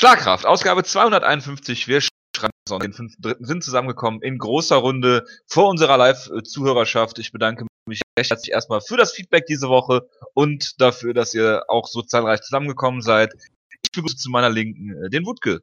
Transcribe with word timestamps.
Schlagkraft, 0.00 0.46
Ausgabe 0.46 0.84
251. 0.84 1.88
Wir 1.88 2.00
schreiben 2.00 2.52
den 2.70 2.92
5.3. 2.92 3.44
sind 3.44 3.64
zusammengekommen 3.64 4.22
in 4.22 4.38
großer 4.38 4.76
Runde 4.76 5.26
vor 5.48 5.68
unserer 5.68 5.96
Live-Zuhörerschaft. 5.96 7.18
Ich 7.18 7.32
bedanke 7.32 7.66
mich 7.84 8.00
recht 8.16 8.30
herzlich 8.30 8.52
erstmal 8.52 8.80
für 8.80 8.96
das 8.96 9.12
Feedback 9.12 9.46
diese 9.46 9.68
Woche 9.68 10.08
und 10.34 10.80
dafür, 10.80 11.14
dass 11.14 11.34
ihr 11.34 11.64
auch 11.66 11.88
so 11.88 12.02
zahlreich 12.02 12.42
zusammengekommen 12.42 13.02
seid. 13.02 13.34
Ich 13.82 13.90
begrüße 13.90 14.16
zu 14.16 14.30
meiner 14.30 14.50
Linken 14.50 14.90
äh, 15.02 15.10
den 15.10 15.26
Wutke. 15.26 15.62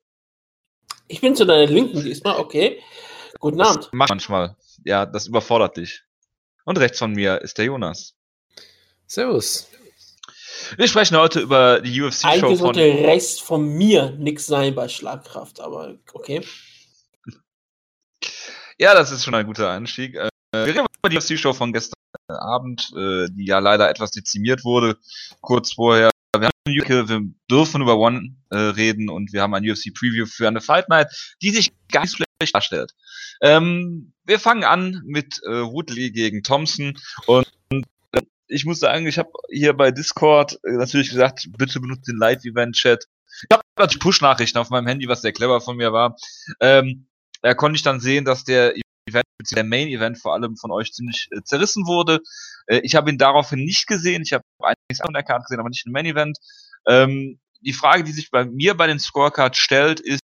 Ich 1.08 1.22
bin 1.22 1.34
zu 1.34 1.46
deiner 1.46 1.72
Linken 1.72 2.04
diesmal, 2.04 2.38
okay. 2.38 2.82
Guten 3.40 3.62
Abend. 3.62 3.86
Das 3.86 3.94
macht 3.94 4.10
manchmal. 4.10 4.58
Ja, 4.84 5.06
das 5.06 5.28
überfordert 5.28 5.78
dich. 5.78 6.04
Und 6.66 6.78
rechts 6.78 7.00
von 7.00 7.14
mir 7.14 7.40
ist 7.42 7.58
der 7.58 7.66
Jonas. 7.66 8.16
Servus. 9.08 9.70
Wir 10.78 10.88
sprechen 10.88 11.18
heute 11.18 11.40
über 11.42 11.82
die 11.82 12.02
UFC-Show 12.02 12.28
Eigentlich 12.28 12.60
von. 12.60 12.74
sollte 12.74 12.82
rechts 12.82 13.40
von 13.40 13.68
mir 13.68 14.12
nichts 14.12 14.46
sein 14.46 14.76
bei 14.76 14.88
Schlagkraft, 14.88 15.60
aber 15.60 15.96
okay. 16.14 16.42
Ja, 18.78 18.94
das 18.94 19.12
ist 19.12 19.24
schon 19.24 19.36
ein 19.36 19.46
guter 19.46 19.70
Einstieg. 19.72 20.16
Äh, 20.16 20.30
wir 20.52 20.66
reden 20.66 20.86
über 21.00 21.10
die 21.10 21.18
UFC-Show 21.18 21.54
von 21.54 21.74
gestern 21.74 21.96
Abend, 22.28 22.92
äh, 22.96 23.28
die 23.32 23.46
ja 23.46 23.60
leider 23.60 23.90
etwas 23.90 24.12
dezimiert 24.12 24.64
wurde, 24.64 24.98
kurz 25.42 25.74
vorher. 25.74 26.10
Wir, 26.38 26.48
haben 26.48 27.08
wir 27.10 27.22
dürfen 27.50 27.82
über 27.82 27.98
One 27.98 28.36
äh, 28.50 28.58
reden 28.58 29.10
und 29.10 29.32
wir 29.32 29.42
haben 29.42 29.54
ein 29.54 29.64
UFC-Preview 29.64 30.26
für 30.26 30.48
eine 30.48 30.60
Fight 30.62 30.90
Night, 30.90 31.08
die 31.42 31.52
sich 31.52 31.72
gar 31.90 32.02
nicht 32.02 32.16
schlecht 32.16 32.54
darstellt. 32.54 32.94
Ähm, 33.42 34.14
wir 34.26 34.40
fangen 34.40 34.64
an 34.64 35.02
mit 35.06 35.42
äh, 35.46 35.62
Woodley 35.62 36.12
gegen 36.12 36.44
Thompson 36.44 36.98
und 37.28 37.46
äh, 37.46 37.50
ich 38.48 38.66
muss 38.66 38.80
sagen, 38.80 39.08
ich 39.08 39.18
habe 39.18 39.32
hier 39.50 39.74
bei 39.74 39.92
Discord 39.92 40.60
äh, 40.64 40.72
natürlich 40.72 41.10
gesagt, 41.10 41.48
bitte 41.58 41.80
benutzt 41.80 42.08
den 42.08 42.18
Live-Event-Chat. 42.18 43.06
Ich 43.28 43.48
habe 43.52 43.64
natürlich 43.78 44.00
Push-Nachrichten 44.00 44.58
auf 44.58 44.70
meinem 44.70 44.88
Handy, 44.88 45.08
was 45.08 45.22
sehr 45.22 45.34
clever 45.34 45.62
von 45.62 45.78
mir 45.78 45.92
war. 45.92 46.16
Ähm, 46.60 47.08
da 47.42 47.54
konnte 47.54 47.76
ich 47.76 47.84
dann 47.84 48.00
sehen, 48.00 48.26
dass 48.26 48.44
der 48.44 48.76
Event, 49.08 49.26
der 49.56 49.64
Main 49.64 49.88
Event 49.88 50.18
vor 50.18 50.34
allem 50.34 50.56
von 50.56 50.72
euch 50.72 50.94
ziemlich 50.94 51.28
äh, 51.32 51.42
zerrissen 51.44 51.86
wurde. 51.86 52.22
Äh, 52.68 52.80
ich 52.80 52.96
habe 52.96 53.10
ihn 53.10 53.18
daraufhin 53.18 53.64
nicht 53.64 53.88
gesehen. 53.88 54.22
Ich 54.24 54.34
habe 54.34 54.44
einiges 54.60 55.02
an 55.02 55.14
der 55.14 55.24
Karte 55.24 55.44
gesehen, 55.44 55.60
aber 55.60 55.70
nicht 55.70 55.86
im 55.86 55.92
Main 55.92 56.06
Event. 56.06 56.38
Ähm, 56.88 57.40
die 57.62 57.74
Frage, 57.74 58.04
die 58.04 58.12
sich 58.12 58.32
bei 58.32 58.46
mir 58.46 58.76
bei 58.76 58.88
den 58.88 59.00
Scorecards 59.00 59.58
stellt, 59.58 60.00
ist, 60.00 60.22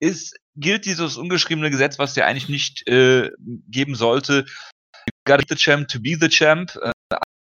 ist, 0.00 0.36
gilt 0.56 0.84
dieses 0.84 1.16
ungeschriebene 1.16 1.70
Gesetz, 1.70 1.98
was 1.98 2.16
ja 2.16 2.26
eigentlich 2.26 2.48
nicht 2.48 2.86
äh, 2.88 3.30
geben 3.68 3.94
sollte, 3.94 4.46
gotta 5.24 5.42
be 5.42 5.46
the 5.48 5.56
champ 5.56 5.88
to 5.88 6.00
be 6.00 6.16
the 6.18 6.28
champ, 6.28 6.76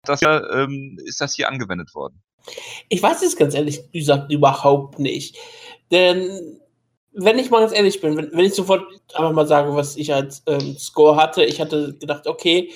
das 0.09 0.21
ja, 0.21 0.43
ähm, 0.53 0.99
ist 1.05 1.21
das 1.21 1.35
hier 1.35 1.49
angewendet 1.49 1.95
worden? 1.95 2.23
Ich 2.89 3.03
weiß 3.03 3.23
es 3.23 3.37
ganz 3.37 3.55
ehrlich 3.55 3.91
gesagt 3.93 4.31
überhaupt 4.33 4.99
nicht. 4.99 5.37
Denn 5.91 6.61
wenn 7.13 7.39
ich 7.39 7.51
mal 7.51 7.61
ganz 7.61 7.73
ehrlich 7.73 8.01
bin, 8.01 8.17
wenn, 8.17 8.31
wenn 8.33 8.45
ich 8.45 8.55
sofort 8.55 8.85
einfach 9.15 9.33
mal 9.33 9.47
sage, 9.47 9.75
was 9.75 9.97
ich 9.97 10.13
als 10.13 10.43
ähm, 10.47 10.77
Score 10.79 11.17
hatte, 11.17 11.45
ich 11.45 11.61
hatte 11.61 11.97
gedacht, 11.99 12.27
okay, 12.27 12.71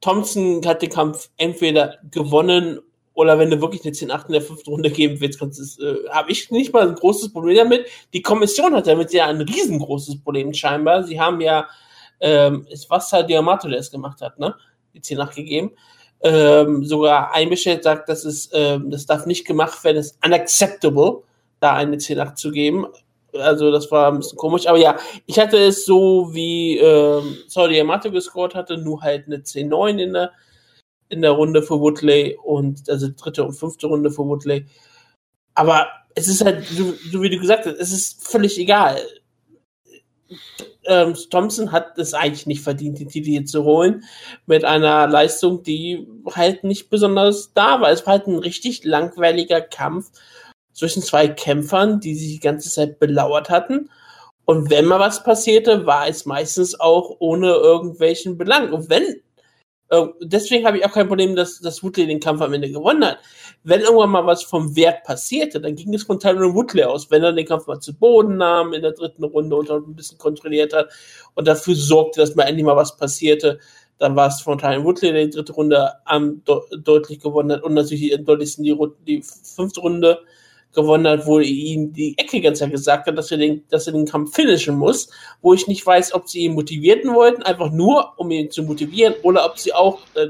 Thompson 0.00 0.64
hat 0.66 0.82
den 0.82 0.90
Kampf 0.90 1.30
entweder 1.36 1.98
gewonnen 2.10 2.80
oder 3.14 3.38
wenn 3.38 3.50
du 3.50 3.60
wirklich 3.62 3.82
eine 3.84 3.94
10-8 3.94 4.26
in 4.26 4.32
der 4.32 4.42
fünften 4.42 4.70
Runde 4.70 4.90
geben 4.90 5.20
willst, 5.20 5.40
äh, 5.40 5.94
habe 6.10 6.30
ich 6.30 6.50
nicht 6.50 6.72
mal 6.72 6.86
ein 6.86 6.94
großes 6.94 7.32
Problem 7.32 7.56
damit. 7.56 7.86
Die 8.12 8.20
Kommission 8.20 8.74
hat 8.74 8.86
damit 8.86 9.12
ja 9.14 9.26
ein 9.26 9.40
riesengroßes 9.40 10.22
Problem 10.22 10.52
scheinbar. 10.52 11.02
Sie 11.04 11.18
haben 11.18 11.40
ja, 11.40 11.66
ähm, 12.20 12.66
Diamato, 13.26 13.68
der 13.68 13.78
es 13.78 13.90
gemacht 13.90 14.20
hat, 14.20 14.38
ne? 14.38 14.54
Die 14.94 15.00
10-8 15.00 15.34
gegeben. 15.34 15.72
Ähm, 16.22 16.84
sogar 16.84 17.34
einbestellt 17.34 17.84
sagt, 17.84 18.08
dass 18.08 18.24
es, 18.24 18.48
ähm, 18.52 18.90
das 18.90 19.06
darf 19.06 19.26
nicht 19.26 19.46
gemacht 19.46 19.84
werden, 19.84 19.98
es 19.98 20.12
ist 20.12 20.24
unacceptable, 20.24 21.22
da 21.60 21.74
eine 21.74 21.96
10-8 21.96 22.34
zu 22.34 22.50
geben. 22.50 22.86
Also 23.32 23.70
das 23.70 23.90
war 23.90 24.10
ein 24.10 24.18
bisschen 24.18 24.38
komisch. 24.38 24.66
Aber 24.66 24.78
ja, 24.78 24.96
ich 25.26 25.38
hatte 25.38 25.58
es 25.58 25.84
so 25.84 26.30
wie 26.32 26.78
ähm, 26.78 27.36
Saudi 27.48 27.78
Amato 27.80 28.10
gescored 28.10 28.54
hatte, 28.54 28.78
nur 28.78 29.02
halt 29.02 29.26
eine 29.26 29.38
10-9 29.38 29.98
in 29.98 30.12
der, 30.14 30.32
in 31.10 31.22
der 31.22 31.32
Runde 31.32 31.62
für 31.62 31.80
Woodley 31.80 32.36
und 32.42 32.88
also 32.88 33.08
dritte 33.14 33.44
und 33.44 33.52
fünfte 33.52 33.86
Runde 33.86 34.10
für 34.10 34.24
Woodley. 34.24 34.66
Aber 35.54 35.86
es 36.14 36.28
ist 36.28 36.44
halt, 36.44 36.66
so, 36.66 36.94
so 37.10 37.22
wie 37.22 37.30
du 37.30 37.38
gesagt 37.38 37.66
hast, 37.66 37.78
es 37.78 37.92
ist 37.92 38.26
völlig 38.26 38.58
egal. 38.58 38.98
Ähm, 40.86 41.14
Thompson 41.30 41.72
hat 41.72 41.98
es 41.98 42.14
eigentlich 42.14 42.46
nicht 42.46 42.62
verdient, 42.62 42.98
den 42.98 43.08
Titel 43.08 43.28
hier 43.28 43.44
zu 43.44 43.64
holen, 43.64 44.04
mit 44.46 44.64
einer 44.64 45.06
Leistung, 45.08 45.62
die 45.62 46.06
halt 46.34 46.64
nicht 46.64 46.90
besonders 46.90 47.52
da 47.54 47.80
war. 47.80 47.90
Es 47.90 48.06
war 48.06 48.14
halt 48.14 48.26
ein 48.26 48.38
richtig 48.38 48.84
langweiliger 48.84 49.60
Kampf 49.60 50.10
zwischen 50.72 51.02
zwei 51.02 51.28
Kämpfern, 51.28 52.00
die 52.00 52.14
sich 52.14 52.28
die 52.34 52.40
ganze 52.40 52.70
Zeit 52.70 52.98
belauert 52.98 53.50
hatten. 53.50 53.90
Und 54.44 54.70
wenn 54.70 54.84
mal 54.84 55.00
was 55.00 55.24
passierte, 55.24 55.86
war 55.86 56.06
es 56.06 56.24
meistens 56.24 56.78
auch 56.78 57.16
ohne 57.18 57.48
irgendwelchen 57.48 58.38
Belang. 58.38 58.72
Und 58.72 58.88
wenn, 58.88 59.20
äh, 59.88 60.06
deswegen 60.20 60.66
habe 60.66 60.78
ich 60.78 60.84
auch 60.84 60.92
kein 60.92 61.08
Problem, 61.08 61.34
dass, 61.34 61.60
dass 61.60 61.82
Woodley 61.82 62.06
den 62.06 62.20
Kampf 62.20 62.40
am 62.42 62.52
Ende 62.52 62.70
gewonnen 62.70 63.04
hat. 63.04 63.18
Wenn 63.68 63.80
irgendwann 63.80 64.10
mal 64.10 64.24
was 64.24 64.44
vom 64.44 64.76
Wert 64.76 65.02
passierte, 65.02 65.60
dann 65.60 65.74
ging 65.74 65.92
es 65.92 66.04
von 66.04 66.20
Tyron 66.20 66.54
Woodley 66.54 66.84
aus, 66.84 67.10
wenn 67.10 67.24
er 67.24 67.32
den 67.32 67.46
Kampf 67.46 67.66
mal 67.66 67.80
zu 67.80 67.92
Boden 67.92 68.36
nahm 68.36 68.72
in 68.72 68.82
der 68.82 68.92
dritten 68.92 69.24
Runde 69.24 69.56
und 69.56 69.68
ein 69.68 69.96
bisschen 69.96 70.18
kontrolliert 70.18 70.72
hat 70.72 70.88
und 71.34 71.48
dafür 71.48 71.74
sorgte, 71.74 72.20
dass 72.20 72.36
mal 72.36 72.44
endlich 72.44 72.64
mal 72.64 72.76
was 72.76 72.96
passierte, 72.96 73.58
dann 73.98 74.14
war 74.14 74.28
es 74.28 74.40
von 74.40 74.58
Tyron 74.58 74.84
Woodley, 74.84 75.10
der 75.10 75.24
die 75.24 75.30
dritte 75.30 75.52
Runde 75.52 75.90
am 76.04 76.44
de 76.44 76.60
deutlich 76.78 77.18
gewonnen 77.18 77.50
hat 77.50 77.64
und 77.64 77.74
natürlich 77.74 78.16
am 78.16 78.24
deutlichsten 78.24 78.62
die, 78.62 78.76
die 79.04 79.22
fünfte 79.22 79.80
Runde 79.80 80.20
gewonnen 80.72 81.08
hat, 81.08 81.26
wo 81.26 81.40
ihm 81.40 81.92
die 81.92 82.16
Ecke 82.18 82.40
ganz 82.40 82.60
Zeit 82.60 82.70
gesagt 82.70 83.08
hat, 83.08 83.18
dass 83.18 83.32
er, 83.32 83.38
den, 83.38 83.64
dass 83.68 83.88
er 83.88 83.94
den 83.94 84.06
Kampf 84.06 84.32
finishen 84.32 84.76
muss, 84.76 85.08
wo 85.42 85.54
ich 85.54 85.66
nicht 85.66 85.84
weiß, 85.84 86.14
ob 86.14 86.28
sie 86.28 86.44
ihn 86.44 86.54
motivierten 86.54 87.12
wollten, 87.14 87.42
einfach 87.42 87.72
nur, 87.72 88.12
um 88.16 88.30
ihn 88.30 88.52
zu 88.52 88.62
motivieren, 88.62 89.14
oder 89.24 89.44
ob 89.44 89.58
sie 89.58 89.72
auch 89.72 89.98
äh, 90.14 90.28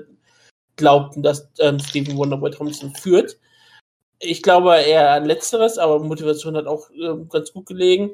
glaubten, 0.77 1.23
dass 1.23 1.49
ähm, 1.59 1.79
Stephen 1.81 2.17
Wonderboy 2.17 2.51
Thompson 2.51 2.95
führt. 2.95 3.39
Ich 4.19 4.43
glaube 4.43 4.77
eher 4.77 5.21
letzteres, 5.21 5.79
aber 5.79 5.99
Motivation 5.99 6.57
hat 6.57 6.67
auch 6.67 6.91
äh, 6.91 7.15
ganz 7.29 7.53
gut 7.53 7.67
gelegen, 7.67 8.13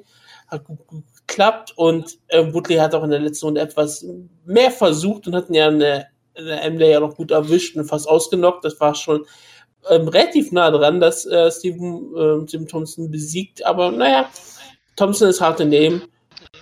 hat 0.49 0.65
gut, 0.65 0.87
gut 0.87 1.05
geklappt 1.27 1.73
und 1.77 2.19
äh, 2.29 2.53
Woodley 2.53 2.77
hat 2.77 2.95
auch 2.95 3.05
in 3.05 3.11
der 3.11 3.21
letzten 3.21 3.47
Runde 3.47 3.61
etwas 3.61 4.05
mehr 4.45 4.71
versucht 4.71 5.27
und 5.27 5.35
hatten 5.35 5.55
ja 5.55 5.69
eine, 5.69 6.07
eine 6.35 6.71
MLA 6.71 6.87
ja 6.87 7.01
noch 7.01 7.17
gut 7.17 7.31
erwischt 7.31 7.77
und 7.77 7.85
fast 7.85 8.09
ausgenockt. 8.09 8.65
Das 8.65 8.79
war 8.81 8.95
schon 8.95 9.27
ähm, 9.91 10.09
relativ 10.09 10.53
nah 10.53 10.71
dran, 10.71 11.01
dass 11.01 11.27
äh, 11.27 11.51
Steven, 11.51 12.15
äh, 12.17 12.49
Steven 12.49 12.69
Thompson 12.69 13.11
besiegt. 13.11 13.65
Aber 13.65 13.91
naja, 13.91 14.29
Thompson 14.97 15.29
ist 15.29 15.41
hart 15.41 15.61
daneben 15.61 16.03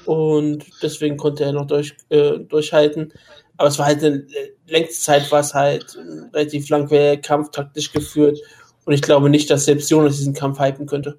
und 0.07 0.65
deswegen 0.83 1.17
konnte 1.17 1.45
er 1.45 1.53
noch 1.53 1.67
durch, 1.67 1.97
äh, 2.11 2.39
durchhalten. 2.39 3.13
Aber 3.61 3.69
es 3.69 3.79
war 3.79 3.85
halt 3.85 4.03
eine 4.03 4.27
längste 4.69 4.99
Zeit, 4.99 5.31
war 5.31 5.41
es 5.41 5.53
halt 5.53 5.95
relativ 6.33 6.71
langweiliger 6.71 7.21
Kampf, 7.21 7.51
taktisch 7.51 7.93
geführt. 7.93 8.39
Und 8.87 8.95
ich 8.95 9.03
glaube 9.03 9.29
nicht, 9.29 9.51
dass 9.51 9.67
selbst 9.67 9.91
Jonas 9.91 10.17
diesen 10.17 10.33
Kampf 10.33 10.59
hypen 10.59 10.87
könnte. 10.87 11.19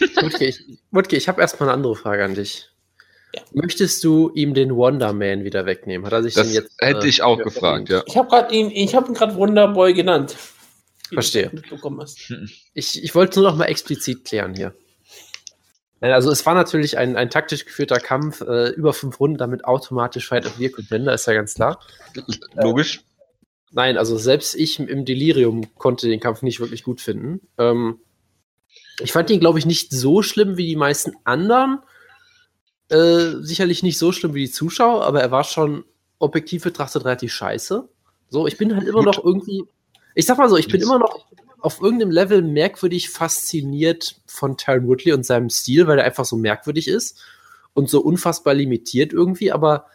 Wutke, 0.20 0.46
ich, 0.46 0.64
Wutke, 0.90 1.14
ich 1.14 1.28
habe 1.28 1.40
erstmal 1.40 1.68
eine 1.68 1.76
andere 1.76 1.94
Frage 1.94 2.24
an 2.24 2.34
dich. 2.34 2.70
Ja. 3.36 3.42
Möchtest 3.52 4.02
du 4.02 4.32
ihm 4.34 4.52
den 4.52 4.74
Wonder 4.74 5.12
Man 5.12 5.44
wieder 5.44 5.64
wegnehmen? 5.64 6.04
Hat 6.04 6.12
er 6.12 6.24
sich 6.24 6.34
das 6.34 6.48
den 6.48 6.54
jetzt, 6.54 6.74
hätte 6.80 7.06
ich 7.06 7.22
auch 7.22 7.38
gefragt, 7.38 7.88
ja. 7.88 8.02
Ich 8.04 8.16
habe 8.16 8.52
ihn, 8.52 8.72
ich 8.72 8.96
habe 8.96 9.06
ihn 9.06 9.14
gerade 9.14 9.36
Wonderboy 9.36 9.94
genannt. 9.94 10.34
Verstehe. 11.12 11.52
Ich, 12.74 13.00
ich 13.00 13.14
wollte 13.14 13.38
nur 13.38 13.48
noch 13.48 13.56
mal 13.56 13.66
explizit 13.66 14.24
klären 14.24 14.56
hier. 14.56 14.74
Also 16.00 16.30
es 16.30 16.44
war 16.46 16.54
natürlich 16.54 16.96
ein, 16.96 17.16
ein 17.16 17.30
taktisch 17.30 17.66
geführter 17.66 17.98
Kampf, 17.98 18.40
äh, 18.40 18.70
über 18.70 18.92
fünf 18.92 19.20
Runden, 19.20 19.36
damit 19.36 19.64
automatisch 19.64 20.28
Fight 20.28 20.46
of 20.46 20.54
the 20.56 20.70
Contender, 20.70 21.12
ist 21.12 21.26
ja 21.26 21.34
ganz 21.34 21.54
klar. 21.54 21.80
Logisch. 22.56 22.98
Äh, 22.98 23.00
nein, 23.72 23.98
also 23.98 24.16
selbst 24.16 24.54
ich 24.54 24.78
im 24.78 25.04
Delirium 25.04 25.74
konnte 25.76 26.08
den 26.08 26.20
Kampf 26.20 26.42
nicht 26.42 26.60
wirklich 26.60 26.84
gut 26.84 27.00
finden. 27.00 27.46
Ähm, 27.58 28.00
ich 29.00 29.12
fand 29.12 29.28
ihn, 29.30 29.40
glaube 29.40 29.58
ich, 29.58 29.66
nicht 29.66 29.92
so 29.92 30.22
schlimm 30.22 30.56
wie 30.56 30.66
die 30.66 30.76
meisten 30.76 31.12
anderen. 31.24 31.80
Äh, 32.88 33.42
sicherlich 33.42 33.82
nicht 33.82 33.98
so 33.98 34.12
schlimm 34.12 34.34
wie 34.34 34.46
die 34.46 34.50
Zuschauer, 34.50 35.04
aber 35.04 35.20
er 35.20 35.30
war 35.30 35.44
schon 35.44 35.84
objektiv 36.18 36.64
betrachtet 36.64 37.04
relativ 37.04 37.32
scheiße. 37.32 37.88
So, 38.30 38.46
ich 38.46 38.56
bin 38.56 38.74
halt 38.74 38.86
immer 38.86 39.04
gut. 39.04 39.06
noch 39.06 39.24
irgendwie 39.24 39.64
ich 40.14 40.26
sag 40.26 40.38
mal 40.38 40.48
so, 40.48 40.56
ich 40.56 40.68
bin 40.68 40.80
immer 40.80 40.98
noch 40.98 41.26
auf 41.62 41.80
irgendeinem 41.80 42.10
Level 42.10 42.42
merkwürdig 42.42 43.10
fasziniert 43.10 44.20
von 44.26 44.56
Tyron 44.56 44.86
Woodley 44.86 45.12
und 45.12 45.24
seinem 45.24 45.50
Stil, 45.50 45.86
weil 45.86 45.98
er 45.98 46.04
einfach 46.04 46.24
so 46.24 46.36
merkwürdig 46.36 46.88
ist 46.88 47.20
und 47.74 47.88
so 47.88 48.00
unfassbar 48.00 48.54
limitiert 48.54 49.12
irgendwie, 49.12 49.52
aber 49.52 49.86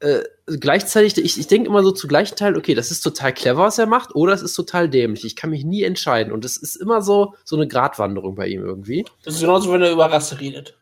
äh, 0.00 0.22
gleichzeitig, 0.46 1.18
ich, 1.18 1.38
ich 1.38 1.46
denke 1.46 1.68
immer 1.68 1.82
so 1.82 1.90
zu 1.92 2.08
gleichen 2.08 2.34
Teilen, 2.34 2.56
okay, 2.56 2.74
das 2.74 2.90
ist 2.90 3.02
total 3.02 3.34
clever, 3.34 3.64
was 3.64 3.78
er 3.78 3.86
macht, 3.86 4.14
oder 4.14 4.32
es 4.32 4.40
ist 4.40 4.54
total 4.54 4.88
dämlich. 4.88 5.24
Ich 5.24 5.36
kann 5.36 5.50
mich 5.50 5.64
nie 5.64 5.82
entscheiden. 5.82 6.32
Und 6.32 6.44
es 6.46 6.56
ist 6.56 6.76
immer 6.76 7.02
so, 7.02 7.34
so 7.44 7.56
eine 7.56 7.68
Gratwanderung 7.68 8.34
bei 8.34 8.46
ihm 8.48 8.64
irgendwie. 8.64 9.04
Das 9.24 9.34
ist 9.34 9.40
genauso, 9.40 9.70
wenn 9.72 9.82
er 9.82 9.92
über 9.92 10.10
Rasse 10.10 10.40
redet. 10.40 10.78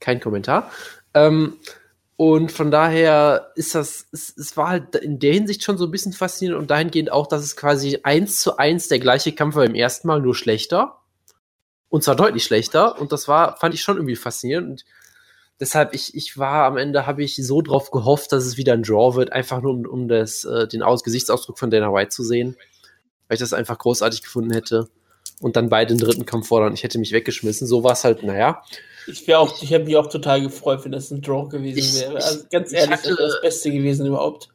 Kein 0.00 0.20
Kommentar. 0.20 0.70
Ähm, 1.12 1.58
und 2.16 2.52
von 2.52 2.70
daher 2.70 3.50
ist 3.56 3.74
das, 3.74 4.06
es, 4.12 4.36
es 4.36 4.56
war 4.56 4.68
halt 4.68 4.94
in 4.94 5.18
der 5.18 5.32
Hinsicht 5.32 5.64
schon 5.64 5.78
so 5.78 5.84
ein 5.84 5.90
bisschen 5.90 6.12
faszinierend 6.12 6.60
und 6.60 6.70
dahingehend 6.70 7.10
auch, 7.10 7.26
dass 7.26 7.42
es 7.42 7.56
quasi 7.56 7.98
eins 8.04 8.38
zu 8.38 8.56
eins 8.56 8.86
der 8.86 9.00
gleiche 9.00 9.32
Kampf 9.32 9.56
war 9.56 9.64
im 9.64 9.74
ersten 9.74 10.06
Mal, 10.06 10.20
nur 10.20 10.36
schlechter. 10.36 11.00
Und 11.88 12.04
zwar 12.04 12.14
deutlich 12.14 12.44
schlechter. 12.44 13.00
Und 13.00 13.10
das 13.10 13.26
war, 13.26 13.56
fand 13.56 13.74
ich 13.74 13.82
schon 13.82 13.96
irgendwie 13.96 14.14
faszinierend. 14.14 14.68
Und 14.68 14.84
deshalb, 15.58 15.92
ich, 15.92 16.14
ich 16.14 16.38
war 16.38 16.66
am 16.66 16.76
Ende, 16.76 17.06
habe 17.06 17.24
ich 17.24 17.34
so 17.36 17.62
drauf 17.62 17.90
gehofft, 17.90 18.30
dass 18.30 18.44
es 18.44 18.56
wieder 18.56 18.74
ein 18.74 18.84
Draw 18.84 19.16
wird, 19.16 19.32
einfach 19.32 19.60
nur 19.60 19.72
um, 19.72 19.84
um 19.84 20.08
das, 20.08 20.44
äh, 20.44 20.68
den 20.68 20.82
Aus 20.82 21.02
Gesichtsausdruck 21.02 21.58
von 21.58 21.70
Dana 21.70 21.92
White 21.92 22.10
zu 22.10 22.22
sehen. 22.22 22.56
Weil 23.26 23.36
ich 23.36 23.40
das 23.40 23.52
einfach 23.52 23.78
großartig 23.78 24.22
gefunden 24.22 24.52
hätte. 24.52 24.88
Und 25.40 25.56
dann 25.56 25.68
beide 25.68 25.94
den 25.94 25.98
dritten 25.98 26.26
Kampf 26.26 26.46
fordern. 26.46 26.74
Ich 26.74 26.84
hätte 26.84 26.98
mich 26.98 27.10
weggeschmissen. 27.10 27.66
So 27.66 27.82
war 27.82 27.92
es 27.92 28.04
halt, 28.04 28.22
naja. 28.22 28.62
Ich 29.06 29.26
wäre 29.26 29.38
auch, 29.38 29.62
ich 29.62 29.70
hätte 29.70 29.84
mich 29.84 29.96
auch 29.96 30.08
total 30.08 30.40
gefreut, 30.40 30.80
wenn 30.84 30.92
das 30.92 31.10
ein 31.10 31.20
Draw 31.20 31.48
gewesen 31.48 32.00
wäre. 32.00 32.18
ich- 32.18 32.24
Also 32.24 32.40
ganz 32.50 32.72
ich 32.72 32.78
ehrlich, 32.78 32.90
hatte- 32.92 33.08
das 33.10 33.18
wäre 33.18 33.28
das 33.28 33.40
Beste 33.42 33.70
gewesen 33.70 34.06
überhaupt. 34.06 34.48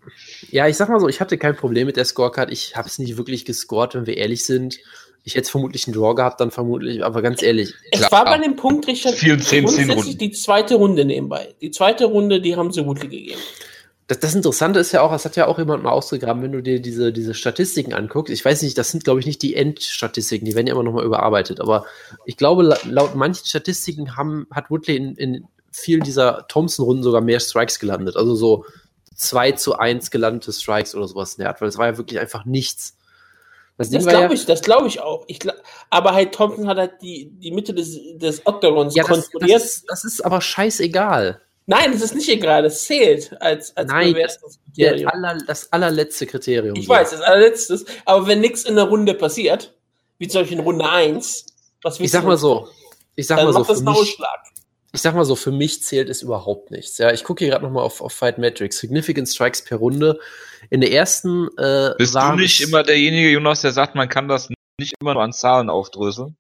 Ja, 0.50 0.68
ich 0.68 0.76
sag 0.78 0.90
mal 0.90 1.00
so, 1.00 1.08
ich 1.08 1.20
hatte 1.22 1.38
kein 1.38 1.56
Problem 1.56 1.86
mit 1.88 1.98
der 1.98 2.06
Scorecard. 2.06 2.52
Ich 2.52 2.76
habe 2.76 2.88
es 2.88 2.98
nicht 3.00 3.18
wirklich 3.18 3.46
gescored, 3.46 3.96
wenn 3.96 4.06
wir 4.08 4.18
ehrlich 4.18 4.46
sind. 4.46 4.78
Ich 5.26 5.36
hätte 5.36 5.52
vermutlich 5.52 5.86
einen 5.86 5.96
Draw 5.96 6.16
gehabt, 6.16 6.40
dann 6.40 6.50
vermutlich, 6.50 7.04
aber 7.04 7.22
ganz 7.22 7.44
ehrlich, 7.44 7.74
Es 7.92 8.00
Klar. 8.00 8.12
war 8.12 8.26
bei 8.26 8.38
dem 8.40 8.56
Punkt, 8.56 8.88
Richard, 8.88 9.16
Vielen 9.16 9.40
zehn, 9.42 9.48
zehn 9.60 9.64
grundsätzlich 9.66 9.98
Runden. 9.98 10.18
die 10.18 10.32
zweite 10.32 10.76
Runde 10.76 11.06
nebenbei. 11.06 11.54
Die 11.62 11.72
zweite 11.72 12.06
Runde, 12.06 12.42
die 12.42 12.56
haben 12.56 12.72
sie 12.72 12.86
Woodley 12.86 13.10
gegeben. 13.10 13.40
Das, 14.10 14.20
das 14.20 14.34
Interessante 14.36 14.80
ist 14.80 14.92
ja 14.92 15.02
auch, 15.04 15.12
das 15.12 15.24
hat 15.24 15.36
ja 15.36 15.46
auch 15.46 15.60
jemand 15.60 15.84
mal 15.84 15.92
ausgegraben, 15.92 16.42
wenn 16.42 16.52
du 16.52 16.62
dir 16.64 16.82
diese, 16.82 17.14
diese 17.14 17.36
Statistiken 17.36 17.94
anguckst. 17.94 18.34
Ich 18.34 18.44
weiß 18.44 18.64
nicht, 18.64 18.76
das 18.78 18.90
sind, 18.90 19.04
glaube 19.04 19.20
ich, 19.20 19.28
nicht 19.28 19.42
die 19.44 19.56
Endstatistiken, 19.56 20.46
die 20.46 20.56
werden 20.56 20.66
ja 20.66 20.74
immer 20.74 20.84
nochmal 20.84 21.06
überarbeitet. 21.06 21.62
Aber 21.62 21.86
ich 22.26 22.36
glaube, 22.36 22.64
la- 22.64 22.80
laut 22.86 23.14
manchen 23.16 23.46
Statistiken 23.46 24.18
haben, 24.18 24.48
hat 24.52 24.72
Woodley 24.72 24.96
in, 24.98 25.16
in 25.16 25.48
vielen 25.72 26.02
dieser 26.02 26.48
Thompson-Runden 26.48 27.04
sogar 27.04 27.22
mehr 27.22 27.40
Strikes 27.40 27.78
gelandet. 27.80 28.18
Also 28.18 28.34
so 28.34 28.66
2 29.16 29.52
zu 29.52 29.78
1 29.78 30.10
gelandete 30.10 30.54
Strikes 30.54 30.96
oder 30.96 31.08
sowas 31.08 31.36
in 31.36 31.42
der 31.44 31.50
Art, 31.50 31.62
weil 31.62 31.68
es 31.70 31.78
war 31.78 31.86
ja 31.86 31.98
wirklich 31.98 32.20
einfach 32.20 32.46
nichts. 32.46 32.98
Das 33.78 33.92
Das 33.92 34.06
ja, 34.06 34.12
glaube 34.12 34.34
ich, 34.34 34.46
das 34.46 34.62
glaube 34.62 34.88
ich 34.88 35.02
auch. 35.02 35.24
Ich, 35.28 35.38
gla- 35.38 35.54
aber 35.92 36.14
halt 36.14 36.34
Thompson 36.34 36.68
hat 36.68 36.78
halt 36.78 36.94
die, 37.04 37.30
die 37.30 37.52
Mitte 37.52 37.76
des, 37.76 37.98
des 38.16 38.46
Octagons 38.46 38.96
ja, 38.96 39.04
das, 39.04 39.18
das, 39.18 39.30
kontrolliert. 39.32 39.62
ist, 39.62 39.86
das 39.88 40.04
ist 40.04 40.26
aber 40.26 40.42
scheißegal. 40.42 41.42
Nein, 41.70 41.92
das 41.92 42.02
ist 42.02 42.16
nicht 42.16 42.28
egal, 42.30 42.64
das 42.64 42.84
zählt 42.86 43.40
als, 43.42 43.78
als 43.78 43.90
Nein, 43.92 44.08
Der 44.08 44.14
Bewertungskriterium. 44.14 45.08
aller, 45.10 45.38
das 45.46 45.72
allerletzte 45.72 46.26
Kriterium. 46.26 46.76
Ich 46.76 46.86
so. 46.88 46.90
weiß, 46.94 47.12
das 47.12 47.22
allerletztes, 47.22 47.86
aber 48.06 48.26
wenn 48.28 48.42
nichts 48.42 48.64
in 48.64 48.76
der 48.76 48.86
Runde 48.86 49.14
passiert, 49.14 49.74
wie 50.18 50.28
zum 50.28 50.42
Beispiel 50.42 50.58
in 50.58 50.64
Runde 50.64 50.90
1, 50.90 51.46
was 51.84 51.96
Ich 51.96 52.00
willst 52.02 52.14
sag 52.14 52.24
mal 52.26 52.38
so, 52.38 52.68
ich 53.16 53.28
sag 53.28 53.38
mal 53.44 53.54
so, 53.54 53.64
für 53.64 53.74
einen 53.74 53.84
mich, 53.86 53.96
Ausschlag. 53.98 54.40
ich 54.94 55.02
sag 55.02 55.14
mal 55.14 55.26
so, 55.26 55.36
für 55.36 55.52
mich 55.52 55.84
zählt 55.84 56.10
es 56.10 56.24
überhaupt 56.24 56.72
nichts. 56.72 56.98
Ja, 56.98 57.12
ich 57.14 57.24
gucke 57.24 57.44
hier 57.46 57.52
gerade 57.54 57.66
nochmal 57.66 57.84
auf, 57.84 58.02
auf 58.02 58.14
Fight 58.14 58.40
Metrics. 58.40 58.80
Significant 58.80 59.30
Strikes 59.30 59.64
per 59.64 59.78
Runde. 59.78 60.20
In 60.72 60.82
der 60.82 60.92
ersten 60.92 61.50
äh, 61.58 61.92
Bist 62.00 62.16
du 62.16 62.32
nicht 62.36 62.60
es- 62.62 62.68
immer 62.68 62.82
derjenige, 62.82 63.30
Jonas, 63.30 63.62
der 63.62 63.72
sagt, 63.74 63.94
man 63.94 64.10
kann 64.10 64.28
das 64.28 64.50
nicht 64.80 64.94
immer 65.00 65.14
nur 65.14 65.22
an 65.24 65.34
Zahlen 65.34 65.70
aufdröseln? 65.70 66.36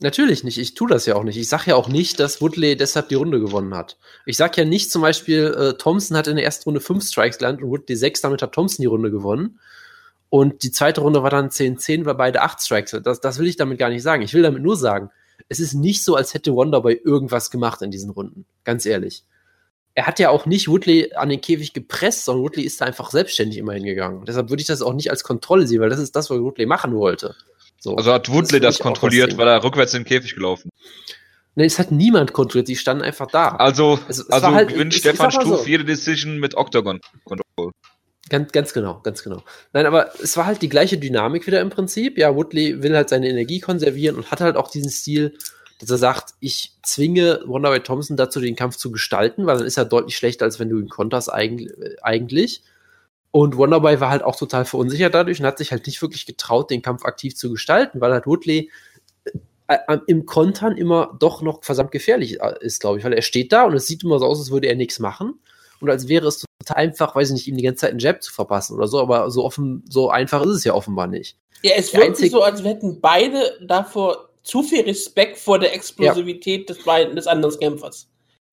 Natürlich 0.00 0.42
nicht. 0.42 0.58
Ich 0.58 0.74
tue 0.74 0.88
das 0.88 1.06
ja 1.06 1.14
auch 1.14 1.22
nicht. 1.22 1.36
Ich 1.36 1.48
sage 1.48 1.70
ja 1.70 1.76
auch 1.76 1.88
nicht, 1.88 2.18
dass 2.18 2.40
Woodley 2.40 2.76
deshalb 2.76 3.08
die 3.08 3.14
Runde 3.14 3.40
gewonnen 3.40 3.74
hat. 3.74 3.96
Ich 4.26 4.36
sag 4.36 4.56
ja 4.56 4.64
nicht 4.64 4.90
zum 4.90 5.02
Beispiel, 5.02 5.54
äh, 5.56 5.78
Thompson 5.78 6.16
hat 6.16 6.26
in 6.26 6.36
der 6.36 6.44
ersten 6.44 6.64
Runde 6.64 6.80
fünf 6.80 7.04
Strikes 7.04 7.38
gelandet 7.38 7.62
und 7.62 7.70
Woodley 7.70 7.96
sechs, 7.96 8.20
damit 8.20 8.42
hat 8.42 8.52
Thompson 8.52 8.82
die 8.82 8.88
Runde 8.88 9.10
gewonnen. 9.10 9.60
Und 10.30 10.64
die 10.64 10.72
zweite 10.72 11.00
Runde 11.00 11.22
war 11.22 11.30
dann 11.30 11.48
10-10, 11.48 12.06
weil 12.06 12.16
beide 12.16 12.42
acht 12.42 12.60
Strikes. 12.60 13.00
Das, 13.04 13.20
das 13.20 13.38
will 13.38 13.46
ich 13.46 13.56
damit 13.56 13.78
gar 13.78 13.88
nicht 13.88 14.02
sagen. 14.02 14.22
Ich 14.22 14.34
will 14.34 14.42
damit 14.42 14.62
nur 14.62 14.76
sagen, 14.76 15.10
es 15.48 15.60
ist 15.60 15.74
nicht 15.74 16.02
so, 16.02 16.16
als 16.16 16.34
hätte 16.34 16.54
Wonderboy 16.54 16.94
irgendwas 17.04 17.50
gemacht 17.50 17.82
in 17.82 17.92
diesen 17.92 18.10
Runden. 18.10 18.46
Ganz 18.64 18.86
ehrlich. 18.86 19.24
Er 19.94 20.08
hat 20.08 20.18
ja 20.18 20.30
auch 20.30 20.44
nicht 20.44 20.66
Woodley 20.66 21.12
an 21.14 21.28
den 21.28 21.40
Käfig 21.40 21.72
gepresst, 21.72 22.24
sondern 22.24 22.42
Woodley 22.42 22.64
ist 22.64 22.80
da 22.80 22.84
einfach 22.84 23.12
selbstständig 23.12 23.58
immer 23.58 23.74
hingegangen. 23.74 24.24
Deshalb 24.24 24.50
würde 24.50 24.60
ich 24.60 24.66
das 24.66 24.82
auch 24.82 24.92
nicht 24.92 25.10
als 25.10 25.22
Kontrolle 25.22 25.68
sehen, 25.68 25.80
weil 25.80 25.90
das 25.90 26.00
ist 26.00 26.16
das, 26.16 26.30
was 26.30 26.40
Woodley 26.40 26.66
machen 26.66 26.96
wollte. 26.96 27.36
So. 27.84 27.96
Also 27.96 28.14
hat 28.14 28.30
Woodley 28.30 28.60
das 28.60 28.76
ich 28.76 28.80
was 28.80 28.84
kontrolliert, 28.86 29.36
weil 29.36 29.46
er 29.46 29.62
rückwärts 29.62 29.92
in 29.92 30.00
den 30.04 30.08
Käfig 30.08 30.34
gelaufen. 30.34 30.70
Nee, 31.54 31.66
es 31.66 31.78
hat 31.78 31.92
niemand 31.92 32.32
kontrolliert, 32.32 32.68
die 32.68 32.76
standen 32.76 33.02
einfach 33.04 33.26
da. 33.26 33.48
Also, 33.56 33.98
also 34.08 34.24
war 34.30 34.54
halt- 34.54 34.70
gewinnt 34.70 34.94
ich- 34.94 35.04
ich 35.04 35.10
Stefan 35.10 35.26
mal 35.26 35.30
Stuf 35.42 35.60
so. 35.60 35.66
jede 35.66 35.84
Decision 35.84 36.38
mit 36.38 36.56
Octagon 36.56 36.98
Control. 37.24 37.72
Ganz, 38.30 38.52
ganz 38.52 38.72
genau, 38.72 39.00
ganz 39.02 39.22
genau. 39.22 39.42
Nein, 39.74 39.84
aber 39.84 40.12
es 40.22 40.34
war 40.38 40.46
halt 40.46 40.62
die 40.62 40.70
gleiche 40.70 40.96
Dynamik 40.96 41.46
wieder 41.46 41.60
im 41.60 41.68
Prinzip. 41.68 42.16
Ja, 42.16 42.34
Woodley 42.34 42.82
will 42.82 42.96
halt 42.96 43.10
seine 43.10 43.28
Energie 43.28 43.60
konservieren 43.60 44.16
und 44.16 44.30
hat 44.30 44.40
halt 44.40 44.56
auch 44.56 44.70
diesen 44.70 44.90
Stil, 44.90 45.36
dass 45.78 45.90
er 45.90 45.98
sagt, 45.98 46.30
ich 46.40 46.72
zwinge 46.82 47.40
Wonderboy 47.44 47.80
Thompson 47.80 48.16
dazu, 48.16 48.40
den 48.40 48.56
Kampf 48.56 48.76
zu 48.76 48.90
gestalten, 48.90 49.44
weil 49.46 49.58
dann 49.58 49.66
ist 49.66 49.76
er 49.76 49.84
deutlich 49.84 50.16
schlechter, 50.16 50.46
als 50.46 50.58
wenn 50.58 50.70
du 50.70 50.78
ihn 50.80 50.88
konterst 50.88 51.30
eig- 51.32 51.68
eigentlich. 52.00 52.62
Und 53.34 53.56
Wonderboy 53.56 53.98
war 53.98 54.10
halt 54.10 54.22
auch 54.22 54.36
total 54.36 54.64
verunsichert 54.64 55.12
dadurch 55.12 55.40
und 55.40 55.46
hat 55.46 55.58
sich 55.58 55.72
halt 55.72 55.88
nicht 55.88 56.00
wirklich 56.00 56.24
getraut, 56.24 56.70
den 56.70 56.82
Kampf 56.82 57.04
aktiv 57.04 57.34
zu 57.34 57.50
gestalten, 57.50 58.00
weil 58.00 58.12
halt 58.12 58.28
Woodley 58.28 58.70
äh, 59.66 59.76
äh, 59.88 59.98
im 60.06 60.24
Kontern 60.24 60.76
immer 60.76 61.16
doch 61.18 61.42
noch 61.42 61.64
verdammt 61.64 61.90
gefährlich 61.90 62.40
äh, 62.40 62.54
ist, 62.60 62.78
glaube 62.78 63.00
ich, 63.00 63.04
weil 63.04 63.12
er 63.12 63.22
steht 63.22 63.52
da 63.52 63.64
und 63.64 63.74
es 63.74 63.88
sieht 63.88 64.04
immer 64.04 64.20
so 64.20 64.26
aus, 64.26 64.38
als 64.38 64.52
würde 64.52 64.68
er 64.68 64.76
nichts 64.76 65.00
machen 65.00 65.40
und 65.80 65.90
als 65.90 66.06
wäre 66.06 66.28
es 66.28 66.44
total 66.60 66.76
einfach, 66.76 67.16
weiß 67.16 67.30
ich 67.30 67.34
nicht, 67.34 67.48
ihm 67.48 67.56
die 67.56 67.64
ganze 67.64 67.80
Zeit 67.80 67.90
einen 67.90 67.98
Jab 67.98 68.22
zu 68.22 68.32
verpassen 68.32 68.76
oder 68.76 68.86
so, 68.86 69.00
aber 69.00 69.28
so 69.32 69.44
offen, 69.44 69.82
so 69.88 70.10
einfach 70.10 70.40
ist 70.42 70.58
es 70.58 70.62
ja 70.62 70.74
offenbar 70.74 71.08
nicht. 71.08 71.36
Ja, 71.62 71.72
es 71.74 71.92
wirkt 71.92 72.18
so, 72.18 72.40
als 72.40 72.62
hätten 72.62 73.00
beide 73.00 73.58
davor 73.66 74.28
zu 74.44 74.62
viel 74.62 74.82
Respekt 74.84 75.38
vor 75.38 75.58
der 75.58 75.74
Explosivität 75.74 76.68
des, 76.68 76.84
beiden, 76.84 77.16
des 77.16 77.26
anderen 77.26 77.58
Kämpfers. 77.58 78.06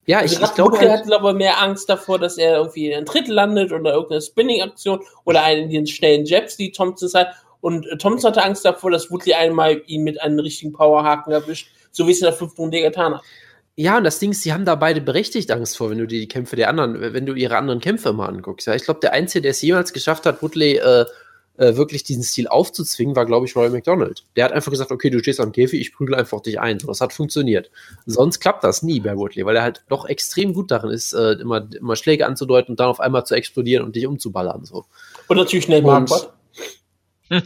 Ja, 0.06 0.20
Also 0.20 0.34
ich, 0.34 0.34
ich 0.34 0.40
gerade 0.40 0.56
glaube 0.56 0.80
halt, 0.80 0.92
hat, 0.92 1.06
glaube 1.06 1.30
ich, 1.30 1.36
mehr 1.36 1.62
Angst 1.62 1.90
davor, 1.90 2.18
dass 2.20 2.38
er 2.38 2.58
irgendwie 2.58 2.90
in 2.90 2.98
einen 2.98 3.06
Tritt 3.06 3.28
landet 3.28 3.72
oder 3.72 3.94
irgendeine 3.94 4.22
Spinning-Aktion 4.22 5.00
oder 5.26 5.44
einen 5.44 5.70
den 5.70 5.86
schnellen 5.88 6.26
Jabs, 6.26 6.58
die 6.58 6.72
Thompson 6.72 7.10
hat. 7.14 7.30
Und 7.62 7.86
äh, 7.88 7.98
Thompson 7.98 8.32
hatte 8.32 8.44
Angst 8.44 8.66
davor, 8.66 8.92
dass 8.92 9.12
Woodley 9.12 9.34
einmal 9.34 9.82
ihn 9.86 10.04
mit 10.04 10.20
einem 10.22 10.40
richtigen 10.40 10.74
Powerhaken 10.74 11.32
erwischt, 11.32 11.70
so 11.92 12.08
wie 12.08 12.12
es 12.12 12.20
in 12.20 12.26
der 12.26 12.34
fünften 12.34 12.62
Runde 12.62 12.82
getan 12.82 13.16
hat. 13.16 13.22
ja, 13.76 13.98
und 13.98 14.04
das 14.04 14.18
Ding 14.18 14.32
ist, 14.32 14.44
die 14.44 14.54
haben 14.54 14.66
da 14.66 14.76
beide 14.76 15.02
berechtigt 15.02 15.52
Angst 15.52 15.78
vor, 15.78 15.92
wenn 15.92 16.00
du 16.00 16.08
dir 16.08 16.20
die 16.20 16.28
Kämpfe 16.28 16.56
der 16.56 16.70
anderen, 16.70 17.14
wenn 17.14 17.26
du 17.26 17.34
ihre 17.34 17.58
anderen 17.58 17.80
Kämpfe 17.80 18.10
immer 18.10 18.28
anguckst. 18.28 18.68
Ja, 18.68 18.74
ich 18.74 18.84
glaube, 18.84 19.00
der 19.02 19.14
Einzige, 19.14 19.44
der 19.44 19.52
es 19.52 19.62
jemals 19.62 19.94
geschafft 19.94 20.26
hat, 20.26 20.42
Woodley 20.42 20.78
äh, 20.78 21.06
äh, 21.62 21.78
wirklich 21.78 22.04
diesen 22.04 22.24
Stil 22.24 22.48
aufzuzwingen, 22.48 23.16
war, 23.16 23.28
glaube 23.28 23.46
ich, 23.46 23.56
Roy 23.56 23.70
McDonald. 23.70 24.26
Der 24.36 24.46
hat 24.46 24.52
einfach 24.52 24.72
gesagt, 24.72 24.92
okay, 24.92 25.12
du 25.12 25.20
stehst 25.20 25.40
am 25.40 25.52
Käfig, 25.52 25.80
ich 25.80 25.94
prügel 25.94 26.16
einfach 26.16 26.42
dich 26.42 26.60
ein. 26.60 26.80
So, 26.80 26.88
das 26.88 27.02
hat 27.02 27.14
funktioniert. 27.14 27.70
Sonst 28.08 28.40
klappt 28.40 28.64
das 28.64 28.82
nie 28.82 29.00
bei 29.00 29.16
Woodley, 29.16 29.46
weil 29.46 29.56
er 29.56 29.62
halt 29.62 29.84
doch 29.88 30.06
extrem 30.06 30.54
gut 30.54 30.72
darin 30.72 30.90
ist, 30.90 31.14
äh, 31.14 31.34
immer, 31.34 31.68
immer 31.80 31.96
Schläge 31.96 32.26
anzudeuten 32.26 32.72
und 32.74 32.80
dann 32.80 32.88
auf 32.88 33.00
einmal 33.00 33.26
zu 33.28 33.36
explodieren 33.36 33.86
und 33.86 33.96
dich 33.96 34.08
umzuballern. 34.08 34.66
So. 34.66 34.86
Und 35.28 35.38
natürlich 35.38 35.66
schnell 35.66 35.80
Und- 35.86 36.10
Marquardt. 36.10 36.34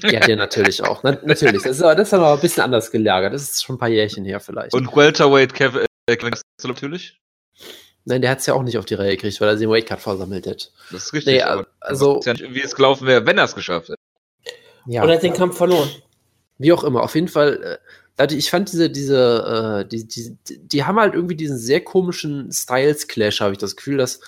Ja, 0.01 0.19
der 0.21 0.35
natürlich 0.35 0.83
auch. 0.83 1.03
Na, 1.03 1.11
natürlich. 1.25 1.61
Das 1.61 1.73
ist, 1.73 1.83
aber, 1.83 1.93
das 1.93 2.07
ist 2.07 2.13
aber 2.15 2.33
ein 2.33 2.39
bisschen 2.39 2.63
anders 2.63 2.89
gelagert. 2.89 3.35
Das 3.35 3.43
ist 3.43 3.63
schon 3.63 3.75
ein 3.75 3.79
paar 3.79 3.89
Jährchen 3.89 4.25
her 4.25 4.39
vielleicht. 4.39 4.73
Und 4.73 4.95
Welterweight 4.95 5.53
Kevin, 5.53 5.85
äh, 6.07 6.15
Kevin 6.15 6.31
Gastelum 6.31 6.73
natürlich. 6.73 7.19
Nein, 8.05 8.21
der 8.21 8.29
hat 8.31 8.39
es 8.39 8.45
ja 8.45 8.53
auch 8.53 8.61
nicht 8.63 8.77
auf 8.77 8.85
die 8.85 8.93
Reihe 8.93 9.11
gekriegt, 9.15 9.41
weil 9.41 9.49
er 9.49 9.55
den 9.55 9.69
Weightcut 9.69 9.99
versammelt 9.99 10.45
hat. 10.45 10.71
Das 10.91 11.05
ist 11.05 11.13
richtig. 11.13 11.35
Nee, 11.35 11.41
aber 11.41 11.67
also, 11.79 12.19
ist 12.19 12.25
ja 12.25 12.33
nicht, 12.33 12.53
wie 12.53 12.61
es 12.61 12.75
gelaufen 12.75 13.07
wäre, 13.07 13.25
wenn 13.25 13.37
er 13.37 13.45
es 13.45 13.55
geschafft 13.55 13.89
hätte. 13.89 13.94
Ja. 14.85 15.03
Und 15.03 15.09
er 15.09 15.15
hat 15.15 15.23
den 15.23 15.33
Kampf 15.33 15.57
verloren. 15.57 15.89
Wie 16.57 16.71
auch 16.71 16.83
immer, 16.83 17.03
auf 17.03 17.15
jeden 17.15 17.27
Fall, 17.27 17.79
äh, 18.17 18.33
ich 18.33 18.49
fand 18.49 18.71
diese, 18.71 18.89
diese, 18.89 19.83
äh, 19.85 19.87
die, 19.87 20.07
die, 20.07 20.37
die 20.47 20.83
haben 20.85 20.99
halt 20.99 21.13
irgendwie 21.13 21.35
diesen 21.35 21.57
sehr 21.57 21.81
komischen 21.81 22.51
Styles-Clash, 22.51 23.41
habe 23.41 23.53
ich 23.53 23.57
das 23.57 23.75
Gefühl, 23.75 23.97
dass 23.97 24.21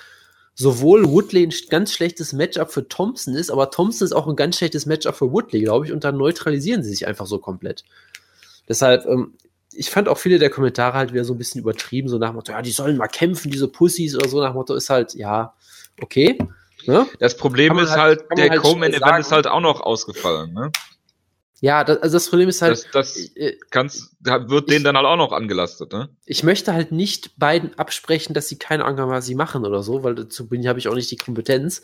sowohl 0.55 1.07
Woodley 1.07 1.45
ein 1.45 1.53
ganz 1.69 1.93
schlechtes 1.93 2.33
Matchup 2.33 2.71
für 2.71 2.87
Thompson 2.87 3.35
ist, 3.35 3.51
aber 3.51 3.69
Thompson 3.69 4.05
ist 4.05 4.13
auch 4.13 4.27
ein 4.27 4.35
ganz 4.35 4.57
schlechtes 4.57 4.85
Matchup 4.87 5.15
für 5.15 5.31
Woodley, 5.31 5.61
glaube 5.61 5.85
ich, 5.85 5.91
und 5.93 6.03
dann 6.03 6.17
neutralisieren 6.17 6.83
sie 6.83 6.89
sich 6.89 7.07
einfach 7.07 7.27
so 7.27 7.37
komplett. 7.37 7.85
Deshalb, 8.67 9.05
ähm, 9.05 9.35
ich 9.71 9.89
fand 9.91 10.09
auch 10.09 10.17
viele 10.17 10.39
der 10.39 10.49
Kommentare 10.49 10.97
halt 10.97 11.13
wieder 11.13 11.23
so 11.23 11.33
ein 11.33 11.37
bisschen 11.37 11.61
übertrieben, 11.61 12.09
so 12.09 12.17
nach 12.17 12.31
dem 12.31 12.35
Motto, 12.35 12.51
ja, 12.51 12.61
die 12.61 12.71
sollen 12.71 12.97
mal 12.97 13.07
kämpfen, 13.07 13.51
diese 13.51 13.67
Pussys 13.67 14.15
oder 14.15 14.27
so, 14.27 14.41
nach 14.41 14.51
dem 14.51 14.55
Motto 14.55 14.73
ist 14.73 14.89
halt, 14.89 15.13
ja, 15.13 15.53
okay. 16.01 16.39
Ne? 16.87 17.05
Das 17.19 17.37
Problem 17.37 17.77
ist 17.79 17.91
halt- 17.91 18.21
halt, 18.29 18.37
der 18.37 18.49
halt 18.49 18.61
Co-Main 18.61 18.93
schnell 18.93 19.03
Event 19.09 19.19
ist 19.25 19.31
halt 19.31 19.47
auch 19.47 19.59
noch 19.61 19.81
ausgefallen. 19.81 20.53
Ne? 20.53 20.71
Ja, 21.59 21.83
das, 21.83 21.97
also 22.01 22.15
das 22.17 22.29
Problem 22.29 22.49
ist 22.49 22.61
halt, 22.61 22.71
Das, 22.73 22.91
das 22.91 23.17
äh, 23.35 23.57
kannst, 23.71 24.11
da 24.19 24.47
wird 24.49 24.69
denen 24.69 24.83
dann 24.85 24.95
halt 24.95 25.05
auch 25.07 25.15
noch 25.17 25.31
angelastet. 25.31 25.91
Ne? 25.91 26.09
ich 26.25 26.43
möchte 26.43 26.73
halt 26.73 26.91
nicht 26.91 27.37
beiden 27.39 27.77
absprechen, 27.79 28.33
dass 28.33 28.47
sie 28.47 28.57
keine 28.59 28.85
Ahnung 28.85 28.99
haben, 28.99 29.11
was 29.11 29.25
sie 29.25 29.35
machen 29.35 29.65
oder 29.65 29.81
so, 29.83 30.03
weil 30.03 30.15
dazu 30.15 30.47
bin 30.47 30.67
habe 30.67 30.79
ich 30.79 30.87
auch 30.87 30.95
nicht 30.95 31.09
die 31.11 31.17
Kompetenz. 31.17 31.81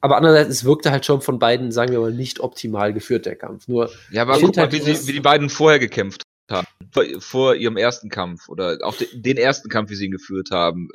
Aber 0.00 0.16
andererseits, 0.18 0.50
es 0.50 0.64
wirkte 0.64 0.90
halt 0.90 1.06
schon 1.06 1.22
von 1.22 1.38
beiden, 1.38 1.72
sagen 1.72 1.90
wir 1.92 2.00
mal, 2.00 2.12
nicht 2.12 2.40
optimal 2.40 2.92
geführt, 2.92 3.24
der 3.24 3.36
Kampf. 3.36 3.68
Nur, 3.68 3.88
Ja, 4.10 4.22
aber 4.22 4.36
Ich 4.36 4.42
guck 4.42 4.56
mal, 4.56 4.62
halt 4.64 4.72
wie, 4.72 4.80
sie, 4.80 5.08
wie 5.08 5.12
die 5.12 5.20
beiden 5.20 5.48
vorher 5.48 5.78
gekämpft 5.78 6.22
haben. 6.50 6.66
Vor, 6.92 7.04
vor 7.20 7.54
ihrem 7.54 7.78
ersten 7.78 8.10
Kampf 8.10 8.48
oder 8.50 8.78
auch 8.82 8.96
de, 8.96 9.08
den 9.14 9.38
ersten 9.38 9.70
Kampf, 9.70 9.90
wie 9.90 9.94
sie 9.94 10.06
ihn 10.06 10.10
geführt 10.10 10.50
haben. 10.50 10.88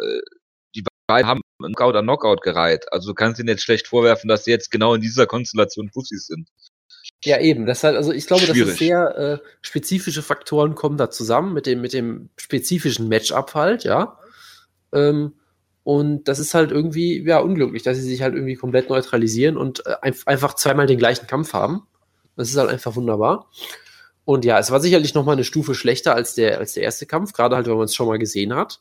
Beiden 1.10 1.28
haben 1.28 1.42
Knockout 1.58 1.96
an 1.96 2.06
Knockout 2.06 2.42
gereiht. 2.42 2.86
Also 2.94 3.10
du 3.10 3.14
kannst 3.16 3.40
ihnen 3.40 3.50
jetzt 3.50 3.64
schlecht 3.64 3.88
vorwerfen, 3.88 4.30
dass 4.30 4.46
sie 4.46 4.52
jetzt 4.52 4.72
genau 4.72 4.94
in 4.94 5.02
dieser 5.02 5.26
Konstellation 5.26 5.90
Pussys 5.92 6.28
sind. 6.28 6.48
ja, 7.24 7.40
eben, 7.40 7.66
das 7.66 7.84
halt, 7.84 7.98
also 7.98 8.12
ich 8.14 8.28
glaube, 8.28 8.46
dass 8.46 8.56
Schwierig. 8.56 8.74
es 8.74 8.80
sehr 8.80 9.18
äh, 9.18 9.38
spezifische 9.62 10.22
Faktoren 10.22 10.76
kommen 10.76 10.98
da 10.98 11.10
zusammen 11.10 11.54
mit 11.54 11.66
dem, 11.66 11.82
mit 11.82 11.94
dem 11.94 12.30
spezifischen 12.38 13.10
Matchup 13.10 13.56
halt, 13.56 13.84
ja. 13.84 14.18
Ähm, 14.94 15.34
und 15.84 16.26
das 16.28 16.40
ist 16.40 16.54
halt 16.54 16.72
irgendwie, 16.72 17.26
ja, 17.26 17.40
unglücklich, 17.40 17.84
dass 17.84 17.98
sie 17.98 18.04
sich 18.04 18.22
halt 18.22 18.36
irgendwie 18.36 18.56
komplett 18.56 18.90
neutralisieren 18.90 19.58
und 19.58 19.86
äh, 19.86 19.96
einf- 20.02 20.28
einfach 20.28 20.54
zweimal 20.54 20.86
den 20.88 21.00
gleichen 21.00 21.28
Kampf 21.28 21.54
haben. 21.54 21.88
Das 22.36 22.50
ist 22.50 22.58
halt 22.58 22.70
einfach 22.70 22.96
wunderbar. 22.96 23.50
Und 24.24 24.46
ja, 24.46 24.60
es 24.60 24.72
war 24.72 24.80
sicherlich 24.80 25.14
noch 25.16 25.26
mal 25.26 25.34
eine 25.34 25.44
Stufe 25.44 25.74
schlechter 25.74 26.16
als 26.16 26.36
der, 26.36 26.60
als 26.60 26.74
der 26.74 26.84
erste 26.84 27.06
Kampf, 27.06 27.34
gerade 27.34 27.56
halt, 27.56 27.68
wenn 27.68 27.76
man 27.76 27.86
es 27.86 27.96
schon 27.96 28.08
mal 28.08 28.20
gesehen 28.20 28.54
hat. 28.56 28.80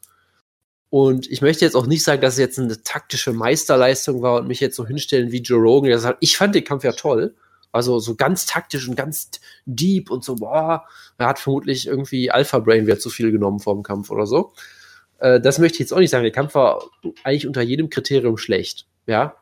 Und 0.90 1.30
ich 1.30 1.42
möchte 1.42 1.64
jetzt 1.64 1.74
auch 1.74 1.86
nicht 1.86 2.02
sagen, 2.02 2.22
dass 2.22 2.34
es 2.34 2.40
jetzt 2.40 2.58
eine 2.58 2.82
taktische 2.82 3.32
Meisterleistung 3.32 4.22
war 4.22 4.36
und 4.40 4.48
mich 4.48 4.60
jetzt 4.60 4.76
so 4.76 4.86
hinstellen 4.86 5.32
wie 5.32 5.42
Joe 5.42 5.60
Rogan, 5.60 5.90
der 5.90 5.98
sagt, 5.98 6.18
ich 6.20 6.36
fand 6.36 6.54
den 6.54 6.64
Kampf 6.64 6.84
ja 6.84 6.92
toll. 6.92 7.34
Also 7.70 7.98
so 7.98 8.14
ganz 8.14 8.46
taktisch 8.46 8.88
und 8.88 8.96
ganz 8.96 9.30
deep 9.66 10.10
und 10.10 10.24
so, 10.24 10.36
boah, 10.36 10.86
er 11.18 11.26
hat 11.26 11.38
vermutlich 11.38 11.86
irgendwie 11.86 12.30
Alpha 12.30 12.58
Brain 12.60 12.86
wieder 12.86 12.98
zu 12.98 13.10
viel 13.10 13.30
genommen 13.30 13.60
vor 13.60 13.74
dem 13.74 13.82
Kampf 13.82 14.10
oder 14.10 14.26
so. 14.26 14.54
Äh, 15.18 15.40
das 15.40 15.58
möchte 15.58 15.76
ich 15.76 15.80
jetzt 15.80 15.92
auch 15.92 15.98
nicht 15.98 16.10
sagen. 16.10 16.22
Der 16.22 16.32
Kampf 16.32 16.54
war 16.54 16.82
eigentlich 17.24 17.46
unter 17.46 17.60
jedem 17.60 17.90
Kriterium 17.90 18.38
schlecht. 18.38 18.86
Ja. 19.06 19.36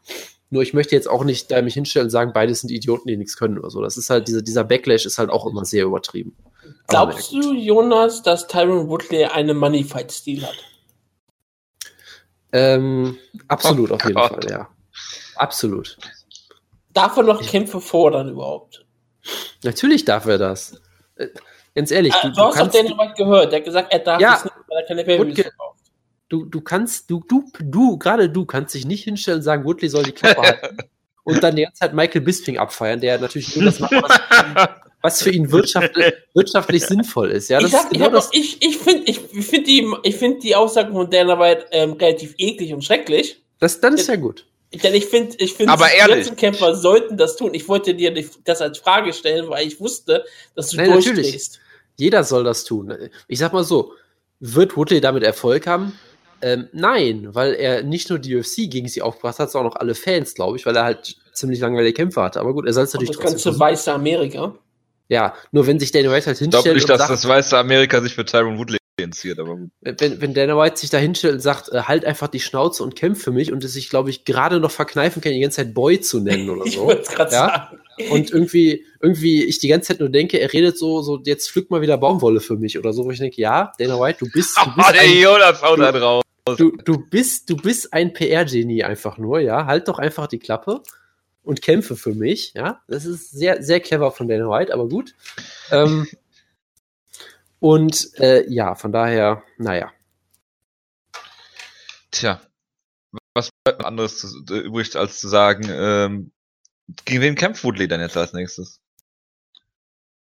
Nur 0.51 0.63
ich 0.63 0.75
möchte 0.75 0.97
jetzt 0.97 1.09
auch 1.09 1.25
nicht 1.25 1.51
da 1.53 1.63
mich 1.63 1.75
hinstellen 1.75 2.07
und 2.07 2.11
sagen, 2.11 2.33
beides 2.33 2.61
sind 2.61 2.71
Idioten, 2.71 3.09
die 3.09 3.17
nichts 3.17 3.37
können 3.37 3.59
oder 3.59 3.71
so. 3.71 3.81
Das 3.81 3.97
ist 3.97 4.11
halt, 4.11 4.27
dieser, 4.27 4.43
dieser 4.43 4.65
Backlash 4.65 5.07
ist 5.07 5.19
halt 5.19 5.31
auch 5.31 5.47
immer 5.47 5.65
sehr 5.65 5.85
übertrieben. 5.85 6.37
Glaubst 6.89 7.33
du, 7.33 7.53
Jonas, 7.53 8.23
dass 8.23 8.49
Tyron 8.49 8.89
Woodley 8.89 9.25
einen 9.27 9.57
Money-Fight-Stil 9.57 10.45
hat? 10.45 10.57
Ähm, 12.53 13.19
absolut, 13.49 13.91
Oh 13.91 13.95
auf 13.95 14.05
jeden 14.05 14.15
Gott. 14.15 14.45
Fall, 14.45 14.51
ja. 14.51 14.69
Absolut. 15.37 15.97
Darf 16.93 17.17
er 17.17 17.23
noch 17.25 17.43
Kämpfe 17.43 17.81
fordern 17.81 18.29
überhaupt? 18.31 18.85
Natürlich 19.65 20.05
darf 20.05 20.27
er 20.27 20.39
das. 20.39 20.81
Äh, 21.17 21.29
ganz 21.75 21.91
ehrlich, 21.91 22.15
Ah, 22.15 22.29
du, 22.29 22.33
du, 22.33 22.41
hast 22.41 22.55
doch 22.55 22.55
kannst, 22.57 22.77
Dana 22.77 22.91
White 22.99 23.15
gehört. 23.17 23.53
Der 23.53 23.59
hat 23.59 23.65
gesagt, 23.67 23.93
er 23.93 23.99
darf 23.99 24.21
Ja. 24.21 24.33
das 24.35 24.45
nicht, 24.45 24.55
weil 24.69 24.79
er 24.83 24.87
keine 24.87 25.05
Pay-Per-Views 25.05 25.41
verkauft. 25.41 25.81
du, 26.29 26.45
du 26.47 26.61
kannst, 26.61 27.11
du, 27.11 27.21
du, 27.29 27.45
du, 27.61 27.99
gerade 27.99 28.31
du 28.31 28.47
kannst 28.47 28.75
dich 28.75 28.87
nicht 28.87 29.05
hinstellen 29.05 29.39
und 29.39 29.43
sagen, 29.43 29.65
Woodley 29.65 29.89
soll 29.89 30.05
die 30.05 30.13
Klappe 30.13 30.43
halten. 30.43 30.77
Und 31.25 31.43
dann 31.43 31.57
die 31.57 31.63
ganze 31.65 31.81
Zeit 31.81 31.93
Michael 31.93 32.21
Bisping 32.21 32.57
abfeiern, 32.57 33.01
der 33.01 33.19
natürlich 33.19 33.57
nur 33.57 33.65
das 33.65 33.81
macht, 33.81 33.91
was, 33.91 34.69
was 35.07 35.23
für 35.23 35.31
ihn 35.31 35.51
wirtschaftlich, 35.51 36.13
wirtschaftlich 36.35 36.85
sinnvoll 36.85 37.31
ist. 37.31 37.49
Ja, 37.49 37.61
das 37.61 37.71
ich 37.71 37.77
sag, 37.77 37.87
ich, 37.93 37.99
genau 37.99 38.11
das. 38.11 38.27
doch- 38.27 38.35
ich, 38.35 38.63
ich 38.63 38.77
finde 38.79 39.03
ich 39.11 39.19
find 39.19 39.67
die, 39.67 39.87
ich 40.03 40.17
find 40.17 40.43
die 40.43 40.55
Aussagen 40.55 40.93
von 40.93 41.11
Dana 41.11 41.39
White 41.39 41.67
ähm, 41.73 41.93
relativ 41.93 42.35
eklig 42.39 42.73
und 42.75 42.83
schrecklich. 42.85 43.41
Das, 43.59 43.81
dann 43.81 43.95
ist 43.95 44.09
ja 44.09 44.17
gut. 44.17 44.45
Denn 44.83 44.95
ich 44.95 45.07
finde, 45.07 45.37
ich 45.39 45.55
finde, 45.55 45.73
Aber 45.73 45.91
ehrlich. 45.91 46.35
Kämpfer 46.37 46.75
sollten 46.75 47.17
das 47.17 47.37
tun. 47.37 47.55
Ich 47.55 47.69
wollte 47.69 47.95
dir 47.95 48.13
das 48.45 48.61
als 48.61 48.79
Frage 48.79 49.13
stellen, 49.13 49.49
weil 49.49 49.67
ich 49.67 49.81
wusste, 49.81 50.25
dass 50.55 50.71
du 50.71 50.77
Nein, 50.77 50.91
natürlich. 50.91 51.49
Jeder 51.97 52.25
soll 52.25 52.45
das 52.45 52.65
tun. 52.65 52.93
Ich 53.29 53.39
sag 53.39 53.53
mal 53.55 53.65
so, 53.65 53.93
wird 54.41 54.77
Woodley 54.77 55.01
damit 55.01 55.23
Erfolg 55.23 55.67
haben? 55.67 55.99
Ähm, 56.43 56.69
nein, 56.73 57.29
weil 57.35 57.55
er 57.55 57.83
nicht 57.83 58.11
nur 58.11 58.19
die 58.19 58.37
UFC 58.37 58.69
gegen 58.69 58.89
sie 58.89 59.01
aufgebracht 59.01 59.39
hat, 59.39 59.51
sondern 59.51 59.73
auch 59.73 59.77
alle 59.77 59.95
Fans, 59.95 60.35
glaube 60.35 60.59
ich, 60.59 60.67
weil 60.67 60.77
er 60.77 60.85
halt 60.85 61.17
ziemlich 61.33 61.61
langweilige 61.61 61.95
Kämpfe 61.95 62.21
hatte. 62.21 62.41
Aber 62.41 62.53
gut, 62.53 62.67
er 62.67 62.75
soll 62.75 62.85
es 62.85 62.91
Und 62.95 63.01
natürlich 63.01 63.17
das 63.17 63.17
trotzdem 63.17 63.33
ganze 63.33 63.43
versuchen. 63.45 63.61
weiße 63.61 63.93
Amerika. 63.95 64.55
Ja, 65.09 65.35
nur 65.53 65.67
wenn 65.67 65.79
sich 65.79 65.93
Dana 65.93 66.11
White 66.11 66.27
halt 66.27 66.41
Ich 66.41 66.51
glaube 66.51 66.69
hinstellt 66.69 66.75
nicht, 66.77 66.85
und 66.85 66.91
dass 66.91 66.99
sagt, 67.01 67.11
das 67.13 67.29
weiße 67.29 67.57
Amerika 67.59 68.01
sich 68.01 68.15
für 68.15 68.25
Tyron 68.25 68.59
Woodley 68.59 68.79
interessiert, 68.99 69.39
aber 69.39 69.57
gut. 69.57 69.71
wenn, 69.83 70.21
wenn 70.23 70.33
Dana 70.35 70.57
White 70.57 70.79
sich 70.79 70.91
da 70.91 70.99
hinstellt 70.99 71.35
und 71.35 71.41
sagt, 71.41 71.69
äh, 71.71 71.83
halt 71.83 72.05
einfach 72.07 72.29
die 72.29 72.41
Schnauze 72.41 72.83
und 72.83 72.97
kämpf 72.97 73.23
für 73.23 73.31
mich 73.31 73.53
und 73.53 73.63
es 73.63 73.75
sich, 73.75 73.91
glaube 73.91 74.09
ich, 74.11 74.25
gerade 74.25 74.59
noch 74.59 74.71
verkneifen 74.71 75.21
kann, 75.23 75.33
die 75.33 75.41
ganze 75.41 75.57
Zeit 75.59 75.75
Boy 75.75 76.01
zu 76.01 76.21
nennen 76.21 76.49
oder 76.51 76.65
Ich 76.67 76.77
so. 76.77 76.87
gerade 76.87 77.33
Ja? 77.33 77.69
sagen. 77.69 77.79
Und 78.11 78.31
irgendwie, 78.31 78.85
irgendwie 79.01 79.45
ich 79.45 79.59
die 79.59 79.69
ganze 79.69 79.89
Zeit 79.89 80.01
nur 80.01 80.09
denke, 80.09 80.39
er 80.41 80.53
redet 80.53 80.77
so, 80.79 81.03
so, 81.03 81.21
jetzt 81.25 81.51
pflück 81.51 81.71
mal 81.71 81.81
wieder 81.83 81.97
Baumwolle 81.99 82.41
für 82.41 82.57
mich 82.57 82.79
oder 82.79 82.93
so, 82.93 83.05
wo 83.05 83.11
ich 83.11 83.19
denke, 83.19 83.41
ja, 83.41 83.73
Dana 83.79 84.01
White, 84.01 84.19
du 84.25 84.31
bist, 84.33 84.57
du 84.57 84.63
Oh, 84.67 84.73
bist 84.77 84.93
der 84.95 85.01
ein, 85.03 85.19
Jonas 85.19 85.63
haut 85.63 85.79
da 85.79 85.93
drauf. 85.93 86.23
du, 86.57 86.73
du 86.85 86.99
bist, 87.09 87.49
du 87.51 87.57
bist 87.57 87.93
ein 87.93 88.13
PR-Genie 88.13 88.83
einfach 88.85 89.19
nur, 89.19 89.41
ja. 89.41 89.67
Halt 89.67 89.89
doch 89.89 89.99
einfach 89.99 90.27
die 90.27 90.39
Klappe 90.39 90.83
und 91.47 91.63
kämpfe 91.63 91.97
für 91.97 92.13
mich, 92.13 92.53
ja. 92.55 92.83
Das 92.89 93.05
ist 93.05 93.31
sehr, 93.31 93.63
sehr 93.63 93.81
clever 93.81 94.11
von 94.11 94.29
Dana 94.29 94.51
White, 94.51 94.75
aber 94.75 94.89
gut. 94.89 95.15
Ähm, 95.71 96.09
und 97.61 98.11
äh, 98.19 98.45
ja, 98.49 98.75
von 98.75 98.93
daher, 98.93 99.43
naja. 99.57 99.93
Tja, 102.11 102.41
was 103.35 103.51
bleibt 103.65 103.85
anderes 103.85 104.19
zu, 104.19 104.27
äh, 104.51 104.59
übrig, 104.59 104.97
als 104.97 105.21
zu 105.21 105.29
sagen, 105.29 105.69
ähm, 105.71 106.33
gegen 107.05 107.23
wen 107.23 107.35
kämpft 107.37 107.63
Woodley 107.63 107.87
denn 107.87 108.01
jetzt 108.01 108.17
als 108.17 108.33
nächstes? 108.33 108.81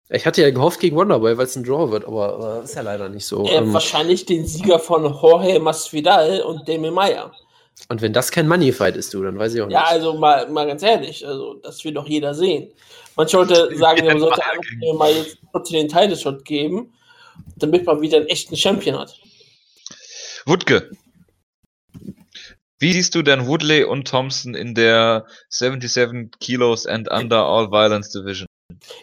Ich 0.08 0.26
hatte 0.26 0.42
ja 0.42 0.50
gehofft 0.50 0.80
gegen 0.80 0.96
Wonderboy, 0.96 1.36
weil 1.36 1.46
es 1.46 1.56
ein 1.56 1.64
Draw 1.64 1.90
wird, 1.90 2.04
aber 2.04 2.60
äh, 2.60 2.64
ist 2.64 2.76
ja 2.76 2.82
leider 2.82 3.08
nicht 3.08 3.26
so. 3.26 3.46
Äh, 3.46 3.56
Ähm, 3.56 3.72
wahrscheinlich 3.72 4.26
den 4.26 4.46
Sieger 4.46 4.78
von 4.78 5.02
Jorge 5.04 5.58
Masvidal 5.60 6.42
und 6.42 6.68
Damien 6.68 6.94
Mayer. 6.94 7.32
Und 7.88 8.02
wenn 8.02 8.12
das 8.12 8.30
kein 8.30 8.48
Money-Fight 8.48 8.96
ist, 8.96 9.14
du, 9.14 9.22
dann 9.22 9.38
weiß 9.38 9.54
ich 9.54 9.62
auch 9.62 9.66
nicht. 9.66 9.74
Ja, 9.74 9.84
also 9.84 10.14
mal, 10.14 10.48
mal 10.48 10.66
ganz 10.66 10.82
ehrlich, 10.82 11.26
also 11.26 11.54
das 11.54 11.84
will 11.84 11.94
doch 11.94 12.06
jeder 12.06 12.34
sehen. 12.34 12.72
Manche 13.16 13.36
Leute 13.36 13.76
sagen, 13.76 14.04
ja, 14.04 14.12
man 14.12 14.20
sollte 14.20 14.42
einfach 14.44 14.98
mal 14.98 15.12
jetzt 15.12 15.38
trotzdem 15.52 15.80
den 15.80 15.88
Title-Shot 15.88 16.44
geben, 16.44 16.92
damit 17.56 17.86
man 17.86 18.00
wieder 18.00 18.18
einen 18.18 18.26
echten 18.26 18.56
Champion 18.56 18.98
hat. 18.98 19.18
Wutke. 20.46 20.90
Wie 22.78 22.92
siehst 22.92 23.14
du 23.14 23.22
denn 23.22 23.46
Woodley 23.46 23.84
und 23.84 24.06
Thompson 24.06 24.54
in 24.54 24.74
der 24.74 25.26
77 25.48 26.32
Kilos 26.40 26.86
and 26.86 27.10
Under 27.10 27.44
All 27.46 27.70
Violence 27.70 28.10
Division? 28.10 28.46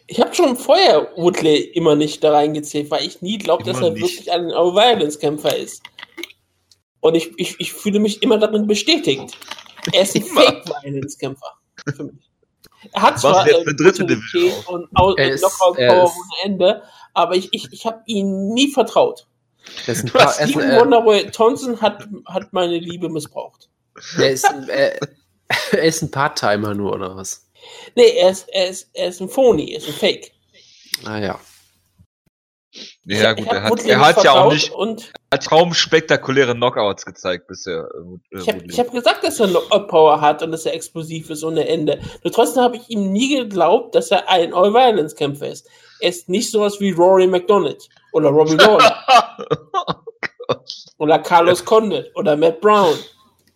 Ich 0.07 0.19
habe 0.19 0.35
schon 0.35 0.55
vorher 0.55 1.09
Woodley 1.15 1.57
immer 1.73 1.95
nicht 1.95 2.23
da 2.23 2.33
reingezählt, 2.33 2.91
weil 2.91 3.05
ich 3.05 3.21
nie 3.21 3.39
glaube, 3.39 3.63
dass 3.63 3.81
er 3.81 3.91
nicht. 3.91 4.03
wirklich 4.03 4.31
ein 4.31 4.49
Violence-Kämpfer 4.49 5.57
ist. 5.57 5.81
Und 7.03 7.15
ich, 7.15 7.33
ich, 7.35 7.59
ich 7.59 7.73
fühle 7.73 7.99
mich 7.99 8.23
immer 8.23 8.37
darin 8.37 8.65
bestätigt. 8.65 9.37
Er 9.91 10.03
ist 10.03 10.15
ein. 10.15 10.23
Fake-Violence-Kämpfer 10.35 11.57
für 11.93 12.03
mich. 12.05 12.29
Er 12.93 13.01
hat 13.01 13.15
Was 13.15 13.21
zwar 13.21 13.45
jetzt 13.45 13.67
eine 13.67 13.75
dritte 13.75 14.05
Brutalität 14.05 14.31
Division 14.33 14.53
und 14.67 14.89
Knockout 14.89 15.77
er 15.77 15.89
Power 15.89 16.03
ohne 16.05 16.45
Ende, 16.45 16.83
aber 17.13 17.35
ich, 17.35 17.49
ich, 17.51 17.73
ich 17.73 17.85
habe 17.85 18.01
ihm 18.05 18.53
nie 18.53 18.71
vertraut. 18.71 19.27
Er 19.85 19.93
ist 19.93 20.15
ein, 20.15 20.49
Steven 20.49 20.69
äh, 20.69 20.79
Wonderboy 20.79 21.29
Thompson 21.31 21.81
hat, 21.81 22.07
hat 22.25 22.53
meine 22.53 22.77
Liebe 22.77 23.09
missbraucht. 23.09 23.69
er 24.17 24.31
ist, 24.31 24.45
ein, 24.45 24.69
äh, 24.69 24.97
er 25.71 25.83
ist 25.83 26.01
ein 26.01 26.11
Part-Timer 26.11 26.73
nur, 26.73 26.93
oder 26.93 27.17
was? 27.17 27.49
Nee, 27.95 28.11
er 28.17 28.29
ist, 28.29 28.47
er 28.49 28.69
ist, 28.69 28.89
er 28.93 29.09
ist 29.09 29.21
ein 29.21 29.27
Phony, 29.29 29.71
er 29.71 29.79
ist 29.79 29.87
ein 29.89 29.93
Fake. 29.93 30.31
Ah 31.03 31.19
ja. 31.19 31.39
Ja 33.05 33.31
Ich- 33.31 33.37
gut, 33.37 33.47
er 33.53 33.63
hat, 33.63 33.85
er 33.85 33.99
hat 33.99 34.23
ja 34.23 34.31
auch 34.31 34.53
nicht 34.53 34.71
Und 34.71 35.11
hat 35.31 35.45
kaum 35.47 35.73
spektakuläre 35.73 36.53
Knockouts 36.55 37.05
gezeigt 37.05 37.47
bisher. 37.47 37.89
äh, 38.31 38.37
äh, 38.37 38.39
Ich 38.39 38.47
habe 38.47 38.63
hab 38.87 38.91
gesagt, 38.93 39.23
dass 39.25 39.39
er 39.41 39.47
Knockout 39.49 39.87
Power 39.89 40.21
hat 40.21 40.41
und 40.41 40.51
dass 40.51 40.65
er 40.65 40.73
explosiv 40.73 41.29
ist 41.29 41.43
ohne 41.43 41.67
Ende. 41.67 41.99
Nur 42.23 42.31
trotzdem 42.31 42.63
habe 42.63 42.77
ich 42.77 42.89
ihm 42.89 43.11
nie 43.11 43.35
geglaubt, 43.35 43.93
dass 43.95 44.09
er 44.11 44.29
ein 44.29 44.53
All-Violence-Kämpfer 44.53 45.47
ist. 45.49 45.67
Er 45.99 46.09
ist 46.09 46.29
nicht 46.29 46.49
sowas 46.49 46.79
wie 46.79 46.91
Rory 46.91 47.27
McDonald 47.27 47.89
oder 48.13 48.29
Robbie 48.29 48.55
Lawler 48.57 49.03
oder 50.97 51.19
Carlos 51.19 51.63
Condit 51.65 52.09
oder 52.15 52.35
Matt 52.37 52.61
Brown 52.61 52.95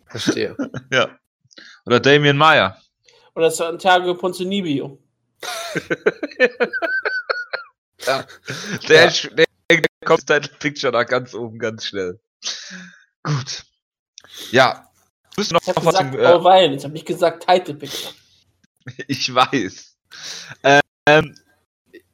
Verstehe. 0.07 0.55
ja. 0.91 1.09
Oder 1.85 1.99
Damien 2.01 2.37
Meyer. 2.37 2.77
oder 3.35 3.49
Santiago 3.51 4.13
Ponzinibbio. 4.15 4.97
Der, 8.89 9.05
Ja. 9.05 9.07
sch- 9.09 9.33
der, 9.35 9.45
der 9.69 9.81
kommt 10.05 10.25
Title 10.27 10.51
Picture 10.59 10.91
da 10.91 11.03
ganz 11.03 11.33
oben 11.33 11.59
ganz 11.59 11.85
schnell. 11.85 12.19
Gut. 13.23 13.63
Ja. 14.51 14.89
Müssen 15.35 15.53
noch 15.55 15.61
Ich 15.61 15.67
habe 15.67 15.85
was 15.85 15.95
gesagt 15.97 16.11
zum, 16.13 16.19
äh, 16.21 16.25
All-Violence, 16.25 16.83
habe 16.83 16.93
nicht 16.93 17.05
gesagt 17.05 17.45
Title 17.47 17.73
Picture. 17.75 18.13
ich 19.07 19.33
weiß. 19.33 19.97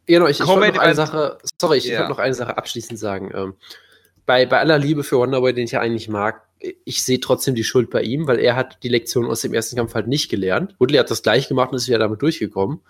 Genau, 0.05 0.27
ich, 0.27 0.39
ich 0.39 0.47
wollte 0.47 0.73
noch 0.75 0.81
eine. 0.81 0.95
Sache, 0.95 1.37
sorry, 1.59 1.77
ich 1.77 1.85
Ja. 1.85 1.99
wollte 1.99 2.11
noch 2.11 2.19
eine 2.19 2.33
Sache 2.33 2.57
abschließend 2.57 2.99
sagen. 2.99 3.31
Ähm, 3.33 3.55
bei, 4.25 4.45
bei 4.45 4.59
aller 4.59 4.77
Liebe 4.77 5.03
für 5.03 5.17
Wonderboy, 5.17 5.53
den 5.53 5.65
ich 5.65 5.71
ja 5.71 5.79
eigentlich 5.81 6.09
mag, 6.09 6.47
ich 6.85 7.03
sehe 7.03 7.19
trotzdem 7.19 7.55
die 7.55 7.63
Schuld 7.63 7.89
bei 7.89 8.01
ihm, 8.01 8.25
weil 8.27 8.39
er 8.39 8.55
hat 8.55 8.83
die 8.83 8.89
Lektion 8.89 9.29
aus 9.29 9.41
dem 9.41 9.53
ersten 9.53 9.75
Kampf 9.75 9.93
halt 9.95 10.07
nicht 10.07 10.29
gelernt. 10.29 10.75
Woodley 10.79 10.97
hat 10.97 11.11
das 11.11 11.21
gleich 11.23 11.47
gemacht 11.49 11.71
und 11.71 11.75
ist 11.77 11.87
wieder 11.87 11.99
damit 11.99 12.21
durchgekommen. 12.21 12.81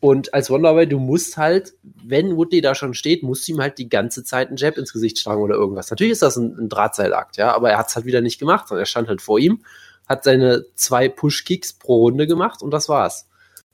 Und 0.00 0.32
als 0.32 0.48
Wonderboy, 0.48 0.86
du 0.86 0.98
musst 0.98 1.36
halt, 1.36 1.74
wenn 1.82 2.36
Woodley 2.36 2.62
da 2.62 2.74
schon 2.74 2.94
steht, 2.94 3.22
musst 3.22 3.46
du 3.46 3.52
ihm 3.52 3.60
halt 3.60 3.76
die 3.76 3.90
ganze 3.90 4.24
Zeit 4.24 4.48
einen 4.48 4.56
Jab 4.56 4.78
ins 4.78 4.94
Gesicht 4.94 5.18
schlagen 5.18 5.42
oder 5.42 5.56
irgendwas. 5.56 5.90
Natürlich 5.90 6.12
ist 6.12 6.22
das 6.22 6.36
ein, 6.36 6.56
ein 6.58 6.68
Drahtseilakt, 6.70 7.36
ja, 7.36 7.54
aber 7.54 7.70
er 7.70 7.78
hat 7.78 7.88
es 7.88 7.96
halt 7.96 8.06
wieder 8.06 8.22
nicht 8.22 8.38
gemacht, 8.38 8.66
sondern 8.66 8.82
er 8.82 8.86
stand 8.86 9.08
halt 9.08 9.20
vor 9.20 9.38
ihm, 9.38 9.62
hat 10.08 10.24
seine 10.24 10.64
zwei 10.74 11.10
Push-Kicks 11.10 11.74
pro 11.74 11.96
Runde 11.96 12.26
gemacht 12.26 12.62
und 12.62 12.70
das 12.70 12.88
war's. 12.88 13.28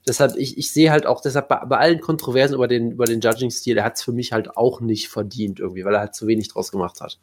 Deshalb, 0.05 0.35
ich, 0.35 0.57
ich 0.57 0.71
sehe 0.71 0.91
halt 0.91 1.05
auch, 1.05 1.21
deshalb 1.21 1.47
bei, 1.47 1.63
bei 1.65 1.77
allen 1.77 2.01
Kontroversen 2.01 2.55
über 2.55 2.67
den, 2.67 2.91
über 2.91 3.05
den 3.05 3.21
Judging-Stil, 3.21 3.77
er 3.77 3.85
hat 3.85 3.95
es 3.95 4.03
für 4.03 4.11
mich 4.11 4.33
halt 4.33 4.57
auch 4.57 4.81
nicht 4.81 5.07
verdient 5.07 5.61
irgendwie, 5.61 5.85
weil 5.85 5.93
er 5.93 6.01
halt 6.01 6.15
zu 6.15 6.27
wenig 6.27 6.49
draus 6.49 6.71
gemacht 6.71 6.99
hat. 6.99 7.19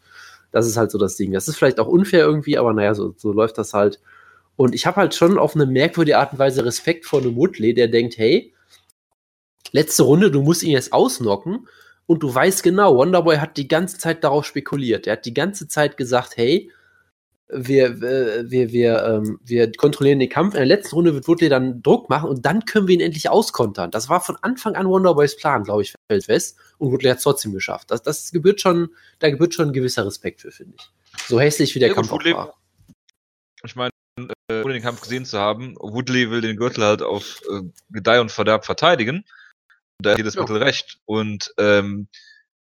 Das 0.51 0.67
ist 0.67 0.79
halt 0.79 0.91
so 0.91 0.99
das 0.99 1.17
Ding. 1.17 1.33
Das 1.33 1.49
ist 1.49 1.57
vielleicht 1.57 1.79
auch 1.79 1.89
unfair 1.89 2.25
irgendwie, 2.25 2.57
aber 2.57 2.73
naja, 2.73 2.95
so, 2.95 3.15
so 3.19 3.33
läuft 3.33 3.59
das 3.59 3.75
halt. 3.75 4.01
Und 4.57 4.75
ich 4.75 4.87
habe 4.87 4.97
halt 4.97 5.15
schon 5.15 5.39
auf 5.39 5.55
eine 5.55 5.67
merkwürdige 5.67 6.19
Art 6.19 6.33
und 6.33 6.39
Weise 6.39 6.65
Respekt 6.65 7.05
vor 7.07 7.21
einem 7.21 7.37
Woodley, 7.37 7.75
der 7.75 7.89
denkt, 7.89 8.17
hey, 8.17 8.54
letzte 9.73 10.03
Runde, 10.05 10.31
du 10.31 10.43
musst 10.43 10.63
ihn 10.63 10.71
jetzt 10.71 10.93
ausnocken 10.93 11.69
und 12.07 12.23
du 12.23 12.35
weißt 12.35 12.63
genau, 12.63 12.97
Wonderboy 12.97 13.37
hat 13.39 13.57
die 13.57 13.69
ganze 13.69 13.99
Zeit 13.99 14.25
darauf 14.25 14.45
spekuliert. 14.45 15.07
Er 15.07 15.15
hat 15.15 15.25
die 15.27 15.35
ganze 15.35 15.69
Zeit 15.69 15.97
gesagt, 15.97 16.37
hey, 16.37 16.71
wir, 17.49 18.01
wir, 18.01 18.51
wir, 18.51 18.73
wir, 18.73 19.05
ähm, 19.05 19.39
wir 19.45 19.71
kontrollieren 19.73 20.19
den 20.19 20.29
Kampf. 20.31 20.55
In 20.55 20.59
der 20.61 20.67
letzten 20.67 20.97
Runde 20.97 21.15
wird 21.15 21.29
Woodley 21.29 21.49
dann 21.49 21.83
Druck 21.83 22.09
machen 22.09 22.29
und 22.29 22.47
dann 22.47 22.65
können 22.65 22.89
wir 22.89 22.95
ihn 22.95 23.01
endlich 23.01 23.29
auskontern. 23.29 23.91
Das 23.91 24.09
war 24.09 24.21
von 24.21 24.37
Anfang 24.41 24.75
an 24.75 24.89
Wonderboys 24.89 25.37
Plan, 25.37 25.63
glaube 25.63 25.83
ich, 25.83 25.95
fällt 26.11 26.25
fest. 26.25 26.57
Und 26.79 26.91
Woodley 26.91 27.11
hat 27.11 27.19
es 27.19 27.23
trotzdem 27.23 27.53
geschafft. 27.53 27.91
Das, 27.91 28.03
das 28.03 28.33
gebührt 28.33 28.61
schon, 28.61 28.91
da 29.19 29.31
gebührt 29.31 29.55
schon 29.55 29.69
ein 29.69 29.73
gewisser 29.73 30.07
Respekt 30.07 30.41
für, 30.41 30.51
finde 30.51 30.77
ich. 30.79 30.91
So 31.29 31.39
hässlich 31.39 31.75
wie 31.75 31.81
der 31.81 31.89
Ja, 31.89 31.95
Kampf 31.95 32.09
auch 32.11 32.15
Woodley- 32.17 32.35
war. 32.35 32.55
Ich 33.63 33.77
meine, 33.77 33.91
äh, 34.19 34.63
ohne 34.63 34.73
den 34.73 34.83
Kampf 34.83 35.03
gesehen 35.03 35.25
zu 35.25 35.39
haben, 35.39 35.77
Woodley 35.79 36.31
will 36.31 36.41
den 36.41 36.57
Gürtel 36.57 36.85
halt 36.85 37.03
auf 37.03 37.41
äh, 37.51 37.63
Gedeih 37.91 38.21
und 38.21 38.33
Verderb 38.33 38.65
verteidigen. 38.65 39.25
Und 39.99 40.07
da 40.07 40.11
hat 40.13 40.19
jedes 40.19 40.35
Ja. 40.35 40.41
Mittel 40.43 40.57
recht. 40.59 40.99
Und 41.05 41.53
ähm, 41.59 42.09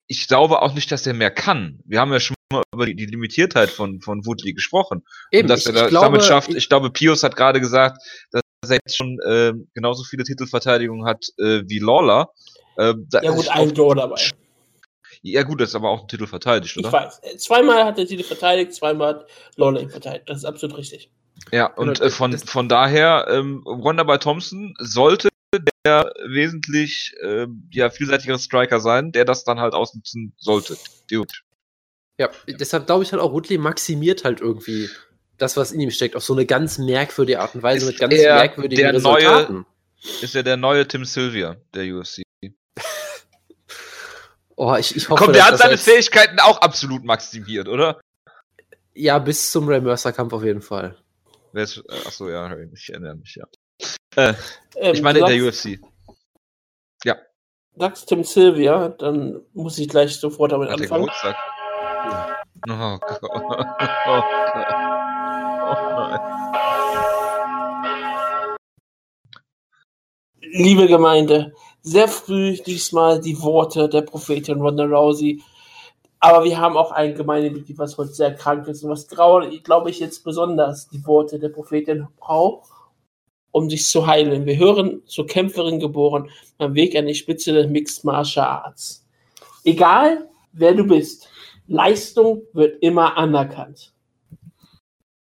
ich 0.07 0.27
glaube 0.27 0.63
auch 0.63 0.75
nicht, 0.75 0.91
dass 0.91 1.07
er 1.07 1.15
mehr 1.15 1.31
kann. 1.31 1.81
Wir 1.85 2.01
haben 2.01 2.13
ja 2.13 2.21
schon 2.21 2.35
mal 2.53 2.63
über 2.75 2.87
die, 2.87 2.97
die 2.97 3.07
Limitiertheit 3.07 3.71
von, 3.71 4.01
von 4.01 4.27
Woodley 4.27 4.53
gesprochen. 4.55 5.05
Eben, 5.31 5.45
und 5.45 5.49
dass 5.51 5.61
ich, 5.61 5.67
er 5.67 5.75
ich 5.75 5.81
das 5.83 5.91
glaube, 5.91 6.07
damit 6.07 6.25
schafft. 6.25 6.49
ich- 6.51 6.57
Ich, 6.57 6.69
glaube, 6.69 6.91
Pius 6.91 7.23
hat 7.23 7.37
gerade 7.37 7.61
gesagt, 7.61 7.99
dass 8.33 8.43
er 8.69 8.79
jetzt 8.85 8.97
schon 8.97 9.19
äh, 9.27 9.53
genauso 9.75 10.03
viele 10.05 10.25
Titelverteidigungen 10.25 11.07
hat 11.07 11.27
äh, 11.39 11.63
wie 11.67 11.79
Lawler. 11.79 12.31
Äh, 12.77 12.95
da 13.09 13.23
Ja 13.23 13.31
gut, 13.33 13.49
ein 13.49 13.73
Draw 13.75 13.95
dabei. 13.95 14.21
ja 15.23 15.43
gut, 15.45 15.61
das 15.61 15.71
ist 15.71 15.75
aber 15.77 15.91
auch 15.91 16.03
ein 16.03 16.09
Titel 16.09 16.27
verteidigt, 16.27 16.77
Ich 16.77 16.85
oder? 16.85 16.93
weiß. 16.93 17.21
Äh, 17.23 17.37
Zweimal 17.37 17.85
hat 17.85 17.97
der 17.99 18.07
Titel 18.07 18.25
verteidigt, 18.25 18.75
zweimal 18.75 19.09
hat 19.15 19.27
Lawler 19.57 19.81
ihn 19.81 19.91
verteidigt. 19.91 20.29
Das 20.29 20.39
ist 20.39 20.45
absolut 20.45 20.77
richtig. 20.77 21.11
Ja, 21.53 21.67
und 21.75 21.89
Oder 21.89 22.07
äh, 22.07 22.11
von, 22.11 22.37
von 22.37 22.69
daher, 22.69 23.27
ähm, 23.31 23.63
Wonder 23.65 24.05
bei 24.05 24.19
Thompson 24.19 24.75
sollte 24.79 25.30
der 25.87 26.13
wesentlich 26.27 27.15
ähm, 27.23 27.69
ja, 27.73 27.91
vielseitigere 27.91 28.39
Striker 28.39 28.81
sein, 28.81 29.13
der 29.13 29.25
das 29.25 29.45
dann 29.45 29.61
halt 29.61 29.75
ausnutzen 29.75 30.35
sollte. 30.37 30.77
Gut. 31.09 31.43
Ja, 32.19 32.29
deshalb 32.47 32.87
glaube 32.87 33.03
ich 33.05 33.13
halt 33.13 33.23
auch, 33.23 33.33
Woodley 33.33 33.57
maximiert 33.59 34.25
halt 34.25 34.41
irgendwie 34.41 34.91
das, 35.39 35.57
was 35.57 35.73
in 35.73 35.81
ihm 35.81 35.91
steckt, 35.91 36.17
auf 36.17 36.25
so 36.25 36.35
eine 36.35 36.45
ganz 36.45 36.77
merkwürdige 36.77 37.41
Art 37.41 37.55
und 37.55 37.63
Weise 37.63 37.87
Ist 37.87 37.93
mit 37.93 38.01
ganz 38.01 38.15
er 38.15 38.35
merkwürdigen 38.37 38.93
der 38.93 39.01
neue- 39.01 39.17
Resultaten. 39.25 39.67
Ist 40.23 40.35
ja 40.35 40.43
der 40.43 40.57
neue 40.57 40.87
Tim 40.87 41.05
Sylvia 41.05 41.57
der 41.75 41.95
UFC. 41.95 42.23
Oh, 44.63 44.77
ich, 44.79 44.95
ich 44.95 45.09
hoffe, 45.09 45.25
Komm, 45.25 45.33
der 45.33 45.47
hat 45.47 45.57
seine 45.57 45.79
Fähigkeiten 45.79 46.39
auch 46.39 46.59
absolut 46.61 47.03
maximiert, 47.03 47.67
oder? 47.67 47.99
Ja, 48.93 49.19
bis 49.19 49.51
zum 49.51 49.67
Ray 49.67 49.81
Mercer 49.81 50.13
Kampf 50.13 50.35
auf 50.35 50.45
jeden 50.45 50.61
Fall. 50.61 50.99
Äh, 51.55 51.63
achso, 52.05 52.29
ja, 52.29 52.55
ich 52.75 52.91
erinnere 52.91 53.17
mich, 53.17 53.37
ja. 53.37 53.47
Ähm, 54.17 54.35
Ich 54.93 55.03
meine 55.03 55.21
in 55.21 55.27
der 55.27 55.45
UFC. 55.45 55.79
sagst 57.77 58.09
Tim 58.09 58.25
Sylvia, 58.25 58.89
dann 58.91 59.41
muss 59.55 59.79
ich 59.79 59.89
gleich 59.89 60.15
sofort 60.17 60.53
damit 60.53 60.69
Hat 60.71 60.79
der 60.81 60.85
anfangen. 60.93 61.07
Geburtstag? 61.07 61.37
Oh 62.69 62.99
Gott. 62.99 63.21
Oh 63.23 63.49
Gott. 63.49 63.67
Oh 65.63 65.91
nein. 65.97 66.21
Liebe 70.53 70.87
Gemeinde, 70.89 71.55
sehr 71.81 72.09
früh 72.09 72.57
diesmal 72.67 73.21
die 73.21 73.41
Worte 73.41 73.89
der 73.89 74.03
Prophetin 74.03 74.61
Ronda 74.61 74.85
Rousey. 74.85 75.43
Aber 76.19 76.45
wir 76.45 76.59
haben 76.61 76.77
auch 76.77 76.91
ein 76.93 77.15
Gemeindemitglied, 77.15 77.79
was 77.79 77.97
heute 77.97 78.13
sehr 78.13 78.35
krank 78.35 78.67
ist. 78.69 78.83
Und 78.85 78.91
was 78.91 79.07
glaube 79.09 79.89
ich, 79.91 80.01
jetzt 80.01 80.23
besonders 80.25 80.89
die 80.89 81.07
Worte 81.07 81.39
der 81.39 81.49
Prophetin 81.49 82.09
braucht, 82.19 82.69
um 83.53 83.69
sich 83.69 83.87
zu 83.87 84.07
heilen. 84.07 84.47
Wir 84.47 84.57
hören 84.57 85.03
zur 85.07 85.27
Kämpferin 85.27 85.81
geboren, 85.81 86.31
am 86.59 86.75
Weg 86.75 86.97
an 86.97 87.07
die 87.07 87.15
Spitze 87.15 87.53
des 87.53 87.69
Mixed 87.69 88.05
Martial 88.05 88.47
Arts. 88.47 89.07
Egal, 89.65 90.29
wer 90.53 90.75
du 90.75 90.85
bist, 90.85 91.29
Leistung 91.67 92.43
wird 92.53 92.83
immer 92.83 93.17
anerkannt. 93.17 93.93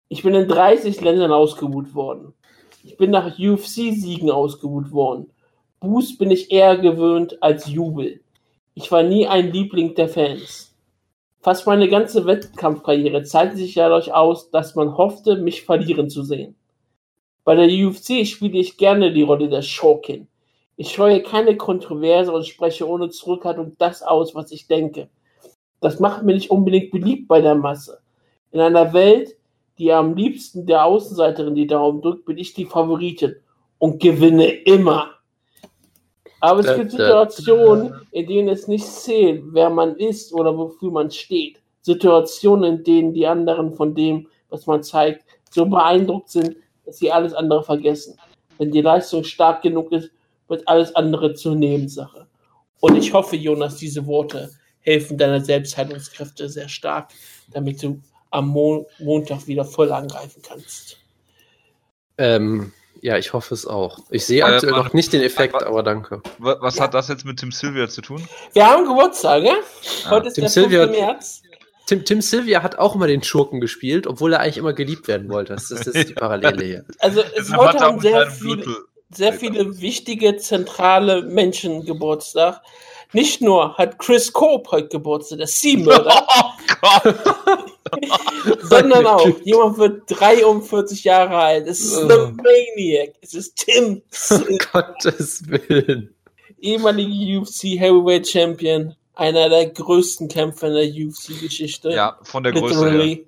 Ich 0.08 0.22
bin 0.22 0.34
in 0.34 0.48
30 0.48 1.00
Ländern 1.00 1.32
ausgebucht 1.32 1.94
worden. 1.94 2.32
Ich 2.82 2.96
bin 2.96 3.10
nach 3.10 3.38
UFC-Siegen 3.38 4.30
ausgebucht 4.30 4.92
worden. 4.92 5.30
Buß 5.80 6.16
bin 6.16 6.30
ich 6.30 6.50
eher 6.50 6.78
gewöhnt 6.78 7.42
als 7.42 7.66
Jubel. 7.68 8.20
Ich 8.74 8.90
war 8.90 9.02
nie 9.02 9.26
ein 9.26 9.52
Liebling 9.52 9.94
der 9.94 10.08
Fans. 10.08 10.74
Fast 11.40 11.66
meine 11.66 11.88
ganze 11.88 12.26
Wettkampfkarriere 12.26 13.22
zeigte 13.22 13.58
sich 13.58 13.74
dadurch 13.74 14.12
aus, 14.12 14.50
dass 14.50 14.74
man 14.74 14.96
hoffte, 14.96 15.36
mich 15.36 15.62
verlieren 15.62 16.10
zu 16.10 16.22
sehen. 16.22 16.56
Bei 17.48 17.54
der 17.54 17.88
UFC 17.88 18.26
spiele 18.26 18.58
ich 18.58 18.76
gerne 18.76 19.10
die 19.10 19.22
Rolle 19.22 19.48
der 19.48 19.62
Schurkin. 19.62 20.28
Ich 20.76 20.90
scheue 20.90 21.22
keine 21.22 21.56
Kontroverse 21.56 22.30
und 22.30 22.46
spreche 22.46 22.86
ohne 22.86 23.08
Zurückhaltung 23.08 23.74
das 23.78 24.02
aus, 24.02 24.34
was 24.34 24.52
ich 24.52 24.66
denke. 24.66 25.08
Das 25.80 25.98
macht 25.98 26.24
mir 26.24 26.34
nicht 26.34 26.50
unbedingt 26.50 26.90
beliebt 26.90 27.26
bei 27.26 27.40
der 27.40 27.54
Masse. 27.54 28.00
In 28.52 28.60
einer 28.60 28.92
Welt, 28.92 29.34
die 29.78 29.90
am 29.90 30.14
liebsten 30.14 30.66
der 30.66 30.84
Außenseiterin 30.84 31.54
die 31.54 31.66
Daumen 31.66 32.02
drückt, 32.02 32.26
bin 32.26 32.36
ich 32.36 32.52
die 32.52 32.66
Favoritin 32.66 33.36
und 33.78 33.98
gewinne 33.98 34.50
immer. 34.50 35.12
Aber 36.40 36.60
es 36.60 36.76
gibt 36.76 36.90
Situationen, 36.90 37.94
in 38.10 38.26
denen 38.26 38.50
es 38.50 38.68
nicht 38.68 38.84
zählt, 38.84 39.42
wer 39.52 39.70
man 39.70 39.96
ist 39.96 40.34
oder 40.34 40.54
wofür 40.54 40.90
man 40.90 41.10
steht. 41.10 41.62
Situationen, 41.80 42.76
in 42.76 42.84
denen 42.84 43.14
die 43.14 43.26
anderen 43.26 43.72
von 43.72 43.94
dem, 43.94 44.26
was 44.50 44.66
man 44.66 44.82
zeigt, 44.82 45.24
so 45.48 45.64
beeindruckt 45.64 46.28
sind, 46.28 46.54
dass 46.88 46.96
sie 46.98 47.12
alles 47.12 47.34
andere 47.34 47.62
vergessen. 47.62 48.18
Wenn 48.56 48.72
die 48.72 48.80
Leistung 48.80 49.22
stark 49.22 49.60
genug 49.62 49.92
ist, 49.92 50.10
wird 50.48 50.66
alles 50.66 50.94
andere 50.96 51.34
zur 51.34 51.54
Nebensache. 51.54 52.26
Und 52.80 52.96
ich 52.96 53.12
hoffe, 53.12 53.36
Jonas, 53.36 53.76
diese 53.76 54.06
Worte 54.06 54.50
helfen 54.80 55.18
deiner 55.18 55.40
Selbstheilungskräfte 55.42 56.48
sehr 56.48 56.68
stark, 56.68 57.10
damit 57.52 57.82
du 57.82 58.00
am 58.30 58.48
Mon 58.48 58.86
Montag 58.98 59.46
wieder 59.46 59.64
voll 59.66 59.92
angreifen 59.92 60.40
kannst. 60.42 60.96
Ähm, 62.16 62.72
ja, 63.02 63.16
ich 63.18 63.32
hoffe 63.32 63.52
es 63.54 63.66
auch. 63.66 63.98
Ich 64.10 64.24
sehe 64.26 64.40
Äh, 64.40 64.44
aktuell 64.44 64.72
noch 64.72 64.92
nicht 64.94 65.12
den 65.12 65.22
Effekt, 65.22 65.62
aber 65.62 65.82
danke. 65.82 66.22
Wa- 66.38 66.56
Was 66.60 66.76
Ja. 66.76 66.84
hat 66.84 66.94
das 66.94 67.08
jetzt 67.08 67.24
mit 67.26 67.38
Tim 67.38 67.52
Sylvia 67.52 67.88
zu 67.88 68.00
tun? 68.00 68.26
Wir 68.54 68.66
haben 68.66 68.86
Geburtstag, 68.86 69.44
ja? 69.44 69.54
Ah, 70.06 70.10
Heute 70.10 70.28
ist 70.28 70.34
Tim 70.34 70.42
der 70.42 70.50
Sylvia- 70.50 70.86
5. 70.86 70.98
März. 70.98 71.42
Tim, 71.88 72.04
Tim 72.04 72.20
Sylvia 72.20 72.62
hat 72.62 72.78
auch 72.78 72.94
immer 72.94 73.06
den 73.06 73.22
Schurken 73.22 73.60
gespielt, 73.62 74.06
obwohl 74.06 74.34
er 74.34 74.40
eigentlich 74.40 74.58
immer 74.58 74.74
geliebt 74.74 75.08
werden 75.08 75.30
wollte. 75.30 75.54
Das 75.54 75.70
ist, 75.70 75.86
das 75.86 75.94
ist 75.94 76.10
die 76.10 76.14
Parallele 76.14 76.62
hier. 76.64 76.84
Also 76.98 77.22
es 77.34 77.50
heute 77.50 77.78
haben 77.80 77.98
sehr 78.00 78.30
viele, 78.30 78.64
sehr 79.10 79.32
viele 79.32 79.80
wichtige, 79.80 80.36
zentrale 80.36 81.22
Menschen 81.22 81.86
Geburtstag. 81.86 82.60
Nicht 83.14 83.40
nur 83.40 83.78
hat 83.78 83.98
Chris 83.98 84.30
Cope 84.34 84.70
heute 84.70 84.88
Geburtstag, 84.88 85.38
der 85.38 85.46
Sea-Mörder, 85.46 86.26
Oh 86.82 87.02
Gott! 87.02 87.16
sondern 88.64 89.06
auch, 89.06 89.26
jemand 89.44 89.78
wird 89.78 90.02
43 90.08 91.04
Jahre 91.04 91.38
alt. 91.38 91.66
Es 91.68 91.80
ist 91.80 91.96
Oh. 91.96 92.06
The 92.06 92.32
Maniac. 92.32 93.14
Es 93.22 93.32
ist 93.32 93.56
Tim, 93.56 94.02
Um 94.30 94.58
Gottes 94.72 95.42
Willen. 95.48 96.14
ehemaliger 96.60 97.40
UFC 97.40 97.80
Heavyweight 97.80 98.28
Champion, 98.28 98.94
einer 99.18 99.48
der 99.48 99.68
größten 99.68 100.28
Kämpfer 100.28 100.68
in 100.68 100.74
der 100.74 101.06
UFC-Geschichte. 101.06 101.90
Ja, 101.90 102.18
von 102.22 102.44
der 102.44 102.52
Größe. 102.52 103.18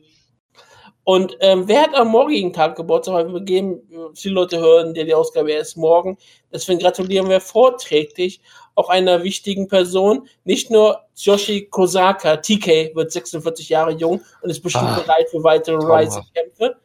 Und 1.02 1.36
ähm, 1.40 1.66
wer 1.66 1.82
hat 1.82 1.94
am 1.94 2.08
morgigen 2.08 2.52
Tag 2.52 2.76
Geburtstag? 2.76 3.14
Weil 3.14 3.32
wir 3.32 3.40
geben, 3.40 3.80
viele 4.14 4.34
Leute 4.34 4.60
hören, 4.60 4.94
der 4.94 5.04
die 5.04 5.14
Ausgabe 5.14 5.50
erst 5.50 5.76
morgen. 5.76 6.16
Deswegen 6.52 6.78
gratulieren 6.78 7.28
wir 7.28 7.40
vorträglich 7.40 8.40
auch 8.76 8.88
einer 8.88 9.24
wichtigen 9.24 9.66
Person. 9.66 10.28
Nicht 10.44 10.70
nur 10.70 11.00
Yoshi 11.16 11.66
Kosaka, 11.66 12.36
TK, 12.36 12.94
wird 12.94 13.10
46 13.10 13.68
Jahre 13.68 13.90
jung 13.92 14.22
und 14.42 14.50
ist 14.50 14.62
bestimmt 14.62 14.84
Ah, 14.84 15.00
bereit 15.00 15.28
für 15.30 15.42
weitere. 15.42 15.76
Rising-Kämpfe, 15.76 16.76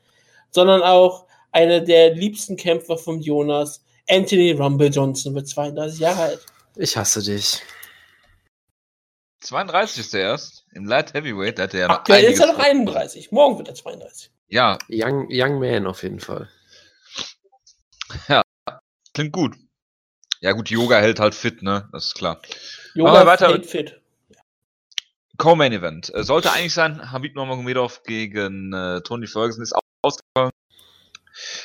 sondern 0.50 0.82
auch 0.82 1.26
einer 1.52 1.80
der 1.80 2.16
liebsten 2.16 2.56
Kämpfer 2.58 2.98
von 2.98 3.22
Jonas, 3.22 3.84
Anthony 4.10 4.52
Rumble 4.54 4.90
Johnson, 4.90 5.36
wird 5.36 5.48
32 5.48 6.00
Jahre 6.00 6.22
alt. 6.24 6.46
Ich 6.76 6.98
hasse 6.98 7.22
dich. 7.22 7.62
32 9.46 10.00
ist 10.00 10.14
er 10.14 10.22
erst. 10.22 10.66
Im 10.74 10.86
Light 10.86 11.14
Heavyweight, 11.14 11.60
hat 11.60 11.74
er 11.74 11.80
ja 11.82 11.88
noch 11.88 11.96
Aktuell 12.00 12.24
ist 12.26 12.40
er 12.40 12.48
noch 12.48 12.56
vor. 12.56 12.64
31. 12.64 13.32
Morgen 13.32 13.58
wird 13.58 13.68
er 13.70 13.76
32. 13.76 14.32
Ja, 14.48 14.78
Young, 14.90 15.28
young 15.30 15.60
Man 15.60 15.88
auf 15.88 16.04
jeden 16.04 16.20
Fall. 16.20 16.50
klingt 19.14 19.32
gut. 19.32 19.56
Ja 20.42 20.52
gut, 20.52 20.70
Yoga 20.70 20.98
hält 21.00 21.20
halt 21.20 21.34
fit, 21.36 21.62
ne? 21.64 21.88
Das 21.92 22.08
ist 22.08 22.16
klar. 22.16 22.42
Yoga 22.94 23.26
weiter 23.26 23.48
hält 23.48 23.66
fit. 23.66 24.02
Co-Main 25.38 25.74
Event. 25.74 26.14
Äh, 26.14 26.24
sollte 26.24 26.52
eigentlich 26.52 26.74
sein, 26.74 27.12
Habib 27.12 27.36
Nurmagomedov 27.36 28.04
gegen 28.04 28.74
äh, 28.74 29.02
Tony 29.02 29.28
Ferguson 29.28 29.64
ist 29.64 29.74
au- 29.76 29.80
ausgefallen. 30.02 30.52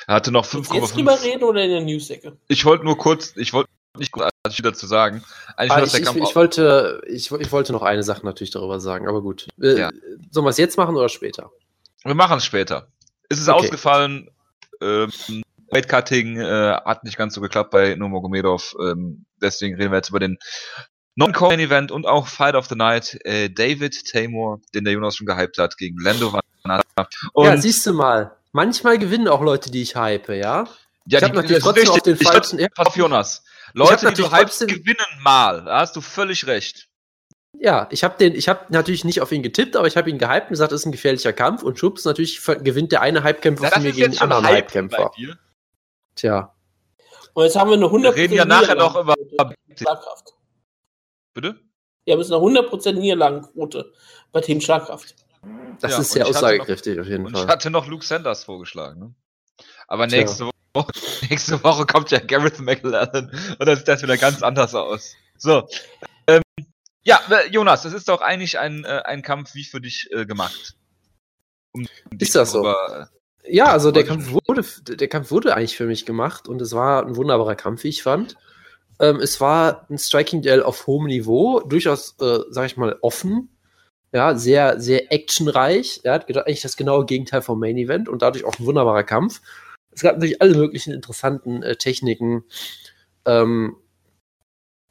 Er 0.06 0.14
hatte 0.16 0.32
noch 0.32 0.52
Willst 0.52 0.70
du 0.70 0.74
jetzt 0.74 0.96
drüber 0.96 1.14
5,5. 1.14 1.22
reden 1.22 1.44
oder 1.44 1.62
in 1.62 1.70
der 1.70 1.80
News-Ecke? 1.82 2.36
Ich 2.48 2.64
wollte 2.64 2.84
nur 2.84 2.98
kurz, 2.98 3.36
ich 3.36 3.52
wollte 3.52 3.70
nicht 3.98 4.12
großartig 4.12 4.56
viel 4.56 4.64
dazu 4.64 4.86
sagen. 4.86 5.24
Eigentlich 5.56 5.72
Ah, 5.72 5.82
ich, 5.82 5.94
ich, 5.94 6.16
ich, 6.30 6.36
wollte, 6.36 7.02
ich, 7.06 7.30
ich 7.30 7.52
wollte 7.52 7.72
noch 7.72 7.82
eine 7.82 8.02
Sache 8.02 8.24
natürlich 8.24 8.50
darüber 8.50 8.80
sagen, 8.80 9.08
aber 9.08 9.22
gut. 9.22 9.48
Äh, 9.60 9.78
Ja. 9.78 9.90
Sollen 10.30 10.46
wir 10.46 10.50
es 10.50 10.58
jetzt 10.58 10.76
machen 10.76 10.96
oder 10.96 11.08
später? 11.08 11.50
Wir 12.04 12.14
machen 12.14 12.38
es 12.38 12.44
später. 12.44 12.88
Es 13.28 13.38
ist 13.38 13.48
Okay. 13.48 13.64
ausgefallen. 13.66 14.30
Ähm, 14.80 15.10
Weightcutting 15.70 16.38
äh, 16.38 16.76
hat 16.84 17.04
nicht 17.04 17.16
ganz 17.16 17.34
so 17.34 17.40
geklappt 17.40 17.70
bei 17.70 17.94
Nurmagomedov. 17.94 18.74
Ähm, 18.80 19.24
deswegen 19.40 19.76
reden 19.76 19.92
wir 19.92 19.98
jetzt 19.98 20.10
über 20.10 20.20
den 20.20 20.38
Non-Coin 21.16 21.60
Event 21.60 21.92
und 21.92 22.06
auch 22.06 22.26
Fight 22.26 22.54
of 22.54 22.66
the 22.66 22.74
Night. 22.74 23.18
Äh, 23.24 23.50
David 23.50 24.10
Tamor, 24.10 24.60
den 24.74 24.84
der 24.84 24.94
Jonas 24.94 25.16
schon 25.16 25.26
gehypt 25.26 25.58
hat, 25.58 25.76
gegen 25.76 25.98
Lando 26.00 26.32
Und 27.32 27.44
ja, 27.44 27.56
siehst 27.56 27.86
du 27.86 27.92
mal. 27.92 28.36
Manchmal 28.52 28.98
gewinnen 28.98 29.28
auch 29.28 29.42
Leute, 29.42 29.70
die 29.70 29.82
ich 29.82 29.94
hype, 29.94 30.28
ja? 30.28 30.66
Ja, 31.06 31.18
ich 31.18 31.24
habe 31.24 31.36
natürlich 31.36 31.62
trotzdem 31.62 31.82
richtig, 31.82 31.98
auf 31.98 32.02
den 32.02 32.16
falschen... 32.16 32.58
Ich, 32.58 32.70
pass 32.74 32.86
auf, 32.88 32.96
Jonas. 32.96 33.44
Leute, 33.74 34.12
die 34.12 34.22
du 34.22 34.32
hypst, 34.32 34.66
gewinnen 34.66 35.06
mal. 35.20 35.64
Da 35.64 35.80
hast 35.80 35.96
du 35.96 36.00
völlig 36.00 36.46
recht. 36.46 36.88
Ja, 37.58 37.88
ich 37.90 38.04
habe 38.04 38.16
den, 38.18 38.34
ich 38.34 38.48
habe 38.48 38.66
natürlich 38.70 39.04
nicht 39.04 39.20
auf 39.20 39.32
ihn 39.32 39.42
getippt, 39.42 39.76
aber 39.76 39.86
ich 39.86 39.96
habe 39.96 40.08
ihn 40.08 40.18
gehypt 40.18 40.44
und 40.44 40.50
gesagt, 40.50 40.72
das 40.72 40.80
ist 40.80 40.86
ein 40.86 40.92
gefährlicher 40.92 41.32
Kampf 41.32 41.62
und 41.62 41.78
schubs, 41.78 42.04
natürlich 42.04 42.40
gewinnt 42.44 42.92
der 42.92 43.02
eine 43.02 43.22
Hype-Kämpfer 43.22 43.64
ja, 43.64 43.70
von 43.70 43.82
mir 43.82 43.92
gegen 43.92 44.12
den 44.12 44.20
anderen 44.20 44.46
Hype-Kämpfer. 44.46 45.10
Tja. 46.14 46.54
Und 47.34 47.44
jetzt 47.44 47.56
haben 47.56 47.70
wir 47.70 47.76
eine 47.76 47.86
100% 47.86 48.02
Wir 48.02 48.14
reden 48.14 48.34
ja 48.34 48.44
nachher 48.44 48.74
noch 48.74 48.98
über 48.98 49.14
Schlagkraft. 49.76 50.34
Bitte? 51.34 51.60
Wir 52.04 52.14
haben 52.14 52.20
jetzt 52.20 52.32
eine 52.32 52.42
100% 52.42 52.92
Niederlagenquote 52.92 53.92
bei 54.32 54.40
Team 54.40 54.60
Schlagkraft. 54.60 55.14
Das 55.80 55.92
ja, 55.92 55.98
ist 55.98 56.12
sehr 56.12 56.26
aussagekräftig 56.26 56.96
noch, 56.96 57.02
auf 57.02 57.08
jeden 57.08 57.28
Fall. 57.28 57.44
Ich 57.44 57.48
hatte 57.48 57.70
noch 57.70 57.86
Luke 57.86 58.04
Sanders 58.04 58.44
vorgeschlagen. 58.44 59.00
Ne? 59.00 59.14
Aber 59.86 60.06
nächste 60.06 60.46
Woche, 60.46 60.54
nächste 61.30 61.62
Woche 61.64 61.86
kommt 61.86 62.10
ja 62.10 62.20
Gareth 62.20 62.60
McLaren 62.60 63.30
und 63.58 63.66
dann 63.66 63.76
sieht 63.76 63.88
das 63.88 64.02
wieder 64.02 64.16
ganz 64.16 64.42
anders 64.42 64.74
aus. 64.74 65.14
So. 65.36 65.68
Ähm, 66.26 66.42
ja, 67.02 67.20
Jonas, 67.50 67.82
das 67.82 67.92
ist 67.92 68.08
doch 68.08 68.20
eigentlich 68.20 68.58
ein, 68.58 68.84
äh, 68.84 69.02
ein 69.04 69.22
Kampf 69.22 69.54
wie 69.54 69.64
für 69.64 69.80
dich 69.80 70.08
äh, 70.12 70.26
gemacht. 70.26 70.76
Um 71.72 71.86
ist 72.18 72.34
das 72.34 72.52
so? 72.52 72.66
Äh, 72.66 73.06
ja, 73.44 73.66
also 73.66 73.90
der 73.90 74.04
Kampf, 74.04 74.32
wurde, 74.32 74.64
der 74.96 75.08
Kampf 75.08 75.30
wurde 75.30 75.56
eigentlich 75.56 75.76
für 75.76 75.86
mich 75.86 76.04
gemacht 76.04 76.46
und 76.46 76.60
es 76.60 76.72
war 76.72 77.06
ein 77.06 77.16
wunderbarer 77.16 77.56
Kampf, 77.56 77.84
wie 77.84 77.88
ich 77.88 78.02
fand. 78.02 78.36
Ähm, 79.00 79.16
es 79.16 79.40
war 79.40 79.86
ein 79.88 79.98
Striking-Duell 79.98 80.62
auf 80.62 80.86
hohem 80.86 81.06
Niveau, 81.06 81.60
durchaus, 81.60 82.16
äh, 82.20 82.40
sag 82.50 82.66
ich 82.66 82.76
mal, 82.76 82.98
offen. 83.00 83.56
Ja, 84.12 84.34
sehr, 84.36 84.80
sehr 84.80 85.12
actionreich. 85.12 86.00
Er 86.02 86.14
hat 86.14 86.28
eigentlich 86.36 86.62
das 86.62 86.76
genaue 86.76 87.06
Gegenteil 87.06 87.42
vom 87.42 87.60
Main 87.60 87.78
Event 87.78 88.08
und 88.08 88.22
dadurch 88.22 88.44
auch 88.44 88.58
ein 88.58 88.66
wunderbarer 88.66 89.04
Kampf. 89.04 89.40
Es 89.92 90.02
gab 90.02 90.16
natürlich 90.16 90.40
alle 90.40 90.56
möglichen 90.56 90.92
interessanten 90.92 91.62
äh, 91.62 91.76
Techniken. 91.76 92.44
Ähm, 93.24 93.76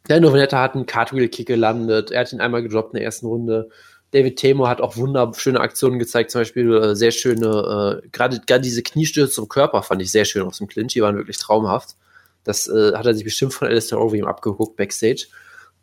der 0.07 0.19
Novenetta 0.19 0.61
hat 0.61 0.75
einen 0.75 0.85
Cartwheel-Kick 0.85 1.47
gelandet. 1.47 2.11
Er 2.11 2.21
hat 2.21 2.33
ihn 2.33 2.41
einmal 2.41 2.63
gedroppt 2.63 2.93
in 2.93 2.97
der 2.97 3.05
ersten 3.05 3.27
Runde. 3.27 3.69
David 4.11 4.37
Temo 4.37 4.67
hat 4.67 4.81
auch 4.81 4.97
wunderschöne 4.97 5.59
Aktionen 5.59 5.99
gezeigt, 5.99 6.31
zum 6.31 6.41
Beispiel 6.41 6.73
äh, 6.73 6.95
sehr 6.95 7.11
schöne, 7.11 8.01
äh, 8.03 8.07
gerade 8.09 8.41
diese 8.59 8.81
Kniestürze 8.81 9.33
zum 9.33 9.47
Körper 9.47 9.83
fand 9.83 10.01
ich 10.01 10.09
sehr 10.09 10.25
schön 10.25 10.41
aus 10.41 10.57
dem 10.57 10.67
Clinch, 10.67 10.93
die 10.93 11.01
waren 11.01 11.15
wirklich 11.15 11.37
traumhaft. 11.37 11.95
Das 12.43 12.67
äh, 12.67 12.93
hat 12.95 13.05
er 13.05 13.13
sich 13.13 13.23
bestimmt 13.23 13.53
von 13.53 13.67
Alistair 13.67 14.01
Overeem 14.01 14.25
abgeguckt 14.25 14.77
backstage. 14.77 15.27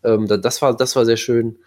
Ähm, 0.02 0.26
das, 0.26 0.60
war, 0.60 0.76
das 0.76 0.96
war 0.96 1.04
sehr 1.04 1.16
schön. 1.16 1.58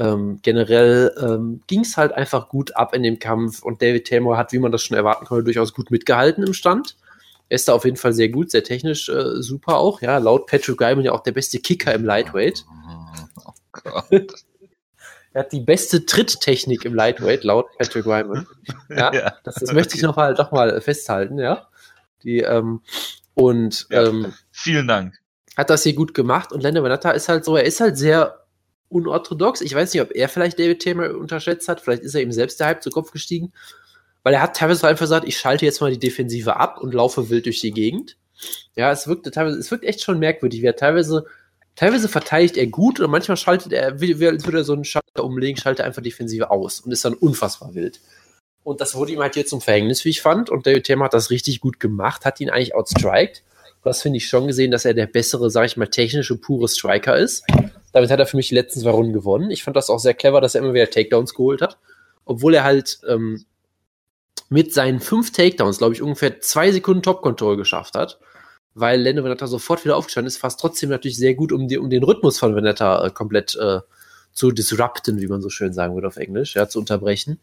Ähm, 0.00 0.38
generell 0.42 1.14
ähm, 1.20 1.60
ging 1.66 1.80
es 1.80 1.98
halt 1.98 2.12
einfach 2.12 2.48
gut 2.48 2.74
ab 2.74 2.94
in 2.94 3.02
dem 3.02 3.18
Kampf 3.18 3.62
und 3.62 3.82
David 3.82 4.06
Taylor 4.06 4.38
hat, 4.38 4.50
wie 4.50 4.58
man 4.58 4.72
das 4.72 4.82
schon 4.82 4.96
erwarten 4.96 5.26
konnte, 5.26 5.44
durchaus 5.44 5.74
gut 5.74 5.90
mitgehalten 5.90 6.42
im 6.42 6.54
Stand. 6.54 6.96
Er 7.50 7.56
ist 7.56 7.68
da 7.68 7.74
auf 7.74 7.84
jeden 7.84 7.98
Fall 7.98 8.14
sehr 8.14 8.30
gut, 8.30 8.50
sehr 8.50 8.64
technisch 8.64 9.10
äh, 9.10 9.42
super 9.42 9.76
auch. 9.76 10.00
Ja, 10.00 10.16
laut 10.16 10.46
Patrick 10.46 10.78
Guyman 10.78 11.04
ja 11.04 11.12
auch 11.12 11.22
der 11.22 11.32
beste 11.32 11.58
Kicker 11.58 11.92
im 11.92 12.06
Lightweight. 12.06 12.64
Oh 13.44 13.52
Gott. 13.72 14.32
er 15.34 15.40
hat 15.40 15.52
die 15.52 15.60
beste 15.60 16.06
Tritttechnik 16.06 16.86
im 16.86 16.94
Lightweight, 16.94 17.44
laut 17.44 17.66
Patrick 17.76 18.06
Wyman. 18.06 18.46
Ja, 18.88 19.12
ja, 19.12 19.34
das, 19.44 19.56
das 19.56 19.72
möchte 19.74 19.96
ich 19.96 20.02
noch 20.02 20.16
mal, 20.16 20.32
doch 20.34 20.50
mal 20.50 20.80
festhalten, 20.80 21.38
ja. 21.38 21.68
Die, 22.22 22.38
ähm, 22.38 22.80
und 23.34 23.86
ja, 23.90 24.04
ähm, 24.06 24.32
vielen 24.50 24.88
Dank. 24.88 25.18
Hat 25.58 25.68
das 25.68 25.82
hier 25.82 25.94
gut 25.94 26.14
gemacht 26.14 26.52
und 26.52 26.62
Lando 26.62 26.82
Venata 26.82 27.10
ist 27.10 27.28
halt 27.28 27.44
so, 27.44 27.54
er 27.54 27.64
ist 27.64 27.80
halt 27.80 27.98
sehr 27.98 28.39
unorthodox. 28.90 29.62
Ich 29.62 29.74
weiß 29.74 29.94
nicht, 29.94 30.02
ob 30.02 30.14
er 30.14 30.28
vielleicht 30.28 30.58
David 30.58 30.82
Tamer 30.82 31.16
unterschätzt 31.16 31.68
hat. 31.68 31.80
Vielleicht 31.80 32.02
ist 32.02 32.14
er 32.14 32.22
ihm 32.22 32.32
selbst 32.32 32.60
der 32.60 32.66
Hype 32.66 32.82
zu 32.82 32.90
Kopf 32.90 33.12
gestiegen. 33.12 33.52
Weil 34.22 34.34
er 34.34 34.42
hat 34.42 34.56
teilweise 34.56 34.86
einfach 34.86 35.04
gesagt, 35.04 35.26
ich 35.26 35.38
schalte 35.38 35.64
jetzt 35.64 35.80
mal 35.80 35.90
die 35.90 35.98
Defensive 35.98 36.56
ab 36.56 36.78
und 36.80 36.92
laufe 36.92 37.30
wild 37.30 37.46
durch 37.46 37.60
die 37.60 37.72
Gegend. 37.72 38.18
Ja, 38.76 38.92
es 38.92 39.06
wirkte 39.06 39.30
teilweise, 39.30 39.58
es 39.58 39.70
wirkt 39.70 39.84
echt 39.84 40.02
schon 40.02 40.18
merkwürdig, 40.18 40.60
wie 40.60 40.66
er 40.66 40.76
teilweise, 40.76 41.24
teilweise 41.76 42.08
verteidigt 42.08 42.56
er 42.56 42.66
gut 42.66 43.00
und 43.00 43.10
manchmal 43.10 43.36
schaltet 43.36 43.72
er, 43.72 43.92
als 43.92 44.00
würde 44.00 44.58
er 44.58 44.64
so 44.64 44.74
einen 44.74 44.84
Schalter 44.84 45.24
umlegen, 45.24 45.58
schaltet 45.58 45.86
einfach 45.86 46.02
Defensive 46.02 46.50
aus 46.50 46.80
und 46.80 46.92
ist 46.92 47.04
dann 47.04 47.14
unfassbar 47.14 47.74
wild. 47.74 48.00
Und 48.62 48.80
das 48.80 48.94
wurde 48.94 49.12
ihm 49.12 49.20
halt 49.20 49.34
hier 49.34 49.46
zum 49.46 49.60
Verhängnis, 49.62 50.04
wie 50.04 50.10
ich 50.10 50.20
fand. 50.20 50.50
Und 50.50 50.66
David 50.66 50.86
Tamer 50.86 51.06
hat 51.06 51.14
das 51.14 51.30
richtig 51.30 51.60
gut 51.60 51.80
gemacht, 51.80 52.24
hat 52.26 52.40
ihn 52.40 52.50
eigentlich 52.50 52.74
outstriked. 52.74 53.42
Das 53.82 54.02
finde 54.02 54.18
ich 54.18 54.28
schon 54.28 54.46
gesehen, 54.46 54.70
dass 54.70 54.84
er 54.84 54.92
der 54.92 55.06
bessere, 55.06 55.50
sag 55.50 55.64
ich 55.64 55.78
mal, 55.78 55.88
technische, 55.88 56.36
pure 56.36 56.68
Striker 56.68 57.16
ist. 57.16 57.44
Damit 57.92 58.10
hat 58.10 58.20
er 58.20 58.26
für 58.26 58.36
mich 58.36 58.48
die 58.48 58.54
letzten 58.54 58.80
zwei 58.80 58.90
Runden 58.90 59.12
gewonnen. 59.12 59.50
Ich 59.50 59.64
fand 59.64 59.76
das 59.76 59.90
auch 59.90 59.98
sehr 59.98 60.14
clever, 60.14 60.40
dass 60.40 60.54
er 60.54 60.62
immer 60.62 60.74
wieder 60.74 60.90
Takedowns 60.90 61.34
geholt 61.34 61.60
hat. 61.60 61.78
Obwohl 62.24 62.54
er 62.54 62.64
halt 62.64 63.00
ähm, 63.08 63.44
mit 64.48 64.72
seinen 64.72 65.00
fünf 65.00 65.32
Takedowns, 65.32 65.78
glaube 65.78 65.94
ich, 65.94 66.02
ungefähr 66.02 66.40
zwei 66.40 66.70
Sekunden 66.70 67.02
Top-Control 67.02 67.56
geschafft 67.56 67.94
hat. 67.94 68.18
Weil 68.74 69.02
Lando 69.02 69.24
Veneta 69.24 69.46
sofort 69.46 69.84
wieder 69.84 69.96
aufgestanden 69.96 70.28
ist, 70.28 70.38
fast 70.38 70.60
trotzdem 70.60 70.90
natürlich 70.90 71.16
sehr 71.16 71.34
gut, 71.34 71.50
um, 71.50 71.66
die, 71.66 71.78
um 71.78 71.90
den 71.90 72.04
Rhythmus 72.04 72.38
von 72.38 72.54
Veneta 72.54 73.04
äh, 73.04 73.10
komplett 73.10 73.56
äh, 73.56 73.80
zu 74.32 74.52
disrupten, 74.52 75.20
wie 75.20 75.26
man 75.26 75.42
so 75.42 75.48
schön 75.48 75.72
sagen 75.72 75.94
würde 75.94 76.06
auf 76.06 76.16
Englisch, 76.16 76.54
ja, 76.54 76.68
zu 76.68 76.78
unterbrechen 76.78 77.40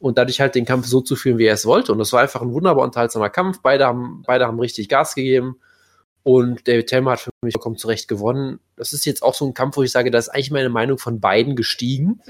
und 0.00 0.16
dadurch 0.16 0.40
halt 0.40 0.54
den 0.54 0.64
Kampf 0.64 0.86
so 0.86 1.02
zu 1.02 1.14
führen, 1.14 1.38
wie 1.38 1.44
er 1.44 1.54
es 1.54 1.66
wollte. 1.66 1.92
Und 1.92 1.98
das 1.98 2.12
war 2.12 2.22
einfach 2.22 2.40
ein 2.40 2.52
wunderbar 2.52 2.84
unterhaltsamer 2.84 3.28
Kampf. 3.28 3.60
Beide 3.62 3.86
haben, 3.86 4.22
beide 4.26 4.46
haben 4.46 4.58
richtig 4.58 4.88
Gas 4.88 5.14
gegeben. 5.14 5.60
Und 6.22 6.68
David 6.68 6.88
Telmer 6.88 7.12
hat 7.12 7.20
für 7.20 7.30
mich 7.42 7.54
vollkommen 7.54 7.78
zurecht 7.78 8.08
gewonnen. 8.08 8.60
Das 8.76 8.92
ist 8.92 9.06
jetzt 9.06 9.22
auch 9.22 9.34
so 9.34 9.46
ein 9.46 9.54
Kampf, 9.54 9.76
wo 9.76 9.82
ich 9.82 9.90
sage, 9.90 10.10
da 10.10 10.18
ist 10.18 10.28
eigentlich 10.28 10.50
meine 10.50 10.68
Meinung 10.68 10.98
von 10.98 11.20
beiden 11.20 11.56
gestiegen. 11.56 12.20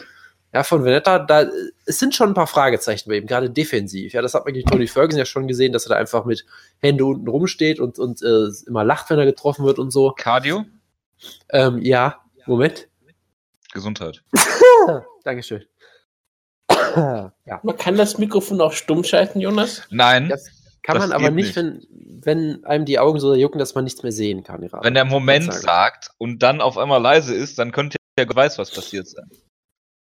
Ja, 0.52 0.64
von 0.64 0.84
Venetta, 0.84 1.20
da, 1.20 1.48
es 1.86 2.00
sind 2.00 2.14
schon 2.14 2.30
ein 2.30 2.34
paar 2.34 2.48
Fragezeichen 2.48 3.08
bei 3.08 3.16
ihm, 3.16 3.26
gerade 3.26 3.50
defensiv. 3.50 4.12
Ja, 4.12 4.22
das 4.22 4.34
hat 4.34 4.44
man 4.44 4.54
gegen 4.54 4.68
Tony 4.68 4.88
Ferguson 4.88 5.18
ja 5.18 5.24
schon 5.24 5.46
gesehen, 5.46 5.72
dass 5.72 5.86
er 5.86 5.90
da 5.90 5.94
einfach 5.96 6.24
mit 6.24 6.44
Hände 6.80 7.04
unten 7.04 7.28
rumsteht 7.28 7.78
und, 7.78 8.00
und 8.00 8.20
äh, 8.22 8.48
immer 8.66 8.82
lacht, 8.82 9.10
wenn 9.10 9.18
er 9.18 9.26
getroffen 9.26 9.64
wird 9.64 9.78
und 9.78 9.92
so. 9.92 10.12
Cardio? 10.16 10.64
Ähm, 11.50 11.82
ja, 11.82 12.20
Moment. 12.46 12.88
Gesundheit. 13.72 14.24
Dankeschön. 15.24 15.64
ja. 16.68 17.32
Man 17.62 17.76
kann 17.76 17.96
das 17.96 18.18
Mikrofon 18.18 18.60
auch 18.60 18.72
stumm 18.72 19.04
schalten, 19.04 19.40
Jonas? 19.40 19.82
Nein. 19.90 20.28
Das 20.28 20.50
kann 20.82 20.96
das 20.96 21.08
man 21.08 21.12
aber 21.12 21.30
nicht, 21.30 21.56
nicht, 21.56 21.88
Wenn, 22.24 22.24
wenn 22.24 22.64
einem 22.64 22.84
die 22.84 22.98
Augen 22.98 23.20
so 23.20 23.34
jucken, 23.34 23.58
dass 23.58 23.74
man 23.74 23.84
nichts 23.84 24.02
mehr 24.02 24.12
sehen 24.12 24.42
kann. 24.42 24.66
Wenn 24.82 24.94
der 24.94 25.04
Moment 25.04 25.52
sagt 25.52 26.10
und 26.18 26.42
dann 26.42 26.60
auf 26.60 26.78
einmal 26.78 27.00
leise 27.00 27.34
ist, 27.34 27.58
dann 27.58 27.72
könnte 27.72 27.96
ja 28.18 28.26
weiß, 28.28 28.58
was 28.58 28.70
passiert 28.70 29.08
sein. 29.08 29.30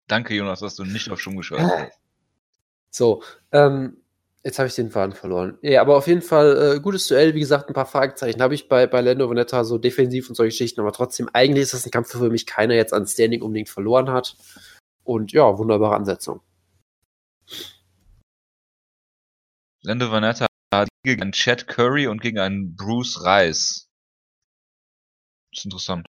Danke, 0.06 0.34
Jonas, 0.34 0.60
dass 0.60 0.76
du 0.76 0.84
nicht 0.84 1.10
auf 1.10 1.20
stumm 1.20 1.36
geschaltet 1.36 1.70
hast. 1.70 1.98
So, 2.96 3.24
ähm, 3.50 3.96
Jetzt 4.44 4.58
habe 4.58 4.68
ich 4.68 4.74
den 4.74 4.90
Faden 4.90 5.14
verloren. 5.14 5.56
Ja, 5.62 5.80
aber 5.80 5.96
auf 5.96 6.06
jeden 6.06 6.20
Fall 6.20 6.76
äh, 6.76 6.80
gutes 6.80 7.08
Duell. 7.08 7.34
Wie 7.34 7.40
gesagt, 7.40 7.70
ein 7.70 7.72
paar 7.72 7.86
Fragezeichen 7.86 8.42
habe 8.42 8.54
ich 8.54 8.68
bei, 8.68 8.86
bei 8.86 9.00
Lando 9.00 9.30
Veneta, 9.30 9.64
so 9.64 9.78
defensiv 9.78 10.28
und 10.28 10.34
solche 10.34 10.50
Geschichten. 10.50 10.82
Aber 10.82 10.92
trotzdem, 10.92 11.30
eigentlich 11.32 11.62
ist 11.62 11.72
das 11.72 11.86
ein 11.86 11.90
Kampf, 11.90 12.10
für 12.10 12.28
mich 12.28 12.44
keiner 12.44 12.74
jetzt 12.74 12.92
an 12.92 13.06
Standing 13.06 13.40
unbedingt 13.40 13.70
verloren 13.70 14.10
hat. 14.10 14.36
Und 15.02 15.32
ja, 15.32 15.56
wunderbare 15.56 15.96
Ansetzung. 15.96 16.42
Lando 19.80 20.10
Vanetta 20.10 20.46
gegen 21.04 21.22
einen 21.22 21.32
Chad 21.32 21.68
Curry 21.68 22.06
und 22.06 22.20
gegen 22.20 22.38
einen 22.38 22.74
Bruce 22.76 23.22
Rice. 23.24 23.88
Das 25.52 25.60
ist 25.60 25.64
interessant. 25.66 26.06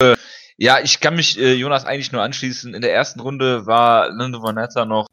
Äh, 0.00 0.16
ja, 0.58 0.80
ich 0.80 1.00
kann 1.00 1.16
mich 1.16 1.38
äh, 1.38 1.54
Jonas 1.54 1.84
eigentlich 1.84 2.12
nur 2.12 2.22
anschließen. 2.22 2.74
In 2.74 2.82
der 2.82 2.92
ersten 2.92 3.20
Runde 3.20 3.66
war 3.66 4.10
Lando 4.10 4.42
Vanetta 4.42 4.84
noch, 4.84 5.06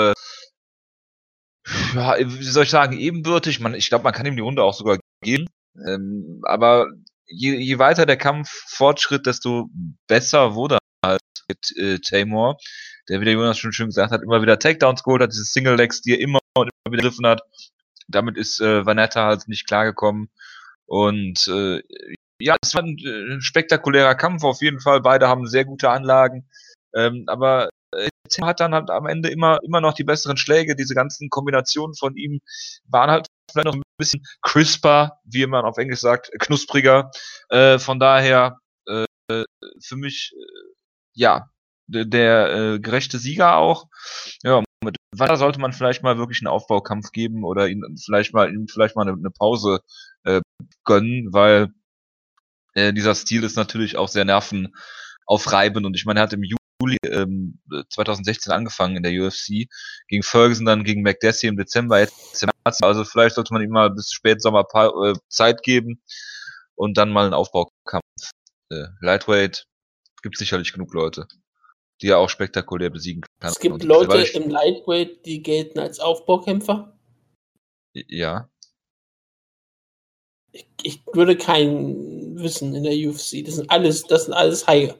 äh, 0.00 0.12
ja, 1.94 2.16
wie 2.18 2.44
soll 2.44 2.64
ich 2.64 2.70
sagen, 2.70 2.98
ebenbürtig. 2.98 3.60
Man, 3.60 3.74
ich 3.74 3.88
glaube, 3.88 4.04
man 4.04 4.14
kann 4.14 4.26
ihm 4.26 4.36
die 4.36 4.42
Runde 4.42 4.62
auch 4.62 4.74
sogar 4.74 4.98
gehen. 5.22 5.48
Ähm, 5.86 6.40
aber 6.44 6.86
je, 7.26 7.54
je 7.56 7.78
weiter 7.78 8.06
der 8.06 8.16
Kampf 8.16 8.48
fortschritt, 8.68 9.26
desto 9.26 9.68
besser 10.06 10.54
wurde 10.54 10.78
halt 11.04 11.20
mit 11.48 11.76
äh, 11.76 11.98
Tamor 11.98 12.56
der, 13.08 13.20
wie 13.20 13.24
der 13.24 13.34
Jonas 13.34 13.58
schon 13.58 13.72
schön 13.72 13.88
gesagt 13.88 14.12
hat, 14.12 14.22
immer 14.22 14.42
wieder 14.42 14.58
Takedowns 14.58 15.02
geholt 15.02 15.22
hat, 15.22 15.32
diese 15.32 15.44
Single 15.44 15.76
Legs, 15.76 16.02
die 16.02 16.12
er 16.12 16.20
immer 16.20 16.38
und 16.56 16.70
immer 16.84 16.92
wieder 16.92 17.02
griffen 17.02 17.26
hat. 17.26 17.42
Damit 18.08 18.36
ist 18.36 18.60
äh, 18.60 18.84
Vanetta 18.86 19.26
halt 19.26 19.48
nicht 19.48 19.66
klargekommen. 19.66 20.30
Und 20.86 21.48
äh, 21.48 21.82
ja, 22.40 22.56
es 22.60 22.74
war 22.74 22.82
ein 22.82 22.98
äh, 22.98 23.40
spektakulärer 23.40 24.14
Kampf 24.14 24.44
auf 24.44 24.60
jeden 24.62 24.80
Fall. 24.80 25.00
Beide 25.00 25.28
haben 25.28 25.46
sehr 25.46 25.64
gute 25.64 25.90
Anlagen. 25.90 26.48
Ähm, 26.94 27.24
aber 27.28 27.70
äh, 27.94 28.08
hat 28.42 28.60
dann 28.60 28.74
halt 28.74 28.90
am 28.90 29.06
Ende 29.06 29.28
immer, 29.30 29.58
immer 29.62 29.80
noch 29.80 29.94
die 29.94 30.04
besseren 30.04 30.36
Schläge. 30.36 30.76
Diese 30.76 30.94
ganzen 30.94 31.30
Kombinationen 31.30 31.94
von 31.94 32.16
ihm 32.16 32.40
waren 32.88 33.10
halt 33.10 33.26
vielleicht 33.50 33.66
noch 33.66 33.74
ein 33.74 33.82
bisschen 33.98 34.24
crisper, 34.42 35.20
wie 35.24 35.46
man 35.46 35.64
auf 35.64 35.78
Englisch 35.78 36.00
sagt, 36.00 36.30
knuspriger. 36.38 37.10
Äh, 37.48 37.78
von 37.78 38.00
daher 38.00 38.58
äh, 38.86 39.04
für 39.80 39.96
mich, 39.96 40.32
äh, 40.34 40.72
ja, 41.14 41.48
der 41.86 42.54
äh, 42.54 42.80
gerechte 42.80 43.18
Sieger 43.18 43.56
auch. 43.56 43.86
Ja, 44.42 44.62
mit 44.82 44.96
Watter 45.16 45.36
sollte 45.36 45.60
man 45.60 45.72
vielleicht 45.72 46.02
mal 46.02 46.18
wirklich 46.18 46.40
einen 46.40 46.48
Aufbaukampf 46.48 47.12
geben 47.12 47.44
oder 47.44 47.68
ihn 47.68 47.82
vielleicht 48.02 48.32
mal 48.34 48.52
ihm 48.52 48.66
vielleicht 48.68 48.96
mal 48.96 49.08
eine, 49.08 49.30
Pause 49.30 49.80
äh, 50.24 50.40
gönnen, 50.84 51.32
weil 51.32 51.72
äh, 52.74 52.92
dieser 52.92 53.14
Stil 53.14 53.44
ist 53.44 53.56
natürlich 53.56 53.96
auch 53.96 54.08
sehr 54.08 54.24
nervenaufreibend 54.24 55.86
und 55.86 55.94
ich 55.94 56.04
meine, 56.04 56.20
er 56.20 56.24
hat 56.24 56.32
im 56.32 56.42
Juli 56.42 56.96
ähm, 57.06 57.58
2016 57.90 58.52
angefangen 58.52 58.96
in 58.96 59.02
der 59.02 59.12
UFC. 59.12 59.68
Gegen 60.08 60.22
Ferguson, 60.22 60.66
dann 60.66 60.84
gegen 60.84 61.02
McDessie 61.02 61.46
im 61.46 61.56
Dezember. 61.56 62.00
Jetzt, 62.00 62.46
also 62.82 63.04
vielleicht 63.04 63.36
sollte 63.36 63.52
man 63.52 63.62
ihm 63.62 63.70
mal 63.70 63.90
bis 63.90 64.12
Spätsommer 64.12 64.64
äh, 64.74 65.14
Zeit 65.28 65.62
geben 65.62 66.02
und 66.74 66.96
dann 66.96 67.10
mal 67.10 67.24
einen 67.24 67.34
Aufbaukampf. 67.34 68.02
Äh, 68.70 68.86
Lightweight 69.00 69.66
gibt 70.22 70.38
sicherlich 70.38 70.72
genug 70.72 70.94
Leute, 70.94 71.26
die 72.02 72.08
er 72.08 72.18
auch 72.18 72.28
spektakulär 72.28 72.90
besiegen 72.90 73.22
kann. 73.40 73.50
Es 73.52 73.60
gibt 73.60 73.82
Leute 73.84 74.18
im 74.36 74.50
Lightweight, 74.50 75.24
die 75.24 75.42
gelten 75.42 75.78
als 75.78 76.00
Aufbaukämpfer. 76.00 76.98
Ja. 77.94 78.50
Ich, 80.50 80.66
ich 80.82 81.02
würde 81.12 81.36
keinen 81.36 82.38
wissen 82.38 82.74
in 82.74 82.82
der 82.82 82.92
UFC. 82.92 83.44
Das 83.44 83.54
sind 83.54 83.70
alles, 83.70 84.02
das 84.02 84.24
sind 84.24 84.34
alles 84.34 84.66
Haie. 84.66 84.98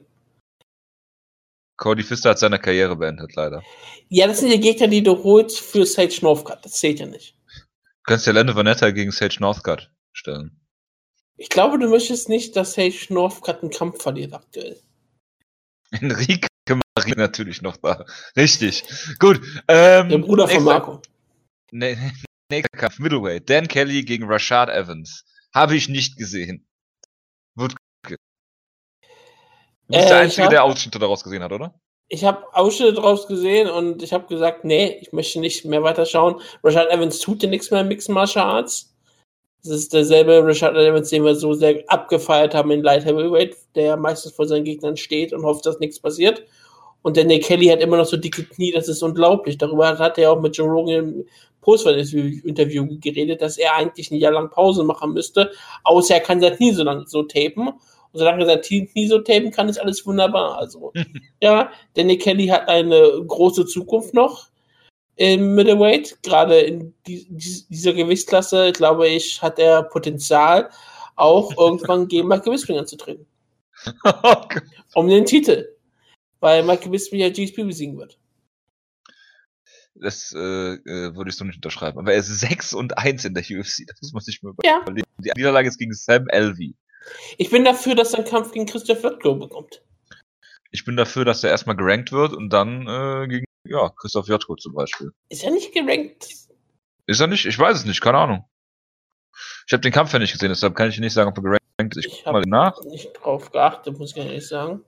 Cody 1.77 2.03
Pfister 2.03 2.29
hat 2.29 2.39
seine 2.39 2.59
Karriere 2.59 2.95
beendet, 2.95 3.35
leider. 3.35 3.63
Ja, 4.07 4.27
das 4.27 4.39
sind 4.39 4.51
die 4.51 4.59
Gegner, 4.59 4.87
die 4.87 5.03
du 5.03 5.21
holst 5.23 5.59
für 5.59 5.85
Sage 5.85 6.17
Northcutt. 6.21 6.59
Das 6.63 6.73
zählt 6.73 6.99
ja 6.99 7.05
nicht. 7.05 7.35
Du 7.45 8.03
kannst 8.03 8.25
ja 8.25 8.33
Lando 8.33 8.55
Vanetta 8.55 8.91
gegen 8.91 9.11
Sage 9.11 9.37
Northcutt 9.39 9.91
stellen. 10.13 10.61
Ich 11.35 11.49
glaube, 11.49 11.79
du 11.79 11.89
möchtest 11.89 12.29
nicht, 12.29 12.55
dass 12.55 12.73
Sage 12.73 13.07
Northcutt 13.09 13.61
einen 13.61 13.71
Kampf 13.71 14.01
verliert 14.01 14.33
aktuell. 14.33 14.79
Enrique 15.91 16.47
Marie 16.69 17.13
natürlich 17.15 17.61
noch 17.61 17.77
da. 17.77 18.05
Richtig. 18.35 18.83
Gut. 19.19 19.41
Ähm, 19.67 20.09
Der 20.09 20.17
Bruder 20.19 20.47
von 20.47 20.63
Marco. 20.63 21.01
Nächster 21.71 22.77
Kampf, 22.77 22.99
Middleweight. 22.99 23.49
Dan 23.49 23.67
Kelly 23.67 24.03
gegen 24.03 24.25
Rashad 24.25 24.69
Evans. 24.69 25.25
Habe 25.53 25.75
ich 25.75 25.89
nicht 25.89 26.17
gesehen. 26.17 26.67
Wird 27.55 27.75
Du 29.87 29.97
bist 29.97 30.05
äh, 30.05 30.07
der 30.07 30.19
Einzige, 30.19 30.43
hab, 30.43 30.49
der 30.51 30.63
Ausschnitte 30.63 30.99
daraus 30.99 31.23
gesehen 31.23 31.43
hat, 31.43 31.51
oder? 31.51 31.73
Ich 32.07 32.23
habe 32.23 32.45
Ausschnitte 32.53 32.93
daraus 32.93 33.27
gesehen 33.27 33.69
und 33.69 34.01
ich 34.01 34.13
habe 34.13 34.27
gesagt, 34.27 34.63
nee, 34.63 34.97
ich 35.01 35.11
möchte 35.11 35.39
nicht 35.39 35.65
mehr 35.65 35.83
weiterschauen. 35.83 36.41
Rashad 36.63 36.89
Evans 36.89 37.19
tut 37.19 37.41
dir 37.41 37.49
nichts 37.49 37.69
mehr 37.69 37.81
im 37.81 37.89
Mixed 37.89 38.09
Martial 38.09 38.45
Arts. 38.45 38.92
Das 39.65 39.77
ist 39.77 39.93
derselbe 39.93 40.45
Rashad 40.45 40.75
Evans, 40.75 41.09
den 41.09 41.23
wir 41.23 41.35
so 41.35 41.53
sehr 41.53 41.83
abgefeiert 41.87 42.53
haben 42.53 42.71
in 42.71 42.83
Light 42.83 43.05
Heavyweight, 43.05 43.55
der 43.75 43.95
meistens 43.95 44.33
vor 44.33 44.45
seinen 44.45 44.65
Gegnern 44.65 44.97
steht 44.97 45.31
und 45.31 45.43
hofft, 45.45 45.65
dass 45.65 45.79
nichts 45.79 46.01
passiert. 46.01 46.43
Und 47.01 47.15
Nick 47.15 47.45
Kelly 47.45 47.67
hat 47.67 47.81
immer 47.81 47.97
noch 47.97 48.05
so 48.05 48.17
dicke 48.17 48.43
Knie, 48.43 48.71
das 48.71 48.89
ist 48.89 49.01
unglaublich. 49.03 49.57
Darüber 49.57 49.97
hat 49.97 50.17
er 50.17 50.31
auch 50.31 50.41
mit 50.41 50.57
Joe 50.57 50.69
Rogan 50.69 50.95
im 50.95 51.25
Postfight-Interview 51.61 52.99
geredet, 52.99 53.41
dass 53.41 53.57
er 53.57 53.75
eigentlich 53.75 54.11
ein 54.11 54.17
Jahr 54.17 54.33
lang 54.33 54.49
Pause 54.49 54.83
machen 54.83 55.13
müsste, 55.13 55.51
außer 55.83 56.15
er 56.15 56.19
kann 56.19 56.41
sein 56.41 56.55
Knie 56.55 56.73
so 56.73 56.83
lang 56.83 57.05
so 57.07 57.23
tapen. 57.23 57.69
Und 57.69 58.19
solange 58.19 58.43
er 58.43 58.61
sein 58.61 58.61
Knie 58.61 59.07
so 59.07 59.19
tapen 59.19 59.51
kann, 59.51 59.69
ist 59.69 59.79
alles 59.79 60.05
wunderbar. 60.05 60.57
Also, 60.57 60.91
ja, 61.41 61.71
Nick 61.95 62.21
Kelly 62.21 62.47
hat 62.47 62.67
eine 62.67 63.23
große 63.27 63.65
Zukunft 63.65 64.13
noch 64.13 64.47
im 65.15 65.55
Middleweight, 65.55 66.17
gerade 66.23 66.59
in 66.59 66.93
die, 67.05 67.27
dieser 67.29 67.93
Gewichtsklasse, 67.93 68.71
glaube 68.71 69.07
ich, 69.07 69.41
hat 69.41 69.59
er 69.59 69.83
Potenzial, 69.83 70.69
auch 71.15 71.51
irgendwann 71.57 72.07
gegen 72.07 72.27
Mike 72.27 72.49
Bisping 72.49 72.77
anzutreten. 72.77 73.25
Okay. 74.03 74.61
Um 74.95 75.09
den 75.09 75.25
Titel. 75.25 75.67
Weil 76.39 76.63
Mike 76.63 76.89
Bisping 76.89 77.19
ja 77.19 77.29
GSP 77.29 77.63
besiegen 77.63 77.97
wird. 77.97 78.17
Das 79.95 80.33
äh, 80.33 80.39
äh, 80.39 81.15
würde 81.15 81.29
ich 81.29 81.35
so 81.35 81.43
nicht 81.43 81.57
unterschreiben. 81.57 81.99
Aber 81.99 82.13
er 82.13 82.19
ist 82.19 82.39
6 82.39 82.73
und 82.73 82.97
1 82.97 83.25
in 83.25 83.33
der 83.33 83.43
UFC. 83.43 83.85
Das 83.87 84.01
muss 84.01 84.13
man 84.13 84.21
sich 84.21 84.41
mal 84.41 84.51
überlegen. 84.51 84.85
Ja. 84.85 85.03
Die 85.17 85.31
Niederlage 85.35 85.67
ist 85.67 85.77
gegen 85.77 85.93
Sam 85.93 86.27
Elvey. 86.29 86.75
Ich 87.37 87.49
bin 87.49 87.65
dafür, 87.65 87.95
dass 87.95 88.13
er 88.13 88.19
einen 88.19 88.27
Kampf 88.27 88.51
gegen 88.51 88.65
Christoph 88.65 89.03
Wirtko 89.03 89.35
bekommt. 89.35 89.81
Ich 90.73 90.85
bin 90.85 90.97
dafür, 90.97 91.23
dass 91.23 91.43
er 91.43 91.51
erstmal 91.51 91.75
gerankt 91.75 92.11
wird 92.11 92.33
und 92.33 92.49
dann 92.49 92.87
äh, 92.87 93.27
gegen 93.27 93.45
ja, 93.67 93.89
Christoph 93.89 94.27
Jotko 94.27 94.55
zum 94.55 94.73
Beispiel. 94.73 95.11
Ist 95.29 95.43
er 95.43 95.51
nicht 95.51 95.71
gerankt? 95.71 96.27
Ist 97.05 97.21
er 97.21 97.27
nicht? 97.27 97.45
Ich 97.45 97.57
weiß 97.57 97.77
es 97.77 97.85
nicht, 97.85 98.01
keine 98.01 98.17
Ahnung. 98.17 98.45
Ich 99.67 99.73
habe 99.73 99.81
den 99.81 99.91
Kampf 99.91 100.11
ja 100.13 100.19
nicht 100.19 100.33
gesehen, 100.33 100.49
deshalb 100.49 100.75
kann 100.75 100.89
ich 100.89 100.99
nicht 100.99 101.13
sagen, 101.13 101.29
ob 101.29 101.37
er 101.37 101.43
gerankt 101.77 101.97
ist. 101.97 102.05
Ich, 102.05 102.19
ich 102.19 102.25
habe 102.25 102.41
nach. 102.49 102.81
nicht 102.85 103.13
drauf 103.13 103.51
geachtet, 103.51 103.97
muss 103.99 104.11
ich 104.11 104.17
ehrlich 104.17 104.47
sagen. 104.47 104.81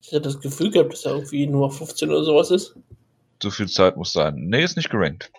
Ich 0.00 0.12
hatte 0.12 0.22
das 0.22 0.40
Gefühl 0.40 0.70
gehabt, 0.70 0.92
dass 0.92 1.04
er 1.04 1.14
irgendwie 1.14 1.46
nur 1.46 1.70
15 1.70 2.08
oder 2.08 2.24
sowas 2.24 2.50
ist. 2.50 2.76
So 3.42 3.50
viel 3.50 3.68
Zeit 3.68 3.96
muss 3.96 4.12
sein. 4.12 4.34
Nee, 4.36 4.62
ist 4.62 4.76
nicht 4.76 4.90
gerankt. 4.90 5.32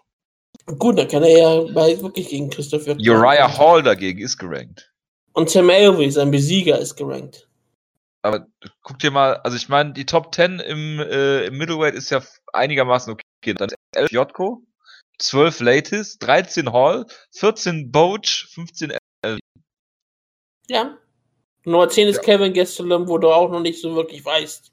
Gut, 0.65 0.97
dann 0.97 1.07
kann 1.07 1.23
er 1.23 1.37
ja 1.37 1.75
wirklich 2.01 2.29
gegen 2.29 2.49
Christoph 2.49 2.85
Jotko. 2.85 3.01
Uriah 3.01 3.57
Hall 3.57 3.81
dagegen 3.81 4.19
ist 4.19 4.37
gerankt. 4.37 4.93
Und 5.33 5.49
Tim 5.49 5.69
Elvey, 5.69 6.11
sein 6.11 6.31
Besieger, 6.31 6.79
ist 6.79 6.95
gerankt. 6.95 7.49
Aber 8.23 8.47
guck 8.83 8.99
dir 8.99 9.11
mal, 9.11 9.35
also 9.37 9.57
ich 9.57 9.67
meine, 9.67 9.91
die 9.91 10.05
Top 10.05 10.33
10 10.33 10.59
im, 10.59 10.99
äh, 10.99 11.47
im 11.47 11.57
Middleweight 11.57 11.93
ist 11.93 12.09
ja 12.09 12.23
einigermaßen 12.53 13.13
okay. 13.13 13.53
Dann 13.53 13.69
11 13.91 14.11
Jotko, 14.11 14.63
12 15.19 15.59
Latest, 15.59 16.23
13 16.23 16.71
Hall, 16.71 17.05
14 17.31 17.91
Boach, 17.91 18.47
15 18.53 18.93
L. 19.23 19.39
Ja. 20.69 20.97
Nummer 21.65 21.89
10 21.89 22.07
ist 22.07 22.17
ja. 22.17 22.21
Kevin 22.23 22.53
Gastelum, 22.53 23.09
wo 23.09 23.17
du 23.17 23.29
auch 23.29 23.51
noch 23.51 23.59
nicht 23.59 23.81
so 23.81 23.93
wirklich 23.93 24.23
weißt, 24.23 24.71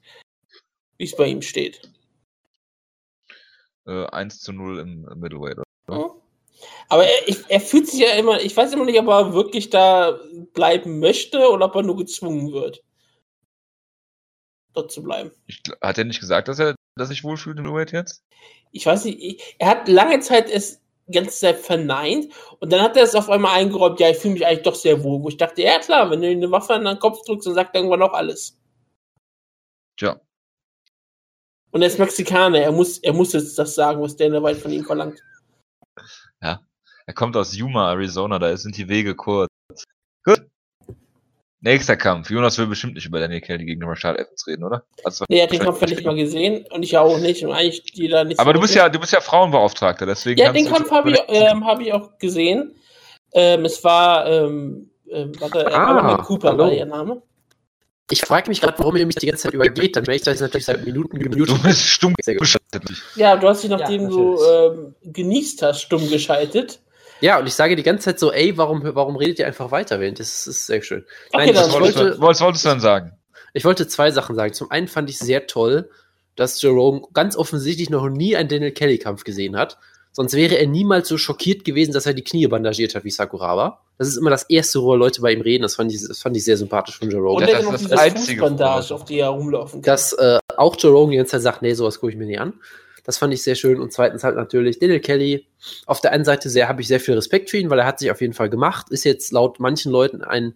wie 0.97 1.03
es 1.03 1.15
bei 1.15 1.25
ihm 1.25 1.41
steht. 1.41 1.81
Äh, 3.85 4.05
1 4.05 4.39
zu 4.39 4.53
0 4.53 4.79
im, 4.79 5.01
Middleweight, 5.19 5.57
oder? 5.57 5.65
Mhm. 5.87 6.11
Aber 6.87 7.05
er, 7.05 7.27
ich, 7.27 7.43
er 7.49 7.59
fühlt 7.59 7.89
sich 7.89 7.99
ja 7.99 8.13
immer, 8.13 8.39
ich 8.39 8.55
weiß 8.55 8.71
immer 8.71 8.85
nicht, 8.85 8.99
ob 8.99 9.07
er 9.07 9.33
wirklich 9.33 9.69
da 9.69 10.21
bleiben 10.53 10.99
möchte 10.99 11.49
oder 11.49 11.65
ob 11.65 11.75
er 11.75 11.83
nur 11.83 11.97
gezwungen 11.97 12.53
wird 12.53 12.81
dort 14.73 14.91
zu 14.91 15.03
bleiben. 15.03 15.31
Ich, 15.47 15.61
hat 15.81 15.97
er 15.97 16.05
nicht 16.05 16.19
gesagt, 16.19 16.47
dass 16.47 16.59
er 16.59 16.75
dass 16.95 17.09
sich 17.09 17.23
wohlfühlt 17.23 17.57
in 17.57 17.67
Uwait 17.67 17.91
jetzt? 17.91 18.23
Ich 18.71 18.85
weiß 18.85 19.05
nicht, 19.05 19.41
er 19.59 19.69
hat 19.69 19.87
lange 19.87 20.19
Zeit 20.19 20.49
es 20.49 20.81
ganze 21.11 21.39
Zeit 21.39 21.57
verneint 21.57 22.31
und 22.59 22.71
dann 22.71 22.81
hat 22.81 22.95
er 22.95 23.03
es 23.03 23.15
auf 23.15 23.29
einmal 23.29 23.57
eingeräumt, 23.59 23.99
ja, 23.99 24.09
ich 24.09 24.17
fühle 24.17 24.35
mich 24.35 24.45
eigentlich 24.45 24.63
doch 24.63 24.75
sehr 24.75 25.03
wohl, 25.03 25.21
wo 25.21 25.29
ich 25.29 25.37
dachte, 25.37 25.61
ja 25.61 25.79
klar, 25.79 26.09
wenn 26.09 26.21
du 26.21 26.29
eine 26.29 26.51
Waffe 26.51 26.73
an 26.73 26.85
deinen 26.85 26.99
Kopf 26.99 27.25
drückst, 27.25 27.47
dann 27.47 27.53
sagt 27.53 27.75
er 27.75 27.81
irgendwann 27.81 28.01
auch 28.01 28.13
alles. 28.13 28.57
Tja. 29.97 30.19
Und 31.71 31.81
er 31.81 31.87
ist 31.87 31.99
Mexikaner, 31.99 32.59
er 32.59 32.71
muss, 32.71 32.99
er 32.99 33.13
muss 33.13 33.33
jetzt 33.33 33.57
das 33.57 33.75
sagen, 33.75 34.01
was 34.01 34.15
Dana 34.15 34.41
White 34.41 34.59
von 34.59 34.71
ihm 34.71 34.85
verlangt. 34.85 35.21
Ja, 36.41 36.61
er 37.05 37.13
kommt 37.13 37.35
aus 37.35 37.55
Yuma, 37.55 37.91
Arizona, 37.91 38.39
da 38.39 38.55
sind 38.55 38.77
die 38.77 38.87
Wege 38.87 39.15
kurz. 39.15 39.49
Gut. 40.23 40.50
Nächster 41.63 41.95
Kampf. 41.95 42.31
Jonas 42.31 42.57
will 42.57 42.65
bestimmt 42.65 42.95
nicht 42.95 43.05
über 43.05 43.19
Daniel 43.19 43.39
Kelly 43.39 43.65
gegen 43.65 43.83
Rashad 43.83 44.17
Evans 44.17 44.47
reden, 44.47 44.63
oder? 44.63 44.83
Also, 45.03 45.25
nee, 45.29 45.37
er 45.37 45.43
hat 45.43 45.51
den 45.51 45.59
Kampf 45.59 45.79
ja 45.81 45.87
nicht 45.87 46.03
mal 46.03 46.15
gesehen 46.15 46.65
und 46.71 46.81
ich 46.81 46.97
auch 46.97 47.19
nicht 47.19 47.45
und 47.45 47.51
eigentlich 47.51 47.83
jeder 47.93 48.23
nicht. 48.23 48.39
Aber 48.39 48.49
so 48.49 48.53
du 48.53 48.61
bist 48.61 48.73
ja, 48.73 48.89
du 48.89 48.99
bist 48.99 49.13
ja 49.13 49.21
Frauenbeauftragter, 49.21 50.07
deswegen. 50.07 50.39
Ja, 50.39 50.51
den 50.51 50.67
Kampf 50.67 50.89
habe 50.89 51.11
ich, 51.11 51.19
ähm, 51.27 51.63
hab 51.65 51.79
ich 51.79 51.93
auch 51.93 52.17
gesehen. 52.17 52.73
Ähm, 53.33 53.63
es 53.63 53.83
war, 53.83 54.25
ähm, 54.25 54.89
äh, 55.07 55.27
warte, 55.39 55.71
ah, 55.71 56.17
Cooper 56.23 56.49
hallo. 56.49 56.63
war 56.63 56.73
ihr 56.73 56.85
Name. 56.85 57.21
Ich 58.09 58.21
frage 58.21 58.49
mich 58.49 58.59
gerade, 58.59 58.77
warum 58.79 58.95
ihr 58.95 59.05
mich 59.05 59.15
die 59.15 59.27
ganze 59.27 59.43
Zeit 59.43 59.53
übergeht. 59.53 59.95
Dann 59.95 60.07
wäre 60.07 60.15
ich 60.15 60.23
das 60.23 60.41
natürlich 60.41 60.65
seit 60.65 60.83
Minuten 60.83 61.19
gemutet. 61.19 61.49
Du 61.49 61.61
bist 61.61 61.81
stumm 61.81 62.15
geschaltet. 62.25 63.03
Ja, 63.15 63.37
du 63.37 63.47
hast 63.47 63.63
dich, 63.63 63.69
nachdem 63.69 64.03
ja, 64.03 64.09
du 64.09 64.37
ähm, 64.43 64.95
genießt 65.03 65.61
hast, 65.61 65.81
stumm 65.83 66.09
geschaltet. 66.09 66.81
Ja, 67.21 67.39
und 67.39 67.47
ich 67.47 67.53
sage 67.53 67.75
die 67.75 67.83
ganze 67.83 68.05
Zeit 68.05 68.19
so, 68.19 68.31
ey, 68.31 68.57
warum, 68.57 68.81
warum 68.83 69.15
redet 69.15 69.39
ihr 69.39 69.47
einfach 69.47 69.71
weiter? 69.71 69.97
Das 70.11 70.47
ist 70.47 70.65
sehr 70.65 70.81
schön. 70.81 71.05
Okay, 71.31 71.53
Nein, 71.53 71.55
was, 71.55 71.73
wollte, 71.73 72.15
was 72.19 72.41
wolltest 72.41 72.65
du 72.65 72.69
dann 72.69 72.79
sagen? 72.79 73.13
Ich 73.53 73.65
wollte 73.65 73.87
zwei 73.87 74.11
Sachen 74.11 74.35
sagen. 74.35 74.53
Zum 74.53 74.71
einen 74.71 74.87
fand 74.87 75.09
ich 75.09 75.19
sehr 75.19 75.47
toll, 75.47 75.89
dass 76.35 76.61
Jerome 76.61 77.03
ganz 77.13 77.35
offensichtlich 77.35 77.89
noch 77.89 78.07
nie 78.09 78.35
einen 78.35 78.49
Daniel 78.49 78.71
Kelly-Kampf 78.71 79.23
gesehen 79.23 79.55
hat. 79.57 79.77
Sonst 80.13 80.33
wäre 80.33 80.55
er 80.55 80.67
niemals 80.67 81.07
so 81.07 81.17
schockiert 81.17 81.63
gewesen, 81.63 81.93
dass 81.93 82.05
er 82.05 82.13
die 82.13 82.23
Knie 82.23 82.45
bandagiert 82.47 82.95
hat 82.95 83.05
wie 83.05 83.11
Sakuraba. 83.11 83.79
Das 83.97 84.09
ist 84.09 84.17
immer 84.17 84.29
das 84.29 84.43
erste, 84.43 84.81
wo 84.81 84.93
Leute 84.95 85.21
bei 85.21 85.31
ihm 85.31 85.41
reden. 85.41 85.61
Das 85.61 85.75
fand 85.75 85.93
ich, 85.93 86.05
das 86.05 86.19
fand 86.19 86.35
ich 86.35 86.43
sehr 86.43 86.57
sympathisch 86.57 86.97
von 86.97 87.09
Jerome. 87.09 87.35
Und 87.35 87.47
ja, 87.47 87.61
das, 87.61 87.69
das 87.69 87.81
ist 87.83 87.91
das 87.91 87.99
einzige 87.99 88.41
Bandage, 88.41 88.93
auf 88.93 89.05
die 89.05 89.19
er 89.19 89.29
rumlaufen 89.29 89.81
kann. 89.81 89.93
Dass 89.93 90.11
äh, 90.13 90.39
auch 90.57 90.75
Jerome 90.77 91.11
die 91.11 91.17
ganze 91.17 91.31
Zeit 91.31 91.43
sagt, 91.43 91.61
nee, 91.61 91.73
sowas 91.73 91.99
gucke 91.99 92.11
ich 92.11 92.17
mir 92.17 92.25
nicht 92.25 92.41
an. 92.41 92.53
Das 93.03 93.17
fand 93.17 93.33
ich 93.33 93.43
sehr 93.43 93.55
schön. 93.55 93.79
Und 93.79 93.91
zweitens 93.91 94.23
halt 94.23 94.35
natürlich 94.35 94.79
Daniel 94.79 94.99
Kelly. 94.99 95.47
Auf 95.85 96.01
der 96.01 96.11
einen 96.11 96.25
Seite 96.25 96.49
sehr, 96.49 96.67
habe 96.67 96.81
ich 96.81 96.87
sehr 96.87 96.99
viel 96.99 97.15
Respekt 97.15 97.49
für 97.49 97.57
ihn, 97.57 97.69
weil 97.69 97.79
er 97.79 97.85
hat 97.85 97.99
sich 97.99 98.11
auf 98.11 98.21
jeden 98.21 98.33
Fall 98.33 98.49
gemacht. 98.49 98.89
Ist 98.89 99.03
jetzt 99.05 99.31
laut 99.31 99.59
manchen 99.59 99.91
Leuten 99.91 100.23
ein 100.23 100.53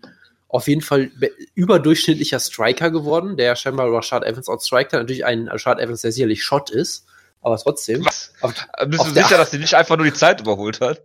auf 0.48 0.68
jeden 0.68 0.82
Fall 0.82 1.12
überdurchschnittlicher 1.56 2.40
Striker 2.40 2.90
geworden, 2.92 3.36
der 3.36 3.56
scheinbar 3.56 3.92
Rashad 3.92 4.24
Evans 4.24 4.48
outstrikt 4.48 4.94
hat. 4.94 5.02
Natürlich 5.02 5.26
ein 5.26 5.48
Rashad 5.48 5.80
Evans, 5.80 6.02
der 6.02 6.12
sicherlich 6.12 6.44
Shot 6.44 6.70
ist, 6.70 7.06
aber 7.42 7.58
trotzdem. 7.58 8.06
Was? 8.06 8.32
Auf, 8.42 8.54
Bist 8.88 9.06
du 9.06 9.10
sicher, 9.10 9.38
dass 9.38 9.52
sie 9.52 9.58
nicht 9.58 9.74
einfach 9.74 9.98
nur 9.98 10.06
die 10.06 10.14
Zeit 10.14 10.40
überholt 10.40 10.80
hat? 10.80 11.02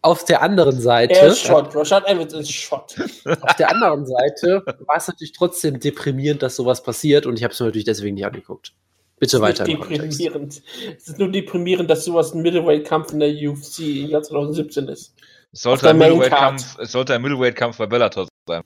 Auf 0.00 0.24
der 0.24 0.42
anderen 0.42 0.80
Seite. 0.80 1.14
Er 1.14 1.28
ist 1.28 1.40
Shot. 1.40 1.74
Rashad 1.74 2.08
Evans 2.08 2.32
ist 2.32 2.52
Shot. 2.52 2.94
Auf 3.40 3.56
der 3.56 3.70
anderen 3.70 4.06
Seite 4.06 4.62
war 4.86 4.96
es 4.96 5.08
natürlich 5.08 5.32
trotzdem 5.32 5.80
deprimierend, 5.80 6.42
dass 6.42 6.56
sowas 6.56 6.82
passiert 6.82 7.26
und 7.26 7.36
ich 7.36 7.44
habe 7.44 7.52
es 7.52 7.58
mir 7.58 7.66
natürlich 7.66 7.84
deswegen 7.84 8.14
nicht 8.14 8.26
angeguckt. 8.26 8.72
Bitte 9.18 9.40
weiter. 9.40 9.64
Deprimierend. 9.64 10.62
Es 10.96 11.08
ist 11.08 11.18
nur 11.18 11.30
deprimierend, 11.30 11.90
dass 11.90 12.04
sowas 12.04 12.34
ein 12.34 12.42
Middleweight-Kampf 12.42 13.12
in 13.12 13.20
der 13.20 13.30
UFC 13.30 13.80
im 13.80 14.10
Jahr 14.10 14.22
2017 14.22 14.88
ist. 14.88 15.14
Es 15.52 15.62
sollte, 15.62 15.90
ein 15.90 15.98
Middleweight-Kampf, 15.98 16.78
es 16.78 16.92
sollte 16.92 17.14
ein 17.14 17.22
Middleweight-Kampf 17.22 17.78
bei 17.78 17.86
Bellator 17.86 18.28
sein. 18.46 18.62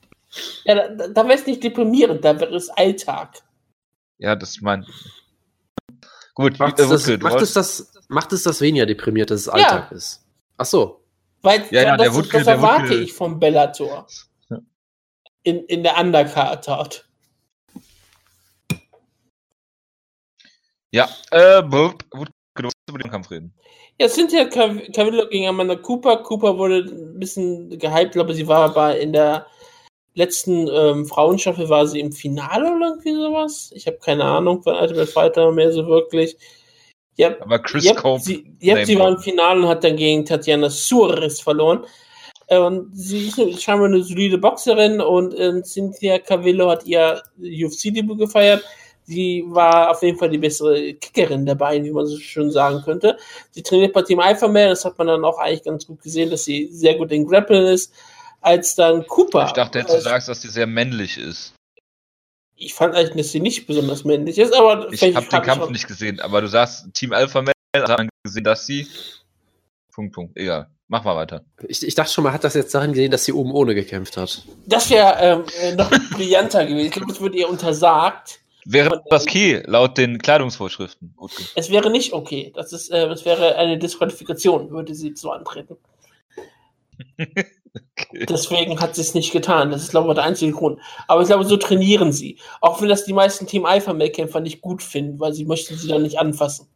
Ja, 0.65 0.87
da, 0.89 1.07
da 1.07 1.23
wäre 1.27 1.35
es 1.39 1.45
nicht 1.45 1.63
deprimierend, 1.63 2.23
da 2.25 2.39
wäre 2.39 2.55
es 2.55 2.69
Alltag. 2.69 3.41
Ja, 4.17 4.35
das 4.35 4.61
mein. 4.61 4.85
Gut, 6.35 6.57
Macht 6.59 6.79
äh, 6.79 6.83
es, 6.83 6.89
das, 6.89 7.19
macht, 7.19 7.41
es 7.41 7.53
das, 7.53 7.93
macht 8.07 8.33
es 8.33 8.43
das 8.43 8.59
weniger 8.61 8.85
deprimiert, 8.85 9.29
dass 9.31 9.41
es 9.41 9.45
Ja. 9.47 9.53
Alltag 9.53 9.91
ist? 9.91 10.23
Ach 10.57 10.65
so. 10.65 11.01
Weil 11.41 11.63
Ja, 11.71 11.81
ja, 11.83 11.97
das, 11.97 12.05
der 12.07 12.13
Wutke- 12.15 12.31
das 12.37 12.45
der 12.45 12.53
erwarte 12.55 12.89
Wutke- 12.89 13.01
ich 13.01 13.13
vom 13.13 13.39
Bellator. 13.39 14.07
Ja. 14.49 14.59
In, 15.43 15.63
in 15.65 15.83
der 15.83 15.97
Undercard. 15.99 17.07
Ja, 20.93 21.09
äh, 21.31 21.63
Wutke, 21.63 22.05
du 22.55 22.69
über 22.89 22.99
den 22.99 23.09
Kampf 23.11 23.31
reden. 23.31 23.53
Ja, 23.99 24.07
Cynthia 24.07 24.43
Cav- 24.43 24.91
Cavillo 24.93 25.27
gegen 25.27 25.47
Amanda 25.47 25.75
Cooper. 25.75 26.17
Cooper 26.17 26.57
wurde 26.57 26.85
ein 26.89 27.19
bisschen 27.19 27.69
gehypt, 27.79 28.13
glaube 28.13 28.33
sie 28.33 28.47
war 28.47 28.69
aber 28.69 28.97
in 28.99 29.13
der 29.13 29.45
letzten 30.15 30.67
ähm, 30.67 31.05
Frauenstaffel 31.05 31.69
war 31.69 31.87
sie 31.87 31.99
im 31.99 32.11
Finale 32.11 32.75
oder 32.75 32.89
irgendwie 32.89 33.13
sowas. 33.13 33.71
Ich 33.75 33.87
habe 33.87 33.97
keine 33.97 34.23
Ahnung 34.23 34.61
von 34.61 34.75
Ultimate 34.75 35.07
Fighter 35.07 35.51
mehr 35.51 35.71
so 35.71 35.87
wirklich. 35.87 36.37
Ja, 37.15 37.35
Aber 37.41 37.59
Chris 37.59 37.85
Yep, 37.85 37.97
Cope. 37.97 38.21
sie, 38.21 38.43
Name 38.61 38.85
sie 38.85 38.97
war 38.99 39.09
im. 39.09 39.19
Finale 39.19 39.61
und 39.61 39.67
hat 39.67 39.83
dann 39.83 39.95
gegen 39.95 40.25
Tatjana 40.25 40.69
Suarez 40.69 41.39
verloren. 41.39 41.85
Äh, 42.47 42.57
Und 42.57 42.95
sie 42.95 43.27
ist 43.27 43.61
scheinbar 43.63 43.87
eine 43.87 44.03
solide 44.03 44.37
Boxerin 44.37 44.99
und 45.01 45.33
ähm, 45.39 45.63
Cynthia 45.63 46.19
Cavillo 46.19 46.69
hat 46.69 46.85
ihr 46.85 47.21
UFC-Debüt 47.39 48.17
gefeiert. 48.17 48.63
Sie 49.05 49.43
war 49.47 49.91
auf 49.91 50.01
jeden 50.01 50.17
Fall 50.17 50.29
die 50.29 50.37
bessere 50.37 50.93
Kickerin 50.93 51.45
der 51.45 51.55
beiden, 51.55 51.85
wie 51.85 51.91
man 51.91 52.05
so 52.05 52.17
schön 52.17 52.51
sagen 52.51 52.81
könnte. 52.83 53.17
Sie 53.51 53.63
trainiert 53.63 53.93
bei 53.93 54.01
Team 54.01 54.19
Alpha 54.19 54.47
Male, 54.47 54.69
das 54.69 54.85
hat 54.85 54.97
man 54.97 55.07
dann 55.07 55.25
auch 55.25 55.37
eigentlich 55.39 55.63
ganz 55.63 55.85
gut 55.87 56.01
gesehen, 56.01 56.29
dass 56.29 56.45
sie 56.45 56.69
sehr 56.71 56.95
gut 56.95 57.11
in 57.11 57.27
Grappeln 57.27 57.65
ist. 57.67 57.93
Als 58.41 58.75
dann 58.75 59.07
Cooper. 59.07 59.45
Ich 59.45 59.53
dachte 59.53 59.79
jetzt, 59.79 59.93
du 59.93 60.01
sagst, 60.01 60.27
dass 60.27 60.41
sie 60.41 60.49
sehr 60.49 60.67
männlich 60.67 61.17
ist. 61.17 61.53
ich 62.57 62.73
fand 62.73 62.93
eigentlich, 62.93 63.15
dass 63.15 63.31
sie 63.31 63.39
nicht 63.39 63.67
besonders 63.67 64.03
männlich 64.03 64.37
ist, 64.37 64.53
aber 64.53 64.91
Ich 64.91 65.01
habe 65.15 65.25
den 65.25 65.41
Kampf 65.41 65.69
nicht 65.69 65.87
gesehen, 65.87 66.19
aber 66.19 66.41
du 66.41 66.47
sagst, 66.47 66.93
Team 66.93 67.13
Alpha 67.13 67.41
Male 67.41 67.53
hat 67.75 67.97
man 67.97 68.09
gesehen, 68.23 68.43
dass 68.43 68.65
sie. 68.65 68.87
Punkt, 69.93 70.13
Punkt. 70.13 70.37
Egal. 70.37 70.69
Mach 70.89 71.03
mal 71.05 71.15
weiter. 71.15 71.43
Ich, 71.67 71.81
ich 71.85 71.95
dachte 71.95 72.11
schon, 72.11 72.23
man 72.23 72.33
hat 72.33 72.43
das 72.43 72.53
jetzt 72.53 72.75
darin 72.75 72.91
gesehen, 72.91 73.11
dass 73.11 73.23
sie 73.25 73.33
oben 73.33 73.51
ohne 73.51 73.73
gekämpft 73.73 74.17
hat. 74.17 74.43
Das 74.65 74.89
wäre 74.89 75.15
ähm, 75.19 75.43
äh, 75.61 75.75
noch 75.75 75.89
brillanter 76.11 76.65
gewesen. 76.65 76.85
Ich 76.87 76.91
glaube, 76.91 77.07
das 77.07 77.21
wird 77.21 77.35
ihr 77.35 77.49
untersagt. 77.49 78.41
Wäre 78.65 79.01
das 79.09 79.23
okay, 79.23 79.63
laut 79.65 79.97
den 79.97 80.19
Kleidungsvorschriften? 80.19 81.13
Gut. 81.15 81.31
Es 81.55 81.69
wäre 81.69 81.89
nicht 81.89 82.13
okay. 82.13 82.51
Das 82.55 82.71
ist, 82.73 82.89
äh, 82.91 83.07
es 83.07 83.25
wäre 83.25 83.55
eine 83.55 83.77
Disqualifikation, 83.77 84.71
würde 84.71 84.95
sie 84.95 85.13
so 85.15 85.31
antreten. 85.31 85.77
Okay. 87.75 88.25
Deswegen 88.27 88.79
hat 88.79 88.95
sie 88.95 89.01
es 89.01 89.15
nicht 89.15 89.31
getan. 89.31 89.71
Das 89.71 89.81
ist, 89.81 89.89
glaube 89.91 90.09
ich, 90.09 90.15
der 90.15 90.23
einzige 90.23 90.51
Grund. 90.51 90.79
Aber 91.07 91.21
ich 91.21 91.27
glaube, 91.27 91.45
so 91.45 91.57
trainieren 91.57 92.11
sie. 92.11 92.37
Auch 92.61 92.81
wenn 92.81 92.89
das 92.89 93.05
die 93.05 93.13
meisten 93.13 93.47
Team 93.47 93.65
Alpha 93.65 93.93
Male 93.93 94.11
Kämpfer 94.11 94.39
nicht 94.41 94.61
gut 94.61 94.83
finden, 94.83 95.19
weil 95.19 95.33
sie 95.33 95.45
möchten 95.45 95.75
sie 95.75 95.87
dann 95.87 96.03
nicht 96.03 96.19
anfassen. 96.19 96.67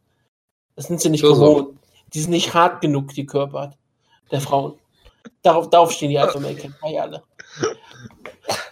Das 0.74 0.86
sind 0.86 1.00
sie 1.00 1.10
nicht 1.10 1.20
So, 1.20 1.34
so. 1.34 1.54
gewohnt. 1.54 1.78
Die 2.14 2.20
sind 2.20 2.30
nicht 2.30 2.54
hart 2.54 2.80
genug, 2.80 3.14
die 3.14 3.26
Körper 3.26 3.74
der 4.32 4.40
Frauen. 4.40 4.78
Darauf, 5.42 5.70
darauf 5.70 5.92
stehen 5.92 6.10
die 6.10 6.18
Alpha 6.18 6.40
Male 6.40 6.56
Kämpfer 6.56 6.88
ja 6.88 7.02
alle. 7.02 7.22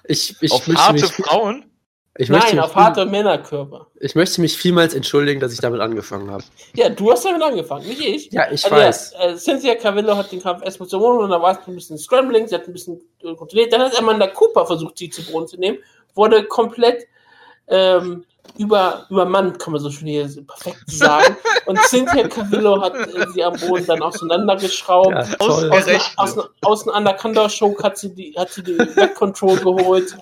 Ich, 0.05 0.35
ich 0.40 0.50
Auf 0.52 0.66
harte 0.66 0.94
mich, 0.94 1.05
Frauen? 1.12 1.64
Ich 2.18 2.31
Nein, 2.31 2.59
auf 2.61 2.74
harte 2.74 3.05
Männerkörper. 3.05 3.88
Ich 4.00 4.14
möchte 4.14 4.40
mich 4.40 4.57
vielmals 4.57 4.94
entschuldigen, 4.94 5.40
dass 5.40 5.52
ich 5.52 5.61
damit 5.61 5.81
angefangen 5.81 6.31
habe. 6.31 6.44
Ja, 6.74 6.88
du 6.88 7.11
hast 7.11 7.24
damit 7.24 7.42
angefangen, 7.42 7.87
nicht 7.87 8.00
ich. 8.00 8.33
Ja, 8.33 8.50
ich 8.50 8.64
Also 8.64 8.76
weiß. 8.76 9.14
Ja, 9.18 9.24
äh, 9.26 9.37
Cynthia 9.37 9.74
Cavillo 9.74 10.16
hat 10.16 10.33
den 10.33 10.42
Kampf 10.42 10.64
erstmal 10.64 10.88
zu 10.88 10.98
und 11.05 11.31
dann 11.31 11.42
war 11.42 11.52
es 11.52 11.66
ein 11.66 11.74
bisschen 11.74 11.98
Scrambling, 11.98 12.48
sie 12.48 12.55
hat 12.55 12.66
ein 12.66 12.72
bisschen 12.72 13.00
äh, 13.22 13.35
kontrolliert. 13.35 13.72
Dann 13.72 13.83
hat 13.83 13.98
Amanda 13.98 14.26
Cooper 14.29 14.66
versucht, 14.66 14.96
sie 14.96 15.11
zu 15.11 15.24
Boden 15.31 15.46
zu 15.46 15.59
nehmen, 15.59 15.79
wurde 16.14 16.44
komplett 16.44 17.07
ähm, 17.68 18.24
über, 18.59 19.06
übermannt, 19.11 19.59
kann 19.59 19.72
man 19.72 19.82
so 19.82 19.90
schön 19.90 20.09
hier 20.09 20.28
perfekt 20.46 20.82
sagen. 20.87 21.37
und 21.66 21.78
Cynthia 21.82 22.28
Cavillo 22.28 22.80
hat 22.80 22.94
äh, 22.94 23.26
sie 23.32 23.44
am 23.44 23.54
Boden 23.61 23.87
dann 23.87 24.02
auseinandergeschraubt. 24.02 25.11
Ja, 25.11 25.20
Aus- 25.38 25.61
toll. 25.61 25.70
Aus, 25.70 26.37
aus, 26.37 26.48
aus 26.62 26.88
einem 26.88 26.96
Anaconda-Choke 26.96 27.82
hat 27.82 27.98
sie 27.98 28.14
die, 28.14 28.35
hat 28.37 28.50
sie 28.50 28.62
die 28.62 28.74
Back-Control 28.74 29.59
geholt. 29.59 30.16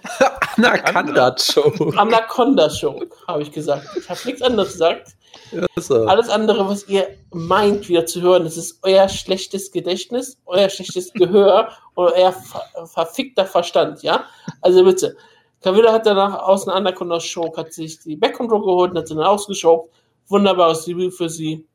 Anaconda-Choke. 0.56 1.96
Anaconda-Choke, 1.98 3.10
habe 3.28 3.42
ich 3.42 3.52
gesagt. 3.52 3.86
Ich 3.96 4.08
habe 4.08 4.20
nichts 4.24 4.42
anderes 4.42 4.72
gesagt. 4.72 5.12
So. 5.76 6.06
Alles 6.06 6.28
andere, 6.28 6.68
was 6.68 6.88
ihr 6.88 7.08
meint, 7.32 7.88
wieder 7.88 8.06
zu 8.06 8.20
hören, 8.22 8.44
das 8.44 8.56
ist 8.56 8.78
euer 8.82 9.08
schlechtes 9.08 9.70
Gedächtnis, 9.72 10.38
euer 10.46 10.68
schlechtes 10.68 11.12
Gehör 11.12 11.68
oder 11.96 12.12
euer 12.14 12.32
ver 12.32 12.62
verfickter 12.86 13.44
Verstand, 13.44 14.02
ja? 14.02 14.24
Also 14.62 14.84
bitte. 14.84 15.16
Cavillo 15.64 15.90
hat 15.90 16.04
danach 16.04 16.34
aus 16.40 16.68
einem 16.68 16.76
Anaconda 16.76 17.18
Choke, 17.18 17.58
hat 17.58 17.72
sich 17.72 17.98
die 18.00 18.16
Backcontrol 18.16 18.60
geholt 18.60 18.90
und 18.90 18.98
hat 18.98 19.08
sie 19.08 19.14
dann 19.14 19.24
ausgeschockt. 19.24 19.90
Wunderbares 20.28 20.84
Debüt 20.84 21.14
für 21.14 21.30
sie. 21.30 21.66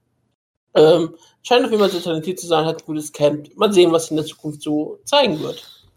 Ähm, 0.76 1.16
scheint 1.42 1.66
auf 1.66 1.72
jeden 1.72 1.82
Fall 1.82 1.90
so 1.90 2.00
talentiert 2.00 2.40
zu 2.40 2.46
sein, 2.46 2.66
hat 2.66 2.84
ein 2.84 2.86
gutes 2.86 3.12
Camp. 3.12 3.50
Mal 3.58 3.74
sehen, 3.74 3.92
was 3.92 4.06
sie 4.06 4.12
in 4.12 4.18
der 4.18 4.28
Zukunft 4.28 4.62
so 4.62 5.00
zeigen 5.06 5.40
wird. 5.40 5.88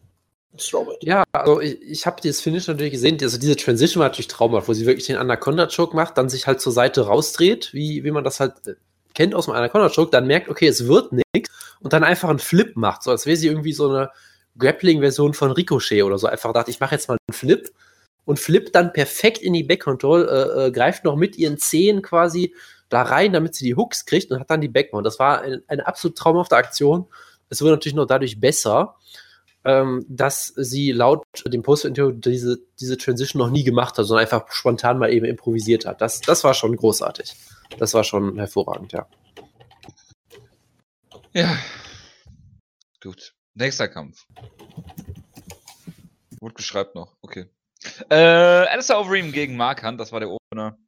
Ja, 1.03 1.23
also 1.33 1.61
ich, 1.61 1.83
ich 1.83 2.07
habe 2.07 2.19
dieses 2.23 2.41
Finish 2.41 2.67
natürlich 2.67 2.93
gesehen. 2.93 3.19
Also 3.21 3.37
diese 3.37 3.57
Transition 3.57 4.01
war 4.01 4.09
natürlich 4.09 4.29
traumhaft, 4.29 4.69
wo 4.69 4.73
sie 4.73 4.87
wirklich 4.87 5.07
den 5.07 5.17
Anaconda-Choke 5.17 5.95
macht, 5.95 6.17
dann 6.17 6.31
sich 6.31 6.47
halt 6.47 6.63
zur 6.63 6.73
Seite 6.73 7.03
rausdreht, 7.03 7.75
wie, 7.75 8.05
wie 8.05 8.11
man 8.11 8.25
das 8.25 8.41
halt 8.41 8.55
äh, 8.67 8.75
kennt 9.13 9.35
aus 9.35 9.45
dem 9.45 9.55
Anaconda-Choke, 9.55 10.11
dann 10.11 10.27
merkt, 10.27 10.49
okay, 10.49 10.67
es 10.67 10.87
wird 10.87 11.13
nichts 11.13 11.51
und 11.81 11.93
dann 11.93 12.05
einfach 12.05 12.31
einen 12.31 12.39
Flip 12.39 12.75
macht, 12.75 13.03
so 13.03 13.11
als 13.11 13.27
wäre 13.27 13.37
sie 13.37 13.49
irgendwie 13.49 13.75
so 13.75 13.91
eine 13.91 14.11
Grappling-Version 14.59 15.35
von 15.35 15.53
Ricochet 15.53 16.03
oder 16.03 16.19
so. 16.19 16.27
Einfach 16.27 16.53
dachte, 16.53 16.71
ich 16.71 16.81
mache 16.81 16.95
jetzt 16.95 17.09
mal 17.09 17.17
einen 17.27 17.35
Flip 17.35 17.71
und 18.25 18.39
flippt 18.39 18.75
dann 18.75 18.93
perfekt 18.93 19.39
in 19.39 19.53
die 19.53 19.65
Back-Control, 19.65 20.29
äh, 20.29 20.67
äh, 20.67 20.71
greift 20.71 21.05
noch 21.05 21.17
mit 21.17 21.37
ihren 21.37 21.59
Zehen 21.59 22.03
quasi 22.03 22.55
da 22.89 23.03
rein, 23.03 23.33
damit 23.33 23.55
sie 23.55 23.65
die 23.65 23.75
Hooks 23.75 24.05
kriegt 24.05 24.31
und 24.31 24.39
hat 24.39 24.51
dann 24.51 24.61
die 24.61 24.69
Backmount. 24.69 25.07
Das 25.07 25.19
war 25.19 25.41
eine, 25.41 25.63
eine 25.67 25.87
absolut 25.87 26.17
traumhafte 26.17 26.57
Aktion. 26.57 27.07
Es 27.49 27.61
wurde 27.63 27.73
natürlich 27.73 27.95
noch 27.95 28.07
dadurch 28.07 28.39
besser, 28.39 28.97
ähm, 29.65 30.05
dass 30.09 30.53
sie 30.57 30.93
laut 30.93 31.25
dem 31.47 31.63
Post-Interview 31.63 32.13
diese, 32.13 32.59
diese 32.81 32.99
Transition 32.99 33.41
noch 33.41 33.51
nie 33.51 33.65
gemacht 33.65 33.97
hat, 33.97 34.05
sondern 34.05 34.25
einfach 34.25 34.51
spontan 34.51 34.99
mal 34.99 35.13
eben 35.13 35.25
improvisiert 35.25 35.87
hat. 35.87 36.01
Das, 36.01 36.21
das 36.21 36.45
war 36.45 36.55
schon 36.55 36.77
großartig. 36.77 37.35
Das 37.79 37.95
war 37.95 38.05
schon 38.05 38.37
hervorragend, 38.39 38.93
ja. 38.93 39.07
Ja. 41.33 41.57
Gut. 43.03 43.35
Nächster 43.55 43.89
Kampf. 43.89 44.27
Gut 46.41 46.55
geschreibt 46.55 46.95
noch. 46.95 47.17
Okay. 47.21 47.47
Äh, 48.11 48.15
Alistair 48.15 48.99
Overeem 48.99 49.33
gegen 49.33 49.57
Mark 49.57 49.85
Hunt, 49.85 50.01
das 50.01 50.13
war 50.13 50.21
der 50.21 50.31
Opener. 50.31 50.79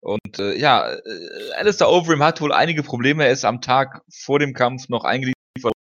Und 0.00 0.38
äh, 0.38 0.56
ja, 0.56 0.90
äh, 0.92 1.52
Alistair 1.56 1.90
Overeem 1.90 2.22
hat 2.22 2.40
wohl 2.40 2.52
einige 2.52 2.82
Probleme. 2.82 3.24
Er 3.24 3.32
ist 3.32 3.44
am 3.44 3.60
Tag 3.60 4.02
vor 4.10 4.38
dem 4.38 4.54
Kampf 4.54 4.88
noch 4.88 5.04
eingeliefert 5.04 5.34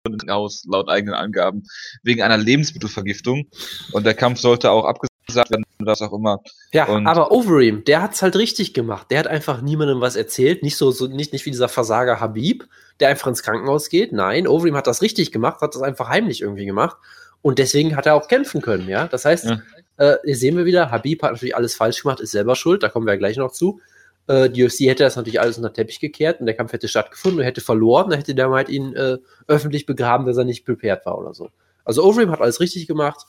worden 0.07 0.31
Haus, 0.31 0.65
laut 0.69 0.89
eigenen 0.89 1.15
Angaben, 1.15 1.65
wegen 2.03 2.23
einer 2.23 2.37
Lebensmittelvergiftung. 2.37 3.51
Und 3.93 4.07
der 4.07 4.15
Kampf 4.15 4.41
sollte 4.41 4.71
auch 4.71 4.85
abgesagt 4.85 5.16
werden, 5.35 5.65
was 5.79 6.03
auch 6.03 6.13
immer. 6.13 6.41
Ja, 6.73 6.85
Und- 6.87 7.07
aber 7.07 7.33
Overeem, 7.33 7.85
der 7.85 8.03
hat's 8.03 8.23
halt 8.23 8.37
richtig 8.37 8.75
gemacht. 8.75 9.09
Der 9.11 9.19
hat 9.19 9.27
einfach 9.27 9.61
niemandem 9.61 10.01
was 10.01 10.17
erzählt. 10.17 10.63
Nicht 10.63 10.77
so, 10.77 10.91
so 10.91 11.07
nicht, 11.07 11.33
nicht 11.33 11.45
wie 11.47 11.51
dieser 11.51 11.69
Versager 11.69 12.21
Habib, 12.21 12.65
der 13.01 13.09
einfach 13.09 13.27
ins 13.27 13.43
Krankenhaus 13.43 13.89
geht. 13.89 14.13
Nein, 14.13 14.47
Overeem 14.47 14.77
hat 14.77 14.87
das 14.87 15.03
richtig 15.03 15.33
gemacht, 15.33 15.61
hat 15.61 15.75
das 15.75 15.83
einfach 15.83 16.09
heimlich 16.09 16.41
irgendwie 16.43 16.67
gemacht. 16.67 16.97
Und 17.43 17.59
deswegen 17.59 17.97
hat 17.97 18.07
er 18.07 18.15
auch 18.15 18.29
kämpfen 18.29 18.61
können, 18.63 18.89
ja. 18.89 19.07
Das 19.09 19.25
heißt, 19.25 19.45
Ja. 19.47 19.61
äh, 19.99 20.17
hier 20.25 20.37
sehen 20.37 20.57
wir 20.57 20.65
wieder, 20.65 20.91
Habib 20.91 21.23
hat 21.23 21.33
natürlich 21.33 21.57
alles 21.57 21.75
falsch 21.75 22.03
gemacht, 22.03 22.21
ist 22.21 22.31
selber 22.33 22.57
schuld, 22.57 22.83
da 22.83 22.89
kommen 22.89 23.07
wir 23.07 23.13
ja 23.15 23.19
gleich 23.19 23.37
noch 23.37 23.53
zu. 23.53 23.81
Äh, 24.29 24.51
die 24.51 24.65
UFC 24.65 24.89
hätte 24.89 25.05
das 25.05 25.15
natürlich 25.15 25.41
alles 25.41 25.57
unter 25.57 25.69
den 25.71 25.75
Teppich 25.75 26.01
gekehrt 26.01 26.41
und 26.41 26.47
der 26.47 26.57
Kampf 26.57 26.73
hätte 26.73 26.89
stattgefunden 26.89 27.39
und 27.39 27.43
er 27.45 27.49
hätte 27.49 27.61
verloren, 27.61 28.11
dann 28.11 28.19
hätte 28.19 28.35
der 28.35 28.51
halt 28.51 28.69
ihn 28.69 28.95
äh, 28.97 29.19
öffentlich 29.47 29.87
begraben, 29.87 30.27
dass 30.27 30.37
er 30.37 30.45
nicht 30.45 30.65
prepared 30.65 31.07
war 31.07 31.19
oder 31.19 31.35
so. 31.35 31.51
Also 31.85 32.03
Overeem 32.03 32.33
hat 32.33 32.41
alles 32.41 32.59
richtig 32.59 32.89
gemacht. 32.89 33.25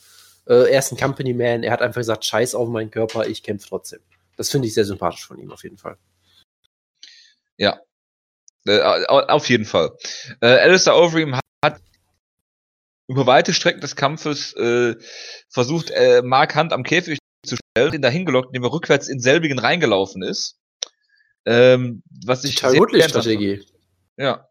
Äh, 0.48 0.72
er 0.72 0.80
ist 0.80 0.92
ein 0.92 0.98
Company 0.98 1.34
Man, 1.34 1.64
er 1.64 1.72
hat 1.72 1.82
einfach 1.82 2.00
gesagt, 2.02 2.26
scheiß 2.26 2.56
auf 2.56 2.70
meinen 2.70 2.92
Körper, 2.92 3.28
ich 3.28 3.44
kämpfe 3.44 3.68
trotzdem. 3.70 4.00
Das 4.38 4.50
finde 4.50 4.68
ich 4.68 4.74
sehr 4.74 4.86
sympathisch 4.86 5.26
von 5.26 5.40
ihm 5.40 5.52
auf 5.52 5.64
jeden 5.64 5.78
Fall. 5.78 5.98
Ja. 7.58 7.80
Äh, 8.66 8.80
au- 8.82 9.28
auf 9.28 9.50
jeden 9.50 9.66
Fall. 9.66 9.96
Äh, 10.42 10.48
Alistair 10.48 10.96
Overeem 10.96 11.36
hat, 11.36 11.44
hat 11.64 11.82
über 13.08 13.26
weite 13.26 13.54
Strecken 13.54 13.82
des 13.82 13.96
Kampfes 13.96 14.54
äh, 14.54 14.96
versucht, 15.50 15.90
äh, 15.92 16.22
Mark 16.22 16.56
Hunt 16.56 16.74
am 16.74 16.84
Käfig 16.84 17.18
zu 17.46 17.56
stellen, 17.56 17.94
ihn 17.94 18.02
dahin 18.02 18.26
gelockt, 18.26 18.48
indem 18.48 18.64
er 18.64 18.74
rückwärts 18.74 19.08
in 19.08 19.20
selbigen 19.20 19.60
reingelaufen 19.60 20.22
ist. 20.22 20.60
Ähm, 21.46 22.04
was 22.26 22.44
ich 22.44 22.56
Total 22.56 23.02
Strategie. 23.10 23.66
Ja. 24.18 24.50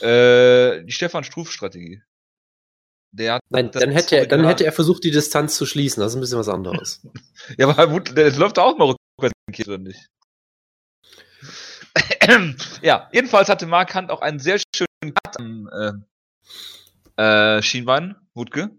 Äh, 0.00 0.82
die 0.84 0.92
Stefan 0.92 1.24
Struf-Strategie. 1.24 2.02
Der 3.14 3.34
hat 3.34 3.42
Nein, 3.50 3.70
dann 3.70 3.90
hätte, 3.90 4.16
er, 4.16 4.26
dann 4.26 4.44
hätte 4.46 4.64
er 4.64 4.72
versucht, 4.72 5.04
die 5.04 5.10
Distanz 5.10 5.56
zu 5.56 5.66
schließen. 5.66 6.00
Das 6.00 6.12
ist 6.12 6.16
ein 6.16 6.20
bisschen 6.20 6.38
was 6.38 6.48
anderes. 6.48 7.00
Ja, 7.58 7.68
aber 7.68 7.88
gut, 7.88 8.16
der 8.16 8.30
läuft 8.36 8.58
auch 8.58 8.78
mal 8.78 8.94
rückwärts 9.18 9.68
oder 9.68 9.78
nicht? 9.78 10.06
ja, 12.82 13.10
jedenfalls 13.12 13.48
hatte 13.48 13.66
Mark 13.66 13.94
Hunt 13.94 14.10
auch 14.10 14.22
einen 14.22 14.38
sehr 14.38 14.58
schönen 14.74 15.12
Cut 15.12 15.40
am 15.40 16.04
äh, 17.16 17.56
äh, 17.56 17.62
Schienbein, 17.62 18.14
Wutke. 18.34 18.70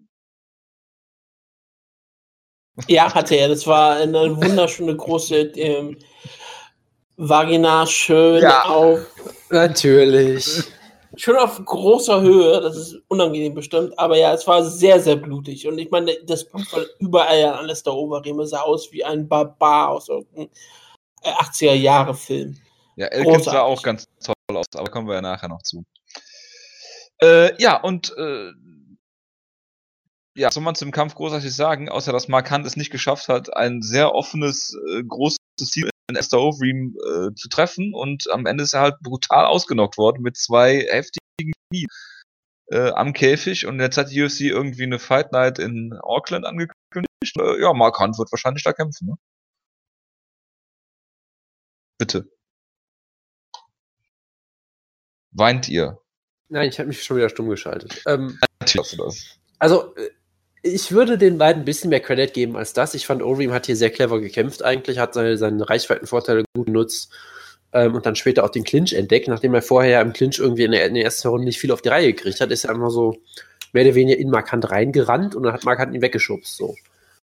Ja, 2.87 3.13
hatte 3.13 3.35
er. 3.35 3.49
Das 3.49 3.67
war 3.67 3.97
eine 3.97 4.35
wunderschöne 4.35 4.95
große 4.95 5.35
ähm, 5.35 5.97
Vagina, 7.17 7.85
schön 7.85 8.41
Ja. 8.41 8.63
auf, 8.63 9.01
Natürlich. 9.49 10.63
Schön 11.15 11.37
auf 11.37 11.63
großer 11.63 12.21
Höhe. 12.21 12.61
Das 12.61 12.75
ist 12.75 13.01
unangenehm 13.07 13.53
bestimmt. 13.53 13.97
Aber 13.97 14.17
ja, 14.17 14.33
es 14.33 14.47
war 14.47 14.63
sehr, 14.63 14.99
sehr 14.99 15.15
blutig. 15.15 15.67
Und 15.67 15.77
ich 15.77 15.91
meine, 15.91 16.15
das 16.25 16.45
Blut 16.45 16.71
war 16.73 16.83
überall 16.99 17.45
an 17.45 17.53
alles 17.59 17.83
der 17.83 17.93
Oberriemen. 17.93 18.45
sah 18.45 18.61
aus 18.61 18.91
wie 18.91 19.03
ein 19.03 19.27
Barbar 19.27 19.89
aus 19.89 20.09
irgendeinem 20.09 20.49
äh, 21.23 21.31
80er-Jahre-Film. 21.31 22.57
Ja, 22.95 23.07
Elkins 23.07 23.45
sah 23.45 23.61
auch 23.61 23.81
ganz 23.81 24.05
toll 24.23 24.35
aus, 24.57 24.65
aber 24.75 24.89
kommen 24.89 25.07
wir 25.07 25.15
ja 25.15 25.21
nachher 25.21 25.49
noch 25.49 25.63
zu. 25.63 25.83
Äh, 27.21 27.59
ja, 27.61 27.81
und 27.81 28.13
äh, 28.17 28.51
ja, 30.35 30.51
soll 30.51 30.63
man 30.63 30.75
zum 30.75 30.91
Kampf 30.91 31.15
großartig 31.15 31.55
sagen, 31.55 31.89
außer 31.89 32.11
dass 32.11 32.27
Markant 32.27 32.65
es 32.65 32.75
nicht 32.75 32.91
geschafft 32.91 33.29
hat, 33.29 33.55
ein 33.55 33.81
sehr 33.81 34.13
offenes, 34.13 34.75
äh, 34.91 35.03
großes 35.03 35.37
Ziel 35.57 35.89
Esther 36.15 36.39
Overeem 36.39 36.95
äh, 36.97 37.33
zu 37.35 37.49
treffen 37.49 37.93
und 37.93 38.29
am 38.31 38.45
Ende 38.45 38.63
ist 38.63 38.73
er 38.73 38.81
halt 38.81 38.99
brutal 39.01 39.45
ausgenockt 39.45 39.97
worden 39.97 40.21
mit 40.21 40.37
zwei 40.37 40.79
heftigen 40.89 41.53
Knien 41.69 41.87
äh, 42.67 42.91
am 42.91 43.13
Käfig 43.13 43.65
und 43.65 43.79
jetzt 43.79 43.97
hat 43.97 44.11
die 44.11 44.21
UFC 44.21 44.41
irgendwie 44.41 44.83
eine 44.83 44.99
Fight 44.99 45.31
Night 45.31 45.59
in 45.59 45.93
Auckland 46.01 46.45
angekündigt. 46.45 47.07
Äh, 47.37 47.61
ja, 47.61 47.73
Markant 47.73 48.17
wird 48.17 48.31
wahrscheinlich 48.31 48.63
da 48.63 48.73
kämpfen, 48.73 49.07
ne? 49.07 49.15
Bitte. 51.97 52.29
Weint 55.31 55.69
ihr? 55.69 55.99
Nein, 56.49 56.69
ich 56.69 56.79
habe 56.79 56.87
mich 56.87 57.03
schon 57.03 57.17
wieder 57.17 57.29
stumm 57.29 57.49
geschaltet. 57.49 58.03
Ähm, 58.07 58.39
Natürlich 58.59 58.85
hast 58.85 58.93
du 58.93 59.03
das. 59.03 59.39
also, 59.59 59.95
äh, 59.95 60.11
ich 60.63 60.93
würde 60.93 61.17
den 61.17 61.37
beiden 61.37 61.63
ein 61.63 61.65
bisschen 61.65 61.89
mehr 61.89 61.99
Credit 61.99 62.33
geben 62.33 62.55
als 62.55 62.71
das. 62.71 62.93
Ich 62.93 63.05
fand, 63.05 63.21
Overeem 63.21 63.51
hat 63.51 63.65
hier 63.65 63.75
sehr 63.75 63.89
clever 63.89 64.21
gekämpft 64.21 64.63
eigentlich, 64.63 64.97
hat 64.97 65.13
seine, 65.13 65.37
seine 65.37 65.69
Reichweitenvorteile 65.69 66.45
gut 66.55 66.67
genutzt 66.67 67.11
ähm, 67.73 67.93
und 67.95 68.05
dann 68.05 68.15
später 68.15 68.45
auch 68.45 68.49
den 68.49 68.63
Clinch 68.63 68.93
entdeckt. 68.93 69.27
Nachdem 69.27 69.53
er 69.53 69.61
vorher 69.61 70.01
im 70.01 70.13
Clinch 70.13 70.39
irgendwie 70.39 70.63
in 70.63 70.71
der, 70.71 70.87
in 70.87 70.93
der 70.93 71.03
ersten 71.03 71.27
Runde 71.27 71.45
nicht 71.45 71.59
viel 71.59 71.71
auf 71.71 71.81
die 71.81 71.89
Reihe 71.89 72.13
gekriegt 72.13 72.39
hat, 72.39 72.49
ist 72.49 72.63
er 72.63 72.71
einfach 72.71 72.89
so 72.89 73.17
mehr 73.73 73.83
oder 73.83 73.95
weniger 73.95 74.17
in 74.17 74.29
Markant 74.29 74.71
reingerannt 74.71 75.35
und 75.35 75.43
dann 75.43 75.53
hat 75.53 75.65
Markant 75.65 75.93
ihn 75.93 76.01
weggeschubst. 76.01 76.55
So. 76.55 76.75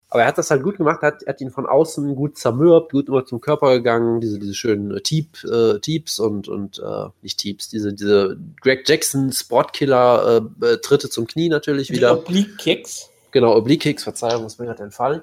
Aber 0.08 0.22
er 0.22 0.28
hat 0.28 0.38
das 0.38 0.50
halt 0.50 0.62
gut 0.62 0.78
gemacht, 0.78 1.02
hat, 1.02 1.26
hat 1.26 1.40
ihn 1.42 1.50
von 1.50 1.66
außen 1.66 2.14
gut 2.14 2.38
zermürbt, 2.38 2.92
gut 2.92 3.08
immer 3.08 3.26
zum 3.26 3.42
Körper 3.42 3.74
gegangen, 3.74 4.22
diese, 4.22 4.38
diese 4.38 4.54
schönen 4.54 4.96
äh, 4.96 5.00
Teep, 5.02 5.44
äh, 5.44 5.78
Teeps 5.80 6.20
und, 6.20 6.48
und 6.48 6.78
äh, 6.78 7.08
nicht 7.20 7.38
Teeps, 7.38 7.68
diese, 7.68 7.92
diese 7.92 8.38
Greg 8.62 8.88
Jackson 8.88 9.30
Sportkiller 9.30 10.42
äh, 10.62 10.66
äh, 10.66 10.76
Tritte 10.78 11.10
zum 11.10 11.26
Knie 11.26 11.50
natürlich 11.50 11.88
Die 11.88 11.96
wieder. 11.96 12.16
Oblique 12.16 12.56
Kicks. 12.56 13.10
Genau, 13.36 13.54
Oblique 13.54 13.82
Kicks, 13.82 14.02
Verzeihung, 14.02 14.46
ist 14.46 14.58
mir 14.58 14.64
gerade 14.64 14.82
entfallen. 14.82 15.20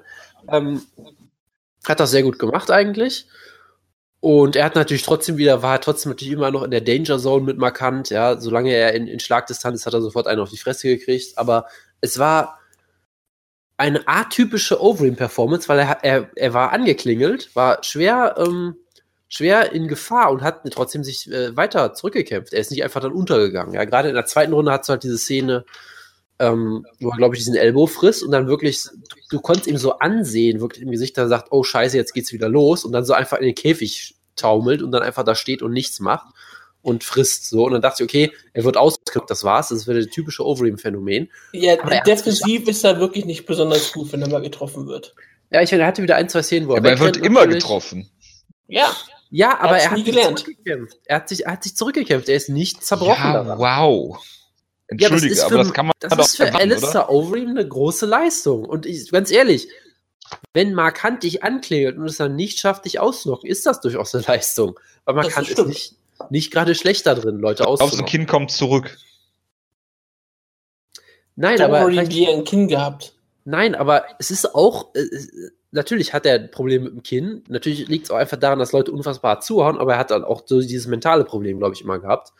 Ähm, 0.48 0.82
hat 1.84 1.98
das 1.98 2.12
sehr 2.12 2.22
gut 2.22 2.38
gemacht 2.38 2.70
eigentlich. 2.70 3.26
Und 4.20 4.54
er 4.54 4.64
hat 4.66 4.76
natürlich 4.76 5.02
trotzdem 5.02 5.36
wieder, 5.36 5.62
war 5.62 5.80
trotzdem 5.80 6.12
natürlich 6.12 6.32
immer 6.32 6.52
noch 6.52 6.62
in 6.62 6.70
der 6.70 6.80
Danger 6.80 7.18
Zone 7.18 7.44
mit 7.44 7.58
markant, 7.58 8.10
ja. 8.10 8.40
Solange 8.40 8.72
er 8.72 8.94
in, 8.94 9.08
in 9.08 9.18
Schlagdistanz 9.18 9.80
ist, 9.80 9.86
hat 9.86 9.94
er 9.94 10.00
sofort 10.00 10.28
einen 10.28 10.40
auf 10.40 10.50
die 10.50 10.58
Fresse 10.58 10.86
gekriegt. 10.86 11.36
Aber 11.38 11.66
es 12.00 12.20
war 12.20 12.60
eine 13.78 14.06
atypische 14.06 14.80
Overeem-Performance, 14.80 15.68
weil 15.68 15.80
er, 15.80 16.04
er, 16.04 16.30
er 16.36 16.54
war 16.54 16.70
angeklingelt, 16.70 17.56
war 17.56 17.82
schwer, 17.82 18.36
ähm, 18.38 18.76
schwer 19.26 19.72
in 19.72 19.88
Gefahr 19.88 20.30
und 20.30 20.42
hat 20.42 20.60
trotzdem 20.70 21.02
sich 21.02 21.28
äh, 21.32 21.56
weiter 21.56 21.94
zurückgekämpft. 21.94 22.52
Er 22.52 22.60
ist 22.60 22.70
nicht 22.70 22.84
einfach 22.84 23.00
dann 23.00 23.10
untergegangen. 23.10 23.74
Ja, 23.74 23.84
gerade 23.84 24.08
in 24.08 24.14
der 24.14 24.26
zweiten 24.26 24.52
Runde 24.52 24.70
hat 24.70 24.84
es 24.84 24.88
halt 24.88 25.02
diese 25.02 25.18
Szene, 25.18 25.64
ähm, 26.38 26.84
wo 27.00 27.10
er, 27.10 27.16
glaube 27.16 27.34
ich, 27.36 27.40
diesen 27.40 27.54
Elbow 27.56 27.86
frisst 27.86 28.22
und 28.22 28.30
dann 28.32 28.46
wirklich, 28.48 28.82
du, 28.84 29.16
du 29.30 29.40
konntest 29.40 29.66
ihm 29.68 29.76
so 29.76 29.98
ansehen, 29.98 30.60
wirklich 30.60 30.82
im 30.82 30.90
Gesicht, 30.90 31.16
da 31.16 31.28
sagt, 31.28 31.48
oh 31.50 31.62
scheiße, 31.62 31.96
jetzt 31.96 32.12
geht's 32.12 32.32
wieder 32.32 32.48
los 32.48 32.84
und 32.84 32.92
dann 32.92 33.04
so 33.04 33.12
einfach 33.12 33.38
in 33.38 33.46
den 33.46 33.54
Käfig 33.54 34.16
taumelt 34.36 34.82
und 34.82 34.90
dann 34.92 35.02
einfach 35.02 35.22
da 35.24 35.34
steht 35.34 35.62
und 35.62 35.72
nichts 35.72 36.00
macht 36.00 36.26
und 36.82 37.04
frisst 37.04 37.48
so. 37.48 37.64
Und 37.64 37.72
dann 37.72 37.82
dachte 37.82 38.02
ich, 38.02 38.08
okay, 38.10 38.32
er 38.52 38.64
wird 38.64 38.76
ausgenockt, 38.76 39.30
das 39.30 39.44
war's. 39.44 39.68
Das 39.68 39.86
wäre 39.86 40.00
das 40.02 40.12
typische 40.12 40.44
Overeem-Phänomen. 40.44 41.30
Ja, 41.52 41.74
er 41.74 42.02
defensiv 42.02 42.66
ist 42.68 42.84
er 42.84 42.98
wirklich 42.98 43.24
nicht 43.24 43.46
besonders 43.46 43.92
gut, 43.92 44.12
wenn 44.12 44.20
er 44.22 44.28
mal 44.28 44.42
getroffen 44.42 44.86
wird. 44.86 45.14
Ja, 45.50 45.62
ich 45.62 45.70
meine, 45.70 45.84
er 45.84 45.86
hatte 45.86 46.02
wieder 46.02 46.16
ein, 46.16 46.28
zwei 46.28 46.42
Szenen, 46.42 46.66
wo 46.68 46.72
er 46.72 46.78
Aber 46.78 46.90
er 46.90 46.98
wird 46.98 47.16
immer 47.18 47.40
natürlich. 47.40 47.62
getroffen. 47.62 48.10
Ja, 48.66 48.94
Ja, 49.30 49.60
aber 49.60 49.78
er 49.78 49.90
hat 49.90 49.98
nie 49.98 50.04
sich 50.04 50.12
gelernt. 50.14 50.38
zurückgekämpft. 50.40 50.98
Er 51.04 51.16
hat, 51.16 51.28
sich, 51.28 51.46
er 51.46 51.52
hat 51.52 51.62
sich 51.62 51.76
zurückgekämpft. 51.76 52.28
Er 52.28 52.36
ist 52.36 52.48
nicht 52.48 52.84
zerbrochen 52.84 53.22
Ja, 53.24 53.32
daran. 53.44 53.58
Wow. 54.90 55.00
Ja, 55.00 55.08
das 55.08 55.22
Entschuldige, 55.22 55.32
ist 55.34 55.40
für, 55.40 55.46
aber 55.46 55.56
das 55.58 55.72
kann 55.72 55.86
man 55.86 55.92
das 56.00 56.18
ist 56.18 56.36
für 56.36 56.46
erwarten? 56.46 56.70
Alistair 56.72 57.10
Overeem 57.10 57.50
eine 57.50 57.66
große 57.66 58.06
Leistung. 58.06 58.64
Und 58.64 58.86
ich, 58.86 59.10
ganz 59.10 59.30
ehrlich, 59.30 59.68
wenn 60.52 60.74
Markant 60.74 61.22
dich 61.22 61.42
anklingelt 61.42 61.96
und 61.96 62.06
es 62.06 62.16
dann 62.16 62.36
nicht 62.36 62.60
schafft, 62.60 62.84
dich 62.84 62.98
auszunocken, 62.98 63.48
ist 63.48 63.66
das 63.66 63.80
durchaus 63.80 64.14
eine 64.14 64.24
Leistung. 64.26 64.78
Weil 65.04 65.14
Das 65.16 65.24
Markant 65.26 65.48
ist 65.50 65.66
nicht, 65.66 65.94
nicht 66.30 66.52
gerade 66.52 66.74
schlechter 66.74 67.14
drin, 67.14 67.38
Leute 67.38 67.62
Glaubst 67.64 67.80
du, 67.80 67.84
auszunocken. 67.86 68.10
Kind 68.10 68.28
kommt 68.28 68.50
zurück? 68.50 68.96
Nein, 71.36 71.58
da 71.58 71.64
aber 71.66 71.80
hat 71.80 71.86
vielleicht- 71.88 72.12
die 72.12 72.28
ein 72.28 72.44
Kinn 72.44 72.68
gehabt. 72.68 73.14
Nein, 73.44 73.74
aber 73.74 74.04
es 74.18 74.30
ist 74.30 74.54
auch, 74.54 74.94
äh, 74.94 75.00
äh, 75.00 75.50
natürlich 75.72 76.14
hat 76.14 76.24
er 76.24 76.36
ein 76.36 76.50
Problem 76.50 76.84
mit 76.84 76.92
dem 76.92 77.02
Kinn. 77.02 77.44
Natürlich 77.48 77.88
liegt 77.88 78.04
es 78.06 78.10
auch 78.10 78.16
einfach 78.16 78.38
daran, 78.38 78.58
dass 78.58 78.72
Leute 78.72 78.92
unfassbar 78.92 79.40
zuhauen, 79.40 79.76
aber 79.78 79.94
er 79.94 79.98
hat 79.98 80.10
dann 80.10 80.24
auch 80.24 80.42
so 80.46 80.60
dieses 80.60 80.86
mentale 80.86 81.24
Problem, 81.24 81.58
glaube 81.58 81.74
ich, 81.74 81.82
immer 81.82 81.98
gehabt. 81.98 82.32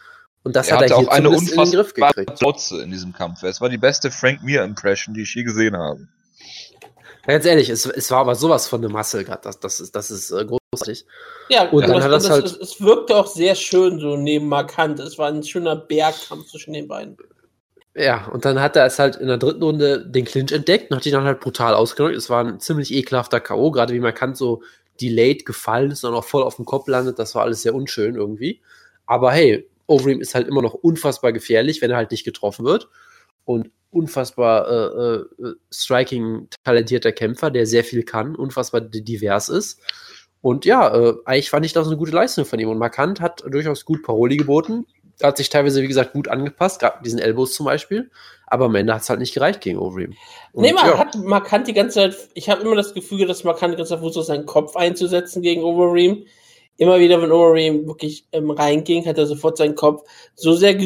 Und 0.44 0.54
das 0.54 0.68
er 0.68 0.78
hat 0.78 0.90
er 0.90 0.96
auch 0.98 1.08
eine 1.08 1.24
zumindest 1.30 1.52
in 1.56 1.62
den 1.64 1.70
Griff 1.72 1.86
unfassbare 1.92 2.14
gekriegt. 2.14 2.38
Plotze 2.38 2.82
in 2.82 2.90
diesem 2.90 3.12
Kampf. 3.12 3.42
Es 3.42 3.60
war 3.60 3.68
die 3.68 3.78
beste 3.78 4.10
Frank 4.10 4.42
Mir-Impression, 4.42 5.14
die 5.14 5.22
ich 5.22 5.34
je 5.34 5.42
gesehen 5.42 5.76
habe. 5.76 6.06
Ja, 7.26 7.32
Ganz 7.32 7.46
ehrlich, 7.46 7.70
es, 7.70 7.86
es 7.86 8.10
war 8.10 8.18
aber 8.20 8.34
sowas 8.34 8.68
von 8.68 8.84
eine 8.84 8.92
Masse 8.92 9.24
gerade. 9.24 9.40
Das, 9.42 9.58
das 9.58 9.80
ist, 9.80 9.96
das 9.96 10.10
ist 10.10 10.30
äh, 10.30 10.44
großartig. 10.44 11.06
Ja, 11.48 11.68
Und 11.70 11.88
dann 11.88 11.94
das, 11.96 12.04
hat 12.04 12.12
das 12.12 12.22
das, 12.24 12.32
halt- 12.32 12.44
es, 12.44 12.56
es 12.56 12.80
wirkte 12.80 13.16
auch 13.16 13.26
sehr 13.26 13.54
schön 13.54 13.98
so 13.98 14.16
neben 14.16 14.46
Markant. 14.48 15.00
Es 15.00 15.16
war 15.18 15.28
ein 15.28 15.42
schöner 15.42 15.76
Bergkampf 15.76 16.46
zwischen 16.50 16.74
den 16.74 16.86
beiden. 16.88 17.16
Ja, 17.96 18.26
und 18.26 18.44
dann 18.44 18.60
hat 18.60 18.76
er 18.76 18.84
es 18.86 18.98
halt 18.98 19.16
in 19.16 19.28
der 19.28 19.38
dritten 19.38 19.62
Runde 19.62 20.04
den 20.06 20.24
Clinch 20.24 20.52
entdeckt 20.52 20.90
und 20.90 20.96
hat 20.98 21.06
ihn 21.06 21.12
dann 21.12 21.24
halt 21.24 21.40
brutal 21.40 21.74
ausgenockt. 21.74 22.16
Es 22.16 22.28
war 22.28 22.44
ein 22.44 22.58
ziemlich 22.60 22.92
ekelhafter 22.92 23.40
K.O., 23.40 23.70
gerade 23.70 23.94
wie 23.94 24.00
man 24.00 24.12
kann, 24.12 24.34
so 24.34 24.62
delayed 25.00 25.46
gefallen 25.46 25.92
ist 25.92 26.04
und 26.04 26.12
auch 26.12 26.24
voll 26.24 26.42
auf 26.42 26.56
dem 26.56 26.64
Kopf 26.64 26.88
landet. 26.88 27.18
Das 27.18 27.34
war 27.34 27.42
alles 27.42 27.62
sehr 27.62 27.74
unschön 27.74 28.16
irgendwie. 28.16 28.60
Aber 29.06 29.32
hey, 29.32 29.68
Overeem 29.86 30.20
ist 30.20 30.34
halt 30.34 30.48
immer 30.48 30.62
noch 30.62 30.74
unfassbar 30.74 31.32
gefährlich, 31.32 31.82
wenn 31.82 31.90
er 31.90 31.96
halt 31.96 32.10
nicht 32.10 32.24
getroffen 32.24 32.64
wird. 32.64 32.88
Und 33.44 33.70
unfassbar 33.90 34.68
äh, 34.68 35.14
äh, 35.16 35.54
striking 35.72 36.48
talentierter 36.64 37.12
Kämpfer, 37.12 37.50
der 37.50 37.66
sehr 37.66 37.84
viel 37.84 38.02
kann, 38.02 38.34
unfassbar 38.34 38.80
di- 38.80 39.02
divers 39.04 39.48
ist. 39.48 39.80
Und 40.40 40.64
ja, 40.64 40.94
äh, 40.94 41.14
eigentlich 41.24 41.50
fand 41.50 41.64
ich 41.64 41.72
das 41.72 41.86
eine 41.86 41.96
gute 41.96 42.12
Leistung 42.12 42.44
von 42.44 42.58
ihm. 42.58 42.68
Und 42.68 42.78
Markant 42.78 43.20
hat 43.20 43.44
durchaus 43.46 43.84
gut 43.84 44.02
Paroli 44.02 44.36
geboten. 44.36 44.86
Hat 45.22 45.36
sich 45.36 45.48
teilweise, 45.48 45.80
wie 45.80 45.88
gesagt, 45.88 46.12
gut 46.12 46.28
angepasst, 46.28 46.80
gerade 46.80 47.02
diesen 47.04 47.20
Elbows 47.20 47.54
zum 47.54 47.66
Beispiel. 47.66 48.10
Aber 48.46 48.66
am 48.66 48.74
Ende 48.74 48.94
hat 48.94 49.02
es 49.02 49.10
halt 49.10 49.20
nicht 49.20 49.32
gereicht 49.32 49.60
gegen 49.60 49.78
Overeem. 49.78 50.14
Und 50.52 50.62
nee, 50.62 50.72
man 50.72 50.86
ja, 50.86 50.98
hat 50.98 51.14
Markant 51.14 51.68
die 51.68 51.72
ganze 51.72 51.94
Zeit, 51.94 52.28
ich 52.34 52.50
habe 52.50 52.62
immer 52.62 52.74
das 52.74 52.94
Gefühl, 52.94 53.26
dass 53.26 53.44
Markant 53.44 53.74
die 53.74 53.76
ganze 53.76 53.90
Zeit 53.90 54.00
versucht, 54.00 54.26
seinen 54.26 54.44
Kopf 54.44 54.76
einzusetzen 54.76 55.40
gegen 55.40 55.62
Overeem. 55.62 56.26
Immer 56.76 56.98
wieder, 56.98 57.20
wenn 57.22 57.32
Overeem 57.32 57.86
wirklich 57.86 58.24
ähm, 58.32 58.50
reinging, 58.50 59.06
hat 59.06 59.18
er 59.18 59.26
sofort 59.26 59.56
seinen 59.56 59.74
Kopf 59.74 60.02
so 60.34 60.54
sehr, 60.54 60.76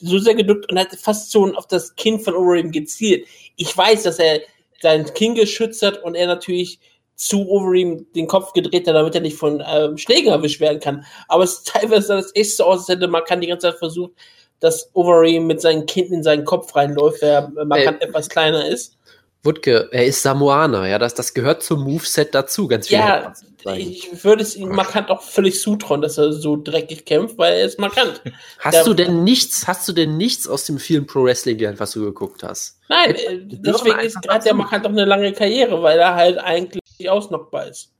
so 0.00 0.18
sehr 0.18 0.34
gedrückt 0.34 0.70
und 0.70 0.78
hat 0.78 0.94
fast 0.96 1.30
so 1.30 1.44
auf 1.54 1.66
das 1.66 1.94
Kinn 1.96 2.18
von 2.18 2.34
Overeem 2.34 2.72
gezielt. 2.72 3.26
Ich 3.56 3.76
weiß, 3.76 4.04
dass 4.04 4.18
er 4.18 4.40
sein 4.80 5.04
Kinn 5.14 5.34
geschützt 5.34 5.82
hat 5.82 6.02
und 6.02 6.14
er 6.14 6.26
natürlich 6.26 6.78
zu 7.16 7.48
Overeem 7.48 8.06
den 8.14 8.26
Kopf 8.26 8.52
gedreht 8.52 8.88
hat, 8.88 8.94
damit 8.94 9.14
er 9.14 9.20
nicht 9.20 9.36
von 9.36 9.62
ähm, 9.66 9.96
Schlägen 9.96 10.32
erwischt 10.32 10.60
werden 10.60 10.80
kann. 10.80 11.04
Aber 11.28 11.44
es 11.44 11.54
ist 11.54 11.68
teilweise 11.68 12.06
sah 12.06 12.16
das 12.16 12.34
echt 12.34 12.56
so 12.56 12.64
aus, 12.64 12.80
als 12.80 12.88
hätte 12.88 13.08
Markant 13.08 13.42
die 13.42 13.48
ganze 13.48 13.68
Zeit 13.68 13.78
versucht, 13.78 14.12
dass 14.60 14.90
Overeem 14.94 15.46
mit 15.46 15.60
seinem 15.60 15.86
Kind 15.86 16.10
in 16.10 16.22
seinen 16.22 16.44
Kopf 16.44 16.74
reinläuft, 16.74 17.22
der 17.22 17.52
Markant 17.66 18.02
etwas 18.02 18.28
kleiner 18.28 18.66
ist. 18.66 18.96
Wutke, 19.44 19.88
er 19.92 20.06
ist 20.06 20.22
Samoaner, 20.22 20.88
ja, 20.88 20.98
das, 20.98 21.14
das 21.14 21.34
gehört 21.34 21.62
zum 21.62 21.84
Moveset 21.84 22.34
dazu, 22.34 22.66
ganz 22.66 22.88
viel. 22.88 22.96
Ja, 22.98 23.32
ich 23.76 24.24
würde 24.24 24.42
es 24.42 24.56
ihm 24.56 24.70
markant 24.70 25.10
auch 25.10 25.22
völlig 25.22 25.60
zutrauen, 25.60 26.00
dass 26.00 26.18
er 26.18 26.32
so 26.32 26.56
dreckig 26.56 27.04
kämpft, 27.04 27.38
weil 27.38 27.54
er 27.54 27.64
ist 27.64 27.78
markant. 27.78 28.22
Hast 28.58 28.74
der- 28.74 28.84
du 28.84 28.94
denn 28.94 29.24
nichts, 29.24 29.66
hast 29.66 29.86
du 29.88 29.92
denn 29.92 30.16
nichts 30.16 30.48
aus 30.48 30.64
dem 30.66 30.78
vielen 30.78 31.06
Pro 31.06 31.24
Wrestling 31.24 31.58
gelernt, 31.58 31.80
was 31.80 31.92
du 31.92 32.02
geguckt 32.04 32.42
hast? 32.42 32.78
Nein, 32.88 33.14
äh, 33.14 33.38
deswegen 33.42 33.98
ist, 34.00 34.16
hat 34.28 34.44
der 34.44 34.54
markant 34.54 34.86
auch 34.86 34.90
eine 34.90 35.04
lange 35.04 35.32
Karriere, 35.32 35.82
weil 35.82 35.98
er 35.98 36.14
halt 36.14 36.38
eigentlich 36.38 37.08
ausnockbar 37.08 37.68
ist. 37.68 37.90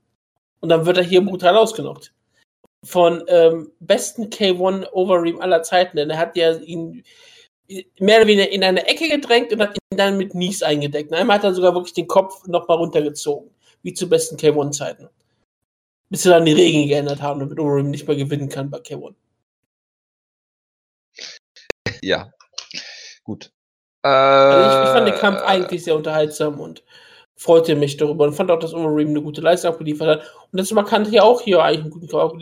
Und 0.61 0.71
dann 0.71 0.87
wird 0.87 0.97
er 0.97 1.03
hier 1.03 1.23
brutal 1.23 1.57
ausgenockt. 1.57 2.13
Von 2.83 3.23
ähm, 3.29 3.71
besten 3.81 4.29
K1 4.31 4.91
Overeem 4.93 5.41
aller 5.41 5.63
Zeiten, 5.63 5.97
denn 5.97 6.11
er 6.11 6.19
hat 6.19 6.37
ja 6.37 6.53
ihn 6.57 7.05
mehr 7.99 8.19
oder 8.19 8.27
weniger 8.27 8.51
in 8.51 8.65
eine 8.65 8.87
Ecke 8.87 9.09
gedrängt 9.09 9.53
und 9.53 9.61
hat 9.61 9.77
ihn 9.77 9.97
dann 9.97 10.17
mit 10.19 10.33
Knees 10.33 10.63
eingedeckt. 10.63 11.11
Und 11.11 11.17
einmal 11.17 11.37
hat 11.37 11.45
er 11.45 11.55
sogar 11.55 11.75
wirklich 11.75 11.95
den 11.95 12.07
Kopf 12.07 12.47
nochmal 12.47 12.77
runtergezogen, 12.79 13.51
wie 13.83 13.95
zu 13.95 14.09
besten 14.09 14.37
K1-Zeiten. 14.37 15.09
Bis 16.11 16.23
sie 16.23 16.29
dann 16.29 16.45
die 16.45 16.53
Regeln 16.53 16.89
geändert 16.89 17.23
haben, 17.23 17.41
damit 17.41 17.59
Overeem 17.59 17.91
nicht 17.91 18.07
mehr 18.07 18.17
gewinnen 18.17 18.49
kann 18.49 18.71
bei 18.71 18.79
K1. 18.79 19.15
Ja. 22.03 22.31
Gut. 23.25 23.51
Also 24.03 24.83
ich, 24.83 24.85
ich 24.85 24.93
fand 24.93 25.09
den 25.09 25.15
Äh, 25.15 25.19
Kampf 25.19 25.41
eigentlich 25.41 25.83
sehr 25.85 25.97
unterhaltsam 25.97 26.61
und 26.61 26.85
freute 27.37 27.75
mich 27.75 27.97
darüber 27.97 28.25
und 28.25 28.35
fand 28.35 28.51
auch, 28.51 28.59
dass 28.59 28.75
Overeem 28.75 29.09
eine 29.09 29.23
gute 29.23 29.41
Leistung 29.41 29.73
abgeliefert 29.73 30.09
hat. 30.09 30.31
Und 30.53 30.59
dass 30.59 30.71
Markant 30.71 31.11
ja 31.11 31.23
auch 31.23 31.41
hier 31.41 31.63
eigentlich 31.63 31.83
einen 31.83 31.91
guten 31.91 32.09
Kampf 32.09 32.35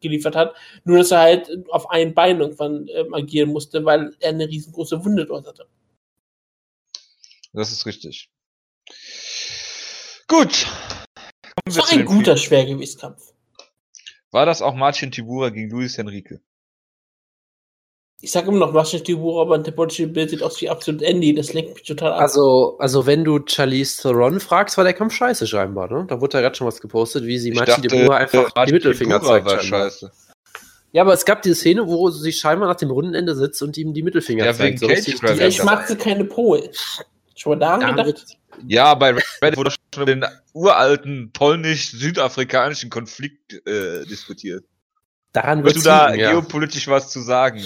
geliefert 0.00 0.36
hat. 0.36 0.54
Nur, 0.84 0.98
dass 0.98 1.10
er 1.10 1.20
halt 1.20 1.50
auf 1.70 1.90
einem 1.90 2.14
Bein 2.14 2.40
irgendwann 2.40 2.88
ähm, 2.88 3.14
agieren 3.14 3.50
musste, 3.50 3.84
weil 3.84 4.14
er 4.20 4.30
eine 4.30 4.48
riesengroße 4.48 5.04
Wunde 5.04 5.26
dort 5.26 5.46
hatte. 5.46 5.66
Das 7.52 7.72
ist 7.72 7.86
richtig. 7.86 8.30
Gut. 10.26 10.66
Das 11.64 11.76
war 11.76 11.90
ein 11.90 12.04
guter 12.04 12.36
Schwergewichtskampf. 12.36 13.32
War 14.30 14.46
das 14.46 14.62
auch 14.62 14.74
Marcin 14.74 15.10
Tibura 15.10 15.48
gegen 15.50 15.70
Luis 15.70 15.96
Henrique? 15.96 16.40
Ich 18.20 18.32
sage 18.32 18.48
immer 18.48 18.66
noch 18.72 18.84
Tibura, 18.84 19.42
aber 19.42 19.54
ein 19.54 19.62
temporisches 19.62 20.12
Bild 20.12 20.30
sieht 20.30 20.42
aus 20.42 20.60
wie 20.60 20.68
absolut 20.68 21.02
Andy. 21.02 21.34
Das 21.34 21.52
lenkt 21.52 21.74
mich 21.74 21.84
total 21.84 22.14
ab. 22.14 22.20
Also, 22.20 22.76
also 22.78 23.06
wenn 23.06 23.22
du 23.22 23.38
Charlize 23.46 24.02
Theron 24.02 24.40
fragst, 24.40 24.76
war 24.76 24.82
der 24.82 24.92
Kampf 24.92 25.14
scheiße 25.14 25.46
scheinbar, 25.46 25.88
ne? 25.88 26.04
Da 26.08 26.20
wurde 26.20 26.38
ja 26.38 26.42
gerade 26.42 26.56
schon 26.56 26.66
was 26.66 26.80
gepostet, 26.80 27.24
wie 27.24 27.38
sie 27.38 27.52
Marcin 27.52 27.82
Tibura 27.82 28.16
einfach 28.16 28.52
die 28.66 28.72
Mittelfinger 28.72 29.22
zeigt. 29.22 29.46
war 29.46 29.60
scheiße. 29.60 30.10
Ja, 30.90 31.02
aber 31.02 31.12
es 31.12 31.24
gab 31.24 31.42
diese 31.42 31.54
Szene, 31.54 31.86
wo 31.86 32.10
sie 32.10 32.32
scheinbar 32.32 32.68
nach 32.68 32.76
dem 32.76 32.90
Rundenende 32.90 33.36
sitzt 33.36 33.62
und 33.62 33.76
ihm 33.76 33.92
die 33.94 34.02
Mittelfinger 34.02 34.46
Ja, 34.46 34.52
zeigt. 34.54 34.80
wegen 34.80 34.92
richtig- 34.92 35.20
Cage 35.20 35.34
Vielleicht 35.36 35.64
mag 35.64 35.86
sie 35.86 35.96
keine 35.96 36.24
Polen. 36.24 36.70
Schon 37.36 37.52
mal 37.52 37.58
daran 37.60 37.96
Da 37.96 38.02
gedacht? 38.02 38.24
Ja, 38.66 38.94
bei 38.94 39.14
Reddit 39.42 39.56
wurde 39.58 39.70
schon 39.70 39.78
über 40.02 40.06
den 40.06 40.24
uralten 40.54 41.30
polnisch-südafrikanischen 41.32 42.90
Konflikt 42.90 43.52
äh, 43.68 44.04
diskutiert. 44.06 44.64
Daran 45.32 45.62
Willst 45.62 45.84
du 45.84 45.90
da 45.90 46.08
liegen, 46.08 46.20
ja. 46.20 46.30
geopolitisch 46.32 46.88
was 46.88 47.10
zu 47.10 47.20
sagen? 47.20 47.62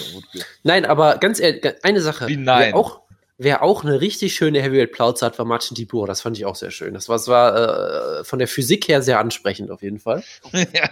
Nein, 0.62 0.84
aber 0.84 1.18
ganz 1.18 1.38
ehrlich, 1.38 1.64
eine 1.82 2.00
Sache. 2.00 2.26
Wie 2.26 2.36
nein? 2.36 2.72
Wer 2.72 2.76
auch, 2.76 3.02
wer 3.38 3.62
auch 3.62 3.84
eine 3.84 4.00
richtig 4.00 4.34
schöne 4.34 4.60
Heavyweight-Plauze 4.60 5.24
hat, 5.24 5.38
war 5.38 5.46
Marcin 5.46 5.76
Tibur. 5.76 6.06
Das 6.06 6.20
fand 6.20 6.36
ich 6.36 6.44
auch 6.44 6.56
sehr 6.56 6.70
schön. 6.70 6.92
Das 6.94 7.08
war, 7.08 7.16
das 7.16 7.28
war 7.28 8.20
äh, 8.20 8.24
von 8.24 8.38
der 8.38 8.48
Physik 8.48 8.88
her 8.88 9.02
sehr 9.02 9.20
ansprechend 9.20 9.70
auf 9.70 9.82
jeden 9.82 10.00
Fall. 10.00 10.24
ja. 10.52 10.90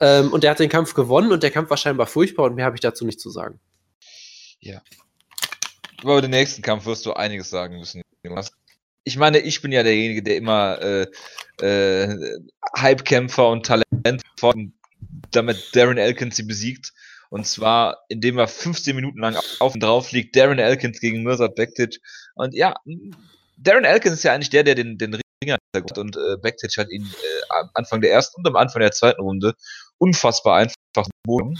Ähm, 0.00 0.32
und 0.32 0.42
der 0.42 0.50
hat 0.50 0.58
den 0.58 0.70
Kampf 0.70 0.94
gewonnen 0.94 1.32
und 1.32 1.42
der 1.42 1.50
Kampf 1.50 1.70
war 1.70 1.76
scheinbar 1.76 2.06
furchtbar 2.06 2.44
und 2.44 2.54
mehr 2.54 2.64
habe 2.64 2.76
ich 2.76 2.80
dazu 2.80 3.04
nicht 3.04 3.20
zu 3.20 3.30
sagen. 3.30 3.60
Über 6.02 6.20
den 6.20 6.30
nächsten 6.30 6.62
Kampf 6.62 6.86
wirst 6.86 7.06
du 7.06 7.12
einiges 7.12 7.50
sagen 7.50 7.78
müssen. 7.78 8.02
Ich 9.04 9.16
meine, 9.16 9.38
ich 9.38 9.60
bin 9.62 9.70
ja 9.70 9.82
derjenige, 9.82 10.22
der 10.22 10.36
immer 10.36 10.80
äh, 10.80 11.06
äh, 11.60 12.38
Hype-Kämpfer 12.76 13.48
und 13.48 13.66
Talent 13.66 14.22
von 14.38 14.72
damit 15.30 15.74
Darren 15.74 15.98
Elkins 15.98 16.36
sie 16.36 16.42
besiegt. 16.44 16.92
Und 17.30 17.46
zwar, 17.46 18.04
indem 18.08 18.38
er 18.38 18.46
15 18.46 18.94
Minuten 18.94 19.18
lang 19.18 19.36
auf 19.58 19.74
und 19.74 19.82
drauf 19.82 20.12
liegt, 20.12 20.36
Darren 20.36 20.58
Elkins 20.58 21.00
gegen 21.00 21.22
Mirsad 21.22 21.54
Bektic. 21.56 21.98
Und 22.34 22.54
ja, 22.54 22.74
Darren 23.56 23.84
Elkins 23.84 24.14
ist 24.14 24.22
ja 24.22 24.34
eigentlich 24.34 24.50
der, 24.50 24.62
der 24.62 24.74
den, 24.76 24.98
den 24.98 25.18
Ringer 25.42 25.56
hat 25.74 25.98
und 25.98 26.16
äh, 26.16 26.36
Bektic 26.40 26.76
hat 26.76 26.90
ihn 26.90 27.02
äh, 27.02 27.60
am 27.60 27.70
Anfang 27.74 28.00
der 28.00 28.12
ersten 28.12 28.40
und 28.40 28.46
am 28.46 28.56
Anfang 28.56 28.80
der 28.80 28.92
zweiten 28.92 29.20
Runde 29.20 29.54
unfassbar 29.98 30.58
einfach 30.58 31.08
gebogen. 31.24 31.58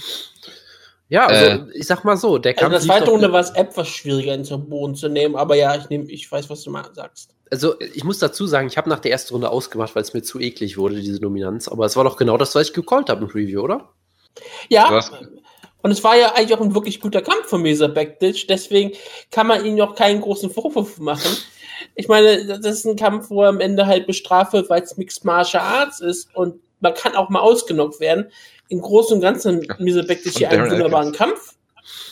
Ja, 1.09 1.27
also 1.27 1.45
Äh. 1.45 1.77
ich 1.77 1.85
sag 1.85 2.03
mal 2.03 2.17
so, 2.17 2.37
der 2.37 2.53
Also 2.53 2.61
Kampf. 2.61 2.81
in 2.81 2.87
der 2.87 2.95
zweiten 2.97 3.09
Runde 3.09 3.31
war 3.31 3.41
es 3.41 3.51
etwas 3.51 3.87
schwieriger, 3.89 4.33
ihn 4.33 4.43
zum 4.45 4.69
Boden 4.69 4.95
zu 4.95 5.07
nehmen, 5.09 5.35
aber 5.35 5.55
ja, 5.55 5.75
ich 5.75 5.89
nehme, 5.89 6.05
ich 6.09 6.31
weiß, 6.31 6.49
was 6.49 6.63
du 6.63 6.71
mal 6.71 6.89
sagst. 6.93 7.34
Also 7.51 7.79
ich 7.79 8.03
muss 8.03 8.19
dazu 8.19 8.47
sagen, 8.47 8.67
ich 8.67 8.77
habe 8.77 8.89
nach 8.89 8.99
der 8.99 9.11
ersten 9.11 9.33
Runde 9.33 9.49
ausgemacht, 9.49 9.95
weil 9.95 10.01
es 10.01 10.13
mir 10.13 10.23
zu 10.23 10.39
eklig 10.39 10.77
wurde, 10.77 10.95
diese 10.95 11.19
Dominanz. 11.19 11.67
Aber 11.67 11.85
es 11.85 11.95
war 11.95 12.03
doch 12.03 12.17
genau 12.17 12.37
das, 12.37 12.55
was 12.55 12.69
ich 12.69 12.73
gecallt 12.73 13.09
habe 13.09 13.23
im 13.23 13.29
Preview, 13.29 13.61
oder? 13.61 13.89
Ja, 14.69 14.89
hast- 14.89 15.13
und 15.85 15.91
es 15.91 16.03
war 16.03 16.17
ja 16.17 16.33
eigentlich 16.33 16.55
auch 16.55 16.61
ein 16.61 16.73
wirklich 16.73 16.99
guter 16.99 17.21
Kampf 17.21 17.45
von 17.45 17.61
Mesa 17.61 17.85
Bektic, 17.85 18.47
deswegen 18.47 18.93
kann 19.29 19.45
man 19.45 19.63
ihm 19.63 19.75
noch 19.75 19.93
keinen 19.93 20.19
großen 20.19 20.49
Vorwurf 20.49 20.97
machen. 20.97 21.37
Ich 21.93 22.07
meine, 22.07 22.43
das 22.43 22.65
ist 22.65 22.85
ein 22.85 22.95
Kampf, 22.95 23.29
wo 23.29 23.43
er 23.43 23.49
am 23.49 23.59
Ende 23.59 23.85
halt 23.85 24.07
bestraft 24.07 24.53
wird, 24.53 24.67
weil 24.71 24.81
es 24.81 24.97
Mixed 24.97 25.25
Martial 25.25 25.61
Arts 25.61 25.99
ist 25.99 26.35
und 26.35 26.59
man 26.79 26.95
kann 26.95 27.15
auch 27.15 27.29
mal 27.29 27.41
ausgenockt 27.41 27.99
werden. 27.99 28.31
Im 28.69 28.81
Großen 28.81 29.17
und 29.17 29.21
Ganzen 29.21 29.69
hat 29.69 29.79
Mesa 29.79 29.99
Und 29.99 30.09
hier 30.09 30.49
einen 30.49 30.71
wunderbaren 30.71 31.11
Kampf 31.11 31.53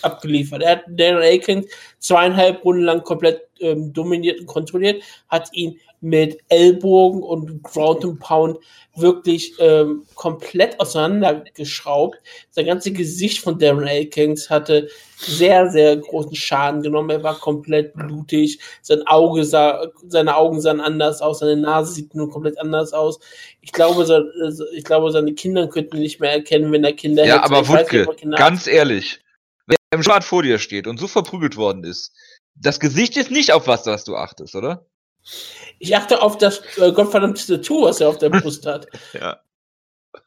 abgeliefert. 0.02 0.62
Er 0.64 0.72
hat 0.72 0.84
Darren 0.88 1.24
Akins 1.24 1.68
zweieinhalb 2.00 2.64
Runden 2.64 2.84
lang 2.84 3.04
komplett 3.04 3.42
ähm, 3.60 3.94
dominiert 3.94 4.40
und 4.40 4.46
kontrolliert, 4.46 5.04
hat 5.30 5.50
ihn 5.54 5.80
mit 6.02 6.38
Ellbogen 6.50 7.24
und 7.24 7.64
Ground 7.64 8.04
and 8.04 8.20
Pound 8.20 8.58
wirklich 8.96 9.54
ähm, 9.60 10.04
komplett 10.16 10.78
auseinandergeschraubt. 10.80 12.18
Sein 12.52 12.66
ganzes 12.66 12.94
Gesicht 12.94 13.40
von 13.40 13.58
Darren 13.58 13.88
Elkins 13.88 14.50
hatte 14.50 14.90
sehr, 15.16 15.70
sehr 15.70 15.96
großen 15.96 16.36
Schaden 16.36 16.82
genommen. 16.82 17.10
Er 17.10 17.24
war 17.24 17.40
komplett 17.40 17.94
blutig. 17.94 18.60
Sein 18.82 19.08
Auge 19.08 19.46
sah, 19.46 19.88
seine 20.10 20.36
Augen 20.36 20.60
sahen 20.60 20.82
anders 20.82 21.22
aus. 21.22 21.40
Seine 21.40 21.56
Nase 21.56 21.94
sieht 21.94 22.14
nun 22.14 22.30
komplett 22.30 22.60
anders 22.60 22.92
aus. 22.92 23.20
Ich 23.62 23.72
glaube, 23.72 24.06
so, 24.06 24.22
ich 24.76 24.84
glaube, 24.84 25.10
seine 25.12 25.34
Kinder 25.34 25.68
könnten 25.68 25.96
ihn 25.96 26.04
nicht 26.04 26.20
mehr 26.20 26.34
erkennen, 26.34 26.72
wenn 26.74 26.84
er 26.84 26.94
Kinder 26.94 27.26
Ja, 27.26 27.36
hätte. 27.36 27.46
aber 27.46 27.60
nicht, 27.62 27.70
Wutke, 27.70 28.02
er 28.02 28.14
Kinder 28.16 28.38
ganz 28.38 28.68
ehrlich, 28.68 29.23
im 29.94 30.04
Schwarz 30.04 30.26
vor 30.26 30.44
dir 30.44 30.60
steht 30.60 30.88
und 30.88 31.00
so 31.00 31.08
verprügelt 31.08 31.56
worden 31.58 31.84
ist, 31.84 32.12
das 32.56 32.80
Gesicht 32.80 33.18
ist 33.18 33.32
nicht 33.32 33.52
auf 33.52 33.68
was, 33.68 33.86
was 33.86 34.04
du 34.04 34.16
achtest, 34.16 34.56
oder? 34.56 34.86
Ich 35.80 35.96
achte 35.96 36.22
auf 36.22 36.38
das 36.38 36.62
äh, 36.78 36.92
gottverdammte 36.92 37.46
Tattoo, 37.46 37.84
was 37.84 38.02
er 38.02 38.10
auf 38.10 38.18
der 38.18 38.30
Brust 38.30 38.66
hat. 38.66 38.88
Ja. 39.14 39.40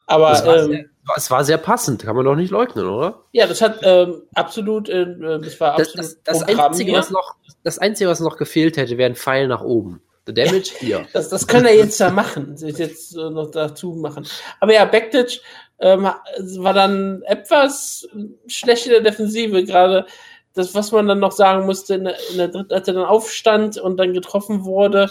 Aber 0.05 0.31
Das 0.31 0.45
war 0.45 0.57
ähm, 0.57 0.89
Es 1.15 1.31
war 1.31 1.43
sehr 1.45 1.57
passend, 1.57 2.03
kann 2.03 2.15
man 2.15 2.25
doch 2.25 2.35
nicht 2.35 2.49
leugnen, 2.51 2.87
oder? 2.87 3.23
ja, 3.31 3.47
das 3.47 3.61
hat 3.61 3.79
ähm, 3.83 4.23
absolut, 4.33 4.89
äh, 4.89 5.05
das 5.39 5.59
war 5.59 5.77
Das, 5.77 5.89
absolut 5.89 5.97
das, 5.97 6.23
das, 6.23 6.45
Programm 6.45 6.71
Einzige, 6.71 6.91
hier. 6.91 6.99
was 6.99 7.09
noch, 7.09 7.35
das 7.63 7.79
Einzige, 7.79 8.09
was 8.09 8.19
noch 8.19 8.37
gefehlt 8.37 8.77
hätte, 8.77 8.97
wäre 8.97 9.09
ein 9.09 9.15
Pfeil 9.15 9.47
nach 9.47 9.61
oben. 9.61 10.01
The 10.25 10.33
Damage 10.33 10.71
hier. 10.79 11.07
Das, 11.13 11.29
das 11.29 11.47
kann 11.47 11.65
er 11.65 11.75
jetzt 11.75 11.99
ja 11.99 12.09
machen, 12.09 12.57
sich 12.57 12.77
jetzt 12.77 13.15
äh, 13.15 13.29
noch 13.29 13.51
dazu 13.51 13.93
machen. 13.93 14.27
Aber 14.59 14.73
ja, 14.73 14.85
Bektic 14.85 15.39
ähm, 15.79 16.03
war 16.03 16.73
dann 16.73 17.21
etwas 17.23 18.07
schlecht 18.47 18.85
in 18.87 18.93
der 18.93 19.01
Defensive, 19.01 19.63
gerade 19.63 20.05
das, 20.53 20.73
was 20.73 20.91
man 20.91 21.07
dann 21.07 21.19
noch 21.19 21.31
sagen 21.31 21.65
musste, 21.65 21.95
in 21.95 22.05
der, 22.05 22.15
in 22.31 22.37
der 22.37 22.47
dritten, 22.47 22.73
als 22.73 22.87
er 22.87 22.95
dann 22.95 23.05
aufstand 23.05 23.77
und 23.77 23.97
dann 23.97 24.13
getroffen 24.13 24.65
wurde, 24.65 25.09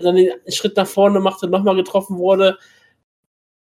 dann 0.00 0.16
den 0.16 0.32
Schritt 0.48 0.76
nach 0.76 0.86
vorne 0.86 1.20
machte, 1.20 1.46
nochmal 1.48 1.76
getroffen 1.76 2.18
wurde 2.18 2.58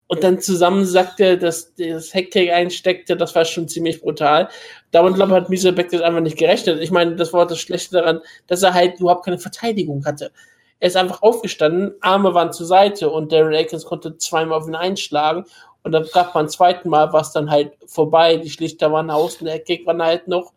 und 0.09 0.23
dann 0.23 0.41
zusammensackte, 0.41 1.37
dass 1.37 1.75
das 1.75 2.15
Heckkick 2.15 2.53
einsteckte, 2.53 3.17
das 3.17 3.35
war 3.35 3.45
schon 3.45 3.69
ziemlich 3.69 4.01
brutal. 4.01 4.49
Damit, 4.93 5.15
glaube 5.15 5.33
ich, 5.33 5.37
hat 5.37 5.51
Miesel 5.51 5.73
Bektic 5.73 6.03
einfach 6.03 6.21
nicht 6.21 6.39
gerechnet. 6.39 6.81
Ich 6.81 6.91
meine, 6.91 7.17
das 7.17 7.33
war 7.33 7.47
das 7.47 7.59
Schlechte 7.59 7.97
daran, 7.97 8.21
dass 8.47 8.63
er 8.63 8.75
halt 8.75 9.01
überhaupt 9.01 9.25
keine 9.25 9.39
Verteidigung 9.39 10.05
hatte. 10.05 10.31
Er 10.79 10.89
ist 10.89 10.97
einfach 10.97 11.23
aufgestanden, 11.23 11.95
Arme 12.03 12.35
waren 12.35 12.53
zur 12.53 12.67
Seite 12.67 13.11
und 13.11 13.33
Darren 13.33 13.55
Akins 13.55 13.87
konnte 13.87 14.19
zweimal 14.19 14.59
auf 14.59 14.69
ihn 14.69 14.75
einschlagen. 14.75 15.45
Und 15.87 15.93
dann 15.93 16.05
gab 16.13 16.33
beim 16.33 16.49
zweiten 16.49 16.89
Mal 16.89 17.13
war 17.13 17.21
es 17.21 17.31
dann 17.31 17.49
halt 17.49 17.75
vorbei. 17.87 18.39
Die 18.39 18.51
Schlichter 18.51 18.91
waren 18.91 19.09
aus 19.09 19.37
und 19.37 19.47
der 19.47 19.61
Kick 19.61 19.87
war 19.87 19.97
halt 19.97 20.27
noch 20.27 20.53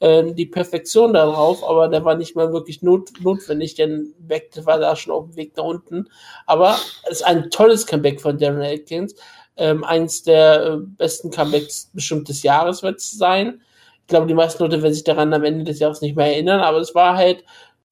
ähm, 0.00 0.34
die 0.34 0.46
Perfektion 0.46 1.12
darauf, 1.12 1.62
aber 1.62 1.88
der 1.88 2.06
war 2.06 2.14
nicht 2.14 2.36
mehr 2.36 2.54
wirklich 2.54 2.80
not 2.80 3.10
notwendig, 3.20 3.74
denn 3.74 4.14
Beck 4.18 4.50
war 4.64 4.78
da 4.78 4.96
schon 4.96 5.12
auf 5.12 5.26
dem 5.26 5.36
Weg 5.36 5.58
nach 5.58 5.64
unten. 5.64 6.08
Aber 6.46 6.78
es 7.02 7.18
ist 7.18 7.22
ein 7.22 7.50
tolles 7.50 7.86
Comeback 7.86 8.18
von 8.18 8.38
Darren 8.38 8.62
Akins. 8.62 9.14
Ähm, 9.58 9.84
eins 9.84 10.22
der 10.22 10.64
äh, 10.64 10.76
besten 10.78 11.30
Comebacks 11.30 11.90
bestimmt 11.92 12.30
des 12.30 12.42
Jahres 12.42 12.82
wird 12.82 12.98
es 12.98 13.10
sein. 13.10 13.60
Ich 14.00 14.06
glaube, 14.06 14.26
die 14.26 14.32
meisten 14.32 14.62
Leute 14.62 14.80
werden 14.80 14.94
sich 14.94 15.04
daran 15.04 15.34
am 15.34 15.44
Ende 15.44 15.64
des 15.64 15.80
Jahres 15.80 16.00
nicht 16.00 16.16
mehr 16.16 16.28
erinnern, 16.28 16.60
aber 16.60 16.78
es 16.78 16.94
war 16.94 17.14
halt, 17.14 17.44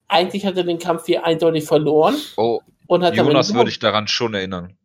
eigentlich 0.07 0.47
hat 0.47 0.57
er 0.57 0.63
den 0.63 0.79
Kampf 0.79 1.05
hier 1.05 1.27
eindeutig 1.27 1.65
verloren 1.65 2.15
Oh, 2.37 2.59
Jonas 3.13 3.53
würde 3.53 3.69
ich 3.69 3.77
daran 3.77 4.07
schon 4.07 4.33
erinnern. 4.33 4.75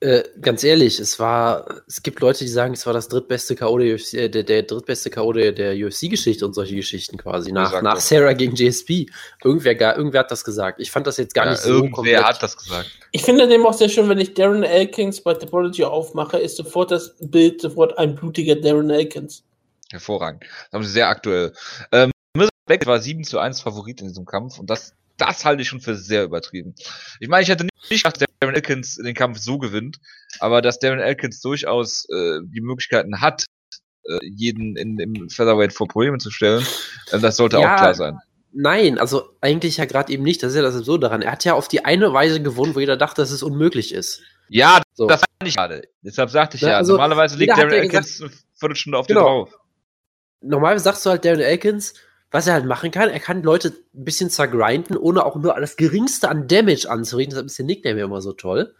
Äh, 0.00 0.24
ganz 0.42 0.62
ehrlich, 0.62 1.00
es 1.00 1.18
war, 1.18 1.82
es 1.86 2.02
gibt 2.02 2.20
Leute, 2.20 2.44
die 2.44 2.50
sagen, 2.50 2.74
es 2.74 2.84
war 2.84 2.92
das 2.92 3.08
drittbeste 3.08 3.56
K.O. 3.56 3.78
der, 3.78 3.94
UFC, 3.94 4.14
äh, 4.14 4.28
der, 4.28 4.42
der 4.42 4.62
drittbeste 4.64 5.08
K.O. 5.08 5.32
der, 5.32 5.52
der 5.52 5.74
UFC-Geschichte 5.74 6.44
und 6.44 6.52
solche 6.52 6.74
Geschichten 6.74 7.16
quasi. 7.16 7.50
Nach, 7.50 7.80
nach? 7.80 7.98
Sarah 7.98 8.34
gegen 8.34 8.54
JSP. 8.54 9.06
Irgendwer, 9.42 9.74
gar, 9.74 9.96
irgendwer 9.96 10.20
hat 10.20 10.30
das 10.30 10.44
gesagt. 10.44 10.80
Ich 10.80 10.90
fand 10.90 11.06
das 11.06 11.16
jetzt 11.16 11.34
gar 11.34 11.46
Ja, 11.46 11.52
nicht 11.52 11.62
so 11.62 11.70
irgendwer 11.70 12.24
hat 12.24 12.42
das 12.42 12.58
gesagt. 12.58 12.90
Ich 13.12 13.22
finde 13.22 13.48
dem 13.48 13.64
auch 13.64 13.72
sehr 13.72 13.88
schön, 13.88 14.08
wenn 14.10 14.18
ich 14.18 14.34
Darren 14.34 14.64
Elkins 14.64 15.22
bei 15.22 15.32
Topology 15.32 15.84
aufmache, 15.84 16.38
ist 16.38 16.56
sofort 16.56 16.90
das 16.90 17.14
Bild 17.18 17.62
sofort 17.62 17.96
ein 17.96 18.14
blutiger 18.14 18.56
Darren 18.56 18.90
Elkins. 18.90 19.44
Hervorragend. 19.90 20.42
Das 20.42 20.72
haben 20.72 20.84
sie 20.84 20.90
sehr 20.90 21.08
aktuell. 21.08 21.54
Ähm, 21.90 22.10
Bektic 22.66 22.88
war 22.88 23.00
7 23.00 23.24
zu 23.24 23.38
1 23.38 23.60
Favorit 23.60 24.00
in 24.00 24.08
diesem 24.08 24.26
Kampf 24.26 24.58
und 24.58 24.68
das, 24.68 24.92
das 25.16 25.44
halte 25.44 25.62
ich 25.62 25.68
schon 25.68 25.80
für 25.80 25.96
sehr 25.96 26.24
übertrieben. 26.24 26.74
Ich 27.20 27.28
meine, 27.28 27.42
ich 27.42 27.48
hätte 27.48 27.64
nicht 27.64 27.88
gedacht, 27.88 28.20
dass 28.20 28.28
Darren 28.40 28.54
Elkins 28.54 28.96
den 28.96 29.14
Kampf 29.14 29.38
so 29.38 29.58
gewinnt, 29.58 29.98
aber 30.40 30.62
dass 30.62 30.78
Darren 30.78 31.00
Elkins 31.00 31.40
durchaus 31.40 32.06
äh, 32.10 32.40
die 32.44 32.60
Möglichkeiten 32.60 33.20
hat, 33.20 33.46
äh, 34.04 34.18
jeden 34.22 34.76
in, 34.76 34.98
im 34.98 35.28
Featherweight 35.30 35.72
vor 35.72 35.88
Probleme 35.88 36.18
zu 36.18 36.30
stellen, 36.30 36.66
äh, 37.10 37.18
das 37.18 37.36
sollte 37.36 37.58
Ja, 37.58 37.72
auch 37.74 37.76
klar 37.76 37.94
sein. 37.94 38.18
Nein, 38.52 38.98
also 38.98 39.36
eigentlich 39.42 39.76
ja 39.76 39.84
gerade 39.84 40.10
eben 40.12 40.22
nicht. 40.22 40.42
Das 40.42 40.52
ist 40.52 40.56
ja 40.56 40.62
das 40.62 40.74
so 40.74 40.96
daran. 40.96 41.20
Er 41.20 41.32
hat 41.32 41.44
ja 41.44 41.52
auf 41.54 41.68
die 41.68 41.84
eine 41.84 42.12
Weise 42.14 42.40
gewonnen, 42.42 42.74
wo 42.74 42.80
jeder 42.80 42.96
dachte, 42.96 43.20
dass 43.20 43.30
es 43.30 43.42
unmöglich 43.42 43.92
ist. 43.92 44.22
Ja, 44.48 44.80
So. 44.94 45.08
das 45.08 45.20
fand 45.20 45.48
ich 45.48 45.56
gerade. 45.56 45.82
Deshalb 46.02 46.30
sagte 46.30 46.56
ich 46.56 46.62
Ja, 46.62 46.70
ja, 46.70 46.76
also, 46.78 46.92
normalerweise 46.92 47.36
liegt 47.36 47.56
Darren 47.56 47.70
Elkins 47.72 48.20
eine 48.22 48.30
Viertelstunde 48.54 48.96
auf 48.98 49.06
dir 49.06 49.14
Genau. 49.14 49.26
drauf. 49.44 49.58
Normalerweise 50.40 50.84
sagst 50.84 51.04
du 51.04 51.10
halt 51.10 51.24
Darren 51.24 51.40
Elkins, 51.40 51.94
was 52.30 52.46
er 52.46 52.54
halt 52.54 52.66
machen 52.66 52.90
kann, 52.90 53.08
er 53.08 53.20
kann 53.20 53.42
Leute 53.42 53.68
ein 53.94 54.04
bisschen 54.04 54.30
zergrinden, 54.30 54.96
ohne 54.96 55.24
auch 55.24 55.36
nur 55.36 55.54
das 55.54 55.76
geringste 55.76 56.28
an 56.28 56.48
Damage 56.48 56.90
anzurichten. 56.90 57.30
Deshalb 57.30 57.46
ist 57.46 57.58
der 57.58 57.66
Nickname 57.66 58.00
immer 58.00 58.20
so 58.20 58.32
toll. 58.32 58.74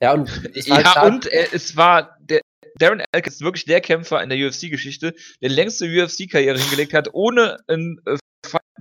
Ja, 0.00 0.14
und, 0.14 0.30
ja, 0.54 0.94
halt 0.94 1.12
und 1.12 1.32
äh, 1.32 1.48
es 1.52 1.76
war 1.76 2.16
der, 2.20 2.40
Darren 2.76 3.02
Elkins 3.12 3.36
ist 3.36 3.42
wirklich 3.42 3.64
der 3.64 3.80
Kämpfer 3.80 4.22
in 4.22 4.28
der 4.28 4.38
UFC-Geschichte, 4.38 5.14
der 5.42 5.50
längste 5.50 5.86
UFC-Karriere 5.86 6.58
hingelegt 6.58 6.94
hat, 6.94 7.08
ohne 7.12 7.58
einen 7.66 8.00
äh, 8.06 8.16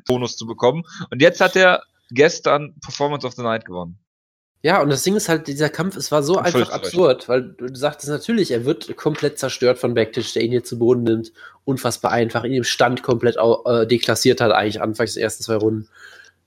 Bonus 0.06 0.38
zu 0.38 0.46
bekommen. 0.46 0.84
Und 1.10 1.22
jetzt 1.22 1.42
hat 1.42 1.56
er 1.56 1.84
gestern 2.12 2.76
Performance 2.80 3.26
of 3.26 3.34
the 3.34 3.42
Night 3.42 3.66
gewonnen. 3.66 4.00
Ja, 4.64 4.82
und 4.82 4.90
das 4.90 5.04
Ding 5.04 5.16
ist 5.16 5.30
halt, 5.30 5.48
dieser 5.48 5.70
Kampf, 5.70 5.96
es 5.96 6.12
war 6.12 6.24
so 6.24 6.38
einfach 6.38 6.72
absurd, 6.72 7.30
weil 7.30 7.44
du 7.44 7.74
sagtest 7.76 8.10
natürlich, 8.10 8.52
er 8.52 8.66
wird 8.66 8.96
komplett 8.98 9.38
zerstört 9.38 9.78
von 9.78 9.94
Backtisch, 9.94 10.34
der 10.34 10.44
ihn 10.44 10.52
hier 10.52 10.64
zu 10.64 10.80
Boden 10.80 11.04
nimmt, 11.04 11.32
unfassbar 11.64 12.12
einfach, 12.12 12.44
ihn 12.44 12.54
im 12.54 12.64
Stand 12.64 13.04
komplett 13.04 13.38
äh, 13.38 13.86
deklassiert 13.86 14.42
hat, 14.42 14.52
eigentlich 14.52 14.82
anfangs 14.82 15.14
der 15.14 15.24
ersten 15.24 15.44
zwei 15.44 15.58
Runden, 15.58 15.88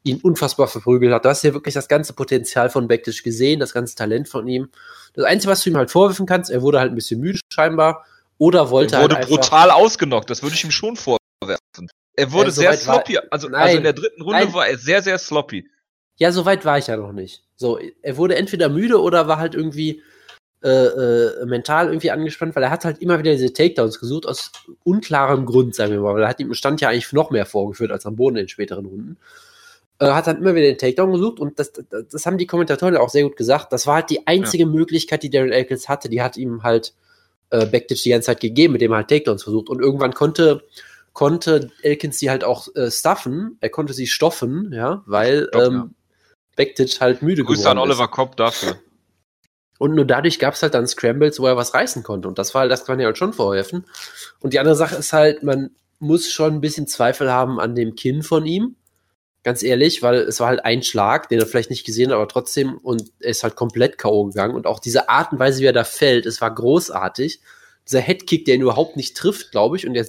ihn 0.02 0.18
unfassbar 0.22 0.66
verprügelt 0.66 1.12
hat. 1.12 1.24
Du 1.24 1.28
hast 1.28 1.42
hier 1.42 1.54
wirklich 1.54 1.74
das 1.74 1.86
ganze 1.86 2.12
Potenzial 2.12 2.68
von 2.68 2.88
Backtisch 2.88 3.22
gesehen, 3.22 3.60
das 3.60 3.72
ganze 3.72 3.94
Talent 3.94 4.28
von 4.28 4.48
ihm. 4.48 4.70
Das 5.14 5.24
Einzige, 5.24 5.52
was 5.52 5.62
du 5.62 5.70
ihm 5.70 5.76
halt 5.76 5.90
vorwerfen 5.90 6.26
kannst, 6.26 6.50
er 6.50 6.62
wurde 6.62 6.80
halt 6.80 6.90
ein 6.90 6.96
bisschen 6.96 7.20
müde 7.20 7.38
scheinbar, 7.52 8.04
oder 8.38 8.70
wollte 8.70 8.96
er 8.96 9.02
wurde 9.02 9.16
halt 9.16 9.28
brutal 9.28 9.70
ausgenockt, 9.70 10.30
das 10.30 10.42
würde 10.42 10.56
ich 10.56 10.64
ihm 10.64 10.72
schon 10.72 10.96
vorwerfen. 10.96 11.90
Er 12.16 12.32
wurde 12.32 12.48
ja, 12.48 12.52
sehr 12.52 12.76
sloppy, 12.76 13.18
also, 13.30 13.48
also 13.48 13.76
in 13.76 13.84
der 13.84 13.92
dritten 13.92 14.22
Runde 14.22 14.44
nein. 14.44 14.52
war 14.52 14.66
er 14.66 14.78
sehr, 14.78 15.00
sehr 15.00 15.18
sloppy. 15.18 15.70
Ja, 16.20 16.32
so 16.32 16.44
weit 16.44 16.66
war 16.66 16.76
ich 16.76 16.88
ja 16.88 16.98
noch 16.98 17.12
nicht. 17.12 17.42
So, 17.56 17.78
er 18.02 18.16
wurde 18.18 18.36
entweder 18.36 18.68
müde 18.68 19.00
oder 19.00 19.26
war 19.26 19.38
halt 19.38 19.54
irgendwie 19.54 20.02
äh, 20.62 20.68
äh, 20.68 21.46
mental 21.46 21.86
irgendwie 21.86 22.10
angespannt, 22.10 22.54
weil 22.54 22.62
er 22.62 22.70
hat 22.70 22.84
halt 22.84 22.98
immer 22.98 23.18
wieder 23.18 23.32
diese 23.32 23.54
Takedowns 23.54 23.98
gesucht, 23.98 24.26
aus 24.26 24.52
unklarem 24.84 25.46
Grund, 25.46 25.74
sagen 25.74 25.92
wir 25.92 26.00
mal, 26.00 26.14
weil 26.14 26.22
er 26.22 26.28
hat 26.28 26.38
ihm 26.38 26.48
im 26.48 26.54
Stand 26.54 26.82
ja 26.82 26.90
eigentlich 26.90 27.10
noch 27.14 27.30
mehr 27.30 27.46
vorgeführt 27.46 27.90
als 27.90 28.04
am 28.04 28.16
Boden 28.16 28.36
in 28.36 28.44
den 28.44 28.48
späteren 28.50 28.84
Runden. 28.84 29.16
Äh, 29.98 30.10
hat 30.10 30.26
dann 30.26 30.36
immer 30.36 30.54
wieder 30.54 30.66
den 30.66 30.76
Takedown 30.76 31.12
gesucht 31.12 31.40
und 31.40 31.58
das, 31.58 31.72
das, 31.72 31.86
das 32.10 32.26
haben 32.26 32.36
die 32.36 32.46
Kommentatoren 32.46 32.98
auch 32.98 33.08
sehr 33.08 33.22
gut 33.22 33.38
gesagt. 33.38 33.72
Das 33.72 33.86
war 33.86 33.94
halt 33.94 34.10
die 34.10 34.26
einzige 34.26 34.64
ja. 34.64 34.68
Möglichkeit, 34.68 35.22
die 35.22 35.30
Darren 35.30 35.52
Elkins 35.52 35.88
hatte. 35.88 36.10
Die 36.10 36.20
hat 36.20 36.36
ihm 36.36 36.62
halt 36.62 36.92
äh, 37.48 37.64
Backditch 37.64 38.02
die 38.02 38.10
ganze 38.10 38.26
Zeit 38.26 38.40
gegeben, 38.40 38.74
mit 38.74 38.82
dem 38.82 38.92
er 38.92 38.98
halt 38.98 39.08
Takedowns 39.08 39.42
versucht. 39.42 39.70
Und 39.70 39.80
irgendwann 39.80 40.12
konnte 40.12 40.62
konnte 41.12 41.70
Elkins 41.82 42.18
die 42.18 42.30
halt 42.30 42.44
auch 42.44 42.68
äh, 42.74 42.90
stuffen, 42.90 43.56
er 43.60 43.70
konnte 43.70 43.92
sie 43.92 44.06
stoffen, 44.06 44.72
ja, 44.72 45.02
weil 45.06 45.48
Stopp, 45.48 45.62
ähm, 45.62 45.74
ja. 45.74 45.90
Bektic 46.56 47.00
halt 47.00 47.22
müde 47.22 47.44
Grüße 47.44 47.62
geworden 47.62 47.78
an 47.78 47.84
Oliver 47.84 48.04
ist. 48.04 48.10
Kopp 48.10 48.36
dafür. 48.36 48.78
Und 49.78 49.94
nur 49.94 50.04
dadurch 50.04 50.38
gab 50.38 50.54
es 50.54 50.62
halt 50.62 50.74
dann 50.74 50.86
Scrambles, 50.86 51.40
wo 51.40 51.46
er 51.46 51.56
was 51.56 51.72
reißen 51.72 52.02
konnte. 52.02 52.28
Und 52.28 52.38
das 52.38 52.52
war 52.52 52.60
halt, 52.60 52.70
das 52.70 52.84
kann 52.84 52.96
man 52.96 53.00
ja 53.00 53.06
halt 53.06 53.16
schon 53.16 53.32
vorhelfen. 53.32 53.86
Und 54.40 54.52
die 54.52 54.58
andere 54.58 54.76
Sache 54.76 54.96
ist 54.96 55.14
halt, 55.14 55.42
man 55.42 55.70
muss 55.98 56.30
schon 56.30 56.54
ein 56.54 56.60
bisschen 56.60 56.86
Zweifel 56.86 57.32
haben 57.32 57.58
an 57.58 57.74
dem 57.74 57.94
Kinn 57.94 58.22
von 58.22 58.44
ihm. 58.44 58.76
Ganz 59.42 59.62
ehrlich, 59.62 60.02
weil 60.02 60.16
es 60.16 60.38
war 60.38 60.48
halt 60.48 60.66
ein 60.66 60.82
Schlag, 60.82 61.30
den 61.30 61.38
er 61.38 61.46
vielleicht 61.46 61.70
nicht 61.70 61.86
gesehen 61.86 62.10
hat, 62.10 62.16
aber 62.16 62.28
trotzdem, 62.28 62.76
und 62.76 63.10
er 63.20 63.30
ist 63.30 63.42
halt 63.42 63.56
komplett 63.56 63.96
K.O. 63.96 64.26
gegangen. 64.26 64.54
Und 64.54 64.66
auch 64.66 64.80
diese 64.80 65.08
Art 65.08 65.32
und 65.32 65.38
Weise, 65.38 65.62
wie 65.62 65.66
er 65.66 65.72
da 65.72 65.84
fällt, 65.84 66.26
es 66.26 66.42
war 66.42 66.54
großartig. 66.54 67.40
Dieser 67.86 68.00
Headkick, 68.00 68.44
der 68.44 68.56
ihn 68.56 68.60
überhaupt 68.60 68.96
nicht 68.96 69.16
trifft, 69.16 69.50
glaube 69.50 69.78
ich, 69.78 69.86
und 69.86 69.94
er 69.94 70.04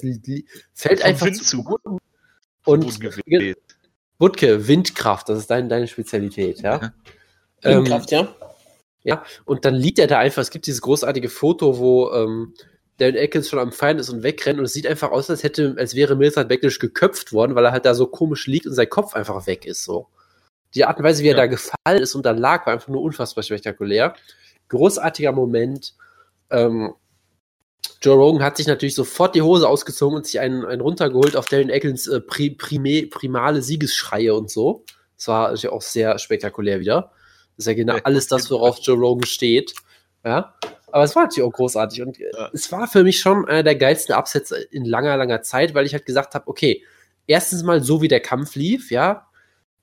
fällt 0.74 1.02
einfach 1.02 1.32
zu 1.32 1.64
Boden. 1.64 1.98
Und 2.66 2.98
Wutke, 4.22 4.68
Windkraft, 4.68 5.28
das 5.28 5.38
ist 5.40 5.50
dein, 5.50 5.68
deine 5.68 5.88
Spezialität, 5.88 6.62
ja? 6.62 6.92
Windkraft, 7.60 8.12
ähm, 8.12 8.28
ja. 8.28 8.36
Ja, 9.04 9.24
und 9.44 9.64
dann 9.64 9.74
liegt 9.74 9.98
er 9.98 10.06
da 10.06 10.20
einfach. 10.20 10.42
Es 10.42 10.50
gibt 10.50 10.66
dieses 10.66 10.80
großartige 10.80 11.28
Foto, 11.28 11.78
wo 11.78 12.12
ähm, 12.12 12.54
Darren 12.98 13.16
Atkins 13.16 13.48
schon 13.48 13.58
am 13.58 13.72
Feind 13.72 13.98
ist 13.98 14.10
und 14.10 14.22
wegrennt 14.22 14.60
und 14.60 14.64
es 14.64 14.72
sieht 14.72 14.86
einfach 14.86 15.10
aus, 15.10 15.28
als 15.28 15.42
hätte, 15.42 15.74
als 15.76 15.96
wäre 15.96 16.14
Milford 16.14 16.48
Backlash 16.48 16.78
geköpft 16.78 17.32
worden, 17.32 17.56
weil 17.56 17.64
er 17.64 17.72
halt 17.72 17.84
da 17.84 17.94
so 17.94 18.06
komisch 18.06 18.46
liegt 18.46 18.66
und 18.66 18.74
sein 18.74 18.88
Kopf 18.88 19.14
einfach 19.14 19.48
weg 19.48 19.66
ist, 19.66 19.82
so. 19.82 20.06
Die 20.76 20.84
Art 20.84 20.98
und 20.98 21.04
Weise, 21.04 21.24
wie 21.24 21.28
er 21.28 21.36
ja. 21.36 21.38
da 21.38 21.46
gefallen 21.46 22.00
ist 22.00 22.14
und 22.14 22.24
da 22.24 22.30
lag, 22.30 22.64
war 22.64 22.74
einfach 22.74 22.88
nur 22.88 23.02
unfassbar 23.02 23.42
spektakulär. 23.42 24.14
Großartiger 24.68 25.32
Moment. 25.32 25.94
Ähm, 26.48 26.94
Joe 28.00 28.16
Rogan 28.16 28.42
hat 28.42 28.56
sich 28.56 28.66
natürlich 28.66 28.94
sofort 28.94 29.34
die 29.34 29.42
Hose 29.42 29.68
ausgezogen 29.68 30.16
und 30.16 30.26
sich 30.26 30.40
einen, 30.40 30.64
einen 30.64 30.80
runtergeholt 30.80 31.36
auf 31.36 31.46
Darren 31.46 31.70
Ecclins 31.70 32.08
äh, 32.08 32.20
pri, 32.20 32.50
prime, 32.50 33.06
primale 33.06 33.62
Siegesschreie 33.62 34.34
und 34.34 34.50
so. 34.50 34.84
Das 35.16 35.28
war 35.28 35.48
natürlich 35.48 35.68
auch 35.68 35.82
sehr 35.82 36.18
spektakulär 36.18 36.80
wieder. 36.80 37.12
Das 37.56 37.64
ist 37.64 37.66
ja 37.66 37.74
genau 37.74 37.96
alles 38.02 38.26
das, 38.26 38.50
worauf 38.50 38.78
Joe 38.80 38.96
Rogan 38.96 39.26
steht. 39.26 39.74
Ja. 40.24 40.54
Aber 40.90 41.04
es 41.04 41.14
war 41.16 41.24
natürlich 41.24 41.48
auch 41.48 41.52
großartig. 41.52 42.02
Und 42.02 42.18
ja. 42.18 42.50
es 42.52 42.70
war 42.72 42.88
für 42.88 43.04
mich 43.04 43.20
schon 43.20 43.46
einer 43.46 43.62
der 43.62 43.76
geilsten 43.76 44.14
Absätze 44.14 44.56
in 44.56 44.84
langer, 44.84 45.16
langer 45.16 45.42
Zeit, 45.42 45.74
weil 45.74 45.86
ich 45.86 45.92
halt 45.92 46.06
gesagt 46.06 46.34
habe, 46.34 46.48
okay, 46.48 46.84
erstens 47.26 47.62
mal 47.62 47.82
so 47.82 48.02
wie 48.02 48.08
der 48.08 48.20
Kampf 48.20 48.56
lief, 48.56 48.90
ja. 48.90 49.26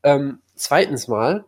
Ähm, 0.03 0.39
zweitens 0.55 1.07
mal, 1.07 1.45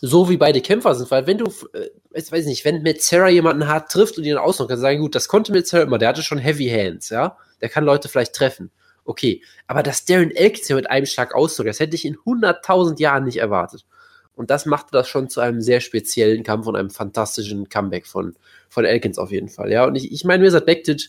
so 0.00 0.28
wie 0.28 0.36
beide 0.36 0.60
Kämpfer 0.60 0.94
sind, 0.94 1.10
weil 1.10 1.26
wenn 1.26 1.38
du, 1.38 1.46
äh, 1.72 1.88
ich 2.14 2.30
weiß 2.30 2.46
nicht, 2.46 2.64
wenn 2.64 2.82
Metzera 2.82 3.28
jemanden 3.28 3.66
hart 3.66 3.90
trifft 3.90 4.18
und 4.18 4.24
ihn 4.24 4.36
ausnockt, 4.36 4.70
kannst 4.70 4.82
du 4.82 4.86
sagen, 4.86 5.00
gut, 5.00 5.14
das 5.14 5.28
konnte 5.28 5.52
Metzera 5.52 5.82
immer, 5.82 5.98
der 5.98 6.08
hatte 6.08 6.22
schon 6.22 6.38
Heavy 6.38 6.68
Hands, 6.68 7.08
ja, 7.08 7.36
der 7.60 7.68
kann 7.68 7.84
Leute 7.84 8.08
vielleicht 8.08 8.34
treffen. 8.34 8.70
Okay, 9.04 9.42
aber 9.66 9.82
dass 9.82 10.04
Darren 10.04 10.30
Elkins 10.30 10.68
mit 10.68 10.90
einem 10.90 11.06
Schlag 11.06 11.34
ausdrückt, 11.34 11.70
das 11.70 11.80
hätte 11.80 11.96
ich 11.96 12.04
in 12.04 12.16
100.000 12.16 13.00
Jahren 13.00 13.24
nicht 13.24 13.38
erwartet. 13.38 13.86
Und 14.34 14.50
das 14.50 14.66
machte 14.66 14.90
das 14.92 15.08
schon 15.08 15.28
zu 15.28 15.40
einem 15.40 15.60
sehr 15.62 15.80
speziellen 15.80 16.44
Kampf 16.44 16.66
und 16.66 16.76
einem 16.76 16.90
fantastischen 16.90 17.68
Comeback 17.68 18.06
von, 18.06 18.36
von 18.68 18.84
Elkins 18.84 19.18
auf 19.18 19.32
jeden 19.32 19.48
Fall, 19.48 19.72
ja. 19.72 19.84
Und 19.84 19.96
ich, 19.96 20.12
ich 20.12 20.24
meine, 20.24 20.44
Wizard 20.44 20.66
Bektic 20.66 21.08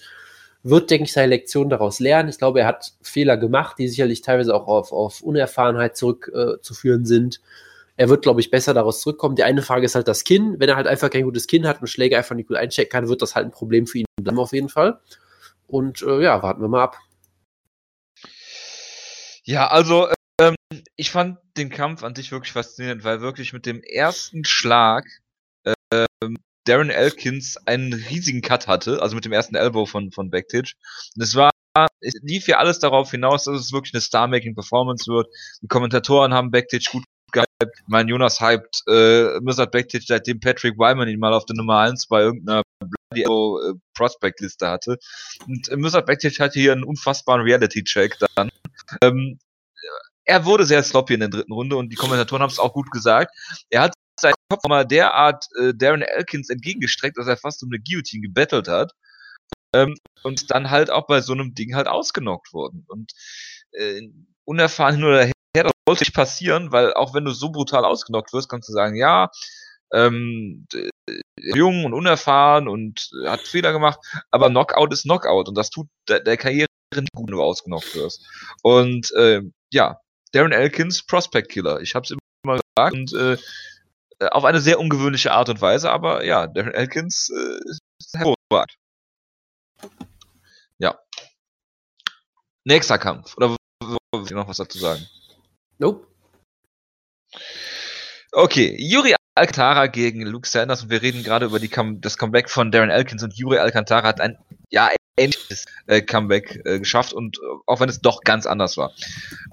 wird, 0.63 0.89
denke 0.89 1.05
ich, 1.05 1.13
seine 1.13 1.27
Lektion 1.27 1.69
daraus 1.69 1.99
lernen. 1.99 2.29
Ich 2.29 2.37
glaube, 2.37 2.61
er 2.61 2.67
hat 2.67 2.93
Fehler 3.01 3.37
gemacht, 3.37 3.77
die 3.77 3.87
sicherlich 3.87 4.21
teilweise 4.21 4.55
auch 4.55 4.67
auf, 4.67 4.91
auf 4.91 5.21
Unerfahrenheit 5.21 5.95
zurückzuführen 5.95 7.03
äh, 7.03 7.05
sind 7.05 7.39
er 7.99 8.07
wird, 8.07 8.21
glaube 8.21 8.39
ich, 8.39 8.49
besser 8.49 8.73
daraus 8.73 9.01
zurückkommen. 9.01 9.35
Die 9.35 9.43
eine 9.43 9.61
Frage 9.61 9.85
ist 9.85 9.93
halt 9.93 10.07
das 10.07 10.23
Kinn. 10.23 10.55
Wenn 10.57 10.69
er 10.69 10.77
halt 10.77 10.87
einfach 10.87 11.09
kein 11.09 11.25
gutes 11.25 11.47
Kinn 11.47 11.67
hat 11.67 11.81
und 11.81 11.87
Schläge 11.87 12.17
einfach 12.17 12.33
nicht 12.33 12.47
gut 12.47 12.55
einchecken 12.55 12.89
kann, 12.89 13.09
wird 13.09 13.21
das 13.21 13.35
halt 13.35 13.47
ein 13.47 13.51
Problem 13.51 13.87
für 13.87 13.97
ihn 13.97 14.05
bleiben 14.21 14.39
auf 14.39 14.53
jeden 14.53 14.69
Fall. 14.69 15.01
Und 15.67 16.01
äh, 16.03 16.21
ja, 16.21 16.41
warten 16.41 16.61
wir 16.61 16.69
mal 16.69 16.83
ab. 16.83 16.97
Ja, 19.43 19.67
also 19.67 20.07
ähm, 20.39 20.55
ich 20.95 21.11
fand 21.11 21.39
den 21.57 21.69
Kampf 21.69 22.03
an 22.03 22.15
sich 22.15 22.31
wirklich 22.31 22.53
faszinierend, 22.53 23.03
weil 23.03 23.19
wirklich 23.19 23.51
mit 23.51 23.65
dem 23.65 23.83
ersten 23.83 24.45
Schlag 24.45 25.05
ähm, 25.91 26.37
Darren 26.63 26.91
Elkins 26.91 27.57
einen 27.67 27.91
riesigen 27.91 28.41
Cut 28.41 28.67
hatte, 28.67 29.01
also 29.01 29.15
mit 29.15 29.25
dem 29.25 29.33
ersten 29.33 29.55
Elbow 29.55 29.85
von, 29.85 30.13
von 30.13 30.29
Backtitch. 30.29 30.75
Und 31.17 31.21
es 31.21 31.35
war 31.35 31.49
es 32.01 32.13
lief 32.21 32.47
ja 32.47 32.57
alles 32.57 32.79
darauf 32.79 33.11
hinaus, 33.11 33.43
dass 33.43 33.59
es 33.59 33.71
wirklich 33.71 33.93
eine 33.93 34.01
Star-Making-Performance 34.01 35.11
wird. 35.11 35.27
Die 35.61 35.67
Kommentatoren 35.67 36.33
haben 36.33 36.51
Backtitch 36.51 36.91
gut 36.91 37.03
gehypt. 37.31 37.77
Mein 37.87 38.07
Jonas 38.07 38.39
hypt 38.39 38.83
äh, 38.87 39.39
Mizard 39.41 39.71
Backtitch, 39.71 40.07
seitdem 40.07 40.39
Patrick 40.39 40.77
Wyman 40.77 41.07
ihn 41.07 41.19
mal 41.19 41.33
auf 41.33 41.45
der 41.45 41.55
Nummer 41.55 41.79
1 41.79 42.07
bei 42.07 42.21
irgendeiner 42.21 42.63
Bloody 42.79 43.23
äh, 43.23 43.73
Prospect-Liste 43.95 44.67
hatte. 44.67 44.97
Und 45.47 45.69
äh, 45.69 45.77
Mizard 45.77 46.05
Backtitch 46.05 46.39
hatte 46.39 46.59
hier 46.59 46.71
einen 46.71 46.83
unfassbaren 46.83 47.41
Reality-Check 47.41 48.17
dann. 48.35 48.49
Ähm, 49.01 49.39
er 50.25 50.45
wurde 50.45 50.65
sehr 50.65 50.83
sloppy 50.83 51.15
in 51.15 51.21
der 51.21 51.29
dritten 51.29 51.53
Runde 51.53 51.75
und 51.75 51.89
die 51.89 51.95
Kommentatoren 51.95 52.43
haben 52.43 52.51
es 52.51 52.59
auch 52.59 52.73
gut 52.73 52.91
gesagt. 52.91 53.35
Er 53.69 53.81
hat 53.81 53.93
seinen 54.19 54.35
Kopf 54.49 54.63
mal 54.67 54.85
derart 54.85 55.47
äh, 55.59 55.73
Darren 55.73 56.03
Elkins 56.03 56.49
entgegengestreckt, 56.49 57.17
dass 57.17 57.27
er 57.27 57.37
fast 57.37 57.63
um 57.63 57.69
eine 57.69 57.79
Guillotine 57.79 58.21
gebettelt 58.21 58.67
hat. 58.67 58.93
Ähm, 59.73 59.95
und 60.23 60.51
dann 60.51 60.69
halt 60.69 60.89
auch 60.91 61.07
bei 61.07 61.21
so 61.21 61.33
einem 61.33 61.53
Ding 61.55 61.75
halt 61.75 61.87
ausgenockt 61.87 62.53
worden. 62.53 62.85
Und 62.87 63.11
äh, 63.71 64.01
unerfahren 64.45 64.95
hin 64.95 65.05
oder 65.05 65.25
her, 65.25 65.33
das 65.53 65.71
sollte 65.87 66.03
nicht 66.03 66.13
passieren, 66.13 66.71
weil 66.71 66.93
auch 66.93 67.13
wenn 67.13 67.25
du 67.25 67.31
so 67.31 67.49
brutal 67.49 67.85
ausgenockt 67.85 68.33
wirst, 68.33 68.49
kannst 68.49 68.69
du 68.69 68.73
sagen, 68.73 68.95
ja, 68.95 69.29
ähm, 69.91 70.67
jung 71.37 71.85
und 71.85 71.93
unerfahren 71.93 72.67
und 72.67 73.09
hat 73.25 73.41
Fehler 73.41 73.71
gemacht, 73.71 73.99
aber 74.31 74.49
Knockout 74.49 74.93
ist 74.93 75.03
Knockout 75.03 75.47
und 75.47 75.55
das 75.55 75.69
tut 75.69 75.87
der, 76.07 76.19
der 76.19 76.37
Karriere 76.37 76.67
nicht 76.95 77.11
gut, 77.13 77.27
wenn 77.27 77.35
du 77.35 77.43
ausgenockt 77.43 77.95
wirst. 77.95 78.25
Und 78.61 79.11
äh, 79.15 79.41
ja, 79.71 79.99
Darren 80.31 80.51
Elkins, 80.51 81.03
Prospect 81.05 81.49
Killer. 81.49 81.81
Ich 81.81 81.95
habe 81.95 82.05
es 82.05 82.11
immer 82.11 82.59
gesagt 82.75 82.93
und 82.93 83.13
äh, 83.13 83.37
auf 84.31 84.43
eine 84.43 84.59
sehr 84.59 84.79
ungewöhnliche 84.79 85.31
Art 85.31 85.49
und 85.49 85.61
Weise, 85.61 85.91
aber 85.91 86.23
ja, 86.23 86.47
Darren 86.47 86.73
Elkins 86.73 87.29
äh, 87.29 87.69
ist 87.69 87.81
hervorragend. 88.13 88.75
Ja. 90.77 90.99
Nächster 92.65 92.97
Kampf. 92.97 93.35
Oder 93.37 93.55
wollt 94.11 94.29
ihr 94.29 94.35
noch 94.35 94.47
was 94.47 94.57
dazu 94.57 94.77
sagen? 94.77 95.07
Nope. 95.79 96.05
Okay, 98.31 98.75
Yuri 98.77 99.15
Alcantara 99.33 99.87
gegen 99.87 100.21
Luke 100.21 100.47
Sanders 100.47 100.83
und 100.83 100.89
wir 100.89 101.01
reden 101.01 101.23
gerade 101.23 101.45
über 101.45 101.59
Come 101.67 101.99
das 101.99 102.17
Comeback 102.17 102.49
von 102.49 102.71
Darren 102.71 102.89
Elkins 102.89 103.23
und 103.23 103.33
Yuri 103.33 103.57
Alcantara 103.57 104.05
hat 104.05 104.19
ein 104.21 104.37
ja 104.69 104.89
ähnliches 105.17 105.65
äh, 105.87 106.01
Comeback 106.01 106.61
äh, 106.65 106.79
geschafft 106.79 107.13
und 107.13 107.37
äh, 107.37 107.41
auch 107.65 107.79
wenn 107.79 107.89
es 107.89 108.01
doch 108.01 108.21
ganz 108.21 108.45
anders 108.45 108.77
war. 108.77 108.91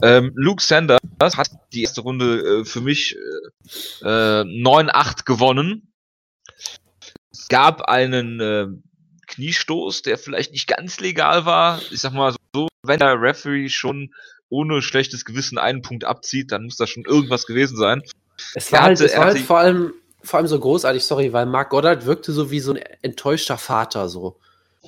Ähm, 0.02 0.32
Luke 0.34 0.62
Sanders 0.62 1.00
hat 1.20 1.48
die 1.72 1.82
erste 1.82 2.00
Runde 2.00 2.60
äh, 2.60 2.64
für 2.64 2.80
mich 2.80 3.16
äh, 4.02 4.06
9-8 4.06 5.24
gewonnen. 5.24 5.92
Es 7.30 7.48
gab 7.48 7.82
einen 7.82 8.40
äh, 8.40 8.66
Kniestoß, 9.28 10.02
der 10.02 10.18
vielleicht 10.18 10.52
nicht 10.52 10.66
ganz 10.66 10.98
legal 11.00 11.44
war. 11.46 11.80
Ich 11.90 12.00
sag 12.00 12.12
mal 12.12 12.34
so, 12.52 12.68
wenn 12.82 12.98
der 12.98 13.20
Referee 13.20 13.68
schon 13.68 14.12
ohne 14.48 14.82
schlechtes 14.82 15.24
Gewissen 15.24 15.58
einen 15.58 15.82
Punkt 15.82 16.04
abzieht, 16.04 16.52
dann 16.52 16.64
muss 16.64 16.76
da 16.76 16.86
schon 16.86 17.04
irgendwas 17.04 17.46
gewesen 17.46 17.76
sein. 17.76 18.02
Es 18.54 18.70
war, 18.72 18.82
halt, 18.82 19.00
es 19.00 19.16
war 19.16 19.26
halt 19.26 19.38
vor 19.38 19.58
allem, 19.58 19.94
vor 20.22 20.38
allem 20.38 20.46
so 20.46 20.58
großartig, 20.58 21.04
sorry, 21.04 21.32
weil 21.32 21.46
Mark 21.46 21.70
Goddard 21.70 22.06
wirkte 22.06 22.32
so 22.32 22.50
wie 22.50 22.60
so 22.60 22.72
ein 22.72 22.78
enttäuschter 23.02 23.58
Vater, 23.58 24.08
so. 24.08 24.38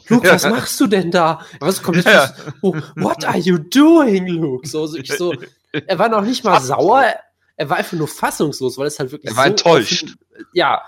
Luke, 0.08 0.28
was 0.30 0.44
machst 0.44 0.78
du 0.80 0.86
denn 0.86 1.10
da? 1.10 1.44
Was 1.60 1.82
kommt 1.82 1.96
jetzt? 1.96 2.08
Ja. 2.08 2.34
Oh, 2.62 2.76
what 2.96 3.24
are 3.24 3.38
you 3.38 3.58
doing, 3.58 4.26
Luke? 4.26 4.68
So, 4.68 4.86
so, 4.86 4.96
ich 4.96 5.12
so, 5.12 5.34
er 5.72 5.98
war 5.98 6.08
noch 6.08 6.22
nicht 6.22 6.44
mal 6.44 6.60
sauer, 6.60 7.14
er 7.56 7.68
war 7.68 7.76
einfach 7.78 7.96
nur 7.96 8.08
fassungslos, 8.08 8.78
weil 8.78 8.86
es 8.86 8.98
halt 8.98 9.12
wirklich. 9.12 9.32
Er 9.32 9.36
war 9.36 9.44
so 9.44 9.50
enttäuscht. 9.50 10.16
ja, 10.52 10.82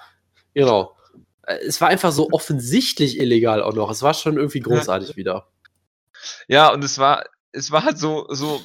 genau. 0.54 0.96
Es 1.66 1.80
war 1.80 1.88
einfach 1.88 2.12
so 2.12 2.28
offensichtlich 2.30 3.18
illegal 3.18 3.62
auch 3.62 3.74
noch. 3.74 3.90
Es 3.90 4.02
war 4.02 4.14
schon 4.14 4.36
irgendwie 4.36 4.60
großartig 4.60 5.10
ja. 5.10 5.16
wieder. 5.16 5.48
Ja, 6.46 6.72
und 6.72 6.84
es 6.84 6.98
war, 6.98 7.24
es 7.52 7.70
war 7.70 7.84
halt 7.84 7.98
so, 7.98 8.26
so, 8.30 8.60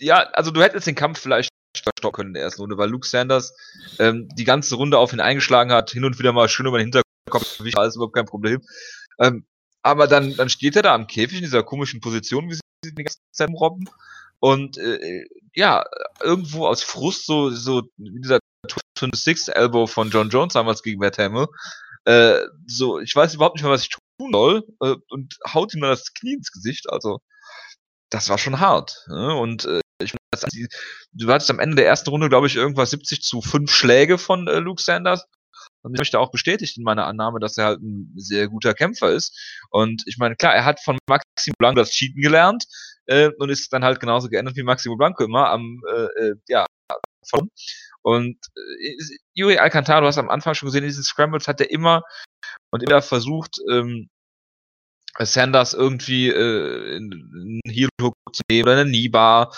ja, 0.00 0.18
also 0.32 0.50
du 0.50 0.62
hättest 0.62 0.86
den 0.86 0.94
Kampf 0.94 1.20
vielleicht 1.20 1.50
stoppen 1.76 2.12
können 2.12 2.28
in 2.30 2.34
der 2.34 2.42
ersten 2.44 2.62
Runde, 2.62 2.78
weil 2.78 2.90
Luke 2.90 3.06
Sanders 3.06 3.54
ähm, 3.98 4.28
die 4.34 4.44
ganze 4.44 4.76
Runde 4.76 4.98
auf 4.98 5.12
ihn 5.12 5.20
eingeschlagen 5.20 5.72
hat, 5.72 5.90
hin 5.90 6.04
und 6.04 6.18
wieder 6.18 6.32
mal 6.32 6.48
schön 6.48 6.66
über 6.66 6.78
den 6.78 6.92
Hinterkopf, 6.92 7.60
alles 7.74 7.96
überhaupt 7.96 8.14
kein 8.14 8.26
Problem. 8.26 8.62
Ähm, 9.18 9.44
aber 9.82 10.06
dann, 10.06 10.34
dann 10.36 10.48
steht 10.48 10.76
er 10.76 10.82
da 10.82 10.94
am 10.94 11.06
Käfig 11.06 11.38
in 11.38 11.44
dieser 11.44 11.62
komischen 11.62 12.00
Position, 12.00 12.48
wie 12.48 12.54
sie 12.54 12.60
die 12.84 13.04
ganze 13.04 13.18
Zeit 13.32 13.50
robben. 13.50 13.88
Und 14.40 14.78
äh, 14.78 15.24
ja, 15.54 15.84
irgendwo 16.22 16.66
aus 16.66 16.82
Frust, 16.82 17.26
so, 17.26 17.50
so 17.50 17.82
wie 17.96 18.20
dieser 18.20 18.40
26 18.98 19.54
Elbow 19.54 19.86
von 19.86 20.10
John 20.10 20.28
Jones 20.28 20.54
damals 20.54 20.82
gegen 20.82 21.00
Matt 21.00 21.18
Hamill, 21.18 21.46
äh, 22.04 22.40
so, 22.66 23.00
ich 23.00 23.14
weiß 23.14 23.34
überhaupt 23.34 23.56
nicht 23.56 23.62
mehr, 23.62 23.72
was 23.72 23.82
ich 23.82 23.90
tun 23.90 24.32
soll, 24.32 24.66
äh, 24.80 24.96
und 25.08 25.36
haut 25.52 25.74
ihm 25.74 25.80
dann 25.80 25.90
das 25.90 26.12
Knie 26.14 26.34
ins 26.34 26.52
Gesicht, 26.52 26.90
also 26.90 27.20
das 28.16 28.30
war 28.30 28.38
schon 28.38 28.60
hart. 28.60 29.04
Ne? 29.08 29.36
Und 29.36 29.66
äh, 29.66 29.80
ich 30.02 30.14
du 31.12 31.28
hattest 31.28 31.50
am 31.50 31.58
Ende 31.58 31.76
der 31.76 31.86
ersten 31.86 32.08
Runde, 32.08 32.30
glaube 32.30 32.46
ich, 32.46 32.56
irgendwas 32.56 32.90
70 32.90 33.22
zu 33.22 33.42
5 33.42 33.70
Schläge 33.70 34.16
von 34.16 34.48
äh, 34.48 34.58
Luke 34.58 34.82
Sanders. 34.82 35.26
Und 35.82 35.94
ich 35.94 35.98
möchte 35.98 36.18
auch 36.18 36.30
bestätigt 36.30 36.78
in 36.78 36.82
meiner 36.82 37.06
Annahme, 37.06 37.40
dass 37.40 37.58
er 37.58 37.66
halt 37.66 37.82
ein 37.82 38.12
sehr 38.16 38.48
guter 38.48 38.72
Kämpfer 38.72 39.12
ist. 39.12 39.38
Und 39.70 40.02
ich 40.06 40.16
meine, 40.16 40.34
klar, 40.34 40.54
er 40.54 40.64
hat 40.64 40.80
von 40.80 40.98
Maximo 41.06 41.54
Blanco 41.58 41.80
das 41.80 41.90
Cheaten 41.90 42.22
gelernt 42.22 42.64
äh, 43.04 43.30
und 43.38 43.50
ist 43.50 43.70
dann 43.72 43.84
halt 43.84 44.00
genauso 44.00 44.28
geändert 44.28 44.56
wie 44.56 44.62
Maximo 44.62 44.96
Blanco 44.96 45.22
immer 45.22 45.50
am, 45.50 45.82
äh, 45.94 46.28
äh 46.28 46.34
ja, 46.48 46.64
von. 47.28 47.50
Und 48.02 48.38
äh, 48.56 48.96
Yuri 49.34 49.58
Alcantara, 49.58 50.00
du 50.00 50.06
hast 50.06 50.18
am 50.18 50.30
Anfang 50.30 50.54
schon 50.54 50.68
gesehen, 50.68 50.84
in 50.84 50.88
diesen 50.88 51.04
Scrambles 51.04 51.48
hat 51.48 51.60
er 51.60 51.70
immer 51.70 52.02
und 52.70 52.82
immer 52.82 53.02
versucht, 53.02 53.58
ähm, 53.70 54.08
Sanders 55.24 55.72
irgendwie 55.72 56.28
äh, 56.28 56.96
in, 56.96 57.60
in 57.64 57.72
Heel 57.72 57.88
Hook 58.00 58.14
zu 58.32 58.42
nehmen 58.50 58.68
oder 58.68 58.80
eine 58.80 58.90
Nibar 58.90 59.52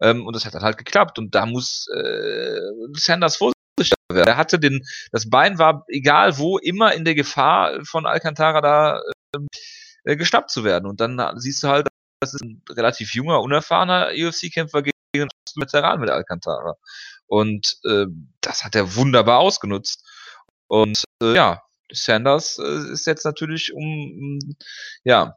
ähm, 0.00 0.26
und 0.26 0.34
das 0.34 0.44
hat 0.44 0.54
dann 0.54 0.62
halt 0.62 0.78
geklappt. 0.78 1.18
Und 1.18 1.34
da 1.34 1.46
muss 1.46 1.86
äh, 1.94 2.58
Sanders 2.94 3.36
vorsichtig 3.36 3.92
werden. 4.10 4.28
Er 4.28 4.36
hatte 4.36 4.58
den, 4.58 4.84
das 5.12 5.30
Bein 5.30 5.58
war 5.58 5.84
egal 5.88 6.38
wo 6.38 6.58
immer 6.58 6.94
in 6.94 7.04
der 7.04 7.14
Gefahr 7.14 7.84
von 7.84 8.06
Alcantara 8.06 8.60
da 8.60 9.00
ähm, 9.34 9.46
äh, 10.04 10.16
geschnappt 10.16 10.50
zu 10.50 10.64
werden. 10.64 10.86
Und 10.86 11.00
dann 11.00 11.20
siehst 11.36 11.62
du 11.62 11.68
halt, 11.68 11.88
das 12.20 12.34
ist 12.34 12.42
ein 12.42 12.62
relativ 12.70 13.14
junger, 13.14 13.40
unerfahrener 13.40 14.10
UFC-Kämpfer 14.14 14.82
gegen 14.82 14.94
einen 15.14 15.28
Veteran 15.56 16.00
mit 16.00 16.10
Alcantara. 16.10 16.74
Und 17.26 17.78
äh, 17.84 18.06
das 18.40 18.64
hat 18.64 18.74
er 18.74 18.96
wunderbar 18.96 19.38
ausgenutzt. 19.38 20.04
Und 20.66 21.04
äh, 21.22 21.34
ja, 21.34 21.62
Sanders 21.92 22.58
äh, 22.58 22.92
ist 22.92 23.06
jetzt 23.06 23.24
natürlich 23.24 23.72
um, 23.74 24.38
ja, 25.04 25.36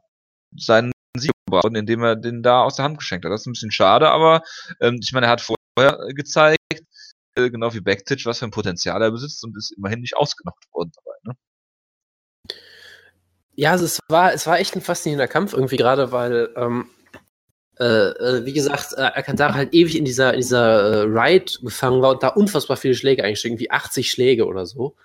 seinen 0.56 0.92
Sieg 1.16 1.32
gebracht, 1.46 1.66
indem 1.74 2.02
er 2.02 2.16
den 2.16 2.42
da 2.42 2.62
aus 2.62 2.76
der 2.76 2.84
Hand 2.84 2.98
geschenkt 2.98 3.24
hat. 3.24 3.32
Das 3.32 3.42
ist 3.42 3.46
ein 3.46 3.52
bisschen 3.52 3.70
schade, 3.70 4.10
aber 4.10 4.42
ähm, 4.80 4.98
ich 5.02 5.12
meine, 5.12 5.26
er 5.26 5.32
hat 5.32 5.40
vorher 5.40 5.98
gezeigt, 6.14 6.58
äh, 7.34 7.50
genau 7.50 7.72
wie 7.74 7.80
Backtitch, 7.80 8.26
was 8.26 8.38
für 8.40 8.46
ein 8.46 8.50
Potenzial 8.50 9.00
er 9.02 9.10
besitzt 9.10 9.44
und 9.44 9.56
ist 9.56 9.72
immerhin 9.72 10.00
nicht 10.00 10.16
ausgenockt 10.16 10.64
worden 10.72 10.92
dabei. 10.94 11.16
Ne? 11.22 11.34
Ja, 13.54 13.72
also 13.72 13.84
es 13.84 14.00
war, 14.08 14.32
es 14.32 14.46
war 14.46 14.58
echt 14.58 14.76
ein 14.76 14.82
faszinierender 14.82 15.28
Kampf 15.28 15.52
irgendwie 15.52 15.76
gerade, 15.76 16.12
weil 16.12 16.50
ähm, 16.56 16.88
äh, 17.78 17.84
äh, 17.84 18.44
wie 18.44 18.52
gesagt, 18.52 18.94
äh, 18.96 19.02
Alcantara 19.02 19.54
halt 19.54 19.72
ewig 19.72 19.96
in 19.96 20.04
dieser, 20.04 20.34
in 20.34 20.40
dieser 20.40 20.80
äh, 20.80 21.02
Ride 21.02 21.52
gefangen 21.62 22.02
war 22.02 22.10
und 22.10 22.22
da 22.22 22.28
unfassbar 22.28 22.76
viele 22.76 22.94
Schläge 22.94 23.22
eingestiegen, 23.22 23.60
wie 23.60 23.70
80 23.70 24.10
Schläge 24.10 24.46
oder 24.46 24.66
so. 24.66 24.96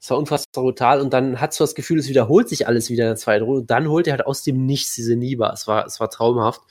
Es 0.00 0.10
war 0.10 0.18
unfassbar 0.18 0.62
brutal 0.64 1.00
und 1.00 1.12
dann 1.12 1.40
hat 1.40 1.54
so 1.54 1.64
das 1.64 1.74
Gefühl, 1.74 1.98
es 1.98 2.08
wiederholt 2.08 2.48
sich 2.48 2.66
alles 2.66 2.90
wieder 2.90 3.04
in 3.04 3.10
der 3.10 3.16
zweiten 3.16 3.44
Runde 3.44 3.60
und 3.62 3.70
dann 3.70 3.88
holt 3.88 4.06
er 4.06 4.12
halt 4.12 4.26
aus 4.26 4.42
dem 4.42 4.66
Nichts 4.66 4.94
diese 4.94 5.16
Niba. 5.16 5.50
Es 5.52 5.66
war, 5.66 5.86
es 5.86 6.00
war 6.00 6.10
traumhaft. 6.10 6.62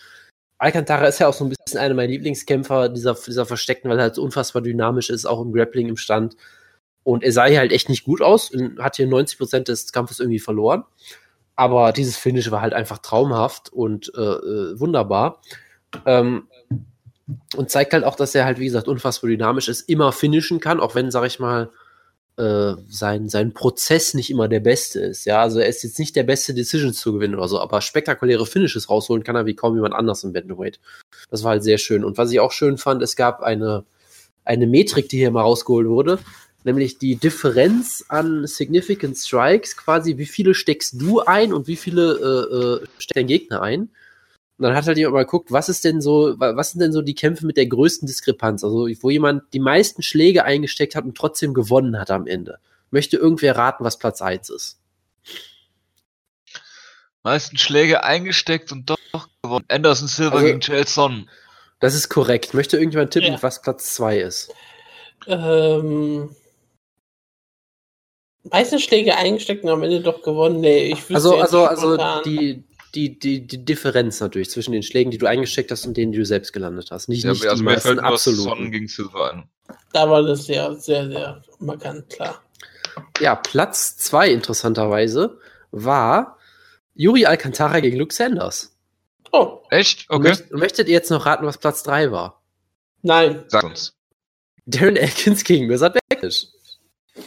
Alcantara 0.57 1.05
ist 1.07 1.19
ja 1.19 1.27
auch 1.27 1.33
so 1.33 1.45
ein 1.45 1.49
bisschen 1.49 1.79
einer 1.79 1.95
meiner 1.95 2.11
Lieblingskämpfer, 2.11 2.89
dieser, 2.89 3.13
dieser 3.13 3.45
Versteckten, 3.45 3.89
weil 3.89 3.97
er 3.99 4.03
halt 4.03 4.15
so 4.15 4.23
unfassbar 4.23 4.61
dynamisch 4.61 5.09
ist, 5.09 5.25
auch 5.25 5.41
im 5.41 5.51
Grappling 5.51 5.89
im 5.89 5.97
Stand. 5.97 6.37
Und 7.03 7.23
er 7.23 7.31
sah 7.31 7.45
hier 7.45 7.59
halt 7.59 7.71
echt 7.71 7.89
nicht 7.89 8.03
gut 8.03 8.21
aus 8.21 8.51
und 8.51 8.79
hat 8.79 8.95
hier 8.95 9.07
90% 9.07 9.65
des 9.65 9.91
Kampfes 9.91 10.19
irgendwie 10.19 10.39
verloren. 10.39 10.83
Aber 11.55 11.91
dieses 11.91 12.17
Finish 12.17 12.51
war 12.51 12.61
halt 12.61 12.73
einfach 12.73 12.99
traumhaft 12.99 13.71
und 13.71 14.11
äh, 14.15 14.21
äh, 14.21 14.79
wunderbar. 14.79 15.41
Ähm, 16.05 16.47
und 17.55 17.69
zeigt 17.69 17.93
halt 17.93 18.03
auch, 18.03 18.15
dass 18.15 18.35
er 18.35 18.45
halt, 18.45 18.59
wie 18.59 18.65
gesagt, 18.65 18.87
unfassbar 18.87 19.29
dynamisch 19.29 19.67
ist, 19.67 19.89
immer 19.89 20.11
finishen 20.11 20.59
kann, 20.59 20.79
auch 20.79 20.95
wenn, 20.95 21.11
sag 21.11 21.25
ich 21.25 21.39
mal, 21.39 21.69
äh, 22.37 22.73
sein, 22.89 23.29
sein 23.29 23.53
Prozess 23.53 24.13
nicht 24.13 24.29
immer 24.29 24.47
der 24.47 24.59
beste 24.59 24.99
ist. 24.99 25.25
Ja, 25.25 25.41
also 25.41 25.59
er 25.59 25.67
ist 25.67 25.83
jetzt 25.83 25.99
nicht 25.99 26.15
der 26.15 26.23
beste, 26.23 26.53
Decisions 26.53 26.99
zu 26.99 27.13
gewinnen 27.13 27.35
oder 27.35 27.47
so, 27.47 27.59
aber 27.59 27.81
spektakuläre 27.81 28.45
Finishes 28.45 28.89
rausholen 28.89 29.23
kann 29.23 29.35
er 29.35 29.45
wie 29.45 29.55
kaum 29.55 29.75
jemand 29.75 29.93
anders 29.93 30.23
im 30.23 30.33
Bantamweight. 30.33 30.79
Das 31.29 31.43
war 31.43 31.51
halt 31.51 31.63
sehr 31.63 31.77
schön. 31.77 32.03
Und 32.03 32.17
was 32.17 32.31
ich 32.31 32.39
auch 32.39 32.51
schön 32.51 32.77
fand, 32.77 33.01
es 33.01 33.15
gab 33.15 33.41
eine, 33.41 33.85
eine 34.43 34.67
Metrik, 34.67 35.09
die 35.09 35.17
hier 35.17 35.31
mal 35.31 35.41
rausgeholt 35.41 35.87
wurde, 35.87 36.19
nämlich 36.65 36.97
die 36.97 37.15
Differenz 37.15 38.03
an 38.09 38.45
Significant 38.45 39.17
Strikes, 39.17 39.77
quasi 39.77 40.17
wie 40.17 40.25
viele 40.25 40.53
steckst 40.53 40.99
du 40.99 41.21
ein 41.21 41.53
und 41.53 41.67
wie 41.67 41.77
viele 41.77 42.81
äh, 42.81 42.83
äh, 42.83 42.87
steckt 42.97 43.17
dein 43.17 43.27
Gegner 43.27 43.61
ein. 43.61 43.89
Und 44.57 44.63
dann 44.63 44.75
hat 44.75 44.87
halt 44.87 44.97
jemand 44.97 45.15
mal 45.15 45.23
geguckt, 45.23 45.51
was 45.51 45.67
ist 45.67 45.83
denn 45.83 45.99
so, 45.99 46.35
was 46.37 46.71
sind 46.71 46.79
denn 46.79 46.93
so 46.93 47.01
die 47.01 47.15
Kämpfe 47.15 47.45
mit 47.45 47.57
der 47.57 47.67
größten 47.67 48.07
Diskrepanz? 48.07 48.63
Also, 48.63 48.87
wo 49.01 49.09
jemand 49.09 49.43
die 49.53 49.59
meisten 49.59 50.01
Schläge 50.01 50.45
eingesteckt 50.45 50.95
hat 50.95 51.03
und 51.03 51.17
trotzdem 51.17 51.53
gewonnen 51.53 51.99
hat 51.99 52.09
am 52.09 52.25
Ende. 52.25 52.59
Möchte 52.89 53.17
irgendwer 53.17 53.57
raten, 53.57 53.83
was 53.83 53.99
Platz 53.99 54.21
1 54.21 54.49
ist? 54.49 54.79
Meisten 57.23 57.57
Schläge 57.57 58.03
eingesteckt 58.03 58.71
und 58.71 58.89
doch 58.89 59.27
gewonnen. 59.41 59.65
Anderson 59.67 60.07
Silver 60.07 60.35
also, 60.35 60.45
gegen 60.45 60.61
Chelson. 60.61 61.29
Das 61.79 61.93
ist 61.93 62.07
korrekt. 62.07 62.53
Möchte 62.53 62.77
irgendjemand 62.77 63.11
tippen, 63.11 63.33
ja. 63.33 63.43
was 63.43 63.61
Platz 63.61 63.95
2 63.95 64.19
ist? 64.19 64.53
Ähm. 65.27 66.33
Meisten 68.43 68.79
Schläge 68.79 69.17
eingesteckt 69.17 69.63
und 69.63 69.71
am 69.71 69.83
Ende 69.83 70.01
doch 70.01 70.21
gewonnen. 70.21 70.61
Nee, 70.61 70.91
ich 70.91 71.09
wüsste 71.09 71.15
Also, 71.15 71.65
also, 71.65 71.65
also 71.65 72.21
die, 72.23 72.63
die, 72.95 73.19
die, 73.19 73.45
die 73.45 73.63
Differenz 73.63 74.19
natürlich 74.19 74.49
zwischen 74.49 74.71
den 74.71 74.83
Schlägen, 74.83 75.11
die 75.11 75.17
du 75.17 75.27
eingesteckt 75.27 75.71
hast 75.71 75.85
und 75.85 75.97
denen, 75.97 76.11
die 76.11 76.17
du 76.17 76.25
selbst 76.25 76.53
gelandet 76.53 76.91
hast. 76.91 77.09
Nicht, 77.09 77.23
ja, 77.23 77.31
nicht 77.31 77.45
also 77.45 77.57
die 77.57 77.63
mir 77.63 77.79
fällt 77.79 77.99
absolut. 77.99 78.45
Sonnen 78.45 78.71
gegen 78.71 78.87
Silver 78.87 79.33
ein. 79.33 79.49
Da 79.93 80.09
war 80.09 80.23
das 80.23 80.45
sehr, 80.45 80.75
sehr, 80.75 81.07
sehr 81.07 81.43
markant, 81.59 82.09
klar. 82.09 82.41
Ja, 83.19 83.35
Platz 83.35 83.97
zwei 83.97 84.29
interessanterweise 84.29 85.39
war 85.71 86.37
Yuri 86.93 87.25
Alcantara 87.25 87.81
gegen 87.81 87.97
Luke 87.97 88.13
Sanders. 88.13 88.75
Oh. 89.31 89.61
Echt? 89.69 90.05
Okay. 90.09 90.29
Möcht, 90.29 90.51
möchtet 90.51 90.87
ihr 90.87 90.93
jetzt 90.93 91.11
noch 91.11 91.25
raten, 91.25 91.45
was 91.45 91.57
Platz 91.57 91.83
drei 91.83 92.11
war? 92.11 92.41
Nein. 93.01 93.43
Sag 93.47 93.63
uns. 93.63 93.95
Darren 94.65 94.95
Elkins 94.95 95.43
gegen 95.43 95.67
Mirsad 95.67 95.93
Bektic. 95.93 96.47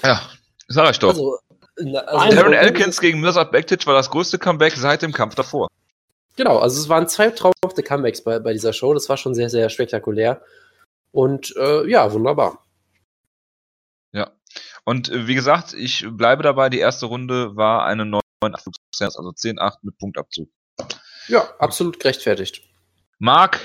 Ja, 0.03 0.29
sag 0.69 0.91
ich 0.91 0.99
doch. 0.99 1.11
Also, 1.11 1.39
also 1.79 2.37
Darren 2.37 2.53
Elkins 2.53 3.01
gegen 3.01 3.21
Mirsad 3.21 3.53
Bektic 3.53 3.87
war 3.87 3.95
das 3.95 4.11
größte 4.11 4.39
Comeback 4.39 4.75
seit 4.75 5.03
dem 5.03 5.13
Kampf 5.13 5.35
davor. 5.35 5.69
Genau, 6.37 6.59
also 6.59 6.81
es 6.81 6.89
waren 6.89 7.09
zwei 7.09 7.31
traumhafte 7.31 7.83
Comebacks 7.83 8.23
bei, 8.23 8.39
bei 8.39 8.53
dieser 8.53 8.73
Show. 8.73 8.95
Das 8.95 9.09
war 9.09 9.17
schon 9.17 9.35
sehr, 9.35 9.51
sehr 9.51 9.69
spektakulär. 9.71 10.41
Und 11.11 11.55
äh, 11.57 11.89
ja, 11.89 12.13
wunderbar. 12.13 12.65
Ja. 14.13 14.31
Und 14.85 15.09
äh, 15.09 15.27
wie 15.27 15.35
gesagt, 15.35 15.75
ich 15.75 16.07
bleibe 16.09 16.43
dabei, 16.43 16.69
die 16.69 16.79
erste 16.79 17.07
Runde 17.07 17.57
war 17.57 17.85
eine 17.87 18.07
9 18.07 18.21
also 18.41 18.71
10-8 19.31 19.79
mit 19.83 19.99
Punktabzug. 19.99 20.49
Ja, 21.27 21.49
absolut 21.59 21.99
gerechtfertigt. 21.99 22.63
Mark 23.19 23.59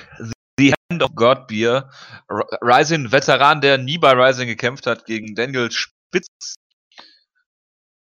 The 0.57 0.73
Hand 0.91 1.03
of 1.03 1.15
God 1.15 1.47
Beer, 1.47 1.89
Rising, 2.29 3.11
Veteran, 3.11 3.61
der 3.61 3.77
nie 3.77 3.97
bei 3.97 4.11
Rising 4.11 4.47
gekämpft 4.47 4.85
hat, 4.87 5.05
gegen 5.05 5.35
Daniel 5.35 5.71
Spitz, 5.71 6.55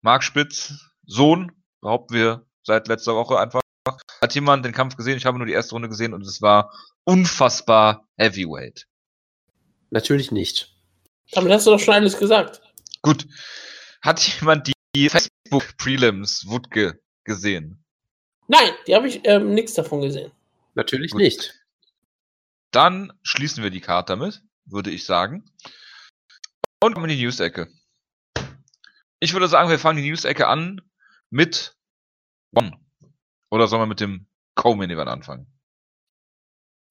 Marc 0.04 0.22
Spitz, 0.22 0.74
Sohn, 1.06 1.50
behaupten 1.80 2.14
wir 2.14 2.46
seit 2.62 2.88
letzter 2.88 3.14
Woche 3.14 3.38
einfach. 3.38 3.62
Hat 4.20 4.34
jemand 4.34 4.62
den 4.62 4.72
Kampf 4.72 4.96
gesehen? 4.96 5.16
Ich 5.16 5.24
habe 5.24 5.38
nur 5.38 5.46
die 5.46 5.54
erste 5.54 5.74
Runde 5.74 5.88
gesehen 5.88 6.12
und 6.12 6.20
es 6.26 6.42
war 6.42 6.70
unfassbar 7.04 8.06
Heavyweight. 8.18 8.86
Natürlich 9.88 10.30
nicht. 10.30 10.76
Damit 11.32 11.52
hast 11.52 11.66
du 11.66 11.70
doch 11.70 11.80
schon 11.80 11.94
alles 11.94 12.18
gesagt. 12.18 12.60
Gut. 13.00 13.26
Hat 14.02 14.20
jemand 14.20 14.70
die 14.94 15.08
Facebook 15.08 15.74
Prelims 15.78 16.46
Wutke 16.48 17.00
gesehen? 17.24 17.82
Nein, 18.46 18.72
die 18.86 18.94
habe 18.94 19.08
ich 19.08 19.22
ähm, 19.24 19.54
nichts 19.54 19.72
davon 19.72 20.02
gesehen. 20.02 20.32
Natürlich 20.74 21.12
Gut. 21.12 21.22
nicht. 21.22 21.54
Dann 22.72 23.10
schließen 23.22 23.62
wir 23.62 23.70
die 23.70 23.80
Karte 23.80 24.12
damit, 24.12 24.42
würde 24.66 24.90
ich 24.90 25.06
sagen. 25.06 25.50
Und 26.82 26.92
kommen 26.92 27.08
in 27.08 27.16
die 27.16 27.24
News-Ecke. 27.24 27.72
Ich 29.24 29.32
würde 29.32 29.48
sagen, 29.48 29.70
wir 29.70 29.78
fangen 29.78 30.02
die 30.02 30.10
News-Ecke 30.10 30.46
an 30.46 30.82
mit 31.30 31.74
One. 32.54 32.78
Oder 33.50 33.68
sollen 33.68 33.80
wir 33.80 33.86
mit 33.86 34.00
dem 34.00 34.26
Co-Main 34.54 34.90
Event 34.90 35.08
anfangen? 35.08 35.46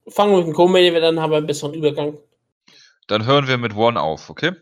Fangen 0.08 0.32
wir 0.32 0.40
mit 0.40 0.48
dem 0.48 0.54
Co-Main 0.56 0.96
dann 0.96 1.20
haben 1.20 1.30
wir 1.30 1.38
einen 1.38 1.46
besseren 1.46 1.76
Übergang. 1.76 2.18
Dann 3.06 3.26
hören 3.28 3.48
wir 3.48 3.60
mit 3.60 3.76
One 3.76 4.02
auf, 4.02 4.32
okay? 4.32 4.54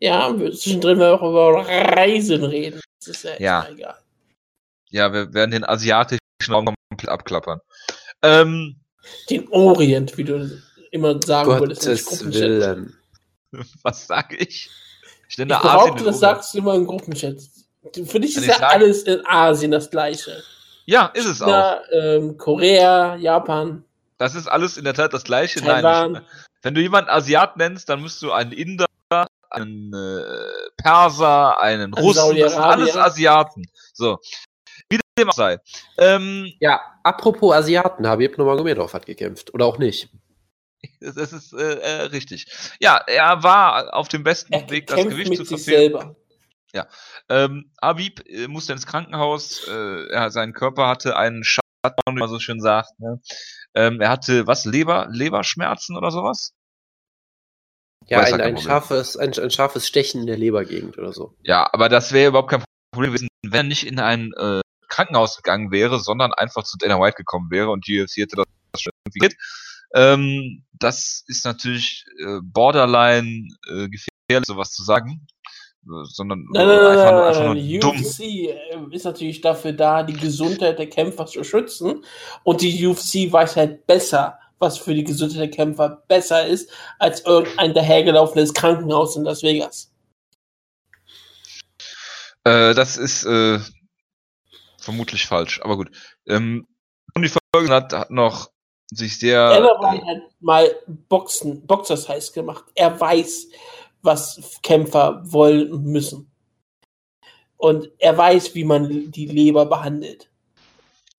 Ja, 0.00 0.38
wir- 0.38 0.52
zwischendrin 0.52 0.98
werden 0.98 1.18
wir 1.18 1.22
auch 1.22 1.30
über 1.30 1.66
Reisen 1.66 2.44
reden. 2.44 2.78
Das 2.98 3.08
ist 3.08 3.24
ja, 3.24 3.38
Ja. 3.40 3.66
egal. 3.70 3.98
Ja, 4.90 5.10
wir 5.14 5.32
werden 5.32 5.52
den 5.52 5.64
asiatischen 5.64 6.20
Raum 6.50 6.74
komplett 6.90 7.08
abklappern. 7.08 7.60
Ähm, 8.20 8.80
Den 9.30 9.48
Orient, 9.48 10.14
wie 10.18 10.24
du 10.24 10.60
immer 10.90 11.18
sagen 11.22 11.58
würdest. 11.58 11.86
Gottes 11.86 12.04
Gruppenchat. 12.04 12.34
Willen. 12.42 12.96
was 13.82 14.06
sage 14.06 14.36
ich? 14.36 14.68
Ich 15.30 15.34
Ich 15.34 15.38
nenne 15.38 15.54
Asien 15.56 15.72
behaupte, 15.72 15.94
den 16.02 16.06
das 16.06 16.18
sagst 16.18 16.52
du 16.54 16.58
immer 16.58 16.74
im 16.74 16.86
Gruppenchat. 16.88 17.36
Für 18.04 18.18
dich 18.18 18.36
ist 18.36 18.42
ich 18.42 18.48
ja 18.48 18.54
sage- 18.58 18.66
alles 18.66 19.04
in 19.04 19.24
Asien 19.26 19.70
das 19.70 19.88
Gleiche. 19.88 20.42
Ja, 20.86 21.06
ist 21.14 21.24
es 21.26 21.40
auch. 21.40 21.46
Ja, 21.48 21.80
ähm, 21.92 22.36
Korea, 22.36 23.14
Japan, 23.14 23.84
Das 24.18 24.34
ist 24.34 24.48
alles 24.48 24.76
in 24.76 24.82
der 24.84 24.94
Tat 24.94 25.12
das 25.14 25.22
gleiche. 25.22 25.60
Taiwan. 25.60 26.12
Nein, 26.12 26.22
ich, 26.22 26.48
wenn 26.62 26.74
du 26.74 26.80
jemanden 26.80 27.10
Asiat 27.10 27.56
nennst, 27.56 27.88
dann 27.88 28.00
musst 28.00 28.20
du 28.22 28.32
einen 28.32 28.50
Inder, 28.50 28.86
einen 29.50 29.94
äh, 29.94 30.22
Perser, 30.76 31.60
einen 31.60 31.94
Russen, 31.94 32.36
das 32.36 32.52
sind 32.52 32.60
alles 32.62 32.96
Asiaten. 32.96 33.64
So. 33.92 34.18
Wie 34.88 34.98
dem 35.16 35.28
auch 35.30 35.34
sei. 35.34 35.58
Ähm, 35.96 36.52
Ja, 36.58 36.80
apropos 37.04 37.54
Asiaten, 37.54 38.04
Habib 38.06 38.36
Nurmagomedov 38.36 38.92
hat 38.92 39.06
gekämpft. 39.06 39.54
Oder 39.54 39.66
auch 39.66 39.78
nicht. 39.78 40.08
Das 41.00 41.32
ist 41.32 41.52
äh, 41.52 41.74
äh, 41.74 42.02
richtig. 42.04 42.46
Ja, 42.80 42.96
er 43.06 43.42
war 43.42 43.94
auf 43.94 44.08
dem 44.08 44.22
besten 44.22 44.52
er 44.52 44.70
Weg, 44.70 44.86
das 44.86 45.04
Gewicht 45.04 45.36
zu 45.36 45.44
verfehlen. 45.44 45.92
selber. 45.92 46.16
Ähm, 47.28 47.70
Habib 47.80 48.28
äh, 48.28 48.48
musste 48.48 48.72
ins 48.72 48.86
Krankenhaus. 48.86 49.66
Äh, 49.68 50.08
er, 50.10 50.30
sein 50.30 50.52
Körper 50.52 50.88
hatte 50.88 51.16
einen 51.16 51.44
Shutdown, 51.44 52.14
wie 52.14 52.18
man 52.18 52.28
so 52.28 52.38
schön 52.38 52.60
sagt. 52.60 52.98
Ne? 52.98 53.20
Ähm, 53.74 54.00
er 54.00 54.10
hatte 54.10 54.46
was? 54.46 54.64
Leber, 54.64 55.08
Leberschmerzen 55.10 55.96
oder 55.96 56.10
sowas? 56.10 56.52
Ja, 58.06 58.26
ja 58.26 58.34
ein, 58.34 58.40
ein, 58.40 58.58
scharfes, 58.58 59.16
ein, 59.16 59.32
ein 59.38 59.50
scharfes 59.50 59.86
Stechen 59.86 60.22
in 60.22 60.26
der 60.26 60.36
Lebergegend 60.36 60.98
oder 60.98 61.12
so. 61.12 61.36
Ja, 61.42 61.68
aber 61.72 61.88
das 61.88 62.12
wäre 62.12 62.30
überhaupt 62.30 62.50
kein 62.50 62.64
Problem 62.92 63.12
gewesen, 63.12 63.28
wenn 63.42 63.52
er 63.52 63.62
nicht 63.62 63.86
in 63.86 64.00
ein 64.00 64.32
äh, 64.36 64.60
Krankenhaus 64.88 65.36
gegangen 65.36 65.70
wäre, 65.70 66.00
sondern 66.00 66.32
einfach 66.32 66.64
zu 66.64 66.76
Dana 66.78 67.00
White 67.00 67.16
gekommen 67.16 67.50
wäre 67.50 67.70
und 67.70 67.86
die 67.86 68.00
UFC 68.00 68.16
hätte 68.18 68.36
das 68.36 68.46
schon 68.80 68.92
irgendwie 69.06 69.28
geht. 69.28 69.36
Ähm, 69.94 70.64
das 70.72 71.24
ist 71.26 71.44
natürlich 71.44 72.04
äh, 72.18 72.38
borderline 72.42 73.48
äh, 73.68 73.88
gefährlich, 73.88 74.46
sowas 74.46 74.72
zu 74.72 74.82
sagen. 74.82 75.26
Äh, 75.84 76.04
sondern 76.04 76.46
Nein, 76.52 76.66
nein, 76.66 76.76
nein, 76.76 76.98
einfach 76.98 77.12
nur, 77.12 77.20
nein, 77.20 77.28
einfach 77.28 77.44
nur 77.44 77.54
Die 77.54 77.78
dumm. 77.78 77.96
UFC 77.96 78.20
äh, 78.20 78.56
ist 78.90 79.04
natürlich 79.04 79.40
dafür 79.40 79.72
da, 79.72 80.02
die 80.02 80.14
Gesundheit 80.14 80.78
der 80.78 80.88
Kämpfer 80.88 81.26
zu 81.26 81.42
schützen. 81.44 82.04
Und 82.44 82.60
die 82.60 82.86
UFC 82.86 83.32
weiß 83.32 83.56
halt 83.56 83.86
besser, 83.86 84.38
was 84.58 84.78
für 84.78 84.94
die 84.94 85.04
Gesundheit 85.04 85.40
der 85.40 85.50
Kämpfer 85.50 86.02
besser 86.06 86.46
ist, 86.46 86.70
als 86.98 87.24
irgendein 87.24 87.74
dahergelaufenes 87.74 88.52
Krankenhaus 88.54 89.16
in 89.16 89.24
Las 89.24 89.42
Vegas. 89.42 89.90
Äh, 92.44 92.74
das 92.74 92.96
ist 92.96 93.24
äh, 93.24 93.58
vermutlich 94.78 95.26
falsch, 95.26 95.60
aber 95.62 95.76
gut. 95.76 95.90
Ähm, 96.26 96.66
und 97.14 97.22
die 97.22 97.30
Folge 97.54 97.72
hat, 97.72 97.92
hat 97.92 98.10
noch 98.10 98.50
sich 98.92 99.18
sehr. 99.18 99.40
Ellerbein 99.50 100.04
hat 100.06 100.22
mal 100.40 100.70
Boxen, 101.08 101.66
Boxers 101.66 102.08
heiß 102.08 102.32
gemacht. 102.32 102.64
Er 102.74 102.98
weiß, 103.00 103.48
was 104.02 104.58
Kämpfer 104.62 105.22
wollen 105.24 105.72
und 105.72 105.84
müssen. 105.84 106.30
Und 107.56 107.90
er 107.98 108.16
weiß, 108.16 108.54
wie 108.54 108.64
man 108.64 109.10
die 109.10 109.26
Leber 109.26 109.66
behandelt. 109.66 110.30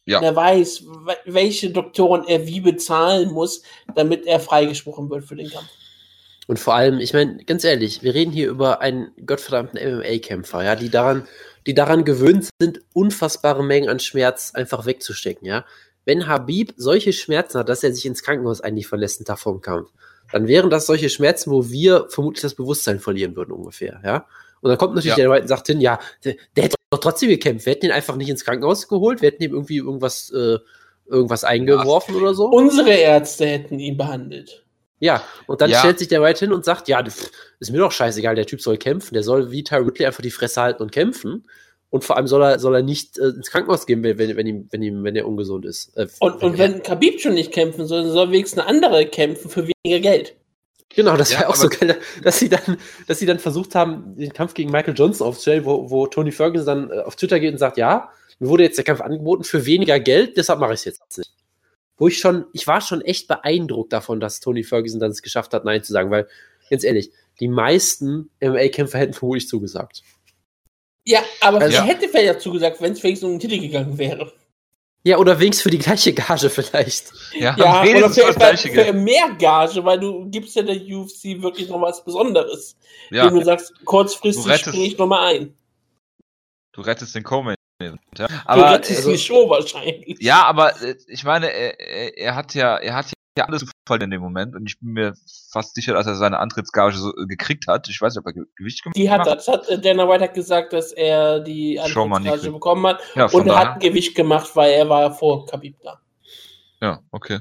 Ja. 0.06 0.18
Und 0.18 0.24
er 0.24 0.36
weiß, 0.36 0.86
we- 0.86 1.18
welche 1.26 1.70
Doktoren 1.70 2.28
er 2.28 2.48
wie 2.48 2.60
bezahlen 2.60 3.32
muss, 3.32 3.62
damit 3.96 4.26
er 4.26 4.40
freigesprochen 4.40 5.10
wird 5.10 5.26
für 5.26 5.36
den 5.36 5.50
Kampf. 5.50 5.70
Und 6.48 6.58
vor 6.60 6.74
allem, 6.74 7.00
ich 7.00 7.14
meine, 7.14 7.38
ganz 7.46 7.64
ehrlich, 7.64 8.02
wir 8.02 8.16
reden 8.16 8.32
hier 8.32 8.50
über 8.50 8.82
einen 8.82 9.12
gottverdammten 9.26 9.80
MMA-Kämpfer, 9.80 10.64
ja, 10.64 10.76
die 10.76 10.90
daran, 10.90 11.28
die 11.68 11.76
daran 11.76 12.04
gewöhnt 12.04 12.50
sind, 12.60 12.82
unfassbare 12.94 13.64
Mengen 13.64 13.90
an 13.90 14.00
Schmerz 14.00 14.52
einfach 14.56 14.88
wegzustecken, 14.88 15.48
ja. 15.48 15.64
Wenn 16.06 16.28
Habib 16.28 16.74
solche 16.78 17.14
Schmerzen 17.14 17.60
hat, 17.60 17.70
dass 17.70 17.84
er 17.84 17.93
sich 17.93 18.06
ins 18.06 18.24
Krankenhaus 18.24 18.62
eigentlich 18.62 18.88
verlässt, 18.88 19.20
einen 19.20 19.26
Tag 19.26 19.39
vor 19.39 19.54
dem 19.54 19.62
Kampf, 19.62 19.89
dann 20.32 20.47
wären 20.47 20.70
das 20.70 20.86
solche 20.86 21.10
Schmerzen, 21.10 21.52
wo 21.52 21.70
wir 21.70 22.08
vermutlich 22.10 22.41
das 22.41 22.56
Bewusstsein 22.56 22.99
verlieren 22.99 23.36
würden, 23.36 23.52
ungefähr, 23.52 24.02
ja. 24.04 24.26
Und 24.62 24.70
dann 24.70 24.78
kommt 24.78 24.93
natürlich 24.95 25.18
Ja. 25.18 25.24
der 25.24 25.30
White 25.32 25.41
und 25.43 25.47
sagt 25.47 25.68
hin, 25.68 25.82
ja, 25.82 25.99
der, 26.24 26.36
der 26.56 26.64
hätte 26.66 26.76
doch 26.91 26.99
trotzdem 26.99 27.30
gekämpft. 27.30 27.66
Wir 27.66 27.74
hätten 27.74 27.86
ihn 27.88 27.91
einfach 27.91 28.16
nicht 28.16 28.30
ins 28.30 28.45
Krankenhaus 28.45 28.88
geholt, 28.88 29.22
wir 29.22 29.28
hätten 29.32 29.43
ihm 29.43 29.54
irgendwie 29.54 29.78
irgendwas, 29.78 30.30
äh, 30.32 30.58
irgendwas 31.08 31.43
eingeworfen 31.43 32.16
oder 32.16 32.34
so. 32.34 32.45
Unsere 32.45 32.91
Ärzte 32.91 33.45
hätten 33.45 33.80
ihn 33.80 33.97
behandelt. 33.97 34.64
Ja, 34.99 35.24
und 35.47 35.62
dann 35.62 35.72
Ja. 35.72 35.80
stellt 35.80 35.97
sich 35.99 36.08
der 36.10 36.22
White 36.22 36.39
hin 36.41 36.54
und 36.54 36.64
sagt, 36.64 36.88
ja, 36.88 37.04
pff, 37.04 37.32
ist 37.60 37.72
mir 37.72 37.80
doch 37.80 37.91
scheißegal, 37.91 38.36
der 38.36 38.45
Typ 38.45 38.62
soll 38.62 38.78
kämpfen, 38.78 39.16
der 39.16 39.24
soll 39.24 39.52
wie 39.52 39.64
Ty 39.64 39.86
Whitley 39.88 40.06
einfach 40.06 40.22
die 40.22 40.30
Fresse 40.32 40.62
halten 40.62 40.84
und 40.84 40.91
kämpfen. 40.91 41.47
Und 41.92 42.06
vor 42.06 42.16
allem 42.16 42.26
soll 42.26 42.42
er, 42.42 42.58
soll 42.58 42.74
er 42.74 42.84
nicht 42.84 43.20
äh, 43.20 43.28
ins 43.28 43.52
Krankenhaus 43.52 43.86
gehen, 43.86 44.02
wenn, 44.02 44.18
wenn, 44.18 44.36
wenn, 44.38 44.48
ihm, 44.48 44.68
wenn, 44.72 44.82
ihm, 44.82 45.04
wenn 45.04 45.16
er 45.16 45.28
ungesund 45.28 45.66
ist. 45.66 45.96
Äh, 45.98 46.08
Und, 46.20 46.42
und 46.42 46.58
wenn 46.58 46.82
Khabib 46.82 47.20
schon 47.20 47.34
nicht 47.34 47.52
kämpfen 47.52 47.86
soll, 47.86 48.04
dann 48.04 48.12
soll 48.12 48.32
wenigstens 48.32 48.60
eine 48.60 48.70
andere 48.70 49.06
kämpfen 49.06 49.50
für 49.50 49.68
weniger 49.68 50.00
Geld. 50.00 50.36
Genau, 50.96 51.16
das 51.18 51.32
Ja, 51.32 51.42
war 51.42 51.50
auch 51.50 51.56
so 51.56 51.70
geil, 51.70 51.98
dass 52.24 52.39
sie 52.39 52.50
dann, 52.50 52.78
dass 53.08 53.20
sie 53.20 53.26
dann 53.26 53.39
versucht 53.39 53.76
haben, 53.76 54.16
den 54.16 54.34
Kampf 54.34 54.54
gegen 54.54 54.72
Michael 54.72 54.94
Johnson 54.96 55.28
aufzustellen, 55.28 55.66
wo, 55.66 55.89
wo 55.89 56.08
Tony 56.08 56.32
Ferguson 56.32 56.66
dann 56.66 56.92
äh, 56.92 57.02
auf 57.02 57.16
Twitter 57.16 57.39
geht 57.39 57.52
und 57.52 57.60
sagt, 57.60 57.78
ja, 57.78 58.10
mir 58.39 58.50
wurde 58.50 58.64
jetzt 58.64 58.78
der 58.78 58.86
Kampf 58.86 59.02
angeboten 59.02 59.44
für 59.44 59.66
weniger 59.66 60.00
Geld, 60.00 60.38
deshalb 60.38 60.60
mache 60.60 60.74
ich 60.74 60.80
es 60.80 60.86
jetzt 60.86 61.18
nicht. 61.18 61.32
Wo 61.98 62.08
ich 62.08 62.18
schon, 62.18 62.46
ich 62.54 62.66
war 62.68 62.82
schon 62.82 63.02
echt 63.02 63.28
beeindruckt 63.28 63.94
davon, 63.94 64.20
dass 64.20 64.39
Tony 64.39 64.64
Ferguson 64.64 65.00
dann 65.00 65.12
es 65.12 65.22
geschafft 65.22 65.54
hat, 65.54 65.66
Nein 65.66 65.84
zu 65.84 65.94
sagen, 65.94 66.10
weil, 66.10 66.28
ganz 66.70 66.84
ehrlich, 66.84 67.12
die 67.39 67.48
meisten 67.48 68.30
MMA-Kämpfer 68.42 68.98
hätten 68.98 69.14
vermutlich 69.14 69.48
zugesagt. 69.48 70.02
Ja, 71.06 71.22
aber 71.41 71.60
Also- 71.62 71.78
er 71.78 71.84
hätte 71.84 72.08
vielleicht 72.10 72.36
dazu 72.36 72.52
gesagt, 72.52 72.82
wenn 72.82 72.93
es 72.93 73.02
wenigstens 73.04 73.28
um 73.28 73.38
den 73.38 73.49
Titel 73.49 73.60
gegangen 73.62 73.97
wäre. 73.97 74.32
Ja, 75.04 75.18
oder 75.18 75.39
wenigstens 75.39 75.64
für 75.64 75.72
die 75.72 75.80
gleiche 75.80 76.14
Gage 76.14 76.49
vielleicht. 76.52 77.12
Ja, 77.34 77.56
Ja, 77.58 77.82
oder 77.82 77.84
wenigstens 77.89 78.20
für, 78.24 78.34
für, 78.34 78.84
für 78.86 78.93
mehr 78.93 79.30
Gage, 79.39 79.84
weil 79.84 79.99
du 79.99 80.30
gibst 80.30 80.56
ja 80.56 80.62
der 80.62 80.76
UFC 80.76 81.41
wirklich 81.41 81.70
noch 81.70 81.82
was 81.82 82.04
Besonderes. 82.06 82.76
Ja, 83.10 83.26
Wenn 83.26 83.34
du 83.39 83.43
sagst, 83.43 83.74
kurzfristig 83.84 84.45
Du 84.45 84.58
springe 84.70 84.86
ich 84.86 84.97
nochmal 84.99 85.34
ein. 85.36 85.58
du 86.74 86.82
rettest 86.82 87.16
den 87.16 87.24
Co-Main. 87.24 87.56
Ja. 87.82 87.95
Du 88.16 88.28
Aber 88.45 88.74
rettest 88.74 88.99
also- 88.99 89.12
die 89.12 89.18
Show 89.18 89.49
wahrscheinlich. 89.49 90.18
Ja, 90.22 90.43
aber 90.43 90.80
äh, 90.84 90.95
ich 91.08 91.24
meine, 91.24 91.52
er, 91.52 91.80
er, 91.80 92.18
er 92.20 92.36
hat 92.36 92.54
ja, 92.54 92.78
er 92.78 92.93
hat 92.93 93.08
ja 93.38 93.46
alles 93.46 93.62
zufallen 93.62 94.04
in 94.04 94.12
dem 94.12 94.22
Moment 94.22 94.56
und 94.56 94.66
ich 94.68 94.78
bin 94.80 94.92
mir 94.92 95.14
fast 95.52 95.76
sicher, 95.76 95.94
dass 95.94 96.06
er 96.06 96.16
seine 96.16 96.40
Antrittsgage 96.40 96.98
so, 96.98 97.16
äh, 97.16 97.26
gekriegt 97.28 97.68
hat. 97.68 97.88
Ich 97.88 98.02
weiß 98.02 98.14
nicht, 98.14 98.20
ob 98.20 98.26
er 98.28 98.34
Ge- 98.34 98.46
Gewicht 98.56 98.84
gemacht 98.84 98.98
Die 98.98 99.10
hat 99.10 99.26
er. 99.26 99.36
Das 99.36 99.48
hat 99.48 99.68
äh, 99.70 99.80
Dana 99.80 100.08
White 100.08 100.24
hat 100.26 100.34
gesagt, 100.34 100.74
dass 100.74 100.92
er 100.92 101.40
die 101.40 101.80
Antrittsgage 101.80 102.52
bekommen 102.52 102.86
hat. 102.88 103.02
Ja, 103.16 103.26
Und 103.26 103.48
er 103.48 103.54
daher. 103.54 103.74
hat 103.76 103.80
Gewicht 103.82 104.16
gemacht, 104.16 104.54
weil 104.56 104.74
er 104.74 104.90
war 104.90 105.14
vor 105.14 105.46
Khabib 105.46 105.80
da. 105.82 106.02
Ja, 106.82 107.02
okay. 107.12 107.40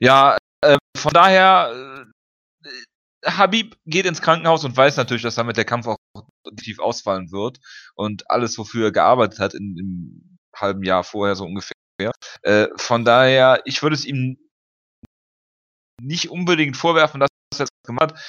Ja, 0.00 0.36
äh, 0.62 0.76
von 0.96 1.12
daher, 1.12 2.04
äh, 2.64 3.28
Habib 3.30 3.76
geht 3.86 4.06
ins 4.06 4.22
Krankenhaus 4.22 4.64
und 4.64 4.76
weiß 4.76 4.96
natürlich, 4.96 5.22
dass 5.22 5.34
damit 5.34 5.56
der 5.56 5.64
Kampf 5.66 5.86
auch 5.86 5.96
definitiv 6.46 6.78
ausfallen 6.78 7.30
wird 7.32 7.58
und 7.94 8.30
alles, 8.30 8.56
wofür 8.58 8.86
er 8.86 8.92
gearbeitet 8.92 9.38
hat 9.40 9.54
in, 9.54 9.76
im 9.78 10.38
halben 10.56 10.82
Jahr 10.82 11.04
vorher 11.04 11.36
so 11.36 11.44
ungefähr. 11.44 11.74
Äh, 12.42 12.68
von 12.76 13.04
daher, 13.04 13.62
ich 13.64 13.82
würde 13.82 13.94
es 13.94 14.04
ihm 14.04 14.38
nicht 16.00 16.30
unbedingt 16.30 16.76
vorwerfen, 16.76 17.20
dass 17.20 17.28
er 17.54 17.58
das 17.58 17.68
gemacht 17.84 18.12
hat. 18.12 18.20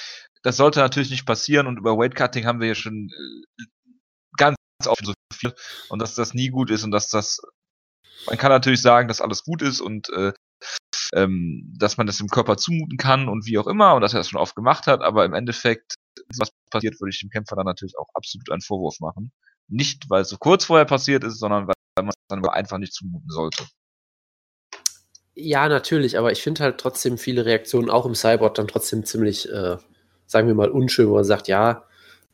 Das 0.42 0.56
sollte 0.56 0.80
natürlich 0.80 1.10
nicht 1.10 1.26
passieren 1.26 1.66
und 1.66 1.78
über 1.78 1.96
Weightcutting 1.96 2.46
haben 2.46 2.60
wir 2.60 2.68
ja 2.68 2.74
schon 2.74 3.08
äh, 3.10 3.64
ganz 4.36 4.56
oft 4.86 5.04
so 5.04 5.12
viel 5.32 5.54
und 5.88 6.02
dass 6.02 6.14
das 6.14 6.34
nie 6.34 6.48
gut 6.48 6.70
ist 6.70 6.84
und 6.84 6.90
dass 6.90 7.08
das 7.08 7.40
man 8.26 8.38
kann 8.38 8.50
natürlich 8.50 8.82
sagen, 8.82 9.08
dass 9.08 9.20
alles 9.20 9.44
gut 9.44 9.62
ist 9.62 9.80
und 9.80 10.08
äh, 10.10 10.32
ähm, 11.14 11.74
dass 11.78 11.96
man 11.96 12.06
das 12.06 12.18
dem 12.18 12.28
Körper 12.28 12.56
zumuten 12.56 12.96
kann 12.96 13.28
und 13.28 13.46
wie 13.46 13.58
auch 13.58 13.66
immer 13.66 13.94
und 13.94 14.02
dass 14.02 14.14
er 14.14 14.20
das 14.20 14.28
schon 14.28 14.40
oft 14.40 14.54
gemacht 14.54 14.86
hat, 14.86 15.02
aber 15.02 15.24
im 15.24 15.34
Endeffekt, 15.34 15.94
was 16.38 16.50
passiert, 16.70 17.00
würde 17.00 17.10
ich 17.10 17.20
dem 17.20 17.30
Kämpfer 17.30 17.56
dann 17.56 17.66
natürlich 17.66 17.96
auch 17.98 18.08
absolut 18.14 18.50
einen 18.50 18.62
Vorwurf 18.62 19.00
machen. 19.00 19.32
Nicht, 19.68 20.08
weil 20.10 20.22
es 20.22 20.28
so 20.28 20.36
kurz 20.38 20.64
vorher 20.64 20.84
passiert 20.84 21.24
ist, 21.24 21.38
sondern 21.38 21.66
weil 21.66 21.74
man 22.00 22.08
es 22.10 22.14
dann 22.28 22.38
aber 22.38 22.54
einfach 22.54 22.78
nicht 22.78 22.94
zumuten 22.94 23.28
sollte. 23.30 23.64
Ja, 25.34 25.68
natürlich, 25.68 26.18
aber 26.18 26.30
ich 26.32 26.42
finde 26.42 26.62
halt 26.62 26.78
trotzdem 26.78 27.16
viele 27.18 27.44
Reaktionen 27.46 27.88
auch 27.90 28.04
im 28.04 28.14
Cyborg 28.14 28.54
dann 28.54 28.68
trotzdem 28.68 29.04
ziemlich, 29.04 29.48
äh, 29.50 29.76
sagen 30.26 30.46
wir 30.46 30.54
mal, 30.54 30.70
unschön, 30.70 31.08
wo 31.08 31.14
man 31.14 31.24
sagt, 31.24 31.48
ja, 31.48 31.84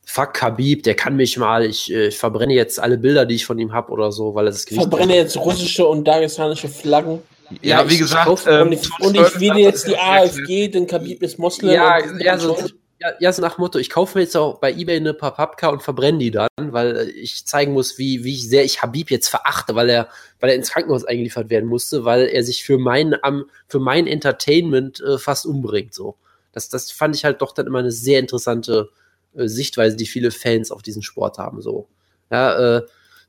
fuck 0.03 0.41
Habib, 0.41 0.83
der 0.83 0.95
kann 0.95 1.15
mich 1.15 1.37
mal, 1.37 1.65
ich, 1.65 1.91
äh, 1.93 2.07
ich 2.07 2.17
verbrenne 2.17 2.53
jetzt 2.53 2.79
alle 2.79 2.97
Bilder, 2.97 3.25
die 3.25 3.35
ich 3.35 3.45
von 3.45 3.57
ihm 3.57 3.71
habe 3.73 3.91
oder 3.91 4.11
so, 4.11 4.35
weil 4.35 4.47
er 4.47 4.51
das 4.51 4.65
Ich 4.65 4.75
verbrenne 4.75 5.15
jetzt 5.15 5.37
russische 5.37 5.85
und 5.87 6.05
dagestanische 6.05 6.67
Flaggen. 6.67 7.21
Ja, 7.61 7.81
Ja, 7.83 7.89
wie 7.89 7.97
gesagt, 7.97 8.21
ich 8.23 8.27
kauf- 8.45 8.47
ähm, 8.47 8.67
und 8.67 8.73
ich, 8.73 8.89
und 8.99 9.15
ich 9.15 9.39
wähle 9.39 9.59
jetzt 9.59 9.87
die 9.87 9.97
AfG, 9.97 10.67
denn 10.67 10.85
Khabib 10.85 11.23
ist 11.23 11.39
Moslem. 11.39 11.71
Ja, 11.73 11.97
und- 12.03 12.21
ja, 12.21 12.37
so, 12.37 12.57
ja, 12.99 13.13
ja, 13.19 13.31
so 13.31 13.41
nach 13.41 13.57
Motto, 13.57 13.79
ich 13.79 13.89
kaufe 13.89 14.17
mir 14.17 14.23
jetzt 14.23 14.35
auch 14.35 14.59
bei 14.59 14.73
Ebay 14.73 14.97
eine 14.97 15.13
Papapka 15.13 15.69
und 15.69 15.81
verbrenne 15.81 16.17
die 16.17 16.31
dann, 16.31 16.49
weil 16.57 16.97
äh, 16.97 17.09
ich 17.11 17.45
zeigen 17.45 17.71
muss, 17.71 17.97
wie, 17.97 18.25
wie 18.25 18.35
sehr 18.35 18.65
ich 18.65 18.81
Habib 18.81 19.09
jetzt 19.09 19.29
verachte, 19.29 19.73
weil 19.75 19.89
er, 19.89 20.09
weil 20.39 20.49
er 20.49 20.55
ins 20.57 20.71
Krankenhaus 20.71 21.05
eingeliefert 21.05 21.49
werden 21.49 21.69
musste, 21.69 22.03
weil 22.03 22.27
er 22.27 22.43
sich 22.43 22.63
für 22.65 22.77
mein, 22.77 23.15
am, 23.23 23.45
für 23.67 23.79
mein 23.79 24.05
Entertainment 24.05 24.99
äh, 25.01 25.17
fast 25.17 25.45
umbringt, 25.45 25.93
so. 25.93 26.17
Das, 26.51 26.67
das 26.67 26.91
fand 26.91 27.15
ich 27.15 27.23
halt 27.25 27.41
doch 27.41 27.53
dann 27.53 27.67
immer 27.67 27.79
eine 27.79 27.91
sehr 27.91 28.19
interessante 28.19 28.89
äh, 29.33 29.47
Sichtweise, 29.47 29.95
die 29.95 30.07
viele 30.07 30.31
Fans 30.31 30.71
auf 30.71 30.81
diesen 30.81 31.01
Sport 31.01 31.37
haben, 31.37 31.61
so. 31.61 31.87
Ja, 32.31 32.77
äh, 32.77 32.81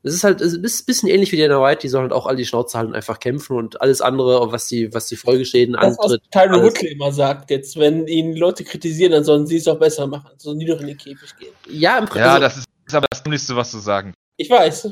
es 0.03 0.13
ist 0.15 0.23
halt, 0.23 0.41
es 0.41 0.53
ist 0.53 0.81
ein 0.81 0.85
bisschen 0.85 1.09
ähnlich 1.09 1.31
wie 1.31 1.37
Dana 1.37 1.61
White, 1.61 1.81
die 1.81 1.87
sollen 1.89 2.03
halt 2.03 2.13
auch 2.13 2.25
alle 2.25 2.37
die 2.37 2.45
Schnauze 2.45 2.77
halten 2.77 2.91
und 2.91 2.95
einfach 2.95 3.19
kämpfen 3.19 3.55
und 3.55 3.81
alles 3.81 4.01
andere, 4.01 4.51
was 4.51 4.67
die, 4.67 4.93
was 4.93 5.07
die 5.07 5.15
Folgeschäden 5.15 5.73
Das, 5.79 5.97
was 5.97 6.05
antritt. 6.05 6.23
Tyron 6.31 6.49
alles- 6.53 6.63
Woodley 6.63 6.91
immer 6.93 7.11
sagt, 7.11 7.51
jetzt, 7.51 7.77
wenn 7.77 8.07
ihn 8.07 8.35
Leute 8.35 8.63
kritisieren, 8.63 9.11
dann 9.11 9.23
sollen 9.23 9.45
sie 9.47 9.57
es 9.57 9.67
auch 9.67 9.77
besser 9.77 10.07
machen. 10.07 10.31
Sollen 10.37 10.59
die 10.59 10.65
doch 10.65 10.79
in 10.81 10.87
den 10.87 10.97
Käfig 10.97 11.29
gehen. 11.39 11.53
Ja, 11.69 11.97
im 11.99 12.05
Prinzip. 12.05 12.21
Ja, 12.21 12.29
also- 12.33 12.41
das 12.41 12.57
ist, 12.57 12.65
ist 12.87 12.95
aber 12.95 13.07
das 13.11 13.23
Dümmlichste, 13.23 13.55
was 13.55 13.71
zu 13.71 13.79
sagen. 13.79 14.13
Ich 14.37 14.49
weiß. 14.49 14.89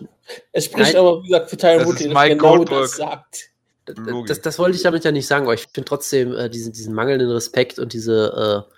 Es 0.51 0.65
spricht 0.65 0.93
Nein. 0.93 1.01
aber, 1.01 1.23
wie 1.23 1.27
gesagt, 1.27 1.49
für 1.49 1.57
Tyron 1.57 1.79
Das 1.79 1.87
Woodley, 1.87 2.03
dass 2.09 2.13
er 2.15 2.21
Mike 2.23 2.35
genau 2.37 2.55
Goldberg. 2.57 2.81
das 2.83 2.91
sagt. 2.97 3.49
Logisch. 3.97 4.27
Das, 4.27 4.41
das 4.41 4.59
wollte 4.59 4.77
ich 4.77 4.83
damit 4.83 5.03
ja 5.03 5.11
nicht 5.11 5.25
sagen, 5.25 5.45
aber 5.45 5.55
ich 5.55 5.61
finde 5.73 5.85
trotzdem 5.85 6.35
äh, 6.35 6.47
diesen, 6.47 6.71
diesen 6.73 6.93
mangelnden 6.93 7.31
Respekt 7.31 7.79
und 7.79 7.93
diese, 7.93 8.65
äh, 8.67 8.73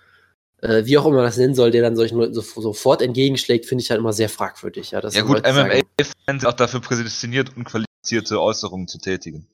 äh, 0.62 0.86
wie 0.86 0.98
auch 0.98 1.06
immer 1.06 1.24
das 1.24 1.38
nennen 1.38 1.56
soll, 1.56 1.72
der 1.72 1.82
dann 1.82 1.96
solchen 1.96 2.18
Leuten 2.18 2.34
so, 2.34 2.42
sofort 2.42 3.02
entgegenschlägt, 3.02 3.66
finde 3.66 3.84
ich 3.84 3.90
halt 3.90 4.00
immer 4.00 4.14
sehr 4.14 4.30
fragwürdig. 4.30 4.92
Ja, 4.92 5.02
Ja 5.02 5.22
gut, 5.22 5.44
MMA-Fans 5.44 6.14
sind 6.28 6.46
auch 6.46 6.54
dafür 6.54 6.82
prädestiniert, 6.82 7.56
unqualifizierte 7.56 8.42
Äußerungen 8.42 8.88
zu 8.88 9.00
tätigen. 9.00 9.48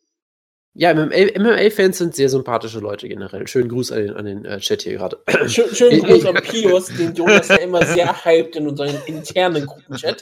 Ja, 0.74 0.94
MMA-Fans 0.94 1.98
sind 1.98 2.16
sehr 2.16 2.30
sympathische 2.30 2.80
Leute 2.80 3.08
generell. 3.10 3.48
Schönen 3.48 3.68
Gruß 3.68 3.92
an 3.92 3.98
den, 3.98 4.14
an 4.14 4.26
den 4.26 4.46
äh, 4.46 4.60
Chat 4.60 4.84
hier 4.84 4.94
gerade. 4.94 5.18
Schön, 5.48 5.74
schönen 5.74 6.04
Gruß 6.06 6.26
an 6.26 6.36
Pius, 6.36 6.86
den 6.88 7.16
Jonas 7.16 7.48
ja 7.48 7.56
immer 7.56 7.84
sehr 7.84 8.26
hypt 8.26 8.56
in 8.56 8.68
unserem 8.68 8.96
internen 9.08 9.66
Gruppenchat. 9.66 10.22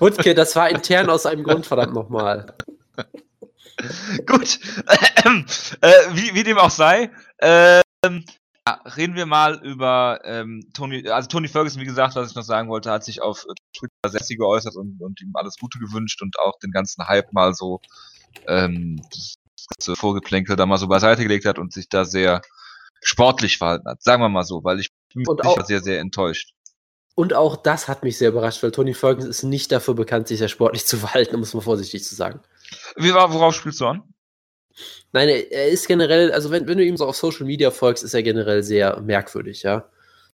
Hutke, 0.00 0.34
das 0.34 0.56
war 0.56 0.70
intern 0.70 1.10
aus 1.10 1.26
einem 1.26 1.44
Grund, 1.44 1.66
verdammt 1.66 1.92
nochmal. 1.92 2.54
Gut, 4.26 4.58
äh, 5.80 5.88
wie, 6.12 6.34
wie 6.34 6.42
dem 6.42 6.58
auch 6.58 6.70
sei, 6.70 7.10
ähm, 7.40 7.82
ja, 8.02 8.39
reden 8.96 9.14
wir 9.16 9.26
mal 9.26 9.60
über 9.64 10.20
ähm, 10.24 10.68
Tony, 10.74 11.08
also 11.08 11.28
Tony 11.28 11.48
Ferguson, 11.48 11.80
wie 11.80 11.86
gesagt, 11.86 12.14
was 12.14 12.30
ich 12.30 12.36
noch 12.36 12.42
sagen 12.42 12.68
wollte, 12.68 12.90
hat 12.90 13.04
sich 13.04 13.22
auf 13.22 13.44
Twitter 13.76 14.08
sehr 14.08 14.36
geäußert 14.36 14.76
und, 14.76 15.00
und 15.00 15.20
ihm 15.20 15.32
alles 15.34 15.56
Gute 15.58 15.78
gewünscht 15.78 16.22
und 16.22 16.38
auch 16.38 16.58
den 16.58 16.70
ganzen 16.70 17.06
Hype 17.08 17.32
mal 17.32 17.54
so 17.54 17.80
ähm, 18.46 19.00
das 19.10 19.34
ganze 19.76 19.96
Vorgeplänkel 19.96 20.56
da 20.56 20.66
mal 20.66 20.78
so 20.78 20.88
beiseite 20.88 21.22
gelegt 21.22 21.46
hat 21.46 21.58
und 21.58 21.72
sich 21.72 21.88
da 21.88 22.04
sehr 22.04 22.42
sportlich 23.02 23.58
verhalten 23.58 23.88
hat, 23.88 24.02
sagen 24.02 24.22
wir 24.22 24.28
mal 24.28 24.44
so, 24.44 24.62
weil 24.62 24.78
ich 24.80 24.90
bin 25.14 25.24
auch- 25.28 25.64
sehr, 25.66 25.80
sehr 25.80 26.00
enttäuscht. 26.00 26.52
Und 27.16 27.34
auch 27.34 27.56
das 27.56 27.88
hat 27.88 28.02
mich 28.02 28.16
sehr 28.16 28.30
überrascht, 28.30 28.62
weil 28.62 28.70
Tony 28.70 28.94
Ferguson 28.94 29.28
ist 29.30 29.42
nicht 29.42 29.72
dafür 29.72 29.94
bekannt, 29.94 30.28
sich 30.28 30.38
sehr 30.38 30.48
sportlich 30.48 30.86
zu 30.86 30.96
verhalten, 30.96 31.34
um 31.34 31.42
es 31.42 31.52
mal 31.52 31.60
vorsichtig 31.60 32.04
zu 32.04 32.14
sagen. 32.14 32.40
Wie 32.96 33.12
war, 33.12 33.32
worauf 33.32 33.54
spielst 33.54 33.80
du 33.80 33.86
an? 33.86 34.02
Nein, 35.12 35.28
er 35.28 35.68
ist 35.68 35.88
generell, 35.88 36.30
also 36.32 36.50
wenn, 36.50 36.68
wenn 36.68 36.78
du 36.78 36.84
ihm 36.84 36.96
so 36.96 37.06
auf 37.06 37.16
Social 37.16 37.46
Media 37.46 37.70
folgst, 37.70 38.04
ist 38.04 38.14
er 38.14 38.22
generell 38.22 38.62
sehr 38.62 39.00
merkwürdig, 39.00 39.62
ja. 39.62 39.88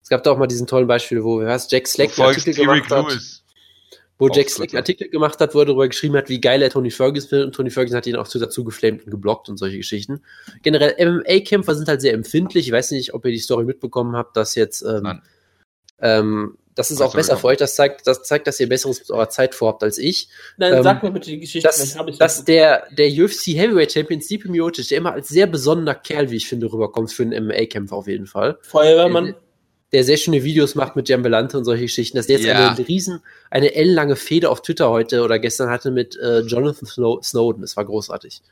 Es 0.03 0.09
gab 0.09 0.22
da 0.22 0.32
auch 0.32 0.38
mal 0.38 0.47
diesen 0.47 0.66
tollen 0.66 0.86
Beispiel, 0.86 1.22
wo 1.24 1.40
was, 1.40 1.70
Jack 1.70 1.86
Slack 1.86 2.18
einen 2.18 2.28
Artikel 2.28 2.55
gemacht 2.55 2.90
hat, 2.90 3.09
Lewis. 3.09 3.45
wo 4.18 4.28
auf 4.28 4.36
Jack 4.36 4.51
Slack 4.51 4.70
einen. 4.70 4.78
Artikel 4.78 5.09
gemacht 5.09 5.38
hat, 5.40 5.55
wo 5.55 5.61
er 5.61 5.64
darüber 5.64 5.88
geschrieben 5.88 6.16
hat, 6.16 6.28
wie 6.28 6.40
geil 6.40 6.61
er 6.61 6.70
Tony 6.70 6.90
Ferguson 6.90 7.28
findet 7.28 7.47
und 7.47 7.55
Tony 7.55 7.70
Ferguson 7.70 7.97
hat 7.97 8.07
ihn 8.07 8.16
auch 8.16 8.28
dazu 8.28 8.64
geflamed 8.64 9.05
und 9.05 9.11
geblockt 9.11 9.49
und 9.49 9.57
solche 9.57 9.78
Geschichten. 9.78 10.22
Generell 10.62 10.95
MMA-Kämpfer 10.99 11.74
sind 11.74 11.88
halt 11.88 12.03
sehr 12.03 12.12
empfindlich. 12.12 12.66
Ich 12.66 12.72
weiß 12.72 12.90
nicht, 12.90 13.14
ob 13.14 13.24
ihr 13.24 13.32
die 13.32 13.38
Story 13.38 13.64
mitbekommen 13.64 14.14
habt, 14.14 14.36
dass 14.36 14.55
jetzt 14.57 14.82
ähm, 14.82 15.20
ähm, 16.01 16.59
das 16.75 16.91
ist 16.91 16.99
Weiß 16.99 17.07
auch 17.07 17.11
ich 17.11 17.16
besser 17.16 17.37
für 17.37 17.47
euch. 17.49 17.59
Das 17.59 17.75
zeigt, 17.77 18.07
das 18.07 18.22
zeigt, 18.25 18.47
dass 18.47 18.59
ihr 18.59 18.68
Besseres 18.68 18.99
mit 19.01 19.11
eurer 19.11 19.29
Zeit 19.29 19.55
vorhabt 19.55 19.83
als 19.83 19.99
ich. 19.99 20.29
Nein, 20.57 20.75
Ähm, 20.75 20.83
sag 20.83 21.03
mir 21.03 21.11
bitte 21.11 21.31
die 21.31 21.39
Geschichte, 21.41 21.68
dass, 21.68 21.83
ich's 21.83 22.18
dass 22.18 22.45
der, 22.45 22.85
der 22.91 23.07
UFC 23.09 23.49
Heavyweight 23.55 23.93
Champion 23.93 24.20
Stipe 24.20 24.49
Miocic, 24.51 24.89
der 24.89 24.99
immer 24.99 25.12
als 25.12 25.29
sehr 25.29 25.47
besonderer 25.47 25.95
Kerl, 25.95 26.31
wie 26.31 26.37
ich 26.37 26.49
finde, 26.49 26.72
rüberkommt 26.72 27.12
für 27.12 27.22
einen 27.22 27.47
MMA-Kämpfer 27.47 27.95
auf 27.97 28.07
jeden 28.09 28.27
Fall. 28.27 28.59
Feuerwehrmann. 28.62 29.35
Der 29.93 30.03
sehr 30.03 30.16
schöne 30.16 30.43
Videos 30.43 30.75
macht 30.75 30.97
mit 30.97 31.07
Giambelante 31.07 31.57
und 31.57 31.64
solche 31.64 31.85
Geschichten, 31.85 32.16
dass 32.16 32.27
der 32.27 32.39
jetzt 32.39 32.47
Ja. 32.49 32.70
eine 32.70 32.89
riesen, 32.89 33.20
eine 33.51 33.75
ellenlange 33.77 34.16
Fehde 34.16 34.51
auf 34.51 34.61
Twitter 34.61 34.91
heute 34.91 35.22
oder 35.22 35.39
gestern 35.39 35.70
hatte 35.70 35.93
mit 35.93 36.16
äh, 36.16 36.41
Jonathan 36.41 36.89
Snow 36.89 37.25
Snowden. 37.25 37.61
Das 37.62 37.77
war 37.77 37.85
großartig. 37.85 38.43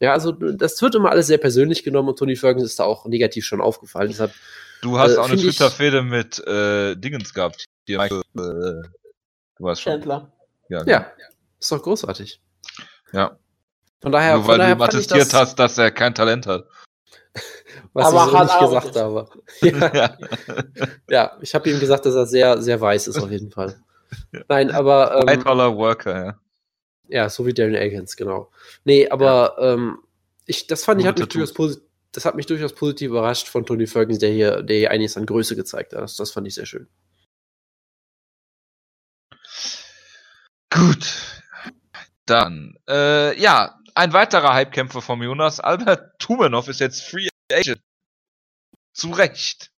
Ja, 0.00 0.12
also 0.12 0.32
das 0.32 0.80
wird 0.82 0.96
immer 0.96 1.10
alles 1.10 1.28
sehr 1.28 1.38
persönlich 1.38 1.84
genommen 1.84 2.08
und 2.08 2.18
Tony 2.18 2.34
Ferguson 2.34 2.66
ist 2.66 2.78
da 2.80 2.84
auch 2.84 3.06
negativ 3.06 3.44
schon 3.44 3.60
aufgefallen. 3.60 4.08
Deshalb, 4.08 4.32
Du 4.82 4.98
hast 4.98 5.14
Äh, 5.14 5.18
auch 5.18 5.28
eine 5.28 5.36
Twitter-Fehde 5.36 6.02
mit 6.02 6.38
äh, 6.46 6.94
Dingens 6.96 7.34
gehabt. 7.34 7.64
Hier, 7.86 7.98
Michael, 7.98 8.20
äh, 8.20 8.22
du 8.36 8.84
weißt 9.58 9.82
schon. 9.82 9.92
Chandler. 9.94 10.32
Ja, 10.68 10.84
ja, 10.86 11.06
ist 11.58 11.72
doch 11.72 11.82
großartig. 11.82 12.40
Ja. 13.12 13.38
Von 14.00 14.12
daher, 14.12 14.34
Nur 14.34 14.42
von 14.44 14.52
weil 14.52 14.58
daher 14.58 14.74
du 14.76 14.82
ich 14.82 14.88
attestiert 14.88 15.20
das, 15.22 15.34
hast, 15.34 15.58
dass 15.58 15.78
er 15.78 15.90
kein 15.90 16.14
Talent 16.14 16.46
hat. 16.46 16.66
was 17.92 18.06
Aber 18.06 18.26
ich 18.26 18.30
so 18.30 18.42
nicht 18.44 18.58
gesagt 18.60 18.96
habe. 18.96 19.28
Ja. 19.62 19.94
ja. 19.94 20.16
Ja, 21.08 21.36
ich 21.40 21.54
habe 21.54 21.70
ihm 21.70 21.80
gesagt, 21.80 22.06
dass 22.06 22.14
er 22.14 22.26
sehr, 22.26 22.60
sehr 22.62 22.80
weiß 22.80 23.08
ist 23.08 23.18
auf 23.18 23.30
jeden 23.30 23.50
Fall. 23.50 23.80
Nein, 24.48 24.70
aber 24.70 25.20
ähm, 25.20 25.26
White-Collar 25.28 25.76
Worker, 25.76 26.24
ja. 26.26 26.40
ja, 27.08 27.28
so 27.28 27.44
wie 27.46 27.52
Darren 27.54 27.74
Elkins, 27.74 28.16
genau. 28.16 28.50
Nee, 28.84 29.08
aber 29.08 29.56
ähm, 29.60 29.98
ich, 30.46 30.66
das 30.66 30.84
fand 30.84 31.00
ich, 31.00 31.04
Nur 31.04 31.10
hat 31.10 31.18
mich 31.18 31.26
mit 31.26 31.34
durchaus 31.34 31.54
posi- 31.54 31.80
das 32.18 32.24
hat 32.24 32.34
mich 32.34 32.46
durchaus 32.46 32.74
positiv 32.74 33.10
überrascht 33.10 33.46
von 33.46 33.64
Tony 33.64 33.86
Ferguson, 33.86 34.18
der 34.18 34.30
hier, 34.30 34.62
der 34.62 34.76
hier 34.76 34.90
einiges 34.90 35.16
an 35.16 35.24
Größe 35.24 35.54
gezeigt 35.54 35.92
hat. 35.92 36.00
Das, 36.00 36.16
das 36.16 36.32
fand 36.32 36.48
ich 36.48 36.54
sehr 36.54 36.66
schön. 36.66 36.88
Gut. 40.68 41.06
Dann, 42.26 42.76
äh, 42.88 43.40
ja, 43.40 43.78
ein 43.94 44.12
weiterer 44.12 44.56
Hypekämpfer 44.56 45.00
vom 45.00 45.22
Jonas, 45.22 45.60
Albert 45.60 46.18
Tumenov, 46.18 46.66
ist 46.66 46.80
jetzt 46.80 47.02
Free 47.04 47.28
Agent. 47.52 47.80
Zu 48.92 49.10
Recht. 49.10 49.70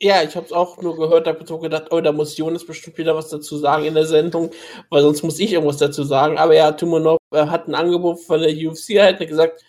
Ja, 0.00 0.22
ich 0.22 0.36
habe 0.36 0.46
es 0.46 0.52
auch 0.52 0.80
nur 0.80 0.96
gehört, 0.96 1.26
habe 1.26 1.44
so 1.46 1.58
gedacht, 1.58 1.86
oh, 1.90 2.00
da 2.00 2.12
muss 2.12 2.36
Jonas 2.36 2.64
bestimmt 2.64 2.98
wieder 2.98 3.16
was 3.16 3.30
dazu 3.30 3.58
sagen 3.58 3.84
in 3.84 3.94
der 3.94 4.06
Sendung, 4.06 4.50
weil 4.90 5.02
sonst 5.02 5.24
muss 5.24 5.40
ich 5.40 5.52
irgendwas 5.52 5.78
dazu 5.78 6.04
sagen. 6.04 6.38
Aber 6.38 6.54
ja, 6.54 6.70
Tumanov 6.72 7.18
äh, 7.32 7.46
hat 7.46 7.66
ein 7.66 7.74
Angebot 7.74 8.20
von 8.20 8.40
der 8.40 8.50
UFC 8.50 9.00
hat 9.00 9.18
gesagt, 9.18 9.64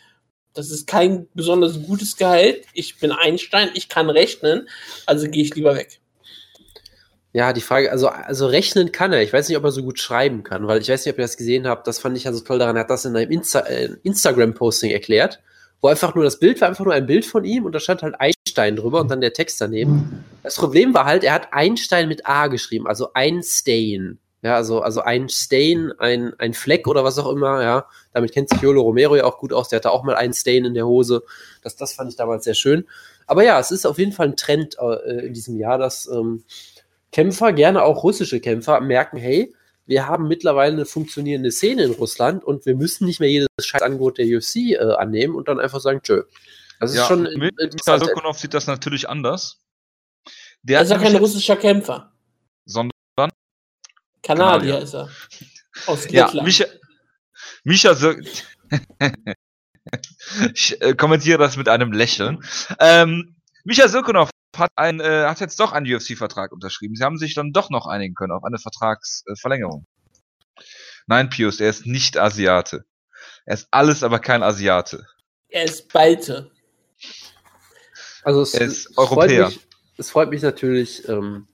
das 0.54 0.72
ist 0.72 0.88
kein 0.88 1.28
besonders 1.34 1.82
gutes 1.84 2.16
Gehalt. 2.18 2.66
Ich 2.74 3.00
bin 3.00 3.12
Einstein, 3.12 3.70
ich 3.74 3.90
kann 3.90 4.10
rechnen, 4.10 4.68
also 5.06 5.28
gehe 5.30 5.44
ich 5.44 5.56
lieber 5.56 5.76
weg. 5.76 6.00
Ja, 7.32 7.54
die 7.54 7.62
Frage, 7.62 7.92
also, 7.92 8.08
also 8.08 8.48
rechnen 8.48 8.92
kann 8.92 9.14
er. 9.14 9.22
Ich 9.22 9.32
weiß 9.32 9.48
nicht, 9.48 9.58
ob 9.58 9.64
er 9.64 9.72
so 9.72 9.84
gut 9.84 10.00
schreiben 10.00 10.44
kann, 10.44 10.68
weil 10.68 10.82
ich 10.82 10.90
weiß 10.90 11.06
nicht, 11.06 11.14
ob 11.14 11.20
ihr 11.20 11.26
das 11.26 11.38
gesehen 11.38 11.68
habt. 11.68 11.86
Das 11.86 12.00
fand 12.00 12.18
ich 12.18 12.26
also 12.26 12.40
toll 12.40 12.58
daran. 12.58 12.76
Er 12.76 12.82
hat 12.82 12.90
das 12.90 13.06
in 13.06 13.16
einem 13.16 13.32
Insta 13.32 13.60
äh, 13.62 13.90
Instagram-Posting 14.02 14.90
erklärt, 14.90 15.40
wo 15.80 15.90
einfach 15.90 16.16
nur 16.16 16.24
das 16.24 16.40
Bild 16.40 16.60
war, 16.60 16.68
einfach 16.68 16.86
nur 16.86 16.94
ein 16.94 17.06
Bild 17.06 17.26
von 17.26 17.46
ihm 17.46 17.66
und 17.66 17.74
da 17.74 17.80
stand 17.80 18.02
halt 18.02 18.20
Einstein 18.50 18.76
drüber 18.76 19.02
und 19.02 19.12
dann 19.12 19.22
der 19.22 19.34
Text 19.34 19.62
daneben. 19.62 20.26
Das 20.44 20.56
Problem 20.56 20.94
war 20.94 21.06
halt, 21.06 21.24
er 21.24 21.34
hat 21.34 21.50
Einstein 21.52 22.08
mit 22.08 22.26
A 22.26 22.48
geschrieben, 22.48 22.88
also 22.88 23.10
Einstein. 23.14 24.18
Ja, 24.42 24.56
also, 24.56 24.82
also 24.82 25.02
ein 25.02 25.28
Stain, 25.28 25.92
ein, 26.00 26.34
ein 26.40 26.54
Fleck 26.54 26.88
oder 26.88 27.04
was 27.04 27.20
auch 27.20 27.30
immer, 27.30 27.62
ja. 27.62 27.88
Damit 28.14 28.32
kennt 28.32 28.50
sich 28.50 28.62
Yolo 28.62 28.82
Romero 28.82 29.18
ja 29.18 29.26
auch 29.26 29.38
gut 29.38 29.52
aus. 29.52 29.68
Der 29.68 29.78
hatte 29.78 29.92
auch 29.92 30.04
mal 30.04 30.16
einen 30.16 30.34
Stain 30.34 30.64
in 30.64 30.74
der 30.74 30.88
Hose. 30.88 31.24
Das, 31.62 31.76
das 31.76 31.92
fand 31.92 32.10
ich 32.10 32.16
damals 32.16 32.46
sehr 32.46 32.54
schön. 32.54 32.88
Aber 33.28 33.44
ja, 33.44 33.60
es 33.60 33.72
ist 33.72 33.86
auf 33.86 34.00
jeden 34.00 34.14
Fall 34.14 34.30
ein 34.30 34.38
Trend 34.38 34.78
äh, 34.80 35.28
in 35.28 35.34
diesem 35.34 35.58
Jahr, 35.58 35.78
dass 35.78 36.08
ähm, 36.08 36.44
Kämpfer, 37.12 37.52
gerne 37.52 37.84
auch 37.84 38.04
russische 38.04 38.40
Kämpfer, 38.40 38.80
merken, 38.80 39.18
hey, 39.18 39.54
wir 39.86 40.08
haben 40.08 40.30
mittlerweile 40.30 40.74
eine 40.74 40.86
funktionierende 40.86 41.52
Szene 41.52 41.84
in 41.84 41.92
Russland 41.92 42.46
und 42.46 42.66
wir 42.66 42.76
müssen 42.76 43.06
nicht 43.06 43.20
mehr 43.20 43.30
jedes 43.30 43.50
Scheißangebot 43.60 44.20
der 44.20 44.26
UFC 44.26 44.56
äh, 44.56 44.78
annehmen 44.78 45.36
und 45.36 45.50
dann 45.50 45.60
einfach 45.60 45.82
sagen, 45.82 46.00
tschö. 46.02 46.24
Das 46.80 46.92
ist 46.92 46.98
ja, 46.98 47.06
schon 47.06 47.24
mit 47.24 47.60
interessant. 47.60 48.04
Sokonov 48.04 48.40
sieht 48.40 48.54
das 48.54 48.68
natürlich 48.68 49.10
anders. 49.10 49.62
Der 50.62 50.78
Er 50.78 50.84
ist 50.84 50.90
ja 50.90 50.96
hat 50.96 51.04
kein 51.04 51.16
russischer 51.16 51.56
Kämpfer. 51.56 52.14
sondern 52.66 52.92
Kanadier 54.22 54.74
Kanadier. 54.74 54.80
ist 54.80 54.94
er. 54.94 55.10
Aus 55.86 56.10
ja, 56.10 56.26
Lettland. 56.26 56.48
Micha, 56.48 56.66
Micha 57.64 57.96
so 57.96 58.14
ich 60.54 60.82
äh, 60.82 60.94
kommentiere 60.96 61.38
das 61.38 61.58
mit 61.58 61.70
einem 61.70 61.92
Lächeln. 61.92 62.44
Ähm, 62.80 63.36
Micha 63.64 63.88
Sokonov 63.88 64.30
hat, 64.56 64.72
ein, 64.76 65.00
äh, 65.00 65.26
hat 65.26 65.40
jetzt 65.40 65.60
doch 65.60 65.72
einen 65.72 65.92
UFC-Vertrag 65.92 66.52
unterschrieben. 66.52 66.96
Sie 66.96 67.04
haben 67.04 67.18
sich 67.18 67.34
dann 67.34 67.54
doch 67.54 67.70
noch 67.70 67.88
einigen 67.88 68.14
können 68.14 68.34
auf 68.34 68.44
eine 68.44 68.58
Vertragsverlängerung. 68.58 69.86
Nein, 71.08 71.30
Pius, 71.30 71.60
er 71.60 71.70
ist 71.70 71.86
nicht 71.86 72.18
Asiate. 72.18 72.86
Er 73.46 73.56
ist 73.56 73.68
alles, 73.72 74.04
aber 74.04 74.20
kein 74.20 74.44
Asiate. 74.44 75.06
er 75.50 75.64
ist 75.64 75.92
Balte. 75.92 76.52
Also 78.30 78.44
es 78.44 78.54
Er 78.54 78.68
ist 78.68 78.94
freut 78.94 79.10
Europäer. 79.10 79.48
Mich, 79.48 79.60
es 79.98 80.12
freut 80.12 80.30
mich 80.30 80.44
natürlich 80.44 81.10
ähm, 81.10 81.48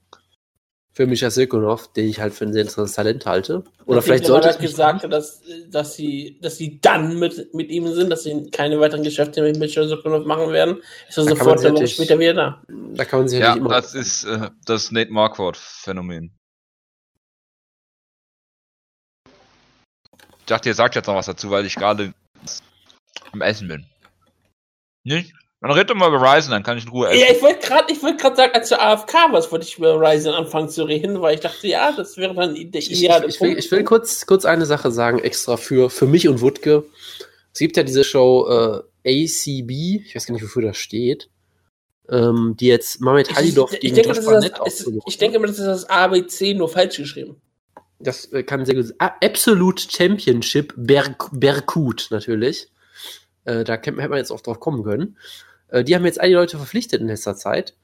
für 0.92 1.08
Mischa 1.08 1.30
Silkonov, 1.30 1.94
den 1.94 2.10
ich 2.10 2.20
halt 2.20 2.34
für 2.34 2.44
ein 2.44 2.52
sehr 2.52 2.64
interessantes 2.64 2.96
Talent 2.96 3.26
halte. 3.26 3.64
Oder 3.86 4.02
vielleicht 4.02 4.26
sollte 4.26 4.50
ich 4.50 4.58
gesagt, 4.58 5.06
dass, 5.10 5.42
dass 5.70 5.96
sie, 5.96 6.38
dass 6.42 6.58
sie 6.58 6.82
dann 6.82 7.18
mit, 7.18 7.54
mit 7.54 7.70
ihm 7.70 7.88
sind, 7.94 8.10
dass 8.10 8.24
sie 8.24 8.52
keine 8.52 8.78
weiteren 8.82 9.04
Geschäfte 9.04 9.42
mit 9.42 9.58
Mitchell 9.58 9.88
Sokolov 9.88 10.26
machen 10.26 10.52
werden. 10.52 10.82
Ist 11.08 11.18
er 11.18 11.24
sofort 11.24 11.64
eine 11.64 11.76
Woche 11.76 11.88
später 11.88 12.20
wieder 12.20 12.34
da. 12.34 12.62
da 12.68 13.06
kann 13.06 13.20
man 13.20 13.30
sich 13.30 13.40
Ja, 13.40 13.46
ja 13.46 13.52
nicht 13.54 13.62
immer. 13.62 13.70
das 13.70 13.94
ist 13.96 14.26
äh, 14.26 14.50
das 14.66 14.92
Nate 14.92 15.14
Marquardt-Phänomen. 15.14 16.38
Ich 20.40 20.46
dachte, 20.48 20.68
ihr 20.68 20.76
sagt 20.76 20.96
jetzt 20.96 21.08
noch 21.08 21.16
was 21.16 21.28
dazu, 21.28 21.50
weil 21.52 21.66
ich 21.66 21.76
gerade 21.76 22.14
am 23.32 23.42
Essen 23.42 23.70
bin. 23.70 23.86
Nicht? 25.06 25.32
Dann 25.62 25.72
red 25.72 25.90
doch 25.90 25.96
mal 25.96 26.10
über 26.10 26.22
Ryzen, 26.22 26.52
dann 26.52 26.64
kann 26.64 26.78
ich 26.78 26.86
in 26.86 26.92
Ruhe 26.92 27.10
essen. 27.10 27.20
Ja, 27.20 27.28
ich 27.34 27.42
wollte 27.42 27.68
gerade, 27.68 27.92
ich 27.92 28.04
wollte 28.04 28.18
gerade 28.18 28.36
sagen, 28.36 28.52
als 28.54 28.70
du 28.70 28.80
AFK 28.80 29.14
warst, 29.32 29.52
wollte 29.52 29.66
ich 29.66 29.78
über 29.78 30.00
Ryzen 30.00 30.32
anfangen 30.34 30.70
zu 30.70 30.84
reden, 30.84 31.22
weil 31.22 31.36
ich 31.36 31.42
dachte, 31.42 31.68
ja, 31.68 31.92
das 31.92 32.18
wäre 32.18 32.36
dann 32.36 32.54
der 32.54 32.82
Ich, 32.82 32.92
ich, 32.92 33.00
ideale 33.04 33.28
ich, 33.28 33.42
will, 33.42 33.58
ich 33.58 33.72
will 33.72 33.84
kurz, 33.84 34.26
kurz 34.26 34.46
eine 34.46 34.66
Sache 34.66 34.92
sagen, 34.92 35.20
extra 35.20 35.58
für, 35.58 35.90
für 35.90 36.06
mich 36.06 36.28
und 36.28 36.42
Wutke. 36.42 36.84
Es 37.54 37.60
gibt 37.60 37.78
ja 37.78 37.84
diese 37.84 38.04
Show 38.04 38.48
äh, 38.48 39.24
ACB, 39.24 40.04
ich 40.06 40.16
weiß 40.16 40.26
gar 40.26 40.34
nicht, 40.34 40.44
wofür 40.44 40.64
das 40.64 40.78
steht, 40.78 41.30
ähm, 42.10 42.56
die 42.60 42.68
jetzt 42.68 43.00
Ich, 43.02 43.36
Halidov 43.36 43.74
ich, 43.74 43.80
gegen 43.80 43.96
denke, 43.96 44.10
Josh 44.10 44.26
das 44.64 44.82
ist 44.82 44.92
ich 45.08 45.18
denke 45.18 45.40
mal, 45.40 45.48
das 45.48 45.60
ist 45.60 45.66
das 45.66 45.90
ABC 45.90 46.54
nur 46.54 46.70
falsch 46.70 46.98
geschrieben. 46.98 47.42
Das 48.00 48.26
äh, 48.34 48.44
kann 48.44 48.66
sehr 48.66 48.76
gut 48.76 48.88
sein. 48.88 48.98
Ah, 49.00 49.14
Absolute 49.24 49.84
Championship 49.90 50.74
Berk 50.76 51.30
Berkut 51.32 52.08
natürlich. 52.10 52.68
Äh, 53.46 53.64
da 53.64 53.74
hätte 53.74 53.92
man 53.94 54.18
jetzt 54.18 54.32
auch 54.32 54.42
drauf 54.42 54.60
kommen 54.60 54.84
können. 54.84 55.18
Äh, 55.70 55.84
die 55.84 55.96
haben 55.96 56.06
jetzt 56.06 56.20
einige 56.20 56.38
Leute 56.38 56.58
verpflichtet 56.58 57.02
in 57.02 57.08
letzter 57.08 57.36
Zeit. 57.36 57.76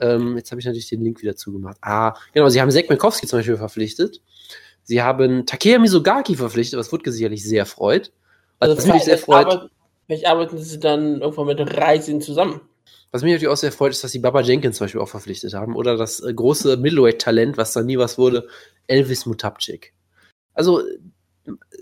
Ähm, 0.00 0.36
jetzt 0.36 0.50
habe 0.50 0.60
ich 0.60 0.66
natürlich 0.66 0.88
den 0.88 1.02
Link 1.02 1.20
wieder 1.22 1.36
zugemacht. 1.36 1.76
Ah, 1.82 2.14
genau, 2.32 2.48
sie 2.48 2.60
haben 2.60 2.70
Zack 2.70 2.88
Minkowski 2.88 3.26
zum 3.26 3.40
Beispiel 3.40 3.56
verpflichtet. 3.56 4.22
Sie 4.84 5.02
haben 5.02 5.44
Takeya 5.44 5.78
Mizugaki 5.78 6.36
verpflichtet, 6.36 6.78
was 6.78 6.92
Wutke 6.92 7.12
sicherlich 7.12 7.44
sehr 7.44 7.66
freut. 7.66 8.12
Also, 8.58 8.76
was 8.76 8.84
mich 8.84 8.92
vielleicht 8.92 9.04
sehr 9.06 9.18
freut, 9.18 9.46
arbeit- 9.46 9.70
Vielleicht 10.06 10.26
arbeiten 10.26 10.56
sie 10.56 10.80
dann 10.80 11.20
irgendwann 11.20 11.46
mit 11.46 11.60
Ryzen 11.60 12.22
zusammen. 12.22 12.62
was 13.10 13.22
mich 13.22 13.32
natürlich 13.32 13.52
auch 13.52 13.58
sehr 13.58 13.72
freut, 13.72 13.90
ist, 13.92 14.02
dass 14.04 14.12
sie 14.12 14.18
Baba 14.18 14.40
Jenkins 14.40 14.78
zum 14.78 14.84
Beispiel 14.84 15.00
auch 15.00 15.08
verpflichtet 15.08 15.52
haben. 15.54 15.76
Oder 15.76 15.96
das 15.96 16.20
äh, 16.20 16.32
große 16.32 16.76
Middleweight-Talent, 16.78 17.56
was 17.58 17.72
da 17.72 17.82
nie 17.82 17.98
was 17.98 18.16
wurde, 18.18 18.48
Elvis 18.86 19.26
Mutapcik. 19.26 19.92
Also, 20.54 20.82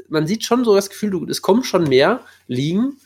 man 0.09 0.27
sieht 0.27 0.45
schon 0.45 0.65
so 0.65 0.75
das 0.75 0.91
Gefühl, 0.91 1.11
du, 1.11 1.27
es 1.27 1.43
kommen 1.43 1.65
schon 1.65 1.85
mehr 1.89 2.21
Ligen, 2.47 2.99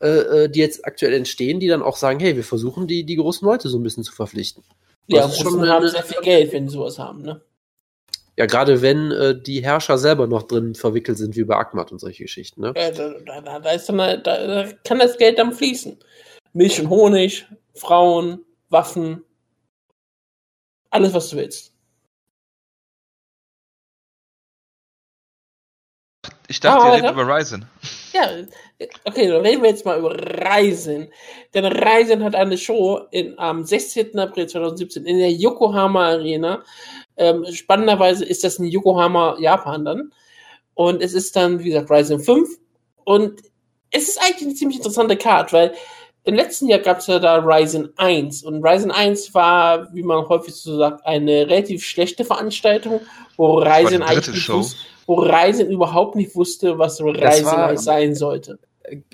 äh, 0.00 0.08
äh, 0.44 0.48
die 0.48 0.60
jetzt 0.60 0.84
aktuell 0.86 1.12
entstehen, 1.14 1.60
die 1.60 1.68
dann 1.68 1.82
auch 1.82 1.96
sagen, 1.96 2.20
hey, 2.20 2.36
wir 2.36 2.44
versuchen 2.44 2.86
die, 2.86 3.04
die 3.04 3.16
großen 3.16 3.46
Leute 3.46 3.68
so 3.68 3.78
ein 3.78 3.82
bisschen 3.82 4.02
zu 4.04 4.12
verpflichten. 4.12 4.64
Ja, 5.06 5.22
Das 5.22 5.32
ist 5.34 5.44
und 5.44 5.52
schon 5.52 5.68
haben 5.68 5.82
eine- 5.82 5.88
sehr 5.90 6.04
viel 6.04 6.20
Geld, 6.22 6.52
wenn 6.52 6.68
sie 6.68 6.74
sowas 6.74 6.98
haben, 6.98 7.22
ne? 7.22 7.40
Ja, 8.36 8.46
gerade 8.46 8.80
wenn 8.80 9.10
äh, 9.10 9.38
die 9.38 9.62
Herrscher 9.62 9.98
selber 9.98 10.26
noch 10.26 10.44
drin 10.44 10.74
verwickelt 10.74 11.18
sind, 11.18 11.36
wie 11.36 11.44
bei 11.44 11.56
Akmat 11.56 11.92
und 11.92 11.98
solche 11.98 12.22
Geschichten. 12.22 12.62
Ne? 12.62 12.72
Ja, 12.76 12.90
da, 12.90 13.40
da, 13.40 13.58
da, 13.58 13.70
ist 13.72 13.86
dann, 13.88 13.98
da, 13.98 14.16
da 14.22 14.72
kann 14.84 14.98
das 14.98 15.18
Geld 15.18 15.38
dann 15.38 15.52
fließen. 15.52 15.98
Milch 16.54 16.80
und 16.80 16.88
Honig, 16.88 17.46
Frauen, 17.74 18.42
Waffen, 18.70 19.22
alles, 20.90 21.12
was 21.12 21.28
du 21.30 21.36
willst. 21.36 21.74
Ich 26.48 26.60
dachte, 26.60 26.82
Ah, 26.82 26.88
ihr 26.88 26.94
redet 27.02 27.12
über 27.12 27.26
Ryzen. 27.26 27.66
Ja, 28.12 28.28
okay, 29.04 29.28
dann 29.28 29.42
reden 29.42 29.62
wir 29.62 29.70
jetzt 29.70 29.84
mal 29.84 29.98
über 29.98 30.14
Reisen. 30.14 31.08
Denn 31.54 31.64
Reisen 31.64 32.24
hat 32.24 32.34
eine 32.34 32.58
Show 32.58 33.00
in, 33.10 33.38
am 33.38 33.64
16. 33.64 34.18
April 34.18 34.48
2017 34.48 35.04
in 35.04 35.18
der 35.18 35.32
Yokohama 35.32 36.08
Arena. 36.08 36.64
Ähm, 37.16 37.44
spannenderweise 37.52 38.24
ist 38.24 38.44
das 38.44 38.58
in 38.58 38.66
Yokohama, 38.66 39.36
Japan 39.38 39.84
dann. 39.84 40.12
Und 40.74 41.02
es 41.02 41.14
ist 41.14 41.36
dann, 41.36 41.60
wie 41.60 41.70
gesagt, 41.70 41.90
Ryzen 41.90 42.20
5. 42.20 42.48
Und 43.04 43.42
es 43.90 44.08
ist 44.08 44.20
eigentlich 44.20 44.42
eine 44.42 44.54
ziemlich 44.54 44.78
interessante 44.78 45.16
Card, 45.16 45.52
weil 45.52 45.74
im 46.24 46.34
letzten 46.34 46.68
Jahr 46.68 46.80
gab 46.80 46.98
es 46.98 47.06
ja 47.06 47.18
da 47.18 47.36
Ryzen 47.36 47.92
1. 47.96 48.42
Und 48.42 48.64
Ryzen 48.64 48.90
1 48.90 49.34
war, 49.34 49.92
wie 49.94 50.02
man 50.02 50.28
häufig 50.28 50.54
so 50.54 50.76
sagt, 50.78 51.06
eine 51.06 51.48
relativ 51.48 51.84
schlechte 51.84 52.24
Veranstaltung, 52.24 53.00
wo 53.36 53.58
Ryzen 53.58 54.02
eigentlich 54.02 54.42
Show. 54.42 54.64
Wo 55.10 55.20
Ryzen 55.22 55.68
überhaupt 55.70 56.14
nicht 56.14 56.36
wusste, 56.36 56.78
was 56.78 57.00
Ryzen 57.00 57.44
war- 57.46 57.76
sein 57.76 58.14
sollte. 58.14 58.60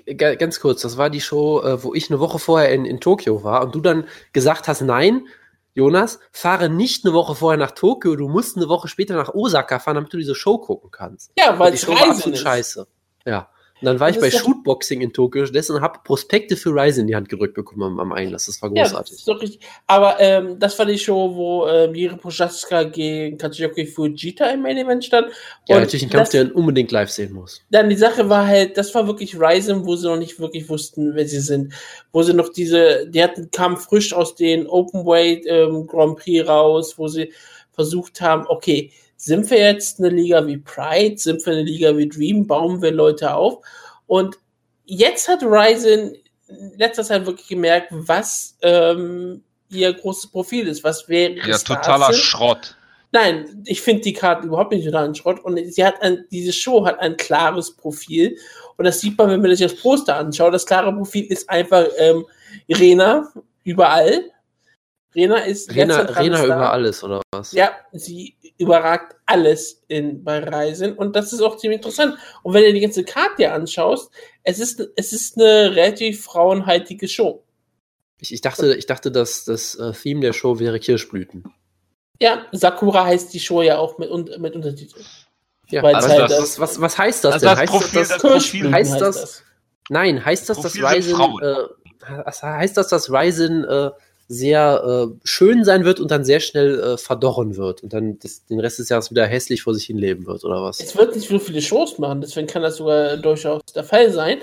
Ga- 0.06 0.34
Ganz 0.34 0.60
kurz, 0.60 0.82
das 0.82 0.96
war 0.98 1.08
die 1.08 1.20
Show, 1.22 1.62
äh, 1.62 1.82
wo 1.82 1.94
ich 1.94 2.10
eine 2.10 2.20
Woche 2.20 2.38
vorher 2.38 2.70
in, 2.72 2.84
in 2.84 3.00
Tokio 3.00 3.42
war 3.44 3.64
und 3.64 3.74
du 3.74 3.80
dann 3.80 4.04
gesagt 4.34 4.68
hast, 4.68 4.82
nein, 4.82 5.26
Jonas, 5.74 6.18
fahre 6.32 6.68
nicht 6.68 7.04
eine 7.04 7.12
Woche 7.14 7.34
vorher 7.34 7.58
nach 7.58 7.70
Tokio, 7.72 8.14
du 8.16 8.28
musst 8.28 8.56
eine 8.56 8.68
Woche 8.68 8.88
später 8.88 9.14
nach 9.14 9.34
Osaka 9.34 9.78
fahren, 9.78 9.94
damit 9.96 10.12
du 10.12 10.18
diese 10.18 10.34
Show 10.34 10.58
gucken 10.58 10.90
kannst. 10.90 11.32
Ja, 11.38 11.58
weil 11.58 11.72
die 11.72 11.78
es 11.78 11.88
Reisen 11.88 12.32
ist. 12.34 12.40
scheiße. 12.40 12.86
Ja. 13.26 13.48
Und 13.80 13.84
dann 13.86 14.00
war 14.00 14.06
Das 14.08 14.16
ich 14.16 14.22
bei 14.22 14.30
doch- 14.30 14.38
Shootboxing 14.38 15.02
in 15.02 15.12
Tokio 15.12 15.44
dessen 15.44 15.80
habe 15.82 15.98
Prospekte 16.02 16.56
für 16.56 16.70
Ryzen 16.70 17.02
in 17.02 17.06
die 17.08 17.14
Hand 17.16 17.28
gedrückt 17.28 17.52
bekommen 17.54 18.00
am, 18.00 18.10
Einlass. 18.12 18.46
Das 18.46 18.62
war 18.62 18.70
Ja, 18.74 18.82
das 18.84 18.92
großartig. 18.92 19.12
ist 19.14 19.28
doch 19.28 19.42
richtig. 19.42 19.60
Aber 19.86 20.18
ähm, 20.18 20.58
das 20.58 20.78
war 20.78 20.86
die 20.86 20.98
Show, 20.98 21.34
wo 21.34 21.66
ähm, 21.66 21.94
Jiri 21.94 22.16
Poshaska 22.16 22.84
gegen 22.84 23.36
Katsuyoki 23.36 23.86
Fujita 23.86 24.46
im 24.46 24.62
Main 24.62 24.78
Event 24.78 25.04
stand. 25.04 25.26
Ja, 25.68 25.76
Und 25.76 25.82
natürlich 25.82 26.04
ein 26.04 26.10
Kampf, 26.10 26.22
das, 26.24 26.30
den 26.30 26.46
man 26.48 26.52
unbedingt 26.56 26.90
live 26.90 27.10
sehen 27.10 27.34
muss. 27.34 27.60
dann 27.70 27.90
die 27.90 27.96
Sache 27.96 28.28
war 28.30 28.46
halt, 28.46 28.78
das 28.78 28.94
war 28.94 29.06
wirklich 29.06 29.38
Ryzen, 29.38 29.84
wo 29.84 29.94
sie 29.94 30.06
noch 30.08 30.16
nicht 30.16 30.40
wirklich 30.40 30.68
wussten, 30.70 31.14
wer 31.14 31.28
sie 31.28 31.40
sind. 31.40 31.74
Wo 32.12 32.22
sie 32.22 32.32
noch 32.32 32.48
diese, 32.48 33.06
die 33.08 33.22
hatten, 33.22 33.50
kamen 33.50 33.76
frisch 33.76 34.14
aus 34.14 34.34
den 34.36 34.66
Openweight 34.66 35.44
ähm, 35.46 35.86
Grand 35.86 36.16
Prix 36.18 36.48
raus, 36.48 36.94
wo 36.96 37.08
sie 37.08 37.30
versucht 37.72 38.22
haben, 38.22 38.46
okay, 38.48 38.90
sind 39.16 39.50
wir 39.50 39.58
jetzt 39.58 39.98
eine 39.98 40.10
Liga 40.10 40.46
wie 40.46 40.58
Pride, 40.58 41.18
sind 41.18 41.44
wir 41.46 41.54
eine 41.54 41.62
Liga 41.62 41.96
wie 41.96 42.08
Dream, 42.08 42.46
bauen 42.46 42.82
wir 42.82 42.92
Leute 42.92 43.34
auf. 43.34 43.64
Und 44.06 44.36
jetzt 44.84 45.28
hat 45.28 45.42
Ryzen 45.42 46.14
in 46.48 46.78
letzter 46.78 47.02
Zeit 47.02 47.26
wirklich 47.26 47.48
gemerkt, 47.48 47.88
was 47.90 48.56
ähm, 48.62 49.42
ihr 49.68 49.92
großes 49.92 50.30
Profil 50.30 50.68
ist, 50.68 50.84
was 50.84 51.08
wäre 51.08 51.34
Ja, 51.44 51.58
totaler 51.58 52.12
Schrott. 52.12 52.76
Nein, 53.12 53.62
ich 53.66 53.80
finde 53.80 54.02
die 54.02 54.12
Karten 54.12 54.48
überhaupt 54.48 54.72
nicht 54.72 54.84
totalen 54.84 55.14
Schrott. 55.14 55.42
Und 55.42 55.58
sie 55.72 55.84
hat 55.84 56.02
ein, 56.02 56.24
diese 56.30 56.52
Show 56.52 56.84
hat 56.84 57.00
ein 57.00 57.16
klares 57.16 57.74
Profil. 57.74 58.36
Und 58.76 58.84
das 58.84 59.00
sieht 59.00 59.16
man, 59.16 59.30
wenn 59.30 59.40
man 59.40 59.54
sich 59.56 59.66
das 59.66 59.80
Poster 59.80 60.16
anschaut. 60.16 60.52
Das 60.52 60.66
klare 60.66 60.92
Profil 60.92 61.24
ist 61.24 61.48
einfach 61.48 61.86
ähm, 61.98 62.26
Rena 62.68 63.32
überall. 63.64 64.30
Rena 65.16 65.38
ist 65.38 65.74
Rena, 65.74 66.00
Rena 66.02 66.44
über 66.44 66.70
alles, 66.72 67.02
oder 67.02 67.22
was? 67.32 67.52
Ja, 67.52 67.70
sie 67.92 68.36
überragt 68.58 69.16
alles 69.24 69.82
in, 69.88 70.22
bei 70.22 70.38
Reisen 70.40 70.92
und 70.94 71.16
das 71.16 71.32
ist 71.32 71.40
auch 71.40 71.56
ziemlich 71.56 71.78
interessant. 71.78 72.16
Und 72.42 72.52
wenn 72.54 72.62
du 72.64 72.72
die 72.74 72.80
ganze 72.80 73.02
Karte 73.04 73.36
dir 73.38 73.54
anschaust, 73.54 74.10
es 74.42 74.58
ist, 74.58 74.86
es 74.94 75.12
ist 75.12 75.38
eine 75.38 75.74
relativ 75.74 76.22
frauenhaltige 76.24 77.08
Show. 77.08 77.42
Ich, 78.20 78.32
ich 78.32 78.40
dachte, 78.42 78.74
ich 78.74 78.86
dachte, 78.86 79.10
dass 79.10 79.44
das 79.44 79.74
äh, 79.76 79.92
Theme 79.92 80.20
der 80.20 80.32
Show 80.34 80.58
wäre 80.58 80.78
Kirschblüten. 80.78 81.44
Ja, 82.20 82.46
Sakura 82.52 83.04
heißt 83.06 83.32
die 83.34 83.40
Show 83.40 83.62
ja 83.62 83.78
auch 83.78 83.98
mit, 83.98 84.10
und, 84.10 84.38
mit 84.38 84.54
Untertitel. 84.54 85.00
Ja, 85.68 85.82
also 85.82 86.08
halt 86.08 86.20
was, 86.22 86.36
das- 86.36 86.60
was, 86.60 86.80
was, 86.80 86.98
heißt 86.98 87.24
das 87.24 87.34
Also 87.34 87.46
denn? 87.46 87.54
das 87.54 87.60
heißt 87.62 87.72
Profil, 87.72 87.98
das, 88.00 88.08
das 88.08 88.22
dass, 88.22 88.32
Profil 88.32 88.72
heißt 88.72 89.00
das- 89.00 89.42
nein, 89.88 90.24
heißt 90.24 90.48
das, 90.48 90.60
dass 90.60 90.76
Frauen. 90.78 91.42
äh, 91.42 91.54
das 92.24 92.42
heißt 92.42 92.76
das, 92.76 92.88
dass 92.88 93.10
Ryzen 93.10 93.64
äh, 93.64 93.90
sehr 94.28 95.08
äh, 95.08 95.18
schön 95.24 95.64
sein 95.64 95.84
wird 95.84 96.00
und 96.00 96.10
dann 96.10 96.24
sehr 96.24 96.40
schnell 96.40 96.80
äh, 96.80 96.98
verdorren 96.98 97.56
wird 97.56 97.82
und 97.82 97.92
dann 97.92 98.18
das, 98.18 98.44
den 98.46 98.58
Rest 98.58 98.78
des 98.78 98.88
Jahres 98.88 99.10
wieder 99.10 99.26
hässlich 99.26 99.62
vor 99.62 99.74
sich 99.74 99.84
hin 99.84 99.98
leben 99.98 100.26
wird, 100.26 100.44
oder 100.44 100.62
was? 100.62 100.80
Es 100.80 100.96
wird 100.96 101.14
nicht 101.14 101.28
so 101.28 101.38
viele 101.38 101.62
Shows 101.62 101.98
machen, 101.98 102.20
deswegen 102.20 102.46
kann 102.46 102.62
das 102.62 102.76
sogar 102.76 103.16
durchaus 103.16 103.62
der 103.74 103.84
Fall 103.84 104.10
sein. 104.10 104.38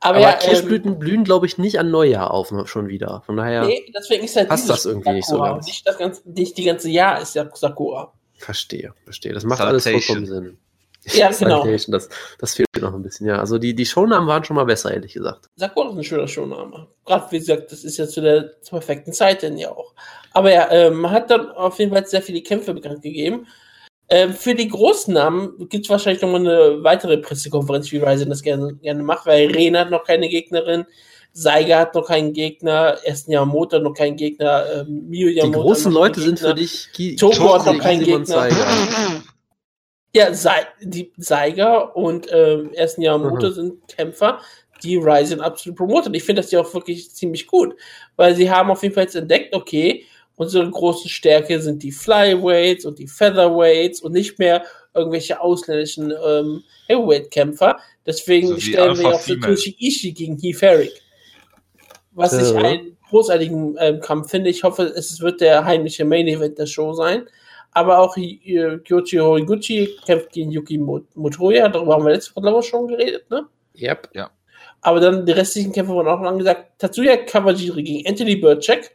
Aber, 0.00 0.18
Aber 0.18 0.20
ja, 0.20 0.32
ähm, 0.32 0.38
Kirschblüten 0.40 0.98
blühen, 0.98 1.24
glaube 1.24 1.46
ich, 1.46 1.58
nicht 1.58 1.78
an 1.78 1.90
Neujahr 1.90 2.32
auf 2.32 2.52
ne, 2.52 2.66
schon 2.66 2.88
wieder. 2.88 3.22
Von 3.26 3.36
daher 3.36 3.66
nee, 3.66 3.84
deswegen 3.96 4.24
ist 4.24 4.36
halt 4.36 4.48
Passt 4.48 4.68
das 4.68 4.86
irgendwie 4.86 5.10
nicht 5.10 5.26
so 5.26 5.36
Sakura. 5.36 5.52
ganz. 5.54 5.66
Nicht 5.66 5.86
das 5.88 5.98
ganze, 5.98 6.30
nicht 6.30 6.56
die 6.56 6.64
ganze 6.64 6.88
Jahr 6.90 7.20
ist 7.20 7.34
ja 7.34 7.48
Sakura. 7.52 8.12
verstehe, 8.34 8.94
verstehe. 9.04 9.32
Das 9.32 9.44
macht 9.44 9.60
alles 9.60 9.84
Salutation. 9.84 10.26
vollkommen 10.26 10.46
Sinn. 10.46 10.58
Ja, 11.14 11.30
genau. 11.38 11.64
Das, 11.64 12.08
das 12.38 12.54
fehlt 12.54 12.68
noch 12.80 12.94
ein 12.94 13.02
bisschen, 13.02 13.26
ja. 13.26 13.38
Also 13.38 13.58
die, 13.58 13.74
die 13.74 13.86
Shownamen 13.86 14.28
waren 14.28 14.44
schon 14.44 14.56
mal 14.56 14.64
besser, 14.64 14.92
ehrlich 14.92 15.14
gesagt. 15.14 15.46
Sakura 15.56 15.90
ist 15.90 15.96
ein 15.96 16.04
schöner 16.04 16.28
Showname. 16.28 16.86
Gerade 17.04 17.30
wie 17.30 17.38
gesagt, 17.38 17.72
das 17.72 17.84
ist 17.84 17.96
ja 17.96 18.06
zu 18.06 18.20
der 18.20 18.60
zur 18.62 18.78
perfekten 18.78 19.12
Zeit 19.12 19.42
denn 19.42 19.56
ja 19.56 19.70
auch. 19.70 19.94
Aber 20.32 20.52
ja, 20.52 20.70
ähm, 20.70 21.00
man 21.00 21.10
hat 21.10 21.30
dann 21.30 21.50
auf 21.50 21.78
jeden 21.78 21.92
Fall 21.92 22.06
sehr 22.06 22.22
viele 22.22 22.42
Kämpfe 22.42 22.74
bekannt 22.74 23.02
gegeben. 23.02 23.46
Ähm, 24.10 24.32
für 24.32 24.54
die 24.54 24.68
großen 24.68 25.12
Namen 25.12 25.68
gibt 25.68 25.84
es 25.84 25.90
wahrscheinlich 25.90 26.22
nochmal 26.22 26.40
eine 26.40 26.82
weitere 26.82 27.18
Pressekonferenz, 27.18 27.92
wie 27.92 27.98
Ryzen 27.98 28.30
das 28.30 28.42
gerne, 28.42 28.74
gerne 28.76 29.02
macht, 29.02 29.26
weil 29.26 29.50
Rena 29.50 29.80
hat 29.80 29.90
noch 29.90 30.04
keine 30.04 30.28
Gegnerin, 30.28 30.86
Seiger 31.32 31.78
hat 31.78 31.94
noch 31.94 32.06
keinen 32.06 32.32
Gegner, 32.32 32.96
ersten 33.04 33.32
Yamamoto 33.32 33.76
hat 33.76 33.82
noch 33.82 33.92
keinen 33.92 34.16
Gegner, 34.16 34.64
ähm, 34.74 35.08
Miyu 35.08 35.28
Die 35.28 35.36
Yamamoto 35.36 35.62
großen 35.62 35.86
hat 35.86 35.92
noch 35.92 36.00
Leute 36.00 36.20
sind 36.22 36.38
für 36.38 36.54
dich 36.54 36.88
Ki 36.94 37.16
Toko 37.16 37.54
hat 37.54 37.66
noch 37.66 37.78
keinen 37.78 38.02
Simon 38.02 38.24
Gegner. 38.24 38.48
Ja, 40.18 40.34
Sei 40.34 40.66
die 40.82 41.12
Seiger 41.16 41.96
und 41.96 42.26
ähm, 42.32 42.72
ersten 42.74 43.02
Yamamoto 43.02 43.48
Mhm. 43.48 43.52
sind 43.52 43.88
Kämpfer, 43.88 44.40
die 44.82 44.96
Ryzen 44.96 45.40
absolut 45.40 45.76
promoten. 45.78 46.12
Ich 46.14 46.24
finde 46.24 46.42
das 46.42 46.50
ja 46.50 46.60
auch 46.60 46.74
wirklich 46.74 47.10
ziemlich 47.12 47.46
gut, 47.46 47.74
weil 48.16 48.34
sie 48.34 48.50
haben 48.50 48.70
auf 48.70 48.82
jeden 48.82 48.94
Fall 48.94 49.04
jetzt 49.04 49.16
entdeckt, 49.16 49.54
okay, 49.54 50.04
Unsere 50.40 50.70
große 50.70 51.08
Stärke 51.08 51.60
sind 51.60 51.82
die 51.82 51.90
Flyweights 51.90 52.84
und 52.84 53.00
die 53.00 53.08
Featherweights 53.08 54.00
und 54.02 54.12
nicht 54.12 54.38
mehr 54.38 54.62
irgendwelche 54.94 55.40
ausländischen 55.40 56.12
ähm, 56.24 56.62
Heavyweight-Kämpfer. 56.86 57.76
Deswegen 58.06 58.46
So 58.46 58.56
wie 58.56 58.60
stellen 58.60 58.96
wir 58.96 59.06
Alpha 59.06 59.16
auf 59.16 59.24
Female. 59.24 59.56
Satoshi 59.56 59.76
Ishii 59.80 60.12
gegen 60.12 60.38
Heath 60.38 60.62
Herrick. 60.62 60.92
Was 62.12 62.32
ich 62.34 62.52
Ja. 62.54 62.60
einen 62.68 62.96
großartigen 63.10 63.76
ähm, 63.80 64.00
Kampf 64.00 64.30
finde. 64.30 64.48
Ich 64.50 64.62
hoffe, 64.62 64.84
es 64.84 65.20
wird 65.20 65.40
der 65.40 65.64
heimliche 65.64 66.04
Main 66.04 66.28
Event 66.28 66.56
der 66.56 66.66
Show 66.66 66.92
sein. 66.92 67.28
Aber 67.72 67.98
auch 67.98 68.16
äh, 68.16 68.78
Kyoji 68.78 69.18
Horiguchi 69.18 69.98
kämpft 70.04 70.32
gegen 70.32 70.50
Yuki 70.50 70.78
Mo- 70.78 71.06
Motoya. 71.14 71.68
Darüber 71.68 71.94
haben 71.94 72.04
wir 72.04 72.12
letzte 72.12 72.34
Woche 72.34 72.42
glaube 72.42 72.60
ich, 72.60 72.66
schon 72.66 72.88
geredet, 72.88 73.30
ne? 73.30 73.46
Yep. 73.76 74.10
Aber 74.80 75.00
dann 75.00 75.26
die 75.26 75.32
restlichen 75.32 75.72
Kämpfe 75.72 75.92
wurden 75.92 76.08
auch 76.08 76.20
noch 76.20 76.28
angesagt. 76.28 76.78
Tatsuya 76.78 77.16
Kawajiri 77.16 77.82
gegen 77.82 78.08
Anthony 78.08 78.36
Burchak. 78.36 78.90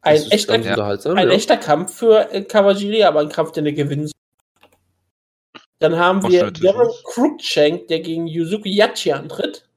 Ein, 0.00 0.22
echter, 0.30 0.54
ein 0.54 0.64
ja. 0.64 1.28
echter 1.30 1.56
Kampf 1.56 1.94
für 1.94 2.30
äh, 2.32 2.42
Kawajiri, 2.42 3.04
aber 3.04 3.20
ein 3.20 3.30
Kampf, 3.30 3.52
den 3.52 3.66
er 3.66 3.72
gewinnen 3.72 4.06
soll. 4.06 4.14
Dann 5.78 5.96
haben 5.96 6.22
wir 6.30 6.50
Darren 6.50 6.90
sich. 6.90 7.04
Cruikshank, 7.04 7.88
der 7.88 8.00
gegen 8.00 8.26
Yuzuki 8.26 8.70
Yachi 8.70 9.12
antritt. 9.12 9.68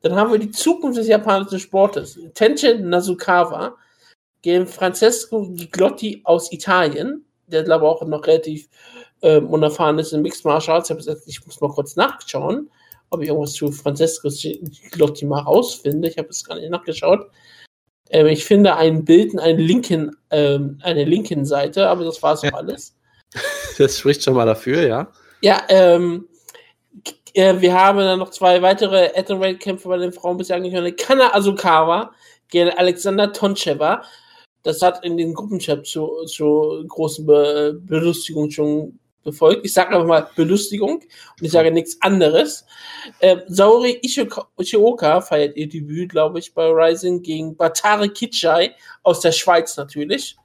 Dann 0.00 0.14
haben 0.14 0.32
wir 0.32 0.38
die 0.38 0.50
Zukunft 0.50 0.98
des 0.98 1.08
japanischen 1.08 1.58
Sportes. 1.58 2.18
Tenshin 2.34 2.88
Nasukawa 2.88 3.76
gegen 4.42 4.66
Francesco 4.66 5.48
Giglotti 5.50 6.20
aus 6.24 6.52
Italien, 6.52 7.24
der 7.46 7.64
glaube 7.64 7.84
ich 7.86 7.90
auch 7.90 8.06
noch 8.06 8.26
relativ 8.26 8.68
ähm, 9.22 9.48
unerfahren 9.48 9.98
ist 9.98 10.12
in 10.12 10.22
Mixed 10.22 10.44
Martial 10.44 10.76
Arts. 10.76 10.90
Ich, 11.26 11.44
muss 11.44 11.60
mal 11.60 11.70
kurz 11.70 11.96
nachschauen, 11.96 12.70
ob 13.10 13.22
ich 13.22 13.28
irgendwas 13.28 13.52
zu 13.52 13.72
Francesco 13.72 14.28
Giglotti 14.28 15.26
mal 15.26 15.40
rausfinde. 15.40 16.08
Ich 16.08 16.18
habe 16.18 16.28
es 16.28 16.44
gar 16.44 16.56
nicht 16.56 16.70
nachgeschaut. 16.70 17.28
Ähm, 18.10 18.26
ich 18.26 18.44
finde 18.44 18.76
ein 18.76 19.04
Bild 19.04 19.32
in 19.32 19.38
einer 19.38 19.58
linken, 19.58 20.16
ähm, 20.30 20.78
einer 20.82 21.04
linken 21.04 21.44
Seite, 21.44 21.88
aber 21.88 22.04
das 22.04 22.22
war 22.22 22.36
so 22.36 22.46
Ja. 22.46 22.54
alles. 22.54 22.94
Das 23.78 23.98
spricht 23.98 24.24
schon 24.24 24.34
mal 24.34 24.46
dafür, 24.46 24.82
ja. 24.82 25.12
Ja, 25.40 25.62
ähm, 25.68 26.26
äh, 27.34 27.60
wir 27.60 27.72
haben 27.74 27.98
dann 27.98 28.18
noch 28.18 28.30
zwei 28.30 28.60
weitere 28.62 29.10
Atomweight-Kämpfe 29.14 29.88
bei 29.88 29.98
den 29.98 30.12
Frauen 30.12 30.36
bisher 30.36 30.56
angekündigt. 30.56 30.98
Kana 30.98 31.32
Asukawa 31.32 32.10
gegen 32.48 32.70
Alexander 32.70 33.32
Toncheva. 33.32 34.02
Das 34.62 34.82
hat 34.82 35.04
in 35.04 35.16
den 35.16 35.34
Gruppenchat 35.34 35.86
zu, 35.86 36.24
zu 36.26 36.84
großen 36.88 37.24
Be 37.26 37.78
Belustigung 37.80 38.50
schon 38.50 38.98
befolgt. 39.22 39.64
Ich 39.64 39.72
sage 39.72 39.90
einfach 39.90 40.06
mal 40.06 40.28
Belustigung 40.36 40.96
und 40.96 41.42
ich 41.42 41.52
sage 41.52 41.70
nichts 41.70 41.96
anderes. 42.00 42.64
Ähm, 43.20 43.42
Saori 43.46 44.00
Ishioka, 44.02 45.20
feiert 45.20 45.56
ihr 45.56 45.68
Debüt, 45.68 46.10
glaube 46.10 46.38
ich, 46.38 46.54
bei 46.54 46.66
Rising 46.66 47.22
gegen 47.22 47.56
Batare 47.56 48.08
Kichai 48.08 48.74
aus 49.02 49.20
der 49.20 49.32
Schweiz 49.32 49.76
natürlich. 49.76 50.36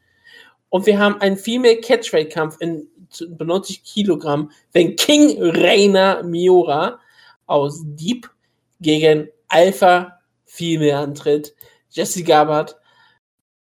Und 0.69 0.85
wir 0.85 0.97
haben 0.99 1.21
einen 1.21 1.37
Female 1.37 1.77
Catchweight-Kampf 1.77 2.57
in 2.59 2.87
zu- 3.09 3.29
bei 3.29 3.45
90 3.45 3.83
Kilogramm, 3.83 4.51
wenn 4.71 4.95
King 4.95 5.37
Reina 5.39 6.23
Miura 6.23 6.99
aus 7.45 7.81
Deep 7.83 8.29
gegen 8.81 9.29
Alpha 9.49 10.19
Female 10.45 10.97
antritt. 10.97 11.53
Jessie 11.89 12.23
Gabbard 12.23 12.75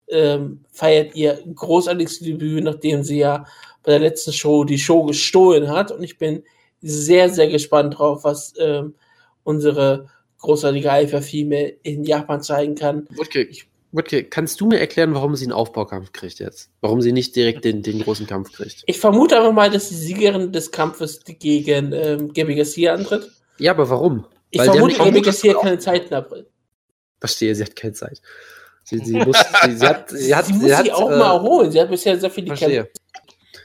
ähm, 0.09 0.65
feiert 0.73 1.15
ihr 1.15 1.43
großartiges 1.55 2.21
Debüt, 2.21 2.65
nachdem 2.65 3.03
sie 3.03 3.19
ja 3.19 3.45
bei 3.83 3.93
der 3.93 4.01
letzten 4.01 4.33
Show 4.33 4.65
die 4.65 4.79
Show 4.79 5.05
gestohlen 5.05 5.69
hat. 5.69 5.93
Und 5.93 6.03
ich 6.03 6.19
bin 6.19 6.43
sehr, 6.81 7.29
sehr 7.31 7.49
gespannt 7.49 7.99
drauf, 7.99 8.25
was 8.25 8.55
ähm, 8.59 8.95
unsere 9.43 10.09
großartige 10.39 10.91
Alpha 10.91 11.21
Female 11.21 11.77
in 11.83 12.05
Japan 12.05 12.43
zeigen 12.43 12.75
kann. 12.75 13.09
Wutke, 13.17 13.49
Wutke, 13.93 14.25
kannst 14.25 14.61
du 14.61 14.67
mir 14.67 14.81
erklären, 14.81 15.15
warum 15.15 15.37
sie 15.37 15.45
einen 15.45 15.53
Aufbaukampf 15.53 16.13
kriegt 16.13 16.41
jetzt? 16.41 16.71
Warum 16.81 17.01
sie 17.01 17.13
nicht 17.13 17.37
direkt 17.37 17.65
den, 17.65 17.83
den 17.83 18.03
großen 18.03 18.27
Kampf 18.27 18.53
kriegt? 18.53 18.83
Ich 18.87 18.99
vermute 18.99 19.37
einfach 19.37 19.53
mal, 19.53 19.71
dass 19.71 19.89
die 19.89 19.95
Siegerin 19.95 20.53
des 20.53 20.71
Kampfes 20.71 21.21
gegen 21.25 21.93
ähm, 21.93 22.33
Gabby 22.33 22.57
Garcia 22.57 22.93
antritt. 22.93 23.31
Ja, 23.59 23.71
aber 23.71 23.89
warum? 23.89 24.27
Ich 24.51 24.59
Weil 24.59 24.71
vermute, 24.71 24.97
Gabby 24.97 25.21
Garcia 25.23 25.55
hat 25.55 25.63
keine 25.63 25.79
Zeit 25.79 26.07
in 26.09 26.15
April. 26.15 26.47
Verstehe, 27.21 27.55
sie 27.55 27.63
hat 27.63 27.77
keine 27.77 27.93
Zeit. 27.93 28.21
Sie, 28.85 28.99
sie 28.99 29.15
muss, 29.15 29.37
sie, 29.63 29.77
sie 29.77 29.87
hat, 29.87 30.11
sie 30.11 30.35
hat, 30.35 30.47
sie 30.47 30.53
muss 30.53 30.65
sie 30.65 30.77
hat, 30.77 30.85
sie 30.85 30.93
auch 30.93 31.11
äh, 31.11 31.17
mal 31.19 31.41
holen. 31.41 31.71
Sie 31.73 31.81
hat 31.81 31.89
bisher 31.91 32.19
sehr 32.19 32.31
viele 32.31 32.49
Verstehe. 32.49 32.91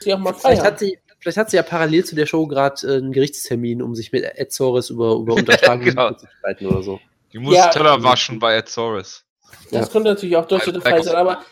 Kämpfe. 0.02 0.34
Vielleicht 0.40 0.62
hat, 0.64 0.78
sie, 0.78 0.98
vielleicht 1.18 1.36
hat 1.36 1.50
sie 1.50 1.56
ja 1.58 1.62
parallel 1.62 2.04
zu 2.04 2.14
der 2.14 2.24
Show 2.26 2.46
gerade 2.46 2.86
äh, 2.86 2.96
einen 2.96 3.12
Gerichtstermin, 3.12 3.82
um 3.82 3.94
sich 3.94 4.12
mit 4.12 4.24
Ed 4.24 4.52
Soares 4.52 4.88
über, 4.90 5.12
über 5.16 5.34
Unterschlagen 5.36 5.84
Genau. 5.84 6.12
zu 6.14 6.26
streiten 6.38 6.66
oder 6.66 6.82
so. 6.82 7.00
Die 7.32 7.38
muss 7.38 7.54
Ja. 7.54 7.68
Teller 7.68 8.02
waschen 8.02 8.38
bei 8.38 8.56
Ed 8.56 8.68
Soros. 8.68 9.24
Das 9.70 9.86
Ja. 9.86 9.92
könnte 9.92 10.08
natürlich 10.08 10.36
auch 10.36 10.46
durch 10.46 10.64
der 10.64 10.80
Fall 10.80 11.02
sein, 11.02 11.16
aber 11.16 11.42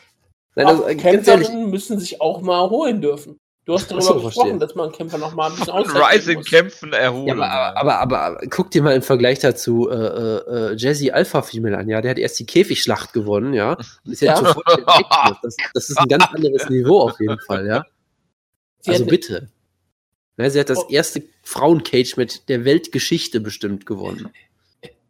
Nein, 0.54 0.66
also, 0.66 0.84
Kämpferinnen 0.84 1.70
müssen 1.70 2.00
sich 2.00 2.20
auch 2.20 2.40
mal 2.40 2.68
holen 2.70 3.00
dürfen. 3.00 3.38
Du 3.68 3.74
hast 3.74 3.90
darüber 3.90 4.02
so, 4.02 4.14
gesprochen, 4.14 4.32
verstehe. 4.32 4.58
dass 4.58 4.74
man 4.74 4.90
Kämpfer 4.92 5.18
noch 5.18 5.34
mal 5.34 5.50
ein 5.50 5.56
bisschen 5.58 5.74
Rising 6.02 6.38
muss. 6.38 6.46
kämpfen 6.48 6.90
ja, 6.90 7.00
erholen. 7.00 7.38
aber, 7.42 7.76
aber, 7.76 7.98
aber, 7.98 8.20
aber 8.22 8.40
guck 8.48 8.70
dir 8.70 8.82
mal 8.82 8.96
im 8.96 9.02
Vergleich 9.02 9.40
dazu 9.40 9.90
äh, 9.90 9.94
äh, 9.94 10.70
äh, 10.72 10.74
Jazzy 10.74 11.10
Alpha 11.10 11.42
Female 11.42 11.76
an, 11.76 11.86
ja, 11.86 12.00
der 12.00 12.12
hat 12.12 12.18
erst 12.18 12.38
die 12.40 12.46
Käfigschlacht 12.46 13.12
gewonnen, 13.12 13.52
ja, 13.52 13.74
und 13.74 14.12
ist 14.12 14.22
jetzt 14.22 14.22
Ja. 14.22 14.36
sofort 14.38 14.66
der 14.70 14.86
Tech-Champ. 14.86 15.38
das, 15.42 15.56
das 15.74 15.90
ist 15.90 15.98
ein 15.98 16.08
ganz 16.08 16.24
anderes 16.32 16.70
Niveau 16.70 17.00
auf 17.02 17.20
jeden 17.20 17.38
Fall, 17.40 17.66
ja. 17.66 17.84
Sie 18.80 18.92
also 18.92 19.04
bitte. 19.04 19.50
Ja, 20.38 20.48
sie 20.48 20.60
hat 20.60 20.70
das 20.70 20.78
Oh. 20.78 20.88
erste 20.88 21.24
Frauencage 21.42 22.14
mit 22.16 22.48
der 22.48 22.64
Weltgeschichte 22.64 23.38
bestimmt 23.40 23.84
gewonnen. 23.84 24.30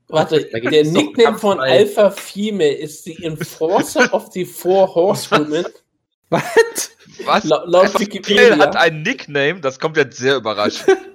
Warte, 0.08 0.46
der 0.46 0.84
Nickname 0.84 1.38
von 1.38 1.60
Alpha 1.60 2.10
Female 2.10 2.72
ist 2.74 3.06
die 3.06 3.22
Enforcer 3.22 4.12
of 4.12 4.32
the 4.32 4.44
Four 4.44 4.92
Horsewomen. 4.96 5.64
Was? 6.30 6.90
Was? 7.24 7.44
La- 7.44 7.64
laut 7.66 7.98
Wikipedia. 7.98 8.42
Female 8.42 8.62
hat 8.62 8.76
einen 8.76 9.02
Nickname, 9.02 9.60
das 9.60 9.78
kommt 9.78 9.96
jetzt 9.96 10.18
sehr 10.18 10.36
überraschend. 10.36 10.96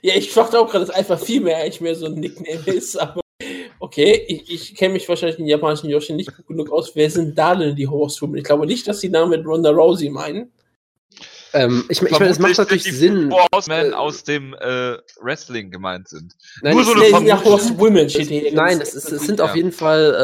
Ja, 0.00 0.14
ich 0.14 0.32
dachte 0.32 0.60
auch 0.60 0.70
gerade, 0.70 0.86
dass 0.86 0.94
Alpha 0.94 1.16
Female 1.16 1.56
eigentlich 1.56 1.80
mehr 1.80 1.96
so 1.96 2.06
ein 2.06 2.14
Nickname 2.14 2.60
ist, 2.66 2.94
aber 2.96 3.20
okay, 3.80 4.24
ich, 4.28 4.48
ich 4.48 4.74
kenne 4.76 4.92
mich 4.94 5.08
wahrscheinlich 5.08 5.40
in 5.40 5.46
japanischen 5.46 5.90
Yoshi 5.90 6.12
nicht 6.12 6.36
gut 6.36 6.46
genug 6.46 6.70
aus. 6.70 6.94
Wer 6.94 7.10
sind 7.10 7.36
da 7.36 7.56
denn 7.56 7.74
die 7.74 7.88
Horsewomen? 7.88 8.36
Ich 8.36 8.44
glaube 8.44 8.64
nicht, 8.66 8.86
dass 8.86 9.00
die 9.00 9.08
Namen 9.08 9.30
mit 9.30 9.44
Ronda 9.44 9.70
Rousey 9.70 10.08
meinen. 10.08 10.52
Ähm, 11.52 11.84
ich 11.88 12.02
ich 12.02 12.10
meine, 12.10 12.26
es 12.30 12.38
macht 12.38 12.58
natürlich 12.58 12.82
die 12.84 12.90
Sinn. 12.90 13.32
Horsemen 13.54 13.92
äh, 13.92 13.94
aus 13.94 14.22
dem 14.24 14.54
äh, 14.54 14.96
Wrestling 15.20 15.70
gemeint 15.70 16.08
sind. 16.08 16.34
Nein, 16.62 16.72
nur 16.74 16.82
es- 16.82 16.88
so 16.88 16.94
eine 16.94 17.20
Nee, 17.22 17.28
ja, 17.28 17.42
Horsewomen 17.42 18.10
steht 18.10 18.28
hier. 18.28 18.52
Nein, 18.52 18.80
es, 18.80 18.94
ist, 18.94 19.10
es 19.10 19.22
sind 19.22 19.38
Ja. 19.38 19.46
auf 19.46 19.56
jeden 19.56 19.72
Fall 19.72 20.14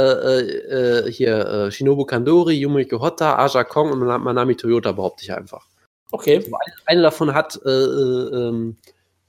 äh, 0.70 1.06
äh, 1.08 1.10
hier 1.10 1.38
äh, 1.46 1.70
Shinobu 1.72 2.04
Kandori, 2.04 2.54
Yumiko 2.54 3.00
Hotta, 3.00 3.36
Aja 3.36 3.64
Kong 3.64 3.90
und 3.92 4.00
Mana- 4.00 4.18
Manami 4.18 4.54
Toyota, 4.56 4.92
behaupte 4.92 5.22
ich 5.24 5.32
einfach. 5.32 5.66
Okay. 6.12 6.44
Eine 6.86 7.02
davon 7.02 7.34
hat 7.34 7.58
äh, 7.64 7.68
äh, 7.70 8.48
ähm, 8.48 8.76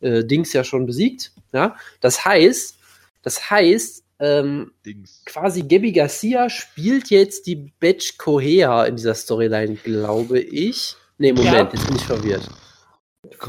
äh, 0.02 0.24
Dings 0.24 0.54
ja 0.54 0.64
schon 0.64 0.86
besiegt. 0.86 1.32
Ja? 1.54 1.76
Das 2.02 2.26
heißt, 2.26 2.76
das 3.24 3.50
heißt, 3.50 4.04
ähm, 4.20 4.72
Dings. 4.86 5.24
quasi 5.26 5.62
Gabby 5.64 5.92
Garcia 5.92 6.50
spielt 6.50 7.10
jetzt 7.10 7.48
die 7.48 7.72
Batch 7.80 8.18
Kohea 8.18 8.86
in 8.86 8.98
dieser 8.98 9.14
Storyline, 9.16 9.76
glaube 9.76 10.40
ich. 10.40 10.96
Nee, 11.18 11.32
Moment, 11.34 11.54
Ja. 11.56 11.70
jetzt 11.74 11.88
bin 11.88 11.96
ich 11.96 12.06
verwirrt. 12.06 12.50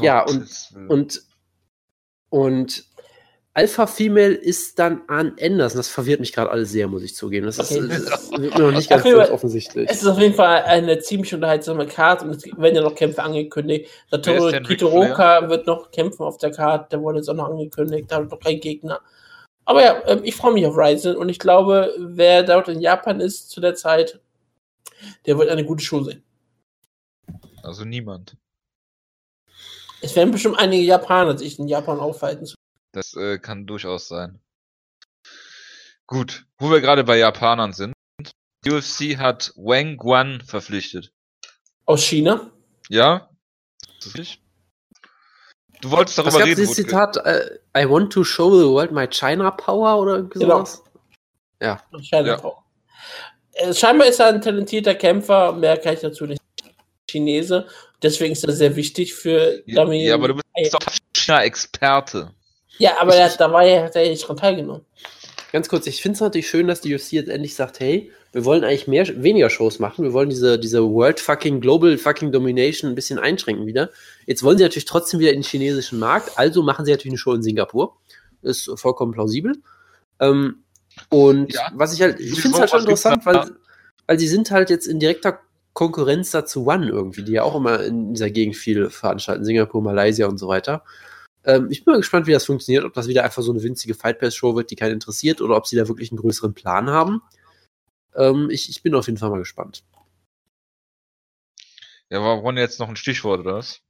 Ja, 0.01 0.23
und-. 0.25 0.69
Und, 0.87 1.21
und 2.29 2.85
Alpha 3.53 3.87
Female 3.87 4.33
ist 4.35 4.77
dann 4.77 5.01
an 5.07 5.35
Anderson. 5.41 5.77
Das 5.79 5.87
verwirrt 5.89 6.19
mich 6.19 6.31
gerade 6.31 6.51
alles 6.51 6.71
sehr, 6.71 6.87
muss 6.87 7.01
ich 7.01 7.15
zugeben. 7.15 7.47
Das, 7.47 7.57
ist, 7.57 7.71
Okay. 7.71 7.87
das 7.87 8.31
wird 8.37 8.55
mir 8.57 8.63
noch 8.65 8.71
nicht 8.71 8.87
ganz 8.89 9.01
Auf 9.01 9.05
jeden 9.07 9.17
Fall- 9.19 9.31
offensichtlich. 9.31 9.89
Es 9.89 10.01
ist 10.03 10.07
auf 10.07 10.19
jeden 10.19 10.35
Fall 10.35 10.63
eine 10.63 10.99
ziemlich 10.99 11.33
unterhaltsame 11.33 11.87
Karte 11.87 12.25
und 12.25 12.31
es 12.35 12.43
werden 12.45 12.75
ja 12.75 12.81
noch 12.81 12.93
Kämpfe 12.95 13.23
angekündigt. 13.23 13.85
Ist 13.85 14.25
Satoru 14.25 14.51
Kitoroka 14.61 15.49
wird 15.49 15.65
noch 15.65 15.89
kämpfen 15.91 16.23
auf 16.23 16.37
der 16.37 16.51
Karte, 16.51 16.89
der 16.91 17.01
wurde 17.01 17.17
jetzt 17.17 17.29
auch 17.29 17.33
noch 17.33 17.49
angekündigt, 17.49 18.11
da 18.11 18.17
hat 18.17 18.29
noch 18.29 18.39
kein 18.39 18.59
Gegner. 18.59 18.99
Aber 19.65 19.83
ja, 19.83 20.01
ähm, 20.05 20.21
ich 20.23 20.35
freue 20.35 20.53
mich 20.53 20.65
auf 20.65 20.77
Ryzen 20.77 21.15
und 21.17 21.27
ich 21.29 21.39
glaube, 21.39 21.93
wer 21.97 22.43
dort 22.43 22.67
in 22.69 22.79
Japan 22.79 23.19
ist 23.19 23.49
zu 23.49 23.59
der 23.59 23.73
Zeit, 23.75 24.19
der 25.25 25.37
wird 25.37 25.49
eine 25.49 25.65
gute 25.65 25.83
Show 25.83 26.03
sehen. 26.03 26.23
Also 27.67 27.83
niemand. 27.85 28.37
Es 30.01 30.15
werden 30.15 30.31
bestimmt 30.31 30.57
einige 30.59 30.83
Japaner 30.83 31.37
sich 31.37 31.59
in 31.59 31.67
Japan 31.67 31.99
aufhalten. 31.99 32.47
Das 32.93 33.13
äh, 33.15 33.39
kann 33.39 33.65
durchaus 33.67 34.07
sein. 34.07 34.39
Gut, 36.05 36.45
wo 36.57 36.71
wir 36.71 36.79
gerade 36.81 37.03
bei 37.03 37.17
Japanern 37.17 37.73
sind. 37.73 37.93
UFC 38.65 39.17
hat 39.17 39.51
Wang 39.55 39.97
Guan 39.97 40.41
verpflichtet. 40.41 41.11
Aus 41.85 42.03
China. 42.03 42.51
Ja? 42.89 43.29
Ist 43.99 44.07
das 44.07 44.13
richtig? 44.15 44.43
Du 45.81 45.91
wolltest 45.91 46.17
Was 46.17 46.25
darüber 46.25 46.39
gab 46.39 46.47
reden. 46.47 46.57
dieses 46.61 46.77
Wutke. 46.77 46.87
Zitat? 46.89 47.17
äh, 47.17 47.59
I 47.77 47.89
want 47.89 48.11
to 48.13 48.23
show 48.23 48.49
the 48.57 48.65
world 48.67 48.91
my 48.91 49.07
China 49.07 49.51
power 49.51 49.99
oder 49.99 50.15
irgendwie 50.15 50.39
Genau. 50.39 50.63
sowas? 50.65 50.83
China 52.01 52.27
Ja. 52.27 52.37
Power. 52.37 52.63
Äh, 53.53 53.73
scheinbar 53.73 54.07
ist 54.07 54.19
er 54.19 54.27
ein 54.27 54.41
talentierter 54.41 54.95
Kämpfer, 54.95 55.51
mehr 55.53 55.77
kann 55.77 55.93
ich 55.95 55.99
dazu 56.01 56.25
nicht. 56.25 56.36
Chinese. 57.17 57.65
Deswegen 58.01 58.33
ist 58.33 58.43
er 58.45 58.53
sehr 58.53 58.75
wichtig 58.75 59.13
für 59.15 59.61
Ja, 59.65 59.83
Dummy- 59.83 60.05
ja, 60.05 60.13
aber 60.15 60.27
du 60.29 60.35
bist 60.35 60.73
doch 60.73 60.79
China-Experte. 61.15 62.31
Ja, 62.77 62.97
aber 62.99 63.15
er, 63.15 63.29
da 63.29 63.51
war 63.51 63.63
hat 63.83 63.95
ja 63.95 64.01
nicht 64.03 64.27
dran 64.27 64.37
teilgenommen. 64.37 64.85
Ganz 65.51 65.69
kurz, 65.69 65.87
ich 65.87 66.01
finde 66.01 66.15
es 66.15 66.21
natürlich 66.21 66.49
schön, 66.49 66.67
dass 66.67 66.81
die 66.81 66.93
UFC 66.93 67.13
jetzt 67.13 67.29
endlich 67.29 67.55
sagt, 67.55 67.79
hey, 67.79 68.11
wir 68.33 68.45
wollen 68.45 68.63
eigentlich 68.63 68.87
mehr, 68.87 69.07
weniger 69.23 69.49
Shows 69.49 69.79
machen. 69.79 70.03
Wir 70.03 70.13
wollen 70.13 70.29
diese, 70.29 70.59
diese 70.59 70.83
World 70.83 71.19
fucking 71.19 71.61
Global 71.61 71.97
fucking 71.97 72.31
Domination 72.31 72.91
ein 72.91 72.95
bisschen 72.95 73.17
einschränken 73.17 73.65
wieder. 73.65 73.89
Jetzt 74.25 74.43
wollen 74.43 74.57
sie 74.57 74.63
natürlich 74.63 74.85
trotzdem 74.85 75.19
wieder 75.19 75.31
in 75.31 75.37
den 75.41 75.43
chinesischen 75.43 75.97
Markt, 75.99 76.37
also 76.37 76.61
machen 76.61 76.85
sie 76.85 76.91
natürlich 76.91 77.13
eine 77.13 77.17
Show 77.17 77.33
in 77.33 77.41
Singapur. 77.41 77.95
Ist 78.43 78.69
vollkommen 78.75 79.13
plausibel. 79.13 79.53
Ähm, 80.19 80.63
und 81.09 81.53
Ja. 81.53 81.71
was 81.73 81.93
ich 81.93 82.01
halt, 82.01 82.19
ich 82.19 82.39
finde 82.39 82.55
es 82.55 82.59
halt 82.61 82.69
schon 82.69 82.81
interessant, 82.81 83.25
weil, 83.25 83.49
weil 84.05 84.19
sie 84.19 84.27
sind 84.27 84.51
halt 84.51 84.69
jetzt 84.69 84.85
in 84.85 84.99
direkter 84.99 85.39
Konkurrenz 85.77 86.31
dazu 86.31 86.65
One 86.65 86.87
irgendwie, 86.87 87.21
die 87.21 87.33
ja 87.33 87.43
auch 87.43 87.53
immer 87.53 87.83
in 87.83 88.11
dieser 88.15 88.31
Gegend 88.31 88.55
viel 88.55 88.89
veranstalten, 88.89 89.45
Singapur, 89.45 89.83
Malaysia 89.83 90.25
und 90.25 90.39
so 90.39 90.47
weiter. 90.47 90.83
Ähm, 91.43 91.67
ich 91.69 91.85
bin 91.85 91.91
mal 91.91 91.99
gespannt, 91.99 92.25
wie 92.25 92.31
das 92.31 92.45
funktioniert, 92.47 92.83
ob 92.83 92.95
das 92.95 93.07
wieder 93.07 93.23
einfach 93.23 93.43
so 93.43 93.51
eine 93.51 93.61
winzige 93.61 93.93
Fight 93.93 94.17
Pass 94.17 94.35
Show 94.35 94.55
wird, 94.55 94.71
die 94.71 94.75
keinen 94.75 94.93
interessiert, 94.93 95.39
oder 95.39 95.55
ob 95.55 95.67
sie 95.67 95.75
da 95.75 95.87
wirklich 95.87 96.09
einen 96.09 96.17
größeren 96.17 96.55
Plan 96.55 96.89
haben. 96.89 97.21
Ähm, 98.15 98.49
ich, 98.49 98.71
ich 98.71 98.81
bin 98.81 98.95
auf 98.95 99.05
jeden 99.05 99.19
Fall 99.19 99.29
mal 99.29 99.37
gespannt. 99.37 99.83
Ja, 102.09 102.23
war 102.23 102.43
One 102.43 102.59
jetzt 102.59 102.79
noch 102.79 102.89
ein 102.89 102.95
Stichwort, 102.95 103.41
oder 103.41 103.57
was? 103.57 103.81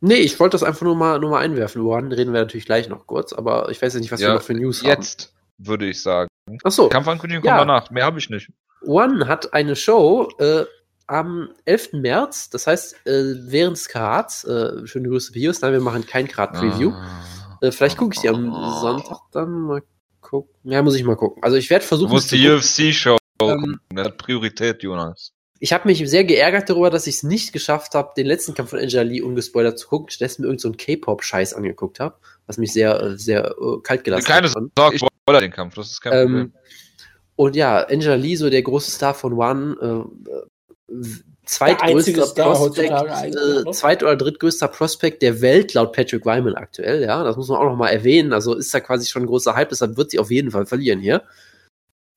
Nee, 0.00 0.14
ich 0.14 0.40
wollte 0.40 0.54
das 0.54 0.62
einfach 0.62 0.80
nur 0.80 0.96
mal, 0.96 1.18
nur 1.18 1.28
mal 1.28 1.40
einwerfen. 1.40 1.82
Über 1.82 1.90
One 1.90 2.16
reden 2.16 2.32
wir 2.32 2.40
natürlich 2.40 2.64
gleich 2.64 2.88
noch 2.88 3.06
kurz, 3.06 3.34
aber 3.34 3.68
ich 3.68 3.82
weiß 3.82 3.92
ja 3.92 4.00
nicht, 4.00 4.12
was 4.12 4.20
wir 4.20 4.32
noch 4.32 4.40
für 4.40 4.54
News 4.54 4.80
haben. 4.80 4.88
Jetzt, 4.88 5.34
würde 5.58 5.90
ich 5.90 6.00
sagen. 6.00 6.30
Achso, 6.62 6.88
Kampfankündigung 6.88 7.44
Ja. 7.44 7.58
kommt 7.58 7.68
danach. 7.68 7.90
Mehr 7.90 8.06
habe 8.06 8.18
ich 8.18 8.30
nicht. 8.30 8.50
One 8.86 9.26
hat 9.28 9.52
eine 9.52 9.76
Show 9.76 10.28
äh, 10.38 10.64
am 11.06 11.50
11. 11.64 11.94
März, 11.94 12.50
das 12.50 12.66
heißt, 12.66 13.06
äh, 13.06 13.34
während 13.46 13.76
des 13.76 13.88
Karats, 13.88 14.44
äh, 14.44 14.86
schöne 14.86 15.08
Grüße 15.08 15.32
Pius, 15.32 15.60
nein, 15.60 15.72
wir 15.72 15.80
machen 15.80 16.06
kein 16.06 16.28
Karat-Preview. 16.28 16.90
Ah. 16.90 17.24
Äh, 17.60 17.72
vielleicht 17.72 17.96
gucke 17.96 18.14
ich 18.14 18.20
die 18.20 18.28
am 18.28 18.52
Sonntag 18.80 19.18
dann 19.32 19.50
mal 19.62 19.82
gucken. 20.20 20.54
Ja, 20.64 20.82
muss 20.82 20.96
ich 20.96 21.04
mal 21.04 21.16
gucken. 21.16 21.42
Also 21.42 21.56
ich 21.56 21.70
werde 21.70 21.84
Du 21.84 21.88
versuchen, 21.88 22.10
musst 22.10 22.26
es 22.26 22.30
zu 22.30 22.36
die. 22.36 22.48
UFC-Show 22.90 23.16
Ähm, 23.42 23.56
gucken. 23.58 23.80
Das 23.90 24.06
hat 24.06 24.18
Priorität, 24.18 24.82
Jonas. 24.82 25.32
Ich 25.60 25.72
habe 25.72 25.88
mich 25.88 25.98
sehr 26.10 26.24
geärgert 26.24 26.68
darüber, 26.68 26.90
dass 26.90 27.06
ich 27.06 27.16
es 27.16 27.22
nicht 27.22 27.52
geschafft 27.52 27.94
habe, 27.94 28.12
den 28.16 28.26
letzten 28.26 28.54
Kampf 28.54 28.70
von 28.70 28.78
Angela 28.78 29.02
Lee 29.02 29.22
ungespoilert 29.22 29.78
zu 29.78 29.88
gucken, 29.88 30.10
stattdessen 30.10 30.42
mir 30.42 30.48
irgendeinen 30.48 30.72
so 30.74 30.84
K-Pop-Scheiß 30.84 31.54
angeguckt 31.54 32.00
habe, 32.00 32.16
was 32.46 32.58
mich 32.58 32.72
sehr, 32.72 33.00
äh, 33.00 33.16
sehr 33.16 33.54
äh, 33.58 33.80
kalt 33.82 34.04
gelassen 34.04 34.26
Keine 34.26 34.48
hat. 34.48 34.56
Sorge, 34.76 34.96
ich 34.96 35.02
spoiler 35.22 35.40
den 35.40 35.52
Kampf. 35.52 35.74
Das 35.74 35.90
ist 35.90 36.00
kein 36.00 36.12
Problem. 36.12 36.52
Und 37.36 37.56
ja, 37.56 37.86
Angela 37.86 38.14
Lee, 38.14 38.36
so 38.36 38.48
der 38.48 38.62
große 38.62 38.90
Star 38.90 39.14
von 39.14 39.32
One, 39.34 39.76
äh, 40.88 40.92
äh, 40.92 41.04
zweitgrößter 41.46 42.26
Prospect, 42.34 42.90
äh, 42.90 43.70
zweit- 43.72 44.02
oder 44.02 44.16
drittgrößter 44.16 44.68
Prospect 44.68 45.22
der 45.22 45.40
Welt 45.40 45.74
laut 45.74 45.92
Patrick 45.92 46.24
Wyman 46.24 46.54
aktuell, 46.54 47.02
ja, 47.02 47.22
das 47.22 47.36
muss 47.36 47.48
man 47.48 47.58
auch 47.58 47.64
noch 47.64 47.76
mal 47.76 47.90
erwähnen, 47.90 48.32
also 48.32 48.54
ist 48.54 48.72
da 48.72 48.80
quasi 48.80 49.06
schon 49.06 49.22
ein 49.22 49.26
großer 49.26 49.54
Hype, 49.54 49.68
deshalb 49.68 49.96
wird 49.96 50.10
sie 50.10 50.18
auf 50.18 50.30
jeden 50.30 50.50
Fall 50.50 50.66
verlieren 50.66 51.00
hier. 51.00 51.22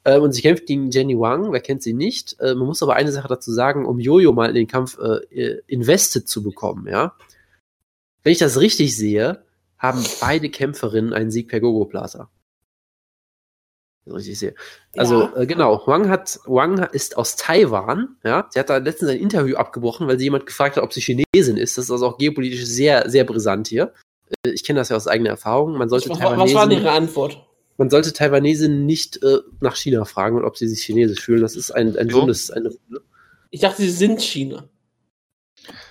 Ähm, 0.06 0.22
und 0.22 0.32
sie 0.32 0.42
kämpft 0.42 0.66
gegen 0.68 0.90
Jenny 0.92 1.20
Wang, 1.20 1.52
wer 1.52 1.60
kennt 1.60 1.84
sie 1.84 1.94
nicht. 1.94 2.40
Äh, 2.40 2.56
man 2.56 2.68
muss 2.68 2.82
aber 2.82 2.96
eine 2.96 3.12
Sache 3.12 3.28
dazu 3.28 3.52
sagen, 3.52 3.86
um 3.86 4.00
Jojo 4.00 4.32
mal 4.32 4.50
in 4.50 4.56
den 4.56 4.68
Kampf 4.68 4.98
äh, 5.00 5.18
äh, 5.36 5.62
invested 5.68 6.30
zu 6.30 6.42
bekommen, 6.44 6.88
ja. 6.88 7.14
Wenn 8.24 8.32
ich 8.32 8.40
das 8.40 8.60
richtig 8.60 8.96
sehe, 8.96 9.44
haben 9.78 10.04
beide 10.22 10.50
Kämpferinnen 10.50 11.14
einen 11.14 11.32
Sieg 11.32 11.50
per 11.50 11.60
Gogo 11.60 11.86
Plaza. 11.86 12.30
Richtig 14.10 14.40
sehe. 14.40 14.56
Also 14.96 15.22
Ja. 15.24 15.36
äh, 15.38 15.46
genau, 15.48 15.82
Wang 15.86 16.10
hat 16.10 16.40
Wang 16.46 16.78
ist 16.94 17.18
aus 17.18 17.36
Taiwan, 17.36 18.16
ja. 18.24 18.48
Sie 18.52 18.60
hat 18.60 18.70
da 18.70 18.78
letztens 18.78 19.12
ein 19.12 19.18
Interview 19.20 19.56
abgebrochen, 19.58 20.08
weil 20.08 20.18
sie 20.18 20.26
jemand 20.26 20.46
gefragt 20.46 20.78
hat, 20.78 20.84
ob 20.84 20.94
sie 20.94 21.02
Chinesin 21.02 21.58
ist. 21.58 21.78
Das 21.78 21.86
ist 21.86 21.92
also 21.92 22.08
auch 22.08 22.18
geopolitisch 22.18 22.66
sehr 22.66 23.10
sehr 23.10 23.24
brisant 23.26 23.68
hier. 23.68 23.94
Äh, 24.46 24.52
Ich 24.52 24.64
kenne 24.64 24.80
das 24.80 24.90
ja 24.90 24.96
aus 24.96 25.08
eigener 25.08 25.32
Erfahrung. 25.32 25.74
Man 25.78 25.90
sollte 25.90 26.10
Was, 26.10 26.20
war- 26.20 26.32
was 26.32 26.38
war 26.38 26.46
Taiwanesen, 26.48 26.84
Ihre 26.84 26.92
Antwort? 26.92 27.44
man 27.78 27.90
sollte 27.90 28.14
Taiwanesen 28.14 28.86
nicht 28.86 29.22
äh, 29.24 29.38
nach 29.62 29.76
China 29.76 30.06
fragen 30.06 30.38
und 30.38 30.46
ob 30.46 30.58
sie 30.58 30.68
sich 30.68 30.82
chinesisch 30.84 31.20
fühlen. 31.22 31.42
Das 31.42 31.56
ist 31.56 31.72
ein 31.72 31.96
ein? 31.98 32.08
Bundes 32.08 32.50
eine, 32.50 32.72
Ich 33.52 33.60
dachte, 33.62 33.82
Sie 33.82 33.90
sind 33.92 34.22
China. 34.22 34.68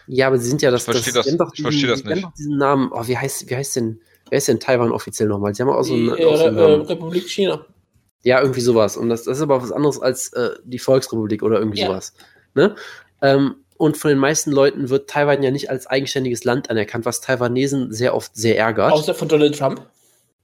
Ja, 0.07 0.29
aber 0.29 0.39
sie 0.39 0.49
sind 0.49 0.63
ja 0.63 0.71
das. 0.71 0.83
Ich 0.83 0.85
verstehe 0.93 1.13
das, 1.13 1.27
das- 1.37 1.51
ich 1.55 1.63
verstehe 1.63 1.89
das 1.89 2.05
nicht. 2.05 2.25
doch 2.25 2.33
diesen 2.33 2.57
Namen. 2.57 2.91
Oh, 2.93 3.07
wie 3.07 3.19
heißt 3.19 3.51
wie 3.51 3.57
heißt 3.57 3.77
denn 3.77 4.01
wer 4.31 4.39
ist 4.39 4.49
denn 4.49 4.61
Taiwan 4.61 4.91
offiziell 4.93 5.29
nochmal? 5.29 5.55
Sie 5.55 5.63
haben 5.63 5.69
auch 5.69 5.83
so 5.83 5.95
Die 5.95 6.09
einen, 6.11 6.19
äh, 6.19 6.25
auch 6.25 6.37
so 6.37 6.45
einen 6.45 6.57
äh, 6.59 6.61
Namen. 6.61 6.83
Republik 6.83 7.29
China. 7.29 7.65
Ja, 8.23 8.41
irgendwie 8.41 8.61
sowas. 8.61 8.97
Und 8.97 9.09
das, 9.09 9.25
das 9.25 9.39
ist 9.39 9.43
aber 9.43 9.63
was 9.63 9.73
anderes 9.73 10.01
als 10.01 10.33
äh, 10.33 10.51
die 10.65 10.79
Volksrepublik 10.79 11.43
oder 11.43 11.59
irgendwie 11.59 11.81
Ja. 11.81 11.87
sowas. 11.89 12.13
Ne? 12.55 12.75
Ähm, 13.23 13.57
und 13.77 13.97
von 13.97 14.09
den 14.09 14.19
meisten 14.19 14.51
Leuten 14.51 14.89
wird 14.89 15.11
Taiwan 15.11 15.43
ja 15.43 15.51
nicht 15.51 15.71
als 15.71 15.87
eigenständiges 15.87 16.45
Land 16.45 16.71
anerkannt, 16.71 17.05
was 17.05 17.21
Taiwanesen 17.21 17.93
sehr 17.93 18.15
oft 18.15 18.35
sehr 18.35 18.59
ärgert. 18.59 18.93
Außer 18.93 19.15
von 19.15 19.29
Donald 19.29 19.59
Trump. 19.59 19.87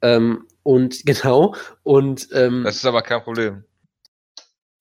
Ähm, 0.02 0.46
und 0.62 1.02
genau. 1.06 1.54
Und 1.82 2.28
ähm, 2.32 2.64
Das 2.64 2.76
ist 2.76 2.86
aber 2.86 3.02
kein 3.02 3.22
Problem. 3.22 3.64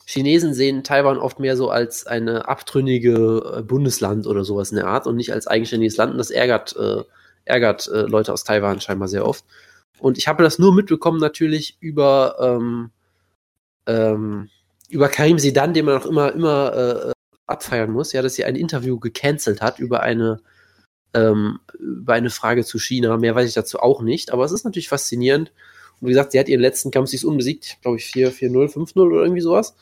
Chinesen 0.06 0.54
sehen 0.54 0.84
Taiwan 0.84 1.18
oft 1.18 1.40
mehr 1.40 1.56
so 1.56 1.70
als 1.70 2.06
eine 2.06 2.48
abtrünnige 2.50 3.56
äh, 3.58 3.62
Bundesland 3.62 4.28
oder 4.28 4.44
sowas 4.44 4.72
in 4.72 4.76
der 4.76 4.88
Art 4.88 5.08
und 5.08 5.16
nicht 5.16 5.32
als 5.32 5.48
eigenständiges 5.48 5.96
Land. 5.96 6.12
Und 6.12 6.18
das 6.18 6.32
ärgert, 6.32 6.76
äh, 6.76 7.04
ärgert 7.46 7.88
äh, 7.88 8.02
Leute 8.02 8.34
aus 8.34 8.44
Taiwan 8.44 8.82
scheinbar 8.82 9.08
sehr 9.08 9.26
oft. 9.26 9.46
Und 10.02 10.18
ich 10.18 10.28
habe 10.28 10.42
das 10.42 10.58
nur 10.58 10.74
mitbekommen 10.74 11.20
natürlich 11.20 11.78
über, 11.80 12.36
ähm, 12.40 12.90
ähm, 13.86 14.50
über 14.90 15.10
Karim 15.10 15.38
Sedan, 15.38 15.76
den 15.76 15.86
man 15.86 16.02
auch 16.02 16.08
immer, 16.08 16.34
immer 16.34 16.74
äh, 16.74 17.12
abfeiern 17.46 17.92
muss, 17.92 18.12
ja, 18.12 18.24
dass 18.24 18.34
sie 18.34 18.44
ein 18.44 18.56
Interview 18.56 19.00
gecancelt 19.00 19.62
hat 19.62 19.78
über 19.78 20.02
eine, 20.02 20.42
ähm, 21.14 21.60
über 21.78 22.14
eine 22.14 22.32
Frage 22.32 22.66
zu 22.66 22.80
China. 22.80 23.16
Mehr 23.18 23.36
weiß 23.36 23.48
ich 23.48 23.54
dazu 23.54 23.78
auch 23.80 24.02
nicht, 24.02 24.34
aber 24.34 24.44
es 24.44 24.52
ist 24.52 24.66
natürlich 24.66 24.90
faszinierend. 24.90 25.52
Und 26.00 26.08
wie 26.08 26.14
gesagt, 26.14 26.32
sie 26.32 26.40
hat 26.40 26.50
ihren 26.50 26.62
letzten 26.62 26.90
Kampf, 26.90 27.10
sie 27.10 27.18
ist 27.18 27.24
unbesiegt, 27.24 27.78
glaube 27.84 27.98
ich, 27.98 28.06
4-4-0, 28.06 28.74
5-0 28.74 29.02
oder 29.02 29.22
irgendwie 29.22 29.42
sowas. 29.42 29.76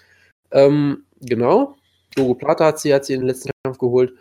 Ähm, 0.52 1.06
genau. 1.22 1.78
Gogo 2.18 2.36
Plata 2.36 2.66
hat 2.66 2.80
sie, 2.82 2.94
hat 2.94 3.06
sie 3.06 3.14
in 3.14 3.22
den 3.22 3.28
letzten 3.28 3.52
Kampf 3.64 3.78
geholt. 3.78 4.14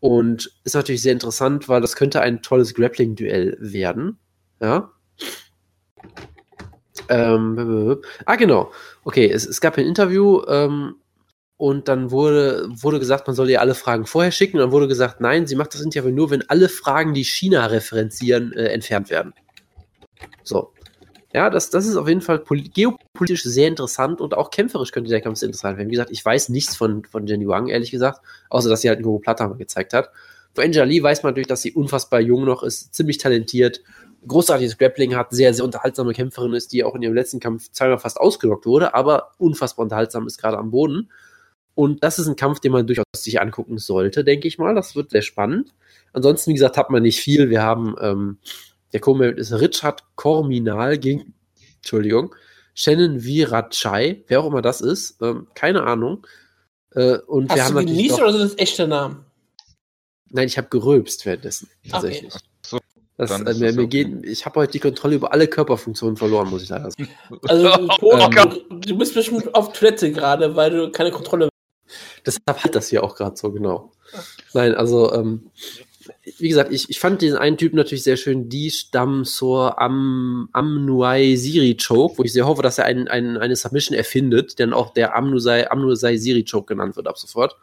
Und 0.00 0.50
ist 0.64 0.74
natürlich 0.74 1.02
sehr 1.02 1.12
interessant, 1.12 1.68
weil 1.68 1.82
das 1.82 1.94
könnte 1.94 2.22
ein 2.22 2.40
tolles 2.40 2.72
Grappling-Duell 2.72 3.58
werden. 3.60 4.18
Ja. 4.58 4.92
Ähm, 7.08 8.00
ah, 8.26 8.36
genau. 8.36 8.72
Okay, 9.04 9.30
es, 9.30 9.46
es 9.46 9.60
gab 9.60 9.76
ein 9.76 9.86
Interview 9.86 10.42
ähm, 10.46 10.96
und 11.56 11.88
dann 11.88 12.10
wurde, 12.10 12.68
wurde 12.70 12.98
gesagt, 12.98 13.26
man 13.26 13.36
soll 13.36 13.50
ihr 13.50 13.60
alle 13.60 13.74
Fragen 13.74 14.06
vorher 14.06 14.32
schicken. 14.32 14.56
Und 14.56 14.62
dann 14.62 14.72
wurde 14.72 14.88
gesagt, 14.88 15.20
nein, 15.20 15.46
sie 15.46 15.56
macht 15.56 15.74
das 15.74 15.80
Interview 15.80 16.10
nur, 16.10 16.30
wenn 16.30 16.48
alle 16.48 16.68
Fragen, 16.68 17.14
die 17.14 17.24
China 17.24 17.66
referenzieren, 17.66 18.52
äh, 18.52 18.68
entfernt 18.68 19.10
werden. 19.10 19.34
So. 20.42 20.72
Ja, 21.34 21.48
das, 21.48 21.70
das 21.70 21.86
ist 21.86 21.96
auf 21.96 22.08
jeden 22.08 22.20
Fall 22.20 22.40
poli- 22.40 22.68
geopolitisch 22.68 23.42
sehr 23.42 23.66
interessant 23.66 24.20
und 24.20 24.34
auch 24.34 24.50
kämpferisch 24.50 24.92
könnte 24.92 25.08
der 25.08 25.22
Kampf 25.22 25.38
sehr 25.38 25.46
interessant 25.46 25.78
werden. 25.78 25.88
Wie 25.88 25.94
gesagt, 25.94 26.10
ich 26.10 26.22
weiß 26.22 26.50
nichts 26.50 26.76
von, 26.76 27.04
von 27.06 27.26
Jenny 27.26 27.48
Wang, 27.48 27.68
ehrlich 27.68 27.90
gesagt, 27.90 28.20
außer 28.50 28.68
dass 28.68 28.82
sie 28.82 28.90
halt 28.90 28.98
einen 28.98 29.20
Plata 29.22 29.48
mal 29.48 29.56
gezeigt 29.56 29.94
hat. 29.94 30.10
Für 30.54 30.62
Angela 30.62 30.84
Lee 30.84 31.02
weiß 31.02 31.22
man 31.22 31.30
natürlich, 31.30 31.46
dass 31.46 31.62
sie 31.62 31.72
unfassbar 31.72 32.20
jung 32.20 32.44
noch 32.44 32.62
ist, 32.62 32.94
ziemlich 32.94 33.16
talentiert, 33.16 33.80
großartiges 34.26 34.78
Grappling 34.78 35.16
hat, 35.16 35.32
sehr, 35.32 35.52
sehr 35.54 35.64
unterhaltsame 35.64 36.12
Kämpferin 36.12 36.54
ist, 36.54 36.72
die 36.72 36.84
auch 36.84 36.94
in 36.94 37.02
ihrem 37.02 37.14
letzten 37.14 37.40
Kampf 37.40 37.70
zweimal 37.70 37.98
fast 37.98 38.18
ausgelockt 38.18 38.66
wurde, 38.66 38.94
aber 38.94 39.32
unfassbar 39.38 39.84
unterhaltsam 39.84 40.26
ist 40.26 40.38
gerade 40.38 40.58
am 40.58 40.70
Boden. 40.70 41.10
Und 41.74 42.04
das 42.04 42.18
ist 42.18 42.26
ein 42.26 42.36
Kampf, 42.36 42.60
den 42.60 42.72
man 42.72 42.86
durchaus 42.86 43.04
sich 43.16 43.40
angucken 43.40 43.78
sollte, 43.78 44.24
denke 44.24 44.46
ich 44.46 44.58
mal. 44.58 44.74
Das 44.74 44.94
wird 44.94 45.10
sehr 45.10 45.22
spannend. 45.22 45.72
Ansonsten, 46.12 46.50
wie 46.50 46.54
gesagt, 46.54 46.76
hat 46.76 46.90
man 46.90 47.02
nicht 47.02 47.20
viel. 47.20 47.48
Wir 47.48 47.62
haben, 47.62 47.96
ähm, 48.00 48.38
der 48.92 49.00
Co-Main 49.00 49.36
ist 49.36 49.52
Richard 49.52 50.04
Korminal 50.16 50.98
gegen, 50.98 51.34
Entschuldigung, 51.76 52.34
Shannon 52.74 53.22
Virachai, 53.22 54.22
wer 54.28 54.40
auch 54.40 54.46
immer 54.46 54.62
das 54.62 54.80
ist, 54.80 55.20
ähm, 55.22 55.48
keine 55.54 55.84
Ahnung. 55.84 56.26
Äh, 56.90 57.18
und 57.18 57.50
wir 57.50 57.62
Hast 57.62 57.74
haben 57.74 57.86
du 57.86 57.92
noch, 57.92 58.18
oder 58.18 58.32
sind 58.32 58.42
das 58.42 58.58
echte 58.58 58.86
Namen? 58.86 59.24
Nein, 60.28 60.46
ich 60.46 60.56
habe 60.58 60.68
gerülpst 60.68 61.26
währenddessen, 61.26 61.68
tatsächlich. 61.90 62.32
So, 62.64 62.78
Das, 63.30 63.40
äh, 63.40 63.54
mir, 63.54 63.72
mir 63.72 63.86
geht, 63.86 64.24
ich 64.24 64.44
habe 64.46 64.60
heute 64.60 64.72
die 64.72 64.80
Kontrolle 64.80 65.16
über 65.16 65.32
alle 65.32 65.46
Körperfunktionen 65.46 66.16
verloren, 66.16 66.50
muss 66.50 66.62
ich 66.62 66.68
leider 66.68 66.90
sagen. 66.90 67.08
Also, 67.48 67.88
Oh 68.00 68.16
du, 68.16 68.30
Gott. 68.30 68.66
du 68.70 68.98
bist 68.98 69.14
bestimmt 69.14 69.54
auf 69.54 69.72
Toilette 69.72 70.12
gerade, 70.12 70.56
weil 70.56 70.70
du 70.70 70.90
keine 70.90 71.10
Kontrolle 71.10 71.48
Deshalb 72.24 72.64
hat 72.64 72.74
das 72.74 72.88
hier 72.88 73.02
auch 73.02 73.16
gerade 73.16 73.36
so, 73.36 73.50
genau. 73.52 73.92
Nein, 74.54 74.74
also, 74.74 75.12
ähm, 75.12 75.50
wie 76.38 76.48
gesagt, 76.48 76.72
ich, 76.72 76.90
ich 76.90 77.00
fand 77.00 77.22
diesen 77.22 77.38
einen 77.38 77.56
Typen 77.56 77.76
natürlich 77.76 78.04
sehr 78.04 78.16
schön, 78.16 78.48
die 78.48 78.70
Stamm 78.70 79.24
zur 79.24 79.80
Am, 79.80 80.48
Amnuai 80.52 81.36
Siri 81.36 81.76
Choke, 81.76 82.18
wo 82.18 82.22
ich 82.24 82.32
sehr 82.32 82.46
hoffe, 82.46 82.62
dass 82.62 82.78
er 82.78 82.84
ein, 82.86 83.08
ein, 83.08 83.36
eine 83.36 83.56
Submission 83.56 83.96
erfindet, 83.96 84.58
denn 84.58 84.72
auch 84.72 84.92
der 84.92 85.16
Amnusai, 85.16 85.70
Amnusai 85.70 86.16
Siri 86.16 86.44
Choke 86.44 86.74
genannt 86.74 86.96
wird 86.96 87.08
ab 87.08 87.18
sofort. 87.18 87.56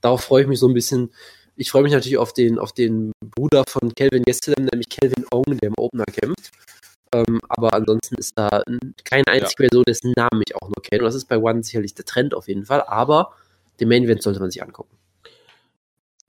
Darauf 0.00 0.22
freue 0.22 0.42
ich 0.42 0.48
mich 0.48 0.58
so 0.58 0.68
ein 0.68 0.74
bisschen. 0.74 1.10
Ich 1.56 1.70
freue 1.70 1.82
mich 1.82 1.92
natürlich 1.92 2.18
auf 2.18 2.32
den, 2.32 2.58
auf 2.58 2.72
den 2.72 3.12
Bruder 3.36 3.64
von 3.68 3.94
Kelvin 3.94 4.22
Gastelum, 4.24 4.64
nämlich 4.64 4.88
Kelvin 4.88 5.24
Ong, 5.30 5.44
der 5.58 5.68
im 5.68 5.74
Opener 5.76 6.04
kämpft. 6.06 6.50
Ähm, 7.12 7.38
aber 7.48 7.72
ansonsten 7.74 8.16
ist 8.16 8.32
da 8.36 8.62
keine 9.04 9.26
einzige 9.28 9.68
Person, 9.68 9.84
dessen 9.84 10.12
Namen 10.16 10.42
ich 10.46 10.56
auch 10.56 10.66
nur 10.68 10.82
kenne. 10.82 11.02
Und 11.02 11.06
das 11.06 11.14
ist 11.14 11.26
bei 11.26 11.38
One 11.38 11.62
sicherlich 11.62 11.94
der 11.94 12.04
Trend 12.04 12.34
auf 12.34 12.48
jeden 12.48 12.64
Fall. 12.64 12.82
Aber 12.82 13.34
den 13.78 13.88
Main 13.88 14.04
Event 14.04 14.22
sollte 14.22 14.40
man 14.40 14.50
sich 14.50 14.62
angucken. 14.62 14.96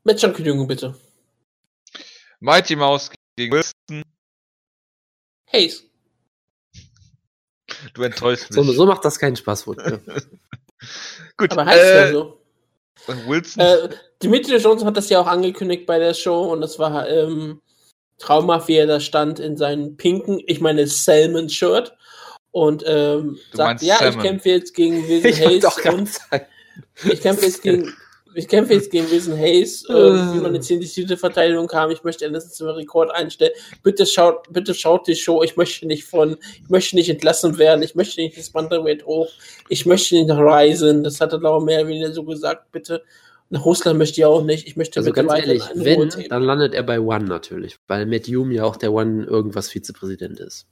Matchankündigung 0.03 0.67
bitte. 0.67 0.95
Mighty 2.39 2.75
Mouse 2.75 3.09
gegen 3.35 3.53
Wilson. 3.53 4.03
Hayes. 5.51 5.84
Du 7.93 8.03
enttäuschst 8.03 8.53
So, 8.53 8.63
mich. 8.63 8.75
so 8.75 8.85
macht 8.85 9.03
das 9.05 9.17
keinen 9.17 9.35
Spaß, 9.35 9.65
Wutke. 9.67 10.01
Gut, 11.38 11.51
Aber 11.51 11.65
heißt 11.65 11.79
äh, 11.84 12.05
ja 12.05 12.11
so. 12.11 12.41
Wilson. 13.28 13.61
Äh, 13.61 13.90
Demetrius 14.22 14.64
Johnson 14.64 14.88
hat 14.88 14.98
das 14.98 15.10
ja 15.10 15.22
auch 15.22 15.28
angekündigt 15.28 15.86
bei 15.86 15.99
der 15.99 16.14
Show 16.14 16.52
und 16.52 16.61
das 16.61 16.80
war 16.80 17.07
ähm, 17.07 17.61
traumhaft, 18.18 18.68
wie 18.68 18.76
er 18.76 18.88
da 18.88 18.99
stand 18.99 19.40
in 19.40 19.57
seinem 19.57 19.95
pinken, 19.98 20.41
ich 20.45 20.60
meine 20.60 20.88
Salmon-Shirt 20.88 21.95
und 22.52 22.84
ähm, 22.88 23.38
sagt, 23.53 23.82
ja, 23.82 23.98
Salmon. 23.98 24.18
ich 24.18 24.24
kämpfe 24.24 24.49
jetzt 24.49 24.74
gegen 24.74 25.07
Wilson 25.07 25.45
Hayes 25.45 25.65
und 25.86 26.10
sagen. 26.10 26.45
ich 27.03 27.22
kämpfe 27.22 27.45
jetzt 27.45 27.61
gegen 27.61 27.94
ich 28.38 28.47
kämpfe 28.47 28.76
jetzt 28.76 28.91
gegen 28.91 29.09
Wilson 29.09 29.35
Hayes, 29.35 29.84
äh, 29.89 29.93
wie 29.93 30.39
man 30.39 30.53
jetzt 30.53 30.68
hier 30.68 30.76
in 30.76 30.81
die 30.81 30.88
Titelverteidigung 30.88 31.68
kam. 31.68 31.89
Ich 31.89 32.03
möchte 32.03 32.26
Anderson 32.26 32.51
zum 32.51 32.68
Rekord 32.68 33.09
einstellen. 33.11 33.51
Bitte 33.81 34.05
schaut, 34.05 34.51
bitte 34.51 34.76
schaut 34.76 35.07
die 35.07 35.15
Show. 35.15 35.41
Ich 35.41 35.57
möchte 35.57 35.88
nicht 35.88 36.03
von, 36.03 36.38
ich 36.64 36.69
möchte 36.69 36.95
nicht 36.95 37.09
entlassen 37.09 37.57
werden. 37.57 37.81
Ich 37.81 37.95
möchte 37.95 38.22
nicht 38.22 38.38
das 38.38 38.51
Bantamweight 38.51 39.05
hoch. 39.05 39.30
Ich 39.69 39.88
möchte 39.88 40.15
nicht 40.15 40.27
nach 40.27 40.38
Ryzen. 40.38 41.03
Das 41.03 41.19
hat 41.19 41.34
er 41.34 41.39
glaube 41.39 41.64
ich 41.64 41.65
mehr 41.65 41.80
oder 41.80 41.89
weniger 41.89 42.14
so 42.14 42.23
gesagt. 42.23 42.72
Bitte. 42.72 43.03
Nach 43.49 43.65
Russland 43.65 43.97
möchte 43.97 44.22
ich 44.22 44.26
auch 44.26 44.43
nicht. 44.43 44.68
Ich 44.68 44.76
möchte 44.76 44.99
Also 44.99 45.11
ganz 45.11 45.34
ehrlich, 45.34 45.64
wenn, 45.73 46.09
dann 46.30 46.43
landet 46.43 46.76
er 46.76 46.84
bei 46.84 46.99
One 46.99 47.26
natürlich, 47.26 47.77
weil 47.88 48.05
Matt 48.05 48.27
Hume 48.27 48.53
ja 48.53 48.65
auch 48.65 48.76
der 48.76 48.93
One 48.93 49.26
irgendwas 49.26 49.69
Vizepräsident 49.69 50.39
ist. 50.39 50.68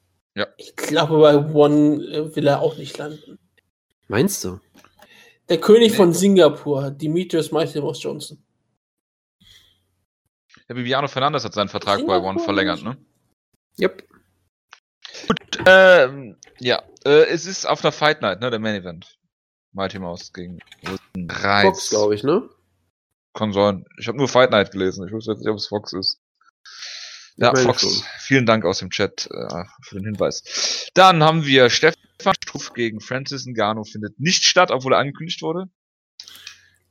Ich 0.58 0.76
glaube, 0.76 1.18
bei 1.20 1.38
One 1.54 2.04
äh, 2.06 2.36
will 2.36 2.46
er 2.46 2.62
auch 2.62 2.78
nicht 2.78 2.98
landen. 2.98 3.40
Meinst 4.08 4.44
du? 4.44 4.60
Der 5.50 5.60
König 5.60 5.92
Nee. 5.92 5.98
von 5.98 6.14
Singapur, 6.14 6.92
Demetrius 6.92 7.52
Mightymouse 7.52 8.02
Johnson. 8.02 8.44
Der 10.68 10.76
Viviano 10.76 11.08
Fernandes 11.08 11.44
hat 11.44 11.54
seinen 11.54 11.70
Vertrag 11.70 11.98
bei 11.98 12.16
Singapur 12.16 12.30
One 12.30 12.40
verlängert, 12.40 12.84
ne? 12.84 12.98
Yep. 13.80 14.04
Ähm, 15.68 16.38
ja, 16.60 16.84
äh, 17.06 17.26
es 17.28 17.46
ist 17.46 17.66
auf 17.66 17.82
der 17.82 17.92
Fight 17.92 18.22
Night, 18.22 18.42
ne, 18.42 18.50
der 18.50 18.60
Main 18.60 18.76
Event. 18.76 19.18
Mighty 19.74 20.00
Mouse 20.00 20.32
gegen 20.34 20.60
Wilson 20.84 21.30
Reis. 21.30 21.66
Fox, 21.66 21.90
glaube 21.90 22.16
ich, 22.16 22.24
ne? 22.24 22.50
Kann 23.34 23.52
sein. 23.52 23.86
Ich 24.00 24.08
habe 24.08 24.18
nur 24.18 24.30
Fight 24.30 24.52
Night 24.52 24.72
gelesen. 24.72 25.06
Ich 25.06 25.14
wusste 25.14 25.32
jetzt 25.32 25.42
nicht, 25.42 25.50
ob 25.50 25.58
es 25.58 25.68
Fox 25.68 25.94
ist. 25.94 26.20
Ja, 27.36 27.54
Fox. 27.54 28.04
Vielen 28.20 28.46
Dank 28.46 28.64
aus 28.64 28.80
dem 28.80 28.90
Chat 28.90 29.28
äh, 29.30 29.64
für 29.82 29.96
den 29.96 30.06
Hinweis. 30.06 30.90
Dann 30.94 31.22
haben 31.22 31.46
wir 31.46 31.70
Stefan 31.70 32.00
Struff 32.20 32.74
gegen 32.74 33.00
Francis 33.02 33.46
Ngannou 33.46 33.84
findet 33.84 34.20
nicht 34.20 34.44
statt, 34.46 34.72
obwohl 34.72 34.94
er 34.94 35.00
angekündigt 35.00 35.42
wurde. 35.42 35.66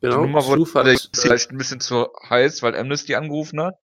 Genau. 0.00 0.16
Die 0.16 0.22
Nummer 0.22 0.44
wurde 0.46 0.62
Stuf 0.62 0.74
hat, 0.74 0.86
ist 0.86 1.16
äh, 1.16 1.20
vielleicht 1.22 1.50
ein 1.50 1.58
bisschen 1.58 1.80
zu 1.80 2.08
heiß, 2.28 2.62
weil 2.62 2.76
Amnesty 2.76 3.14
angerufen 3.14 3.60
hat. 3.60 3.76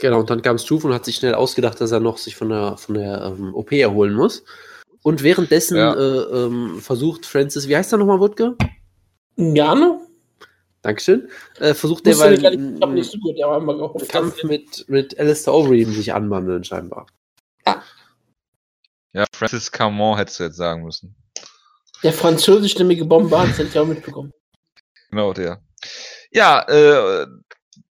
genau, 0.00 0.20
und 0.20 0.30
dann 0.30 0.42
kam 0.42 0.56
Stuf 0.58 0.84
und 0.84 0.94
hat 0.94 1.04
sich 1.04 1.16
schnell 1.16 1.34
ausgedacht, 1.34 1.80
dass 1.80 1.90
er 1.92 2.00
noch 2.00 2.16
sich 2.18 2.34
von 2.36 2.48
der, 2.48 2.76
von 2.78 2.94
der 2.94 3.22
ähm, 3.38 3.54
OP 3.54 3.72
erholen 3.72 4.14
muss. 4.14 4.42
Und 5.02 5.22
währenddessen 5.22 5.76
Ja. 5.76 5.94
äh, 5.94 6.44
ähm, 6.46 6.80
versucht 6.80 7.26
Francis, 7.26 7.68
wie 7.68 7.76
heißt 7.76 7.92
er 7.92 7.98
nochmal, 7.98 8.20
Wutke? 8.20 8.56
Ngannou? 9.36 10.00
Dankeschön. 10.82 11.28
Äh, 11.58 11.74
versucht 11.74 12.06
ich 12.06 12.18
gar 12.18 12.30
nicht, 12.30 12.88
nicht 12.88 13.10
so 13.10 13.18
gut, 13.18 13.36
aber 13.42 13.76
gehofft. 13.76 14.08
Kampf 14.08 14.42
mit, 14.44 14.88
mit 14.88 15.18
Alistair 15.18 15.52
Overeem 15.52 15.92
sich 15.92 16.14
anbandeln, 16.14 16.64
scheinbar. 16.64 17.06
Ja, 19.12 19.24
Francis 19.32 19.70
Camon 19.70 20.16
hättest 20.16 20.40
du 20.40 20.44
jetzt 20.44 20.56
sagen 20.56 20.84
müssen. 20.84 21.16
Der 22.02 22.12
französischstämmige 22.12 23.04
Bomber, 23.04 23.46
das 23.46 23.58
hätte 23.58 23.68
ich 23.68 23.78
auch 23.78 23.86
mitbekommen. 23.86 24.32
Genau, 25.10 25.32
der. 25.32 25.60
Ja, 26.30 26.62
äh, 26.68 27.26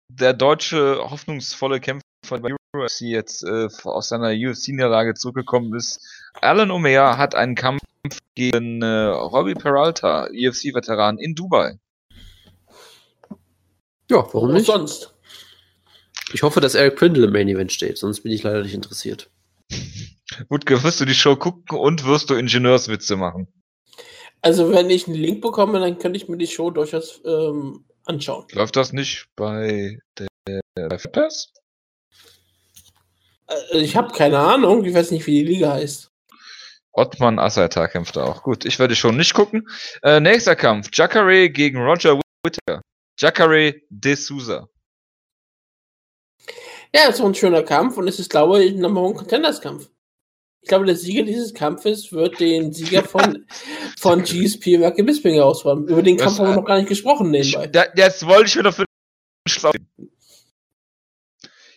der 0.08 0.32
deutsche 0.32 0.98
hoffnungsvolle 0.98 1.78
Kämpfer 1.78 2.02
bei 2.40 2.52
UFC 2.76 3.02
jetzt 3.02 3.44
äh, 3.44 3.68
aus 3.84 4.08
seiner 4.08 4.30
UFC-Niederlage 4.30 5.14
zurückgekommen 5.14 5.76
ist. 5.76 6.00
Alan 6.40 6.72
Omer 6.72 7.16
hat 7.16 7.36
einen 7.36 7.54
Kampf 7.54 7.82
gegen 8.34 8.82
äh, 8.82 8.86
Robbie 8.86 9.54
Peralta, 9.54 10.24
UFC-Veteran 10.24 11.18
in 11.18 11.36
Dubai. 11.36 11.78
Ja, 14.10 14.26
warum 14.32 14.52
nicht? 14.52 14.66
sonst? 14.66 15.14
Ich 16.32 16.42
hoffe, 16.42 16.60
dass 16.60 16.74
Eric 16.74 16.96
Prindle 16.96 17.26
im 17.26 17.32
Main 17.32 17.48
Event 17.48 17.72
steht, 17.72 17.96
sonst 17.98 18.22
bin 18.22 18.32
ich 18.32 18.42
leider 18.42 18.62
nicht 18.62 18.74
interessiert. 18.74 19.30
Wutke, 20.48 20.82
wirst 20.82 21.00
du 21.00 21.04
die 21.04 21.14
Show 21.14 21.36
gucken 21.36 21.78
und 21.78 22.04
wirst 22.04 22.30
du 22.30 22.34
Ingenieurswitze 22.34 23.16
machen? 23.16 23.48
Also, 24.40 24.70
wenn 24.72 24.90
ich 24.90 25.06
einen 25.06 25.16
Link 25.16 25.40
bekomme, 25.40 25.80
dann 25.80 25.98
könnte 25.98 26.16
ich 26.16 26.28
mir 26.28 26.36
die 26.36 26.46
Show 26.46 26.70
durchaus 26.70 27.20
ähm, 27.24 27.84
anschauen. 28.04 28.46
Läuft 28.52 28.76
das 28.76 28.92
nicht 28.92 29.26
bei 29.36 29.98
der, 30.16 30.98
Pass? 31.12 31.52
Äh, 33.48 33.78
ich 33.78 33.96
habe 33.96 34.12
keine 34.12 34.38
Ahnung, 34.38 34.84
ich 34.84 34.94
weiß 34.94 35.10
nicht, 35.10 35.26
wie 35.26 35.42
die 35.42 35.52
Liga 35.52 35.72
heißt. 35.72 36.10
Ottman 36.92 37.38
Assaita 37.38 37.88
kämpft 37.88 38.16
auch. 38.18 38.42
Gut, 38.42 38.64
ich 38.64 38.78
werde 38.78 38.94
schon 38.94 39.16
nicht 39.16 39.34
gucken. 39.34 39.68
Äh, 40.02 40.20
nächster 40.20 40.54
Kampf. 40.54 40.90
Jacare 40.92 41.50
gegen 41.50 41.78
Roger 41.78 42.20
Whittaker. 42.44 42.82
Jacare 43.18 43.74
de 43.88 44.14
Souza. 44.14 44.68
Ja, 46.94 47.08
es 47.08 47.18
war 47.18 47.26
ein 47.26 47.34
schöner 47.34 47.64
Kampf 47.64 47.96
und 47.96 48.06
es 48.06 48.20
ist, 48.20 48.30
glaube 48.30 48.62
ich, 48.62 48.72
ein 48.72 48.80
Number 48.80 49.00
One 49.00 49.14
Contenders 49.14 49.60
Kampf. 49.60 49.90
Ich 50.64 50.68
glaube, 50.68 50.86
der 50.86 50.96
Sieger 50.96 51.24
dieses 51.24 51.52
Kampfes 51.52 52.10
wird 52.10 52.40
den 52.40 52.72
Sieger 52.72 53.02
von, 53.04 53.44
von 53.98 54.22
GSP 54.22 54.78
Marke 54.78 55.04
Bisping 55.04 55.38
ausräumen. 55.38 55.86
Über 55.88 56.02
den 56.02 56.16
Das, 56.16 56.24
Kampf 56.24 56.38
haben 56.38 56.48
wir 56.48 56.56
noch 56.56 56.64
gar 56.64 56.78
nicht 56.78 56.88
gesprochen 56.88 57.30
nebenbei. 57.30 57.66
da, 57.66 57.84
jetzt 57.94 58.26
wollte 58.26 58.46
ich 58.46 58.56
wieder 58.56 58.72
für 58.72 58.84
den 58.86 59.50
Schlau. 59.52 59.72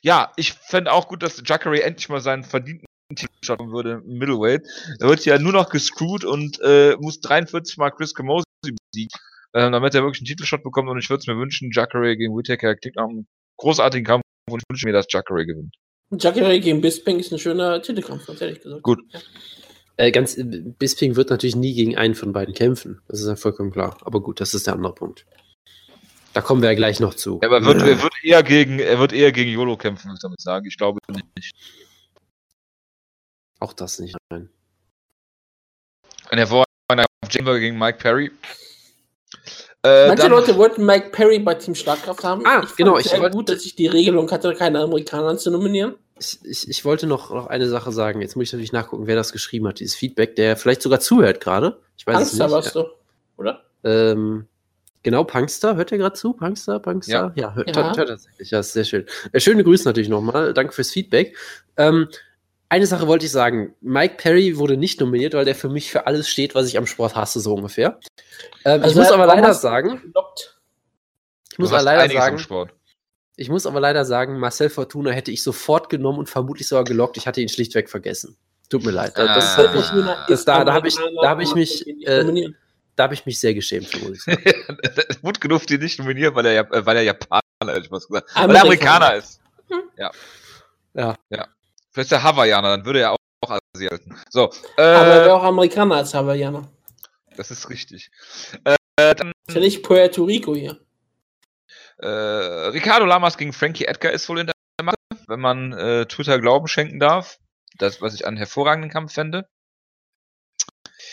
Ja, 0.02 0.32
ich 0.38 0.54
fände 0.54 0.94
auch 0.94 1.10
gut, 1.10 1.22
dass 1.22 1.44
Jacare 1.46 1.84
endlich 1.84 2.08
mal 2.08 2.22
seinen 2.22 2.46
verdienten 2.46 2.86
Titel 3.14 3.34
schaffen 3.44 3.74
würde 3.74 4.02
im 4.06 4.20
Middleweight. 4.20 4.66
Er 5.02 5.10
wird 5.10 5.26
ja 5.26 5.38
nur 5.38 5.52
noch 5.52 5.70
gescrewt 5.70 6.24
und 6.24 6.58
äh, 6.62 6.96
muss 7.02 7.20
43 7.20 7.76
Mal 7.76 7.92
Chris 7.92 8.14
Camozzi 8.14 8.46
besiegen, 8.64 9.12
äh, 9.52 9.70
damit 9.70 9.96
er 9.96 10.04
wirklich 10.04 10.22
einen 10.22 10.28
Titelshot 10.28 10.64
bekommt. 10.64 10.88
Und 10.88 10.98
ich 10.98 11.10
würde 11.10 11.20
es 11.20 11.28
mir 11.28 11.36
wünschen, 11.38 11.72
Jacare 11.74 12.16
gegen 12.16 12.38
Whittaker 12.38 12.74
klingt 12.76 12.96
nach 12.96 13.10
einem 13.10 13.28
großartigen 13.58 14.06
Kampf 14.06 14.24
und 14.50 14.62
ich 14.62 14.70
wünsche 14.72 14.88
mir, 14.88 14.94
dass 14.94 15.08
Jacare 15.10 15.46
gewinnt. 15.46 15.76
Jacare 16.12 16.60
gegen 16.60 16.82
Bisping 16.82 17.20
ist 17.20 17.32
ein 17.32 17.40
schöner 17.40 17.82
Titelkampf, 17.82 18.26
ganz 18.28 18.42
ehrlich 18.42 18.62
gesagt. 18.62 18.84
Gut. 18.84 19.00
Äh, 19.98 20.12
ganz, 20.12 20.38
Bisping 20.38 21.16
wird 21.16 21.30
natürlich 21.30 21.56
nie 21.56 21.74
gegen 21.74 21.98
einen 21.98 22.16
von 22.16 22.32
beiden 22.32 22.54
kämpfen. 22.54 23.02
Das 23.08 23.20
ist 23.20 23.28
ja 23.28 23.36
vollkommen 23.36 23.72
klar. 23.72 23.98
Aber 24.02 24.22
gut, 24.22 24.40
das 24.40 24.54
ist 24.54 24.68
der 24.68 24.76
andere 24.76 24.94
Punkt. 24.94 25.26
Da 26.34 26.42
kommen 26.42 26.62
wir 26.62 26.70
ja 26.70 26.76
gleich 26.76 27.00
noch 27.00 27.16
zu. 27.16 27.40
Ja, 27.42 27.48
aber 27.48 27.58
er 27.58 27.66
wird, 27.66 27.82
er 27.82 28.04
wird 28.04 28.14
eher 28.24 28.44
gegen, 28.44 28.80
er 28.80 29.00
wird 29.00 29.12
eher 29.12 29.32
gegen 29.32 29.50
YOLO 29.52 29.76
kämpfen, 29.76 30.06
würde 30.06 30.18
ich 30.18 30.22
damit 30.22 30.40
sagen. 30.40 30.68
Ich 30.68 30.78
glaube 30.78 31.00
nicht. 31.36 31.56
Auch 33.60 33.74
das 33.74 34.00
nicht. 34.00 34.16
Nein. 34.30 34.50
Und 36.32 36.38
er 36.38 36.50
war 36.52 36.66
auf 36.92 37.32
Chamber 37.32 37.60
gegen 37.60 37.78
Mike 37.78 37.98
Perry. 37.98 38.32
Äh, 39.84 40.08
Manche 40.08 40.24
dann- 40.24 40.32
Leute 40.32 40.58
wollten 40.58 40.86
Mike 40.86 41.10
Perry 41.12 41.40
bei 41.40 41.54
Team 41.56 41.76
Schlagkraft 41.76 42.24
haben. 42.24 42.44
Ah, 42.46 42.60
ich 42.64 42.66
fand 42.70 42.78
genau, 42.78 42.98
es 42.98 43.06
ich 43.06 43.12
sehr 43.12 43.22
wollte- 43.22 43.36
gut, 43.38 43.50
dass 43.50 43.64
ich 43.66 43.76
die 43.76 43.88
Regelung 43.88 44.30
hatte, 44.32 44.54
keine 44.54 44.80
Amerikaner 44.80 45.38
zu 45.38 45.52
nominieren. 45.52 45.96
Ich, 46.20 46.40
ich, 46.44 46.68
ich 46.68 46.84
wollte 46.84 47.06
noch, 47.06 47.30
noch 47.30 47.48
eine 47.48 47.68
Sache 47.70 47.92
sagen. 47.92 48.22
Jetzt 48.22 48.36
muss 48.36 48.46
ich 48.48 48.54
natürlich 48.54 48.72
nachgucken, 48.74 49.06
wer 49.06 49.16
das 49.16 49.32
geschrieben 49.32 49.68
hat, 49.68 49.80
dieses 49.80 49.96
Feedback, 49.96 50.36
der 50.36 50.58
vielleicht 50.58 50.82
sogar 50.82 51.00
zuhört 51.00 51.42
gerade. 51.42 51.78
Ich 51.96 52.08
weiß 52.08 52.16
Angster 52.18 52.46
es 52.46 52.52
nicht. 52.52 52.52
warst 52.52 52.76
du, 52.76 52.86
oder? 53.38 53.62
Ähm, 53.84 54.48
genau, 55.04 55.24
Punkster, 55.24 55.76
hört 55.76 55.92
ihr 55.92 56.00
gerade 56.00 56.16
zu? 56.16 56.34
Punkster, 56.34 56.80
Punkster? 56.80 57.32
Ja, 57.36 57.54
hört, 57.54 57.70
Ja. 57.70 57.76
hört, 57.86 57.98
hört 57.98 58.10
tatsächlich. 58.10 58.50
Ja, 58.50 58.60
ist 58.62 58.74
sehr 58.74 58.84
schön. 58.84 59.06
Äh, 59.32 59.40
schöne 59.40 59.64
Grüße 59.64 59.86
natürlich 59.88 60.10
nochmal. 60.10 60.54
Danke 60.56 60.74
fürs 60.74 60.90
Feedback. 60.90 61.38
Ähm, 61.78 62.08
eine 62.70 62.86
Sache 62.86 63.08
wollte 63.08 63.26
ich 63.26 63.32
sagen. 63.32 63.74
Mike 63.82 64.16
Perry 64.18 64.58
wurde 64.58 64.78
nicht 64.78 65.00
nominiert, 65.00 65.34
weil 65.34 65.46
der 65.46 65.56
für 65.56 65.70
mich 65.70 65.90
für 65.92 66.06
alles 66.08 66.28
steht, 66.30 66.54
was 66.56 66.68
ich 66.68 66.78
am 66.78 66.86
Sport 66.86 67.16
hasse, 67.16 67.40
so 67.40 67.54
ungefähr. 67.54 68.00
Ähm, 68.66 68.84
Also 68.84 68.90
ich 68.90 68.96
muss 68.96 69.08
er- 69.08 69.14
aber 69.16 69.26
leider 69.28 69.54
sagen, 69.54 70.02
gelockt? 70.02 70.60
ich 71.52 71.58
muss 71.60 71.70
du 71.70 71.76
aber 71.76 71.78
hast 71.80 71.86
leider 71.86 72.14
sagen, 72.14 72.40
Sport. 72.40 72.74
ich 73.38 73.50
muss 73.50 73.66
aber 73.66 73.80
leider 73.80 74.04
sagen, 74.06 74.38
Marcel 74.40 74.70
Fortuna 74.70 75.12
hätte 75.12 75.32
ich 75.32 75.44
sofort 75.44 75.90
genommen 75.90 76.20
und 76.20 76.30
vermutlich 76.30 76.68
sogar 76.68 76.84
gelockt. 76.84 77.18
Ich 77.18 77.26
hatte 77.28 77.42
ihn 77.42 77.50
schlichtweg 77.50 77.90
vergessen. 77.90 78.36
Tut 78.70 78.84
mir 78.84 78.92
leid. 78.92 79.14
Das, 79.18 79.28
das, 79.28 79.46
Ah. 79.46 79.58
hat 79.70 79.76
mich, 79.76 79.86
das- 80.28 80.44
da- 80.46 80.66
da 80.66 80.74
hab 80.74 80.86
ich- 80.86 80.98
da 81.22 81.30
hab 81.30 81.40
ich 81.40 81.56
mich, 81.56 81.88
äh, 82.06 82.52
da 82.98 83.04
habe 83.04 83.14
ich 83.14 83.26
mich 83.26 83.40
sehr 83.40 83.54
geschämt, 83.54 83.88
für, 83.88 84.00
muss 84.00 84.18
ich 84.18 84.24
sagen. 84.24 84.44
Gut 85.22 85.40
genug, 85.40 85.66
die 85.68 85.78
nicht 85.78 86.00
nominieren, 86.00 86.36
weil 86.36 86.46
er, 86.48 86.70
äh, 86.74 86.86
weil 86.86 86.98
er 86.98 87.04
Japaner, 87.04 87.42
hätte 87.66 87.80
ich 87.86 87.92
was 87.92 88.08
gesagt. 88.08 88.30
Weil 88.36 88.56
er 88.56 88.62
Amerikaner. 88.62 89.16
Ist. 89.16 89.40
Hm. 89.70 89.84
Ja. 89.98 91.16
Vielleicht 91.98 92.12
ist 92.12 92.18
er 92.20 92.22
Hawaiianer, 92.22 92.78
dann 92.78 92.86
würde 92.86 93.02
er 93.02 93.14
auch, 93.14 93.18
auch 93.42 93.58
Asi 93.74 93.88
halten. 93.88 94.16
So, 94.30 94.52
Aber 94.76 94.84
er 94.84 95.02
äh, 95.02 95.26
wäre 95.26 95.34
auch 95.34 95.42
Amerikaner 95.44 95.96
als 95.96 96.14
Hawaiianer. 96.14 96.72
das 97.36 97.50
ist 97.50 97.72
richtig. 97.72 98.12
Äh, 98.66 98.76
dann, 99.16 99.32
Ist 99.48 99.56
ja 99.56 99.62
nicht 99.62 99.82
Puerto 99.82 100.24
Rico 100.24 100.54
hier. 100.56 100.80
äh, 101.98 102.08
Ricardo 102.08 103.08
Lamas 103.08 103.36
gegen 103.36 103.52
Frankie 103.52 103.86
Edgar 103.86 104.12
ist 104.12 104.30
wohl 104.30 104.42
in 104.42 104.46
der 104.46 104.54
Mache, 104.84 104.96
wenn 105.26 105.40
man 105.40 105.74
äh, 105.74 106.06
Twitter 106.06 106.40
Glauben 106.40 106.68
schenken 106.68 107.00
darf. 107.00 107.40
Das, 107.80 108.00
was 108.00 108.14
ich 108.14 108.28
einen 108.28 108.38
hervorragenden 108.38 108.92
Kampf 108.92 109.14
fände. 109.14 109.50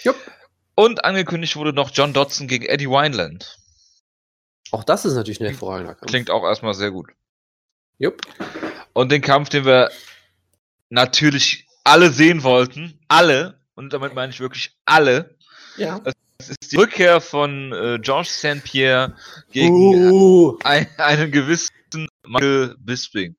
Jupp. 0.02 0.16
Und 0.74 1.02
angekündigt 1.06 1.56
wurde 1.56 1.73
noch 1.73 1.93
John 1.94 2.12
Dodson 2.12 2.47
gegen 2.47 2.66
Eddie 2.66 2.90
Wineland. 2.90 3.56
Auch 4.70 4.85
das 4.85 5.06
ist 5.06 5.15
natürlich 5.15 5.40
ein 5.40 5.47
hervorragender 5.47 5.94
Kampf. 5.94 6.11
Klingt 6.11 6.28
auch 6.31 6.44
erstmal 6.44 6.74
sehr 6.74 6.90
gut. 6.90 7.09
Jupp. 7.97 8.20
Und 8.93 9.11
den 9.11 9.23
Kampf, 9.23 9.48
den 9.48 9.65
wir 9.65 9.90
natürlich 10.90 11.66
alle 11.85 12.11
sehen 12.11 12.43
wollten, 12.43 12.98
alle, 13.09 13.61
und 13.74 13.93
damit 13.93 14.15
meine 14.15 14.32
ich 14.32 14.40
wirklich 14.40 14.77
alle, 14.85 15.36
Ja. 15.77 16.01
ist 16.39 16.73
die 16.73 16.77
Rückkehr 16.77 17.20
von 17.20 17.73
äh, 17.73 17.98
Georges 18.01 18.39
St. 18.39 18.62
Pierre 18.65 19.16
gegen 19.52 19.74
Uh, 19.74 20.59
ein, 20.65 20.86
einen 20.98 21.31
gewissen 21.31 21.73
Michael 22.27 22.77
Bisping, 22.78 23.36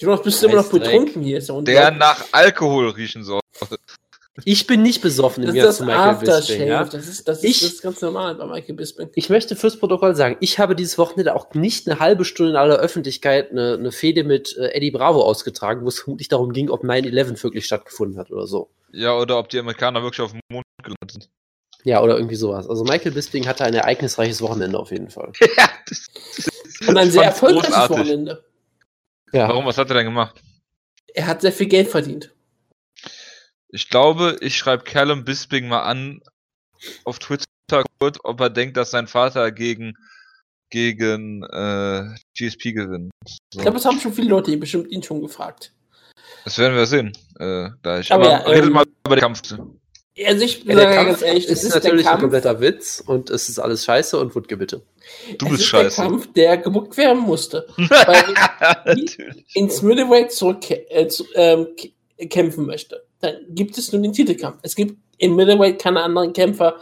Jonas, 0.00 0.22
bist 0.22 0.40
du 0.40 0.46
immer 0.46 0.62
noch 0.62 0.70
betrunken 0.70 1.22
hier? 1.22 1.38
Ist 1.38 1.48
ja 1.48 1.60
der 1.60 1.90
nach 1.90 2.24
Alkohol 2.30 2.90
riechen 2.90 3.24
soll. 3.24 3.40
Ich 4.44 4.66
bin 4.66 4.82
nicht 4.82 5.00
besoffen 5.02 5.44
im 5.44 5.54
das 5.54 5.78
zu 5.78 5.84
Michael. 5.84 6.16
Bisping. 6.16 6.66
Ja? 6.68 6.84
Das, 6.84 7.08
ist, 7.08 7.26
das, 7.28 7.42
Ich- 7.44 7.56
ist, 7.56 7.62
das 7.62 7.72
ist 7.74 7.82
ganz 7.82 8.00
normal 8.00 8.34
bei 8.36 8.46
Michael 8.46 8.74
Bisping. 8.74 9.10
Ich 9.14 9.28
möchte 9.30 9.56
fürs 9.56 9.78
Protokoll 9.78 10.14
sagen, 10.14 10.36
ich 10.40 10.58
habe 10.58 10.74
dieses 10.76 10.98
Wochenende 10.98 11.34
auch 11.34 11.54
nicht 11.54 11.88
eine 11.88 11.98
halbe 12.00 12.24
Stunde 12.24 12.52
in 12.52 12.56
aller 12.56 12.76
Öffentlichkeit 12.76 13.50
eine, 13.50 13.74
eine 13.74 13.92
Fehde 13.92 14.24
mit 14.24 14.56
äh, 14.56 14.68
Eddie 14.74 14.90
Bravo 14.90 15.22
ausgetragen, 15.22 15.82
wo 15.84 15.88
es 15.88 16.00
vermutlich 16.00 16.28
darum 16.28 16.52
ging, 16.52 16.70
ob 16.70 16.84
9-11 16.84 17.42
wirklich 17.42 17.64
stattgefunden 17.66 18.18
hat 18.18 18.30
oder 18.30 18.46
so. 18.46 18.70
Ja, 18.92 19.16
oder 19.16 19.38
ob 19.38 19.48
die 19.48 19.58
Amerikaner 19.58 20.02
wirklich 20.02 20.20
auf 20.20 20.32
dem 20.32 20.40
Mond 20.50 20.64
gelandet 20.82 21.10
sind. 21.12 21.28
Ja, 21.84 22.02
oder 22.02 22.16
irgendwie 22.16 22.34
sowas. 22.34 22.68
Also 22.68 22.84
Michael 22.84 23.12
Bisping 23.12 23.46
hatte 23.46 23.64
ein 23.64 23.74
ereignisreiches 23.74 24.40
Wochenende 24.42 24.78
auf 24.78 24.90
jeden 24.90 25.10
Fall. 25.10 25.32
ja, 25.56 25.68
das, 25.88 26.06
Und 26.88 26.96
ein 26.96 27.10
sehr 27.10 27.24
erfolgreiches 27.24 27.68
großartig. 27.70 27.96
Wochenende. 27.98 28.44
Ja. 29.32 29.48
Warum, 29.48 29.64
was 29.66 29.76
hat 29.78 29.88
er 29.90 29.94
denn 29.94 30.06
gemacht? 30.06 30.40
Er 31.14 31.26
hat 31.26 31.40
sehr 31.40 31.52
viel 31.52 31.66
Geld 31.66 31.88
verdient. 31.88 32.30
Ich 33.70 33.88
glaube, 33.90 34.36
ich 34.40 34.56
schreibe 34.56 34.84
Callum 34.84 35.24
Bisping 35.24 35.68
mal 35.68 35.82
an 35.82 36.20
auf 37.04 37.18
Twitter, 37.18 37.44
kurz, 37.98 38.18
ob 38.22 38.40
er 38.40 38.50
denkt, 38.50 38.76
dass 38.76 38.90
sein 38.90 39.06
Vater 39.06 39.52
gegen 39.52 39.94
gegen 40.70 41.42
äh, 41.44 42.04
GSP 42.36 42.72
gewinnt. 42.72 43.10
So. 43.26 43.38
Ich 43.54 43.62
glaube, 43.62 43.78
das 43.78 43.84
haben 43.86 44.00
schon 44.00 44.12
viele 44.12 44.28
Leute 44.28 44.56
bestimmt 44.56 44.90
ihn 44.90 45.02
schon 45.02 45.22
gefragt. 45.22 45.72
Das 46.44 46.58
werden 46.58 46.76
wir 46.76 46.86
sehen. 46.86 47.16
Äh, 47.38 47.70
gleich. 47.82 48.12
Aber 48.12 48.24
Aber, 48.26 48.30
ja, 48.30 48.38
redet 48.38 48.66
ähm, 48.66 48.72
mal 48.72 48.84
über 49.06 49.16
den 49.16 49.20
Kampf. 49.20 49.42
Also 50.26 50.44
ich 50.44 50.64
Ja, 50.64 50.74
der 50.74 50.84
ganz 50.86 51.06
Kampf 51.06 51.22
ehrlich, 51.22 51.46
ist, 51.46 51.62
ist 51.62 51.74
der 51.74 51.82
natürlich 51.82 52.06
ein 52.06 52.10
Kampf, 52.10 52.22
kompletter 52.22 52.60
Witz 52.60 53.02
und 53.06 53.30
es 53.30 53.48
ist 53.48 53.58
alles 53.58 53.84
scheiße 53.84 54.18
und 54.18 54.34
Wutke 54.34 54.56
bitte. 54.56 54.82
Du 55.38 55.46
es 55.46 55.52
bist 55.52 55.62
ist 55.62 55.68
scheiße. 55.68 55.96
der 55.96 56.08
Kampf, 56.08 56.32
der 56.32 56.56
gebuckt 56.58 56.96
werden 56.96 57.22
musste. 57.22 57.66
Weil 57.76 58.24
Natürlich. 58.84 59.44
ins 59.54 59.82
Middleweight 59.82 60.32
zurück 60.32 60.70
äh, 60.70 61.06
zu, 61.06 61.24
ähm, 61.34 61.68
möchte. 62.56 63.04
Dann 63.20 63.36
gibt 63.50 63.76
es 63.78 63.92
nur 63.92 64.02
den 64.02 64.12
Titelkampf. 64.12 64.58
Es 64.62 64.74
gibt 64.74 64.96
im 65.18 65.36
Middleweight 65.36 65.80
keine 65.80 66.02
anderen 66.02 66.32
Kämpfer, 66.32 66.76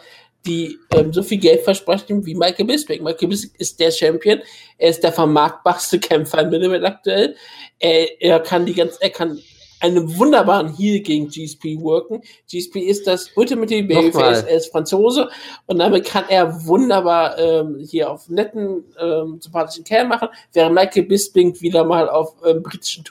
die 0.47 0.79
ähm, 0.95 1.13
so 1.13 1.23
viel 1.23 1.39
Geld 1.39 1.63
versprechen 1.63 2.25
wie 2.25 2.35
Michael 2.35 2.67
Bisping. 2.67 3.03
Michael 3.03 3.29
Bisping 3.29 3.53
ist 3.59 3.81
der 3.81 3.91
Champion. 3.91 4.41
Er 4.79 4.91
ist 4.91 5.03
der 5.03 5.13
vermarktbarste 5.13 5.99
Kämpfer 5.99 6.43
im 6.43 6.51
Middleweight 6.51 6.85
aktuell. 6.85 7.35
Er, 7.79 8.21
er 8.23 8.41
kann 8.41 8.65
die 8.65 8.75
ganz, 8.75 8.97
er 9.01 9.11
kann 9.11 9.39
einen 9.81 10.17
wunderbaren 10.17 10.75
Heal 10.75 11.01
gegen 11.01 11.29
GSP 11.29 11.81
worken. 11.81 12.23
GSP 12.51 12.77
ist 12.77 13.07
das 13.07 13.31
Ultimate 13.37 13.83
Babyface, 13.83 14.45
er 14.45 14.57
ist 14.57 14.73
Franzose 14.73 15.29
und 15.67 15.79
damit 15.79 16.07
kann 16.07 16.25
er 16.29 16.67
wunderbar 16.67 17.39
ähm, 17.39 17.85
hier 17.89 18.11
auf 18.11 18.29
netten, 18.29 18.85
ähm, 18.99 19.39
sympathischen 19.41 19.85
Kerl 19.85 20.07
machen, 20.07 20.29
während 20.53 20.75
Michael 20.75 21.05
Bisping 21.05 21.61
wieder 21.61 21.85
mal 21.85 22.09
auf 22.09 22.35
ähm, 22.47 22.63
britischen 22.63 23.05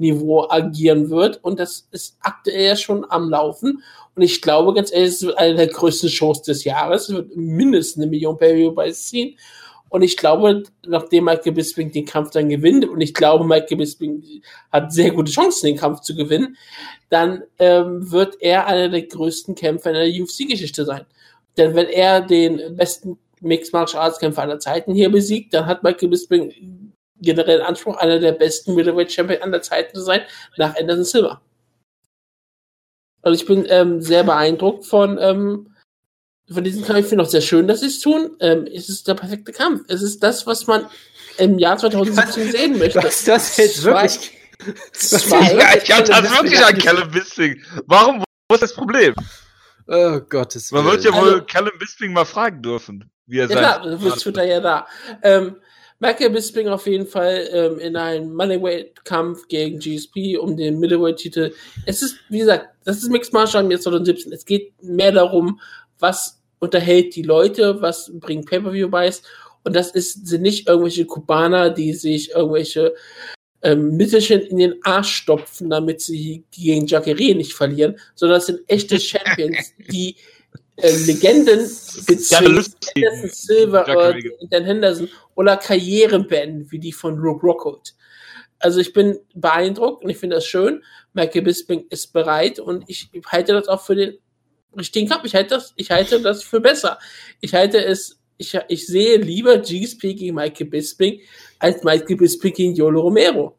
Touristenniveau 0.00 0.48
agieren 0.48 1.10
wird. 1.10 1.42
Und 1.42 1.60
das 1.60 1.88
ist 1.92 2.16
aktuell 2.20 2.76
schon 2.76 3.04
am 3.08 3.28
Laufen. 3.28 3.82
Und 4.14 4.22
ich 4.22 4.42
glaube 4.42 4.74
ganz 4.74 4.92
ehrlich, 4.92 5.10
es 5.10 5.22
wird 5.22 5.38
eine 5.38 5.54
der 5.54 5.66
größten 5.68 6.08
Shows 6.08 6.42
des 6.42 6.64
Jahres, 6.64 7.08
es 7.08 7.14
wird 7.14 7.36
mindestens 7.36 8.02
eine 8.02 8.10
Million 8.10 8.36
Pay-View 8.36 8.74
ziehen. 8.92 9.36
Und 9.88 10.02
ich 10.02 10.16
glaube, 10.16 10.62
nachdem 10.86 11.24
Michael 11.24 11.52
Bisping 11.52 11.90
den 11.90 12.06
Kampf 12.06 12.30
dann 12.30 12.48
gewinnt, 12.48 12.88
und 12.88 13.00
ich 13.00 13.12
glaube, 13.12 13.44
Michael 13.44 13.76
Bisping 13.76 14.22
hat 14.70 14.92
sehr 14.92 15.10
gute 15.10 15.32
Chancen, 15.32 15.66
den 15.66 15.76
Kampf 15.76 16.00
zu 16.00 16.14
gewinnen, 16.14 16.56
dann 17.08 17.42
ähm, 17.58 18.10
wird 18.10 18.36
er 18.40 18.68
einer 18.68 18.88
der 18.88 19.02
größten 19.02 19.56
Kämpfer 19.56 19.90
in 19.90 19.96
der 19.96 20.22
UFC-Geschichte 20.22 20.84
sein. 20.84 21.06
Denn 21.56 21.74
wenn 21.74 21.88
er 21.88 22.20
den 22.20 22.76
besten 22.76 23.18
Mixed 23.40 23.72
Martial 23.72 24.04
Arts 24.04 24.20
Kämpfer 24.20 24.42
aller 24.42 24.60
Zeiten 24.60 24.94
hier 24.94 25.10
besiegt, 25.10 25.54
dann 25.54 25.66
hat 25.66 25.82
Michael 25.82 26.10
Bisping 26.10 26.89
generell 27.20 27.62
Anspruch, 27.62 27.96
einer 27.96 28.18
der 28.18 28.32
besten 28.32 28.74
Middleweight 28.74 29.12
Champion 29.12 29.42
aller 29.42 29.62
Zeiten 29.62 29.94
zu 29.94 30.02
sein, 30.02 30.22
nach 30.56 30.76
Anderson 30.76 31.04
Silva. 31.04 31.40
Also 33.22 33.40
ich 33.40 33.46
bin 33.46 33.66
ähm, 33.68 34.00
sehr 34.00 34.24
beeindruckt 34.24 34.86
von, 34.86 35.18
ähm, 35.20 35.74
von 36.50 36.64
diesem 36.64 36.84
Kampf. 36.84 37.00
Ich 37.00 37.06
finde 37.06 37.24
auch 37.24 37.28
sehr 37.28 37.42
schön, 37.42 37.68
dass 37.68 37.80
sie 37.80 37.86
es 37.88 38.00
tun. 38.00 38.36
Ähm, 38.40 38.66
es 38.72 38.88
ist 38.88 39.06
der 39.08 39.14
perfekte 39.14 39.52
Kampf. 39.52 39.82
Es 39.88 40.02
ist 40.02 40.22
das, 40.22 40.46
was 40.46 40.66
man 40.66 40.86
im 41.36 41.58
Jahr 41.58 41.76
2017 41.76 42.50
sehen 42.52 42.78
möchte. 42.78 43.00
Das, 43.00 43.24
das 43.24 43.56
jetzt 43.58 43.82
Zwei- 43.82 44.02
wirklich. 44.02 44.32
Zwei- 44.92 45.52
Ja, 45.54 45.74
ich 45.76 45.90
hab 45.92 46.04
das 46.06 46.22
das 46.22 46.32
wirklich 46.32 46.64
an 46.64 46.78
Callum 46.78 47.10
Bisping. 47.10 47.62
Warum? 47.86 48.24
Wo 48.48 48.54
ist 48.54 48.62
das 48.62 48.74
Problem? 48.74 49.14
Oh 49.86 50.20
Gottes 50.20 50.70
Man 50.72 50.84
Willen. 50.84 50.94
wird 50.94 51.04
ja 51.04 51.12
Also- 51.12 51.26
wohl 51.32 51.42
Callum 51.46 51.78
Bisping 51.78 52.12
mal 52.12 52.24
fragen 52.24 52.62
dürfen, 52.62 53.10
wie 53.26 53.38
er 53.38 53.50
Ja 53.50 53.56
klar, 53.58 53.82
du 53.82 53.98
bist 53.98 54.20
Twitter 54.22 54.44
ja 54.44 54.60
da. 54.60 54.86
Ähm, 55.22 55.56
Michael 56.00 56.30
Bisping 56.30 56.68
auf 56.68 56.86
jeden 56.86 57.06
Fall 57.06 57.48
ähm, 57.52 57.78
in 57.78 57.94
einem 57.94 58.34
Moneyweight-Kampf 58.34 59.48
gegen 59.48 59.78
GSP 59.78 60.38
um 60.38 60.56
den 60.56 60.78
Middleweight-Titel. 60.78 61.52
Es 61.84 62.00
ist, 62.02 62.16
wie 62.30 62.38
gesagt, 62.38 62.70
das 62.84 62.96
ist 62.98 63.10
Mixed 63.10 63.34
Martial 63.34 63.64
Arts 63.70 63.82
2017. 63.82 64.32
Es 64.32 64.46
geht 64.46 64.72
mehr 64.82 65.12
darum, 65.12 65.60
was 65.98 66.40
unterhält 66.58 67.14
die 67.16 67.22
Leute, 67.22 67.82
was 67.82 68.10
bringt 68.14 68.48
Pay-Per-View-Buys. 68.48 69.22
Und 69.62 69.76
das 69.76 69.90
ist, 69.90 70.26
sind 70.26 70.40
nicht 70.40 70.68
irgendwelche 70.68 71.04
Kubaner, 71.04 71.68
die 71.68 71.92
sich 71.92 72.30
irgendwelche 72.30 72.94
ähm, 73.62 73.96
Mittelchen 73.98 74.40
in 74.40 74.56
den 74.56 74.74
Arsch 74.84 75.14
stopfen, 75.14 75.68
damit 75.68 76.00
sie 76.00 76.44
gegen 76.50 76.86
Jacare 76.86 77.34
nicht 77.34 77.52
verlieren, 77.52 77.98
sondern 78.14 78.38
das 78.38 78.46
sind 78.46 78.60
echte 78.68 78.98
Champions, 79.00 79.74
die 79.90 80.16
äh, 80.76 80.96
Legenden 81.04 81.60
Ja, 81.60 82.04
bezwingen. 82.06 82.64
Silver 83.28 83.82
oder 83.82 84.16
Dan 84.48 84.64
Henderson 84.64 85.08
oder 85.40 85.56
Karrieren 85.56 86.28
beenden, 86.28 86.70
wie 86.70 86.78
die 86.78 86.92
von 86.92 87.18
Rook 87.18 87.42
Rockhold. 87.42 87.94
Also 88.58 88.78
ich 88.78 88.92
bin 88.92 89.18
beeindruckt 89.34 90.04
und 90.04 90.10
ich 90.10 90.18
finde 90.18 90.36
das 90.36 90.44
schön. 90.46 90.84
Michael 91.14 91.40
Bisping 91.40 91.86
ist 91.88 92.12
bereit 92.12 92.58
und 92.58 92.84
ich 92.88 93.08
halte 93.26 93.54
das 93.54 93.66
auch 93.66 93.80
für 93.80 93.94
den 93.94 94.18
richtigen 94.76 95.08
Kampf. 95.08 95.24
Ich 95.24 95.34
halte 95.34 95.54
das, 95.54 95.72
ich 95.76 95.90
halte 95.90 96.20
das 96.20 96.42
für 96.42 96.60
besser. 96.60 96.98
Ich 97.40 97.54
halte 97.54 97.82
es, 97.82 98.20
ich, 98.36 98.54
ich 98.68 98.86
sehe 98.86 99.16
lieber 99.16 99.56
GSP 99.56 100.12
gegen 100.12 100.34
Michael 100.34 100.66
Bisping 100.66 101.20
als 101.58 101.82
Michael 101.84 102.16
Bisping 102.16 102.52
gegen 102.52 102.74
Yolo 102.74 103.00
Romero. 103.00 103.56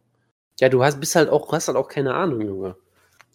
Ja, 0.59 0.69
du 0.69 0.83
hast, 0.83 0.99
bist 0.99 1.15
halt 1.15 1.29
auch, 1.29 1.51
hast 1.51 1.67
halt 1.67 1.77
auch 1.79 1.87
keine 1.87 2.13
Ahnung, 2.13 2.41
Junge. 2.41 2.75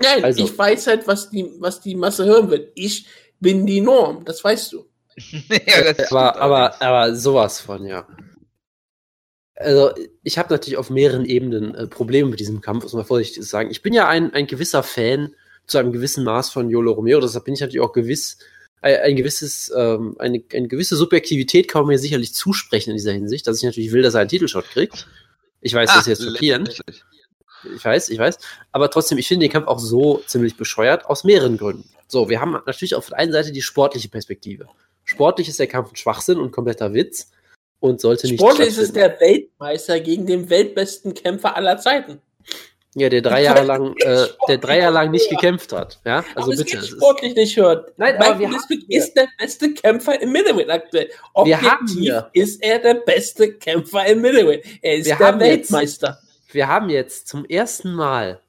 Nein, 0.01 0.23
Also- 0.23 0.45
ich 0.45 0.57
weiß 0.57 0.87
halt, 0.87 1.09
was 1.09 1.31
die, 1.31 1.51
was 1.59 1.81
die 1.81 1.97
Masse 1.97 2.25
hören 2.27 2.49
wird. 2.49 2.71
Ich 2.77 3.07
bin 3.41 3.67
die 3.67 3.81
Norm, 3.81 4.25
das 4.25 4.45
weißt 4.45 4.73
du. 4.73 4.87
ja, 5.67 5.93
das 5.93 6.13
Aber, 6.13 6.37
aber, 6.37 6.81
aber 6.81 7.15
sowas 7.17 7.61
von, 7.61 7.85
ja. 7.87 8.07
Also, 9.57 9.93
ich 10.23 10.39
habe 10.39 10.53
natürlich 10.53 10.77
auf 10.77 10.91
mehreren 10.91 11.25
Ebenen 11.25 11.75
äh, 11.75 11.87
Probleme 11.87 12.29
mit 12.29 12.41
diesem 12.41 12.61
Kampf, 12.61 12.85
muss 12.85 12.93
man 12.93 13.05
vorsichtig 13.05 13.43
sagen. 13.45 13.71
Ich 13.71 13.83
bin 13.83 13.95
ja 13.95 14.07
ein, 14.07 14.33
ein 14.35 14.47
gewisser 14.47 14.83
Fan 14.83 15.35
zu 15.67 15.79
einem 15.79 15.93
gewissen 15.93 16.25
Maß 16.25 16.51
von 16.51 16.69
Yolo 16.71 16.93
Romero, 16.93 17.21
deshalb 17.21 17.47
bin 17.47 17.55
ich 17.55 17.61
natürlich 17.61 17.81
auch 17.81 17.93
gewiss, 17.93 18.39
ein, 18.83 18.97
ein 18.97 19.17
gewisses, 19.17 19.73
ähm, 19.75 20.15
eine, 20.19 20.43
eine 20.53 20.69
gewisse 20.69 20.97
Subjektivität 20.97 21.69
kann 21.69 21.83
man 21.83 21.89
mir 21.89 21.99
sicherlich 21.99 22.35
zusprechen 22.35 22.91
in 22.91 22.97
dieser 22.97 23.13
Hinsicht, 23.13 23.47
dass 23.47 23.59
ich 23.59 23.65
natürlich 23.65 23.93
will, 23.93 24.03
dass 24.03 24.15
er 24.15 24.21
einen 24.21 24.29
Titelshot 24.29 24.67
kriegt. 24.67 25.07
Ich 25.61 25.75
weiß, 25.75 25.91
das 25.91 26.01
ist 26.03 26.07
jetzt 26.07 26.21
Ah, 26.23 26.31
schockierend. 26.31 26.81
Ich 27.75 27.85
weiß, 27.85 28.11
ich 28.11 28.19
weiß. 28.19 28.39
Aber 28.71 28.91
trotzdem, 28.91 29.19
ich 29.19 29.27
finde 29.27 29.47
den 29.47 29.53
Kampf 29.53 29.67
auch 29.67 29.81
so 29.81 30.23
ziemlich 30.27 30.57
bescheuert, 30.57 31.07
aus 31.07 31.25
mehreren 31.25 31.57
Gründen. 31.57 31.89
So, 32.07 32.29
wir 32.29 32.41
haben 32.41 32.53
natürlich 32.53 32.95
auf 32.95 33.09
der 33.09 33.19
einen 33.19 33.33
Seite 33.33 33.51
die 33.51 33.63
sportliche 33.63 34.09
Perspektive. 34.09 34.69
Sportlich 35.05 35.49
ist 35.49 35.59
der 35.59 35.67
Kampf 35.67 35.91
ein 35.91 35.97
Schwachsinn 35.97 36.39
und 36.39 36.53
kompletter 36.53 36.95
Witz 36.95 37.33
und 37.87 38.01
sollte 38.01 38.27
nicht 38.27 38.41
Sportlich 38.41 38.69
ist 38.69 38.79
es 38.79 38.93
der 38.93 39.19
Weltmeister 39.21 40.01
gegen 40.01 40.27
den 40.27 40.49
weltbesten 40.51 41.15
Kämpfer 41.15 41.57
aller 41.57 41.79
Zeiten. 41.79 42.21
Ja, 42.95 43.09
der 43.11 43.21
drei 43.21 43.43
Jahre 43.45 43.63
lang, 43.65 43.95
äh, 43.99 44.27
der 44.49 44.59
drei 44.59 44.79
Jahre 44.79 44.95
lang 44.95 45.11
nicht 45.11 45.29
gekämpft 45.31 45.73
hat. 45.73 46.01
Ja, 46.05 46.25
also 46.35 46.53
aber 46.53 46.63
bitte. 46.63 46.79
es 46.79 46.85
ist- 46.85 46.91
sportlich 46.91 47.35
nicht 47.35 47.57
hört. 47.57 47.93
Nein, 47.99 48.17
aber 48.17 48.39
wir 48.39 48.49
Bisping 48.49 48.85
ist 48.89 49.15
der 49.15 49.29
beste 49.39 49.75
Kämpfer 49.75 50.21
im 50.21 50.33
Middleweight 50.33 50.71
aktuell. 50.71 51.11
Wir 51.45 51.61
haben 51.61 51.81
Objektiv 51.85 51.99
hier- 51.99 52.31
ist 52.33 52.63
er 52.63 52.79
der 52.79 52.95
beste 52.95 53.53
Kämpfer 53.53 54.07
im 54.07 54.23
Middleweight. 54.23 54.65
Er 54.83 54.97
ist 54.97 55.07
Wir 55.07 55.17
der 55.17 55.27
haben 55.27 55.41
jetzt- 55.41 55.51
Weltmeister. 55.73 56.19
wir 56.53 56.69
haben 56.69 56.89
jetzt 56.89 57.29
zum 57.29 57.45
ersten 57.45 57.93
Mal 57.93 58.41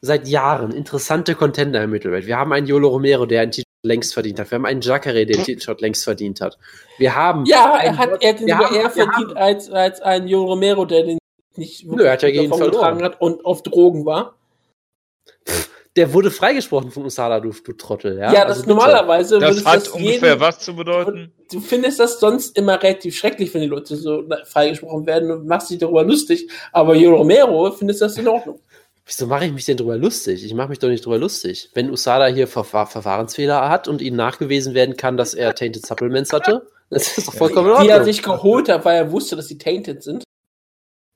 seit 0.00 0.26
Jahren 0.28 0.72
interessante 0.72 1.34
Contender 1.34 1.82
im 1.84 1.90
Mittelwelt. 1.90 2.26
Wir 2.26 2.36
haben 2.36 2.52
einen 2.52 2.66
Yolo 2.66 2.88
Romero, 2.88 3.26
der 3.26 3.42
einen 3.42 3.52
Titel 3.52 3.63
längst 3.84 4.14
verdient 4.14 4.40
hat. 4.40 4.50
Wir 4.50 4.56
haben 4.56 4.66
einen 4.66 4.80
Jacare, 4.80 5.26
der 5.26 5.36
den 5.36 5.44
Titelshot 5.44 5.80
längst 5.80 6.04
verdient 6.04 6.40
hat. 6.40 6.58
Wir 6.98 7.14
haben 7.14 7.44
Ja, 7.46 7.76
er 7.76 7.90
einen- 7.90 7.98
hat 7.98 8.22
er 8.22 8.32
den 8.32 8.48
sogar 8.48 8.64
haben- 8.70 8.74
eher 8.76 8.90
verdient 8.90 9.36
als, 9.36 9.70
als 9.70 10.00
ein 10.00 10.26
Jo 10.26 10.44
Romero, 10.44 10.84
der 10.84 11.04
den 11.04 11.18
nicht 11.56 11.86
Nö, 11.86 12.02
er 12.04 12.12
hat 12.14 12.22
ja 12.22 12.30
gegen 12.30 12.44
ihn 12.44 12.54
verloren. 12.54 13.02
hat 13.02 13.20
und 13.20 13.44
auf 13.44 13.62
Drogen 13.62 14.04
war. 14.04 14.34
der 15.96 16.12
wurde 16.12 16.32
freigesprochen 16.32 16.90
von 16.90 17.04
Usada, 17.04 17.38
du, 17.38 17.52
du 17.52 17.72
Trottel. 17.74 18.18
Ja, 18.18 18.32
Ja, 18.32 18.42
Also 18.42 18.48
das 18.48 18.56
bitte. 18.62 18.68
normalerweise 18.70 19.38
Das 19.38 19.64
hat 19.64 19.76
das 19.76 19.88
ungefähr 19.90 20.30
jeden- 20.30 20.40
was 20.40 20.58
zu 20.58 20.74
bedeuten. 20.74 21.32
Du 21.52 21.60
findest 21.60 22.00
das 22.00 22.18
sonst 22.18 22.58
immer 22.58 22.82
relativ 22.82 23.16
schrecklich, 23.16 23.54
wenn 23.54 23.60
die 23.60 23.68
Leute 23.68 23.94
so 23.94 24.24
freigesprochen 24.44 25.06
werden 25.06 25.30
und 25.30 25.46
machst 25.46 25.70
dich 25.70 25.78
darüber 25.78 26.02
lustig. 26.02 26.50
Aber 26.72 26.96
Jo 26.96 27.14
Romero 27.14 27.70
findest 27.70 28.00
das 28.02 28.16
in 28.18 28.26
Ordnung. 28.26 28.58
Wieso 29.06 29.26
mache 29.26 29.44
ich 29.44 29.52
mich 29.52 29.66
denn 29.66 29.76
drüber 29.76 29.98
lustig? 29.98 30.44
Ich 30.44 30.54
mache 30.54 30.68
mich 30.70 30.78
doch 30.78 30.88
nicht 30.88 31.04
drüber 31.04 31.18
lustig. 31.18 31.70
Wenn 31.74 31.90
Usada 31.90 32.26
hier 32.26 32.48
Ver 32.48 32.64
Ver 32.64 32.86
Verfahrensfehler 32.86 33.68
hat 33.68 33.86
und 33.86 34.00
ihnen 34.00 34.16
nachgewiesen 34.16 34.72
werden 34.72 34.96
kann, 34.96 35.16
dass 35.18 35.34
er 35.34 35.54
Tainted 35.54 35.84
Supplements 35.86 36.32
hatte, 36.32 36.66
das 36.90 37.18
ist 37.18 37.28
doch 37.28 37.34
vollkommen 37.34 37.70
in 37.76 37.82
Die 37.82 37.88
er 37.88 38.04
sich 38.04 38.22
geholt 38.22 38.68
hat, 38.68 38.84
weil 38.84 38.96
er 38.96 39.12
wusste, 39.12 39.36
dass 39.36 39.48
sie 39.48 39.58
tainted 39.58 40.02
sind. 40.02 40.24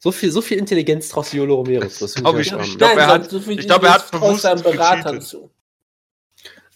So 0.00 0.12
viel, 0.12 0.30
so 0.30 0.40
viel 0.42 0.58
Intelligenz 0.58 1.08
traust 1.08 1.32
du 1.32 1.38
Yolo 1.38 1.56
Romero. 1.56 1.82
Das 1.84 2.00
ich 2.02 2.18
ich 2.18 2.24
ja 2.24 2.32
nicht. 2.32 2.46
spannend. 2.46 2.78
glaub, 2.78 2.96
er 2.96 3.06
hat- 3.06 3.30
so 3.30 3.40
viel 3.40 3.58
ich 3.58 3.66
glaub, 3.66 3.82
er 3.82 3.94
hat 3.94 4.10
bewusst 4.10 4.42
seinen 4.42 4.62
Beratern 4.62 5.18
gecheatet. 5.18 5.22
zu. 5.24 5.50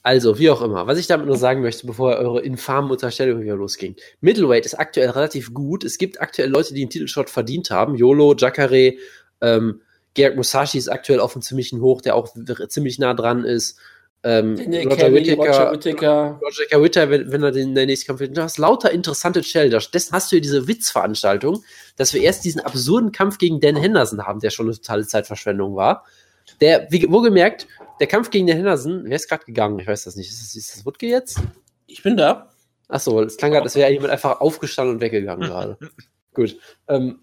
Also, 0.02 0.38
wie 0.40 0.50
auch 0.50 0.62
immer. 0.62 0.88
Was 0.88 0.98
ich 0.98 1.06
damit 1.06 1.26
nur 1.26 1.36
sagen 1.36 1.62
möchte, 1.62 1.86
bevor 1.86 2.16
eure 2.16 2.40
infamen 2.40 2.90
Unterstellungen 2.90 3.44
wieder 3.44 3.54
losging. 3.54 3.94
Middleweight 4.20 4.66
ist 4.66 4.74
aktuell 4.74 5.10
relativ 5.10 5.54
gut. 5.54 5.84
Es 5.84 5.98
gibt 5.98 6.20
aktuell 6.20 6.50
Leute, 6.50 6.74
die 6.74 6.80
einen 6.80 6.90
Titelshot 6.90 7.30
verdient 7.30 7.70
haben. 7.70 7.94
Yolo, 7.94 8.34
Jacare, 8.36 8.94
ähm, 9.40 9.80
Gerg 10.14 10.36
Musashi 10.36 10.78
ist 10.78 10.88
aktuell 10.88 11.20
auf 11.20 11.34
einem 11.34 11.42
ziemlichen 11.42 11.80
Hoch, 11.80 12.00
der 12.00 12.16
auch 12.16 12.28
ziemlich 12.68 12.98
nah 12.98 13.14
dran 13.14 13.44
ist. 13.44 13.78
Ähm, 14.24 14.56
Daniel 14.56 14.84
Roger 14.84 14.96
Kelly, 14.96 15.14
Whittaker, 15.14 15.42
Roger 15.42 15.72
Whittaker. 15.72 16.40
Roger 16.40 16.64
Kawita, 16.70 17.10
wenn, 17.10 17.32
wenn 17.32 17.42
er 17.42 17.50
den 17.50 17.74
der 17.74 17.86
nächsten 17.86 18.06
Kampf 18.06 18.20
wird. 18.20 18.36
Du 18.36 18.42
hast 18.42 18.58
lauter 18.58 18.92
interessante 18.92 19.40
Challenger. 19.40 19.80
Stattdessen 19.80 20.12
hast 20.12 20.30
du 20.30 20.36
hier 20.36 20.40
diese 20.40 20.68
Witzveranstaltung, 20.68 21.64
dass 21.96 22.14
wir 22.14 22.22
erst 22.22 22.44
diesen 22.44 22.60
absurden 22.60 23.10
Kampf 23.10 23.38
gegen 23.38 23.60
Dan 23.60 23.74
Henderson 23.74 24.24
haben, 24.24 24.38
der 24.38 24.50
schon 24.50 24.66
eine 24.66 24.76
totale 24.76 25.06
Zeitverschwendung 25.06 25.74
war. 25.74 26.04
Der, 26.60 26.86
wie, 26.90 27.04
wo 27.10 27.20
gemerkt, 27.20 27.66
der 27.98 28.06
Kampf 28.06 28.30
gegen 28.30 28.46
Dan 28.46 28.56
Henderson, 28.56 29.02
wer 29.06 29.16
ist 29.16 29.28
gerade 29.28 29.44
gegangen? 29.44 29.78
Ich 29.80 29.88
weiß 29.88 30.04
das 30.04 30.14
nicht. 30.14 30.30
Ist 30.30 30.40
das, 30.40 30.54
ist 30.54 30.76
das 30.76 30.86
Wutke 30.86 31.06
jetzt? 31.06 31.40
Ich 31.86 32.02
bin 32.02 32.16
da. 32.16 32.48
Achso, 32.88 33.20
es 33.22 33.36
klang 33.36 33.50
gerade, 33.50 33.64
als 33.64 33.74
wäre 33.74 33.90
jemand 33.90 34.12
einfach 34.12 34.40
aufgestanden 34.40 34.96
und 34.96 35.00
weggegangen 35.00 35.48
gerade. 35.48 35.78
Gut. 36.34 36.58
Ähm, 36.88 37.20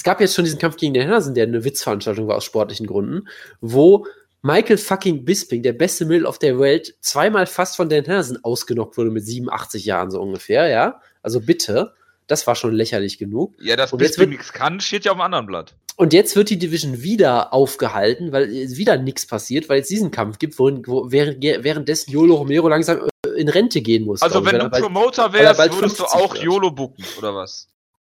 es 0.00 0.04
gab 0.04 0.18
jetzt 0.18 0.34
schon 0.34 0.46
diesen 0.46 0.58
Kampf 0.58 0.78
gegen 0.78 0.94
den 0.94 1.02
Henderson, 1.02 1.34
der 1.34 1.46
eine 1.46 1.62
Witzveranstaltung 1.62 2.26
war 2.26 2.36
aus 2.38 2.44
sportlichen 2.46 2.86
Gründen, 2.86 3.28
wo 3.60 4.06
Michael 4.40 4.78
fucking 4.78 5.26
Bisping, 5.26 5.62
der 5.62 5.74
beste 5.74 6.06
Middle 6.06 6.26
auf 6.26 6.38
der 6.38 6.58
Welt, 6.58 6.94
zweimal 7.02 7.44
fast 7.44 7.76
von 7.76 7.90
Dan 7.90 8.06
Henderson 8.06 8.38
ausgenockt 8.42 8.96
wurde 8.96 9.10
mit 9.10 9.26
87 9.26 9.84
Jahren 9.84 10.10
so 10.10 10.18
ungefähr, 10.18 10.68
ja. 10.68 11.02
Also 11.20 11.42
bitte, 11.42 11.92
das 12.28 12.46
war 12.46 12.54
schon 12.54 12.72
lächerlich 12.72 13.18
genug. 13.18 13.52
Ja, 13.60 13.76
dass 13.76 13.94
Bisping 13.94 14.30
nichts 14.30 14.54
kann, 14.54 14.80
steht 14.80 15.04
ja 15.04 15.12
auf 15.12 15.18
dem 15.18 15.20
anderen 15.20 15.44
Blatt. 15.44 15.74
Und 15.96 16.14
jetzt 16.14 16.34
wird 16.34 16.48
die 16.48 16.58
Division 16.58 17.02
wieder 17.02 17.52
aufgehalten, 17.52 18.32
weil 18.32 18.48
wieder 18.48 18.96
nichts 18.96 19.26
passiert, 19.26 19.68
weil 19.68 19.82
es 19.82 19.88
diesen 19.88 20.10
Kampf 20.10 20.38
gibt, 20.38 20.58
wohin, 20.58 20.82
wo 20.86 21.10
während, 21.10 21.42
währenddessen 21.42 22.10
Yolo 22.10 22.36
Romero 22.36 22.68
langsam 22.68 23.00
äh, 23.26 23.38
in 23.38 23.50
Rente 23.50 23.82
gehen 23.82 24.06
muss. 24.06 24.22
Also 24.22 24.38
ich, 24.38 24.46
wenn 24.46 24.62
weil 24.62 24.70
du 24.70 24.76
er 24.76 24.80
Promoter 24.80 25.24
er 25.24 25.32
wärst, 25.34 25.58
würdest 25.58 26.00
du 26.00 26.04
50 26.04 26.06
auch. 26.06 26.34
YOLO 26.36 26.70
booken, 26.70 27.04
oder 27.18 27.34
was? 27.34 27.68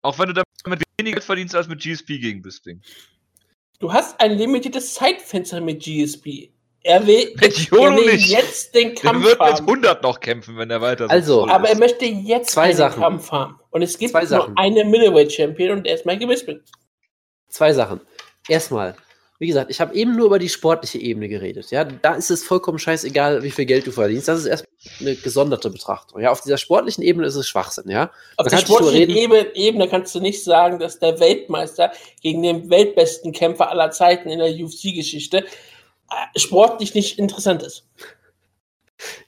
Auch 0.03 0.19
wenn 0.19 0.29
du 0.29 0.35
damit 0.65 0.83
weniger 0.99 1.17
Geld 1.17 1.25
verdienst 1.25 1.55
als 1.55 1.69
mit 1.69 1.81
GSP 1.81 2.19
gegen 2.21 2.43
Bisping. 2.43 2.81
Du 3.79 3.93
hast 3.93 4.21
ein 4.21 4.39
limitiertes 4.39 4.95
Zeitfenster 4.95 5.61
mit 5.61 5.83
GSP. 5.83 6.51
Er 6.85 7.07
will, 7.07 7.33
Mit 7.41 7.71
er 7.73 7.97
will 7.97 8.05
nicht. 8.07 8.29
jetzt 8.29 8.75
den 8.75 8.95
Kampf 8.95 9.25
wird 9.25 9.39
mit 9.39 9.49
haben. 9.53 9.69
100 9.69 10.03
noch 10.03 10.19
kämpfen, 10.21 10.57
wenn 10.57 10.71
er 10.71 10.81
weiter 10.81 11.07
so 11.07 11.11
Also, 11.11 11.49
Aber 11.49 11.67
er 11.69 11.73
ist. 11.75 11.79
möchte 11.79 12.05
jetzt 12.07 12.51
Zwei 12.51 12.63
einen 12.65 12.77
Sachen. 12.77 13.01
Kampf 13.01 13.31
haben. 13.31 13.59
Und 13.71 13.83
es 13.83 13.99
gibt 13.99 14.11
Zwei 14.13 14.21
nur 14.21 14.29
Sachen. 14.29 14.57
einen 14.57 14.91
Middleweight 14.91 15.33
Champion 15.33 15.79
und 15.79 15.87
der 15.87 15.95
ist 15.95 16.07
Michael 16.07 16.27
Bisping. 16.27 16.61
Zwei 17.49 17.73
Sachen. 17.73 18.01
Erstmal, 18.49 18.97
wie 19.43 19.49
gesagt, 19.49 19.73
ich 19.73 19.81
habe 19.81 19.93
eben 19.97 20.15
nur 20.15 20.27
über 20.27 20.39
die 20.39 20.49
sportliche 20.49 20.99
Ebene 20.99 21.29
geredet. 21.29 21.73
Ja, 21.73 21.83
da 21.83 22.15
ist 22.15 22.31
es 22.31 22.45
vollkommen 22.45 22.79
scheißegal, 22.79 23.43
wie 23.43 23.51
viel 23.51 23.67
Geld 23.67 23.85
du 23.89 23.91
verdienst. 23.91 24.29
Das 24.29 24.39
ist 24.39 24.47
erstmal 24.47 24.71
eine 25.01 25.17
gesonderte 25.17 25.69
Betrachtung. 25.69 26.21
Ja, 26.23 26.31
auf 26.31 26.43
dieser 26.43 26.59
sportlichen 26.59 27.03
Ebene 27.03 27.27
ist 27.27 27.35
es 27.35 27.49
Schwachsinn. 27.49 27.91
Ja, 27.91 28.13
Auf 28.37 28.47
der 28.47 28.59
sportlichen 28.59 28.97
reden. 29.11 29.17
Ebene, 29.17 29.57
Ebene 29.57 29.89
kannst 29.89 30.15
du 30.15 30.21
nicht 30.21 30.45
sagen, 30.45 30.79
dass 30.79 31.01
der 31.01 31.19
Weltmeister 31.19 31.91
gegen 32.23 32.45
den 32.45 32.71
weltbesten 32.71 33.33
Kämpfer 33.33 33.69
aller 33.69 33.91
Zeiten 33.91 34.29
in 34.29 34.39
der 34.39 34.53
UFC-Geschichte 34.55 35.39
äh, 35.39 36.39
sportlich 36.39 36.95
nicht 36.95 37.19
interessant 37.19 37.65
ist. 37.65 37.85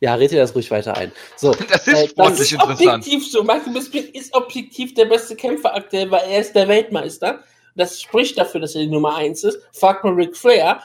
ja, 0.01 0.15
red 0.15 0.31
dir 0.31 0.39
das 0.39 0.55
ruhig 0.55 0.71
weiter 0.71 0.97
ein. 0.97 1.11
So, 1.37 1.57
Das 1.69 1.89
Äh, 1.89 1.91
ist 1.91 2.03
Das 2.03 2.11
sportlich 2.11 2.41
ist 2.41 2.53
interessant. 2.53 2.81
objektiv 3.05 3.29
so. 3.33 3.43
Michael 3.43 3.73
Bisping 3.73 4.05
ist 4.13 4.33
objektiv 4.33 4.95
der 4.95 5.07
beste 5.07 5.35
Kämpfer 5.35 5.75
aktuell, 5.75 6.09
weil 6.13 6.23
er 6.31 6.41
ist 6.41 6.53
der 6.55 6.69
Weltmeister. 6.69 7.43
Das 7.77 8.01
spricht 8.01 8.39
dafür, 8.39 8.61
dass 8.61 8.75
er 8.75 8.83
die 8.83 8.89
Nummer 8.89 9.17
eins 9.17 9.45
ist. 9.45 9.59
Frag 9.73 10.05
mal 10.05 10.13
Ric 10.15 10.37
Flair. 10.37 10.81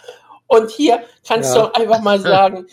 Und 0.47 0.71
hier 0.71 1.03
kannst 1.27 1.55
Ja. 1.55 1.61
du 1.61 1.67
auch 1.67 1.73
einfach 1.73 2.01
mal 2.01 2.19
sagen, 2.21 2.65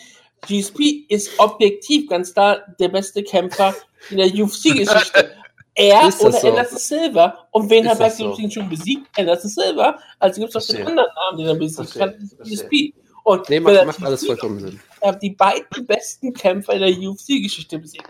GSP 0.47 1.05
ist 1.09 1.31
objektiv 1.39 2.07
ganz 2.09 2.33
klar 2.33 2.59
der 2.79 2.89
beste 2.89 3.23
Kämpfer 3.23 3.75
in 4.09 4.17
der 4.17 4.27
UFC-Geschichte. 4.27 5.31
Er 5.79 6.07
Ist 6.07 6.23
das 6.23 6.29
oder 6.33 6.39
so? 6.41 6.47
Anderson 6.47 6.77
Silva. 6.79 7.47
Und 7.51 7.69
wen 7.69 7.85
Ist 7.85 7.91
hat 7.91 7.99
Michael 7.99 8.33
so? 8.35 8.49
Schon 8.49 8.67
besiegt? 8.67 9.07
Anderson 9.15 9.47
Silva. 9.51 9.99
Also 10.17 10.41
gibt 10.41 10.55
es 10.55 10.69
noch 10.69 10.75
den 10.75 10.87
anderen 10.87 11.09
Namen, 11.15 11.37
den 11.37 11.47
er 11.49 11.53
besiegt 11.53 11.99
hat. 12.01 12.15
GSP. 12.43 12.93
Und 13.23 13.47
nee, 13.47 13.59
macht, 13.59 13.85
macht 13.85 14.03
alles 14.03 14.25
vollkommen 14.25 14.59
Sinn. 14.59 14.79
er 15.01 15.09
hat 15.11 15.21
die 15.21 15.29
beiden 15.35 15.85
besten 15.85 16.33
Kämpfer 16.33 16.73
in 16.73 16.79
der 16.79 16.89
UFC-Geschichte 17.09 17.77
besiegt. 17.77 18.07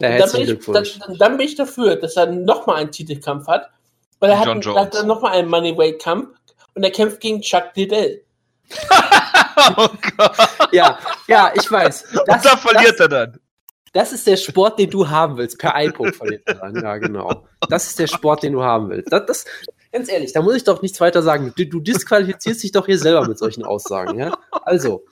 Und 0.00 0.08
dann, 0.08 0.32
bin 0.32 0.40
ich, 0.58 0.66
dann, 0.66 1.18
dann 1.18 1.36
bin 1.36 1.46
ich 1.46 1.54
dafür, 1.54 1.94
dass 1.94 2.16
er 2.16 2.26
nochmal 2.26 2.78
einen 2.78 2.90
Titelkampf 2.90 3.46
hat. 3.46 3.70
Weil 4.24 4.30
er 4.30 4.38
hat, 4.38 4.46
John 4.46 4.52
einen- 4.54 4.62
Jones. 4.62 4.80
hat 4.80 4.94
dann 4.94 5.06
nochmal 5.06 5.32
einen 5.32 5.48
Moneyweight-Kampf 5.50 6.28
und 6.74 6.82
er 6.82 6.90
kämpft 6.90 7.20
gegen 7.20 7.40
Chuck 7.42 7.64
Liddell. 7.74 8.24
oh 9.76 9.88
Gott. 10.16 10.32
Ja, 10.72 10.98
ja, 11.28 11.52
ich 11.54 11.70
weiß. 11.70 12.04
Das, 12.26 12.36
Und 12.36 12.44
da 12.44 12.56
verliert 12.56 12.92
das, 12.92 13.00
er 13.00 13.08
dann. 13.08 13.40
das 13.92 14.12
ist 14.12 14.26
der 14.26 14.36
Sport, 14.38 14.78
den 14.78 14.88
du 14.90 15.08
haben 15.08 15.36
willst. 15.36 15.58
Per 15.58 15.74
iPod 15.76 16.14
verliert 16.16 16.42
er 16.46 16.54
dann. 16.54 16.74
Ja, 16.82 16.96
genau. 16.96 17.46
Das 17.68 17.86
ist 17.86 17.98
der 17.98 18.06
Sport, 18.06 18.42
den 18.42 18.54
du 18.54 18.62
haben 18.62 18.88
willst. 18.88 19.12
Das, 19.12 19.26
das, 19.26 19.44
ganz 19.94 20.10
ehrlich, 20.10 20.32
da 20.32 20.42
muss 20.42 20.56
ich 20.56 20.64
doch 20.64 20.82
nichts 20.82 21.00
weiter 21.00 21.22
sagen. 21.22 21.52
Du, 21.56 21.64
du 21.64 21.80
disqualifizierst 21.80 22.62
dich 22.62 22.72
doch 22.72 22.84
hier 22.86 22.98
selber 22.98 23.26
mit 23.26 23.38
solchen 23.38 23.64
Aussagen. 23.64 24.18
Ja? 24.18 24.36
Also, 24.50 25.04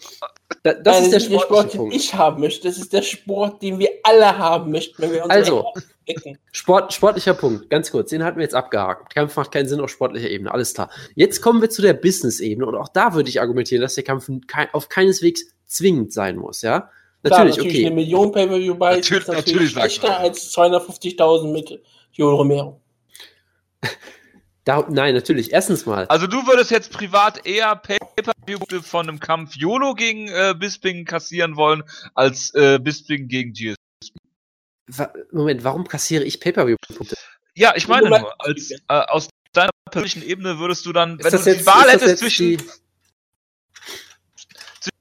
da, 0.63 0.75
das 0.75 0.97
Nein, 0.97 1.05
ist 1.05 1.13
der 1.13 1.21
sportliche 1.21 1.47
Sport, 1.47 1.73
den 1.73 1.79
Punkt. 1.79 1.95
ich 1.97 2.15
haben 2.15 2.41
möchte. 2.41 2.69
Das 2.69 2.77
ist 2.79 2.93
der 2.93 3.03
Sport, 3.03 3.63
den 3.63 3.79
wir 3.79 3.89
alle 4.03 4.37
haben 4.37 4.71
möchten, 4.73 5.01
wenn 5.01 5.13
wir 5.13 5.23
uns 5.23 5.31
Also. 5.31 5.65
entdecken. 6.05 6.39
Sport, 6.51 6.93
sportlicher 6.93 7.33
Punkt, 7.35 7.71
ganz 7.71 7.91
kurz, 7.93 8.11
den 8.11 8.25
hatten 8.25 8.37
wir 8.39 8.43
jetzt 8.43 8.55
abgehakt. 8.57 9.15
Kampf 9.15 9.37
macht 9.37 9.53
keinen 9.53 9.69
Sinn 9.69 9.81
auf 9.81 9.89
sportlicher 9.89 10.29
Ebene, 10.29 10.53
alles 10.53 10.75
klar. 10.75 10.91
Jetzt 11.15 11.41
kommen 11.41 11.63
wir 11.63 11.71
zu 11.71 11.81
der 11.81 11.95
Business-Ebene 11.95 12.67
und 12.67 12.75
auch 12.75 12.89
da 12.89 13.15
würde 13.15 13.29
ich 13.29 13.41
argumentieren, 13.41 13.81
dass 13.83 13.95
der 13.95 14.03
Kampf 14.05 14.29
auf 14.73 14.89
keineswegs 14.89 15.47
zwingend 15.67 16.13
sein 16.13 16.37
muss, 16.37 16.61
ja? 16.63 16.91
Klar, 17.25 17.45
Natürlich, 17.45 17.57
natürlich 17.59 17.77
eine 17.79 17.87
okay. 17.87 17.95
Million 17.95 18.33
Pay-Per-View 18.33 18.75
bei 18.75 18.99
ist 18.99 19.11
Natürlich- 19.13 19.29
natürlich, 19.29 19.47
natürlich 19.47 19.71
schlechter 19.71 20.09
man. 20.09 20.17
als 20.23 20.53
250.000 20.57 21.53
mit 21.53 21.81
Joel 22.13 22.35
Romero. 22.35 22.81
Da, 24.65 24.87
nein, 24.89 25.15
natürlich. 25.15 25.53
Erstens 25.53 25.87
mal, 25.87 26.07
Also 26.07 26.29
du 26.29 26.47
würdest 26.47 26.71
jetzt 26.71 26.93
privat 26.93 27.47
eher 27.47 27.75
Pay-Per-View 27.75 28.83
von 28.83 29.09
einem 29.09 29.19
Kampf 29.19 29.57
YOLO 29.57 29.95
gegen 29.95 30.29
äh, 30.29 30.55
Bisping 30.57 31.05
kassieren 31.05 31.57
wollen, 31.57 31.83
als 32.15 32.55
äh, 32.55 32.79
Bisping 32.79 33.27
gegen 33.27 33.53
GS. 33.53 33.77
wa 34.87 35.13
Moment, 35.33 35.65
warum 35.65 35.89
kassiere 35.89 36.23
ich 36.23 36.39
Pay-Per-View-Punkte? 36.39 37.17
Ja, 37.55 37.75
ich 37.75 37.89
meine 37.89 38.09
nur, 38.09 38.41
als, 38.41 38.71
äh, 38.71 38.79
aus 38.89 39.29
deiner 39.53 39.71
persönlichen 39.91 40.23
Ebene 40.23 40.59
würdest 40.59 40.87
du 40.87 40.93
dann, 40.93 41.19
Ist 41.19 41.25
wenn 41.25 41.43
du 41.43 41.51
jetzt, 41.51 41.61
die 41.61 41.67
Wahl 41.67 41.91
hättest 41.91 42.19
zwischen, 42.19 42.63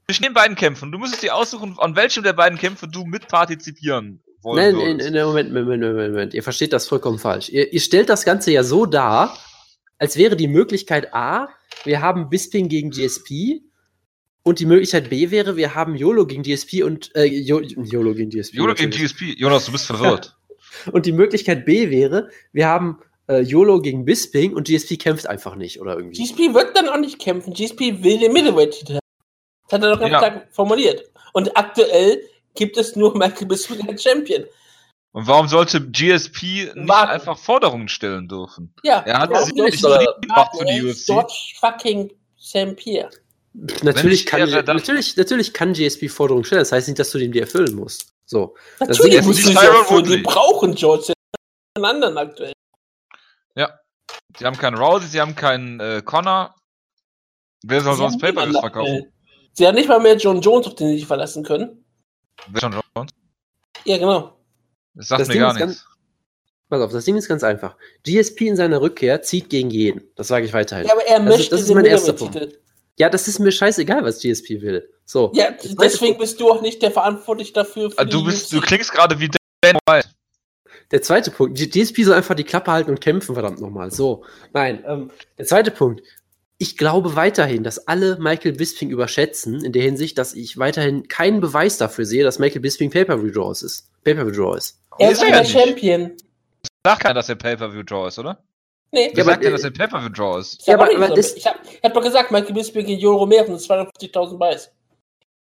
zwischen 0.07 0.23
den 0.23 0.33
beiden 0.33 0.55
Kämpfen, 0.55 0.91
du 0.91 0.97
müsstest 0.97 1.21
dir 1.21 1.35
aussuchen, 1.35 1.77
an 1.77 1.95
welchem 1.95 2.23
der 2.23 2.33
beiden 2.33 2.57
Kämpfe 2.57 2.87
du 2.87 3.05
mitpartizipieren 3.05 4.23
wollen 4.41 4.57
Nein, 4.57 4.69
in, 4.75 4.97
würdest. 4.97 5.09
in, 5.09 5.15
in, 5.15 5.23
Moment, 5.23 5.53
Moment, 5.53 5.83
Moment, 5.83 6.13
Moment. 6.13 6.33
Ihr 6.33 6.43
versteht 6.43 6.73
das 6.73 6.87
vollkommen 6.87 7.19
falsch. 7.19 7.49
Ihr, 7.49 7.71
ihr 7.71 7.79
stellt 7.79 8.09
das 8.09 8.25
Ganze 8.25 8.51
ja 8.51 8.63
so 8.63 8.87
dar, 8.87 9.37
als 10.01 10.17
wäre 10.17 10.35
die 10.35 10.47
Möglichkeit 10.47 11.13
A, 11.13 11.49
wir 11.83 12.01
haben 12.01 12.29
Bisping 12.29 12.69
gegen 12.69 12.89
GSP 12.89 13.61
und 14.41 14.59
die 14.59 14.65
Möglichkeit 14.65 15.11
B 15.11 15.29
wäre, 15.29 15.55
wir 15.57 15.75
haben 15.75 15.95
YOLO 15.95 16.25
gegen 16.25 16.41
GSP 16.41 16.81
und 16.81 17.15
äh, 17.15 17.25
YOLO 17.25 18.15
gegen 18.15 18.31
GSP. 18.31 18.55
YOLO 18.55 18.73
gegen 18.73 18.89
natürlich. 18.89 19.15
GSP. 19.15 19.39
Jonas, 19.39 19.67
du 19.67 19.71
bist 19.71 19.85
verwirrt. 19.85 20.35
Und 20.93 21.05
die 21.05 21.11
Möglichkeit 21.11 21.65
B 21.65 21.89
wäre, 21.89 22.29
wir 22.53 22.65
haben 22.65 22.99
äh, 23.27 23.41
YOLO 23.41 23.81
gegen 23.81 24.05
Bisping 24.05 24.53
und 24.53 24.67
GSP 24.67 24.97
kämpft 24.97 25.27
einfach 25.27 25.55
nicht 25.55 25.81
oder 25.81 25.97
irgendwie. 25.97 26.23
GSP 26.23 26.53
wird 26.53 26.75
dann 26.77 26.87
auch 26.87 26.97
nicht 26.97 27.19
kämpfen. 27.19 27.53
GSP 27.53 28.01
will 28.03 28.19
den 28.19 28.31
Middleweight-Titel. 28.31 28.93
Das 28.93 29.73
hat 29.73 29.83
er 29.83 29.91
doch 29.91 29.99
ganz 29.99 30.11
Ja. 30.13 30.19
klar 30.19 30.43
formuliert. 30.51 31.03
Und 31.33 31.55
aktuell 31.57 32.21
gibt 32.55 32.77
es 32.77 32.95
nur 32.95 33.15
Michael 33.17 33.47
Bisping 33.47 33.87
als 33.87 34.01
Champion. 34.01 34.45
Und 35.13 35.27
warum 35.27 35.47
sollte 35.47 35.81
GSP 35.81 36.71
nicht 36.73 36.87
Warten. 36.87 37.11
einfach 37.11 37.37
Forderungen 37.37 37.89
stellen 37.89 38.27
dürfen? 38.29 38.73
Ja, 38.83 38.99
Er 39.01 39.19
hat 39.19 39.31
ja, 39.31 39.43
sich 39.43 39.53
George- 39.53 39.71
nicht 39.71 40.21
gemacht 40.21 40.51
für 40.57 40.65
die 40.65 40.77
er 40.79 40.85
UFC. 40.85 41.05
George 41.05 41.33
fucking. 41.59 42.11
Pff, 42.43 43.83
natürlich, 43.83 44.21
ich 44.21 44.25
kann, 44.25 44.49
wäre, 44.51 44.63
natürlich, 44.63 45.15
natürlich 45.17 45.53
kann 45.53 45.73
GSP 45.73 46.07
Forderungen 46.09 46.45
stellen. 46.45 46.61
Das 46.61 46.71
heißt 46.71 46.87
nicht, 46.87 46.97
dass 46.99 47.11
du 47.11 47.17
dem 47.19 47.31
die 47.31 47.39
erfüllen 47.39 47.75
musst. 47.75 48.13
So. 48.25 48.55
Das 48.79 48.87
Natürlich 48.97 49.15
ist, 49.15 49.25
musst 49.25 49.45
nicht 49.45 49.57
du 49.57 49.61
sie 49.61 49.67
auch 49.69 49.85
für, 49.85 50.01
die 50.03 50.17
brauchen 50.19 50.73
George 50.75 51.13
einen 51.75 51.85
anderen 51.85 52.17
aktuell. 52.17 52.53
Sie 54.37 54.45
haben 54.45 54.57
keinen 54.57 54.77
Rousey, 54.77 55.07
sie 55.07 55.21
haben 55.21 55.35
keinen 55.35 55.79
äh, 55.79 56.01
Connor. 56.03 56.55
Wer 57.63 57.81
soll 57.81 57.93
Sie 57.95 57.99
sonst 57.99 58.21
niemanden 58.21 58.57
verkaufen? 58.59 59.11
Sie 59.53 59.67
haben 59.67 59.75
nicht 59.75 59.89
mal 59.89 59.99
mehr 59.99 60.15
John 60.15 60.41
Jones, 60.41 60.67
auf 60.67 60.75
den 60.75 60.87
sie 60.87 60.95
sich 60.99 61.05
verlassen 61.07 61.43
können. 61.43 61.83
Wer 62.47 62.61
John 62.61 62.81
Jones? 62.95 63.11
Ja, 63.83 63.97
genau. 63.97 64.37
Das 64.93 65.07
sagt 65.07 65.21
Das 65.21 65.27
mir 65.27 65.33
Ding 65.35 65.41
gar 65.41 65.51
ist 65.53 65.59
ganz- 65.59 65.71
nichts. 65.71 65.85
Pass 66.69 66.81
auf, 66.81 66.91
das 66.93 67.03
Ding 67.05 67.17
ist 67.17 67.27
ganz 67.27 67.43
einfach. 67.43 67.75
GSP 68.03 68.47
in 68.47 68.55
seiner 68.55 68.79
Rückkehr 68.81 69.21
zieht 69.21 69.49
gegen 69.49 69.69
jeden. 69.69 70.03
Das 70.15 70.29
sage 70.29 70.45
ich 70.45 70.53
weiterhin. 70.53 70.87
Ja, 70.87 70.93
aber 70.93 71.05
er 71.05 71.17
Also, 71.17 71.29
möchte 71.29 71.49
das 71.51 71.61
ist 71.61 71.73
mein 71.73 71.85
erster 71.85 72.13
Middleweight-Titel. 72.13 72.57
Ja, 72.97 73.09
das 73.09 73.27
ist 73.27 73.39
mir 73.39 73.51
scheißegal, 73.51 74.03
was 74.03 74.19
GSP 74.19 74.61
will. 74.61 74.89
So. 75.05 75.31
Ja, 75.35 75.49
deswegen 75.81 76.17
bist 76.17 76.39
du 76.39 76.49
auch 76.49 76.61
nicht 76.61 76.81
der 76.81 76.91
Verantwortlich 76.91 77.51
dafür. 77.51 77.91
Für 77.91 77.97
Ah, 77.99 78.05
Du 78.05 78.23
bist, 78.23 78.53
du 78.53 78.61
klingst 78.61 78.91
gerade 78.91 79.19
wie 79.19 79.29
Dan 79.61 79.77
White. 79.89 80.09
Der 80.91 81.01
zweite 81.01 81.31
Punkt. 81.31 81.57
GSP 81.57 82.03
soll 82.03 82.15
einfach 82.15 82.35
die 82.35 82.43
Klappe 82.43 82.71
halten 82.71 82.89
und 82.91 83.01
kämpfen, 83.01 83.33
verdammt 83.33 83.59
nochmal. 83.59 83.91
So. 83.91 84.23
Nein. 84.53 84.83
Ähm, 84.87 85.11
der 85.37 85.45
zweite 85.45 85.71
Punkt. 85.71 86.01
Ich 86.57 86.77
glaube 86.77 87.15
weiterhin, 87.15 87.63
dass 87.63 87.87
alle 87.87 88.17
Michael 88.19 88.53
Bisping 88.53 88.89
überschätzen, 88.91 89.63
in 89.65 89.71
der 89.73 89.81
Hinsicht, 89.83 90.17
dass 90.17 90.33
ich 90.33 90.57
weiterhin 90.57 91.07
keinen 91.07 91.41
Beweis 91.41 91.77
dafür 91.77 92.05
sehe, 92.05 92.23
dass 92.23 92.39
Michael 92.39 92.61
Bisping 92.61 92.91
Pay-Per-View-Draw 92.91 93.51
ist. 93.51 93.89
Pay-Per-View-Draw 94.03 94.57
ist. 94.57 94.79
er 94.99 95.11
Ist 95.11 95.21
er 95.21 95.27
aber 95.27 95.35
ja 95.37 95.41
nicht. 95.41 95.51
Champion. 95.51 96.11
Sag 96.85 96.99
keiner, 96.99 97.13
dass 97.15 97.29
er 97.29 97.35
Pay-Per-View-Draw 97.35 98.07
ist, 98.07 98.19
oder? 98.19 98.43
Nee, 98.91 99.05
Ja, 99.05 99.23
aber, 99.23 99.23
sagt 99.23 99.45
äh, 99.45 99.51
dass 99.51 99.63
er 99.63 99.71
Pay-Per-View-Draw 99.71 100.39
ist? 100.39 100.61
ich 100.61 100.67
hab, 100.73 100.81
aber- 100.81 100.89
aber 100.89 100.99
gesagt. 100.99 101.17
das- 101.17 101.35
ich 101.35 101.45
hab, 101.45 101.55
ich 101.65 101.83
hab 101.83 101.93
doch 101.93 102.01
gesagt, 102.03 102.31
Michael 102.31 102.53
Bisping 102.53 102.85
gegen 102.85 102.99
Joe 102.99 103.15
Romero 103.15 103.51
und 103.53 103.59
250.000 103.59 104.37
Buys. 104.37 104.69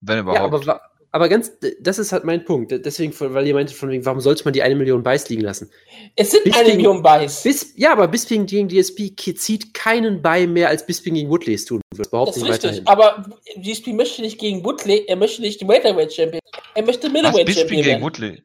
Wenn 0.02 0.18
Ja, 0.18 0.22
überhaupt. 0.22 0.42
aber, 0.42 0.66
wa- 0.68 0.82
aber 1.12 1.30
ganz, 1.30 1.52
das 1.80 1.98
ist 1.98 2.12
halt 2.12 2.26
mein 2.26 2.44
Punkt. 2.46 2.72
Deswegen, 2.86 3.14
weil 3.34 3.48
ihr 3.48 3.54
meinte 3.54 3.74
von 3.74 3.90
wegen, 3.90 4.06
warum 4.06 4.20
sollte 4.20 4.44
man 4.44 4.54
die 4.54 4.62
eine 4.62 4.76
Million 4.76 5.02
Buys 5.02 5.30
liegen 5.30 5.42
lassen? 5.44 5.72
Es 6.16 6.32
sind 6.32 6.44
Bisping- 6.44 6.60
eine 6.66 6.74
Million 6.76 7.02
Buys. 7.02 7.42
Bis, 7.44 7.74
ja, 7.78 7.92
aber 7.94 8.08
Bisping 8.10 8.46
gegen 8.46 8.68
DSP 8.68 9.16
zieht 9.38 9.74
keinen 9.74 10.22
Buy 10.22 10.46
mehr, 10.46 10.68
als 10.70 10.86
Bisping 10.86 11.14
gegen 11.16 11.30
Woodley 11.30 11.54
es 11.56 11.66
tun 11.66 11.82
wird. 11.96 12.12
Behaupte 12.12 12.32
Das 12.32 12.38
ist 12.38 12.44
ich 12.44 12.50
richtig. 12.66 12.86
weiterhin. 12.86 12.88
Aber 12.88 13.26
GSP 13.56 13.94
möchte 13.94 14.22
nicht 14.22 14.40
gegen 14.40 14.64
Woodley, 14.66 15.06
er 15.08 15.16
möchte 15.16 15.42
nicht 15.42 15.62
den 15.62 15.68
Welterweight 15.70 16.14
Champion. 16.14 16.42
Er 16.76 16.84
möchte? 16.84 17.10
Middleweight 17.10 17.46
Bisping 17.46 17.62
Champion 17.68 17.82
gegen 17.84 17.88
werden. 17.88 18.04
Woodley. 18.04 18.44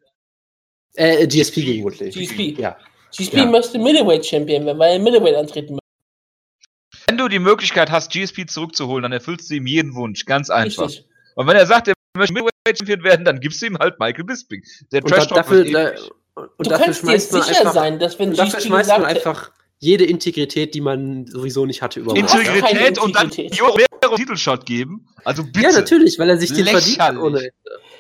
Äh, 0.95 1.27
GSP 1.27 1.55
gegen 1.63 1.85
Woodley. 1.85 2.11
GSP. 2.11 2.59
Ja. 2.61 2.77
GSP 3.17 3.37
Ja. 3.39 3.47
möchte 3.47 3.79
Middleweight 3.79 4.27
Champion 4.27 4.67
werden, 4.67 4.79
weil 4.79 4.93
er 4.95 4.99
Middleweight 4.99 5.35
antreten 5.37 5.75
möchte. 5.75 5.85
Wenn 7.07 7.17
du 7.19 7.29
die 7.29 7.39
Möglichkeit 7.39 7.91
hast, 7.91 8.11
GSP 8.13 8.47
zurückzuholen, 8.47 9.03
dann 9.03 9.13
erfüllst 9.13 9.49
du 9.51 9.55
ihm 9.55 9.67
jeden 9.67 9.95
Wunsch. 9.95 10.25
Ganz 10.27 10.51
einfach. 10.51 10.89
Richtig. 10.89 11.07
Und 11.37 11.47
wenn 11.47 11.57
er 11.57 11.67
sagt, 11.67 11.89
er 11.89 11.95
möchte 12.17 12.35
Middleweight 12.35 12.79
Champion 12.79 13.03
werden, 13.03 13.25
dann 13.25 13.41
gibst 13.41 13.63
du 13.63 13.67
ihm 13.67 13.79
halt 13.79 13.99
Michael 13.99 14.25
Bisping. 14.25 14.63
Der 14.93 15.03
Trash 15.03 15.29
Talk 15.29 15.37
dafür, 15.39 15.65
da, 15.65 15.93
und 16.35 16.51
Du 16.67 16.71
dafür 16.71 16.85
kannst 16.87 17.03
dir 17.05 17.19
sicher 17.19 17.61
einfach, 17.61 17.73
sein, 17.75 17.99
dass 17.99 18.19
wenn 18.19 18.33
GSP 18.33 18.61
schmeißt 18.63 18.91
man 18.91 19.05
einfach 19.05 19.53
jede 19.81 20.05
Integrität, 20.05 20.75
die 20.75 20.81
man 20.81 21.27
sowieso 21.27 21.65
nicht 21.65 21.83
hatte, 21.83 22.01
über 22.01 22.13
Du 22.15 22.23
hast 22.23 22.33
Bord. 22.33 22.45
keine 22.45 22.59
Integrität 22.59 22.99
und 22.99 23.17
dann 23.17 23.25
Integrität. 23.27 23.63
Romero 23.63 24.17
Titelshot 24.17 24.67
geben. 24.67 25.07
Also 25.25 25.45
bitte. 25.45 25.61
Ja, 25.61 25.73
natürlich, 25.73 26.19
weil 26.19 26.29
er 26.31 26.37
sich 26.37 26.53
den 26.53 26.67
verdient 26.67 26.99
hat 26.99 27.17
ohne. 27.17 27.51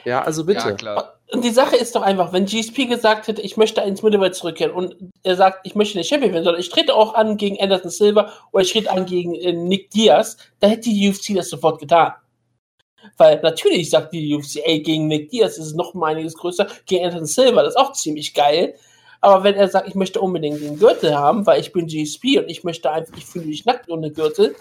Ja, 0.05 0.23
also 0.23 0.45
bitte. 0.45 0.69
Ja, 0.69 0.73
klar. 0.73 1.15
Und 1.31 1.45
die 1.45 1.51
Sache 1.51 1.77
ist 1.77 1.95
doch 1.95 2.03
einfach, 2.03 2.33
wenn 2.33 2.47
GSP 2.47 2.87
gesagt 2.87 3.29
hätte, 3.29 3.43
ich 3.43 3.57
möchte 3.59 3.83
ins 3.83 4.03
Middleweight 4.03 4.35
zurückkehren 4.35 4.73
und 4.73 4.97
er 5.23 5.37
sagt, 5.37 5.61
ich 5.65 5.75
möchte 5.75 5.99
nicht 5.99 6.09
Champion 6.09 6.33
werden, 6.33 6.45
sondern 6.45 6.61
ich 6.61 6.70
trete 6.70 6.95
auch 6.95 7.15
an 7.15 7.37
gegen 7.37 7.61
Anderson 7.61 7.91
Silva 7.91 8.33
oder 8.53 8.62
ich 8.62 8.73
trete 8.73 8.91
an 8.91 9.05
gegen 9.05 9.35
äh, 9.35 9.53
Nick 9.53 9.91
Diaz, 9.91 10.39
dann 10.61 10.70
hätte 10.70 10.89
die 10.89 11.09
UFC 11.09 11.35
das 11.35 11.51
sofort 11.51 11.81
getan. 11.81 12.15
Weil 13.19 13.41
natürlich 13.43 13.91
sagt 13.91 14.12
die 14.12 14.35
UFC, 14.35 14.61
ey, 14.65 14.81
gegen 14.81 15.07
Nick 15.07 15.31
Diaz 15.31 15.59
ist 15.59 15.66
es 15.66 15.75
noch 15.75 15.93
mal 15.93 16.12
einiges 16.12 16.35
größer, 16.35 16.66
gegen 16.87 17.05
Anderson 17.05 17.27
Silva, 17.27 17.62
das 17.62 17.75
ist 17.75 17.81
auch 17.81 17.93
ziemlich 17.93 18.33
geil. 18.33 18.75
Aber 19.20 19.45
wenn 19.45 19.55
er 19.55 19.69
sagt, 19.69 19.89
ich 19.89 19.95
möchte 19.95 20.20
unbedingt 20.20 20.62
den 20.62 20.79
Gürtel 20.79 21.16
haben, 21.16 21.45
weil 21.45 21.61
ich 21.61 21.73
bin 21.73 21.89
GSP 21.89 22.39
und 22.39 22.49
ich 22.49 22.65
möchte 22.65 22.91
einfach, 22.91 23.16
ich 23.16 23.27
fühle 23.27 23.47
mich 23.47 23.65
nackt 23.65 23.91
ohne 23.91 24.11
Gürtel, 24.12 24.55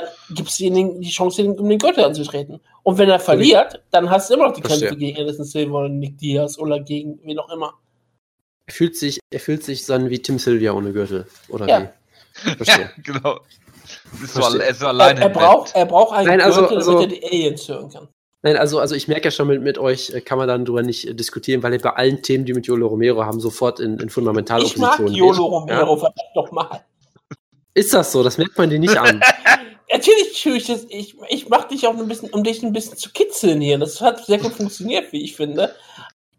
dann 0.00 0.04
gibt 0.34 0.48
es 0.50 0.56
die 0.56 1.10
Chance, 1.10 1.44
um 1.44 1.68
den 1.68 1.78
Gürtel 1.78 2.04
anzutreten. 2.04 2.60
Und 2.82 2.98
wenn 2.98 3.08
er 3.08 3.18
verliert, 3.20 3.82
dann 3.90 4.10
hast 4.10 4.28
du 4.30 4.34
immer 4.34 4.48
noch 4.48 4.54
die 4.54 4.60
Verstehe. 4.62 4.88
Kämpfe 4.88 4.98
gegen 4.98 5.18
Anderson 5.18 5.44
Silva 5.44 5.78
oder 5.78 5.88
Nick 5.88 6.18
Diaz 6.18 6.58
oder 6.58 6.80
gegen 6.80 7.18
wen 7.24 7.38
auch 7.38 7.50
immer. 7.50 7.74
Er 8.66 8.74
fühlt 8.74 8.96
sich, 8.96 9.20
er 9.30 9.40
fühlt 9.40 9.62
sich 9.64 9.84
dann 9.86 10.10
wie 10.10 10.20
Tim 10.20 10.38
Sylvia 10.38 10.72
ohne 10.72 10.92
Gürtel. 10.92 11.26
Oder 11.48 11.68
Ja. 11.68 11.80
wie? 11.82 11.88
Ja, 12.48 12.56
Verstehe. 12.56 12.90
genau. 13.02 13.38
Ist 14.22 14.34
so, 14.34 14.40
er 14.58 14.74
so 14.74 14.86
Er, 14.86 15.16
er, 15.18 15.28
braucht, 15.28 15.74
er 15.76 15.86
braucht 15.86 16.16
einen 16.16 16.26
Nein, 16.28 16.40
also- 16.40 16.62
Gürtel, 16.66 16.78
damit 16.80 16.88
also- 16.88 17.00
er 17.02 17.06
die 17.06 17.24
Aliens 17.24 17.68
hören 17.68 17.90
kann. 17.90 18.08
Nein, 18.42 18.56
also, 18.58 18.78
also 18.78 18.94
ich 18.94 19.08
merke 19.08 19.24
ja 19.24 19.30
schon, 19.30 19.46
mit, 19.48 19.62
mit 19.62 19.78
euch 19.78 20.10
äh, 20.10 20.20
kann 20.20 20.36
man 20.36 20.46
dann 20.48 20.66
drüber 20.66 20.82
nicht 20.82 21.08
äh, 21.08 21.14
diskutieren, 21.14 21.62
weil 21.62 21.72
ihr 21.72 21.80
bei 21.80 21.90
allen 21.94 22.20
Themen, 22.22 22.44
die 22.44 22.52
mit 22.52 22.66
Yolo 22.66 22.88
Romero 22.88 23.24
haben, 23.24 23.40
sofort 23.40 23.80
in, 23.80 23.98
in 23.98 24.08
Ich 24.08 24.12
Fundamentalopposition 24.12 24.82
mag 24.86 24.98
geht. 24.98 25.22
Romero, 25.22 25.96
verdammt 25.96 26.34
nochmal. 26.34 26.84
Ist 27.72 27.94
das 27.94 28.12
so? 28.12 28.22
Das 28.22 28.36
merkt 28.36 28.58
man 28.58 28.68
dir 28.68 28.78
nicht 28.78 28.96
an. 28.98 29.20
Natürlich 29.92 30.42
tue 30.42 30.56
ich 30.56 30.66
das. 30.66 30.86
Ich, 30.88 31.16
ich 31.28 31.48
mache 31.48 31.68
dich 31.68 31.86
auch 31.86 31.96
ein 31.96 32.08
bisschen, 32.08 32.30
um 32.30 32.42
dich 32.42 32.62
ein 32.62 32.72
bisschen 32.72 32.96
zu 32.96 33.10
kitzeln 33.10 33.60
hier. 33.60 33.78
Das 33.78 34.00
hat 34.00 34.24
sehr 34.24 34.38
gut 34.38 34.52
funktioniert, 34.52 35.12
wie 35.12 35.22
ich 35.22 35.36
finde. 35.36 35.74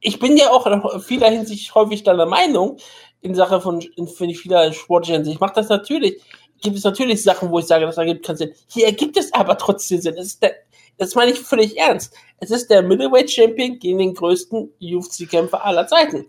Ich 0.01 0.19
bin 0.19 0.37
ja 0.37 0.51
auch 0.51 0.65
in 0.67 1.01
vieler 1.01 1.29
Hinsicht 1.29 1.73
häufig 1.75 2.03
deiner 2.03 2.25
Meinung 2.25 2.77
in 3.21 3.35
Sache 3.35 3.59
von, 3.61 3.81
in, 3.81 4.07
in 4.07 4.35
vieler 4.35 4.71
sportlicher. 4.73 5.25
Ich 5.25 5.39
mache 5.39 5.55
das 5.55 5.69
natürlich. 5.69 6.21
Gibt 6.61 6.77
es 6.77 6.83
natürlich 6.83 7.21
Sachen, 7.21 7.51
wo 7.51 7.59
ich 7.59 7.65
sage, 7.65 7.85
das 7.85 7.97
ergibt 7.97 8.25
keinen 8.25 8.37
Sinn. 8.37 8.53
Hier 8.67 8.85
ergibt 8.85 9.17
es 9.17 9.33
aber 9.33 9.57
trotzdem 9.57 9.99
Sinn. 10.01 10.15
Es 10.17 10.27
ist 10.27 10.43
der, 10.43 10.55
das 10.97 11.15
meine 11.15 11.31
ich 11.31 11.39
völlig 11.39 11.77
ernst. 11.77 12.13
Es 12.39 12.51
ist 12.51 12.69
der 12.69 12.81
Middleweight 12.81 13.29
Champion 13.29 13.79
gegen 13.79 13.97
den 13.97 14.13
größten 14.13 14.71
UFC-Kämpfer 14.81 15.63
aller 15.63 15.87
Zeiten. 15.87 16.25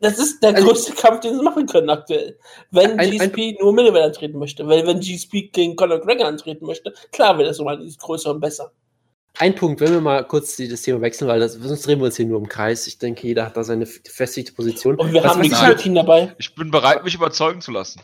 Das 0.00 0.18
ist 0.18 0.42
der 0.42 0.54
Also- 0.54 0.68
größte 0.68 0.92
Kampf, 0.92 1.20
den 1.20 1.36
sie 1.38 1.42
machen 1.42 1.66
können 1.66 1.88
aktuell. 1.90 2.38
Wenn 2.70 2.98
Ein- 3.00 3.10
GSP 3.10 3.56
nur 3.60 3.72
Middleweight 3.72 4.04
antreten 4.04 4.38
möchte. 4.38 4.66
Weil 4.66 4.86
wenn 4.86 5.00
GSP 5.00 5.48
gegen 5.52 5.74
Conor 5.76 5.98
McGregor 5.98 6.26
antreten 6.26 6.66
möchte, 6.66 6.92
klar 7.12 7.38
wäre 7.38 7.48
das 7.48 7.58
um 7.58 7.68
einiges 7.68 7.96
größer 7.98 8.30
und 8.30 8.40
besser. 8.40 8.72
Ein 9.38 9.54
Punkt, 9.54 9.80
wenn 9.80 9.92
wir 9.92 10.00
mal 10.00 10.24
kurz 10.26 10.56
das 10.56 10.82
Thema 10.82 11.00
wechseln, 11.02 11.28
weil 11.28 11.40
das, 11.40 11.54
sonst 11.54 11.86
drehen 11.86 11.98
wir 11.98 12.06
uns 12.06 12.16
hier 12.16 12.24
nur 12.26 12.38
im 12.38 12.48
Kreis. 12.48 12.86
Ich 12.86 12.98
denke, 12.98 13.26
jeder 13.26 13.44
hat 13.46 13.56
da 13.56 13.64
seine 13.64 13.84
gefestigte 13.84 14.52
Position. 14.52 14.96
Und 14.96 15.12
wir 15.12 15.22
was, 15.22 15.32
haben 15.32 15.42
die 15.42 15.54
halt, 15.54 15.66
Guillotine 15.76 15.94
dabei. 16.00 16.34
Ich 16.38 16.54
bin 16.54 16.70
bereit, 16.70 17.04
mich 17.04 17.14
überzeugen 17.14 17.60
zu 17.60 17.70
lassen. 17.70 18.00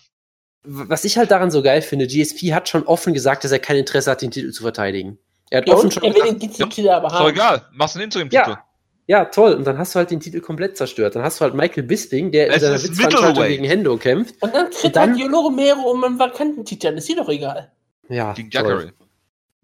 was 0.65 1.05
ich 1.05 1.17
halt 1.19 1.31
daran 1.31 1.51
so 1.51 1.61
geil 1.63 1.83
finde, 1.83 2.07
GSP 2.07 2.53
hat 2.55 2.69
schon 2.69 2.85
offen 2.87 3.13
gesagt, 3.15 3.45
dass 3.45 3.51
er 3.51 3.59
kein 3.59 3.77
Interesse 3.77 4.11
hat, 4.11 4.23
den 4.23 4.31
Titel 4.31 4.51
zu 4.53 4.63
verteidigen. 4.63 5.19
Er 5.51 5.59
hat 5.63 5.69
Ja, 5.69 5.75
offen 5.75 5.91
schon 5.91 6.03
er 6.05 6.15
will 6.15 6.23
gesagt, 6.23 6.43
den 6.43 6.53
Titel 6.71 6.89
aber 6.89 7.07
Ist 7.09 7.13
doch 7.15 7.21
haben. 7.21 7.31
egal. 7.31 7.67
Machst 7.73 7.97
einen 7.97 8.05
Interim-Titel. 8.05 8.51
ja, 8.51 8.65
ja, 9.07 9.25
toll. 9.27 9.55
Und 9.55 9.65
dann 9.67 9.79
hast 9.79 9.95
du 9.95 9.99
halt 9.99 10.11
den 10.11 10.21
Titel 10.21 10.41
komplett 10.41 10.77
zerstört. 10.77 11.17
Dann 11.17 11.23
hast 11.23 11.41
du 11.41 11.43
halt 11.45 11.55
Michael 11.55 11.83
Bisping, 11.83 12.31
der 12.31 12.47
in 12.47 12.53
Es 12.53 12.61
seiner 12.63 12.77
ist 12.77 12.89
Witzveranstaltung 12.89 13.45
gegen 13.47 13.65
Hendo 13.65 13.97
kämpft. 13.97 14.41
Und 14.43 14.55
dann 14.55 14.71
tritt 14.71 14.85
Und 14.85 14.97
dann- 14.97 15.11
halt 15.11 15.21
Yolo 15.21 15.41
Romero 15.41 15.91
um 15.91 16.05
einen 16.05 16.19
vakanten 16.19 16.65
Titel 16.65 16.89
an. 16.89 16.97
Ist 16.97 17.09
dir 17.09 17.17
doch 17.17 17.29
egal. 17.29 17.73
Ja, 18.09 18.33
Gegen. 18.33 18.51
Jackery. 18.51 18.93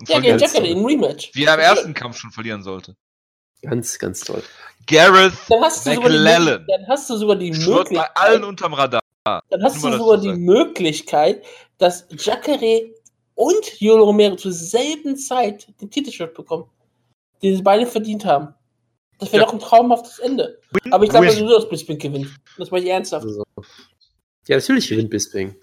Ja, 0.06 0.20
gegen 0.20 0.39
toll. 0.39 0.65
im 0.66 0.85
Rematch. 0.85 1.31
Wie 1.35 1.44
er 1.44 1.55
im 1.55 1.60
ersten 1.60 1.94
Kampf 1.94 2.19
schon 2.19 2.31
verlieren 2.31 2.62
sollte. 2.62 2.94
Ganz, 3.62 3.98
ganz 3.98 4.20
toll. 4.20 4.43
Gareth 4.86 5.32
Dann 5.48 5.60
hast 5.62 5.85
du 5.86 5.94
sogar 5.94 6.09
die, 6.10 6.16
McLellan. 6.19 6.65
dann 6.69 6.86
hast 6.89 7.10
du 7.10 7.16
sogar 7.16 7.36
die 7.36 7.52
schwirrt 7.52 7.90
bei 7.90 8.06
allen 8.15 8.40
Möglichkeit, 8.43 8.48
unterm 8.48 8.74
Radar. 8.74 9.01
dann 9.24 9.62
hast 9.62 9.82
du 9.85 9.90
sogar 9.93 10.19
die 10.19 10.28
sagen. 10.28 10.44
Möglichkeit, 10.44 11.44
dass 11.78 12.06
Jacare 12.10 12.90
und 13.35 13.81
Yolo 13.81 14.05
Romero 14.05 14.36
zur 14.36 14.52
selben 14.52 15.16
Zeit 15.16 15.69
den 15.81 15.90
Titelshot 15.90 16.32
bekommen, 16.35 16.70
den 17.43 17.56
sie 17.56 17.62
beide 17.62 17.86
verdient 17.86 18.24
haben. 18.24 18.55
Das 19.19 19.32
wäre 19.32 19.43
Ja. 19.43 19.47
doch 19.47 19.53
ein 19.53 19.59
traumhaftes 19.61 20.19
Ende. 20.20 20.61
Aber 20.90 21.05
ich 21.05 21.11
glaube, 21.11 21.27
Win. 21.35 21.47
dass 21.47 21.69
Bisping 21.69 21.99
gewinnt. 21.99 22.28
Das 22.57 22.70
war 22.70 22.78
ich 22.78 22.86
ernsthaft. 22.86 23.24
Also, 23.27 23.45
ja, 24.47 24.57
natürlich 24.57 24.89
gewinnt 24.89 25.11
Bisping. 25.11 25.57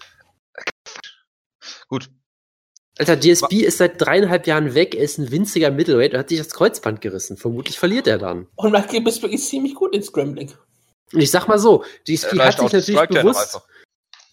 Gut. 1.88 2.10
Alter, 2.98 3.16
GSP 3.16 3.52
ist 3.64 3.78
seit 3.78 4.00
dreieinhalb 4.00 4.46
Jahren 4.46 4.74
weg, 4.74 4.94
er 4.94 5.02
ist 5.04 5.18
ein 5.18 5.30
winziger 5.30 5.70
Middleweight 5.70 6.14
und 6.14 6.18
hat 6.18 6.28
sich 6.30 6.38
das 6.38 6.50
Kreuzband 6.50 7.02
gerissen. 7.02 7.36
Vermutlich 7.36 7.78
verliert 7.78 8.06
er 8.06 8.18
dann. 8.18 8.46
Und 8.56 8.72
Michael 8.72 9.02
Bisping 9.02 9.32
ist 9.32 9.48
ziemlich 9.48 9.74
gut 9.74 9.94
in 9.94 10.02
Scrambling. 10.02 10.50
Und 11.12 11.20
ich 11.20 11.30
sag 11.30 11.46
mal 11.46 11.58
so, 11.58 11.84
GSP 12.06 12.32
hat 12.32 12.38
Reicht 12.38 12.60
auch 12.60 12.70
sich 12.70 12.94
natürlich 12.94 13.08
bewusst, 13.08 13.54
einfach. 13.54 13.68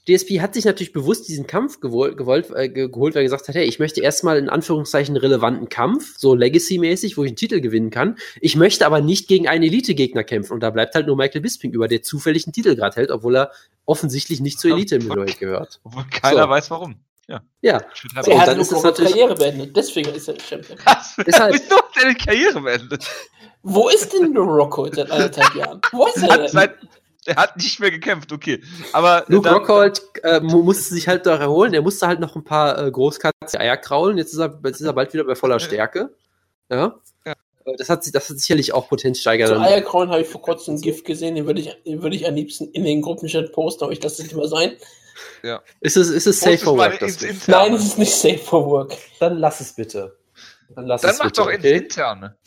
DSP 0.07 0.41
hat 0.41 0.53
sich 0.53 0.65
natürlich 0.65 0.91
bewusst 0.91 1.29
diesen 1.29 1.47
Kampf 1.47 1.79
gewollt, 1.79 2.17
gewollt, 2.17 2.49
äh, 2.53 2.67
ge- 2.67 2.89
geholt, 2.89 3.15
weil 3.15 3.21
er 3.21 3.23
gesagt 3.23 3.47
hat, 3.47 3.55
hey, 3.55 3.63
ich 3.65 3.79
möchte 3.79 4.01
erstmal 4.01 4.37
in 4.37 4.49
Anführungszeichen 4.49 5.15
einen 5.15 5.21
relevanten 5.25 5.69
Kampf, 5.69 6.17
so 6.17 6.35
Legacy-mäßig, 6.35 7.15
wo 7.17 7.23
ich 7.23 7.29
einen 7.29 7.37
Titel 7.37 7.61
gewinnen 7.61 7.89
kann. 7.89 8.17
Ich 8.41 8.55
möchte 8.57 8.85
aber 8.85 8.99
nicht 8.99 9.27
gegen 9.29 9.47
einen 9.47 9.63
Elite-Gegner 9.63 10.23
kämpfen. 10.25 10.53
Und 10.53 10.59
da 10.59 10.71
bleibt 10.71 10.93
halt 10.95 11.07
nur 11.07 11.15
Michael 11.15 11.39
Bisping 11.41 11.71
über, 11.71 11.87
der 11.87 12.01
zufällig 12.01 12.45
einen 12.45 12.53
Titel 12.53 12.75
gerade 12.75 12.95
hält, 12.97 13.11
obwohl 13.11 13.37
er 13.37 13.51
offensilich 13.85 14.41
nicht 14.41 14.59
zur 14.59 14.71
Elite 14.71 14.95
im 14.95 15.07
Middleweight 15.07 15.39
gehört. 15.39 15.79
Obwohl 15.85 16.03
keiner 16.11 16.43
So. 16.43 16.49
weiß 16.49 16.71
warum. 16.71 16.95
Ja. 17.29 17.41
Ja, 17.61 17.79
So, 18.21 18.31
er 18.31 18.41
hat 18.41 18.47
dann 18.49 18.57
nur 18.57 18.63
ist 18.63 18.71
es 18.73 18.81
seine 18.81 18.91
natürlich- 18.91 19.11
Karriere 19.13 19.35
beendet. 19.35 19.77
Deswegen 19.77 20.09
ist 20.13 20.27
er 20.27 20.35
Champion. 20.37 20.77
Was? 20.85 21.17
Ist 21.25 21.39
halt- 21.39 21.53
Wieso 21.53 21.77
hat 21.77 22.09
die 22.09 22.25
Karriere 22.25 22.59
beendet? 22.59 23.09
Wo 23.65 23.87
ist 23.87 24.11
denn 24.11 24.35
Rocco 24.35 24.89
seit 24.91 25.09
anderthalb 25.09 25.55
Jahren? 25.55 25.79
Wo 25.93 26.05
ist 26.07 26.17
er 26.21 26.37
denn? 26.39 26.47
seit, 26.49 26.75
er 27.27 27.35
hat 27.35 27.57
nicht 27.57 27.79
mehr 27.79 27.91
gekämpft, 27.91 28.31
okay. 28.31 28.61
Aber 28.91 29.23
Luke 29.27 29.43
dann- 29.47 29.55
Rockhold 29.59 30.01
äh, 30.23 30.39
mu- 30.39 30.63
musste 30.63 30.93
sich 30.93 31.07
halt 31.07 31.25
da 31.25 31.37
erholen. 31.37 31.73
Er 31.73 31.81
musste 31.81 32.07
halt 32.07 32.19
noch 32.19 32.35
ein 32.35 32.43
paar 32.43 32.77
äh, 32.77 32.91
Großkatzen 32.91 33.59
Eier 33.59 33.77
kraulen. 33.77 34.17
Jetzt 34.17 34.33
ist, 34.33 34.39
er, 34.39 34.59
jetzt 34.65 34.79
ist 34.81 34.85
er 34.87 34.93
bald 34.93 35.13
wieder 35.13 35.23
bei 35.23 35.35
voller 35.35 35.59
Stärke. 35.59 36.15
Ja. 36.69 36.99
Ja. 37.25 37.33
Äh, 37.65 37.75
Das 37.77 37.89
hat, 37.89 38.03
sich- 38.03 38.13
das 38.13 38.29
hat 38.29 38.37
sicherlich 38.39 38.73
auch 38.73 38.89
Potenz 38.89 39.17
Zu 39.17 39.21
steigern. 39.21 39.61
Eierkrauen 39.61 40.09
habe 40.09 40.21
ich 40.21 40.27
vor 40.27 40.41
kurzem 40.41 40.75
ein 40.75 40.81
Gift 40.81 41.05
gesehen, 41.05 41.35
den 41.35 41.45
würde 41.45 41.61
ich, 41.61 41.75
den 41.85 42.01
würde 42.01 42.15
ich 42.15 42.27
am 42.27 42.35
liebsten 42.35 42.65
in 42.71 42.83
den 42.83 43.01
Gruppenchat 43.01 43.51
posten, 43.53 43.83
aber 43.85 43.93
ich 43.93 44.01
lasse 44.03 44.21
es 44.23 44.29
lieber 44.29 44.47
sein. 44.47 44.73
Ist 45.81 45.95
es, 45.97 46.09
ist 46.09 46.25
es 46.27 46.39
Post 46.39 46.51
safe 46.51 46.57
for 46.57 46.77
work? 46.77 47.01
Ins. 47.01 47.47
Nein, 47.47 47.73
es 47.73 47.83
ist 47.85 47.97
nicht 47.99 48.13
safe 48.13 48.37
for 48.39 48.65
work. 48.65 48.97
Dann 49.19 49.37
lass 49.37 49.61
es 49.61 49.73
bitte. 49.73 50.17
Dann 50.75 50.87
lass 50.87 51.01
Dann 51.01 51.11
es 51.11 51.17
mach 51.19 51.25
bitte. 51.25 51.41
doch 51.41 51.49
ins 51.49 51.59
okay? 51.59 51.77
Interne. 51.77 52.37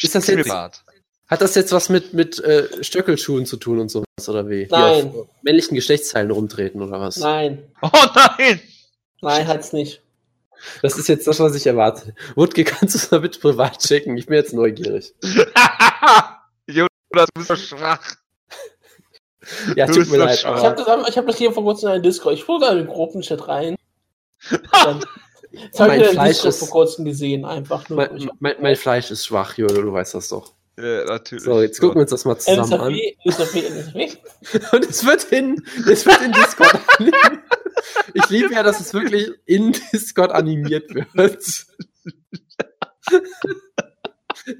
Ist 0.00 0.14
das 0.14 0.26
jetzt- 0.26 0.42
Privat. 0.42 0.84
Hat 1.28 1.40
das 1.40 1.54
jetzt 1.56 1.72
was 1.72 1.88
mit, 1.88 2.12
mit 2.14 2.38
äh, 2.38 2.68
Stöckelschuhen 2.84 3.46
zu 3.46 3.56
tun 3.56 3.80
und 3.80 3.90
sowas 3.90 4.06
oder 4.28 4.48
wie? 4.48 4.66
Nein. 4.70 5.12
auf 5.14 5.26
männlichen 5.42 5.74
Geschlechtsteilen 5.74 6.30
rumtreten 6.30 6.80
oder 6.82 7.00
was? 7.00 7.16
Nein. 7.16 7.64
Oh 7.82 7.90
nein! 8.14 8.60
Nein, 9.22 9.48
hat's 9.48 9.72
nicht. 9.72 10.02
Das 10.82 10.96
ist 10.96 11.08
jetzt 11.08 11.26
das, 11.26 11.40
was 11.40 11.54
ich 11.56 11.66
erwarte. 11.66 12.14
Wutke, 12.34 12.64
kannst 12.64 12.94
du 12.94 12.98
es 12.98 13.10
mal 13.10 13.20
bitte 13.20 13.40
privat 13.40 13.78
checken? 13.80 14.16
Ich 14.16 14.26
bin 14.26 14.36
jetzt 14.36 14.52
neugierig. 14.54 15.14
Jonas, 16.66 16.90
du 17.12 17.24
bist 17.34 17.48
so 17.48 17.56
schwach. 17.56 18.00
Ja, 19.76 19.86
Du 19.86 19.92
tut 19.94 20.10
mir 20.10 20.16
leid. 20.18 20.38
schwach. 20.38 20.58
Ich 20.58 20.64
habe 20.64 20.76
das, 20.84 21.08
ich 21.08 21.18
hab 21.18 21.26
das 21.26 21.36
hier 21.38 21.52
vor 21.52 21.62
kurzem 21.62 21.88
in 21.88 21.94
einen 21.94 22.02
Discord. 22.02 22.34
Ich 22.34 22.48
wurde 22.48 22.66
in 22.68 22.78
den 22.78 22.86
Gruppenchat 22.86 23.46
rein. 23.48 23.76
Dann, 24.72 25.04
jetzt 25.52 25.78
habe 25.80 25.90
Mein 25.90 26.00
ich 26.00 26.06
den 26.08 26.14
Fleisch 26.14 26.28
Discord 26.34 26.48
ist- 26.54 26.58
vor 26.60 26.68
kurzem 26.68 27.04
gesehen, 27.04 27.44
einfach 27.44 27.88
nur. 27.88 27.96
mein, 27.98 28.30
mein, 28.40 28.54
mein 28.60 28.76
Fleisch 28.76 29.10
ist 29.10 29.26
schwach, 29.26 29.56
Jojo, 29.56 29.82
du 29.82 29.92
weißt 29.92 30.14
das 30.14 30.28
doch. 30.28 30.52
Ja, 30.78 31.04
natürlich. 31.04 31.44
So, 31.44 31.62
jetzt 31.62 31.80
gucken 31.80 31.96
wir 31.96 32.02
uns 32.02 32.10
das 32.10 32.24
mal 32.26 32.38
zusammen 32.38 32.72
an. 32.74 32.92
Und 34.72 34.84
es 34.84 35.06
wird 35.06 35.24
in, 35.32 35.64
es 35.90 36.04
wird 36.04 36.20
in 36.20 36.32
Discord 36.32 36.78
animiert. 36.98 37.42
Ich 38.14 38.28
liebe 38.28 38.52
ja, 38.52 38.62
dass 38.62 38.80
es 38.80 38.92
wirklich 38.92 39.30
in 39.46 39.72
Discord 39.92 40.32
animiert 40.32 40.94
wird. 40.94 41.66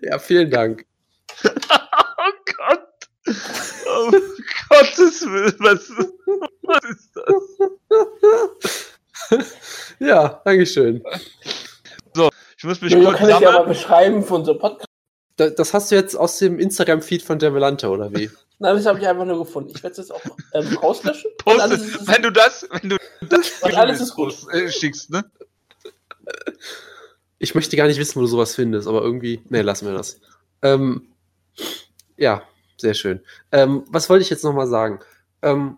Ja, 0.02 0.18
vielen 0.18 0.51
Dank. 0.51 0.86
Oh 1.44 2.32
Gott. 2.56 2.88
Oh 3.88 4.10
Gottes 4.70 5.22
Willen, 5.22 5.55
was, 5.59 5.90
was 6.62 6.84
ist 6.90 7.10
das? 9.30 9.44
Ja, 9.98 10.40
Dankeschön. 10.44 11.02
Ich 12.56 12.64
muss 12.64 12.80
mich 12.80 12.93
Jojo, 12.93 13.09
kurz 13.09 13.18
kann 13.18 13.28
ich 13.28 13.36
dir 13.36 13.48
aber 13.48 13.56
sammeln. 13.59 13.68
beschreiben 13.68 14.24
für 14.24 14.34
unser 14.34 14.55
Podcast. 14.55 14.86
Da- 15.36 15.50
Das 15.50 15.74
hast 15.74 15.90
du 15.90 15.94
jetzt 15.94 16.14
aus 16.16 16.38
dem 16.38 16.58
Instagram-Feed 16.58 17.22
von 17.22 17.38
Develante, 17.38 17.88
oder 17.88 18.12
wie? 18.14 18.30
Nein, 18.58 18.74
das 18.76 18.86
habe 18.86 18.98
ich 18.98 19.06
einfach 19.06 19.26
nur 19.26 19.38
gefunden. 19.38 19.70
Ich 19.74 19.82
werde 19.82 19.92
es 19.92 19.98
jetzt 19.98 20.10
auch 20.12 20.22
ähm, 20.54 20.76
rauslöschen. 20.78 21.30
Und 21.44 21.58
Poste, 21.58 21.62
alles 21.62 21.80
ist- 21.82 22.08
wenn 22.08 22.22
du 22.22 22.32
das, 22.32 22.66
wenn 22.70 22.88
du 22.90 22.96
das 23.28 23.50
Und 23.62 23.74
alles 23.74 24.00
ist 24.00 24.14
gut. 24.14 24.34
äh, 24.52 24.70
schickst, 24.70 25.10
ne? 25.10 25.24
Ich 27.38 27.54
möchte 27.54 27.76
gar 27.76 27.86
nicht 27.86 27.98
wissen, 28.00 28.16
wo 28.16 28.20
du 28.22 28.26
sowas 28.26 28.54
findest, 28.54 28.88
aber 28.88 29.02
irgendwie, 29.02 29.42
nee, 29.50 29.60
lassen 29.60 29.86
wir 29.86 29.94
das. 29.94 30.20
Ähm, 30.62 31.08
ja, 32.16 32.42
sehr 32.78 32.94
schön. 32.94 33.20
Ähm, 33.52 33.84
was 33.88 34.08
wollte 34.08 34.22
ich 34.22 34.30
jetzt 34.30 34.42
nochmal 34.42 34.66
sagen? 34.66 35.00
Ähm, 35.42 35.76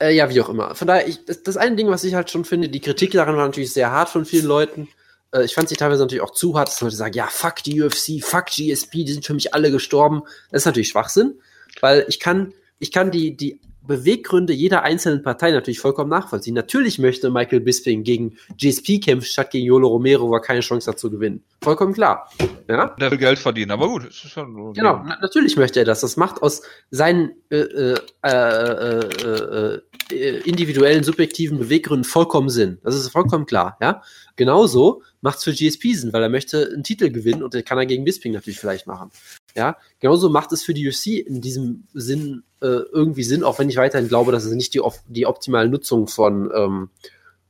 äh, 0.00 0.14
ja, 0.14 0.30
wie 0.30 0.40
auch 0.40 0.48
immer. 0.48 0.74
Von 0.76 0.86
daher, 0.86 1.08
ich, 1.08 1.24
das, 1.24 1.42
das 1.42 1.56
eine 1.56 1.74
Ding, 1.76 1.88
was 1.88 2.04
ich 2.04 2.14
halt 2.14 2.30
schon 2.30 2.44
finde, 2.44 2.68
die 2.68 2.80
Kritik 2.80 3.10
daran 3.12 3.36
war 3.36 3.46
natürlich 3.46 3.72
sehr 3.72 3.90
hart 3.90 4.08
von 4.08 4.24
vielen 4.24 4.46
Leuten. 4.46 4.88
Äh, 5.32 5.44
ich 5.44 5.54
fand 5.54 5.68
sie 5.68 5.76
teilweise 5.76 6.02
natürlich 6.02 6.22
auch 6.22 6.30
zu 6.30 6.56
hart, 6.56 6.68
dass 6.68 6.80
Leute 6.80 6.96
sagen, 6.96 7.14
ja, 7.14 7.26
fuck 7.26 7.62
die 7.64 7.82
UFC, 7.82 8.22
fuck 8.22 8.46
GSP, 8.46 9.04
die 9.04 9.12
sind 9.12 9.24
für 9.24 9.34
mich 9.34 9.54
alle 9.54 9.70
gestorben. 9.70 10.22
Das 10.50 10.62
ist 10.62 10.66
natürlich 10.66 10.88
Schwachsinn, 10.88 11.34
weil 11.80 12.04
ich 12.08 12.20
kann, 12.20 12.52
ich 12.78 12.92
kann 12.92 13.10
die, 13.10 13.36
die 13.36 13.60
Beweggründe 13.84 14.52
jeder 14.52 14.82
einzelnen 14.82 15.22
Partei 15.22 15.50
natürlich 15.50 15.80
vollkommen 15.80 16.10
nachvollziehen. 16.10 16.54
Natürlich 16.54 16.98
möchte 16.98 17.30
Michael 17.30 17.60
Bisping 17.60 18.04
gegen 18.04 18.36
GSP 18.56 19.00
kämpfen, 19.00 19.26
statt 19.26 19.50
gegen 19.50 19.66
Yolo 19.66 19.88
Romero, 19.88 20.28
wo 20.28 20.34
er 20.34 20.40
keine 20.40 20.60
Chance 20.60 20.90
hat 20.90 20.98
zu 20.98 21.10
gewinnen. 21.10 21.42
Vollkommen 21.62 21.92
klar. 21.92 22.30
Ja? 22.68 22.94
Der 23.00 23.10
will 23.10 23.18
Geld 23.18 23.38
verdienen, 23.40 23.72
aber 23.72 23.88
gut. 23.88 24.04
Es 24.04 24.24
ist 24.24 24.30
schon, 24.30 24.72
Genau, 24.74 25.02
na, 25.04 25.18
natürlich 25.20 25.56
möchte 25.56 25.80
er 25.80 25.84
das. 25.84 26.00
Das 26.00 26.16
macht 26.16 26.42
aus 26.42 26.62
seinen 26.90 27.32
äh, 27.50 27.56
äh, 27.56 27.98
äh, 28.22 28.28
äh, 28.28 29.74
äh, 29.74 29.80
individuellen, 30.10 31.04
subjektiven 31.04 31.58
Beweggründen 31.58 32.04
vollkommen 32.04 32.48
Sinn. 32.48 32.78
Das 32.82 32.94
ist 32.94 33.08
vollkommen 33.08 33.46
klar. 33.46 33.76
Ja? 33.80 34.02
Genauso 34.36 35.02
macht 35.20 35.38
es 35.38 35.44
für 35.44 35.52
GSP 35.52 35.94
Sinn, 35.94 36.12
weil 36.12 36.22
er 36.22 36.28
möchte 36.28 36.70
einen 36.72 36.82
Titel 36.82 37.10
gewinnen 37.10 37.42
und 37.42 37.54
den 37.54 37.64
kann 37.64 37.78
er 37.78 37.86
gegen 37.86 38.04
Bisping 38.04 38.32
natürlich 38.32 38.58
vielleicht 38.58 38.86
machen. 38.86 39.10
Ja? 39.54 39.76
Genauso 40.00 40.28
macht 40.28 40.52
es 40.52 40.62
für 40.62 40.74
die 40.74 40.88
UFC 40.88 41.26
in 41.26 41.40
diesem 41.40 41.84
Sinn 41.94 42.42
äh, 42.60 42.66
irgendwie 42.66 43.22
Sinn, 43.22 43.44
auch 43.44 43.58
wenn 43.58 43.68
ich 43.68 43.76
weiterhin 43.76 44.08
glaube, 44.08 44.32
dass 44.32 44.44
es 44.44 44.52
nicht 44.52 44.74
die, 44.74 44.80
die 45.08 45.26
optimale 45.26 45.68
Nutzung 45.68 46.08
von, 46.08 46.50
ähm, 46.54 46.90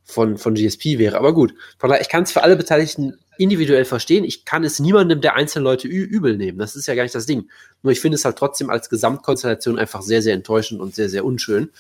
von, 0.05 0.37
von 0.39 0.55
GSP 0.55 0.99
wäre. 0.99 1.19
Aber 1.19 1.33
gut, 1.33 1.55
ich 2.01 2.09
kann 2.09 2.24
es 2.24 2.33
für 2.33 2.43
alle 2.43 2.57
Beteiligten 2.57 3.19
individuell 3.39 3.85
verstehen. 3.85 4.24
Ich 4.24 4.45
kann 4.45 4.65
es 4.65 4.79
niemandem 4.79 5.20
der 5.20 5.35
einzelnen 5.35 5.65
Leute 5.65 5.89
übel 5.89 6.37
nehmen. 6.37 6.59
Das 6.59 6.77
ist 6.77 6.87
ja 6.87 6.95
gar 6.95 7.03
nicht 7.03 7.15
das 7.15 7.27
Ding. 7.27 7.49
Nur 7.83 7.93
ich 7.93 8.01
finde 8.01 8.16
es 8.16 8.24
halt 8.24 8.37
trotzdem 8.37 8.70
als 8.70 8.91
Gesamtkonstellation 8.91 9.79
einfach 9.79 10.03
sehr, 10.03 10.23
sehr 10.23 10.35
enttäuschend 10.35 10.81
und 10.81 10.95
sehr, 10.95 11.09
sehr 11.09 11.24
unschön. 11.24 11.70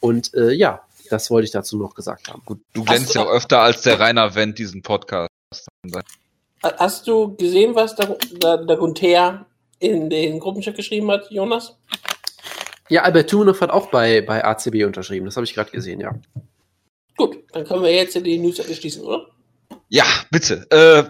Und 0.00 0.34
äh, 0.34 0.52
ja, 0.52 0.82
das 1.10 1.30
wollte 1.30 1.44
ich 1.44 1.50
dazu 1.50 1.76
noch 1.76 1.94
gesagt 1.94 2.28
haben. 2.28 2.42
Gut, 2.44 2.60
du 2.72 2.84
glänzt 2.84 3.14
ja 3.14 3.22
auch 3.22 3.30
öfter 3.30 3.60
als 3.60 3.82
der 3.82 4.00
Rainer 4.00 4.34
Wendt 4.34 4.58
diesen 4.58 4.82
Podcast. 4.82 5.28
Hast 6.62 7.06
du 7.06 7.36
gesehen, 7.36 7.74
was 7.74 7.96
der, 7.96 8.16
der, 8.42 8.58
der 8.58 8.76
Gunther 8.76 9.46
in 9.78 10.10
den 10.10 10.38
Gruppenchat 10.38 10.76
geschrieben 10.76 11.10
hat, 11.10 11.30
Jonas? 11.30 11.76
Ja, 12.88 13.02
Albert 13.02 13.30
Tumanov 13.30 13.60
hat 13.60 13.70
auch 13.70 13.90
bei, 13.90 14.20
bei 14.20 14.44
ACB 14.44 14.84
unterschrieben. 14.84 15.26
Das 15.26 15.36
habe 15.36 15.44
ich 15.44 15.54
gerade 15.54 15.70
gesehen, 15.70 16.00
ja. 16.00 16.14
Gut, 17.16 17.38
dann 17.52 17.64
können 17.64 17.82
wir 17.82 17.94
jetzt 17.94 18.14
die 18.14 18.38
News 18.38 18.56
schließen, 18.56 19.04
oder? 19.04 19.26
Ja, 19.88 20.04
bitte. 20.30 20.66
Äh, 20.70 21.04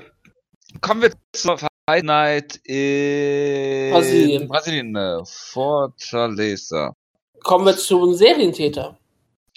kommen 0.81 1.03
wir 1.03 1.13
zur 1.33 1.59
Fight 1.59 2.05
Night 2.05 2.61
in 2.65 3.93
Brasilien. 3.93 4.49
Brasilien. 4.49 4.97
äh, 4.97 5.21
Fortaleza. 5.25 6.95
Kommen 7.43 7.67
wir 7.67 7.77
zum 7.77 8.15
Serientäter. 8.15 8.99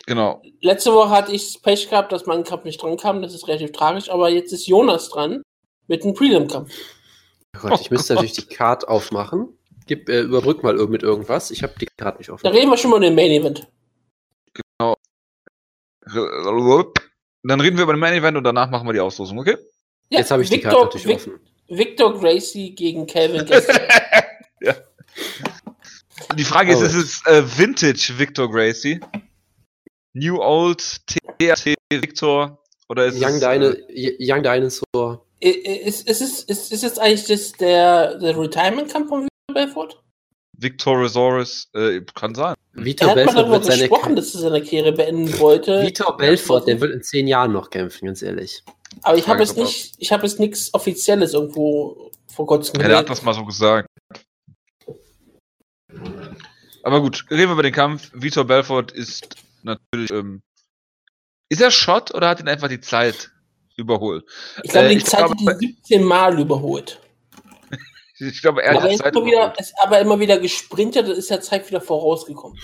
Genau. 0.05 0.41
Letzte 0.61 0.93
Woche 0.93 1.09
hatte 1.09 1.31
ich 1.31 1.61
Pech 1.61 1.89
gehabt, 1.89 2.11
dass 2.11 2.25
mein 2.25 2.43
Kampf 2.43 2.63
nicht 2.65 2.81
dran 2.81 2.97
kam. 2.97 3.21
Das 3.21 3.33
ist 3.33 3.47
relativ 3.47 3.71
tragisch, 3.71 4.09
aber 4.09 4.29
jetzt 4.29 4.51
ist 4.51 4.67
Jonas 4.67 5.09
dran 5.09 5.41
mit 5.87 6.03
einem 6.03 6.13
Prelim-Kampf. 6.13 6.71
Oh 7.63 7.69
ich 7.79 7.91
müsste 7.91 8.15
natürlich 8.15 8.33
die 8.33 8.45
Card 8.45 8.87
aufmachen. 8.87 9.57
Gib, 9.85 10.09
äh, 10.09 10.21
überbrück 10.21 10.63
mal 10.63 10.73
mit 10.87 11.03
irgendwas. 11.03 11.51
Ich 11.51 11.61
habe 11.63 11.73
die 11.79 11.85
Card 11.97 12.17
nicht 12.17 12.29
Da 12.29 12.33
offen. 12.33 12.47
reden 12.47 12.69
wir 12.69 12.77
schon 12.77 12.89
mal 12.91 12.97
über 12.97 13.05
den 13.05 13.15
Main 13.15 13.31
Event. 13.31 13.67
Dann 17.45 17.59
reden 17.61 17.77
wir 17.77 17.83
über 17.83 17.93
den 17.93 17.99
Main 17.99 18.13
Event 18.13 18.37
und 18.37 18.43
danach 18.43 18.69
machen 18.69 18.87
wir 18.87 18.93
die 18.93 18.99
Auslosung, 19.01 19.39
okay? 19.39 19.57
Ja, 20.09 20.19
Jetzt 20.19 20.31
habe 20.31 20.43
ich 20.43 20.49
die 20.49 20.55
Victor, 20.57 20.71
Card 20.71 20.83
natürlich 20.95 21.07
Vic- 21.07 21.15
offen. 21.33 21.39
Victor 21.69 22.19
Gracie 22.19 22.75
gegen 22.75 23.07
Calvin 23.07 23.45
Gaston. 23.45 23.75
ja. 24.61 24.75
Die 26.35 26.43
Frage 26.43 26.73
ist, 26.73 26.81
Oh. 26.81 26.85
ist 26.85 26.95
es 26.95 27.25
äh, 27.25 27.43
Vintage 27.57 28.13
Victor 28.17 28.49
Gracie? 28.49 28.99
New 30.13 30.39
Old 30.39 30.81
TRT 31.39 31.75
Victor? 31.91 32.59
Oder 32.89 33.05
ist 33.05 33.21
Young, 33.21 33.35
es, 33.35 33.39
Dino 33.39 33.69
äh, 33.89 34.15
Young 34.19 34.43
Dinosaur. 34.43 35.25
Ist, 35.39 36.07
ist, 36.07 36.21
es, 36.21 36.43
ist, 36.43 36.71
ist 36.71 36.83
es 36.83 36.97
eigentlich 36.97 37.25
das, 37.25 37.51
der, 37.53 38.17
der 38.19 38.37
Retirement-Kampf 38.37 39.09
von 39.09 39.23
Victor 39.23 39.53
Belfort? 39.53 40.03
Victorosaurus? 40.57 41.69
Äh, 41.73 42.01
kann 42.15 42.35
sein. 42.35 42.55
Er 42.75 42.85
Vitor 42.85 43.09
hat 43.09 43.15
mal 43.15 43.23
Belfort 43.25 43.35
darüber 43.35 43.53
wird 43.55 43.65
seine 43.65 43.89
gesprochen, 43.89 44.15
dass 44.15 44.33
er 44.35 44.41
seine 44.41 44.61
Karriere 44.61 44.91
beenden 44.93 45.39
wollte. 45.39 45.81
Vitor 45.81 46.15
Belfort, 46.17 46.67
der 46.67 46.79
wird 46.79 46.93
in 46.93 47.03
zehn 47.03 47.27
Jahren 47.27 47.51
noch 47.51 47.69
kämpfen, 47.69 48.05
ganz 48.05 48.21
ehrlich. 48.21 48.63
Aber 49.01 49.17
ich 49.17 49.27
habe 49.27 49.43
Frage 49.43 49.43
es 49.43 49.49
ist, 49.51 49.57
ob 49.57 49.63
nicht, 49.63 49.95
ich 49.97 50.11
habe 50.11 50.25
es 50.25 50.39
nichts 50.39 50.73
Offizielles 50.73 51.33
irgendwo 51.33 52.11
vor 52.27 52.45
kurzem 52.47 52.79
Ja, 52.81 52.87
der 52.87 52.97
hat 52.99 53.09
das 53.09 53.23
mal 53.23 53.33
so 53.33 53.43
gesagt. 53.45 53.87
Aber 56.83 57.01
gut, 57.01 57.25
reden 57.31 57.47
wir 57.49 57.53
über 57.53 57.63
den 57.63 57.73
Kampf. 57.73 58.11
Vitor 58.13 58.45
Belfort 58.45 58.91
ist 58.91 59.35
natürlich. 59.63 60.11
Ähm, 60.11 60.41
ist 61.49 61.61
er 61.61 61.71
Shot 61.71 62.13
oder 62.13 62.29
hat 62.29 62.39
ihn 62.39 62.47
einfach 62.47 62.67
die 62.67 62.81
Zeit 62.81 63.31
überholt? 63.77 64.25
Ich 64.63 64.71
glaube, 64.71 64.87
Äh, 64.87 64.89
die 64.91 64.97
ich 64.97 65.05
Zeit 65.05 65.21
hat 65.23 65.37
glaube- 65.37 65.57
die 65.59 65.67
17 65.67 66.03
Mal 66.03 66.39
überholt. 66.39 66.99
Ich 68.19 68.41
glaube, 68.41 68.61
er 68.63 68.71
Aber 68.73 68.83
hat 68.83 68.89
er 68.89 68.91
die 68.91 68.97
Zeit 69.03 69.15
immer, 69.15 69.25
wieder, 69.25 69.59
ist 69.59 69.73
aber 69.81 69.99
immer 69.99 70.19
wieder 70.19 70.37
gesprintet 70.39 71.07
und 71.07 71.15
ist 71.17 71.29
der 71.31 71.41
Zeit 71.41 71.67
wieder 71.67 71.81
vorausgekommen. 71.81 72.57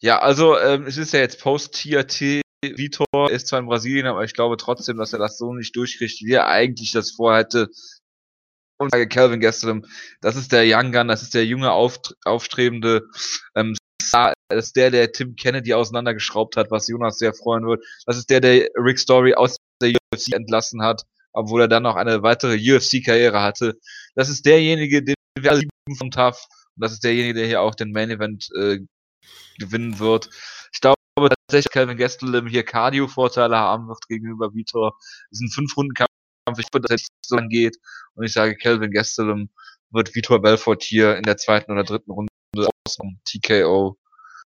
Ja, 0.00 0.18
also 0.20 0.58
ähm, 0.58 0.84
es 0.86 0.98
ist 0.98 1.12
ja 1.12 1.20
jetzt 1.20 1.40
Post-TRT. 1.40 2.42
Vitor 2.62 3.30
ist 3.30 3.48
zwar 3.48 3.58
in 3.60 3.66
Brasilien, 3.66 4.06
aber 4.06 4.22
ich 4.24 4.34
glaube 4.34 4.58
trotzdem, 4.58 4.98
dass 4.98 5.14
er 5.14 5.18
das 5.18 5.38
so 5.38 5.54
nicht 5.54 5.74
durchkriegt, 5.74 6.20
wie 6.22 6.32
er 6.32 6.46
eigentlich 6.48 6.92
das 6.92 7.10
vorhätte. 7.12 7.70
Und 8.80 8.90
sage 8.92 9.08
Calvin 9.08 9.40
Gastelum, 9.40 9.84
das 10.22 10.36
ist 10.36 10.52
der 10.52 10.64
Young 10.64 10.90
Gun, 10.90 11.08
das 11.08 11.20
ist 11.22 11.34
der 11.34 11.44
junge, 11.44 11.70
auft- 11.70 12.14
aufstrebende 12.24 13.02
ähm, 13.54 13.76
Star, 14.02 14.32
das 14.48 14.68
ist 14.68 14.76
der, 14.76 14.90
der 14.90 15.12
Tim 15.12 15.36
Kennedy 15.36 15.74
auseinandergeschraubt 15.74 16.56
hat, 16.56 16.70
was 16.70 16.88
Jonas 16.88 17.18
sehr 17.18 17.34
freuen 17.34 17.66
wird. 17.66 17.84
Das 18.06 18.16
ist 18.16 18.30
der, 18.30 18.40
der 18.40 18.68
Rick 18.76 18.98
Story 18.98 19.34
aus 19.34 19.56
der 19.82 19.90
UFC 20.14 20.32
entlassen 20.32 20.82
hat, 20.82 21.02
obwohl 21.34 21.60
er 21.60 21.68
dann 21.68 21.82
noch 21.82 21.96
eine 21.96 22.22
weitere 22.22 22.56
UFC-Karriere 22.56 23.42
hatte. 23.42 23.78
Das 24.14 24.30
ist 24.30 24.46
derjenige, 24.46 25.02
den 25.02 25.14
wir 25.38 25.50
alle 25.50 25.60
lieben 25.60 25.96
von 25.98 26.10
Tough. 26.10 26.46
Und 26.74 26.82
das 26.84 26.92
ist 26.92 27.04
derjenige, 27.04 27.34
der 27.34 27.46
hier 27.46 27.60
auch 27.60 27.74
den 27.74 27.92
Main 27.92 28.10
Event 28.10 28.48
äh, 28.58 28.78
gewinnen 29.58 29.98
wird. 29.98 30.30
Ich 30.72 30.80
glaube 30.80 30.96
tatsächlich, 31.48 31.70
Calvin 31.70 31.98
Gastelum 31.98 32.46
hier 32.46 32.64
Cardio-Vorteile 32.64 33.58
haben 33.58 33.88
wird 33.88 34.08
gegenüber 34.08 34.54
Vitor. 34.54 34.96
Es 35.30 35.40
ist 35.40 35.42
ein 35.42 35.50
Fünf-Runden-Kampf. 35.50 36.09
Ich 36.58 36.66
hoffe, 36.66 36.80
dass 36.80 37.02
es 37.02 37.08
so 37.24 37.36
lang 37.36 37.48
geht. 37.48 37.76
Und 38.14 38.24
ich 38.24 38.32
sage, 38.32 38.56
Calvin 38.56 38.92
Gastelum 38.92 39.50
wird 39.90 40.14
Vitor 40.14 40.40
Belfort 40.40 40.82
hier 40.82 41.16
in 41.16 41.22
der 41.22 41.36
zweiten 41.36 41.72
oder 41.72 41.84
dritten 41.84 42.10
Runde 42.10 42.30
ausmachen. 42.86 43.20
TKO. 43.24 43.96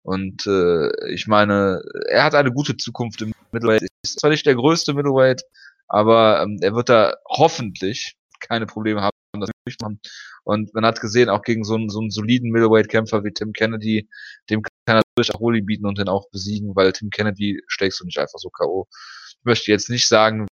Und 0.02 0.46
äh, 0.46 1.12
ich 1.12 1.26
meine, 1.26 1.82
er 2.08 2.24
hat 2.24 2.34
eine 2.34 2.52
gute 2.52 2.76
Zukunft 2.76 3.22
im 3.22 3.32
Middleweight. 3.52 3.82
Ist 4.02 4.20
zwar 4.20 4.30
nicht 4.30 4.44
der 4.44 4.54
größte 4.54 4.92
Middleweight, 4.92 5.42
aber 5.88 6.42
ähm, 6.42 6.58
er 6.60 6.74
wird 6.74 6.90
da 6.90 7.14
hoffentlich 7.28 8.16
keine 8.40 8.66
Probleme 8.66 9.00
haben, 9.00 9.10
das 9.40 9.50
möglich 9.64 9.80
machen. 9.80 10.00
Und 10.44 10.74
man 10.74 10.84
hat 10.84 11.00
gesehen, 11.00 11.30
auch 11.30 11.42
gegen 11.42 11.64
so 11.64 11.74
einen, 11.74 11.88
so 11.88 12.00
einen 12.00 12.10
soliden 12.10 12.50
Middleweight-Kämpfer 12.50 13.24
wie 13.24 13.32
Tim 13.32 13.52
Kennedy, 13.52 14.08
dem 14.50 14.62
kann 14.62 15.00
er 15.16 15.34
auch 15.34 15.40
Holy 15.40 15.62
bieten 15.62 15.86
und 15.86 15.96
den 15.96 16.08
auch 16.08 16.28
besiegen, 16.30 16.76
weil 16.76 16.92
Tim 16.92 17.08
Kennedy 17.08 17.62
schlägst 17.68 18.00
du 18.00 18.04
nicht 18.04 18.18
einfach 18.18 18.38
so 18.38 18.50
K.O. 18.50 18.86
Ich 19.38 19.44
möchte 19.44 19.70
jetzt 19.70 19.88
nicht 19.88 20.06
sagen, 20.06 20.46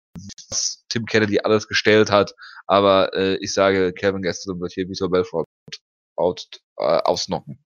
was 0.50 0.84
Tim 0.88 1.04
Kennedy 1.06 1.38
alles 1.40 1.68
gestellt 1.68 2.10
hat, 2.10 2.32
aber 2.66 3.12
äh, 3.14 3.36
ich 3.40 3.52
sage, 3.52 3.92
Kevin 3.92 4.22
Gastelum 4.22 4.60
wird 4.60 4.72
hier 4.72 4.88
Vitor 4.88 5.10
Belfort 5.10 5.44
out, 6.16 6.46
äh, 6.78 6.82
ausnocken. 6.84 7.58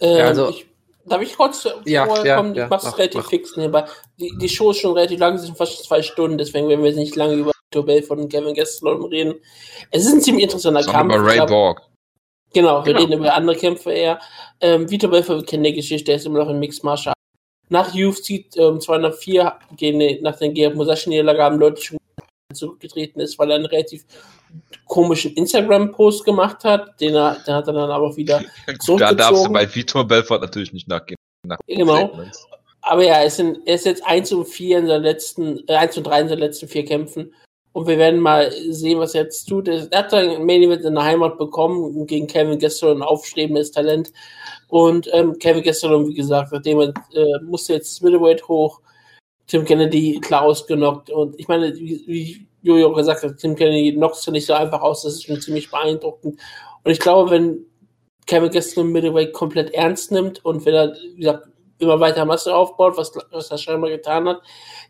Ähm, 0.00 0.18
Ja, 0.18 0.26
also- 0.26 0.50
ich, 0.50 0.66
darf 1.06 1.20
ich 1.22 1.36
kurz 1.36 1.66
Ja, 1.84 2.06
vorher 2.06 2.24
ja, 2.24 2.36
kommen? 2.36 2.54
ja, 2.54 2.64
ich 2.64 2.70
mach's 2.70 2.84
mach, 2.84 2.98
relativ 2.98 3.22
mach. 3.22 3.28
fix 3.30 3.56
nebenbei. 3.56 3.84
Die, 4.18 4.32
die 4.40 4.48
Show 4.48 4.70
ist 4.70 4.78
schon 4.78 4.92
relativ 4.94 5.18
lang, 5.18 5.34
es 5.34 5.42
sind 5.42 5.56
fast 5.58 5.84
zwei 5.84 6.02
Stunden, 6.02 6.38
deswegen 6.38 6.68
werden 6.68 6.82
wir 6.82 6.90
jetzt 6.90 6.98
nicht 6.98 7.16
lange 7.16 7.34
über 7.34 7.52
Vitor 7.70 7.84
Belfort 7.86 8.18
und 8.20 8.28
Kevin 8.30 8.54
Gastelum 8.54 9.04
reden. 9.06 9.34
Es 9.90 10.04
ist 10.06 10.12
ein 10.12 10.20
ziemlich 10.20 10.44
interessanter 10.44 10.82
Sondern 10.82 11.08
Kampf. 11.08 11.14
über 11.16 11.26
Ray 11.26 11.36
glaub- 11.36 11.48
Borg. 11.48 11.82
Genau, 12.52 12.84
wir 12.86 12.92
Genau. 12.92 13.00
reden 13.04 13.18
über 13.18 13.34
andere 13.34 13.56
Kämpfe 13.56 13.90
eher. 13.90 14.20
Ähm, 14.60 14.88
Vitor 14.88 15.10
Belfort 15.10 15.38
wir 15.38 15.44
kennen 15.44 15.64
die 15.64 15.72
Geschichte, 15.72 16.12
er 16.12 16.16
ist 16.18 16.26
immer 16.26 16.38
noch 16.38 16.48
in 16.48 16.60
Mixed 16.60 16.84
Martial. 16.84 17.13
Nach 17.74 17.92
UFC 17.92 18.46
ähm, 18.56 18.80
204, 18.80 19.52
gegen, 19.76 20.22
nach 20.22 20.38
den 20.38 20.54
Gerard 20.54 20.76
Musashi-Niederlage 20.76 21.42
haben 21.42 21.58
Leute 21.58 21.82
schon 21.82 21.98
zurückgetreten 22.52 23.20
ist, 23.20 23.36
weil 23.36 23.50
er 23.50 23.56
einen 23.56 23.66
relativ 23.66 24.04
komischen 24.86 25.34
Instagram-Post 25.34 26.24
gemacht 26.24 26.62
hat, 26.62 27.00
den, 27.00 27.16
er, 27.16 27.36
den 27.44 27.52
hat 27.52 27.66
er 27.66 27.72
dann 27.72 27.90
aber 27.90 28.16
wieder 28.16 28.38
Da 28.66 28.72
darfst 28.72 28.88
du 28.88 28.96
Zurückgezogen. 28.96 29.52
bei 29.52 29.74
Vitor 29.74 30.06
Belfort 30.06 30.40
natürlich 30.40 30.72
nicht 30.72 30.86
nachgehen. 30.86 31.16
Nach 31.44 31.58
Genau. 31.66 31.96
Statements. 31.96 32.46
Aber 32.82 33.02
ja, 33.02 33.14
er 33.14 33.26
ist, 33.26 33.40
in, 33.40 33.58
er 33.66 33.74
ist 33.74 33.86
jetzt 33.86 34.06
1 34.06 34.32
und 34.32 34.44
4 34.44 34.78
in 34.78 34.86
seinen 34.86 35.02
letzten, 35.02 35.66
äh, 35.66 35.74
1 35.74 35.96
und 35.96 36.04
3 36.04 36.20
in 36.20 36.28
seinen 36.28 36.38
letzten 36.38 36.68
vier 36.68 36.84
Kämpfen. 36.84 37.34
Und 37.74 37.88
wir 37.88 37.98
werden 37.98 38.20
mal 38.20 38.52
sehen, 38.70 39.00
was 39.00 39.16
er 39.16 39.24
jetzt 39.24 39.46
tut. 39.46 39.66
Er 39.66 39.88
hat 39.90 40.14
ein 40.14 40.46
Main 40.46 40.62
Event 40.62 40.84
in 40.84 40.94
der 40.94 41.02
Heimat 41.02 41.36
bekommen 41.38 42.06
gegen 42.06 42.28
Kevin 42.28 42.60
Gastelum, 42.60 43.02
ein 43.02 43.02
aufstrebendes 43.02 43.72
Talent. 43.72 44.12
Und 44.68 45.10
ähm, 45.12 45.36
Kevin 45.40 45.64
Gastelum, 45.64 46.06
wie 46.06 46.14
gesagt, 46.14 46.52
nachdem 46.52 46.78
er 46.78 46.94
äh, 47.14 47.42
musste 47.42 47.72
jetzt 47.72 48.00
Middleweight 48.00 48.46
hoch, 48.46 48.80
Tim 49.48 49.64
Kennedy 49.64 50.20
klar 50.22 50.42
ausgenockt. 50.42 51.10
Und 51.10 51.36
ich 51.36 51.48
meine, 51.48 51.74
wie, 51.74 52.04
wie 52.06 52.46
Jojo 52.62 52.92
gesagt 52.92 53.24
hat, 53.24 53.38
Tim 53.38 53.56
Kennedy 53.56 53.92
knockst 53.96 54.24
du 54.24 54.30
nicht 54.30 54.46
so 54.46 54.52
einfach 54.52 54.80
aus. 54.80 55.02
Das 55.02 55.14
ist 55.14 55.24
schon 55.24 55.40
ziemlich 55.40 55.68
beeindruckend. 55.68 56.38
Und 56.84 56.90
ich 56.92 57.00
glaube, 57.00 57.32
wenn 57.32 57.66
Kevin 58.26 58.52
Gastelum 58.52 58.92
Middleweight 58.92 59.32
komplett 59.32 59.74
ernst 59.74 60.12
nimmt 60.12 60.44
und 60.44 60.64
wenn 60.64 60.74
er, 60.74 60.96
wie 61.14 61.22
gesagt, 61.22 61.48
immer 61.78 62.00
weiter 62.00 62.24
Masse 62.24 62.54
aufbaut, 62.54 62.96
was, 62.96 63.12
was 63.30 63.50
er 63.50 63.58
scheinbar 63.58 63.90
getan 63.90 64.28
hat, 64.28 64.40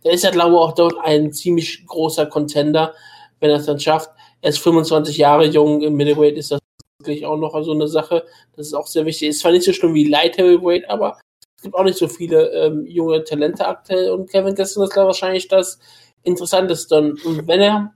dann 0.03 0.13
ist 0.13 0.25
er, 0.25 0.31
glaube 0.31 0.53
ich, 0.53 0.59
auch 0.59 0.73
dort 0.73 0.95
ein 1.03 1.33
ziemlich 1.33 1.87
großer 1.87 2.27
Contender, 2.27 2.95
wenn 3.41 3.51
er 3.51 3.57
es 3.57 3.67
dann 3.67 3.81
schafft. 3.81 4.11
Er 4.43 4.51
ist 4.51 4.59
25 4.59 5.17
Jahre 5.17 5.47
jung, 5.47 5.83
im 5.83 5.95
Middleweight 5.95 6.37
ist 6.37 6.51
das 6.51 6.61
wirklich 6.99 7.27
auch 7.27 7.37
noch 7.37 7.61
so 7.63 7.73
eine 7.73 7.89
Sache. 7.89 8.25
Das 8.57 8.67
ist 8.67 8.75
auch 8.75 8.87
sehr 8.87 9.07
wichtig. 9.07 9.31
Ist 9.31 9.41
zwar 9.41 9.53
nicht 9.53 9.65
so 9.65 9.73
schlimm 9.73 9.95
wie 9.95 10.05
Light 10.05 10.39
Heavyweight, 10.39 10.89
aber 10.89 11.19
es 11.57 11.63
gibt 11.63 11.75
auch 11.75 11.85
nicht 11.85 11.99
so 11.99 12.09
viele 12.09 12.51
ähm, 12.51 12.87
junge 12.87 13.25
Talente 13.25 13.67
aktuell 13.67 14.11
und 14.11 14.31
Kevin 14.31 14.55
Gastelum 14.55 14.89
ist 14.89 14.97
da 14.97 15.07
wahrscheinlich 15.07 15.49
das 15.49 15.79
Interessanteste. 16.23 16.97
Und 16.99 17.47
wenn 17.47 17.61
er 17.61 17.95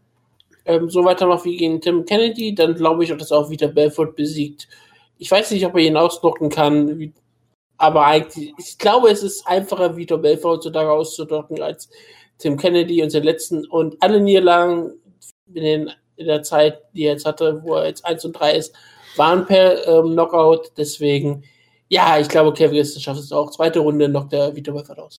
ähm, 0.64 0.88
so 0.88 1.04
weitermacht 1.04 1.44
wie 1.44 1.56
gegen 1.56 1.80
Tim 1.80 2.04
Kennedy, 2.04 2.54
dann 2.54 2.74
glaube 2.74 3.04
ich 3.04 3.10
dass 3.16 3.30
er 3.30 3.38
auch 3.38 3.50
wieder 3.50 3.68
Belfort 3.68 4.14
besiegt. 4.16 4.68
Ich 5.18 5.30
weiß 5.30 5.50
nicht, 5.50 5.66
ob 5.66 5.74
er 5.74 5.80
ihn 5.80 5.96
ausdrucken 5.96 6.48
kann, 6.48 6.98
wie, 6.98 7.12
aber 7.78 8.04
eigentlich, 8.06 8.52
ich 8.58 8.76
glaube, 8.78 9.08
es 9.10 9.22
ist 9.22 9.46
einfacher, 9.46 9.96
Vitor 9.96 10.18
Belfort 10.18 10.56
heutzutage 10.58 10.90
auszudrücken 10.90 11.62
als 11.62 11.88
Tim 12.38 12.56
Kennedy 12.56 13.02
und 13.02 13.12
den 13.14 13.24
letzten 13.24 13.66
und 13.66 13.96
alle 14.02 14.20
Niederlagen 14.20 14.92
in, 15.54 15.62
den, 15.62 15.90
in 16.16 16.26
der 16.26 16.42
Zeit, 16.42 16.82
die 16.92 17.04
er 17.04 17.12
jetzt 17.12 17.24
hatte, 17.24 17.62
wo 17.64 17.74
er 17.76 17.86
jetzt 17.86 18.04
1 18.04 18.24
und 18.24 18.32
3 18.32 18.56
ist, 18.56 18.74
waren 19.16 19.46
per 19.46 19.86
ähm, 19.86 20.12
Knockout. 20.12 20.72
Deswegen, 20.76 21.44
ja, 21.88 22.18
ich 22.18 22.28
glaube, 22.28 22.52
Kevin 22.52 22.76
Gaston 22.78 23.00
schafft 23.02 23.20
es 23.20 23.32
auch. 23.32 23.50
Zweite 23.50 23.80
Runde 23.80 24.08
knockt 24.08 24.32
der 24.32 24.54
Vitor 24.54 24.74
Belfort 24.74 24.98
aus. 24.98 25.16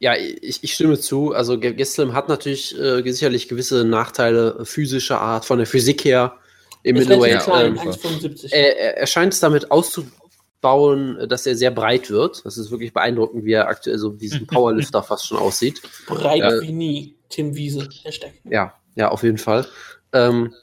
Ja, 0.00 0.16
ich, 0.16 0.62
ich 0.62 0.72
stimme 0.74 0.98
zu. 0.98 1.32
Also 1.32 1.58
Ge- 1.58 1.74
Gesslem 1.74 2.12
hat 2.14 2.28
natürlich 2.28 2.78
äh, 2.78 3.02
sicherlich 3.10 3.48
gewisse 3.48 3.84
Nachteile 3.84 4.64
physischer 4.64 5.20
Art, 5.20 5.44
von 5.44 5.58
der 5.58 5.66
Physik 5.66 6.04
her 6.04 6.38
im 6.84 6.96
Middleweight. 6.96 7.42
klein, 7.42 7.76
Ähm, 7.76 7.78
1,75. 7.78 8.52
er, 8.52 8.98
er- 8.98 9.06
scheint 9.06 9.32
es 9.32 9.40
damit 9.40 9.70
auszubauen, 9.72 11.18
äh, 11.18 11.26
dass 11.28 11.46
er 11.46 11.56
sehr 11.56 11.70
breit 11.72 12.10
wird. 12.10 12.44
Das 12.44 12.56
ist 12.56 12.70
wirklich 12.70 12.92
beeindruckend, 12.92 13.44
wie 13.44 13.52
er 13.52 13.66
aktuell 13.68 13.98
so 13.98 14.20
wie 14.20 14.30
ein 14.30 14.46
Powerlifter 14.46 15.02
fast 15.02 15.26
schon 15.26 15.38
aussieht. 15.38 15.82
Breit 16.06 16.38
ja. 16.38 16.60
wie 16.60 16.72
nie. 16.72 17.16
Tim 17.28 17.56
Wiese. 17.56 17.88
Hashtag. 18.04 18.32
Ja, 18.48 18.74
ja, 18.94 19.08
auf 19.08 19.24
jeden 19.24 19.38
Fall. 19.38 19.66
Ähm, 20.12 20.54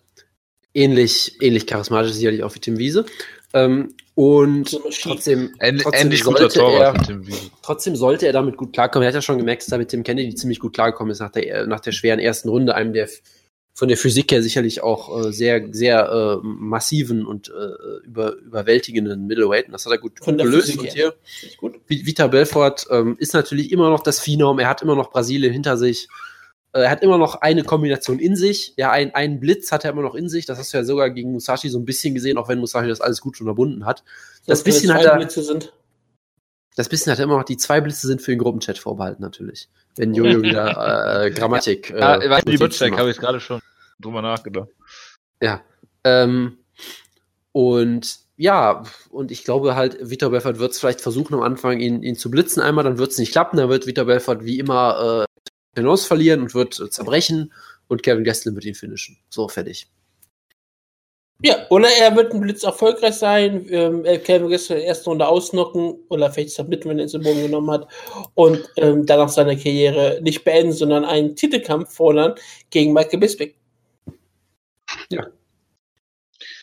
ähnlich, 0.74 1.36
ähnlich 1.42 1.68
charismatisch 1.68 2.14
sicherlich 2.14 2.44
auch 2.44 2.56
wie 2.56 2.60
Tim 2.60 2.78
Wiese. 2.78 3.06
Ähm, 3.54 3.94
und 4.16 4.80
trotzdem, 5.02 5.54
trotzdem 5.82 6.12
sollte 6.12 6.62
er, 6.62 6.94
trotzdem 7.64 7.96
sollte 7.96 8.28
er 8.28 8.34
damit 8.34 8.56
gut 8.56 8.72
klarkommen. 8.74 9.04
Er 9.04 9.08
hat 9.10 9.16
ja 9.16 9.22
schon 9.22 9.38
gemerkt, 9.38 9.64
dass 9.64 9.72
er 9.72 9.78
mit 9.80 9.90
Tim 9.90 10.04
Kennedy 10.04 10.36
ziemlich 10.36 10.60
gut 10.60 10.74
klargekommen 10.74 11.12
ist 11.12 11.20
nach 11.20 11.32
der, 11.32 11.66
nach 11.68 11.80
der 11.80 11.92
schweren 11.92 12.20
ersten 12.20 12.50
Runde, 12.50 12.76
einem 12.76 12.94
der 12.94 13.10
von 13.74 13.88
der 13.88 13.98
Physik 13.98 14.32
her 14.32 14.44
sicherlich 14.44 14.84
auch 14.84 15.26
äh, 15.28 15.32
sehr, 15.32 15.68
sehr 15.72 16.10
äh, 16.10 16.46
massiven 16.46 17.26
und 17.26 17.50
äh, 17.50 18.06
über, 18.06 18.36
überwältigenden 18.36 19.26
Middleweight. 19.28 19.68
Und 19.68 19.72
das 19.74 19.86
hat 19.86 19.94
er 19.94 19.98
gut, 19.98 20.20
gut 20.20 20.38
gelöst. 20.38 20.68
Physik 20.68 20.82
Und 20.82 20.92
hier 20.94 21.14
gut. 21.58 21.76
Vi- 21.90 22.06
Vita 22.06 22.28
Belfort 22.28 22.86
ähm, 22.90 23.16
ist 23.20 23.34
natürlich 23.34 23.72
immer 23.72 23.90
noch 23.90 24.04
das 24.04 24.20
Phenom. 24.20 24.60
Er 24.60 24.68
hat 24.68 24.82
immer 24.82 24.96
noch 24.96 25.10
Brasilien 25.12 25.54
hinter 25.54 25.78
sich. 25.78 26.08
Äh, 26.74 26.82
Er 26.82 26.90
hat 26.92 27.02
immer 27.02 27.18
noch 27.18 27.36
eine 27.42 27.64
Kombination 27.64 28.20
in 28.20 28.36
sich. 28.36 28.74
Ja, 28.78 28.92
ein, 28.92 29.16
einen 29.16 29.40
Blitz 29.40 29.72
hat 29.72 29.84
er 29.86 29.92
immer 29.92 30.02
noch 30.04 30.16
in 30.16 30.30
sich. 30.30 30.46
Das 30.46 30.60
hast 30.60 30.74
du 30.74 30.78
ja 30.78 30.84
sogar 30.84 31.10
gegen 31.10 31.32
Musashi 31.32 31.70
so 31.70 31.80
ein 31.80 31.86
bisschen 31.86 32.14
gesehen, 32.14 32.38
auch 32.38 32.50
wenn 32.50 32.60
Musashi 32.60 32.88
das 32.90 33.02
alles 33.02 33.22
gut 33.22 33.40
unterbunden 33.42 33.86
hat. 33.86 34.04
Das 34.48 34.66
wir 34.66 34.74
bisschen 34.74 34.94
hat 34.94 35.06
er- 35.06 35.16
Blitze 35.18 35.44
sind. 35.44 35.74
Das 36.76 36.90
bisschen 36.90 37.12
hat 37.12 37.20
er 37.20 37.26
immer 37.26 37.38
noch, 37.38 37.44
die 37.44 37.58
zwei 37.58 37.82
Blitze 37.82 38.08
sind 38.08 38.22
für 38.22 38.32
den 38.32 38.40
Gruppenchat 38.40 38.78
vorbehalten, 38.78 39.22
natürlich. 39.22 39.70
Wenn 39.98 40.14
Jojo 40.14 40.42
wieder 40.42 41.26
äh, 41.26 41.32
Grammatik. 41.32 41.90
Ja, 41.90 42.16
äh, 42.16 42.26
äh, 42.26 42.42
die 42.46 42.58
habe 42.58 43.12
ich 43.12 43.18
gerade 43.18 43.40
schon 43.40 43.62
drüber 44.00 44.22
nachgedacht. 44.22 44.70
Ja. 45.42 45.62
Ähm, 46.04 46.58
und 47.52 48.20
ja, 48.38 48.84
und 49.10 49.30
ich 49.32 49.44
glaube 49.44 49.76
halt, 49.76 49.98
Vitor 50.02 50.32
Belfort 50.32 50.58
wird 50.58 50.72
es 50.72 50.80
vielleicht 50.80 51.02
versuchen, 51.02 51.36
am 51.36 51.42
Anfang 51.42 51.80
ihn, 51.80 52.02
ihn 52.02 52.16
zu 52.16 52.32
blitzen 52.32 52.62
einmal, 52.62 52.84
dann 52.84 52.98
wird 52.98 53.12
es 53.12 53.18
nicht 53.18 53.32
klappen, 53.32 53.58
dann 53.58 53.70
wird 53.70 53.86
Vitor 53.86 54.06
Belfort 54.06 54.46
wie 54.46 54.58
immer 54.58 55.26
äh, 55.28 55.80
hinaus 55.80 56.06
verlieren 56.06 56.42
und 56.42 56.56
wird 56.56 56.80
äh, 56.80 56.90
zerbrechen 56.90 57.54
und 57.88 58.02
Kevin 58.02 58.24
Gastelum 58.24 58.56
wird 58.56 58.66
ihn 58.66 58.74
finishen. 58.74 59.18
So, 59.30 59.48
fertig. 59.48 59.88
Ja, 61.44 61.66
oder 61.70 61.88
er 62.00 62.16
wird 62.16 62.34
ein 62.34 62.42
Blitz 62.42 62.64
erfolgreich 62.64 63.16
sein, 63.16 63.66
ähm, 63.70 64.06
er 64.06 64.20
kann 64.20 64.48
gestern 64.48 64.78
in 64.78 64.82
der 64.82 64.90
ersten 64.90 65.10
Runde 65.10 65.28
ausnocken 65.28 65.96
oder 66.10 66.32
vielleicht 66.32 66.52
submitten, 66.52 66.90
wenn 66.90 67.00
er 67.00 67.12
im 67.12 67.22
Boden 67.24 67.42
genommen 67.42 67.72
hat 67.72 67.88
und 68.36 68.64
ähm, 68.78 69.06
danach 69.06 69.30
seine 69.30 69.58
Karriere 69.58 70.20
nicht 70.22 70.44
beenden, 70.44 70.72
sondern 70.72 71.04
einen 71.04 71.36
Titelkampf 71.36 71.94
fordern 71.96 72.36
gegen 72.70 72.94
Michael 72.94 73.20
Bisping. 73.20 73.54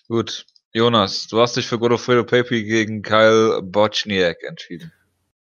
Gut. 0.09 0.47
Jonas, 0.73 1.27
du 1.29 1.41
hast 1.41 1.57
dich 1.57 1.67
für 1.67 1.79
Godofredo 1.79 2.25
Pepe 2.25 2.63
gegen 2.63 3.03
Kyle 3.03 3.61
Bochniak 3.63 4.43
entschieden. 4.45 4.93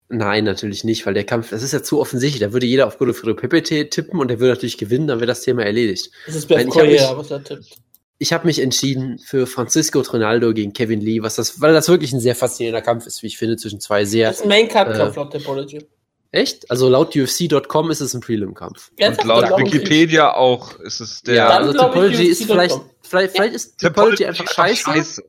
Nein, 0.09 0.45
natürlich 0.45 0.83
nicht, 0.83 1.07
weil 1.07 1.15
der 1.15 1.25
Kampf, 1.25 1.51
das 1.51 1.63
ist 1.63 1.73
ja 1.73 1.83
zu 1.83 2.01
offensichtlich. 2.01 2.41
Da 2.41 2.53
würde 2.53 2.67
jeder 2.67 2.87
auf 2.89 2.99
Godofredo 2.99 3.35
Pepe 3.35 3.63
tippen 3.63 4.19
und 4.19 4.29
der 4.29 4.41
würde 4.41 4.55
natürlich 4.55 4.77
gewinnen, 4.79 5.07
dann 5.07 5.21
wäre 5.21 5.29
das 5.29 5.43
Thema 5.43 5.65
erledigt. 5.65 6.11
Das 6.27 6.35
ist 6.35 6.49
Correa, 6.49 7.11
mich- 7.11 7.19
was 7.19 7.31
er 7.31 7.45
tippt. 7.45 7.77
Ich 8.23 8.35
habe 8.35 8.47
mich 8.47 8.59
entschieden 8.59 9.19
für 9.19 9.47
Francisco 9.47 10.03
Trinaldo 10.03 10.53
gegen 10.53 10.75
Kevin 10.75 11.01
Lee, 11.01 11.23
was 11.23 11.37
das, 11.37 11.59
weil 11.63 11.73
das 11.73 11.89
wirklich 11.89 12.13
ein 12.13 12.21
sehr 12.21 12.37
faszinierender 12.37 12.83
Kampf 12.83 13.07
ist, 13.07 13.23
wie 13.23 13.29
ich 13.29 13.39
finde, 13.39 13.57
zwischen 13.57 13.81
zwei 13.81 14.05
sehr. 14.05 14.29
Das 14.29 14.37
ist 14.37 14.43
ein 14.43 14.49
Main-Card-Kampf 14.51 15.17
Äh, 15.17 15.21
laut 15.21 15.33
Topology. 15.33 15.87
Echt? 16.31 16.71
Also 16.71 16.91
laut 16.91 17.17
UFC.com 17.17 17.91
ist 17.91 18.01
es 18.01 18.13
ein 18.13 18.21
Prelim-Kampf. 18.21 18.91
Und 19.01 19.25
laut 19.25 19.45
Wikipedia 19.59 20.35
auch 20.35 20.79
ist 20.81 21.01
es 21.01 21.23
der 21.23 21.35
Ja, 21.35 21.49
also 21.49 21.73
Topology 21.73 22.27
ist 22.27 22.45
vielleicht, 22.45 22.79
vielleicht, 23.01 23.33
vielleicht 23.33 23.55
ist 23.55 23.81
Topology 23.81 24.27
einfach 24.27 24.47
scheiße. 24.53 25.23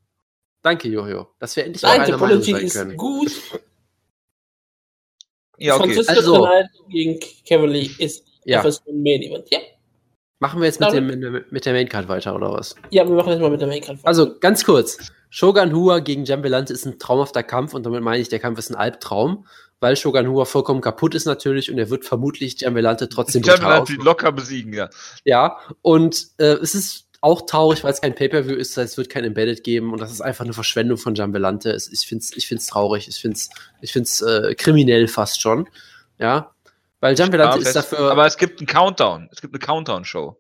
Danke, 0.62 0.90
Jojo. 0.90 1.30
Das 1.40 1.56
wäre 1.56 1.68
endlich 1.68 1.82
Nein, 1.84 2.02
einer 2.02 2.18
Meinung 2.18 2.42
Topology 2.42 2.52
sein 2.52 2.62
ist 2.66 2.74
können. 2.74 2.98
gut. 2.98 3.32
Ja, 5.58 5.76
okay. 5.76 5.94
Francisco 5.94 6.12
Also- 6.14 6.34
Trinaldo 6.36 6.70
gegen 6.90 7.20
Kevin 7.46 7.70
Lee 7.70 7.90
ist 8.00 8.26
Ja. 8.44 8.60
etwas 8.60 8.82
ein 8.86 9.02
Main-Event. 9.02 9.48
Ja. 9.50 9.60
Machen 10.42 10.60
wir 10.60 10.66
jetzt 10.66 10.80
mit, 10.80 10.90
Damit- 10.92 11.24
dem, 11.24 11.46
mit 11.52 11.66
der 11.68 11.74
Maincard 11.74 12.08
weiter, 12.10 12.36
oder 12.36 12.52
was? 12.52 12.76
ja, 12.90 13.08
wir 13.08 13.14
machen 13.16 13.30
das 13.30 13.40
mal 13.40 13.52
mit 13.52 13.62
der 13.62 13.68
Main-Card. 13.68 14.00
Also 14.02 14.40
ganz 14.40 14.66
kurz. 14.66 14.98
Shogun 15.30 15.72
Hua 15.74 16.00
gegen 16.00 16.26
Jambelante 16.26 16.74
ist 16.74 16.86
ein 16.86 16.98
traumhafter 16.98 17.44
Kampf 17.44 17.76
und 17.76 17.86
damit 17.86 18.02
meine 18.02 18.20
ich, 18.20 18.28
der 18.28 18.40
Kampf 18.40 18.58
ist 18.58 18.72
ein 18.72 18.76
Albtraum, 18.76 19.46
weil 19.80 19.96
Shogun 19.96 20.28
Hua 20.28 20.46
vollkommen 20.46 20.82
kaputt 20.82 21.14
ist 21.14 21.26
natürlich 21.26 21.72
und 21.72 21.78
er 21.78 21.92
wird 21.92 22.06
vermutlich 22.06 22.60
Jambelante 22.60 23.08
trotzdem 23.08 23.44
natürlich 23.44 24.04
locker 24.04 24.32
besiegen, 24.32 24.74
ja. 24.74 24.90
Ja, 25.26 25.58
und 25.84 26.30
äh, 26.40 26.56
es 26.56 26.74
ist 26.74 27.06
auch 27.22 27.44
traurig, 27.46 27.84
weil 27.84 27.94
es 27.94 28.02
kein 28.02 28.16
Pay-Per-View 28.16 28.56
ist, 28.56 28.76
es 28.80 28.98
wird 28.98 29.10
kein 29.10 29.24
Embedded 29.24 29.64
geben 29.64 29.94
und 29.94 30.02
das 30.02 30.12
ist 30.12 30.22
einfach 30.22 30.44
eine 30.44 30.54
Verschwendung 30.54 30.98
von 30.98 31.14
Jambelante. 31.14 31.70
Es, 31.70 31.88
ich 31.92 32.00
find's, 32.08 32.36
ich 32.36 32.48
find's 32.48 32.66
traurig, 32.66 33.08
ich 33.08 33.18
find's, 33.18 33.52
ich 33.80 33.94
find's 33.94 34.22
äh, 34.24 34.56
kriminell 34.56 35.08
fast 35.08 35.40
schon. 35.40 35.70
Ja, 36.18 36.52
weil 37.02 37.16
Ja, 37.18 37.26
ist 37.56 37.76
dafür. 37.76 38.12
Aber 38.12 38.26
es 38.26 38.38
gibt 38.38 38.60
einen 38.60 38.68
Countdown. 38.68 39.28
Es 39.32 39.42
gibt 39.42 39.54
eine 39.54 39.60
Countdown-Show. 39.60 40.40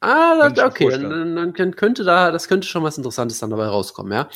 ah, 0.00 0.34
mir 0.50 0.64
okay, 0.66 0.88
dann, 0.90 1.34
dann, 1.34 1.74
könnte 1.74 2.04
da, 2.04 2.30
das 2.30 2.46
könnte 2.46 2.68
schon 2.68 2.84
was 2.84 2.98
Interessantes 2.98 3.38
dann 3.38 3.50
dabei 3.50 3.66
rauskommen, 3.66 4.12
ja. 4.12 4.28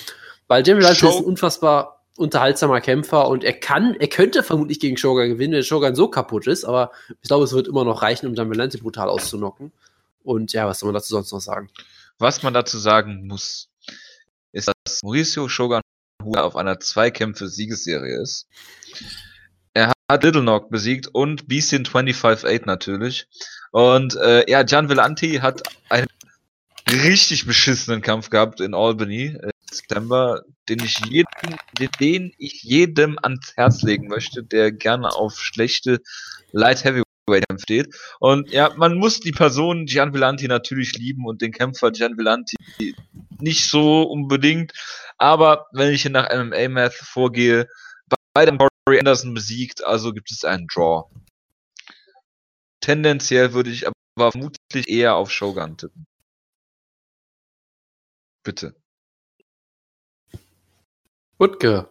Weil 0.48 0.62
Show- 0.98 1.10
ist 1.10 1.18
ein 1.18 1.24
unfassbar 1.24 2.02
unterhaltsamer 2.16 2.80
Kämpfer 2.80 3.28
und 3.28 3.44
er 3.44 3.52
kann, 3.52 3.94
er 3.94 4.08
könnte 4.08 4.42
vermutlich 4.42 4.80
gegen 4.80 4.96
Shogun 4.96 5.28
gewinnen, 5.28 5.52
wenn 5.52 5.62
Shogun 5.62 5.94
so 5.94 6.08
kaputt 6.08 6.46
ist, 6.46 6.64
aber 6.64 6.90
ich 7.22 7.28
glaube, 7.28 7.44
es 7.44 7.52
wird 7.52 7.68
immer 7.68 7.84
noch 7.84 8.02
reichen, 8.02 8.26
um 8.26 8.34
Valente 8.50 8.78
brutal 8.78 9.08
auszunocken. 9.08 9.72
Und 10.24 10.52
ja, 10.52 10.66
was 10.66 10.80
soll 10.80 10.88
man 10.88 10.94
dazu 10.94 11.10
sonst 11.10 11.32
noch 11.32 11.40
sagen? 11.40 11.70
Was 12.18 12.42
man 12.42 12.54
dazu 12.54 12.78
sagen 12.78 13.26
muss, 13.26 13.68
ist, 14.52 14.68
dass 14.68 15.02
Mauricio 15.02 15.48
Shogun 15.48 15.80
auf 16.34 16.56
einer 16.56 16.80
Zweikämpfe-Siegesserie 16.80 18.20
ist. 18.20 18.48
Hat 20.10 20.24
Little 20.24 20.43
Knock 20.43 20.70
besiegt 20.70 21.09
und 21.09 21.48
Beastin 21.48 21.85
25-8 21.85 22.62
natürlich. 22.64 23.26
Und 23.72 24.16
äh, 24.16 24.51
ja, 24.51 24.62
Gian 24.62 24.89
Villanti 24.89 25.36
hat 25.36 25.62
einen 25.90 26.09
richtig 26.90 27.47
beschissenen 27.47 28.01
Kampf 28.01 28.30
gehabt 28.30 28.60
in 28.60 28.74
Albany 28.74 29.36
im 29.43 29.51
September, 29.70 30.43
den 30.68 30.82
ich 30.82 30.98
jedem, 31.06 31.26
den, 31.78 31.90
den 32.01 32.32
ich 32.39 32.62
jedem 32.62 33.18
ans 33.22 33.52
Herz 33.56 33.82
legen 33.82 34.09
möchte, 34.09 34.43
der 34.43 34.72
gerne 34.72 35.14
auf 35.14 35.39
schlechte 35.39 36.01
Light 36.52 36.85
Kämpfe 36.85 37.02
steht. 37.59 37.94
Und 38.20 38.51
ja, 38.51 38.72
man 38.76 38.97
muss 38.97 39.20
die 39.20 39.32
Person 39.32 39.85
Gian 39.85 40.14
Villanti 40.14 40.48
natürlich 40.48 40.97
lieben 40.97 41.26
und 41.26 41.43
den 41.43 41.52
Kämpfer 41.52 41.90
Gian 41.90 42.16
Villanti 42.16 42.56
nicht 43.40 43.68
so 43.68 44.02
unbedingt. 44.02 44.72
Aber 45.18 45.66
wenn 45.72 45.93
ich 45.93 46.02
hier 46.02 46.10
nach 46.10 46.30
MMA-Math 46.30 46.94
vorgehe, 46.94 47.68
beide 48.32 48.52
Corey 48.89 49.01
Anderson 49.01 49.35
besiegt, 49.35 49.85
also 49.85 50.15
gibt 50.15 50.31
es 50.31 50.44
einen 50.44 50.66
Draw. 50.66 51.05
Tendenziell 52.81 53.52
würde 53.52 53.69
ich 53.69 53.86
aber 53.86 53.93
vermutlich 54.19 54.89
eher 54.89 55.15
auf 55.15 55.31
Shogun 55.31 55.77
tippen. 55.77 56.06
Bitte. 58.43 58.74
Wutke. 61.36 61.86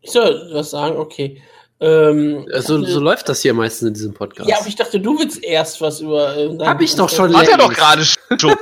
Ich 0.00 0.12
soll 0.12 0.48
was 0.52 0.70
sagen, 0.70 0.96
okay. 0.96 1.42
Ähm, 1.80 2.46
Also, 2.54 2.84
so 2.84 3.00
läuft 3.00 3.28
das 3.28 3.42
hier 3.42 3.52
meistens 3.52 3.88
in 3.88 3.94
diesem 3.94 4.14
Podcast. 4.14 4.48
ja, 4.48 4.58
aber 4.60 4.68
ich 4.68 4.76
dachte, 4.76 5.00
du 5.00 5.18
willst 5.18 5.42
erst 5.42 5.80
was 5.80 6.00
über. 6.00 6.36
Äh, 6.36 6.56
Hab 6.60 6.80
ich 6.80 6.94
doch 6.94 7.10
schon 7.10 7.36
Hat 7.36 7.48
er 7.48 7.58
doch 7.58 7.72
gerade 7.72 8.04
schon. 8.04 8.54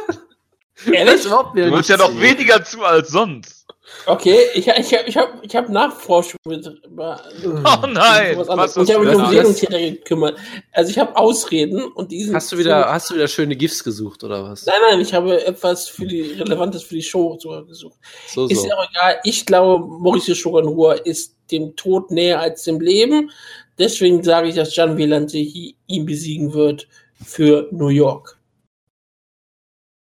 Ehrlich? 0.87 1.25
überhaupt 1.25 1.57
Du 1.57 1.63
hörst 1.71 1.89
ja 1.89 1.97
noch 1.97 2.19
weniger 2.21 2.63
zu 2.65 2.83
als 2.85 3.09
sonst. 3.11 3.67
Okay, 4.07 4.39
ich, 4.55 4.67
ich 4.69 4.95
habe 4.95 5.09
ich 5.09 5.17
hab, 5.17 5.45
ich 5.45 5.57
hab 5.57 5.69
Nachforschung 5.69 6.39
mit, 6.47 6.67
über, 6.85 7.21
Oh 7.45 7.87
nein! 7.87 8.37
Was 8.37 8.49
hast 8.49 8.77
ich 8.77 8.95
habe 8.95 9.05
mich 9.07 9.15
um? 9.17 9.29
Seelentiere 9.31 9.93
gekümmert. 9.93 10.39
Also 10.73 10.91
ich 10.91 10.99
habe 10.99 11.17
Ausreden 11.17 11.83
und 11.93 12.11
diesen. 12.13 12.35
Hast 12.35 12.53
du 12.53 12.59
wieder, 12.59 12.91
hast 12.93 13.11
du 13.11 13.15
wieder 13.15 13.29
schöne 13.29 13.57
GIFs 13.57 13.83
gesucht 13.83 14.23
oder 14.25 14.45
was? 14.45 14.67
Nein, 14.67 14.77
nein, 14.91 15.01
ich 15.01 15.13
habe 15.15 15.45
etwas 15.45 15.89
für 15.89 16.07
die 16.07 16.21
Relevantes 16.33 16.83
für 16.83 16.95
die 16.97 17.03
Show 17.03 17.39
sogar 17.41 17.65
gesucht. 17.65 17.99
So, 18.29 18.47
Ist 18.47 18.63
so. 18.63 18.69
ja 18.69 18.77
auch 18.77 18.89
egal. 18.91 19.19
Ich 19.25 19.45
glaube, 19.47 19.85
Mauricio 19.87 20.35
Shogunhua 20.35 20.95
ist 20.95 21.35
dem 21.51 21.75
Tod 21.75 22.11
näher 22.11 22.41
als 22.41 22.65
dem 22.65 22.81
Leben. 22.81 23.31
Deswegen 23.79 24.23
sage 24.23 24.49
ich, 24.49 24.55
dass 24.55 24.75
Gian 24.75 24.97
Villante 24.99 25.39
hi- 25.39 25.77
ihn 25.87 26.05
besiegen 26.05 26.53
wird 26.53 26.87
für 27.25 27.69
New 27.73 27.89
York. 27.89 28.38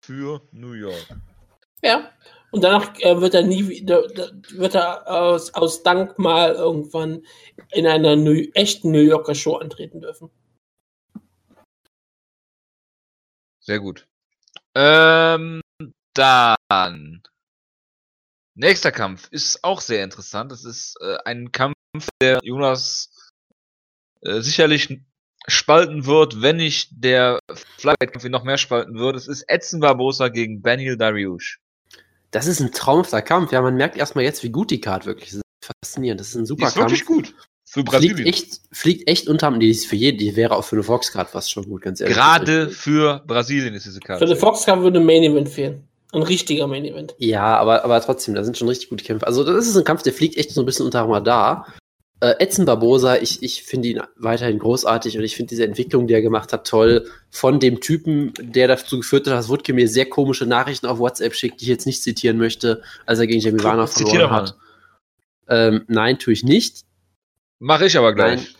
Für 0.03 0.41
New 0.51 0.73
York. 0.73 1.15
Ja. 1.81 2.11
Und 2.51 2.61
danach 2.61 2.93
äh, 2.99 3.21
wird 3.21 3.33
er 3.33 3.43
nie 3.43 3.69
wieder, 3.69 4.03
wird 4.03 4.75
er 4.75 5.07
aus, 5.07 5.53
aus 5.53 5.81
Dank 5.81 6.19
mal 6.19 6.53
irgendwann 6.53 7.25
in 7.71 7.87
einer 7.87 8.17
New, 8.17 8.33
echten 8.53 8.91
New 8.91 8.99
Yorker 8.99 9.33
Show 9.33 9.55
antreten 9.55 10.01
dürfen. 10.01 10.29
Sehr 13.61 13.79
gut. 13.79 14.05
Ähm, 14.75 15.61
dann. 16.13 17.23
Nächster 18.55 18.91
Kampf 18.91 19.29
ist 19.31 19.63
auch 19.63 19.79
sehr 19.79 20.03
interessant. 20.03 20.51
Es 20.51 20.65
ist 20.65 20.97
äh, 20.99 21.17
ein 21.23 21.53
Kampf, 21.53 21.75
der 22.21 22.39
Jonas 22.43 23.31
äh, 24.21 24.41
sicherlich 24.41 25.01
spalten 25.47 26.05
wird, 26.05 26.41
wenn 26.41 26.57
nicht 26.57 26.89
der 26.91 27.39
Flyweight-Kampf 27.77 28.25
ihn 28.25 28.31
noch 28.31 28.43
mehr 28.43 28.57
spalten 28.57 28.95
wird. 28.97 29.15
Es 29.15 29.27
ist 29.27 29.43
Edson 29.49 29.79
Barbosa 29.79 30.29
gegen 30.29 30.61
Benil 30.61 30.97
Dariush. 30.97 31.59
Das 32.31 32.47
ist 32.47 32.59
ein 32.61 32.71
traumhafter 32.71 33.21
Kampf. 33.21 33.51
Ja, 33.51 33.61
man 33.61 33.75
merkt 33.75 33.97
erstmal 33.97 34.23
jetzt, 34.23 34.43
wie 34.43 34.49
gut 34.49 34.71
die 34.71 34.81
Card 34.81 35.05
wirklich 35.05 35.29
ist. 35.33 35.35
Das 35.35 35.41
ist 35.69 35.73
faszinierend. 35.81 36.19
Das 36.19 36.29
ist 36.29 36.35
ein 36.35 36.41
Die 36.43 36.47
super 36.47 36.67
ist 36.67 36.77
wirklich 36.77 37.05
Kampf. 37.05 37.27
gut. 37.27 37.35
Für 37.65 37.79
Fliegt 37.79 37.89
Brasilien. 37.91 38.25
echt, 38.27 38.61
fliegt 38.71 39.07
echt 39.09 39.27
unterm, 39.27 39.59
die 39.59 39.69
ist 39.71 39.87
für 39.87 39.95
jeden, 39.95 40.19
die 40.19 40.35
wäre 40.35 40.55
auch 40.55 40.63
für 40.63 40.75
eine 40.75 40.83
Fox-Card 40.83 41.29
fast 41.29 41.49
schon 41.51 41.65
gut, 41.65 41.81
ganz 41.81 41.99
ehrlich. 42.01 42.15
Gerade 42.15 42.69
für 42.69 43.23
Brasilien 43.25 43.73
ist 43.73 43.85
diese 43.85 43.95
Für 43.99 44.07
Karte. 44.07 44.25
den 44.27 44.37
Fox 44.37 44.65
Cup 44.65 44.81
würde 44.81 44.99
ein 44.99 45.05
Main 45.05 45.23
Event 45.23 45.49
fehlen. 45.49 45.87
Ein 46.11 46.21
richtiger 46.21 46.67
Main 46.67 46.85
Event. 46.85 47.15
Ja, 47.17 47.57
aber, 47.57 47.83
aber 47.83 47.99
trotzdem, 48.01 48.35
da 48.35 48.43
sind 48.43 48.57
schon 48.59 48.67
richtig 48.67 48.89
gute 48.89 49.03
Kämpfe. 49.03 49.25
Also, 49.25 49.43
das 49.43 49.65
ist 49.65 49.75
ein 49.75 49.83
Kampf, 49.83 50.03
der 50.03 50.13
fliegt 50.13 50.37
echt 50.37 50.51
so 50.51 50.61
ein 50.61 50.67
bisschen 50.67 50.85
unter 50.85 51.01
Radar. 51.09 51.67
Äh, 52.23 52.35
Edson 52.39 52.63
Barbosa, 52.63 53.17
ich, 53.17 53.43
ich 53.43 53.63
finde 53.63 53.89
ihn 53.89 54.01
weiterhin 54.15 54.57
großartig 54.57 55.17
und 55.17 55.25
ich 55.25 55.35
finde 55.35 55.49
diese 55.49 55.65
Entwicklung, 55.65 56.07
die 56.07 56.13
er 56.13 56.21
gemacht 56.21 56.53
hat, 56.53 56.65
toll. 56.65 57.05
Von 57.29 57.59
dem 57.59 57.81
Typen, 57.81 58.31
der 58.39 58.69
dazu 58.69 58.99
geführt 58.99 59.27
hat, 59.27 59.33
dass 59.33 59.49
Wutke 59.49 59.73
mir 59.73 59.89
sehr 59.89 60.05
komische 60.05 60.45
Nachrichten 60.45 60.85
auf 60.85 60.99
WhatsApp 60.99 61.35
schickt, 61.35 61.59
die 61.59 61.65
ich 61.65 61.69
jetzt 61.69 61.85
nicht 61.85 62.01
zitieren 62.01 62.37
möchte, 62.37 62.81
als 63.05 63.19
er 63.19 63.27
gegen 63.27 63.41
Jamie 63.41 63.61
Warner 63.61 63.87
verloren 63.87 64.31
hat. 64.31 64.55
Ähm, 65.49 65.83
nein, 65.89 66.17
tue 66.17 66.31
ich 66.31 66.45
nicht. 66.45 66.85
Mache 67.59 67.87
ich 67.87 67.97
aber 67.97 68.15
gleich. 68.15 68.39
Nein. 68.39 68.55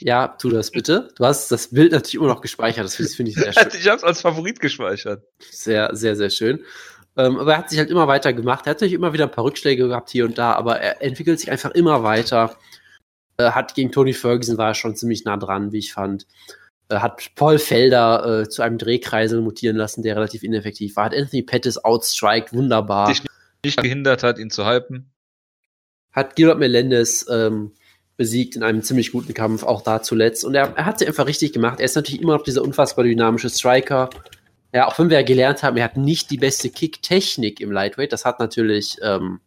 Ja, 0.00 0.26
tu 0.26 0.50
das 0.50 0.72
bitte. 0.72 1.10
Du 1.16 1.24
hast 1.24 1.52
das 1.52 1.68
Bild 1.68 1.92
natürlich 1.92 2.16
immer 2.16 2.26
noch 2.26 2.40
gespeichert, 2.40 2.84
das 2.84 2.96
finde 2.96 3.30
ich 3.30 3.36
sehr 3.36 3.52
schön. 3.52 3.68
ich 3.78 3.88
hab's 3.88 4.02
als 4.02 4.22
Favorit 4.22 4.58
gespeichert. 4.58 5.22
Sehr, 5.38 5.94
sehr, 5.94 6.16
sehr 6.16 6.30
schön. 6.30 6.64
Ähm, 7.16 7.38
aber 7.38 7.52
er 7.52 7.58
hat 7.58 7.70
sich 7.70 7.78
halt 7.78 7.90
immer 7.90 8.08
weiter 8.08 8.32
gemacht. 8.32 8.66
Er 8.66 8.70
hat 8.70 8.78
natürlich 8.78 8.94
immer 8.94 9.12
wieder 9.12 9.26
ein 9.26 9.30
paar 9.30 9.44
Rückschläge 9.44 9.86
gehabt 9.86 10.10
hier 10.10 10.24
und 10.24 10.36
da, 10.36 10.54
aber 10.54 10.80
er 10.80 11.00
entwickelt 11.00 11.38
sich 11.38 11.52
einfach 11.52 11.70
immer 11.70 12.02
weiter. 12.02 12.56
Äh, 13.36 13.50
hat 13.50 13.74
gegen 13.74 13.90
Tony 13.92 14.12
Ferguson 14.12 14.58
war 14.58 14.68
er 14.68 14.74
schon 14.74 14.96
ziemlich 14.96 15.24
nah 15.24 15.36
dran, 15.36 15.72
wie 15.72 15.78
ich 15.78 15.92
fand. 15.92 16.26
Äh, 16.88 16.96
hat 16.96 17.30
Paul 17.34 17.58
Felder 17.58 18.42
äh, 18.42 18.48
zu 18.48 18.62
einem 18.62 18.78
Drehkreisel 18.78 19.40
mutieren 19.40 19.76
lassen, 19.76 20.02
der 20.02 20.16
relativ 20.16 20.42
ineffektiv 20.42 20.96
war. 20.96 21.06
Hat 21.06 21.14
Anthony 21.14 21.42
Pettis 21.42 21.78
outstriked, 21.78 22.52
wunderbar. 22.52 23.08
Dich 23.08 23.22
Nicht 23.64 23.82
gehindert 23.82 24.22
hat, 24.22 24.38
ihn 24.38 24.50
zu 24.50 24.66
hypen. 24.66 25.10
hat 26.12 26.36
Gilbert 26.36 26.58
Melendez 26.58 27.26
ähm, 27.28 27.72
besiegt 28.16 28.54
in 28.54 28.62
einem 28.62 28.82
ziemlich 28.82 29.10
guten 29.10 29.34
Kampf, 29.34 29.64
auch 29.64 29.82
da 29.82 30.02
zuletzt. 30.02 30.44
Und 30.44 30.54
er, 30.54 30.76
er 30.76 30.86
hat 30.86 31.00
sie 31.00 31.06
einfach 31.06 31.26
richtig 31.26 31.52
gemacht. 31.52 31.80
Er 31.80 31.86
ist 31.86 31.96
natürlich 31.96 32.22
immer 32.22 32.36
noch 32.36 32.44
dieser 32.44 32.62
unfassbar 32.62 33.04
dynamische 33.04 33.50
Striker. 33.50 34.10
Ja, 34.72 34.86
auch 34.86 34.98
wenn 34.98 35.10
wir 35.10 35.18
ja 35.18 35.24
gelernt 35.24 35.62
haben, 35.62 35.76
er 35.76 35.84
hat 35.84 35.96
nicht 35.96 36.30
die 36.30 36.36
beste 36.36 36.68
Kick-Technik 36.70 37.60
im 37.60 37.72
Lightweight. 37.72 38.12
Das 38.12 38.24
hat 38.24 38.38
natürlich 38.38 38.96
ähm, 39.02 39.40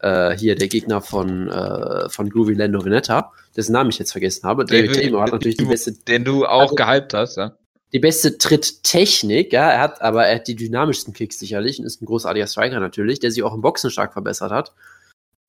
äh, 0.00 0.36
hier 0.36 0.54
der 0.54 0.68
Gegner 0.68 1.00
von, 1.00 1.48
äh, 1.48 2.08
von 2.08 2.30
Groovy 2.30 2.54
Lando 2.54 2.84
Veneta, 2.84 3.32
dessen 3.56 3.72
Namen 3.72 3.90
ich 3.90 3.98
jetzt 3.98 4.12
vergessen 4.12 4.46
habe. 4.48 4.64
David 4.64 4.94
Tamer 4.94 5.22
hat 5.22 5.32
natürlich 5.32 5.56
die 5.56 5.64
beste 5.64 5.92
Den 5.92 6.24
du 6.24 6.46
auch 6.46 6.60
Also- 6.62 6.74
gehypt 6.74 7.14
hast, 7.14 7.36
ja. 7.36 7.56
die 7.92 7.98
beste 7.98 8.38
Tritttechnik, 8.38 9.52
ja, 9.52 9.70
er 9.70 9.80
hat, 9.80 10.02
aber 10.02 10.26
er 10.26 10.36
hat 10.36 10.46
die 10.48 10.56
dynamischsten 10.56 11.14
Kicks 11.14 11.38
sicherlich 11.38 11.78
und 11.78 11.86
ist 11.86 12.00
ein 12.02 12.06
großartiger 12.06 12.46
Striker 12.46 12.80
natürlich, 12.80 13.18
der 13.20 13.30
sich 13.30 13.42
auch 13.42 13.54
im 13.54 13.60
Boxen 13.62 13.90
stark 13.90 14.12
verbessert 14.12 14.52
hat. 14.52 14.72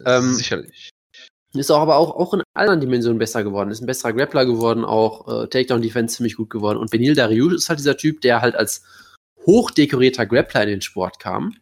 Ähm, 0.06 0.34
Sicherlich. 0.34 0.90
ist 1.54 1.70
auch 1.72 1.82
aber 1.82 1.98
auch, 1.98 2.16
auch 2.16 2.34
in 2.34 2.42
anderen 2.54 2.80
Dimensionen 2.80 3.20
besser 3.20 3.44
geworden, 3.44 3.70
ist 3.72 3.82
ein 3.82 3.86
besserer 3.88 4.14
Grappler 4.14 4.46
geworden, 4.46 4.86
auch 4.86 5.28
äh, 5.44 5.48
Takedown-Defense 5.48 6.16
ziemlich 6.16 6.38
gut 6.38 6.50
geworden. 6.50 6.78
Und 6.78 6.90
Benil 6.92 7.16
Dariush 7.16 7.54
ist 7.54 7.68
halt 7.70 7.80
dieser 7.80 7.98
Typ, 7.98 8.22
der 8.22 8.42
halt 8.42 8.56
als 8.56 8.84
hochdekorierter 9.46 10.26
Grappler 10.26 10.64
in 10.64 10.70
den 10.70 10.82
Sport 10.82 11.20
kam, 11.20 11.56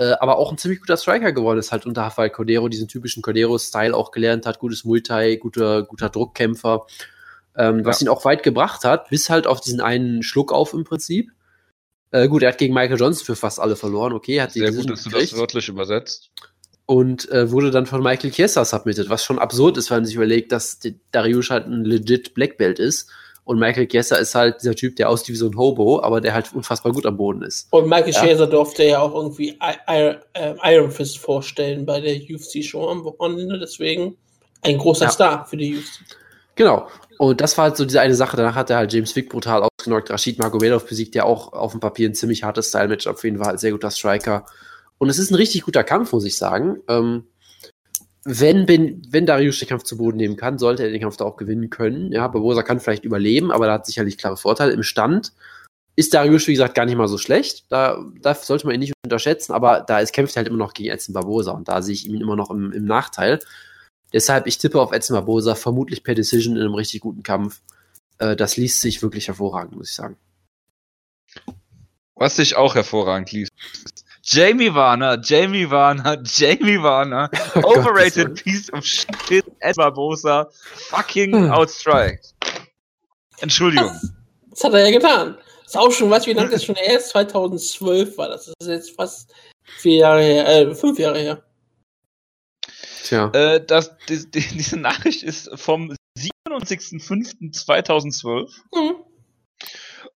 äh, 0.00 0.12
aber 0.18 0.38
auch 0.38 0.50
ein 0.50 0.56
ziemlich 0.56 0.80
guter 0.80 0.96
Striker 0.96 1.30
geworden 1.32 1.58
ist, 1.58 1.72
halt 1.72 1.84
unter 1.84 2.00
Rafael 2.02 2.30
Cordero, 2.30 2.68
diesen 2.68 2.88
typischen 2.88 3.22
Cordero-Style 3.22 3.94
auch 3.94 4.12
gelernt 4.12 4.46
hat, 4.46 4.58
gutes 4.58 4.84
Multi, 4.84 5.36
guter, 5.36 5.82
guter 5.82 6.08
Druckkämpfer, 6.08 6.86
ähm, 7.54 7.84
was 7.84 8.00
Ja. 8.00 8.06
ihn 8.06 8.08
auch 8.08 8.24
weit 8.24 8.42
gebracht 8.42 8.84
hat, 8.84 9.10
bis 9.10 9.28
halt 9.28 9.46
auf 9.46 9.60
diesen 9.60 9.82
einen 9.82 10.22
Schluck 10.22 10.52
auf 10.52 10.72
im 10.72 10.84
Prinzip. 10.84 11.32
Äh, 12.12 12.28
gut, 12.28 12.42
er 12.42 12.48
hat 12.48 12.58
gegen 12.58 12.72
Michael 12.72 12.98
Johnson 12.98 13.26
für 13.26 13.36
fast 13.36 13.60
alle 13.60 13.76
verloren, 13.76 14.14
okay, 14.14 14.40
hat 14.40 14.54
die 14.54 14.60
Sehr 14.60 14.72
gut, 14.72 14.88
dass 14.90 15.04
du 15.04 15.10
das 15.10 15.36
wörtlich 15.36 15.68
übersetzt. 15.68 16.30
und 16.86 17.30
äh, 17.30 17.50
wurde 17.50 17.70
dann 17.70 17.84
von 17.86 18.02
Michael 18.02 18.30
Chiesa 18.30 18.64
submitted, 18.64 19.10
was 19.10 19.22
schon 19.22 19.38
absurd 19.38 19.76
ist, 19.76 19.90
wenn 19.90 19.98
man 19.98 20.06
sich 20.06 20.16
überlegt, 20.16 20.50
dass 20.50 20.80
Dariush 21.12 21.50
halt 21.50 21.66
ein 21.66 21.84
legit 21.84 22.32
Black 22.34 22.56
Belt 22.56 22.78
ist 22.78 23.10
und 23.44 23.58
Michael 23.58 23.88
Chiesa 23.88 24.16
ist 24.16 24.34
halt 24.34 24.62
dieser 24.62 24.74
Typ, 24.74 24.96
der 24.96 25.08
aussieht 25.08 25.30
wie 25.30 25.36
so 25.36 25.46
ein 25.48 25.56
Hobo, 25.56 26.00
aber 26.02 26.20
der 26.20 26.34
halt 26.34 26.52
unfassbar 26.54 26.92
gut 26.92 27.06
am 27.06 27.16
Boden 27.16 27.42
ist. 27.42 27.66
Und 27.70 27.88
Michael 27.88 28.12
Ja. 28.12 28.20
Chaser 28.24 28.46
durfte 28.46 28.84
ja 28.84 29.00
auch 29.00 29.14
irgendwie 29.14 29.58
äh, 29.88 30.14
Iron 30.64 30.90
Fist 30.90 31.18
vorstellen 31.18 31.84
bei 31.86 32.00
der 32.00 32.16
UFC-Show 32.16 32.88
am 32.88 33.04
Wochenende. 33.04 33.58
Deswegen 33.58 34.16
ein 34.62 34.78
großer 34.78 35.06
Ja. 35.06 35.10
Star 35.10 35.46
für 35.46 35.56
die 35.56 35.76
UFC. 35.78 36.00
Genau. 36.54 36.88
Und 37.18 37.40
das 37.40 37.56
war 37.58 37.64
halt 37.64 37.76
so 37.76 37.84
diese 37.84 38.00
eine 38.00 38.14
Sache. 38.14 38.36
Danach 38.36 38.54
hat 38.54 38.70
er 38.70 38.76
halt 38.76 38.92
James 38.92 39.14
Vick 39.16 39.30
brutal 39.30 39.62
ausgenockt, 39.62 40.10
Rashid 40.10 40.38
Magomedov 40.38 40.86
besiegt, 40.86 41.14
der 41.14 41.26
auch 41.26 41.52
auf 41.52 41.72
dem 41.72 41.80
Papier 41.80 42.08
ein 42.08 42.14
ziemlich 42.14 42.44
hartes 42.44 42.68
Style-Match 42.68 43.06
auf 43.06 43.22
jeden 43.24 43.38
Fall 43.38 43.48
halt 43.48 43.60
sehr 43.60 43.72
guter 43.72 43.90
Striker. 43.90 44.46
Und 44.98 45.08
es 45.08 45.18
ist 45.18 45.30
ein 45.30 45.34
richtig 45.34 45.62
guter 45.62 45.82
Kampf, 45.84 46.12
muss 46.12 46.24
ich 46.24 46.36
sagen. 46.36 46.78
Ähm, 46.88 47.24
wenn, 48.24 48.66
ben, 48.66 49.02
wenn 49.08 49.26
Darius 49.26 49.58
den 49.58 49.68
Kampf 49.68 49.84
zu 49.84 49.96
Boden 49.96 50.18
nehmen 50.18 50.36
kann, 50.36 50.58
sollte 50.58 50.82
er 50.82 50.90
den 50.90 51.00
Kampf 51.00 51.16
da 51.16 51.24
auch 51.24 51.36
gewinnen 51.36 51.70
können. 51.70 52.12
Ja, 52.12 52.28
Barbosa 52.28 52.62
kann 52.62 52.80
vielleicht 52.80 53.04
überleben, 53.04 53.50
aber 53.50 53.66
da 53.66 53.74
hat 53.74 53.86
sicherlich 53.86 54.18
klare 54.18 54.36
Vorteile. 54.36 54.72
Im 54.72 54.82
Stand 54.82 55.32
ist 55.96 56.14
Darius, 56.14 56.46
wie 56.46 56.52
gesagt, 56.52 56.74
gar 56.74 56.84
nicht 56.84 56.96
mal 56.96 57.08
so 57.08 57.18
schlecht. 57.18 57.64
Da, 57.70 58.04
da 58.20 58.34
sollte 58.34 58.66
man 58.66 58.74
ihn 58.74 58.80
nicht 58.80 58.92
unterschätzen, 59.04 59.52
aber 59.52 59.80
da 59.80 60.00
ist, 60.00 60.12
kämpft 60.12 60.34
er 60.34 60.40
halt 60.40 60.48
immer 60.48 60.58
noch 60.58 60.74
gegen 60.74 60.90
Edson 60.90 61.14
Barbosa 61.14 61.52
und 61.52 61.68
da 61.68 61.82
sehe 61.82 61.94
ich 61.94 62.06
ihn 62.06 62.20
immer 62.20 62.36
noch 62.36 62.50
im, 62.50 62.72
im 62.72 62.84
Nachteil. 62.84 63.40
Deshalb, 64.12 64.46
ich 64.46 64.58
tippe 64.58 64.80
auf 64.80 64.92
Edson 64.92 65.14
Barbosa, 65.14 65.54
vermutlich 65.54 66.04
per 66.04 66.14
Decision 66.14 66.56
in 66.56 66.62
einem 66.62 66.74
richtig 66.74 67.00
guten 67.00 67.22
Kampf. 67.22 67.60
Äh, 68.18 68.36
das 68.36 68.56
liest 68.56 68.80
sich 68.80 69.02
wirklich 69.02 69.28
hervorragend, 69.28 69.76
muss 69.76 69.90
ich 69.90 69.94
sagen. 69.94 70.16
Was 72.16 72.36
sich 72.36 72.56
auch 72.56 72.74
hervorragend 72.74 73.32
liest. 73.32 73.50
Jamie 74.30 74.72
Warner, 74.72 75.16
Jamie 75.16 75.68
Warner, 75.68 76.16
Jamie 76.22 76.80
Warner, 76.80 77.28
oh 77.56 77.76
overrated 77.76 78.28
Gott, 78.28 78.44
piece 78.44 78.70
of 78.70 78.86
shit, 78.86 79.44
Ed 79.60 79.74
Barbosa, 79.74 80.46
fucking 80.88 81.32
hm. 81.32 81.50
outstriked. 81.50 82.32
Entschuldigung. 83.40 83.88
Das, 83.88 84.12
das, 84.50 84.64
hat 84.64 84.74
er 84.74 84.88
ja 84.88 84.92
getan. 84.92 85.36
Ist 85.66 85.76
auch 85.76 85.90
schon, 85.90 86.10
weißt 86.10 86.26
du, 86.26 86.30
wie 86.30 86.34
lange 86.34 86.50
das 86.50 86.64
schon 86.64 86.76
her 86.76 86.98
ist? 86.98 87.08
2012 87.08 88.16
war 88.18 88.28
das. 88.28 88.46
Das 88.46 88.54
ist 88.60 88.68
jetzt 88.68 88.94
fast 88.94 89.34
vier 89.78 89.96
Jahre 89.96 90.22
her, 90.22 90.46
äh, 90.46 90.72
fünf 90.76 91.00
Jahre 91.00 91.18
her. 91.18 91.42
Tja. 93.02 93.32
Äh, 93.32 93.66
das, 93.66 93.96
die, 94.08 94.30
die, 94.30 94.40
diese 94.40 94.76
Nachricht 94.76 95.24
ist 95.24 95.50
vom 95.58 95.92
27.05.2012. 96.48 98.48
Mhm. 98.74 98.94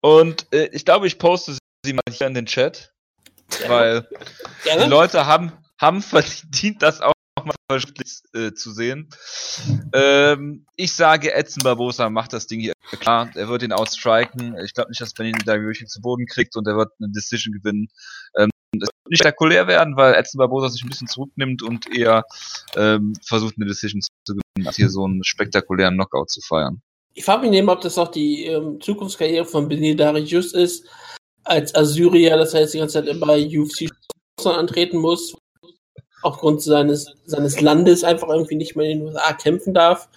Und 0.03 0.47
äh, 0.53 0.69
ich 0.73 0.85
glaube, 0.85 1.09
ich 1.09 1.19
poste 1.19 1.57
sie 1.85 1.95
mal 1.95 2.03
hier 2.13 2.29
in 2.29 2.35
den 2.35 2.47
Chat. 2.47 2.94
Weil 3.67 4.09
die 4.65 4.89
Leute 4.89 5.27
haben, 5.27 5.53
haben 5.79 6.03
verdient, 6.03 6.83
das 6.83 7.01
auch 7.01 7.13
mal 7.45 7.55
verschriftlich 7.71 8.21
äh, 8.35 8.53
zu 8.53 8.73
sehen. 8.73 9.09
Ähm, 9.93 10.67
ich 10.77 10.93
sage, 10.93 11.33
Edson 11.33 11.63
Barbosa 11.63 12.09
macht 12.11 12.33
das 12.33 12.47
Ding 12.47 12.61
hier 12.61 12.73
klar. 13.01 13.31
Er 13.35 13.49
wird 13.49 13.63
ihn 13.63 13.73
outstriken. 13.73 14.57
Ich 14.65 14.75
glaube 14.75 14.91
nicht, 14.91 15.01
dass 15.01 15.15
Benny 15.15 15.33
da 15.45 15.55
wirklich 15.55 15.89
zu 15.89 16.01
Boden 16.01 16.27
kriegt 16.27 16.57
und 16.57 16.67
er 16.67 16.77
wird 16.77 16.93
eine 16.99 17.13
Decision 17.13 17.55
gewinnen. 17.55 17.89
Ähm, 18.37 18.51
es 18.73 18.89
wird 18.89 19.11
nicht 19.11 19.19
spektakulär 19.19 19.67
werden, 19.67 19.97
weil 19.97 20.15
Edson 20.15 20.39
Barbosa 20.39 20.69
sich 20.69 20.83
ein 20.83 20.89
bisschen 20.89 21.09
zurücknimmt 21.09 21.63
und 21.63 21.95
eher 21.95 22.25
ähm, 22.77 23.15
versucht, 23.23 23.55
eine 23.57 23.67
Decision 23.67 24.03
zu 24.03 24.35
gewinnen, 24.35 24.67
als 24.67 24.77
hier 24.77 24.91
so 24.91 25.05
einen 25.05 25.23
spektakulären 25.25 25.95
Knockout 25.95 26.31
zu 26.31 26.41
feiern. 26.41 26.83
Ich 27.17 27.25
frage 27.25 27.43
mich 27.43 27.51
nicht, 27.51 27.69
ob 27.69 27.81
das 27.81 27.97
auch 27.97 28.11
die 28.11 28.47
ähm, 28.47 28.81
Zukunftskarriere 28.81 29.45
von 29.45 29.69
Benny 29.69 29.95
Darius 29.95 30.53
ist, 30.53 30.89
als 31.45 31.75
Assyrier, 31.75 32.37
das 32.37 32.55
heißt 32.55 32.75
die 32.75 32.79
ganze 32.79 33.05
Zeit 33.05 33.21
bei 33.21 33.47
UFC 33.47 33.91
antreten 34.45 34.99
muss, 34.99 35.37
aufgrund 36.23 36.63
seines, 36.63 37.15
seines 37.27 37.61
Landes 37.61 38.03
einfach 38.03 38.29
irgendwie 38.29 38.57
nicht 38.57 38.77
mehr 38.77 38.91
in 38.91 39.01
den 39.01 39.09
USA 39.09 39.33
kämpfen 39.35 39.75
darf, 39.75 40.09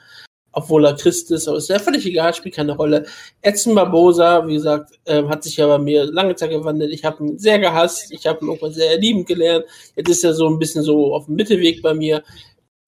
obwohl 0.54 0.86
er 0.86 0.95
Christ 0.95 1.30
ist, 1.32 1.48
aber 1.48 1.58
ist 1.58 1.70
ja 1.70 1.78
völlig 1.80 2.06
egal, 2.06 2.34
spielt 2.34 2.56
keine 2.56 2.76
Rolle. 2.76 3.06
Edson 3.41 3.76
Barbosa, 3.76 4.48
wie 4.48 4.56
gesagt, 4.56 4.91
äh, 5.06 5.24
hat 5.26 5.44
sich 5.44 5.58
ja 5.58 5.68
bei 5.68 5.78
mir 5.78 6.06
lange 6.06 6.36
Zeit 6.36 6.49
gewandelt. 6.49 6.91
Ich 6.91 7.06
habe 7.06 7.24
ihn 7.24 7.38
sehr 7.38 7.60
gehasst, 7.60 8.12
ich 8.12 8.26
habe 8.26 8.44
ihn 8.44 8.48
irgendwann 8.48 8.74
sehr 8.74 8.98
liebend 8.98 9.28
gelernt. 9.28 9.66
Jetzt 9.95 10.10
ist 10.10 10.24
er 10.24 10.34
so 10.34 10.48
ein 10.48 10.58
bisschen 10.58 10.82
so 10.82 11.14
auf 11.14 11.26
dem 11.26 11.36
Mittelweg 11.36 11.82
bei 11.82 11.94
mir. 11.94 12.24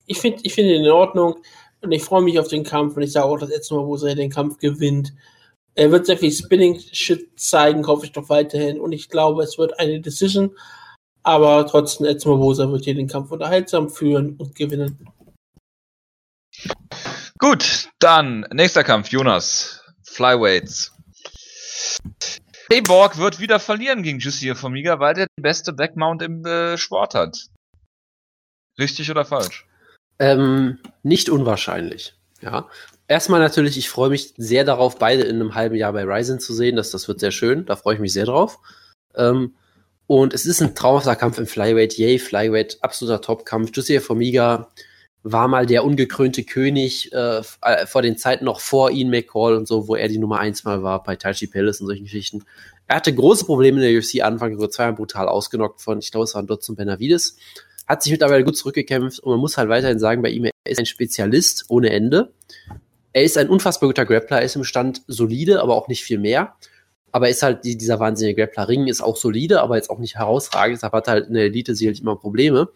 Ich 0.08 0.20
finde 0.20 0.40
ich 0.44 0.54
finde 0.54 0.74
ihn 0.74 0.86
in 0.86 0.92
Ordnung 0.92 1.36
und 1.82 1.92
ich 1.92 2.04
freue 2.04 2.24
mich 2.24 2.40
auf 2.40 2.48
den 2.48 2.64
Kampf 2.64 2.96
und 2.96 3.04
ich 3.04 3.12
sage 3.12 3.28
auch, 3.28 3.38
dass 3.38 3.52
Edson 3.52 3.78
Barbosa 3.78 4.16
den 4.16 4.32
Kampf 4.32 4.58
gewinnt. 4.58 5.14
Er 5.80 5.92
wird 5.92 6.08
sehr 6.08 6.18
viel 6.18 6.30
Spinning-Shit 6.30 7.40
zeigen, 7.40 7.88
hoffe 7.88 8.06
ich 8.06 8.12
doch 8.12 8.28
weiterhin. 8.28 8.82
Und 8.82 8.92
ich 8.92 9.08
glaube, 9.08 9.44
es 9.44 9.58
wird 9.58 9.80
eine 9.80 10.02
Decision. 10.02 10.54
Aber 11.24 11.66
trotzdem, 11.68 12.06
Etzmabosa 12.06 12.70
wird 12.70 12.84
hier 12.84 12.96
den 12.96 13.08
Kampf 13.08 13.32
unterhaltsam 13.32 13.90
führen 13.90 14.36
und 14.36 14.56
gewinnen. 14.56 15.08
Gut, 17.38 17.88
dann 18.00 18.46
nächster 18.52 18.84
Kampf, 18.84 19.08
Jonas. 19.08 19.82
Flyweights. 20.04 20.92
Borg 22.84 23.18
wird 23.18 23.40
wieder 23.40 23.62
verlieren 23.62 24.04
gegen 24.04 24.20
Jussier 24.20 24.58
Formiga, 24.58 25.00
weil 25.00 25.14
der 25.14 25.28
die 25.38 25.42
beste 25.42 25.72
Backmount 25.72 26.22
im 26.22 26.46
äh, 26.46 26.78
Sport 26.78 27.16
hat. 27.16 27.48
Richtig 28.78 29.10
oder 29.10 29.24
falsch? 29.24 29.66
Ähm, 30.20 30.80
nicht 31.04 31.30
unwahrscheinlich. 31.30 32.16
Ja, 32.42 32.68
erstmal 33.10 33.42
natürlich, 33.42 33.78
ich 33.78 33.90
freue 33.90 34.10
mich 34.10 34.34
sehr 34.38 34.64
darauf, 34.64 34.98
beide 34.98 35.24
in 35.24 35.36
einem 35.36 35.56
halben 35.56 35.76
Jahr 35.76 35.92
bei 35.92 36.04
Ryzen 36.04 36.40
zu 36.40 36.54
sehen. 36.54 36.78
Das, 36.78 36.92
das 36.92 37.08
wird 37.10 37.20
sehr 37.20 37.32
schön. 37.32 37.66
Da 37.66 37.76
freue 37.76 37.96
ich 37.96 38.00
mich 38.00 38.14
sehr 38.14 38.26
drauf. 38.26 38.60
Ähm, 39.16 39.56
und 40.08 40.34
es 40.34 40.46
ist 40.46 40.62
ein 40.62 40.76
traumhafter 40.76 41.16
Kampf 41.16 41.38
im 41.38 41.48
Flyweight. 41.48 41.98
Yay, 41.98 42.18
Flyweight, 42.18 42.78
absoluter 42.82 43.22
Topkampf. 43.22 43.72
Josiah 43.74 44.00
Formiga 44.00 44.70
war 45.22 45.50
mal 45.50 45.66
der 45.66 45.84
ungekrönte 45.84 46.44
König 46.44 47.12
äh, 47.12 47.42
äh, 47.62 47.86
vor 47.86 48.02
den 48.02 48.18
Zeiten 48.18 48.46
noch 48.46 48.62
vor 48.62 48.90
Ian 48.92 49.10
McCall 49.10 49.56
und 49.56 49.68
so, 49.68 49.88
wo 49.88 49.96
er 49.96 50.08
die 50.08 50.18
Nummer 50.18 50.40
eins 50.40 50.64
mal 50.64 50.82
war 50.82 51.04
bei 51.04 51.18
Taichi 51.18 51.48
Palace 51.48 51.82
und 51.82 51.88
solchen 51.88 52.06
Geschichten. 52.06 52.46
Er 52.88 52.96
hatte 52.96 53.14
große 53.14 53.46
Probleme 53.46 53.84
in 53.84 53.92
der 53.92 54.00
UFC 54.00 54.24
Anfang, 54.24 54.58
wurde 54.58 54.70
zweimal 54.70 54.96
brutal 54.96 55.28
ausgenockt 55.28 55.82
von, 55.82 56.00
ich 56.00 56.12
glaube, 56.12 56.24
es 56.24 56.36
war 56.36 56.44
dort 56.44 56.64
zum 56.64 56.76
Benavides. 56.76 57.38
Hat 57.86 58.02
sich 58.02 58.12
mittlerweile 58.12 58.44
gut 58.44 58.56
zurückgekämpft 58.56 59.20
und 59.20 59.32
man 59.32 59.40
muss 59.40 59.58
halt 59.58 59.68
weiterhin 59.68 60.00
sagen, 60.00 60.22
bei 60.22 60.30
ihm, 60.30 60.46
er 60.46 60.52
ist 60.64 60.80
ein 60.80 60.86
Spezialist 60.86 61.66
ohne 61.68 61.90
Ende 61.90 62.32
er 63.14 63.24
ist 63.24 63.38
ein 63.38 63.50
unfassbar 63.50 63.90
guter 63.90 64.06
Grappler, 64.06 64.38
er 64.38 64.44
ist 64.44 64.56
im 64.56 64.64
Stand 64.64 65.02
solide, 65.08 65.62
aber 65.62 65.76
auch 65.76 65.88
nicht 65.88 66.04
viel 66.04 66.20
mehr. 66.20 66.56
Aber 67.12 67.26
er 67.26 67.32
ist 67.32 67.42
halt 67.42 67.64
die, 67.64 67.78
dieser 67.78 68.00
wahnsinnige 68.00 68.44
Grappler-Ring 68.44 68.88
ist 68.88 69.02
auch 69.02 69.18
solide, 69.18 69.62
aber 69.62 69.78
jetzt 69.78 69.90
auch 69.90 69.98
nicht 69.98 70.16
herausragend. 70.16 70.78
Deshalb 70.78 70.94
hat 70.94 71.08
er 71.08 71.14
halt 71.14 71.28
in 71.28 71.34
der 71.34 71.46
Elite 71.46 71.76
sicherlich 71.76 72.02
immer 72.02 72.16
Probleme. 72.16 72.70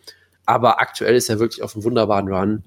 Aber 0.45 0.81
aktuell 0.81 1.15
ist 1.15 1.30
er 1.30 1.39
wirklich 1.39 1.61
auf 1.61 1.76
einem 1.76 1.84
wunderbaren 1.84 2.27
Run. 2.27 2.64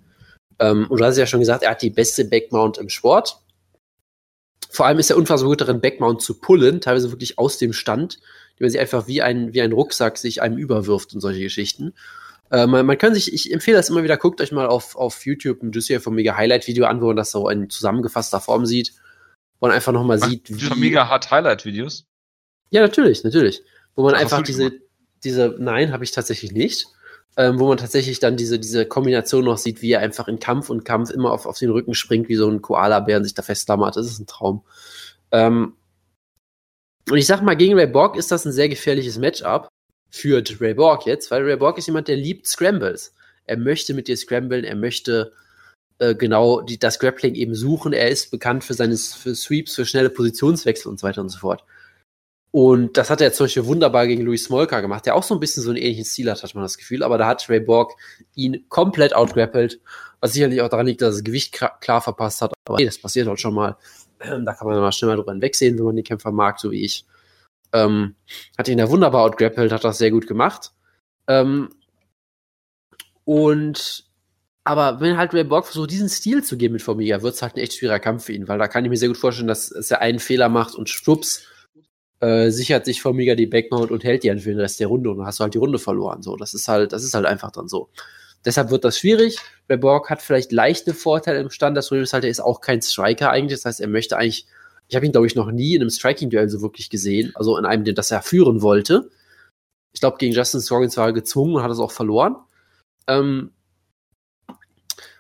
Ähm, 0.59 0.86
und 0.88 1.01
du 1.01 1.05
hast 1.05 1.16
ja 1.16 1.26
schon 1.26 1.40
gesagt, 1.40 1.64
er 1.64 1.72
hat 1.72 1.82
die 1.82 1.90
beste 1.90 2.24
Backmount 2.24 2.78
im 2.78 2.88
Sport. 2.88 3.38
Vor 4.70 4.86
allem 4.86 4.98
ist 4.98 5.10
er 5.10 5.16
unfassbar 5.16 5.48
gut 5.48 5.60
darin, 5.60 5.80
Backmount 5.80 6.22
zu 6.22 6.38
pullen, 6.38 6.80
teilweise 6.80 7.10
wirklich 7.10 7.38
aus 7.38 7.59
dem 7.59 7.72
Stand, 7.72 8.20
die 8.59 8.62
man 8.62 8.70
sich 8.70 8.80
einfach 8.80 9.06
wie 9.09 9.22
ein, 9.22 9.52
wie 9.52 9.62
ein 9.62 9.72
Rucksack 9.72 10.18
sich 10.18 10.43
einem 10.43 10.59
überwirft 10.59 11.14
und 11.14 11.20
solche 11.20 11.40
Geschichten. 11.40 11.94
Äh, 12.51 12.66
man, 12.66 12.86
man, 12.86 12.98
kann 12.98 13.14
sich, 13.14 13.32
ich 13.32 13.52
empfehle 13.52 13.77
das 13.77 13.89
immer 13.89 14.02
wieder, 14.02 14.16
guckt 14.16 14.40
euch 14.40 14.52
mal 14.52 14.66
auf, 14.66 14.97
auf 14.97 15.27
YouTube 15.27 15.62
ein 15.62 15.73
Juicy 15.73 16.01
von 16.01 16.14
Mega 16.14 16.36
Highlight-Video 16.36 16.86
an, 16.86 17.01
wo 17.01 17.06
man 17.06 17.16
das 17.16 17.31
so 17.31 17.48
in 17.48 17.70
zusammengefasster 17.70 18.40
Form 18.40 18.66
sieht. 18.66 18.93
Wo 19.59 19.66
man 19.66 19.74
einfach 19.74 19.93
nochmal 19.93 20.18
sieht, 20.18 20.48
wie. 20.51 20.78
Mega 20.78 21.09
hat 21.09 21.31
Highlight-Videos? 21.31 22.06
Ja, 22.70 22.82
natürlich, 22.82 23.24
natürlich. 23.24 23.62
Wo 23.94 24.02
man 24.02 24.14
Ach, 24.14 24.20
einfach 24.20 24.43
diese, 24.43 24.73
diese, 25.24 25.56
nein, 25.59 25.93
habe 25.93 26.05
ich 26.05 26.12
tatsächlich 26.12 26.52
nicht. 26.52 26.86
Ähm, 27.39 27.59
wo 27.59 27.68
man 27.68 27.77
tatsächlich 27.77 28.18
dann 28.18 28.39
diese, 28.39 28.59
diese 28.59 28.86
Kombination 28.86 29.44
noch 29.44 29.59
sieht, 29.59 29.82
wie 29.82 29.93
er 29.93 30.01
einfach 30.01 30.27
in 30.27 30.39
Kampf 30.39 30.70
und 30.70 30.86
Kampf 30.86 31.10
immer 31.10 31.32
auf, 31.32 31.44
auf 31.44 31.59
den 31.59 31.70
Rücken 31.70 31.93
springt, 31.93 32.31
wie 32.31 32.35
so 32.35 32.48
ein 32.48 32.62
Koala-Bär 32.62 33.18
und 33.18 33.24
sich 33.24 33.35
da 33.35 33.43
festklammert. 33.43 33.94
Das 33.97 34.06
ist 34.06 34.18
ein 34.18 34.27
Traum. 34.27 34.64
Ähm, 35.32 35.74
und 37.10 37.18
ich 37.18 37.27
sag 37.27 37.43
mal, 37.43 37.55
gegen 37.55 37.74
Ray 37.74 37.86
Borg 37.86 38.16
ist 38.16 38.32
das 38.32 38.47
ein 38.47 38.52
sehr 38.52 38.70
gefährliches 38.70 39.18
Matchup, 39.18 39.68
führt 40.16 40.60
Ray 40.60 40.74
Borg 40.74 41.06
jetzt, 41.06 41.30
weil 41.30 41.43
Ray 41.43 41.56
Borg 41.56 41.78
ist 41.78 41.86
jemand, 41.86 42.09
der 42.09 42.16
liebt 42.16 42.47
Scrambles. 42.47 43.12
Er 43.44 43.56
möchte 43.56 43.94
mit 43.94 44.09
dir 44.09 44.16
scramblen, 44.16 44.64
er 44.64 44.76
möchte 44.76 45.32
äh, 45.98 46.14
genau 46.14 46.60
die, 46.60 46.78
das 46.78 46.98
Grappling 46.98 47.34
eben 47.34 47.55
suchen. 47.55 47.93
Er 47.93 48.10
ist 48.10 48.30
bekannt 48.30 48.64
für 48.64 48.74
seine 48.74 48.97
für 48.97 49.34
Sweeps, 49.34 49.74
für 49.74 49.86
schnelle 49.86 50.10
Positionswechsel 50.10 50.90
und 50.90 50.98
so 50.98 51.06
weiter 51.06 51.20
und 51.20 51.28
so 51.28 51.38
fort. 51.38 51.64
Und 52.51 52.97
das 52.97 53.10
hat 53.10 53.20
er 53.20 53.32
zum 53.32 53.44
Beispiel 53.44 53.66
wunderbar 53.66 54.06
gegen 54.06 54.22
Louis 54.22 54.44
Smolka 54.44 54.80
gemacht, 54.80 55.05
der 55.05 55.14
auch 55.14 55.22
so 55.22 55.34
ein 55.34 55.40
bisschen 55.40 55.62
so 55.62 55.70
einen 55.70 55.78
ähnlichen 55.78 56.05
Stil 56.05 56.30
hat, 56.30 56.43
hat 56.43 56.55
man 56.55 56.64
das 56.64 56.78
Gefühl. 56.78 57.02
Aber 57.02 57.18
da 57.18 57.26
hat 57.26 57.48
Ray 57.48 57.60
Borg 57.60 57.93
ihn 58.34 58.64
komplett 58.68 59.14
outgrappelt, 59.14 59.80
was 60.20 60.32
sicherlich 60.32 60.62
auch 60.62 60.68
daran 60.68 60.86
liegt, 60.86 61.02
dass 61.02 61.09
er 61.09 61.18
das 61.18 61.24
Gewicht 61.24 61.52
klar 61.52 62.01
verpasst 62.01 62.40
hat. 62.43 62.52
Aber 62.66 62.78
hey, 62.78 62.86
das 62.86 62.98
passiert 62.98 63.28
halt 63.28 63.40
schon 63.40 63.55
mal. 63.55 63.76
Ähm, 64.20 64.47
da 64.47 64.55
kann 64.55 64.66
man 64.66 64.80
mal 64.80 64.93
schnell 64.93 65.10
mal 65.10 65.16
drüber 65.16 65.32
hinwegsehen, 65.32 65.76
wenn 65.78 65.84
man 65.84 65.97
die 65.97 66.02
Kämpfer 66.02 66.32
mag, 66.32 66.59
so 66.59 66.70
wie 66.70 66.82
ich. 66.82 67.05
Ähm, 67.72 68.14
hat 68.56 68.68
ihn 68.68 68.78
da 68.78 68.88
wunderbar 68.90 69.22
outgrappelt, 69.24 69.72
hat 69.72 69.84
das 69.84 69.98
sehr 69.98 70.10
gut 70.10 70.26
gemacht. 70.26 70.72
Ähm, 71.28 71.70
und 73.24 74.05
aber 74.64 75.01
wenn 75.01 75.16
halt 75.16 75.32
Ray 75.32 75.44
Borg 75.44 75.66
versucht, 75.66 75.93
diesen 75.93 76.09
Stil 76.09 76.43
zu 76.43 76.56
geben 76.56 76.72
mit 76.72 76.82
Formiga, 76.82 77.22
wird 77.22 77.34
es 77.34 77.43
halt 77.43 77.55
ein 77.55 77.60
echt 77.60 77.74
schwieriger 77.74 78.01
Kampf 78.01 78.24
für 78.24 78.32
ihn, 78.32 78.48
weil 78.48 78.59
da 78.59 78.66
kann 78.66 78.84
ich 78.84 78.90
mir 78.90 78.97
sehr 78.97 79.09
gut 79.09 79.16
vorstellen, 79.16 79.47
dass, 79.47 79.68
dass 79.68 79.90
er 79.93 80.01
einen 80.01 80.18
Fehler 80.18 80.48
macht 80.48 80.74
und 80.74 80.88
schwupps, 80.88 81.47
äh, 82.20 82.51
sichert 82.51 82.84
sich 82.84 83.01
Formiga 83.01 83.36
die 83.36 83.47
Backmount 83.47 83.93
und 83.93 84.02
hält 84.02 84.24
die 84.24 84.28
dann 84.28 84.40
für 84.40 84.51
den 84.51 84.59
Rest 84.59 84.80
der 84.80 84.88
Runde 84.88 85.10
und 85.10 85.18
dann 85.18 85.26
hast 85.26 85.38
du 85.38 85.44
halt 85.44 85.55
die 85.55 85.59
Runde 85.59 85.78
verloren. 85.78 86.22
So, 86.22 86.36
das 86.36 86.52
ist 86.52 86.66
halt, 86.66 86.93
das 86.93 87.05
ist 87.05 87.14
halt 87.14 87.26
einfach 87.26 87.52
dann 87.52 87.68
so. 87.68 87.90
Deshalb 88.44 88.70
wird 88.70 88.84
das 88.84 88.98
schwierig. 88.98 89.38
Ray 89.68 89.76
Borg 89.76 90.10
hat 90.10 90.22
vielleicht 90.22 90.51
leichte 90.51 90.94
Vorteile 90.94 91.40
im 91.40 91.51
Stand. 91.51 91.76
Das 91.76 91.88
Problem 91.88 92.05
ist 92.05 92.12
halt, 92.12 92.24
er 92.24 92.30
ist 92.30 92.40
auch 92.40 92.60
kein 92.60 92.82
Striker 92.82 93.30
eigentlich. 93.30 93.59
Das 93.59 93.66
heißt, 93.66 93.80
er 93.80 93.88
möchte 93.88 94.16
eigentlich 94.16 94.47
ich 94.88 94.96
habe 94.96 95.06
ihn, 95.06 95.12
glaube 95.12 95.26
ich, 95.26 95.34
noch 95.34 95.50
nie 95.50 95.74
in 95.74 95.82
einem 95.82 95.90
Striking-Duell 95.90 96.48
so 96.48 96.62
wirklich 96.62 96.90
gesehen. 96.90 97.32
Also 97.34 97.56
in 97.58 97.64
einem, 97.64 97.84
das 97.94 98.10
er 98.10 98.22
führen 98.22 98.62
wollte. 98.62 99.10
Ich 99.92 100.00
glaube, 100.00 100.18
gegen 100.18 100.34
Justin 100.34 100.60
Scoggins 100.60 100.96
war 100.96 101.06
er 101.06 101.12
gezwungen 101.12 101.54
und 101.54 101.62
hat 101.62 101.70
es 101.70 101.78
auch 101.78 101.90
verloren. 101.90 102.36
Ähm, 103.08 103.50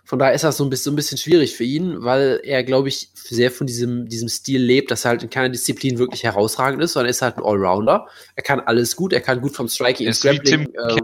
von 0.04 0.20
daher 0.20 0.34
ist 0.34 0.44
das 0.44 0.56
so 0.56 0.64
ein 0.64 0.70
bisschen, 0.70 0.84
so 0.84 0.90
ein 0.92 0.96
bisschen 0.96 1.18
schwierig 1.18 1.56
für 1.56 1.64
ihn, 1.64 2.04
weil 2.04 2.40
er, 2.44 2.62
glaube 2.62 2.88
ich, 2.88 3.10
sehr 3.14 3.50
von 3.50 3.66
diesem, 3.66 4.08
diesem 4.08 4.28
Stil 4.28 4.62
lebt, 4.62 4.92
dass 4.92 5.04
er 5.04 5.10
halt 5.10 5.24
in 5.24 5.30
keiner 5.30 5.48
Disziplin 5.48 5.98
wirklich 5.98 6.22
herausragend 6.22 6.80
ist, 6.80 6.92
sondern 6.92 7.08
er 7.08 7.10
ist 7.10 7.22
halt 7.22 7.36
ein 7.36 7.42
Allrounder. 7.42 8.06
Er 8.36 8.42
kann 8.44 8.60
alles 8.60 8.94
gut, 8.94 9.12
er 9.12 9.20
kann 9.20 9.40
gut 9.40 9.56
vom 9.56 9.66
Striking 9.66 10.06
ins 10.06 10.20
Grappling. 10.20 10.72
Äh, 10.74 11.00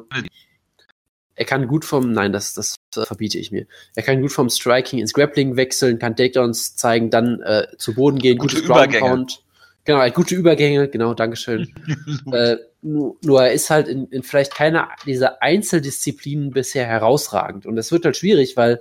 er 1.35 1.45
kann 1.45 1.67
gut 1.67 1.85
vom, 1.85 2.13
nein, 2.13 2.33
das, 2.33 2.55
das 2.55 2.77
verbiete 2.91 3.39
ich 3.39 3.51
mir. 3.51 3.67
Er 3.95 4.03
kann 4.03 4.21
gut 4.21 4.33
vom 4.33 4.51
Striking 4.51 4.99
ins 4.99 5.13
Grappling 5.13 5.57
wechseln, 5.57 5.99
kann 5.99 6.17
Takedowns 6.17 6.77
zeigen, 6.77 7.11
dann 7.11 7.41
äh, 7.41 7.67
zu 7.79 7.95
Boden 7.95 8.19
gehen, 8.19 8.39
gute 8.39 8.57
gutes 8.57 8.69
Ground 8.69 8.99
Pound. 8.99 9.43
Genau, 9.85 10.09
gute 10.11 10.35
Übergänge, 10.37 10.89
genau, 10.89 11.15
Dankeschön. 11.15 11.75
äh, 12.33 12.57
nur, 12.83 13.17
nur 13.23 13.43
er 13.43 13.53
ist 13.53 13.71
halt 13.71 13.89
in, 13.89 14.07
in 14.09 14.23
vielleicht 14.23 14.55
keiner 14.55 14.91
dieser 15.07 15.43
Einzeldisziplinen 15.43 16.51
bisher 16.51 16.87
herausragend. 16.87 17.67
Und 17.67 17.77
das 17.77 17.91
wird 17.91 18.05
halt 18.05 18.17
schwierig, 18.17 18.57
weil 18.57 18.81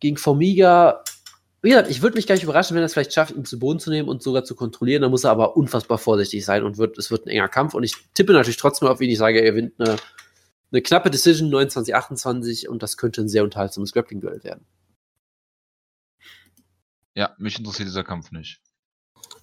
gegen 0.00 0.16
Formiga, 0.16 1.02
wie 1.60 1.70
gesagt, 1.70 1.90
ich 1.90 2.00
würde 2.00 2.16
mich 2.16 2.26
gar 2.26 2.34
nicht 2.34 2.44
überraschen, 2.44 2.74
wenn 2.74 2.82
er 2.82 2.86
es 2.86 2.94
vielleicht 2.94 3.12
schafft, 3.12 3.34
ihn 3.34 3.44
zu 3.44 3.58
Boden 3.58 3.78
zu 3.78 3.90
nehmen 3.90 4.08
und 4.08 4.22
sogar 4.22 4.44
zu 4.44 4.54
kontrollieren. 4.54 5.02
Da 5.02 5.08
muss 5.08 5.24
er 5.24 5.30
aber 5.32 5.56
unfassbar 5.56 5.98
vorsichtig 5.98 6.44
sein 6.44 6.62
und 6.62 6.78
wird, 6.78 6.96
es 6.96 7.10
wird 7.10 7.26
ein 7.26 7.30
enger 7.30 7.48
Kampf. 7.48 7.74
Und 7.74 7.82
ich 7.82 7.94
tippe 8.14 8.32
natürlich 8.32 8.58
trotzdem 8.58 8.88
auf 8.88 9.00
ihn. 9.00 9.10
Ich 9.10 9.18
sage, 9.18 9.40
er 9.40 9.50
gewinnt 9.50 9.74
eine, 9.78 9.96
eine 10.76 10.82
knappe 10.82 11.10
Decision 11.10 11.48
29, 11.48 11.94
28 11.94 12.68
und 12.68 12.82
das 12.82 12.98
könnte 12.98 13.22
ein 13.22 13.28
sehr 13.28 13.44
unterhaltsames 13.44 13.92
Grappling-Duell 13.92 14.44
werden. 14.44 14.66
Ja, 17.14 17.34
mich 17.38 17.58
interessiert 17.58 17.88
dieser 17.88 18.04
Kampf 18.04 18.30
nicht. 18.30 18.60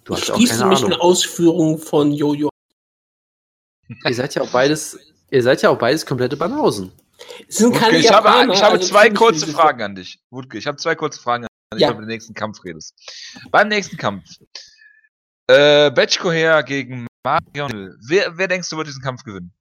Du 0.04 0.14
hast 0.14 0.30
auch 0.30 0.36
keine 0.36 0.70
mich 0.70 0.80
Ahnung. 0.80 0.92
in 0.92 0.94
Ausführungen 0.94 1.80
von 1.80 2.12
Jojo. 2.12 2.50
ihr 4.06 4.14
seid 4.14 4.36
ja 4.36 4.44
auch 4.44 4.52
beides, 4.52 5.00
ihr 5.32 5.42
seid 5.42 5.64
ja 5.64 5.72
auch 5.72 5.78
beides 5.80 6.06
komplette 6.06 6.38
Banausen. 6.38 6.92
Wutke, 7.50 7.98
ich 7.98 8.12
habe, 8.12 8.54
ich 8.54 8.62
habe 8.62 8.74
also 8.74 8.88
zwei 8.88 9.10
kurze 9.10 9.48
Fragen 9.48 9.82
an 9.82 9.96
dich. 9.96 10.20
Wutke, 10.30 10.60
ich 10.60 10.68
habe 10.68 10.78
zwei 10.78 10.94
kurze 10.94 11.20
Fragen 11.20 11.46
an 11.46 11.50
dich, 11.74 11.82
ja. 11.82 11.88
wenn 11.88 11.96
du 11.96 11.98
über 12.00 12.06
den 12.06 12.14
nächsten 12.14 12.36
Kampf 12.36 12.64
redest. 12.64 12.94
Beim 13.50 13.70
nächsten 13.70 13.98
Kampf. 13.98 14.24
Äh, 15.48 15.90
Betchko 15.90 16.32
her 16.32 16.62
gegen 16.62 17.08
Marion. 17.24 17.98
Wer, 18.08 18.38
wer 18.38 18.48
denkst 18.48 18.70
du 18.70 18.78
wird 18.78 18.88
diesen 18.88 19.02
Kampf 19.02 19.24
gewinnen? 19.24 19.52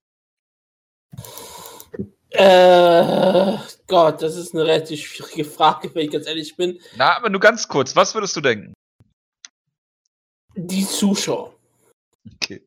Äh, 2.34 3.58
Gott, 3.86 4.22
das 4.22 4.36
ist 4.36 4.54
eine 4.54 4.64
relativ 4.64 5.06
schwierige 5.06 5.44
Frage, 5.44 5.94
wenn 5.94 6.06
ich 6.06 6.12
ganz 6.12 6.26
ehrlich 6.26 6.56
bin. 6.56 6.80
Na, 6.96 7.16
aber 7.16 7.28
nur 7.28 7.40
ganz 7.40 7.68
kurz, 7.68 7.94
was 7.94 8.14
würdest 8.14 8.34
du 8.36 8.40
denken? 8.40 8.72
Die 10.54 10.86
Zuschauer. 10.86 11.54
Okay. 12.34 12.66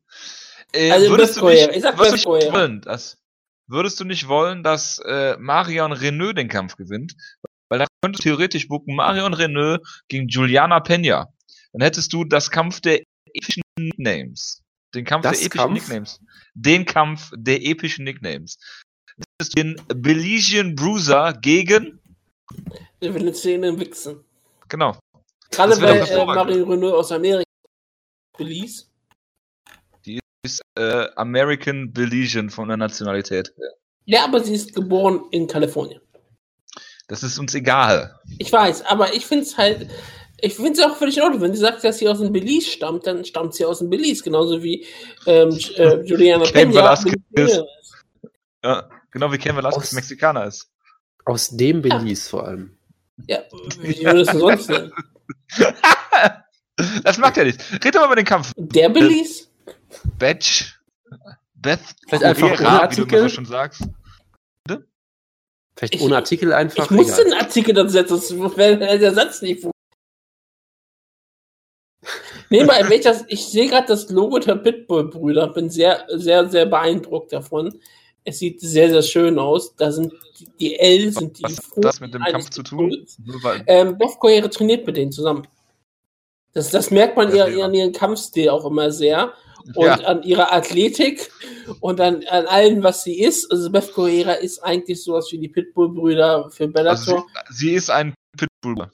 Äh, 0.72 0.90
also 0.90 1.10
würdest, 1.10 1.36
du 1.36 1.48
nicht, 1.48 1.68
ich 1.70 1.82
sag 1.82 1.98
würdest, 1.98 2.24
du 2.24 2.34
nicht 2.36 2.52
wollen, 2.52 2.80
dass, 2.80 3.18
würdest 3.66 3.98
du 3.98 4.04
nicht 4.04 4.28
wollen, 4.28 4.62
dass 4.62 4.98
äh, 5.04 5.36
Marion 5.38 5.92
Renault 5.92 6.36
den 6.36 6.48
Kampf 6.48 6.76
gewinnt? 6.76 7.14
Weil 7.68 7.80
da 7.80 7.86
könntest 8.02 8.24
du 8.24 8.28
theoretisch 8.28 8.68
bucken 8.68 8.94
Marion 8.94 9.34
Renault 9.34 9.80
gegen 10.08 10.28
Juliana 10.28 10.78
Peña. 10.78 11.26
Dann 11.72 11.82
hättest 11.82 12.12
du 12.12 12.24
das 12.24 12.50
Kampf 12.50 12.80
der 12.80 13.02
epischen 13.34 13.62
Nicknames. 13.78 14.62
Den 14.94 15.04
Kampf 15.04 15.24
das 15.24 15.38
der 15.38 15.46
epischen 15.46 15.60
Kampf? 15.60 15.74
Nicknames. 15.74 16.20
Den 16.54 16.84
Kampf 16.84 17.32
der 17.34 17.62
epischen 17.62 18.04
Nicknames. 18.04 18.58
Das 19.16 19.48
ist 19.48 19.56
den 19.56 19.80
Belizean 19.88 20.74
Bruiser 20.74 21.32
gegen 21.40 22.00
den 23.02 23.14
Venezuelen 23.14 23.78
Wichsen. 23.78 24.24
Genau. 24.68 24.96
Gerade 25.50 25.80
weil 25.80 25.98
äh, 25.98 26.24
Marion 26.24 26.70
Renault 26.70 26.94
aus 26.94 27.12
Amerika 27.12 27.44
Belize? 28.36 28.84
Die 30.04 30.18
ist 30.42 30.60
äh, 30.76 31.06
American 31.16 31.92
Belizean 31.92 32.50
von 32.50 32.68
der 32.68 32.76
Nationalität. 32.76 33.52
Ja. 34.06 34.24
aber 34.24 34.40
sie 34.40 34.54
ist 34.54 34.74
geboren 34.74 35.24
in 35.30 35.46
Kalifornien. 35.46 36.00
Das 37.08 37.22
ist 37.22 37.38
uns 37.38 37.54
egal. 37.54 38.18
Ich 38.38 38.52
weiß, 38.52 38.82
aber 38.86 39.14
ich 39.14 39.24
finde 39.24 39.44
es 39.44 39.56
halt, 39.56 39.88
ich 40.40 40.54
finde 40.54 40.72
es 40.72 40.80
auch 40.80 40.96
völlig 40.96 41.16
in 41.16 41.22
Ordnung. 41.22 41.40
Wenn 41.40 41.54
sie 41.54 41.60
sagt, 41.60 41.84
dass 41.84 41.98
sie 41.98 42.08
aus 42.08 42.18
dem 42.18 42.32
Belize 42.32 42.68
stammt, 42.68 43.06
dann 43.06 43.24
stammt 43.24 43.54
sie 43.54 43.64
aus 43.64 43.78
dem 43.78 43.90
Belize, 43.90 44.24
genauso 44.24 44.62
wie 44.62 44.84
ähm, 45.26 45.56
äh, 45.76 46.02
Juliana 46.02 46.44
Ken 46.46 46.74
Velasquez. 46.74 47.62
Ja, 48.64 48.88
genau 49.16 49.32
wie 49.32 49.38
Ken 49.38 49.56
Velasquez 49.56 49.92
Mexikaner 49.92 50.44
ist. 50.44 50.70
Aus 51.24 51.48
dem 51.56 51.80
Belize 51.80 52.24
ja. 52.24 52.30
vor 52.30 52.44
allem. 52.46 52.78
Ja, 53.26 53.38
wie 53.80 54.04
würdest 54.04 54.34
du 54.34 54.38
sonst 54.38 54.68
nennen? 54.68 54.92
Das 57.04 57.16
macht 57.16 57.38
er 57.38 57.46
nicht. 57.46 57.58
Red 57.82 57.94
doch 57.94 58.00
mal 58.00 58.06
über 58.08 58.16
den 58.16 58.26
Kampf. 58.26 58.52
Der 58.58 58.90
Belize? 58.90 59.46
Batch. 60.18 60.78
Beth. 61.54 61.80
Vielleicht 62.06 62.22
einfach 62.22 62.60
ohne 62.60 62.68
Artikel. 62.82 63.06
Wie 63.06 63.14
du 63.14 63.22
so 63.22 63.28
schon 63.30 63.46
sagst. 63.46 63.82
Bitte? 64.62 64.86
Vielleicht 65.74 65.94
ich, 65.94 66.02
ohne 66.02 66.16
Artikel 66.16 66.52
einfach. 66.52 66.84
Ich 66.84 66.90
musste 66.90 67.22
einen 67.22 67.32
Artikel 67.32 67.72
dazu 67.72 67.88
setzen, 67.88 68.18
sonst 68.18 68.58
wäre 68.58 68.98
der 68.98 69.14
Satz 69.14 69.40
nicht 69.40 69.64
Nee, 72.50 72.64
mal, 72.64 72.86
welches, 72.90 73.24
ich 73.28 73.46
sehe 73.46 73.68
gerade 73.68 73.88
das 73.88 74.10
Logo 74.10 74.38
der 74.38 74.56
Pitbull-Brüder, 74.56 75.48
bin 75.48 75.70
sehr, 75.70 76.04
sehr, 76.08 76.48
sehr 76.50 76.66
beeindruckt 76.66 77.32
davon. 77.32 77.80
Es 78.26 78.40
sieht 78.40 78.60
sehr, 78.60 78.90
sehr 78.90 79.02
schön 79.02 79.38
aus. 79.38 79.74
Da 79.76 79.92
sind 79.92 80.12
die, 80.38 80.48
die 80.58 80.78
L 80.78 81.12
sind 81.12 81.38
die. 81.38 81.44
Was 81.44 81.58
hat 81.58 81.64
das 81.76 82.00
mit 82.00 82.12
dem 82.12 82.22
Kampf 82.22 82.50
zu 82.50 82.62
tun? 82.64 83.06
Ähm, 83.66 83.96
Coyere 84.18 84.50
trainiert 84.50 84.84
mit 84.84 84.96
denen 84.96 85.12
zusammen. 85.12 85.46
Das, 86.52 86.70
das 86.70 86.90
merkt 86.90 87.16
man 87.16 87.32
ihr, 87.34 87.64
an 87.64 87.72
ihrem 87.72 87.92
Kampfstil 87.92 88.48
auch 88.48 88.64
immer 88.64 88.90
sehr. 88.90 89.32
Und 89.74 89.84
ja. 89.84 89.94
an 89.94 90.22
ihrer 90.22 90.52
Athletik 90.52 91.30
und 91.80 92.00
an, 92.00 92.24
an 92.30 92.46
allem, 92.46 92.82
was 92.82 93.04
sie 93.04 93.20
ist. 93.20 93.50
Also 93.50 93.70
Beth 93.70 93.92
Correa 93.92 94.32
ist 94.32 94.60
eigentlich 94.60 95.02
sowas 95.02 95.28
wie 95.32 95.38
die 95.38 95.48
Pitbull-Brüder 95.48 96.50
für 96.50 96.68
Bellator. 96.68 97.26
Also 97.34 97.50
sie, 97.50 97.68
sie, 97.68 97.74
ist 97.74 97.90
ein 97.90 98.14
Pitbull. 98.36 98.90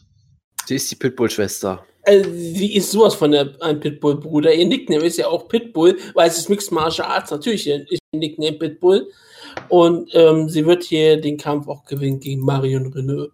Sie 0.66 0.76
ist 0.76 0.90
die 0.90 0.96
Pitbull-Schwester. 0.96 1.84
Also, 2.04 2.30
sie 2.32 2.74
ist 2.74 2.90
sowas 2.90 3.14
von 3.14 3.30
der, 3.30 3.54
ein 3.60 3.80
Pitbull-Bruder. 3.80 4.52
Ihr 4.54 4.66
Nickname 4.66 5.04
ist 5.04 5.18
ja 5.18 5.28
auch 5.28 5.48
Pitbull, 5.48 5.98
weil 6.14 6.28
es 6.28 6.38
ist 6.38 6.48
Mixed 6.48 6.72
Martial 6.72 7.08
Arts. 7.08 7.30
Natürlich 7.30 7.66
ist 7.66 8.00
ihr 8.12 8.18
Nickname 8.18 8.58
Pitbull. 8.58 9.08
Und 9.68 10.10
ähm, 10.14 10.48
sie 10.48 10.66
wird 10.66 10.82
hier 10.82 11.20
den 11.20 11.36
Kampf 11.36 11.68
auch 11.68 11.84
gewinnen 11.84 12.20
gegen 12.20 12.40
Marion 12.40 12.92
Renault. 12.92 13.32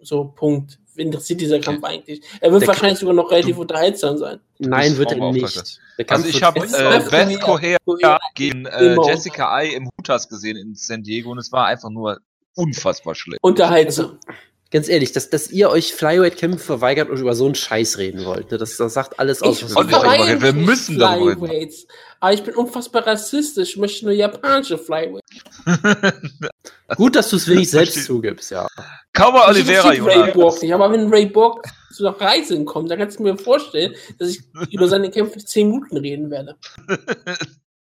So, 0.00 0.24
Punkt 0.24 0.78
interessiert 0.96 1.40
dieser 1.40 1.60
Kampf 1.60 1.84
eigentlich? 1.84 2.20
Er 2.40 2.52
wird 2.52 2.62
der 2.62 2.68
wahrscheinlich 2.68 2.98
sogar 2.98 3.14
noch 3.14 3.30
relativ 3.30 3.58
unterhaltsam 3.58 4.18
sein. 4.18 4.40
Nein, 4.58 4.96
wird 4.96 5.12
er 5.12 5.32
nicht. 5.32 5.80
Also 6.08 6.28
ich 6.28 6.42
habe 6.42 6.60
äh, 6.60 7.00
Beth 7.10 7.40
Correa 7.40 7.78
gegen 8.34 8.66
äh, 8.66 8.96
Jessica 9.06 9.52
Ai 9.52 9.68
im 9.68 9.88
Hutas 9.96 10.28
gesehen 10.28 10.56
in 10.56 10.74
San 10.74 11.02
Diego 11.02 11.30
und 11.30 11.38
es 11.38 11.52
war 11.52 11.66
einfach 11.66 11.90
nur 11.90 12.18
unfassbar 12.54 13.14
schlecht. 13.14 13.42
Unterhaltsam. 13.42 14.18
Also, 14.26 14.38
ganz 14.72 14.88
ehrlich, 14.88 15.12
dass, 15.12 15.30
dass 15.30 15.50
ihr 15.50 15.70
euch 15.70 15.94
Flyweight-Kämpfe 15.94 16.58
verweigert 16.58 17.10
und 17.10 17.18
über 17.18 17.34
so 17.34 17.44
einen 17.44 17.54
Scheiß 17.54 17.98
reden 17.98 18.24
wollt, 18.24 18.50
ne? 18.50 18.58
das, 18.58 18.76
das 18.76 18.94
sagt 18.94 19.20
alles 19.20 19.42
aus. 19.42 19.62
Ich 19.62 19.74
was 19.74 19.86
wir, 19.86 20.42
wir 20.42 20.52
müssen 20.52 20.98
darüber 20.98 21.48
reden. 21.48 21.72
Aber 22.18 22.32
ich 22.32 22.42
bin 22.42 22.54
unfassbar 22.54 23.06
rassistisch, 23.06 23.70
ich 23.70 23.76
möchte 23.76 24.06
nur 24.06 24.14
japanische 24.14 24.78
Flyweight. 24.78 25.22
Gut, 26.96 27.16
dass 27.16 27.30
du 27.30 27.36
es 27.36 27.46
wenigstens 27.46 27.92
selbst 27.92 28.04
zugibst, 28.06 28.50
ja. 28.50 28.66
Cowboy 29.12 29.48
Oliveira, 29.48 29.88
Ray 29.88 30.32
Borg 30.32 30.62
nicht, 30.62 30.72
aber 30.72 30.90
wenn 30.90 31.12
Ray 31.12 31.26
Borg 31.26 31.66
zu 31.92 32.06
einer 32.06 32.18
Reise 32.18 32.64
kommt, 32.64 32.90
dann 32.90 32.98
kannst 32.98 33.18
du 33.18 33.22
mir 33.22 33.36
vorstellen, 33.36 33.94
dass 34.18 34.30
ich 34.30 34.42
über 34.70 34.88
seine 34.88 35.10
Kämpfe 35.10 35.38
10 35.38 35.68
Minuten 35.68 35.96
reden 35.98 36.30
werde. 36.30 36.56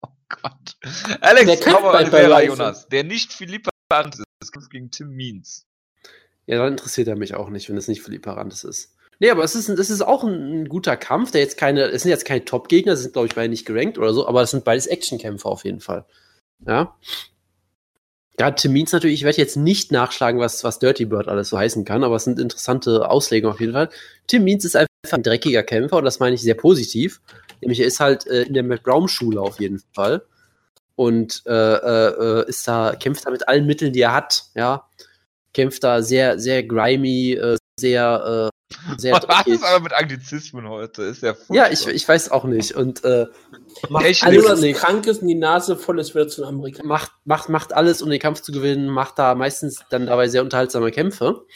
oh 0.03 0.09
Gott. 0.29 0.77
Alex 1.21 1.61
Cowboy 1.65 1.97
Oliveira, 1.97 2.43
Jonas, 2.43 2.89
der 2.89 3.03
nicht 3.03 3.33
Philippe 3.33 3.71
Arantes 3.89 4.23
ist, 4.41 4.53
kämpft 4.53 4.71
gegen 4.71 4.91
Tim 4.91 5.11
Means. 5.11 5.68
Ja, 6.49 6.57
dann 6.57 6.73
interessiert 6.73 7.09
er 7.09 7.17
mich 7.17 7.35
auch 7.35 7.51
nicht, 7.51 7.69
wenn 7.69 7.77
es 7.77 7.89
nicht 7.89 8.03
Philippe 8.03 8.31
Arantes 8.31 8.65
ist. 8.65 8.95
Nee, 9.19 9.31
aber 9.31 9.45
es 9.45 9.55
ist, 9.55 9.69
es 9.69 9.91
ist 9.91 10.01
auch 10.01 10.25
ein, 10.25 10.63
ein, 10.63 10.69
guter 10.69 10.97
Kampf, 10.97 11.31
der 11.31 11.43
jetzt 11.43 11.59
keine, 11.59 11.83
es 11.91 12.03
sind 12.03 12.11
jetzt 12.11 12.25
keine 12.25 12.45
Top-Gegner, 12.47 12.97
sind, 12.97 13.13
glaube 13.13 13.27
ich, 13.27 13.35
beide 13.35 13.51
nicht 13.51 13.67
gerankt 13.67 13.99
oder 13.99 14.15
so, 14.15 14.27
aber 14.27 14.41
es 14.43 14.53
sind 14.53 14.65
beides 14.65 14.87
Action-Kämpfer 14.87 15.47
auf 15.47 15.65
jeden 15.65 15.81
Fall. 15.81 16.07
Ja. 16.67 16.97
Gerade 18.39 18.57
Tim 18.57 18.73
Means 18.73 18.93
natürlich, 18.93 19.21
ich 19.21 19.25
werde 19.25 19.37
jetzt 19.37 19.59
nicht 19.59 19.93
nachschlagen, 19.93 20.41
was, 20.41 20.65
was 20.65 20.79
Dirty 20.79 21.05
Bird 21.05 21.29
alles 21.29 21.51
so 21.51 21.59
heißen 21.59 21.85
kann, 21.85 22.03
aber 22.03 22.17
es 22.17 22.25
sind 22.25 22.39
interessante 22.39 23.11
Auslegungen 23.11 23.53
auf 23.53 23.61
jeden 23.61 23.75
Fall. 23.75 23.91
Tim 24.27 24.45
Means 24.45 24.65
ist 24.65 24.75
einfach 24.77 24.89
ein 25.11 25.23
dreckiger 25.23 25.65
Kämpfer 25.65 25.99
und 25.99 26.05
das 26.05 26.19
meine 26.19 26.35
ich 26.35 26.41
sehr 26.41 26.55
positiv. 26.55 27.21
Nämlich 27.61 27.81
er 27.81 27.87
ist 27.87 28.01
halt 28.01 28.27
äh, 28.27 28.45
in 28.45 28.55
der 28.55 28.63
McBrown-Schule 28.63 29.39
auf 29.39 29.61
jeden 29.61 29.83
Fall. 29.93 30.23
Und 30.95 31.43
äh, 31.47 31.53
äh, 31.53 32.49
ist 32.49 32.67
da, 32.67 32.95
kämpft 32.95 33.27
da 33.27 33.31
mit 33.31 33.49
allen 33.49 33.67
Mitteln, 33.67 33.93
die 33.93 34.01
er 34.01 34.15
hat, 34.15 34.45
ja. 34.55 34.89
Kämpft 35.55 35.85
da 35.85 36.03
sehr, 36.03 36.39
sehr 36.39 36.63
grimy, 36.63 37.33
äh, 37.33 37.57
sehr, 37.79 38.51
äh, 38.53 38.99
sehr 38.99 39.15
Was 39.15 39.47
ist 39.47 39.65
aber 39.65 39.83
mit 39.83 39.93
Anglizismen 39.93 40.69
heute? 40.69 41.03
Ist 41.05 41.23
ja 41.23 41.35
Ja, 41.51 41.71
ich, 41.71 41.87
ich 41.87 42.07
weiß 42.07 42.31
auch 42.31 42.45
nicht. 42.45 42.75
Und 42.75 43.05
äh, 43.05 43.27
macht 43.89 44.05
Echt 44.05 44.25
alles, 44.25 44.45
was 44.45 44.81
krank 44.81 45.07
ist 45.07 45.23
und 45.23 45.29
die 45.29 45.35
Nase 45.35 45.77
voll 45.77 45.99
ist, 45.99 46.15
wird 46.15 46.31
zu 46.31 46.45
Amerika. 46.45 46.83
Macht, 46.85 47.13
macht, 47.25 47.49
macht 47.49 47.73
alles, 47.73 48.03
um 48.03 48.11
den 48.11 48.21
Kampf 48.21 48.43
zu 48.43 48.53
gewinnen, 48.53 48.89
macht 48.89 49.19
da 49.19 49.35
meistens 49.35 49.85
dann 49.91 50.07
dabei 50.07 50.29
sehr 50.29 50.43
unterhaltsame 50.43 50.91
Kämpfe. 50.91 51.47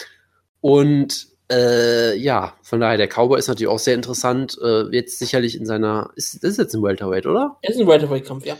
Und 0.60 1.27
äh, 1.51 2.16
ja, 2.16 2.55
von 2.62 2.81
daher, 2.81 2.97
der 2.97 3.09
Cowboy 3.09 3.39
ist 3.39 3.48
natürlich 3.48 3.69
auch 3.69 3.78
sehr 3.78 3.94
interessant. 3.94 4.56
Äh, 4.62 4.85
jetzt 4.93 5.19
sicherlich 5.19 5.56
in 5.56 5.66
seiner. 5.66 6.10
Ist, 6.16 6.43
das 6.43 6.52
ist 6.52 6.59
jetzt 6.59 6.74
ein 6.74 6.82
Welterweight, 6.82 7.27
oder? 7.27 7.59
Es 7.62 7.74
ist 7.74 7.81
ein 7.81 7.86
Welterweight-Kampf, 7.86 8.47
ja. 8.47 8.56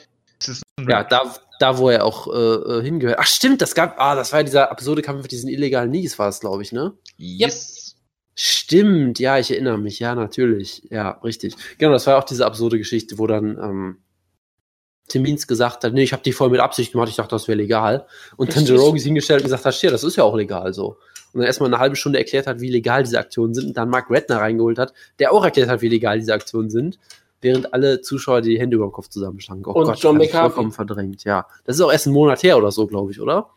Ja, 0.89 1.05
da, 1.05 1.35
da 1.59 1.79
wo 1.79 1.91
er 1.91 2.05
auch 2.05 2.27
äh, 2.27 2.79
äh, 2.79 2.83
hingehört. 2.83 3.19
Ach, 3.21 3.27
stimmt, 3.27 3.63
das 3.63 3.75
gab. 3.75 3.99
Ah, 3.99 4.15
das 4.15 4.33
war 4.33 4.41
ja 4.41 4.45
dieser 4.45 4.71
absurde 4.71 5.03
Kampf 5.03 5.23
mit 5.23 5.33
diesen 5.33 5.49
illegalen 5.49 5.91
Nies, 5.91 6.19
war 6.19 6.29
es, 6.29 6.41
glaube 6.41 6.63
ich, 6.63 6.73
ne? 6.73 6.93
Yes. 7.17 7.97
Stimmt, 8.35 9.19
ja, 9.19 9.39
ich 9.39 9.51
erinnere 9.51 9.79
mich, 9.79 9.99
ja, 9.99 10.15
natürlich. 10.15 10.89
Ja, 10.91 11.21
richtig. 11.23 11.55
Genau, 11.79 11.93
das 11.93 12.07
war 12.07 12.19
auch 12.19 12.25
diese 12.25 12.47
absurde 12.47 12.79
Geschichte, 12.79 13.19
wo 13.19 13.27
dann 13.27 13.59
ähm, 13.59 13.99
Tim 15.09 15.23
Means 15.23 15.47
gesagt 15.47 15.85
hat, 15.85 15.93
nee, 15.93 16.03
ich 16.03 16.13
habe 16.13 16.23
die 16.23 16.33
voll 16.33 16.49
mit 16.49 16.61
Absicht 16.61 16.93
gemacht, 16.93 17.11
ich 17.11 17.17
dachte, 17.17 17.35
das 17.35 17.47
wäre 17.47 17.59
legal. 17.59 18.07
Und 18.37 18.57
dann 18.57 18.65
Jerome 18.65 18.99
sich 18.99 19.07
hingestellt 19.07 19.41
und 19.41 19.45
gesagt 19.45 19.65
hat, 19.65 19.83
ja, 19.83 19.91
das 19.91 20.05
ist 20.05 20.17
ja 20.17 20.25
auch 20.25 20.35
legal 20.35 20.73
so. 20.73 20.97
Und 21.33 21.41
dann 21.41 21.47
erstmal 21.47 21.69
eine 21.69 21.79
halbe 21.79 21.97
Stunde 21.97 22.19
erklärt 22.19 22.47
hat, 22.47 22.61
wie 22.61 22.71
legal 22.71 23.03
diese 23.03 23.19
Aktionen 23.19 23.53
sind 23.53 23.67
und 23.67 23.77
dann 23.77 23.91
Mark 23.91 24.11
Redner 24.11 24.39
reingeholt 24.39 24.79
hat, 24.79 24.95
der 25.19 25.33
auch 25.33 25.45
erklärt 25.45 25.69
hat, 25.69 25.83
wie 25.83 25.89
legal 25.89 26.19
diese 26.19 26.33
Aktionen 26.33 26.71
sind. 26.71 26.99
Während 27.43 27.75
alle 27.75 28.01
Zuschauer 28.01 28.41
die 28.41 28.59
Hände 28.59 28.77
über 28.77 28.87
den 28.87 28.93
Kopf 28.93 29.09
zusammenschlagen. 29.09 29.63
Oh 29.67 29.73
Und 29.73 29.85
Gott, 29.87 29.99
John 29.99 30.17
McCarthy. 30.17 30.39
vollkommen 30.55 30.73
verdrängt, 30.73 31.25
ja. 31.25 31.47
Das 31.65 31.77
ist 31.77 31.83
auch 31.83 31.93
erst 31.93 32.07
ein 32.07 32.13
Monat 32.15 32.43
her 32.43 32.57
oder 32.57 32.73
so, 32.73 32.87
glaube 32.87 33.11
ich, 33.13 33.21
oder? 33.21 33.51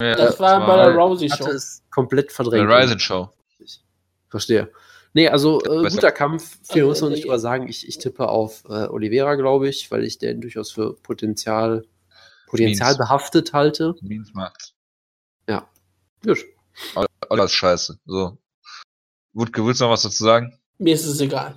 Ja, 0.00 0.14
Das 0.14 0.38
war 0.38 0.64
bei 0.64 0.76
der 0.76 0.94
Rousey 0.94 1.28
Hatte 1.28 1.44
Show. 1.44 1.50
es 1.50 1.82
komplett 1.90 2.26
der 2.28 2.34
verdrängt. 2.34 2.70
Ryzen 2.70 3.00
Show. 3.00 3.30
Verstehe. 4.28 4.70
Nee, 5.14 5.28
also 5.28 5.60
äh, 5.62 5.88
guter 5.88 6.12
Kampf. 6.12 6.58
Viel 6.62 6.82
Also, 6.82 6.88
muss 6.88 7.00
man 7.00 7.10
nicht 7.12 7.24
drüber 7.24 7.38
sagen. 7.38 7.66
Ich, 7.66 7.88
ich 7.88 7.98
tippe 7.98 8.28
auf 8.28 8.62
äh, 8.68 8.86
Oliveira, 8.88 9.34
glaube 9.36 9.68
ich, 9.68 9.90
weil 9.90 10.04
ich 10.04 10.18
den 10.18 10.40
durchaus 10.40 10.70
für 10.70 10.94
Potenzial, 10.94 11.84
Potenzial 12.46 12.90
Means. 12.90 12.98
behaftet 12.98 13.52
halte. 13.54 13.94
Means 14.02 14.32
macht's. 14.34 14.74
Gut. 16.24 16.44
Alles 17.28 17.52
scheiße. 17.52 17.98
So. 18.04 18.36
Willst 19.32 19.80
du 19.80 19.84
noch 19.84 19.92
was 19.92 20.02
dazu 20.02 20.24
sagen? 20.24 20.58
Mir 20.78 20.94
ist 20.94 21.06
es 21.06 21.20
egal. 21.20 21.54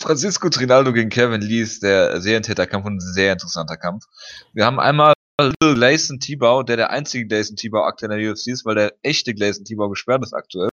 Francisco 0.00 0.48
Trinaldo 0.48 0.92
gegen 0.92 1.10
Kevin 1.10 1.42
Lee 1.42 1.60
ist 1.60 1.82
der 1.82 2.20
Serientäterkampf 2.20 2.86
und 2.86 2.96
ein 2.96 3.00
sehr 3.00 3.32
interessanter 3.32 3.76
Kampf. 3.76 4.04
Wir 4.52 4.64
haben 4.64 4.80
einmal 4.80 5.12
Little 5.40 5.74
Gleison 5.74 6.20
Tibau, 6.20 6.62
der 6.62 6.76
der 6.76 6.90
einzige 6.90 7.26
Gleison 7.26 7.56
Tibau 7.56 7.84
aktuell 7.84 8.12
in 8.12 8.18
der 8.18 8.32
UFC 8.32 8.48
ist, 8.48 8.64
weil 8.64 8.74
der 8.74 8.94
echte 9.02 9.34
Gleison 9.34 9.64
Tibau 9.64 9.88
gesperrt 9.88 10.22
ist 10.22 10.34
aktuell. 10.34 10.70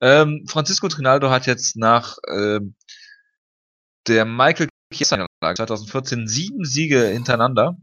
Ähm, 0.00 0.44
Francisco 0.48 0.88
Trinaldo 0.88 1.30
hat 1.30 1.46
jetzt 1.46 1.76
nach 1.76 2.18
ähm, 2.28 2.74
der 4.06 4.24
Michael 4.24 4.68
Chiesa 4.92 5.26
2014 5.40 6.28
sieben 6.28 6.64
Siege 6.64 7.06
hintereinander 7.06 7.76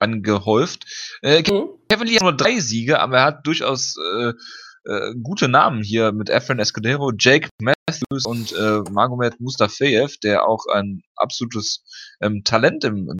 angehäuft. 0.00 0.86
Äh, 1.22 1.42
Hm? 1.44 1.68
Kevin 1.88 2.06
Lee 2.06 2.16
hat 2.16 2.22
nur 2.22 2.36
drei 2.36 2.58
Siege, 2.60 3.00
aber 3.00 3.18
er 3.18 3.24
hat 3.24 3.46
durchaus 3.46 3.96
äh, 3.96 4.32
äh, 4.86 5.14
gute 5.22 5.48
Namen 5.48 5.82
hier 5.82 6.12
mit 6.12 6.30
Efren 6.30 6.58
Escudero, 6.58 7.12
Jake 7.18 7.48
Matthews 7.60 8.24
und 8.24 8.52
äh, 8.52 8.80
Magomed 8.90 9.40
Mustafayev, 9.40 10.16
der 10.22 10.46
auch 10.46 10.66
ein 10.72 11.02
absolutes 11.16 11.84
ähm, 12.20 12.44
Talent 12.44 12.84
im, 12.84 13.10
im 13.10 13.18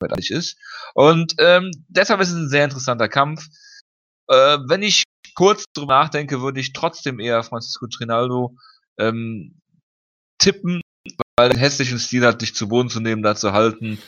eigentlich 0.00 0.30
ist. 0.30 0.56
Und 0.94 1.34
ähm, 1.38 1.70
deshalb 1.88 2.20
ist 2.20 2.30
es 2.30 2.36
ein 2.36 2.48
sehr 2.48 2.64
interessanter 2.64 3.08
Kampf. 3.08 3.46
Äh, 4.28 4.58
wenn 4.68 4.82
ich 4.82 5.04
kurz 5.34 5.64
drüber 5.74 5.94
nachdenke, 5.94 6.42
würde 6.42 6.60
ich 6.60 6.72
trotzdem 6.72 7.20
eher 7.20 7.42
Francisco 7.42 7.86
Trinaldo 7.86 8.56
ähm, 8.98 9.60
tippen, 10.38 10.80
weil 11.36 11.48
den 11.48 11.58
hässlichen 11.58 11.98
Stil 11.98 12.24
hat, 12.24 12.42
dich 12.42 12.54
zu 12.54 12.68
Boden 12.68 12.88
zu 12.88 13.00
nehmen, 13.00 13.22
da 13.22 13.34
zu 13.34 13.52
halten 13.52 13.98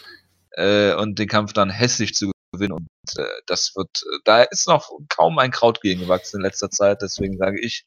äh, 0.53 0.95
und 0.95 1.19
den 1.19 1.29
Kampf 1.29 1.53
dann 1.53 1.71
hässlich 1.71 2.15
zu 2.15 2.31
gewinnen. 2.57 2.73
Und 2.73 2.89
äh, 3.19 3.25
das 3.47 3.73
wird, 3.77 3.89
äh, 4.03 4.19
da 4.25 4.43
ist 4.43 4.67
noch 4.69 4.91
kaum 5.09 5.39
ein 5.39 5.51
Kraut 5.51 5.81
gegen 5.81 6.01
gewachsen 6.01 6.39
in 6.39 6.43
letzter 6.43 6.71
Zeit, 6.71 7.03
deswegen 7.03 7.37
sage 7.39 7.61
ich 7.61 7.85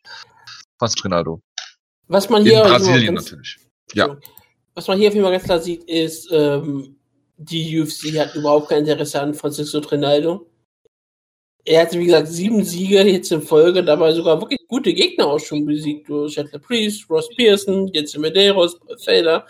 Francisco 0.77 1.01
Trinaldo. 1.03 1.41
Was 2.07 2.29
man 2.29 2.41
In 2.41 2.49
hier 2.51 2.63
also 2.65 2.87
Brasilien 2.87 3.15
ganz- 3.15 3.25
natürlich. 3.31 3.57
Ja. 3.93 4.17
Was 4.75 4.87
man 4.87 4.97
hier 4.97 5.09
auf 5.09 5.13
jeden 5.13 5.25
Fall 5.25 5.33
ganz 5.33 5.43
klar 5.43 5.59
sieht, 5.59 5.83
ist, 5.85 6.29
ähm, 6.31 6.95
die 7.37 7.79
UFC 7.79 8.17
hat 8.19 8.35
überhaupt 8.35 8.69
kein 8.69 8.85
Interesse 8.85 9.21
an 9.21 9.33
Francisco 9.33 9.79
Trinaldo. 9.79 10.49
Er 11.69 11.83
hatte, 11.83 11.99
wie 11.99 12.05
gesagt, 12.05 12.29
sieben 12.29 12.63
Siege 12.63 13.03
jetzt 13.03 13.31
in 13.31 13.43
Folge, 13.43 13.83
dabei 13.83 14.11
sogar 14.11 14.41
wirklich 14.41 14.59
gute 14.67 14.91
Gegner 14.91 15.27
auch 15.27 15.39
schon 15.39 15.67
besiegt. 15.67 16.09
Durch 16.09 16.33
Shattler 16.33 16.57
Priest, 16.57 17.07
Ross 17.11 17.29
Pearson, 17.37 17.89
jetzt 17.89 18.17
Medeiros, 18.17 18.79
Felder. 19.03 19.45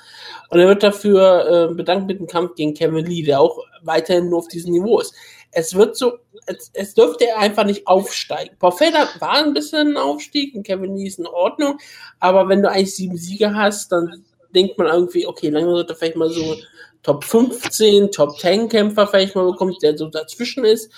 Und 0.49 0.59
er 0.59 0.67
wird 0.67 0.83
dafür 0.83 1.69
äh, 1.71 1.73
bedankt 1.73 2.07
mit 2.07 2.19
dem 2.19 2.27
Kampf 2.27 2.55
gegen 2.55 2.73
Kevin 2.73 3.05
Lee, 3.05 3.23
der 3.23 3.39
auch 3.39 3.57
weiterhin 3.83 4.27
nur 4.27 4.39
auf 4.39 4.49
diesem 4.49 4.73
Niveau 4.73 4.99
ist. 4.99 5.13
Es 5.53 5.73
wird 5.75 5.95
so, 5.95 6.17
es, 6.45 6.69
es 6.73 6.93
dürfte 6.93 7.37
einfach 7.37 7.63
nicht 7.63 7.87
aufsteigen. 7.87 8.53
Paul 8.59 8.73
Felder 8.73 9.07
war 9.19 9.35
ein 9.35 9.53
bisschen 9.53 9.91
ein 9.91 9.97
Aufstieg 9.97 10.53
und 10.55 10.67
Kevin 10.67 10.97
Lee 10.97 11.07
ist 11.07 11.19
in 11.19 11.27
Ordnung, 11.27 11.77
aber 12.19 12.49
wenn 12.49 12.61
du 12.61 12.69
eigentlich 12.69 12.95
sieben 12.95 13.15
Siege 13.15 13.55
hast, 13.55 13.93
dann 13.93 14.25
denkt 14.53 14.77
man 14.77 14.87
irgendwie, 14.87 15.25
okay, 15.25 15.47
langsam 15.47 15.71
sollte 15.71 15.95
vielleicht 15.95 16.17
mal 16.17 16.29
so 16.29 16.57
Top 17.01 17.23
15, 17.23 18.11
Top 18.11 18.37
10 18.37 18.67
Kämpfer 18.67 19.07
vielleicht 19.07 19.35
mal 19.35 19.49
bekommt, 19.49 19.81
der 19.81 19.97
so 19.97 20.09
dazwischen 20.09 20.65
ist. 20.65 20.91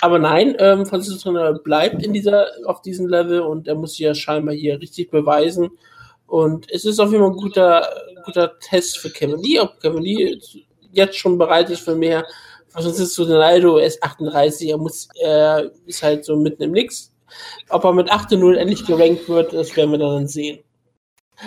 Aber 0.00 0.18
nein, 0.18 0.56
ähm, 0.58 0.86
Francisco 0.86 1.32
bleibt 1.62 2.02
in 2.02 2.12
dieser, 2.12 2.46
auf 2.64 2.82
diesem 2.82 3.06
Level 3.06 3.40
und 3.40 3.68
er 3.68 3.74
muss 3.74 3.92
sich 3.92 4.00
ja 4.00 4.14
scheinbar 4.14 4.54
hier 4.54 4.80
richtig 4.80 5.10
beweisen. 5.10 5.70
Und 6.26 6.70
es 6.70 6.84
ist 6.84 6.98
auf 6.98 7.12
jeden 7.12 7.22
Fall 7.22 7.32
ein 7.32 7.36
guter, 7.36 7.88
guter 8.24 8.58
Test 8.58 8.98
für 8.98 9.10
Kevin 9.10 9.42
Lee, 9.42 9.60
ob 9.60 9.78
Kevin 9.80 10.02
Lee 10.02 10.38
jetzt 10.90 11.16
schon 11.16 11.38
bereit 11.38 11.70
ist 11.70 11.82
für 11.82 11.94
mehr. 11.94 12.24
Francisco 12.70 13.24
Ronaldo, 13.24 13.78
ist 13.78 14.02
38, 14.02 14.70
er 14.70 14.78
muss, 14.78 15.08
er 15.20 15.70
ist 15.86 16.02
halt 16.02 16.24
so 16.24 16.36
mitten 16.36 16.62
im 16.62 16.72
Nix. 16.72 17.12
Ob 17.68 17.84
er 17.84 17.92
mit 17.92 18.10
8-0 18.10 18.56
endlich 18.56 18.84
gerankt 18.86 19.28
wird, 19.28 19.52
das 19.52 19.76
werden 19.76 19.90
wir 19.90 19.98
dann 19.98 20.26
sehen. 20.26 20.60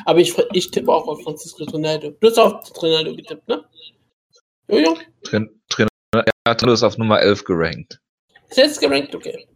Aber 0.05 0.19
ich, 0.19 0.35
ich 0.53 0.71
tippe 0.71 0.91
auch 0.91 1.07
auf 1.07 1.21
Francisco 1.23 1.63
Ronaldo. 1.65 2.11
Du 2.19 2.27
hast 2.27 2.37
auf 2.37 2.71
Ronaldo 2.81 3.15
getippt, 3.15 3.47
ne? 3.47 3.63
Jojo? 4.67 4.97
Trin, 5.23 5.49
er 6.11 6.25
hat 6.47 6.63
auf 6.63 6.97
Nummer 6.97 7.21
11 7.21 7.43
gerankt. 7.43 7.99
Ist 8.49 8.57
jetzt 8.57 8.81
gerankt? 8.81 9.15
Okay. 9.15 9.47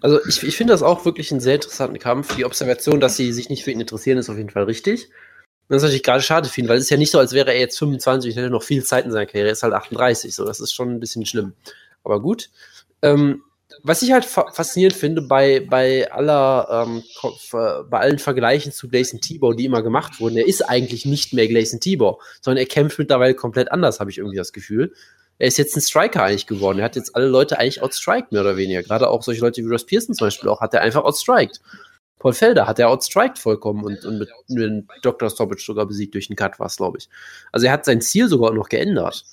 Also 0.00 0.24
ich, 0.26 0.42
ich 0.42 0.56
finde 0.56 0.72
das 0.72 0.82
auch 0.82 1.04
wirklich 1.04 1.30
einen 1.32 1.40
sehr 1.40 1.56
interessanten 1.56 1.98
Kampf. 1.98 2.36
Die 2.36 2.44
Observation, 2.44 3.00
dass 3.00 3.16
sie 3.16 3.32
sich 3.32 3.48
nicht 3.48 3.64
für 3.64 3.70
ihn 3.70 3.80
interessieren, 3.80 4.18
ist 4.18 4.30
auf 4.30 4.36
jeden 4.36 4.50
Fall 4.50 4.64
richtig. 4.64 5.06
Und 5.06 5.74
das 5.74 5.78
ist 5.78 5.88
natürlich 5.88 6.02
gerade 6.02 6.22
schade 6.22 6.48
für 6.48 6.60
ihn, 6.60 6.68
weil 6.68 6.78
es 6.78 6.84
ist 6.84 6.90
ja 6.90 6.96
nicht 6.96 7.10
so, 7.10 7.18
als 7.18 7.32
wäre 7.32 7.52
er 7.52 7.58
jetzt 7.58 7.78
25 7.78 8.34
und 8.34 8.42
hätte 8.42 8.50
noch 8.50 8.62
viel 8.62 8.84
Zeit 8.84 9.04
in 9.04 9.10
seiner 9.10 9.26
Karriere. 9.26 9.48
Er 9.48 9.52
ist 9.52 9.62
halt 9.62 9.74
38, 9.74 10.34
so 10.34 10.44
das 10.44 10.60
ist 10.60 10.72
schon 10.72 10.90
ein 10.90 11.00
bisschen 11.00 11.26
schlimm. 11.26 11.54
Aber 12.04 12.22
gut. 12.22 12.50
Ähm, 13.02 13.42
was 13.82 14.02
ich 14.02 14.12
halt 14.12 14.24
fa 14.24 14.50
faszinierend 14.50 14.96
finde 14.96 15.22
bei, 15.22 15.60
bei 15.60 16.10
aller, 16.10 16.86
ähm, 16.86 17.02
bei 17.90 17.98
allen 17.98 18.18
Vergleichen 18.18 18.72
zu 18.72 18.88
Gleison 18.88 19.20
Tibor, 19.20 19.54
die 19.54 19.66
immer 19.66 19.82
gemacht 19.82 20.20
wurden, 20.20 20.38
er 20.38 20.46
ist 20.46 20.62
eigentlich 20.62 21.04
nicht 21.04 21.32
mehr 21.32 21.48
Gleison 21.48 21.80
Tibor, 21.80 22.18
sondern 22.40 22.62
er 22.62 22.68
kämpft 22.68 22.98
mittlerweile 22.98 23.34
komplett 23.34 23.70
anders, 23.70 24.00
habe 24.00 24.10
ich 24.10 24.18
irgendwie 24.18 24.38
das 24.38 24.52
Gefühl. 24.52 24.94
Er 25.38 25.48
ist 25.48 25.58
jetzt 25.58 25.76
ein 25.76 25.80
Striker 25.80 26.24
eigentlich 26.24 26.46
geworden. 26.46 26.78
Er 26.78 26.84
hat 26.84 26.96
jetzt 26.96 27.14
alle 27.14 27.26
Leute 27.26 27.58
eigentlich 27.58 27.82
outstriked, 27.82 28.32
mehr 28.32 28.40
oder 28.40 28.56
weniger. 28.56 28.82
Gerade 28.82 29.08
auch 29.08 29.22
solche 29.22 29.40
Leute 29.40 29.62
wie 29.62 29.68
Ross 29.68 29.86
Pearson 29.86 30.14
zum 30.14 30.26
Beispiel 30.26 30.48
auch, 30.48 30.60
hat 30.60 30.74
er 30.74 30.82
einfach 30.82 31.04
outstriked. 31.04 31.60
Paul 32.18 32.32
Felder 32.32 32.66
hat 32.66 32.78
er 32.80 32.88
outstriked 32.88 33.38
vollkommen 33.38 33.84
und, 33.84 34.04
und 34.04 34.18
mit, 34.18 34.28
mit 34.48 34.84
Dr. 35.02 35.30
Stoppage 35.30 35.64
sogar 35.64 35.86
besiegt 35.86 36.14
durch 36.14 36.28
einen 36.28 36.36
Cut, 36.36 36.58
war 36.58 36.66
es, 36.66 36.76
glaube 36.76 36.98
ich. 36.98 37.08
Also 37.52 37.66
er 37.66 37.72
hat 37.72 37.84
sein 37.84 38.00
Ziel 38.00 38.28
sogar 38.28 38.52
noch 38.52 38.68
geändert 38.68 39.24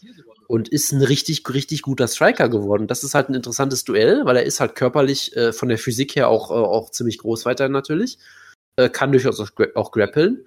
und 0.47 0.67
ist 0.67 0.91
ein 0.91 1.01
richtig, 1.01 1.41
richtig 1.51 1.81
guter 1.81 2.07
Striker 2.07 2.49
geworden. 2.49 2.87
Das 2.87 3.03
ist 3.03 3.15
halt 3.15 3.29
ein 3.29 3.33
interessantes 3.33 3.83
Duell, 3.83 4.25
weil 4.25 4.37
er 4.37 4.43
ist 4.43 4.59
halt 4.59 4.75
körperlich 4.75 5.35
äh, 5.35 5.51
von 5.51 5.69
der 5.69 5.79
Physik 5.79 6.15
her 6.15 6.29
auch, 6.29 6.51
äh, 6.51 6.53
auch 6.53 6.91
ziemlich 6.91 7.17
groß 7.17 7.45
weiterhin 7.45 7.71
natürlich. 7.71 8.19
Äh, 8.75 8.89
kann 8.89 9.11
durchaus 9.11 9.39
auch, 9.39 9.55
gra 9.55 9.67
auch 9.73 9.91
grappeln. 9.91 10.45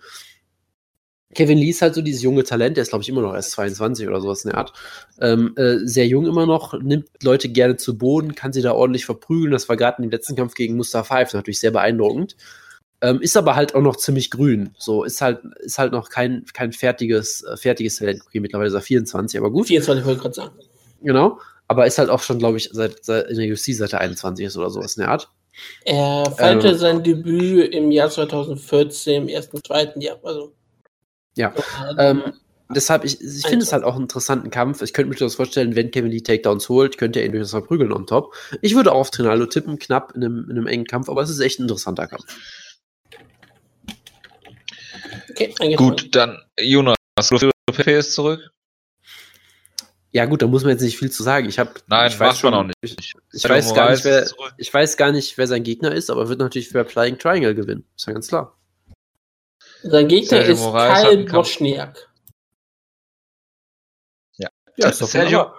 Kevin 1.35 1.59
Lee 1.59 1.71
ist 1.71 1.83
halt 1.83 1.95
so 1.95 2.01
dieses 2.01 2.23
junge 2.23 2.43
Talent, 2.43 2.77
der 2.77 2.83
ist, 2.83 2.89
glaube 2.89 3.03
ich, 3.03 3.09
immer 3.09 3.21
noch 3.21 3.35
erst 3.35 3.51
22 3.53 4.09
oder 4.09 4.21
sowas 4.21 4.45
in 4.45 4.51
der 4.51 4.59
Art. 4.59 4.73
Ähm, 5.21 5.55
äh, 5.57 5.79
sehr 5.85 6.07
jung 6.07 6.27
immer 6.27 6.47
noch, 6.47 6.73
nimmt 6.81 7.09
Leute 7.23 7.51
gerne 7.51 7.77
zu 7.77 7.99
Boden, 7.99 8.35
kann 8.35 8.53
sie 8.53 8.63
da 8.63 8.73
ordentlich 8.73 9.05
verprügeln. 9.05 9.53
Das 9.53 9.69
war 9.69 9.77
gerade 9.77 10.03
im 10.03 10.11
letzten 10.11 10.37
Kampf 10.37 10.55
gegen 10.55 10.77
Mustafa 10.77 11.17
Five 11.19 11.35
natürlich 11.35 11.61
sehr 11.61 11.71
beeindruckend. 11.71 12.37
Ähm, 13.01 13.21
ist 13.21 13.37
aber 13.37 13.55
halt 13.55 13.75
auch 13.75 13.83
noch 13.83 13.97
ziemlich 13.97 14.31
grün. 14.31 14.71
So, 14.79 15.05
ist 15.05 15.21
halt, 15.21 15.41
ist 15.61 15.79
halt 15.79 15.93
noch 15.93 16.09
kein, 16.09 16.45
kein 16.53 16.73
fertiges, 16.73 17.45
äh, 17.45 17.57
fertiges 17.57 17.97
Talent. 17.97 18.23
Okay, 18.27 18.41
mittlerweile 18.41 18.69
ist 18.69 18.75
er 18.75 18.81
24, 18.81 19.39
aber 19.39 19.51
gut. 19.51 19.69
24 19.69 20.05
wollte 20.05 20.17
ich 20.17 20.23
gerade 20.23 20.35
sagen. 20.35 20.55
Genau. 21.03 21.39
Aber 21.69 21.87
ist 21.87 21.99
halt 21.99 22.09
auch 22.09 22.23
schon, 22.23 22.39
glaube 22.39 22.57
ich, 22.57 22.71
seit, 22.73 23.05
seit 23.05 23.29
in 23.31 23.37
der 23.37 23.53
UFC 23.53 23.75
seit 23.75 23.93
er 23.93 24.01
21 24.01 24.47
ist 24.47 24.57
oder 24.57 24.71
sowas 24.71 24.97
in 24.97 25.03
der 25.03 25.11
Art. 25.11 25.29
Er 25.85 26.33
feierte 26.37 26.69
Ähm. 26.69 26.79
sein 26.79 27.03
Debüt 27.03 27.73
im 27.75 27.91
Jahr 27.91 28.11
2014, 28.11 29.23
im 29.23 29.29
ersten, 29.29 29.63
zweiten 29.63 30.01
Jahr. 30.01 30.19
Also, 30.23 30.53
Ja. 31.39 31.55
Äh, 31.97 32.11
Ähm, 32.11 32.23
deshalb, 32.69 33.05
ich, 33.05 33.21
ich 33.21 33.47
finde 33.47 33.65
es 33.65 33.73
halt 33.73 33.85
auch 33.85 33.95
einen 33.95 34.03
interessanten 34.03 34.51
Kampf. 34.51 34.83
Ich 34.83 34.93
könnte 34.93 35.11
mir 35.11 35.17
das 35.17 35.37
vorstellen, 35.37 35.77
wenn 35.77 35.91
Kevin 35.91 36.11
Lee 36.11 36.21
Takedowns 36.21 36.69
holt, 36.69 36.99
könnte 36.99 37.21
er 37.21 37.27
ihn 37.27 37.33
durchaus 37.33 37.51
verprügeln 37.51 37.93
on 37.93 38.07
top. 38.07 38.35
Ich 38.61 38.75
würde 38.75 38.93
auch 38.93 39.01
auf 39.01 39.11
Trinaldo 39.11 39.47
tippen, 39.47 39.79
knapp 39.79 40.15
in 40.15 40.25
einem, 40.25 40.45
in 40.51 40.59
einem 40.59 40.67
engen 40.67 40.85
Kampf, 40.85 41.09
aber 41.09 41.23
es 41.23 41.31
ist 41.31 41.41
echt 41.41 41.61
ein 41.61 41.63
interessanter 41.63 42.09
Kampf. 42.09 42.25
okay. 45.31 45.75
Gut, 45.77 46.15
dann 46.15 46.39
Jonas, 46.61 46.97
Pepe 47.73 47.93
ist 47.93 48.13
zurück. 48.13 48.51
Ja, 50.11 50.25
gut, 50.25 50.43
da 50.43 50.47
muss 50.47 50.63
man 50.63 50.73
jetzt 50.73 50.81
nicht 50.81 50.99
viel 50.99 51.11
zu 51.11 51.23
sagen. 51.23 51.49
Ich 51.49 51.59
habe 51.59 51.71
Nein, 51.87 52.11
ich 52.11 52.19
macht 52.19 52.43
man 52.43 52.55
auch 52.55 52.65
nicht. 52.65 52.75
Ich, 52.83 53.15
ich 53.33 53.49
weiß 53.49 53.75
gar 53.75 53.91
nicht, 53.91 54.05
wer, 54.05 54.27
ich 54.57 54.73
weiß 54.73 54.97
gar 54.97 55.13
nicht, 55.13 55.37
wer 55.37 55.47
sein 55.47 55.63
Gegner 55.63 55.93
ist, 55.93 56.11
aber 56.11 56.29
wird 56.29 56.41
natürlich 56.41 56.71
für 56.71 56.85
Flying 56.85 57.19
Triangle 57.19 57.55
gewinnen. 57.55 57.85
Ist 57.95 58.07
ja 58.07 58.15
ganz 58.15 58.29
klar. 58.29 58.58
Sein 59.83 60.09
Gegner 60.09 60.29
Sergio 60.29 60.55
ist 60.55 60.61
Moraes 60.61 61.03
Kyle 61.03 61.25
Kampf. 61.25 61.33
Bosniak. 61.49 62.09
Ja, 64.81 64.91
ist 64.91 64.99
Sergio. 64.99 65.53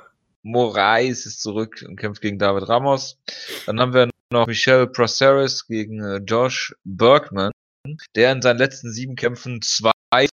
Moraes 0.43 1.25
ist 1.25 1.41
zurück 1.41 1.83
und 1.85 1.97
kämpft 1.97 2.21
gegen 2.21 2.39
David 2.39 2.69
Ramos. 2.69 3.17
Dann 3.65 3.79
haben 3.81 3.93
wir 3.93 4.09
noch 4.31 4.47
Michel 4.47 4.87
Proceres 4.87 5.67
gegen 5.67 6.01
äh, 6.01 6.17
Josh 6.25 6.73
Bergman, 6.85 7.51
der 8.15 8.31
in 8.31 8.41
seinen 8.41 8.59
letzten 8.59 8.93
sieben 8.93 9.15
Kämpfen 9.17 9.61
2, 9.61 9.91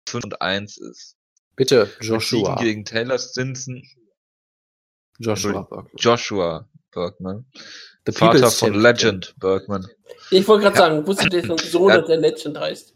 5 0.09 0.23
und 0.23 0.41
1 0.41 0.77
ist. 0.77 1.15
Bitte, 1.55 1.91
Joshua. 1.99 2.55
Gegen 2.55 2.83
Taylor 2.83 3.19
Stinson, 3.19 3.83
Joshua 5.19 5.61
Bergman. 5.61 5.91
Joshua 5.97 6.67
Bergman, 6.91 7.45
The 8.07 8.11
Vater 8.13 8.31
People's 8.39 8.57
von 8.57 8.67
Champion. 8.69 8.81
Legend 8.83 9.35
Bergman. 9.37 9.87
Ich 10.31 10.47
wollte 10.47 10.63
gerade 10.63 10.75
Ja. 10.77 10.81
sagen, 10.87 11.05
wusstet 11.05 11.33
ihr, 11.35 11.43
dass 11.43 11.71
Sohn 11.71 11.89
Ja. 11.89 12.01
der 12.01 12.17
Legend 12.17 12.57
heißt? 12.59 12.95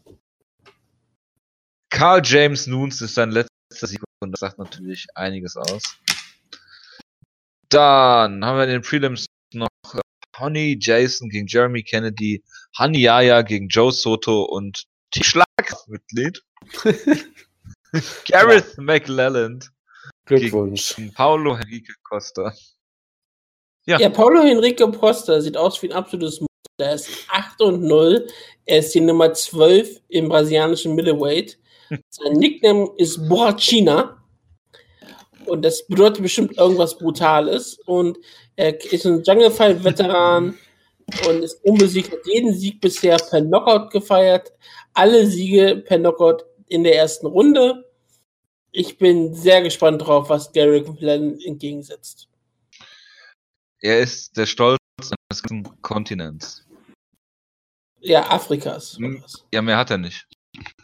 Carl 1.95 2.21
James 2.21 2.67
Nunes 2.67 2.99
ist 2.99 3.15
sein 3.15 3.31
letzter 3.31 3.87
Sieg 3.87 4.01
und 4.19 4.33
das 4.33 4.41
sagt 4.41 4.59
natürlich 4.59 5.07
einiges 5.15 5.55
aus. 5.55 5.81
Dann 7.69 8.43
haben 8.43 8.57
wir 8.57 8.65
in 8.65 8.69
den 8.69 8.81
Prelims 8.81 9.25
noch 9.53 9.69
Honey 10.37 10.77
Jason 10.77 11.29
gegen 11.29 11.47
Jeremy 11.47 11.83
Kennedy, 11.83 12.43
Honey 12.77 12.99
Yaya 12.99 13.43
gegen 13.43 13.69
Joe 13.69 13.93
Soto 13.93 14.43
und 14.43 14.83
die 15.13 15.23
Schlagmitglied 15.23 16.43
Gareth 18.27 18.77
McLelland 18.77 19.71
Glückwunsch. 20.25 20.97
gegen 20.97 21.13
Paulo 21.13 21.57
Henrique 21.57 21.93
Costa. 22.03 22.53
Ja. 23.85 23.99
Ja. 23.99 24.09
Paulo 24.09 24.43
Henrique 24.43 24.85
Costa 24.91 25.39
sieht 25.39 25.55
aus 25.55 25.81
wie 25.81 25.91
ein 25.91 25.93
absolutes 25.93 26.41
Monster. 26.41 26.49
Er 26.77 26.95
ist 26.95 27.09
8 27.29 27.61
und 27.61 27.83
0. 27.83 28.27
Er 28.65 28.79
ist 28.79 28.93
die 28.93 28.99
Nummer 28.99 29.33
12 29.33 30.01
im 30.09 30.27
brasilianischen 30.27 30.93
Middleweight. 30.93 31.57
Sein 32.09 32.33
Nickname 32.33 32.89
ist 32.97 33.27
Borrachina. 33.27 34.21
Und 35.45 35.63
das 35.63 35.85
bedeutet 35.87 36.23
bestimmt 36.23 36.57
irgendwas 36.57 36.97
Brutales. 36.97 37.79
Und 37.85 38.17
er 38.55 38.81
ist 38.91 39.05
ein 39.05 39.23
Jungle 39.23 39.51
Fight 39.51 39.83
Veteran 39.83 40.57
und 41.27 41.43
ist 41.43 41.63
unbesiegt. 41.63 42.11
Hat 42.11 42.25
jeden 42.25 42.53
Sieg 42.53 42.81
bisher 42.81 43.17
per 43.17 43.41
Knockout 43.41 43.91
gefeiert. 43.91 44.51
Alle 44.93 45.27
Siege 45.27 45.83
per 45.85 45.99
Knockout 45.99 46.45
in 46.67 46.83
der 46.83 46.95
ersten 46.95 47.27
Runde. 47.27 47.85
Ich 48.71 48.97
bin 48.97 49.33
sehr 49.33 49.61
gespannt 49.61 50.01
drauf, 50.01 50.29
was 50.29 50.51
Garrick 50.51 50.85
Glenn 50.97 51.39
entgegensetzt. 51.39 52.27
Er 53.81 53.99
ist 53.99 54.35
der 54.35 54.45
Stolz 54.45 54.79
eines 54.99 55.43
ganzen 55.43 55.81
Kontinents. 55.81 56.65
Ja, 57.99 58.29
Afrikas. 58.29 58.97
Ja, 59.53 59.61
mehr 59.61 59.77
hat 59.77 59.91
er 59.91 59.97
nicht. 59.97 60.27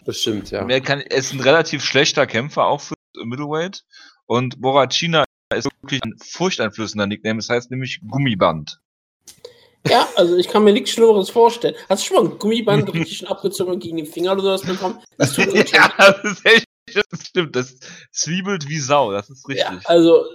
Bestimmt, 0.05 0.51
ja. 0.51 0.63
Mehr 0.63 0.81
kann, 0.81 1.01
er 1.01 1.17
ist 1.17 1.33
ein 1.33 1.39
relativ 1.39 1.83
schlechter 1.83 2.27
Kämpfer, 2.27 2.65
auch 2.65 2.81
für 2.81 2.95
Middleweight. 3.23 3.83
Und 4.25 4.61
Borrachina 4.61 5.25
ist 5.55 5.67
wirklich 5.81 6.01
ein 6.03 6.15
furchteinflößender 6.23 7.07
Nickname. 7.07 7.39
Das 7.39 7.49
heißt 7.49 7.71
nämlich 7.71 8.01
Gummiband. 8.07 8.79
Ja, 9.87 10.07
also 10.15 10.37
ich 10.37 10.47
kann 10.47 10.63
mir 10.63 10.73
nichts 10.73 10.91
Schlimmeres 10.91 11.29
vorstellen. 11.29 11.75
Hast 11.89 12.03
du 12.03 12.07
schon 12.07 12.23
mal 12.23 12.31
ein 12.31 12.39
Gummiband 12.39 12.93
richtig 12.93 13.17
schon 13.19 13.27
abgezogen 13.27 13.79
gegen 13.79 13.97
den 13.97 14.05
Finger 14.05 14.33
oder 14.33 14.41
sowas 14.41 14.61
bekommen? 14.61 14.99
Das 15.17 15.33
tut 15.33 15.53
ja, 15.71 15.91
das 15.97 16.23
ist 16.23 16.45
echt, 16.45 16.65
das 17.11 17.27
stimmt. 17.27 17.55
Das 17.55 17.77
zwiebelt 18.11 18.67
wie 18.67 18.79
Sau. 18.79 19.11
Das 19.11 19.29
ist 19.29 19.47
richtig. 19.47 19.65
ja, 19.65 19.79
also 19.85 20.25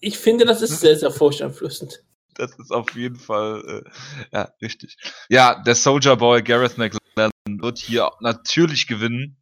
ich 0.00 0.18
finde, 0.18 0.44
das 0.44 0.62
ist 0.62 0.80
sehr, 0.80 0.96
sehr 0.96 1.10
furchteinflößend. 1.10 2.02
Das 2.34 2.58
ist 2.58 2.72
auf 2.72 2.90
jeden 2.96 3.16
Fall, 3.16 3.84
äh, 3.84 3.90
ja, 4.32 4.50
richtig. 4.60 4.96
Ja, 5.28 5.62
der 5.62 5.74
Soldier 5.74 6.16
Boy 6.16 6.42
Gareth 6.42 6.78
McLellan 6.78 7.03
wird 7.48 7.78
hier 7.78 8.10
natürlich 8.20 8.86
gewinnen. 8.86 9.36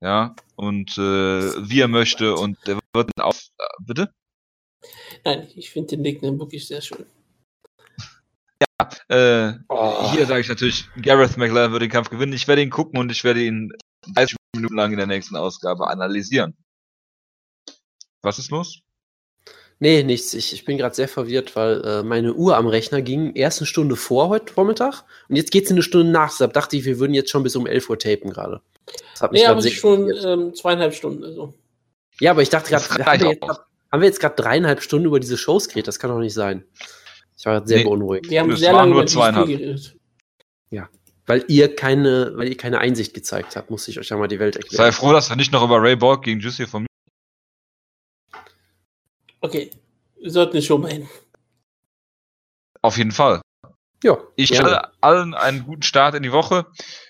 Ja, 0.00 0.36
und 0.54 0.96
äh, 0.96 1.00
wie 1.68 1.80
er 1.80 1.88
möchte. 1.88 2.34
Und 2.34 2.56
der 2.66 2.78
wird 2.92 3.10
ihn 3.16 3.22
auf. 3.22 3.40
Äh, 3.58 3.64
bitte? 3.80 4.12
Nein, 5.24 5.48
ich 5.56 5.70
finde 5.70 5.90
den 5.90 6.02
Nickname 6.02 6.38
wirklich 6.38 6.66
sehr 6.66 6.80
schön. 6.80 7.06
Äh, 9.08 9.54
Oh. 9.68 10.12
Hier 10.12 10.26
sage 10.26 10.40
ich 10.40 10.48
natürlich, 10.48 10.88
Gareth 11.02 11.36
McLellan 11.36 11.72
wird 11.72 11.82
den 11.82 11.90
Kampf 11.90 12.10
gewinnen. 12.10 12.32
Ich 12.32 12.46
werde 12.46 12.62
ihn 12.62 12.70
gucken 12.70 12.98
und 13.00 13.10
ich 13.10 13.24
werde 13.24 13.44
ihn 13.44 13.72
30 14.14 14.36
Minuten 14.54 14.76
lang 14.76 14.92
in 14.92 14.98
der 14.98 15.06
nächsten 15.06 15.34
Ausgabe 15.36 15.88
analysieren. 15.88 16.56
Was 18.22 18.38
ist 18.38 18.50
los? 18.50 18.80
Nee, 19.80 20.02
nichts. 20.02 20.34
Ich, 20.34 20.52
ich 20.52 20.64
bin 20.64 20.76
gerade 20.76 20.94
sehr 20.94 21.06
verwirrt, 21.08 21.54
weil 21.54 21.84
äh, 21.84 22.02
meine 22.02 22.34
Uhr 22.34 22.56
am 22.56 22.66
Rechner 22.66 23.00
ging 23.00 23.34
erst 23.34 23.60
eine 23.60 23.66
Stunde 23.66 23.94
vor 23.94 24.28
heute 24.28 24.52
Vormittag 24.52 25.04
und 25.28 25.36
jetzt 25.36 25.52
geht 25.52 25.66
es 25.66 25.70
eine 25.70 25.82
Stunde 25.82 26.10
nach. 26.10 26.30
Deshalb 26.30 26.52
dachte 26.52 26.76
ich, 26.76 26.84
wir 26.84 26.98
würden 26.98 27.14
jetzt 27.14 27.30
schon 27.30 27.44
bis 27.44 27.54
um 27.54 27.66
11 27.66 27.88
Uhr 27.88 27.98
tapen 27.98 28.30
gerade. 28.30 28.60
Nee, 29.30 29.46
aber 29.46 29.58
es 29.60 29.72
schon 29.72 30.10
ähm, 30.24 30.54
zweieinhalb 30.54 30.94
Stunden. 30.94 31.22
Also. 31.24 31.54
Ja, 32.20 32.32
aber 32.32 32.42
ich 32.42 32.48
dachte 32.50 32.70
gerade, 32.70 33.04
haben, 33.04 33.38
haben 33.92 34.00
wir 34.00 34.08
jetzt 34.08 34.20
gerade 34.20 34.34
dreieinhalb 34.34 34.82
Stunden 34.82 35.06
über 35.06 35.20
diese 35.20 35.36
Shows 35.36 35.68
geredet? 35.68 35.86
Das 35.88 35.98
kann 36.00 36.10
doch 36.10 36.18
nicht 36.18 36.34
sein. 36.34 36.64
Ich 37.36 37.46
war 37.46 37.64
sehr 37.64 37.78
Nee. 37.78 37.84
beunruhigt. 37.84 38.28
Wir 38.30 38.40
haben 38.40 38.56
sehr 38.56 38.72
lange 38.72 38.90
nur 38.90 39.02
über 39.02 39.06
zweieinhalb. 39.06 39.46
geredet. 39.46 39.94
Weil 41.28 41.44
ihr 41.48 41.76
keine, 41.76 42.32
weil 42.36 42.48
ihr 42.48 42.56
keine 42.56 42.78
Einsicht 42.78 43.12
gezeigt 43.12 43.54
habt, 43.54 43.70
muss 43.70 43.86
ich 43.86 43.98
euch 44.00 44.08
ja 44.08 44.16
mal 44.16 44.28
die 44.28 44.38
Welt 44.38 44.54
Sei 44.54 44.60
erklären. 44.60 44.92
froh, 44.92 45.12
dass 45.12 45.28
wir 45.28 45.36
nicht 45.36 45.52
noch 45.52 45.62
über 45.62 45.76
Ray 45.80 45.94
Borg 45.94 46.24
gegen 46.24 46.40
Juicy 46.40 46.66
von 46.66 46.86
Okay, 49.40 49.70
wir 50.20 50.30
sollten 50.30 50.56
es 50.56 50.64
schon 50.64 50.80
mal 50.82 50.92
hin. 50.92 51.08
Auf 52.82 52.96
jeden 52.98 53.12
Fall. 53.12 53.40
Ja, 54.02 54.16
Ich 54.36 54.50
wünsche 54.50 54.80
allen 55.00 55.34
einen 55.34 55.64
guten 55.64 55.82
Start 55.82 56.14
in 56.14 56.22
die 56.22 56.32
Woche. 56.32 56.66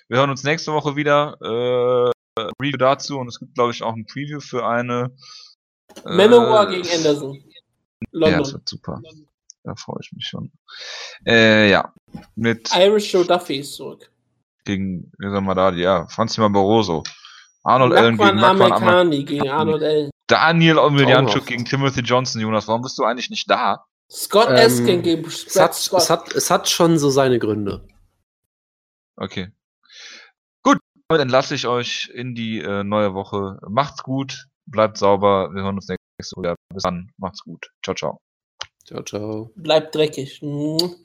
Wir 0.08 0.18
hören 0.18 0.30
uns 0.30 0.42
nächste 0.44 0.72
Woche 0.72 0.96
wieder. 0.96 1.36
Äh, 1.42 2.12
Review 2.62 2.76
dazu 2.78 3.18
und 3.18 3.28
es 3.28 3.38
gibt, 3.38 3.54
glaube 3.54 3.72
ich, 3.72 3.82
auch 3.82 3.94
ein 3.94 4.06
Preview 4.06 4.40
für 4.40 4.66
eine. 4.66 5.10
äh, 6.04 6.16
Manowar 6.16 6.68
gegen 6.68 6.88
Anderson. 6.88 7.34
Ja, 7.34 7.60
London. 8.12 8.38
das 8.38 8.52
wird 8.52 8.68
super. 8.68 9.02
Da 9.64 9.74
freue 9.74 9.98
ich 10.00 10.12
mich 10.12 10.26
schon. 10.26 10.50
Äh, 11.26 11.68
ja. 11.70 11.92
Mit 12.36 12.70
Irish 12.74 13.12
Joe 13.12 13.24
Duffy 13.24 13.56
ist 13.56 13.74
zurück. 13.74 14.10
gegen, 14.64 15.10
wie 15.18 15.28
sagen 15.30 15.46
wir 15.46 15.54
da, 15.54 15.72
ja, 15.72 16.06
Franzi 16.06 16.40
Barroso. 16.40 17.02
Arnold 17.68 17.94
Allen 17.94 18.16
gegen 18.16 18.36
Nakwan 18.36 18.60
Ahmad. 18.72 18.72
Amerikani 18.82 19.24
gegen 19.24 19.48
Arnold 19.48 19.82
Allen. 19.82 20.10
Daniel 20.26 20.78
Omelianchuk 20.78 21.46
gegen 21.46 21.64
Timothy 21.64 22.00
Johnson, 22.00 22.40
Jonas. 22.40 22.66
Warum 22.68 22.82
bist 22.82 22.98
du 22.98 23.04
eigentlich 23.04 23.30
nicht 23.30 23.48
da? 23.50 23.84
Scott 24.10 24.48
Ähm, 24.48 24.56
Eskin 24.56 25.02
gegen 25.02 25.26
Es 25.26 25.58
hat, 25.58 25.74
Scott. 25.74 26.00
es, 26.02 26.10
hat, 26.10 26.32
es 26.34 26.50
hat 26.50 26.68
schon 26.68 26.98
so 26.98 27.10
seine 27.10 27.38
Gründe. 27.38 27.86
Okay. 29.16 29.50
Gut, 30.62 30.78
damit 31.08 31.22
entlasse 31.22 31.54
ich 31.54 31.66
euch 31.66 32.10
in 32.14 32.34
die 32.34 32.58
äh, 32.60 32.84
neue 32.84 33.14
Woche. 33.14 33.58
Macht's 33.68 34.02
gut, 34.02 34.46
bleibt 34.66 34.96
sauber. 34.96 35.50
Wir 35.52 35.62
hören 35.62 35.76
uns 35.76 35.88
nächste 35.88 36.36
Woche 36.36 36.42
wieder. 36.42 36.56
Bis 36.72 36.82
dann. 36.82 37.10
Macht's 37.18 37.42
gut. 37.42 37.70
Ciao, 37.84 37.94
ciao. 37.94 38.18
Ciao, 38.86 39.02
ciao. 39.02 39.50
Bleibt 39.56 39.94
dreckig. 39.94 40.40
Mhm. 40.42 40.96